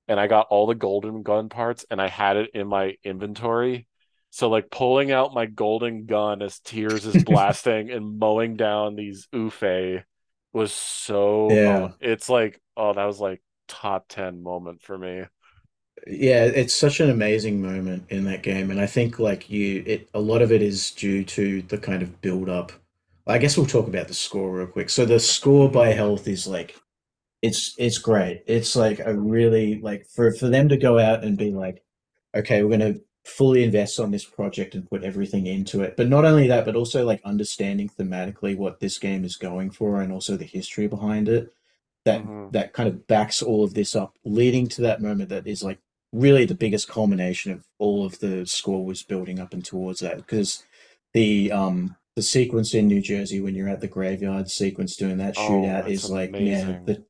and 0.09 0.19
I 0.19 0.27
got 0.27 0.47
all 0.51 0.67
the 0.67 0.75
golden 0.75 1.23
gun 1.23 1.49
parts 1.49 1.85
and 1.91 2.01
I 2.01 2.09
had 2.09 2.37
it 2.37 2.51
in 2.55 2.67
my 2.67 2.97
inventory. 3.05 3.87
So 4.31 4.49
like 4.49 4.71
pulling 4.71 5.11
out 5.13 5.35
my 5.35 5.47
golden 5.47 6.07
gun 6.07 6.43
as 6.43 6.59
Tears 6.61 7.05
is 7.07 7.17
blasting 7.19 7.91
and 7.91 8.19
mowing 8.19 8.57
down 8.57 8.95
these 8.97 9.27
UFE 9.33 10.03
was 10.53 10.73
so 10.73 11.59
Yeah. 11.59 11.91
it's 12.01 12.29
like 12.29 12.61
oh 12.77 12.93
that 12.93 13.05
was 13.05 13.19
like 13.21 13.41
top 13.69 14.07
10 14.09 14.43
moment 14.43 14.81
for 14.83 14.97
me. 14.97 15.25
Yeah, 16.07 16.45
it's 16.45 16.73
such 16.73 16.99
an 16.99 17.09
amazing 17.09 17.61
moment 17.61 18.05
in 18.09 18.23
that 18.25 18.41
game, 18.43 18.71
and 18.71 18.79
I 18.81 18.85
think 18.87 19.19
like 19.19 19.49
you, 19.49 19.83
it 19.85 20.09
a 20.13 20.19
lot 20.19 20.41
of 20.41 20.51
it 20.51 20.61
is 20.61 20.91
due 20.91 21.23
to 21.25 21.61
the 21.63 21.77
kind 21.77 22.01
of 22.01 22.21
build 22.21 22.49
up. 22.49 22.71
I 23.27 23.37
guess 23.37 23.57
we'll 23.57 23.65
talk 23.67 23.87
about 23.87 24.07
the 24.07 24.13
score 24.13 24.51
real 24.57 24.67
quick. 24.67 24.89
So 24.89 25.05
the 25.05 25.19
score 25.19 25.69
by 25.69 25.93
HEALTH 25.93 26.27
is 26.27 26.47
like 26.47 26.75
it's 27.41 27.73
it's 27.77 27.97
great. 27.97 28.43
It's 28.47 28.75
like 28.75 28.99
a 28.99 29.13
really 29.13 29.79
like 29.81 30.07
for 30.07 30.31
for 30.33 30.49
them 30.49 30.69
to 30.69 30.77
go 30.77 30.99
out 30.99 31.23
and 31.23 31.37
be 31.37 31.51
like, 31.51 31.83
okay, 32.35 32.63
we're 32.63 32.77
going 32.77 32.93
to 32.95 33.01
fully 33.25 33.63
invest 33.63 33.99
on 33.99 34.11
this 34.11 34.25
project 34.25 34.75
and 34.75 34.89
put 34.89 35.03
everything 35.03 35.45
into 35.47 35.81
it. 35.81 35.95
But 35.97 36.09
not 36.09 36.25
only 36.25 36.47
that, 36.47 36.65
but 36.65 36.75
also 36.75 37.05
like 37.05 37.21
understanding 37.23 37.89
thematically 37.89 38.57
what 38.57 38.79
this 38.79 38.97
game 38.97 39.23
is 39.23 39.35
going 39.35 39.71
for 39.71 40.01
and 40.01 40.11
also 40.11 40.35
the 40.37 40.45
history 40.45 40.87
behind 40.87 41.29
it 41.29 41.53
that 42.05 42.23
hmm 42.23 42.49
that 42.51 42.73
kind 42.73 42.89
of 42.89 43.07
backs 43.07 43.41
all 43.41 43.63
of 43.63 43.73
this 43.73 43.95
up, 43.95 44.15
leading 44.25 44.67
to 44.67 44.81
that 44.81 45.01
moment 45.01 45.29
that 45.29 45.45
is 45.47 45.63
like 45.63 45.79
really 46.11 46.45
the 46.45 46.55
biggest 46.55 46.87
culmination 46.89 47.51
of 47.51 47.63
all 47.77 48.05
of 48.05 48.19
the 48.19 48.45
score 48.45 48.83
was 48.85 49.03
building 49.03 49.39
up 49.39 49.53
and 49.53 49.63
towards 49.63 49.99
that. 49.99 50.17
Because 50.17 50.63
the 51.13 51.51
um 51.51 51.95
the 52.15 52.21
sequence 52.23 52.73
in 52.73 52.87
New 52.87 53.01
Jersey 53.01 53.39
when 53.39 53.55
you're 53.55 53.69
at 53.69 53.81
the 53.81 53.87
graveyard 53.87 54.49
sequence 54.49 54.95
doing 54.95 55.17
that 55.17 55.35
Oh, 55.35 55.63
shootout 55.65 55.87
it's 55.87 56.03
is 56.03 56.09
like, 56.09 56.29
amazing. 56.29 56.85
the 56.85 57.03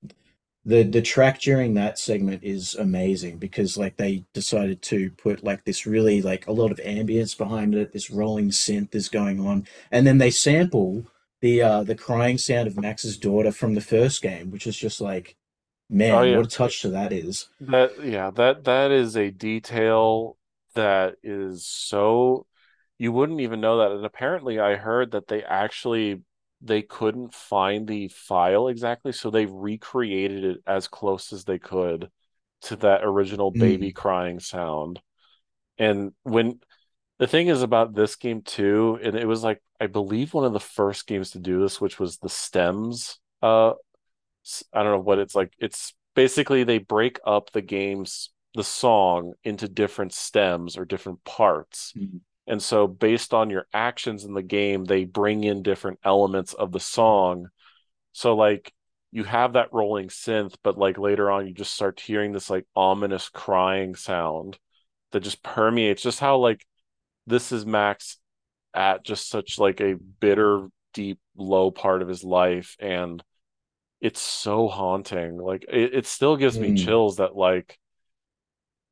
the 0.70 0.84
the 0.84 1.02
track 1.02 1.40
during 1.40 1.74
that 1.74 1.98
segment 1.98 2.44
is 2.44 2.76
amazing 2.76 3.38
because 3.38 3.78
like 3.78 3.98
they 3.98 4.24
decided 4.34 4.82
to 4.82 5.10
put 5.12 5.44
like 5.44 5.64
this 5.66 5.86
really 5.86 6.22
like 6.22 6.48
a 6.48 6.52
lot 6.52 6.72
of 6.72 6.78
ambience 6.80 7.38
behind 7.38 7.74
it 7.76 7.92
this 7.94 8.10
rolling 8.12 8.50
synth 8.50 8.94
is 8.96 9.10
going 9.10 9.40
on 9.40 9.66
and 9.92 10.06
then 10.06 10.18
they 10.18 10.32
sample 10.32 11.06
the 11.42 11.62
uh 11.62 11.84
the 11.84 11.96
crying 11.96 12.38
sound 12.38 12.68
of 12.68 12.78
max's 12.78 13.18
daughter 13.18 13.52
from 13.52 13.74
the 13.76 13.82
first 13.82 14.22
game 14.22 14.52
which 14.52 14.68
is 14.68 14.78
just 14.78 15.02
like 15.02 15.36
Oh 16.10 16.22
man 16.22 16.24
yeah. 16.24 16.38
what 16.38 16.46
a 16.46 16.50
touch 16.50 16.82
to 16.82 16.90
that 16.90 17.14
is 17.14 17.48
That 17.62 18.04
yeah, 18.04 18.32
that 18.32 18.64
that 18.66 18.92
is 18.92 19.16
a 19.18 19.32
detail 19.32 20.38
that 20.76 21.16
is 21.24 21.66
so 21.66 22.48
you 22.98 23.12
wouldn't 23.12 23.42
even 23.42 23.62
know 23.62 23.78
that. 23.80 23.92
And 23.92 24.06
apparently 24.06 24.60
I 24.60 24.76
heard 24.76 25.12
that 25.12 25.28
they 25.28 25.44
actually 25.44 26.24
they 26.62 26.82
couldn't 26.82 27.34
find 27.34 27.88
the 27.88 28.10
file 28.10 28.68
exactly, 28.68 29.12
so 29.14 29.30
they 29.30 29.46
recreated 29.46 30.44
it 30.44 30.58
as 30.68 30.88
close 30.88 31.34
as 31.34 31.46
they 31.46 31.60
could 31.60 32.10
to 32.62 32.76
that 32.78 33.04
original 33.04 33.52
baby 33.52 33.92
mm, 33.92 33.94
crying 33.94 34.40
sound. 34.40 35.02
And 35.78 36.14
when 36.24 36.60
the 37.20 37.28
thing 37.28 37.48
is 37.50 37.62
about 37.64 37.96
this 37.96 38.16
game 38.18 38.42
too, 38.44 39.00
and 39.04 39.16
it 39.18 39.28
was 39.28 39.44
like 39.44 39.62
I 39.82 39.88
believe 39.88 40.34
one 40.34 40.46
of 40.46 40.54
the 40.54 40.60
first 40.62 41.08
games 41.08 41.32
to 41.32 41.40
do 41.40 41.62
this, 41.62 41.82
which 41.82 42.00
was 42.00 42.18
the 42.20 42.30
stems 42.30 43.20
uh 43.44 43.74
I 44.74 44.84
don't 44.84 44.92
know 44.94 45.00
what 45.00 45.20
it's 45.20 45.36
like. 45.36 45.54
It's 45.60 45.94
basically 46.16 46.64
they 46.64 46.78
break 46.80 47.20
up 47.26 47.52
the 47.52 47.62
game's 47.62 48.32
the 48.56 48.64
song 48.64 49.34
into 49.44 49.68
different 49.68 50.14
stems 50.14 50.78
or 50.78 50.86
different 50.86 51.24
parts. 51.24 51.96
Mhm. 51.96 52.20
And 52.50 52.62
so 52.62 52.88
based 52.88 53.34
on 53.34 53.52
your 53.52 53.68
actions 53.74 54.26
in 54.26 54.34
the 54.34 54.44
game, 54.44 54.86
they 54.86 55.06
bring 55.06 55.46
in 55.46 55.64
different 55.64 56.00
elements 56.04 56.54
of 56.54 56.74
the 56.74 56.82
song. 56.82 57.50
So 58.14 58.36
like 58.36 58.74
you 59.12 59.24
have 59.24 59.54
that 59.54 59.74
rolling 59.74 60.10
synth, 60.10 60.56
but 60.64 60.78
like 60.78 60.98
later 60.98 61.32
on 61.32 61.48
you 61.48 61.54
just 61.54 61.74
start 61.74 62.02
hearing 62.02 62.34
this 62.34 62.50
like 62.50 62.66
ominous 62.76 63.30
crying 63.30 63.96
sound 63.96 64.60
that 65.12 65.22
just 65.22 65.44
permeates 65.44 66.04
just 66.04 66.20
how 66.20 66.38
like 66.38 66.66
this 67.28 67.52
is 67.54 67.66
Max 67.66 68.18
at 68.74 69.04
just 69.06 69.30
such 69.30 69.60
like 69.60 69.82
a 69.82 69.96
bitter, 69.96 70.68
deep, 70.94 71.20
low 71.38 71.72
part 71.72 72.02
of 72.02 72.10
his 72.10 72.24
life 72.24 72.76
and 72.80 73.24
it's 74.02 74.22
so 74.22 74.68
haunting. 74.68 75.38
Like 75.38 75.66
it, 75.70 75.94
it 75.96 76.06
still 76.08 76.38
gives 76.38 76.60
me 76.60 76.72
Mm. 76.72 76.78
chills 76.78 77.18
that 77.18 77.36
like 77.36 77.78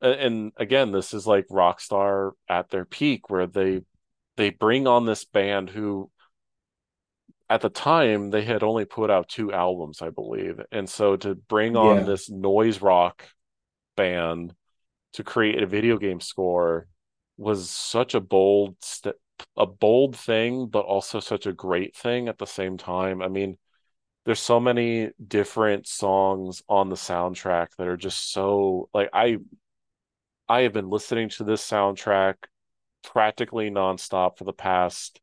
and 0.00 0.52
again, 0.56 0.92
this 0.92 1.14
is 1.14 1.26
like 1.26 1.46
Rockstar 1.48 2.32
at 2.48 2.70
their 2.70 2.84
peak 2.84 3.30
where 3.30 3.46
they 3.46 3.82
they 4.36 4.50
bring 4.50 4.86
on 4.86 5.06
this 5.06 5.24
band 5.24 5.70
who 5.70 6.10
at 7.50 7.60
the 7.60 7.68
time 7.70 8.30
they 8.30 8.42
had 8.44 8.62
only 8.62 8.84
put 8.84 9.10
out 9.10 9.28
two 9.28 9.52
albums, 9.52 10.02
I 10.02 10.10
believe. 10.10 10.60
And 10.70 10.88
so 10.88 11.16
to 11.16 11.34
bring 11.34 11.76
on 11.76 12.04
Yeah. 12.04 12.04
this 12.04 12.28
noise 12.30 12.82
rock 12.82 13.24
band 13.96 14.54
to 15.14 15.24
create 15.24 15.62
a 15.62 15.66
video 15.66 15.98
game 15.98 16.20
score 16.20 16.88
was 17.38 17.70
such 17.70 18.14
a 18.14 18.20
bold 18.20 18.76
st 18.82 19.16
a 19.56 19.66
bold 19.66 20.16
thing, 20.16 20.68
but 20.68 20.84
also 20.86 21.20
such 21.20 21.46
a 21.46 21.52
great 21.52 21.96
thing 21.96 22.28
at 22.28 22.38
the 22.38 22.46
same 22.46 22.78
time. 22.78 23.22
I 23.22 23.28
mean, 23.28 23.58
there's 24.26 24.40
so 24.40 24.60
many 24.60 25.10
different 25.26 25.86
songs 25.88 26.62
on 26.68 26.90
the 26.90 26.96
soundtrack 26.96 27.68
that 27.78 27.88
are 27.88 27.96
just 27.96 28.32
so 28.32 28.90
like 28.94 29.10
I 29.12 29.38
I 30.48 30.62
have 30.62 30.72
been 30.72 30.88
listening 30.88 31.28
to 31.30 31.44
this 31.44 31.68
soundtrack 31.68 32.36
practically 33.04 33.70
nonstop 33.70 34.38
for 34.38 34.44
the 34.44 34.52
past 34.52 35.20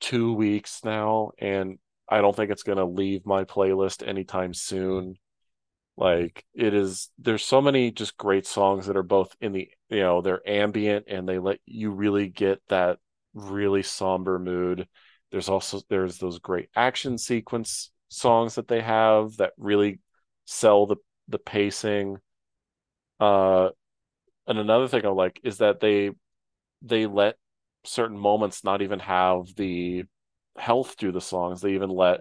two 0.00 0.34
weeks 0.34 0.84
now, 0.84 1.32
and 1.38 1.78
I 2.08 2.20
don't 2.20 2.34
think 2.36 2.50
it's 2.50 2.62
gonna 2.62 2.84
leave 2.84 3.24
my 3.26 3.44
playlist 3.44 4.06
anytime 4.06 4.54
soon. 4.54 5.16
Like 5.96 6.44
it 6.54 6.74
is, 6.74 7.10
there's 7.18 7.44
so 7.44 7.60
many 7.60 7.90
just 7.90 8.16
great 8.16 8.46
songs 8.46 8.86
that 8.86 8.96
are 8.96 9.02
both 9.02 9.34
in 9.40 9.52
the, 9.52 9.70
you 9.88 10.00
know, 10.00 10.22
they're 10.22 10.46
ambient 10.48 11.06
and 11.08 11.28
they 11.28 11.38
let 11.38 11.60
you 11.66 11.90
really 11.90 12.28
get 12.28 12.62
that 12.68 12.98
really 13.34 13.82
somber 13.82 14.38
mood. 14.38 14.88
There's 15.30 15.48
also 15.48 15.80
there's 15.88 16.18
those 16.18 16.38
great 16.38 16.68
action 16.76 17.18
sequence 17.18 17.90
songs 18.08 18.56
that 18.56 18.68
they 18.68 18.80
have 18.80 19.36
that 19.38 19.52
really 19.58 20.00
sell 20.46 20.86
the 20.86 20.96
the 21.28 21.38
pacing. 21.38 22.18
Uh, 23.20 23.70
and 24.46 24.58
another 24.58 24.88
thing 24.88 25.04
I 25.06 25.08
like 25.10 25.40
is 25.44 25.58
that 25.58 25.80
they 25.80 26.10
they 26.82 27.06
let 27.06 27.36
certain 27.84 28.18
moments 28.18 28.64
not 28.64 28.82
even 28.82 29.00
have 29.00 29.54
the 29.56 30.04
HEALTH 30.58 30.96
do 30.98 31.12
the 31.12 31.20
songs. 31.20 31.60
They 31.62 31.74
even 31.74 31.90
let 31.90 32.20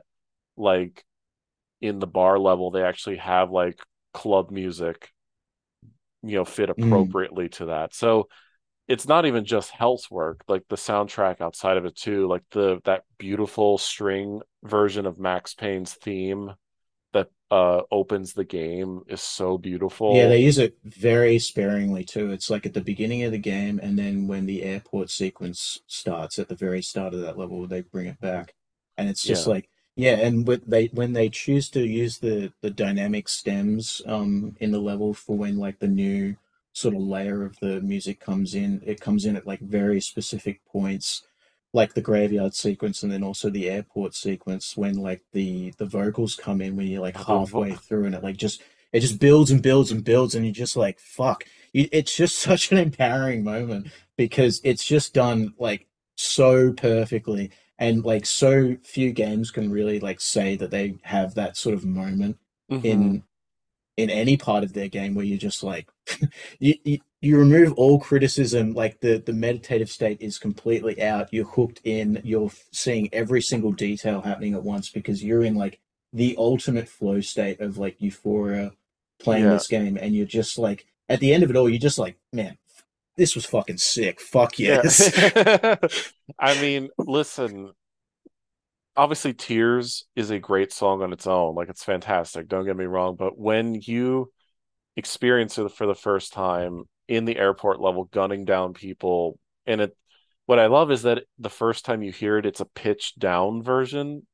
like 0.57 1.03
in 1.81 1.99
the 1.99 2.07
bar 2.07 2.39
level 2.39 2.71
they 2.71 2.83
actually 2.83 3.17
have 3.17 3.51
like 3.51 3.79
club 4.13 4.51
music, 4.51 5.11
you 6.23 6.35
know, 6.37 6.45
fit 6.45 6.69
Mm. 6.77 7.13
appropriately 7.13 7.49
to 7.49 7.65
that. 7.65 7.93
So 7.93 8.27
it's 8.87 9.07
not 9.07 9.25
even 9.25 9.45
just 9.45 9.71
HEALTH's 9.71 10.11
work, 10.11 10.43
like 10.47 10.63
the 10.69 10.77
soundtrack 10.77 11.41
outside 11.41 11.77
of 11.77 11.85
it 11.85 11.95
too, 11.95 12.27
like 12.27 12.43
the 12.51 12.81
that 12.85 13.03
beautiful 13.19 13.77
string 13.77 14.41
version 14.63 15.05
of 15.07 15.19
Max 15.19 15.55
Payne's 15.55 15.93
theme 15.95 16.53
uh 17.51 17.83
opens 17.91 18.33
the 18.33 18.45
game 18.45 19.03
is 19.07 19.21
so 19.21 19.57
beautiful. 19.59 20.07
Yeah, 20.07 20.27
they 20.27 20.39
use 20.39 20.57
it 20.57 20.77
very 20.83 21.39
sparingly 21.39 22.03
too. 22.03 22.31
It's 22.31 22.49
like 22.49 22.65
at 22.65 22.73
the 22.73 22.81
beginning 22.81 23.23
of 23.23 23.31
the 23.31 23.37
game, 23.37 23.79
and 23.81 23.97
then 23.97 24.27
when 24.27 24.45
the 24.45 24.63
airport 24.63 25.09
sequence 25.09 25.79
starts 25.87 26.37
at 26.39 26.49
the 26.49 26.55
very 26.55 26.81
start 26.81 27.13
of 27.13 27.21
that 27.21 27.37
level, 27.37 27.65
they 27.67 27.81
bring 27.81 28.07
it 28.07 28.19
back, 28.19 28.53
and 28.97 29.07
it's 29.09 29.25
just 29.25 29.45
Yeah. 29.45 29.47
like 29.47 29.69
yeah. 29.95 30.15
And 30.17 30.47
with 30.47 30.65
they 30.65 30.87
when 30.87 31.13
they 31.13 31.29
choose 31.29 31.69
to 31.71 31.85
use 31.85 32.19
the 32.19 32.51
the 32.61 32.71
dynamic 32.71 33.29
stems 33.29 34.01
um 34.05 34.55
in 34.59 34.71
the 34.71 34.79
level 34.79 35.13
for 35.13 35.37
when 35.37 35.57
like 35.57 35.79
the 35.79 35.87
new 35.87 36.35
sort 36.73 36.95
of 36.95 37.01
layer 37.01 37.43
of 37.45 37.57
the 37.59 37.79
music 37.81 38.19
comes 38.19 38.55
in, 38.55 38.81
it 38.85 38.99
comes 39.01 39.25
in 39.25 39.35
at 39.37 39.47
like 39.47 39.59
very 39.61 40.01
specific 40.01 40.61
points, 40.65 41.23
like 41.73 41.93
the 41.93 42.01
graveyard 42.01 42.53
sequence, 42.53 43.01
and 43.03 43.11
then 43.11 43.23
also 43.23 43.49
the 43.49 43.69
airport 43.69 44.13
sequence 44.15 44.75
when 44.75 44.95
like 44.95 45.21
the 45.33 45.73
the 45.77 45.85
vocals 45.85 46.35
come 46.35 46.61
in 46.61 46.75
when 46.75 46.87
you're 46.87 47.01
like 47.01 47.17
Oh, 47.29 47.39
halfway 47.39 47.73
through, 47.73 48.05
and 48.05 48.15
it 48.15 48.23
like 48.23 48.37
just 48.37 48.61
it 48.91 48.99
just 48.99 49.19
builds 49.19 49.51
and 49.51 49.61
builds 49.61 49.91
and 49.91 50.03
builds, 50.03 50.35
and 50.35 50.45
you're 50.45 50.53
just 50.53 50.75
like, 50.75 50.99
fuck. 50.99 51.45
You, 51.73 51.87
it's 51.91 52.15
just 52.15 52.37
such 52.49 52.71
an 52.71 52.77
empowering 52.77 53.43
moment 53.43 53.87
because 54.17 54.59
it's 54.63 54.85
just 54.85 55.13
done 55.13 55.53
like 55.57 55.87
so 56.15 56.73
perfectly. 56.73 57.51
And 57.79 58.03
like 58.05 58.27
so 58.27 58.77
few 58.83 59.11
games 59.11 59.49
can 59.49 59.71
really 59.71 59.99
like 59.99 60.21
say 60.21 60.55
that 60.57 60.69
they 60.69 60.95
have 61.03 61.33
that 61.35 61.57
sort 61.57 61.73
of 61.73 61.83
moment 61.85 62.37
Mhm. 62.71 62.85
in 62.85 63.23
in 64.01 64.09
any 64.09 64.35
part 64.37 64.63
of 64.63 64.73
their 64.73 64.87
game 64.87 65.13
where 65.15 65.25
you're 65.25 65.37
just 65.37 65.63
like 65.63 65.87
you, 66.59 66.75
you 66.83 66.97
you 67.21 67.37
remove 67.37 67.73
all 67.73 67.99
criticism 67.99 68.73
like 68.73 68.99
the 69.01 69.17
the 69.25 69.33
meditative 69.33 69.89
state 69.89 70.17
is 70.21 70.37
completely 70.37 71.01
out 71.01 71.29
you're 71.31 71.45
hooked 71.45 71.79
in 71.83 72.19
you're 72.23 72.51
seeing 72.71 73.07
every 73.13 73.41
single 73.41 73.71
detail 73.71 74.21
happening 74.21 74.53
at 74.55 74.63
once 74.63 74.89
because 74.89 75.23
you're 75.23 75.43
in 75.43 75.55
like 75.55 75.79
the 76.13 76.35
ultimate 76.37 76.89
flow 76.89 77.21
state 77.21 77.59
of 77.61 77.77
like 77.77 77.95
euphoria 77.99 78.71
playing 79.21 79.43
Yeah. 79.45 79.51
this 79.53 79.67
game 79.67 79.97
and 80.01 80.15
you're 80.15 80.25
just 80.25 80.57
like 80.57 80.85
at 81.07 81.19
the 81.19 81.33
end 81.33 81.43
of 81.43 81.49
it 81.49 81.55
all 81.55 81.69
you're 81.69 81.79
just 81.79 81.99
like 81.99 82.17
man 82.33 82.57
this 83.17 83.35
was 83.35 83.45
fucking 83.45 83.77
sick 83.77 84.19
fuck 84.19 84.57
yes 84.57 85.11
Yeah. 85.35 85.75
I 86.39 86.59
mean, 86.61 86.89
listen, 86.97 87.73
obviously 88.95 89.33
Tears 89.33 90.05
is 90.15 90.29
a 90.31 90.39
great 90.39 90.73
song 90.73 91.01
on 91.01 91.13
its 91.13 91.27
own. 91.27 91.55
Like 91.55 91.69
it's 91.69 91.83
fantastic, 91.83 92.47
don't 92.47 92.65
get 92.65 92.75
me 92.77 92.85
wrong, 92.85 93.15
but 93.15 93.37
when 93.37 93.75
you 93.75 94.31
experience 94.95 95.57
it 95.57 95.71
for 95.71 95.87
the 95.87 95.95
first 95.95 96.33
time 96.33 96.83
in 97.07 97.25
the 97.25 97.37
airport 97.37 97.81
level 97.81 98.05
gunning 98.05 98.45
down 98.45 98.73
people 98.73 99.39
and 99.65 99.81
it 99.81 99.97
what 100.45 100.59
I 100.59 100.67
love 100.67 100.91
is 100.91 101.03
that 101.03 101.23
the 101.39 101.49
first 101.49 101.85
time 101.85 102.03
you 102.03 102.11
hear 102.11 102.37
it 102.37 102.45
it's 102.45 102.59
a 102.61 102.65
pitched 102.65 103.19
down 103.19 103.63
version. 103.63 104.27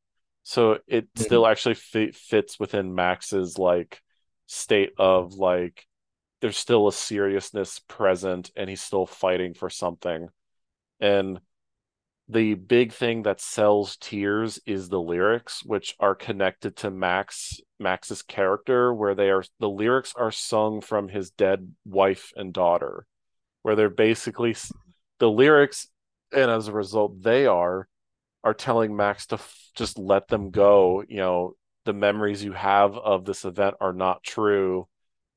So 0.43 0.79
it 0.87 1.07
Mm. 1.15 1.21
still 1.21 1.45
actually 1.47 1.75
fi 1.75 2.11
fits 2.11 2.59
within 2.59 2.95
Max's 2.95 3.57
like 3.59 4.01
state 4.47 4.91
of 4.97 5.33
like 5.33 5.85
there's 6.41 6.57
still 6.57 6.87
a 6.87 6.93
seriousness 6.93 7.79
present 7.87 8.51
and 8.55 8.69
he's 8.69 8.81
still 8.81 9.05
fighting 9.05 9.53
for 9.53 9.69
something. 9.69 10.29
And 10.99 11.39
the 12.30 12.56
big 12.56 12.91
thing 12.91 13.23
that 13.23 13.39
sells 13.39 13.95
Tears 13.97 14.59
is 14.65 14.89
the 14.89 14.99
lyrics, 14.99 15.64
which 15.64 15.95
are 15.99 16.15
connected 16.15 16.75
to 16.77 16.91
Max 16.91 17.59
Max's 17.80 18.22
character, 18.22 18.93
where 18.93 19.15
they 19.15 19.30
are 19.30 19.43
the 19.59 19.69
lyrics 19.69 20.14
are 20.15 20.31
sung 20.31 20.81
from 20.81 21.07
his 21.07 21.31
dead 21.31 21.73
wife 21.85 22.33
and 22.35 22.53
daughter, 22.53 23.06
where 23.61 23.75
they're 23.75 23.89
basically 23.89 24.56
the 25.19 25.30
lyrics, 25.30 25.88
and 26.33 26.51
as 26.51 26.67
a 26.67 26.73
result, 26.73 27.22
they 27.22 27.45
are 27.45 27.88
are 28.43 28.53
telling 28.53 28.95
Max 28.95 29.27
to 29.27 29.35
f- 29.35 29.69
just 29.75 29.97
let 29.97 30.27
them 30.27 30.51
go. 30.51 31.03
You 31.07 31.17
know, 31.17 31.56
the 31.85 31.93
memories 31.93 32.43
you 32.43 32.51
have 32.51 32.97
of 32.97 33.23
this 33.23 33.45
event 33.45 33.75
are 33.80 33.93
not 33.93 34.23
true. 34.23 34.88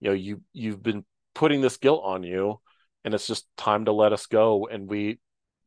You 0.00 0.10
know, 0.10 0.14
you 0.14 0.40
you've 0.52 0.82
been 0.82 1.04
putting 1.34 1.60
this 1.60 1.76
guilt 1.76 2.02
on 2.04 2.24
you, 2.24 2.60
and 3.04 3.14
it's 3.14 3.28
just 3.28 3.46
time 3.56 3.84
to 3.84 3.92
let 3.92 4.12
us 4.12 4.26
go, 4.26 4.66
and 4.66 4.88
we 4.88 5.20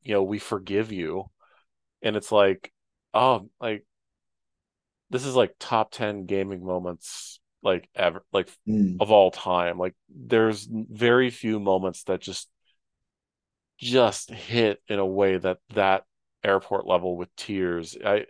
you 0.03 0.14
know, 0.14 0.23
we 0.23 0.40
forgive 0.40 0.91
you. 0.91 1.30
And 2.01 2.15
it's 2.15 2.32
like, 2.32 2.72
oh, 3.14 3.49
like 3.59 3.85
this 5.09 5.25
is 5.25 5.35
like 5.35 5.56
top 5.59 5.91
10 5.91 6.25
gaming 6.25 6.65
moments 6.65 7.40
like 7.61 7.88
ever 7.95 8.23
like 8.33 8.49
Mm. 8.67 8.98
of 8.99 9.11
all 9.11 9.32
time. 9.32 9.77
Like 9.77 9.95
there's 10.09 10.67
very 10.69 11.30
few 11.30 11.59
moments 11.59 12.03
that 12.03 12.22
just 12.22 12.49
just 13.77 14.30
hit 14.30 14.82
in 14.88 14.99
a 14.99 15.06
way 15.06 15.38
that 15.38 15.57
that 15.73 16.03
airport 16.43 16.85
level 16.85 17.17
with 17.17 17.33
tears. 17.35 17.98
I 18.03 18.25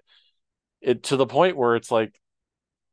it 0.82 1.04
to 1.04 1.18
the 1.18 1.26
point 1.26 1.58
where 1.58 1.76
it's 1.76 1.92
like 1.92 2.20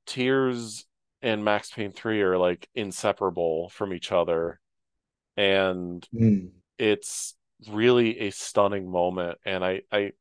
tears 0.07 0.86
and 1.23 1.44
Max 1.44 1.70
Payne 1.70 1.92
3 1.92 2.23
are 2.23 2.39
like 2.39 2.68
inseparable 2.75 3.68
from 3.70 3.92
each 3.92 4.12
other. 4.12 4.60
And 5.36 6.07
Mm. 6.15 6.50
it's 6.78 7.34
really 7.69 8.21
a 8.21 8.31
stunning 8.31 8.91
moment 8.91 9.39
and 9.45 9.65
I 9.65 9.83
I 9.93 10.13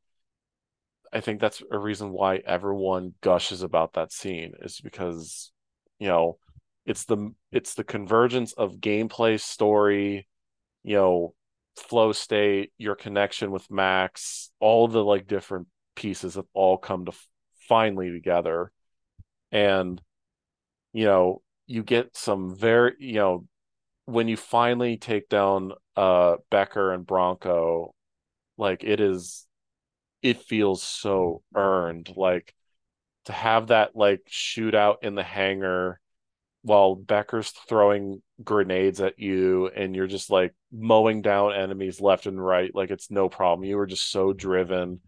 I 1.12 1.20
think 1.20 1.40
that's 1.40 1.62
a 1.70 1.78
reason 1.78 2.12
why 2.12 2.36
everyone 2.38 3.14
gushes 3.20 3.62
about 3.62 3.94
that 3.94 4.12
scene 4.12 4.52
is 4.62 4.80
because 4.80 5.52
you 5.98 6.08
know 6.08 6.38
it's 6.86 7.04
the 7.04 7.32
it's 7.52 7.74
the 7.74 7.84
convergence 7.84 8.52
of 8.52 8.76
gameplay 8.76 9.40
story 9.40 10.28
you 10.82 10.96
know 10.96 11.34
flow 11.76 12.12
state 12.12 12.72
your 12.78 12.94
connection 12.94 13.50
with 13.50 13.70
Max 13.70 14.50
all 14.60 14.88
the 14.88 15.02
like 15.02 15.26
different 15.26 15.66
pieces 15.94 16.34
have 16.34 16.46
all 16.54 16.78
come 16.78 17.04
to 17.04 17.12
finally 17.68 18.10
together. 18.10 18.72
And 19.52 20.00
you 20.92 21.04
know 21.04 21.42
you 21.66 21.82
get 21.82 22.16
some 22.16 22.56
very 22.56 22.94
you 22.98 23.14
know 23.14 23.46
when 24.06 24.28
you 24.28 24.36
finally 24.36 24.96
take 24.96 25.28
down 25.28 25.72
uh 25.96 26.36
Becker 26.50 26.92
and 26.92 27.06
Branco, 27.06 27.94
like 28.58 28.84
it 28.84 29.00
is 29.00 29.46
it 30.22 30.42
feels 30.42 30.82
so 30.82 31.42
earned. 31.54 32.12
Like 32.16 32.54
to 33.26 33.32
have 33.32 33.68
that 33.68 33.96
like 33.96 34.22
shootout 34.30 34.98
in 35.02 35.14
the 35.14 35.22
hangar 35.22 36.00
while 36.62 36.94
Becker's 36.96 37.50
throwing 37.50 38.22
grenades 38.44 39.00
at 39.00 39.18
you 39.18 39.68
and 39.68 39.96
you're 39.96 40.06
just 40.06 40.30
like 40.30 40.54
mowing 40.72 41.22
down 41.22 41.54
enemies 41.54 42.00
left 42.00 42.26
and 42.26 42.44
right 42.44 42.74
like 42.74 42.90
it's 42.90 43.10
no 43.10 43.28
problem. 43.28 43.64
You 43.68 43.76
were 43.78 43.86
just 43.86 44.10
so 44.10 44.32
driven. 44.32 45.00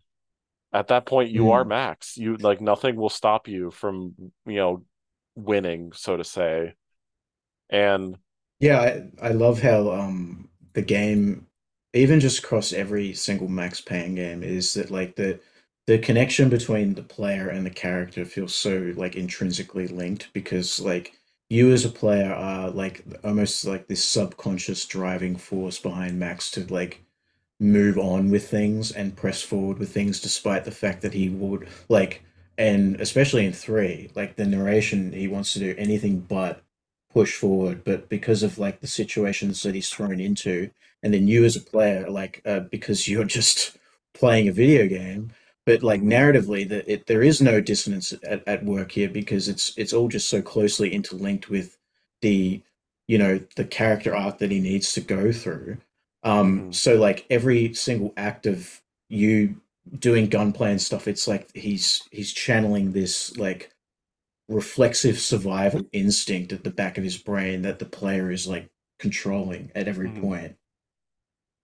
At 0.73 0.89
that 0.89 1.07
point 1.07 1.31
you 1.31 1.49
Mm. 1.49 1.53
are 1.53 1.65
max. 1.65 2.17
You 2.17 2.37
like 2.37 2.61
nothing 2.61 2.97
will 2.97 3.11
stop 3.11 3.49
you 3.49 3.71
from, 3.71 4.15
you 4.47 4.57
know, 4.57 4.85
winning, 5.37 5.93
so 5.93 6.17
to 6.17 6.25
say. 6.25 6.75
And 7.71 8.19
Yeah, 8.63 8.81
I, 8.81 9.29
I 9.29 9.31
love 9.33 9.61
how 9.61 9.91
um 9.93 10.49
the 10.75 10.83
game, 10.83 11.47
even 11.95 12.19
just 12.21 12.39
across 12.39 12.73
every 12.73 13.13
single 13.13 13.49
Max 13.49 13.81
Payne 13.83 14.15
game, 14.15 14.43
is 14.43 14.73
that 14.75 14.91
like 14.91 15.17
the 15.17 15.41
the 15.87 15.99
connection 15.99 16.49
between 16.49 16.95
the 16.95 17.03
player 17.03 17.49
and 17.49 17.67
the 17.67 17.71
character 17.71 18.25
feels 18.25 18.55
so 18.55 18.93
like 18.97 19.17
intrinsically 19.17 19.89
linked 19.89 20.33
because 20.33 20.81
like 20.81 21.13
you 21.51 21.73
as 21.73 21.85
a 21.85 21.91
player 21.91 22.33
are 22.33 22.71
like 22.71 23.05
almost 23.25 23.67
like 23.67 23.89
this 23.89 24.05
subconscious 24.05 24.87
driving 24.87 25.37
force 25.37 25.79
behind 25.81 26.19
Max 26.19 26.51
to 26.53 26.65
like 26.73 27.05
move 27.61 27.99
on 27.99 28.31
with 28.31 28.49
things 28.51 28.93
and 28.93 29.17
press 29.17 29.43
forward 29.43 29.79
with 29.79 29.93
things 29.93 30.21
despite 30.21 30.65
the 30.65 30.71
fact 30.71 31.03
that 31.03 31.15
he 31.15 31.29
would 31.29 31.69
like 31.89 32.23
and 32.59 33.01
especially 33.01 33.47
in 33.47 33.53
three 33.53 34.11
like 34.17 34.37
the 34.37 34.47
narration 34.47 35.13
he 35.13 35.29
wants 35.29 35.53
to 35.53 35.61
do 35.61 35.75
anything 35.79 36.21
but 36.21 36.63
push 37.13 37.35
forward 37.37 37.85
but 37.85 38.09
because 38.09 38.43
of 38.43 38.59
like 38.59 38.81
the 38.81 38.87
situations 38.87 39.63
that 39.63 39.75
he's 39.75 39.91
thrown 39.91 40.21
into 40.21 40.71
and 41.03 41.13
then 41.13 41.27
you 41.29 41.45
as 41.45 41.57
a 41.57 41.61
player 41.61 42.09
like 42.09 42.43
uh, 42.47 42.61
because 42.61 43.09
you're 43.09 43.25
just 43.25 43.77
playing 44.15 44.49
a 44.49 44.53
video 44.53 44.87
game 44.87 45.31
but 45.67 45.83
like 45.83 46.03
mhm, 46.03 46.03
narratively 46.03 46.69
that 46.69 46.91
it 46.91 47.07
there 47.07 47.23
is 47.23 47.41
no 47.41 47.61
dissonance 47.61 48.13
at, 48.25 48.47
at 48.47 48.65
work 48.65 48.93
here 48.93 49.09
because 49.09 49.49
it's 49.49 49.73
it's 49.77 49.93
all 49.93 50.09
just 50.09 50.29
so 50.29 50.43
closely 50.43 50.93
interlinked 50.93 51.49
with 51.49 51.77
the 52.21 52.63
you 53.09 53.19
know 53.19 53.41
the 53.57 53.65
character 53.65 54.15
arc 54.15 54.39
that 54.39 54.51
he 54.51 54.61
needs 54.61 54.93
to 54.93 55.01
go 55.01 55.33
through. 55.33 55.79
Um, 56.25 56.67
mhm, 56.67 56.71
so 56.71 56.97
like 56.97 57.27
every 57.31 57.75
single 57.75 58.13
act 58.17 58.47
of 58.47 58.81
you 59.09 59.61
doing 59.99 60.29
gunplay 60.29 60.71
and 60.71 60.81
stuff, 60.81 61.09
it's 61.09 61.27
like 61.27 61.51
he's 61.55 62.03
he's 62.13 62.33
channeling 62.33 62.93
this 62.93 63.37
like 63.37 63.72
reflexive 64.49 65.19
survival 65.21 65.83
instinct 65.93 66.53
at 66.53 66.65
the 66.65 66.71
back 66.71 66.99
of 66.99 67.05
his 67.05 67.19
brain 67.19 67.63
that 67.63 67.79
the 67.81 67.85
player 67.87 68.31
is 68.31 68.47
like 68.47 68.71
controlling 68.99 69.73
at 69.75 69.89
every 69.89 70.09
mhm. 70.09 70.13
point. 70.13 70.57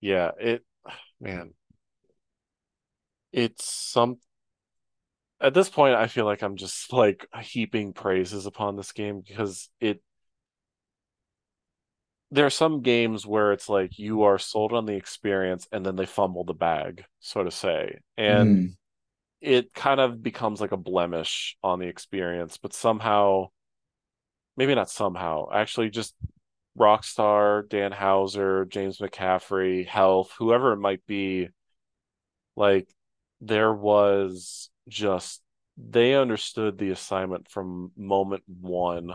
yeah, 0.01 0.31
it 0.41 0.65
man, 1.21 1.55
it's 3.33 3.65
some 3.65 4.19
at 5.41 5.55
this 5.55 5.69
point 5.69 5.95
I 5.95 6.07
feel 6.09 6.25
like 6.25 6.43
I'm 6.43 6.57
just 6.57 6.93
like 6.93 7.27
heaping 7.43 7.93
praises 7.93 8.47
upon 8.47 8.77
this 8.77 8.93
game 8.93 9.21
because 9.27 9.69
it 9.81 10.01
there 12.31 12.47
are 12.47 12.51
some 12.51 12.83
games 12.83 13.27
where 13.27 13.53
it's 13.53 13.69
like 13.69 13.99
you 13.99 14.23
are 14.23 14.39
sold 14.39 14.73
on 14.73 14.85
the 14.87 14.95
experience 14.95 15.67
and 15.73 15.85
then 15.85 15.97
they 15.97 16.05
fumble 16.07 16.45
the 16.45 16.53
bag, 16.55 17.05
so 17.21 17.43
to 17.43 17.51
say. 17.51 17.99
And 18.19 18.59
Mm, 18.59 18.77
it 19.41 19.73
kind 19.75 20.00
of 20.00 20.23
becomes 20.23 20.60
like 20.60 20.73
a 20.73 20.76
blemish 20.76 21.57
on 21.62 21.78
the 21.78 21.86
experience, 21.86 22.58
but 22.58 22.73
somehow, 22.73 23.49
maybe 24.57 24.75
not 24.75 24.91
somehow, 24.91 25.49
actually 25.52 25.91
just 25.91 26.15
Rockstar, 26.78 27.68
Dan 27.68 27.92
Houser, 27.92 28.65
James 28.67 28.99
McCaffrey, 28.99 29.86
HEALTH, 29.86 30.33
whoever 30.39 30.73
it 30.73 30.78
might 30.78 31.05
be, 31.07 31.49
like 32.57 32.89
there 33.41 33.73
was 33.73 34.70
just 34.89 35.42
they 35.76 36.15
understood 36.15 36.76
the 36.76 36.91
assignment 36.91 37.49
from 37.49 37.92
moment 37.97 38.42
one 38.47 39.15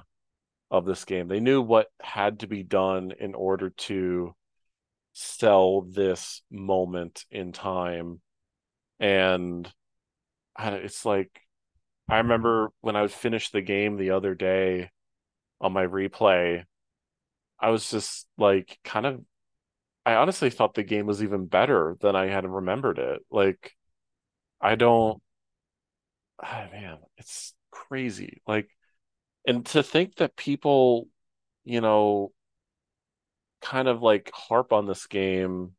of 0.71 0.85
this 0.85 1.03
game. 1.05 1.27
They 1.27 1.41
knew 1.41 1.61
what 1.61 1.87
had 2.01 2.39
to 2.39 2.47
be 2.47 2.63
done 2.63 3.13
in 3.19 3.35
order 3.35 3.69
to 3.69 4.33
sell 5.11 5.81
this 5.81 6.41
moment 6.49 7.25
in 7.29 7.51
time. 7.51 8.21
And 8.99 9.69
it's 10.59 11.05
like, 11.05 11.41
I 12.09 12.17
remember 12.17 12.71
when 12.81 12.95
I 12.95 13.01
would 13.01 13.11
finish 13.11 13.51
the 13.51 13.61
game 13.61 13.97
the 13.97 14.11
other 14.11 14.35
day 14.35 14.91
on 15.61 15.73
my 15.73 15.85
replay, 15.85 16.65
I 17.59 17.69
was 17.69 17.89
just 17.89 18.27
like, 18.37 18.79
kind 18.83 19.05
of, 19.05 19.21
I 20.05 20.15
honestly 20.15 20.49
thought 20.49 20.73
the 20.75 20.83
game 20.83 21.05
was 21.07 21.23
even 21.23 21.45
better 21.47 21.97
than 22.01 22.15
I 22.15 22.27
had 22.27 22.47
remembered 22.47 22.99
it. 22.99 23.21
Like, 23.31 23.75
I 24.61 24.75
don't, 24.75 25.21
ah, 26.41 26.67
man, 26.71 26.97
it's 27.17 27.53
crazy. 27.71 28.41
Like, 28.47 28.69
and 29.47 29.65
to 29.67 29.83
think 29.83 30.15
that 30.17 30.35
people, 30.35 31.07
you 31.65 31.81
know, 31.81 32.33
kind 33.61 33.87
of 33.87 34.01
like 34.01 34.29
harp 34.33 34.73
on 34.73 34.85
this 34.85 35.07
game 35.07 35.71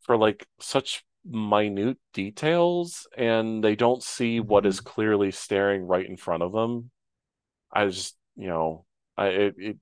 for 0.00 0.16
like 0.16 0.46
such 0.60 1.04
minute 1.28 1.98
details 2.14 3.06
and 3.16 3.62
they 3.62 3.76
don't 3.76 4.02
see 4.02 4.40
what 4.40 4.66
is 4.66 4.80
mm. 4.80 4.84
clearly 4.84 5.30
staring 5.30 5.86
right 5.86 6.06
in 6.06 6.16
front 6.16 6.42
of 6.42 6.52
them. 6.52 6.90
I 7.72 7.86
just, 7.86 8.16
you 8.36 8.48
know, 8.48 8.84
I 9.16 9.26
it, 9.28 9.54
it 9.58 9.76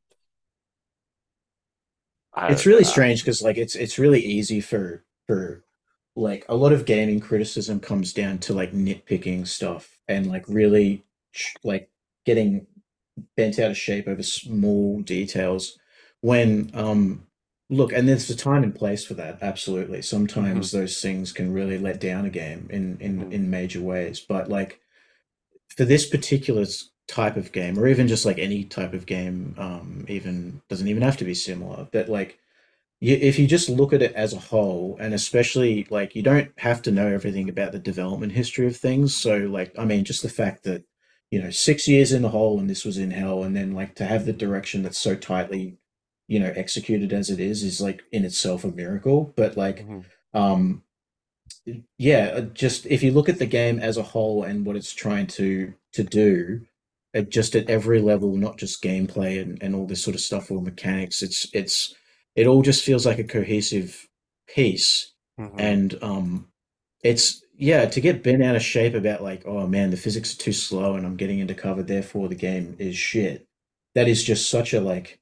I, 2.35 2.49
It's 2.53 2.67
really 2.67 2.85
I 2.85 2.89
strange 2.89 3.23
because 3.25 3.43
like 3.43 3.57
it's 3.57 3.75
it's 3.75 3.99
really 3.99 4.21
easy 4.21 4.61
for 4.61 5.05
for 5.27 5.65
like 6.15 6.45
a 6.49 6.55
lot 6.55 6.73
of 6.73 6.85
gaming 6.85 7.21
criticism 7.21 7.81
comes 7.81 8.13
down 8.13 8.39
to 8.39 8.55
like 8.55 8.73
nitpicking 8.73 9.47
stuff 9.47 9.99
and 10.09 10.27
like 10.27 10.45
really 10.49 11.05
like 11.65 11.91
getting 12.25 12.67
bent 13.37 13.59
out 13.59 13.71
of 13.71 13.77
shape 13.77 14.07
over 14.07 14.23
small 14.23 15.01
details 15.03 15.79
when 16.21 16.71
um 16.75 17.26
look 17.69 17.93
and 17.93 18.09
there's 18.09 18.31
a 18.31 18.37
time 18.37 18.63
and 18.63 18.75
place 18.75 19.05
for 19.05 19.15
that 19.15 19.39
absolutely 19.43 20.01
sometimes 20.03 20.71
those 20.71 21.01
things 21.01 21.33
can 21.33 21.53
really 21.53 21.79
let 21.79 22.01
down 22.01 22.25
a 22.25 22.31
game 22.31 22.69
in 22.71 22.97
in 23.01 23.27
mhm, 23.27 23.33
in 23.33 23.51
major 23.51 23.81
ways 23.81 24.21
but 24.21 24.49
like 24.49 24.81
for 25.77 25.85
this 25.85 26.07
particular 26.09 26.65
type 27.09 27.37
of 27.37 27.53
game 27.53 27.79
or 27.79 27.87
even 27.87 28.09
just 28.09 28.27
like 28.27 28.39
any 28.39 28.65
type 28.65 28.95
of 28.95 29.07
game 29.07 29.55
um 29.59 30.05
even 30.09 30.61
doesn't 30.69 30.89
even 30.89 31.03
have 31.03 31.17
to 31.17 31.25
be 31.25 31.35
similar 31.35 31.89
but 31.93 32.09
like 32.09 32.39
you, 33.01 33.17
if 33.21 33.39
you 33.39 33.47
just 33.47 33.69
look 33.69 33.93
at 33.93 34.03
it 34.03 34.15
as 34.15 34.33
a 34.33 34.39
whole, 34.39 34.97
and 35.01 35.15
especially 35.15 35.87
like 35.91 36.15
you 36.15 36.23
don't 36.23 36.51
have 36.59 36.83
to 36.83 36.91
know 36.91 37.07
everything 37.09 37.49
about 37.49 37.73
the 37.73 37.79
development 37.79 38.33
history 38.33 38.67
of 38.67 38.77
things. 38.77 39.15
So, 39.17 39.37
like, 39.39 39.75
I 39.79 39.85
mean, 39.85 40.05
just 40.05 40.23
the 40.23 40.29
fact 40.29 40.65
that, 40.65 40.85
you 41.31 41.43
know, 41.43 41.51
six 41.51 41.87
years 41.89 42.13
in 42.13 42.23
the 42.23 42.31
hole 42.31 42.59
and 42.59 42.71
this 42.71 42.85
was 42.85 42.99
in 42.99 43.11
hell, 43.11 43.43
and 43.45 43.57
then 43.57 43.73
like 43.73 43.95
to 43.97 44.07
have 44.07 44.25
the 44.27 44.33
direction 44.33 44.83
that's 44.83 44.99
so 44.99 45.15
tightly, 45.15 45.77
you 46.29 46.41
know, 46.41 46.53
executed 46.57 47.13
as 47.13 47.31
it 47.31 47.41
is, 47.41 47.63
is 47.63 47.81
like 47.81 48.03
in 48.13 48.25
itself 48.25 48.65
a 48.65 48.69
miracle. 48.69 49.33
But 49.37 49.57
like, 49.57 49.87
mhm. 49.87 50.05
um, 50.35 50.83
yeah, 51.99 52.33
uh, 52.37 52.41
just 52.43 52.87
if 52.87 53.03
you 53.03 53.13
look 53.13 53.29
at 53.29 53.39
the 53.39 53.47
game 53.47 53.79
as 53.79 53.97
a 53.97 54.03
whole 54.03 54.43
and 54.45 54.65
what 54.67 54.77
it's 54.77 54.93
trying 54.93 55.27
to 55.29 55.75
to 55.93 56.03
do, 56.05 56.63
uh, 57.15 57.23
just 57.23 57.55
at 57.57 57.69
every 57.71 58.01
level, 58.01 58.37
not 58.37 58.59
just 58.59 58.83
gameplay 58.83 59.41
and, 59.41 59.63
and 59.63 59.75
all 59.75 59.87
this 59.87 60.03
sort 60.03 60.15
of 60.15 60.21
stuff 60.21 60.51
or 60.51 60.61
mechanics, 60.63 61.23
it's 61.23 61.49
it's 61.53 61.95
it 62.35 62.47
all 62.47 62.63
just 62.63 62.85
feels 62.85 63.07
like 63.07 63.19
a 63.19 63.25
cohesive 63.25 64.09
piece. 64.49 65.13
mhm. 65.41 65.55
And 65.59 65.99
um 66.03 66.49
it's 67.03 67.43
yeah, 67.59 67.87
to 67.87 68.01
get 68.01 68.23
bent 68.23 68.43
out 68.43 68.57
of 68.57 68.63
shape 68.63 68.95
about 68.95 69.23
like, 69.23 69.45
oh 69.47 69.67
man, 69.67 69.91
the 69.91 69.97
physics 69.97 70.35
are 70.35 70.39
too 70.39 70.53
slow 70.53 70.95
and 70.95 71.07
I'm 71.07 71.17
getting 71.17 71.39
into 71.39 71.55
cover, 71.55 71.83
therefore 71.83 72.29
the 72.29 72.35
game 72.35 72.77
is 72.79 72.97
shit. 72.97 73.47
That 73.95 74.09
is 74.09 74.23
just 74.25 74.51
such 74.51 74.75
a 74.75 74.81
like 74.81 75.19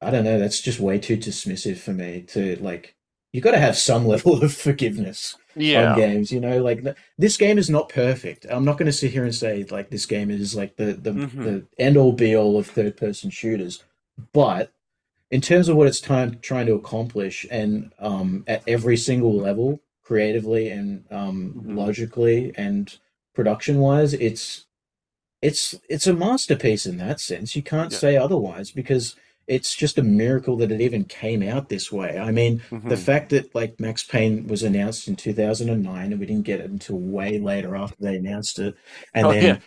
I 0.00 0.10
don't 0.10 0.24
know, 0.24 0.38
that's 0.38 0.60
just 0.60 0.80
way 0.80 0.98
too 0.98 1.16
dismissive 1.16 1.78
for 1.78 1.92
me 1.92 2.22
to 2.28 2.56
like 2.56 2.94
you 3.32 3.40
got 3.40 3.52
to 3.52 3.58
have 3.58 3.76
some 3.76 4.06
level 4.14 4.42
of 4.42 4.54
forgiveness 4.54 5.36
on 5.56 5.62
Yeah. 5.62 5.94
games, 5.94 6.32
you 6.32 6.40
know, 6.40 6.62
like 6.62 6.82
th- 6.82 6.96
this 7.18 7.36
game 7.36 7.58
is 7.58 7.70
not 7.70 7.88
perfect. 7.88 8.46
I'm 8.50 8.64
not 8.64 8.78
going 8.78 8.86
to 8.86 8.92
sit 8.92 9.12
here 9.12 9.24
and 9.24 9.34
say 9.34 9.64
like 9.70 9.90
this 9.90 10.06
game 10.06 10.30
is 10.30 10.54
like 10.54 10.76
the 10.76 10.92
the 10.94 11.12
hmm 11.12 11.42
the 11.44 11.66
end 11.78 11.96
all 11.96 12.12
be 12.12 12.36
all 12.36 12.58
of 12.58 12.66
third 12.66 12.96
person 12.96 13.30
shooters, 13.30 13.84
but 14.32 14.72
in 15.30 15.40
terms 15.40 15.68
of 15.68 15.76
what 15.76 15.86
it's 15.86 16.00
time 16.00 16.38
trying 16.40 16.66
to 16.66 16.74
accomplish 16.74 17.46
and 17.50 17.92
um 17.98 18.44
at 18.48 18.62
every 18.66 18.96
single 18.96 19.34
level 19.36 19.80
creatively 20.02 20.70
and 20.70 21.04
um 21.12 21.52
hmm 21.60 21.76
logically 21.76 22.52
and 22.56 22.98
production 23.34 23.78
wise, 23.78 24.14
it's 24.14 24.66
it's 25.42 25.74
it's 25.88 26.06
a 26.06 26.12
masterpiece 26.14 26.86
in 26.86 26.98
that 26.98 27.20
sense. 27.20 27.56
You 27.56 27.62
can't 27.62 27.92
Yeah. 27.92 27.98
say 27.98 28.16
otherwise 28.16 28.70
because 28.70 29.16
it's 29.50 29.76
just 29.76 29.98
a 29.98 30.02
miracle 30.04 30.56
that 30.58 30.72
it 30.72 30.80
even 30.80 31.04
came 31.04 31.42
out 31.42 31.68
this 31.68 31.92
way. 31.92 32.18
I 32.18 32.32
mean, 32.32 32.62
the 32.88 32.96
hmm 32.96 33.04
fact 33.08 33.30
that 33.30 33.54
like 33.54 33.80
Max 33.80 34.04
Payne 34.04 34.46
was 34.48 34.62
announced 34.62 35.08
in 35.08 35.16
2009 35.16 36.12
and 36.12 36.20
we 36.20 36.26
didn't 36.26 36.46
get 36.46 36.60
it 36.60 36.70
until 36.70 36.98
way 36.98 37.38
later 37.40 37.76
after 37.76 37.96
they 38.00 38.16
announced 38.16 38.58
it, 38.60 38.76
and 39.14 39.28
Oh 39.28 39.36
yeah. 39.40 39.58
then 39.58 39.62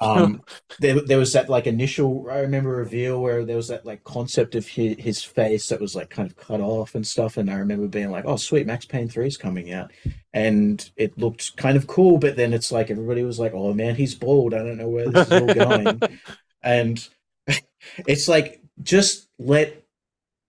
Um, 0.00 0.42
there, 0.78 1.00
there 1.06 1.18
was 1.18 1.32
that 1.34 1.48
like 1.48 1.66
initial, 1.66 2.26
I 2.30 2.40
remember 2.40 2.70
reveal 2.70 3.20
where 3.20 3.44
there 3.44 3.56
was 3.56 3.68
that 3.68 3.86
like 3.86 4.04
concept 4.04 4.54
of 4.56 4.66
his, 4.66 4.96
his 4.98 5.24
face 5.24 5.68
that 5.68 5.80
was 5.80 5.94
like 5.94 6.10
kind 6.10 6.28
of 6.30 6.36
cut 6.36 6.60
off 6.60 6.94
and 6.96 7.06
stuff. 7.06 7.36
And 7.36 7.50
I 7.50 7.54
remember 7.54 7.86
being 7.88 8.10
like, 8.10 8.24
oh, 8.26 8.36
sweet, 8.36 8.66
Max 8.66 8.84
Payne 8.86 9.08
3 9.08 9.26
is 9.28 9.36
coming 9.36 9.72
out. 9.72 9.92
And 10.32 10.90
it 10.96 11.16
looked 11.16 11.56
kind 11.56 11.76
of 11.76 11.86
cool, 11.86 12.18
but 12.18 12.36
then 12.36 12.52
it's 12.52 12.72
like 12.72 12.90
everybody 12.90 13.22
was 13.22 13.38
like, 13.38 13.52
oh 13.54 13.72
man, 13.72 13.94
he's 13.94 14.14
bald. 14.16 14.52
I 14.52 14.58
don't 14.58 14.78
know 14.78 14.88
where 14.88 15.08
this 15.08 15.28
is 15.28 15.36
all 15.36 15.50
going. 15.50 16.02
and 16.62 17.06
it's 18.06 18.28
like, 18.28 18.60
just 18.82 19.23
let 19.38 19.82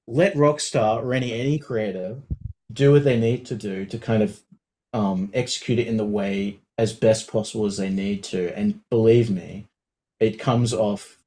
let 0.08 0.36
Rockstar 0.36 1.04
or 1.04 1.14
any 1.14 1.34
any 1.34 1.58
creator 1.58 2.18
do 2.72 2.92
what 2.92 3.04
they 3.04 3.20
need 3.20 3.46
to 3.48 3.56
do 3.56 3.86
to 3.86 3.98
kind 3.98 4.22
of 4.22 4.42
um, 4.94 5.30
execute 5.34 5.80
it 5.80 5.88
in 5.88 5.98
the 5.98 6.06
way 6.06 6.60
as 6.78 6.94
best 6.94 7.28
possible 7.28 7.66
as 7.66 7.78
they 7.78 7.90
need 7.90 8.24
to. 8.24 8.56
And 8.58 8.82
believe 8.90 9.30
me, 9.30 9.66
it 10.20 10.40
comes 10.40 10.74
off 10.74 11.18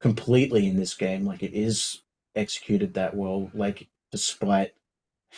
completely 0.00 0.66
in 0.66 0.76
this 0.76 0.94
game. 0.94 1.24
Like 1.24 1.42
it 1.42 1.54
is 1.54 2.02
executed 2.34 2.94
that 2.94 3.16
well. 3.16 3.50
Like 3.54 3.88
despite 4.12 4.74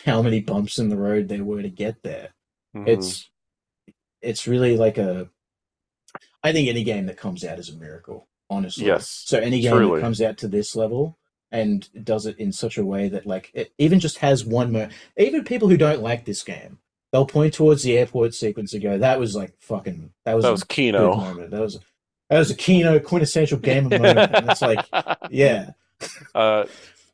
how 0.05 0.21
many 0.21 0.39
bumps 0.39 0.79
in 0.79 0.89
the 0.89 0.97
road 0.97 1.27
there 1.27 1.43
were 1.43 1.61
to 1.61 1.69
get 1.69 2.03
there, 2.03 2.29
mm-hmm. 2.75 2.87
it's 2.87 3.29
it's 4.21 4.47
really 4.47 4.77
like 4.77 4.97
a. 4.97 5.29
I 6.43 6.51
think 6.51 6.67
any 6.67 6.83
game 6.83 7.05
that 7.05 7.17
comes 7.17 7.43
out 7.43 7.59
is 7.59 7.69
a 7.69 7.77
miracle. 7.77 8.27
Honestly, 8.49 8.85
yes. 8.85 9.07
So 9.07 9.39
any 9.39 9.61
game 9.61 9.73
truly. 9.73 9.99
that 9.99 10.03
comes 10.03 10.21
out 10.21 10.37
to 10.39 10.47
this 10.47 10.75
level 10.75 11.17
and 11.51 11.89
does 12.03 12.25
it 12.25 12.37
in 12.39 12.51
such 12.51 12.77
a 12.77 12.85
way 12.85 13.09
that 13.09 13.25
like 13.25 13.51
it 13.53 13.73
even 13.77 13.99
just 13.99 14.17
has 14.19 14.45
one 14.45 14.71
mo- 14.71 14.89
even 15.17 15.43
people 15.43 15.67
who 15.67 15.77
don't 15.77 16.01
like 16.01 16.25
this 16.25 16.43
game 16.43 16.79
they'll 17.11 17.25
point 17.25 17.53
towards 17.53 17.83
the 17.83 17.97
airport 17.97 18.33
sequence 18.33 18.73
and 18.73 18.81
go 18.81 18.97
that 18.97 19.19
was 19.19 19.35
like 19.35 19.53
fucking 19.59 20.11
that 20.25 20.33
was 20.33 20.43
that 20.43 20.51
was 20.51 20.63
Kino 20.63 21.15
moment 21.15 21.51
that 21.51 21.61
was 21.61 21.79
that 22.29 22.39
was 22.39 22.51
a 22.51 22.55
Kino 22.55 22.99
quintessential 22.99 23.57
gamer 23.57 23.89
moment 23.89 24.33
and 24.33 24.49
it's 24.49 24.61
like 24.61 24.85
yeah 25.29 25.71
uh 26.33 26.65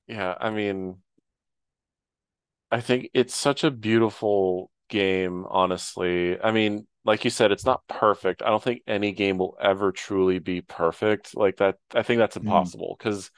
yeah 0.08 0.36
I 0.40 0.52
mean 0.52 0.98
I 2.70 2.82
think 2.82 3.10
it's 3.14 3.36
such 3.36 3.64
a 3.64 3.72
beautiful 3.72 4.70
game 4.90 5.46
honestly 5.50 6.40
I 6.40 6.52
mean 6.52 6.86
like 7.04 7.24
you 7.24 7.30
said, 7.30 7.54
it's 7.54 7.66
not 7.66 7.88
perfect. 7.88 8.42
I 8.42 8.50
don't 8.50 8.62
think 8.62 8.82
any 8.86 9.14
game 9.14 9.38
will 9.38 9.56
ever 9.62 9.94
truly 9.94 10.40
be 10.40 10.60
perfect. 10.60 11.38
Like 11.38 11.56
that, 11.56 11.78
I 11.96 12.04
think 12.04 12.20
that's 12.20 12.38
mm. 12.38 12.42
impossible 12.42 12.98
because 13.00 13.28
mm 13.28 13.32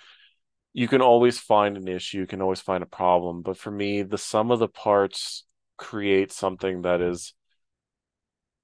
you 0.73 0.87
can 0.87 1.01
always 1.01 1.39
find 1.39 1.77
an 1.77 1.87
issue, 1.87 2.19
you 2.19 2.27
can 2.27 2.41
always 2.41 2.61
find 2.61 2.83
a 2.83 2.87
problem. 2.87 3.41
But 3.41 3.57
for 3.57 3.71
me, 3.71 4.03
the 4.03 4.17
sum 4.17 4.51
of 4.51 4.59
the 4.59 4.67
parts 4.67 5.45
create 5.77 6.31
something 6.31 6.83
that 6.83 7.01
is, 7.01 7.33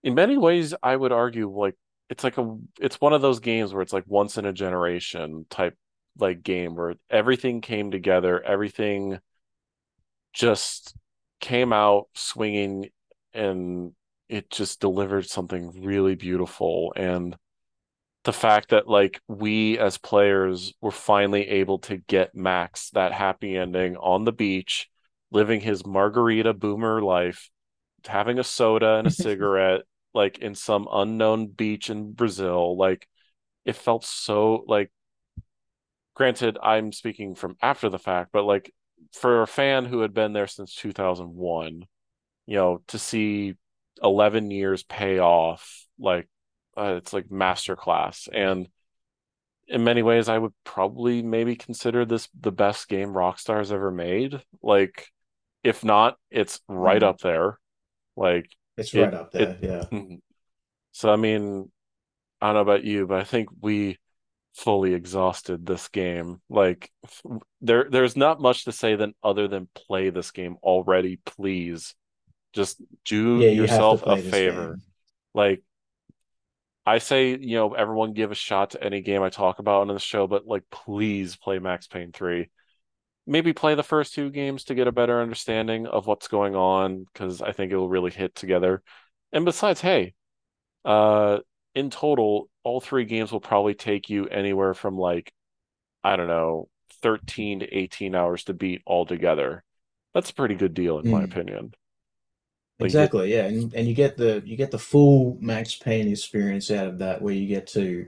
in 0.04 0.14
many 0.16 0.38
ways, 0.38 0.74
I 0.84 0.96
would 0.96 1.12
argue 1.12 1.50
like 1.50 1.76
it's 2.10 2.24
like 2.24 2.38
a 2.38 2.58
it's 2.80 3.02
one 3.02 3.14
of 3.14 3.22
those 3.22 3.40
games 3.40 3.74
where 3.74 3.82
it's 3.82 3.94
like 3.94 4.04
once 4.08 4.38
in 4.38 4.46
a 4.46 4.54
generation 4.54 5.46
type 5.50 5.76
like 6.18 6.44
game 6.44 6.76
where 6.76 6.96
everything 7.10 7.62
came 7.62 7.92
together, 7.92 8.42
everything 8.42 9.20
just 10.34 10.96
came 11.40 11.74
out 11.74 12.08
swinging 12.14 12.90
and 13.34 13.94
it 14.30 14.50
just 14.50 14.80
delivered 14.80 15.28
something 15.28 15.84
really 15.84 16.16
beautiful 16.16 16.94
and 16.96 17.36
the 18.26 18.34
fact 18.34 18.70
that 18.70 18.88
like 18.88 19.22
we 19.28 19.78
as 19.78 20.00
players 20.00 20.74
were 20.82 20.92
finally 20.92 21.48
able 21.48 21.78
to 21.78 21.98
get 21.98 22.36
Max 22.36 22.90
that 22.90 23.14
happy 23.14 23.56
ending 23.56 23.96
on 23.98 24.26
the 24.26 24.32
beach, 24.32 24.90
living 25.32 25.62
his 25.62 25.86
margarita 25.86 26.54
boomer 26.54 27.04
life, 27.04 27.50
having 28.06 28.40
a 28.40 28.44
soda 28.44 28.96
and 28.96 29.08
a 29.08 29.12
cigarette, 29.12 29.82
like 30.16 30.40
in 30.40 30.56
some 30.56 30.88
unknown 30.92 31.48
beach 31.48 31.92
in 31.92 32.14
Brazil. 32.14 32.76
Like 32.76 33.08
it 33.64 33.76
felt 33.76 34.04
so 34.04 34.66
like 34.68 34.92
granted, 36.16 36.58
I'm 36.62 36.92
speaking 36.92 37.36
from 37.36 37.58
after 37.62 37.90
the 37.90 38.00
fact, 38.00 38.32
but 38.34 38.44
like 38.44 38.74
for 39.14 39.44
a 39.44 39.48
fan 39.48 39.86
who 39.86 40.00
had 40.00 40.16
been 40.16 40.34
there 40.34 40.48
since 40.48 40.74
2001, 40.74 41.86
you 42.48 42.56
know, 42.56 42.82
to 42.88 42.98
see 42.98 43.54
11 44.02 44.50
years 44.50 44.82
pay 44.82 45.20
off, 45.20 45.86
like 46.00 46.28
uh, 46.78 46.96
it's 46.98 47.14
like 47.14 47.28
masterclass. 47.28 48.28
And 48.32 48.68
in 49.68 49.84
many 49.84 50.04
ways 50.04 50.30
i 50.30 50.38
would 50.38 50.54
probably 50.64 51.24
maybe 51.24 51.56
consider 51.56 52.06
this 52.06 52.30
the 52.40 52.52
best 52.52 52.88
game 52.88 53.10
rockstar's 53.10 53.72
ever 53.72 53.92
made. 53.92 54.42
Like 54.62 55.08
if 55.64 55.84
not 55.84 56.18
it's 56.30 56.62
right 56.68 57.02
mm-hmm. 57.02 57.10
up 57.10 57.20
there. 57.20 57.60
Like 58.16 58.50
it's 58.78 58.94
right 58.94 59.08
it, 59.08 59.14
up 59.14 59.32
there 59.32 59.50
it, 59.50 59.60
yeah. 59.62 59.84
Mm-hmm. 59.92 60.16
so 60.92 61.12
i 61.12 61.16
mean 61.16 61.72
i 62.42 62.48
don't 62.48 62.56
know 62.56 62.62
about 62.62 62.84
you 62.84 63.08
but 63.08 63.20
i 63.20 63.24
think 63.24 63.48
we 63.62 63.98
fully 64.56 64.94
exhausted 64.94 65.66
this 65.66 65.90
game. 65.90 66.42
Like 66.50 66.90
there 67.62 67.88
there's 67.90 68.16
not 68.16 68.42
much 68.42 68.66
to 68.66 68.72
say 68.72 68.96
than 68.96 69.14
other 69.22 69.48
than 69.48 69.68
play 69.76 70.10
this 70.10 70.32
game 70.32 70.56
already 70.64 71.20
please. 71.26 71.94
Just 72.54 72.82
do 73.04 73.40
yeah, 73.42 73.50
yourself 73.50 74.04
you 74.06 74.14
a 74.14 74.18
favor. 74.18 74.68
game. 74.68 74.82
like 75.34 75.64
I 76.86 77.00
say, 77.00 77.36
you 77.36 77.56
know, 77.56 77.74
everyone 77.74 78.14
give 78.14 78.32
a 78.32 78.36
shot 78.36 78.72
to 78.72 78.84
any 78.84 79.02
game 79.02 79.24
I 79.24 79.30
talk 79.30 79.60
about 79.60 79.82
on 79.82 79.88
the 79.88 80.00
show, 80.00 80.28
but 80.28 80.46
like, 80.46 80.64
please 80.70 81.36
play 81.36 81.58
Max 81.58 81.88
Payne 81.88 82.12
3. 82.12 82.50
Maybe 83.26 83.54
play 83.54 83.74
the 83.74 83.82
first 83.82 84.14
two 84.14 84.30
games 84.30 84.66
to 84.66 84.76
get 84.76 84.88
a 84.88 84.92
better 84.92 85.20
understanding 85.20 85.88
of 85.88 86.06
what's 86.06 86.28
going 86.28 86.56
on, 86.56 87.06
because 87.12 87.42
I 87.42 87.54
think 87.54 87.72
it 87.72 87.78
will 87.78 87.90
really 87.90 88.12
hit 88.12 88.36
together. 88.36 88.84
And 89.34 89.46
besides, 89.46 89.82
hey, 89.82 90.14
uh, 90.84 91.40
in 91.74 91.90
total, 91.90 92.50
all 92.64 92.80
three 92.80 93.06
games 93.06 93.32
will 93.32 93.40
probably 93.40 93.74
take 93.74 94.10
you 94.10 94.28
anywhere 94.28 94.76
from 94.76 94.96
like, 94.96 95.34
I 96.04 96.16
don't 96.18 96.28
know, 96.28 96.70
13 97.02 97.62
to 97.62 97.74
18 97.76 98.14
hours 98.14 98.44
to 98.44 98.54
beat 98.54 98.84
all 98.86 99.08
together. 99.08 99.64
That's 100.14 100.30
a 100.30 100.36
pretty 100.36 100.56
good 100.56 100.76
deal, 100.76 101.00
in 101.00 101.06
mm. 101.06 101.12
my 101.12 101.24
hmm. 101.24 101.32
Exactly, 102.80 103.34
yeah, 103.34 103.46
and 103.46 103.74
and 103.74 103.88
you 103.88 103.94
get 103.94 104.18
the 104.18 104.42
you 104.46 104.58
get 104.58 104.72
the 104.72 104.80
full 104.80 105.38
Max 105.40 105.76
Payne 105.76 106.10
experience 106.10 106.70
out 106.72 106.88
of 106.88 107.00
that, 107.00 107.22
where 107.22 107.34
you 107.34 107.48
get 107.48 107.68
to 107.68 108.08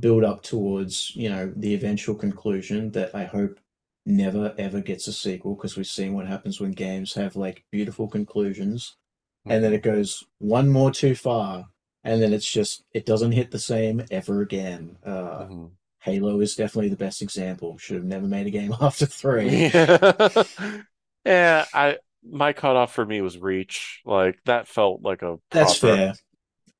build 0.00 0.24
up 0.24 0.42
towards 0.42 1.14
you 1.16 1.30
know 1.30 1.52
the 1.56 1.74
eventual 1.74 2.14
conclusion 2.14 2.90
that 2.90 3.14
I 3.14 3.24
hope 3.24 3.58
never 4.04 4.54
ever 4.58 4.80
gets 4.80 5.06
a 5.06 5.12
sequel 5.12 5.54
because 5.54 5.76
we've 5.76 5.86
seen 5.86 6.12
what 6.12 6.26
happens 6.26 6.60
when 6.60 6.72
games 6.72 7.14
have 7.14 7.36
like 7.36 7.64
beautiful 7.70 8.06
conclusions, 8.06 8.96
and 9.46 9.64
then 9.64 9.70
mm-hmm. 9.70 9.76
it 9.76 9.82
goes 9.82 10.22
one 10.38 10.68
more 10.68 10.90
too 10.90 11.14
far, 11.14 11.64
and 12.04 12.20
then 12.20 12.34
it's 12.34 12.50
just 12.50 12.84
it 12.92 13.06
doesn't 13.06 13.32
hit 13.32 13.50
the 13.50 13.58
same 13.58 14.04
ever 14.10 14.42
again. 14.42 14.98
Uh, 15.04 15.10
mm-hmm. 15.10 15.66
Halo 16.00 16.40
is 16.40 16.54
definitely 16.54 16.90
the 16.90 16.96
best 16.96 17.22
example. 17.22 17.78
Should 17.78 17.96
have 17.96 18.04
never 18.04 18.26
made 18.26 18.46
a 18.46 18.50
game 18.50 18.74
after 18.80 19.06
three. 19.06 19.68
Yeah, 19.68 20.42
yeah 21.24 21.64
I 21.72 21.96
my 22.24 22.52
cutoff 22.52 22.92
for 22.92 23.04
me 23.04 23.20
was 23.20 23.38
Reach. 23.38 24.00
Like 24.04 24.38
that 24.44 24.68
felt 24.68 25.02
like 25.02 25.22
a 25.22 25.36
that's 25.50 25.76
fair. 25.78 26.14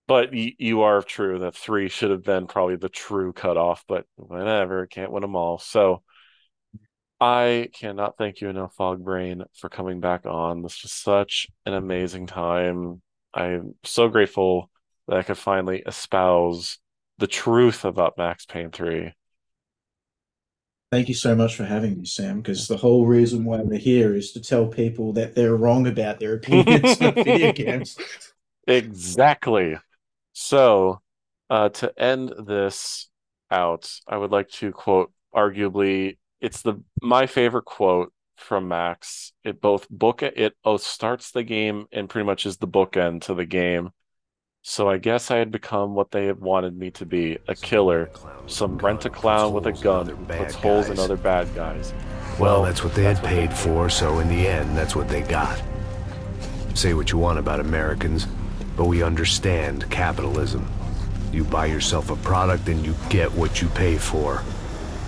But 0.07 0.33
y- 0.33 0.55
you 0.59 0.83
are 0.83 1.03
true 1.03 1.41
that 1.41 1.57
three 1.57 1.89
should 1.89 2.11
have 2.11 2.23
been 2.23 2.47
probably 2.47 2.77
the 2.77 2.89
true 2.89 3.33
cutoff. 3.33 3.85
But 3.89 4.07
whatever, 4.17 4.87
can't 4.87 5.13
win 5.13 5.23
them 5.23 5.37
all. 5.37 5.59
So 5.59 6.03
I 7.21 7.69
cannot 7.73 8.17
thank 8.19 8.41
you 8.41 8.49
enough, 8.49 8.75
Fogbrain, 8.77 9.45
for 9.55 9.69
coming 9.69 10.01
back 10.01 10.27
on. 10.27 10.63
This 10.63 10.83
was 10.83 10.93
such 10.93 11.49
an 11.65 11.73
amazing 11.73 12.27
time. 12.27 13.01
I'm 13.33 13.77
so 13.85 14.09
grateful 14.09 14.71
that 15.07 15.19
I 15.19 15.23
could 15.23 15.39
finally 15.39 15.83
espouse 15.87 16.79
the 17.19 17.29
truth 17.29 17.85
about 17.85 18.19
Max 18.19 18.45
Payne 18.45 18.73
3. 18.73 19.13
Thank 20.93 21.09
you 21.09 21.15
so 21.15 21.35
much 21.35 21.57
for 21.57 21.65
having 21.65 21.97
me, 21.97 22.05
Sam, 22.05 22.43
because 22.43 22.69
the 22.69 22.77
whole 22.77 23.07
reason 23.07 23.47
why 23.47 23.63
we're 23.63 23.79
here 23.79 24.15
is 24.15 24.33
to 24.33 24.43
tell 24.43 24.67
people 24.67 25.15
that 25.15 25.35
they're 25.35 25.57
wrong 25.57 25.87
about 25.87 26.21
their 26.21 26.35
opinions 26.35 27.01
on 27.01 27.15
video 27.15 27.51
games. 27.51 27.97
Exactly. 28.67 29.79
So, 30.35 31.01
uh, 31.49 31.71
to 31.71 31.99
end 31.99 32.35
this 32.47 33.09
out, 33.51 33.91
I 34.07 34.19
would 34.19 34.33
like 34.33 34.51
to 34.51 34.71
quote 34.71 35.11
arguably 35.35 36.19
it's 36.43 36.61
the 36.61 36.83
my 37.01 37.27
favorite 37.27 37.65
quote 37.65 38.13
from 38.37 38.69
Max. 38.69 39.33
It 39.45 39.63
both 39.63 39.89
book 39.89 40.23
it 40.23 40.53
oh 40.63 40.77
starts 40.77 41.31
the 41.31 41.43
game 41.43 41.87
and 41.91 42.07
pretty 42.07 42.27
much 42.27 42.45
is 42.45 42.59
the 42.59 42.69
bookend 42.69 43.23
to 43.23 43.35
the 43.35 43.47
game. 43.47 43.93
So 44.65 44.89
I 44.89 44.99
guess 44.99 45.33
I 45.33 45.39
had 45.39 45.51
become 45.51 45.97
what 45.97 46.13
they 46.13 46.27
had 46.27 46.41
wanted 46.41 46.79
me 46.79 46.93
to 46.93 47.05
be 47.05 47.37
a 47.49 47.55
killer, 47.55 48.11
some 48.47 48.79
rent 48.79 49.05
a 49.05 49.11
clown 49.11 49.53
with 49.53 49.67
a 49.67 49.73
gun 49.73 50.09
who 50.09 50.15
puts 50.25 50.55
holes 50.55 50.89
in 50.89 51.01
other 51.01 51.17
bad 51.17 51.53
guys. 51.53 51.93
Well, 52.39 52.63
that's 52.63 52.85
what 52.85 52.95
they 52.95 53.03
had 53.03 53.21
paid 53.25 53.53
for, 53.53 53.91
so 53.91 54.21
in 54.21 54.29
the 54.29 54.47
end, 54.47 54.77
that's 54.77 54.95
what 54.95 55.09
they 55.09 55.23
got. 55.23 55.61
Say 56.75 56.95
what 56.95 57.11
you 57.11 57.19
want 57.19 57.41
about 57.41 57.59
Americans, 57.59 58.29
but 58.77 58.85
we 58.85 59.03
understand 59.03 59.91
capitalism. 59.91 60.71
You 61.33 61.43
buy 61.43 61.67
yourself 61.67 62.11
a 62.11 62.17
product 62.17 62.69
and 62.69 62.87
you 62.87 62.95
get 63.11 63.33
what 63.33 63.61
you 63.61 63.69
pay 63.71 63.99
for. 63.99 64.45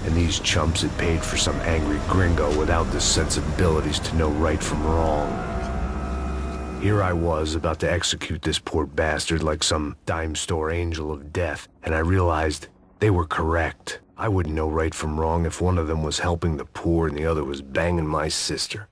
And 0.04 0.16
these 0.16 0.40
chumps 0.40 0.82
had 0.82 0.98
paid 0.98 1.22
for 1.22 1.36
some 1.36 1.58
angry 1.60 2.00
gringo 2.08 2.58
without 2.58 2.90
the 2.90 3.00
sensibilities 3.00 4.00
to 4.00 4.16
know 4.16 4.30
right 4.30 4.60
from 4.60 4.84
wrong. 4.84 5.53
Here 6.84 7.02
I 7.02 7.14
was 7.14 7.54
about 7.54 7.80
to 7.80 7.90
execute 7.90 8.42
this 8.42 8.58
poor 8.58 8.84
bastard 8.84 9.42
like 9.42 9.62
some 9.62 9.96
dime 10.04 10.34
store 10.34 10.70
angel 10.70 11.10
of 11.10 11.32
death, 11.32 11.66
and 11.82 11.94
I 11.94 12.00
realized 12.00 12.68
they 12.98 13.08
were 13.08 13.24
correct. 13.24 14.00
I 14.18 14.28
wouldn't 14.28 14.54
know 14.54 14.68
right 14.68 14.94
from 14.94 15.18
wrong 15.18 15.46
if 15.46 15.62
one 15.62 15.78
of 15.78 15.86
them 15.86 16.02
was 16.02 16.18
helping 16.18 16.58
the 16.58 16.66
poor 16.66 17.08
and 17.08 17.16
the 17.16 17.24
other 17.24 17.42
was 17.42 17.62
banging 17.62 18.06
my 18.06 18.28
sister. 18.28 18.90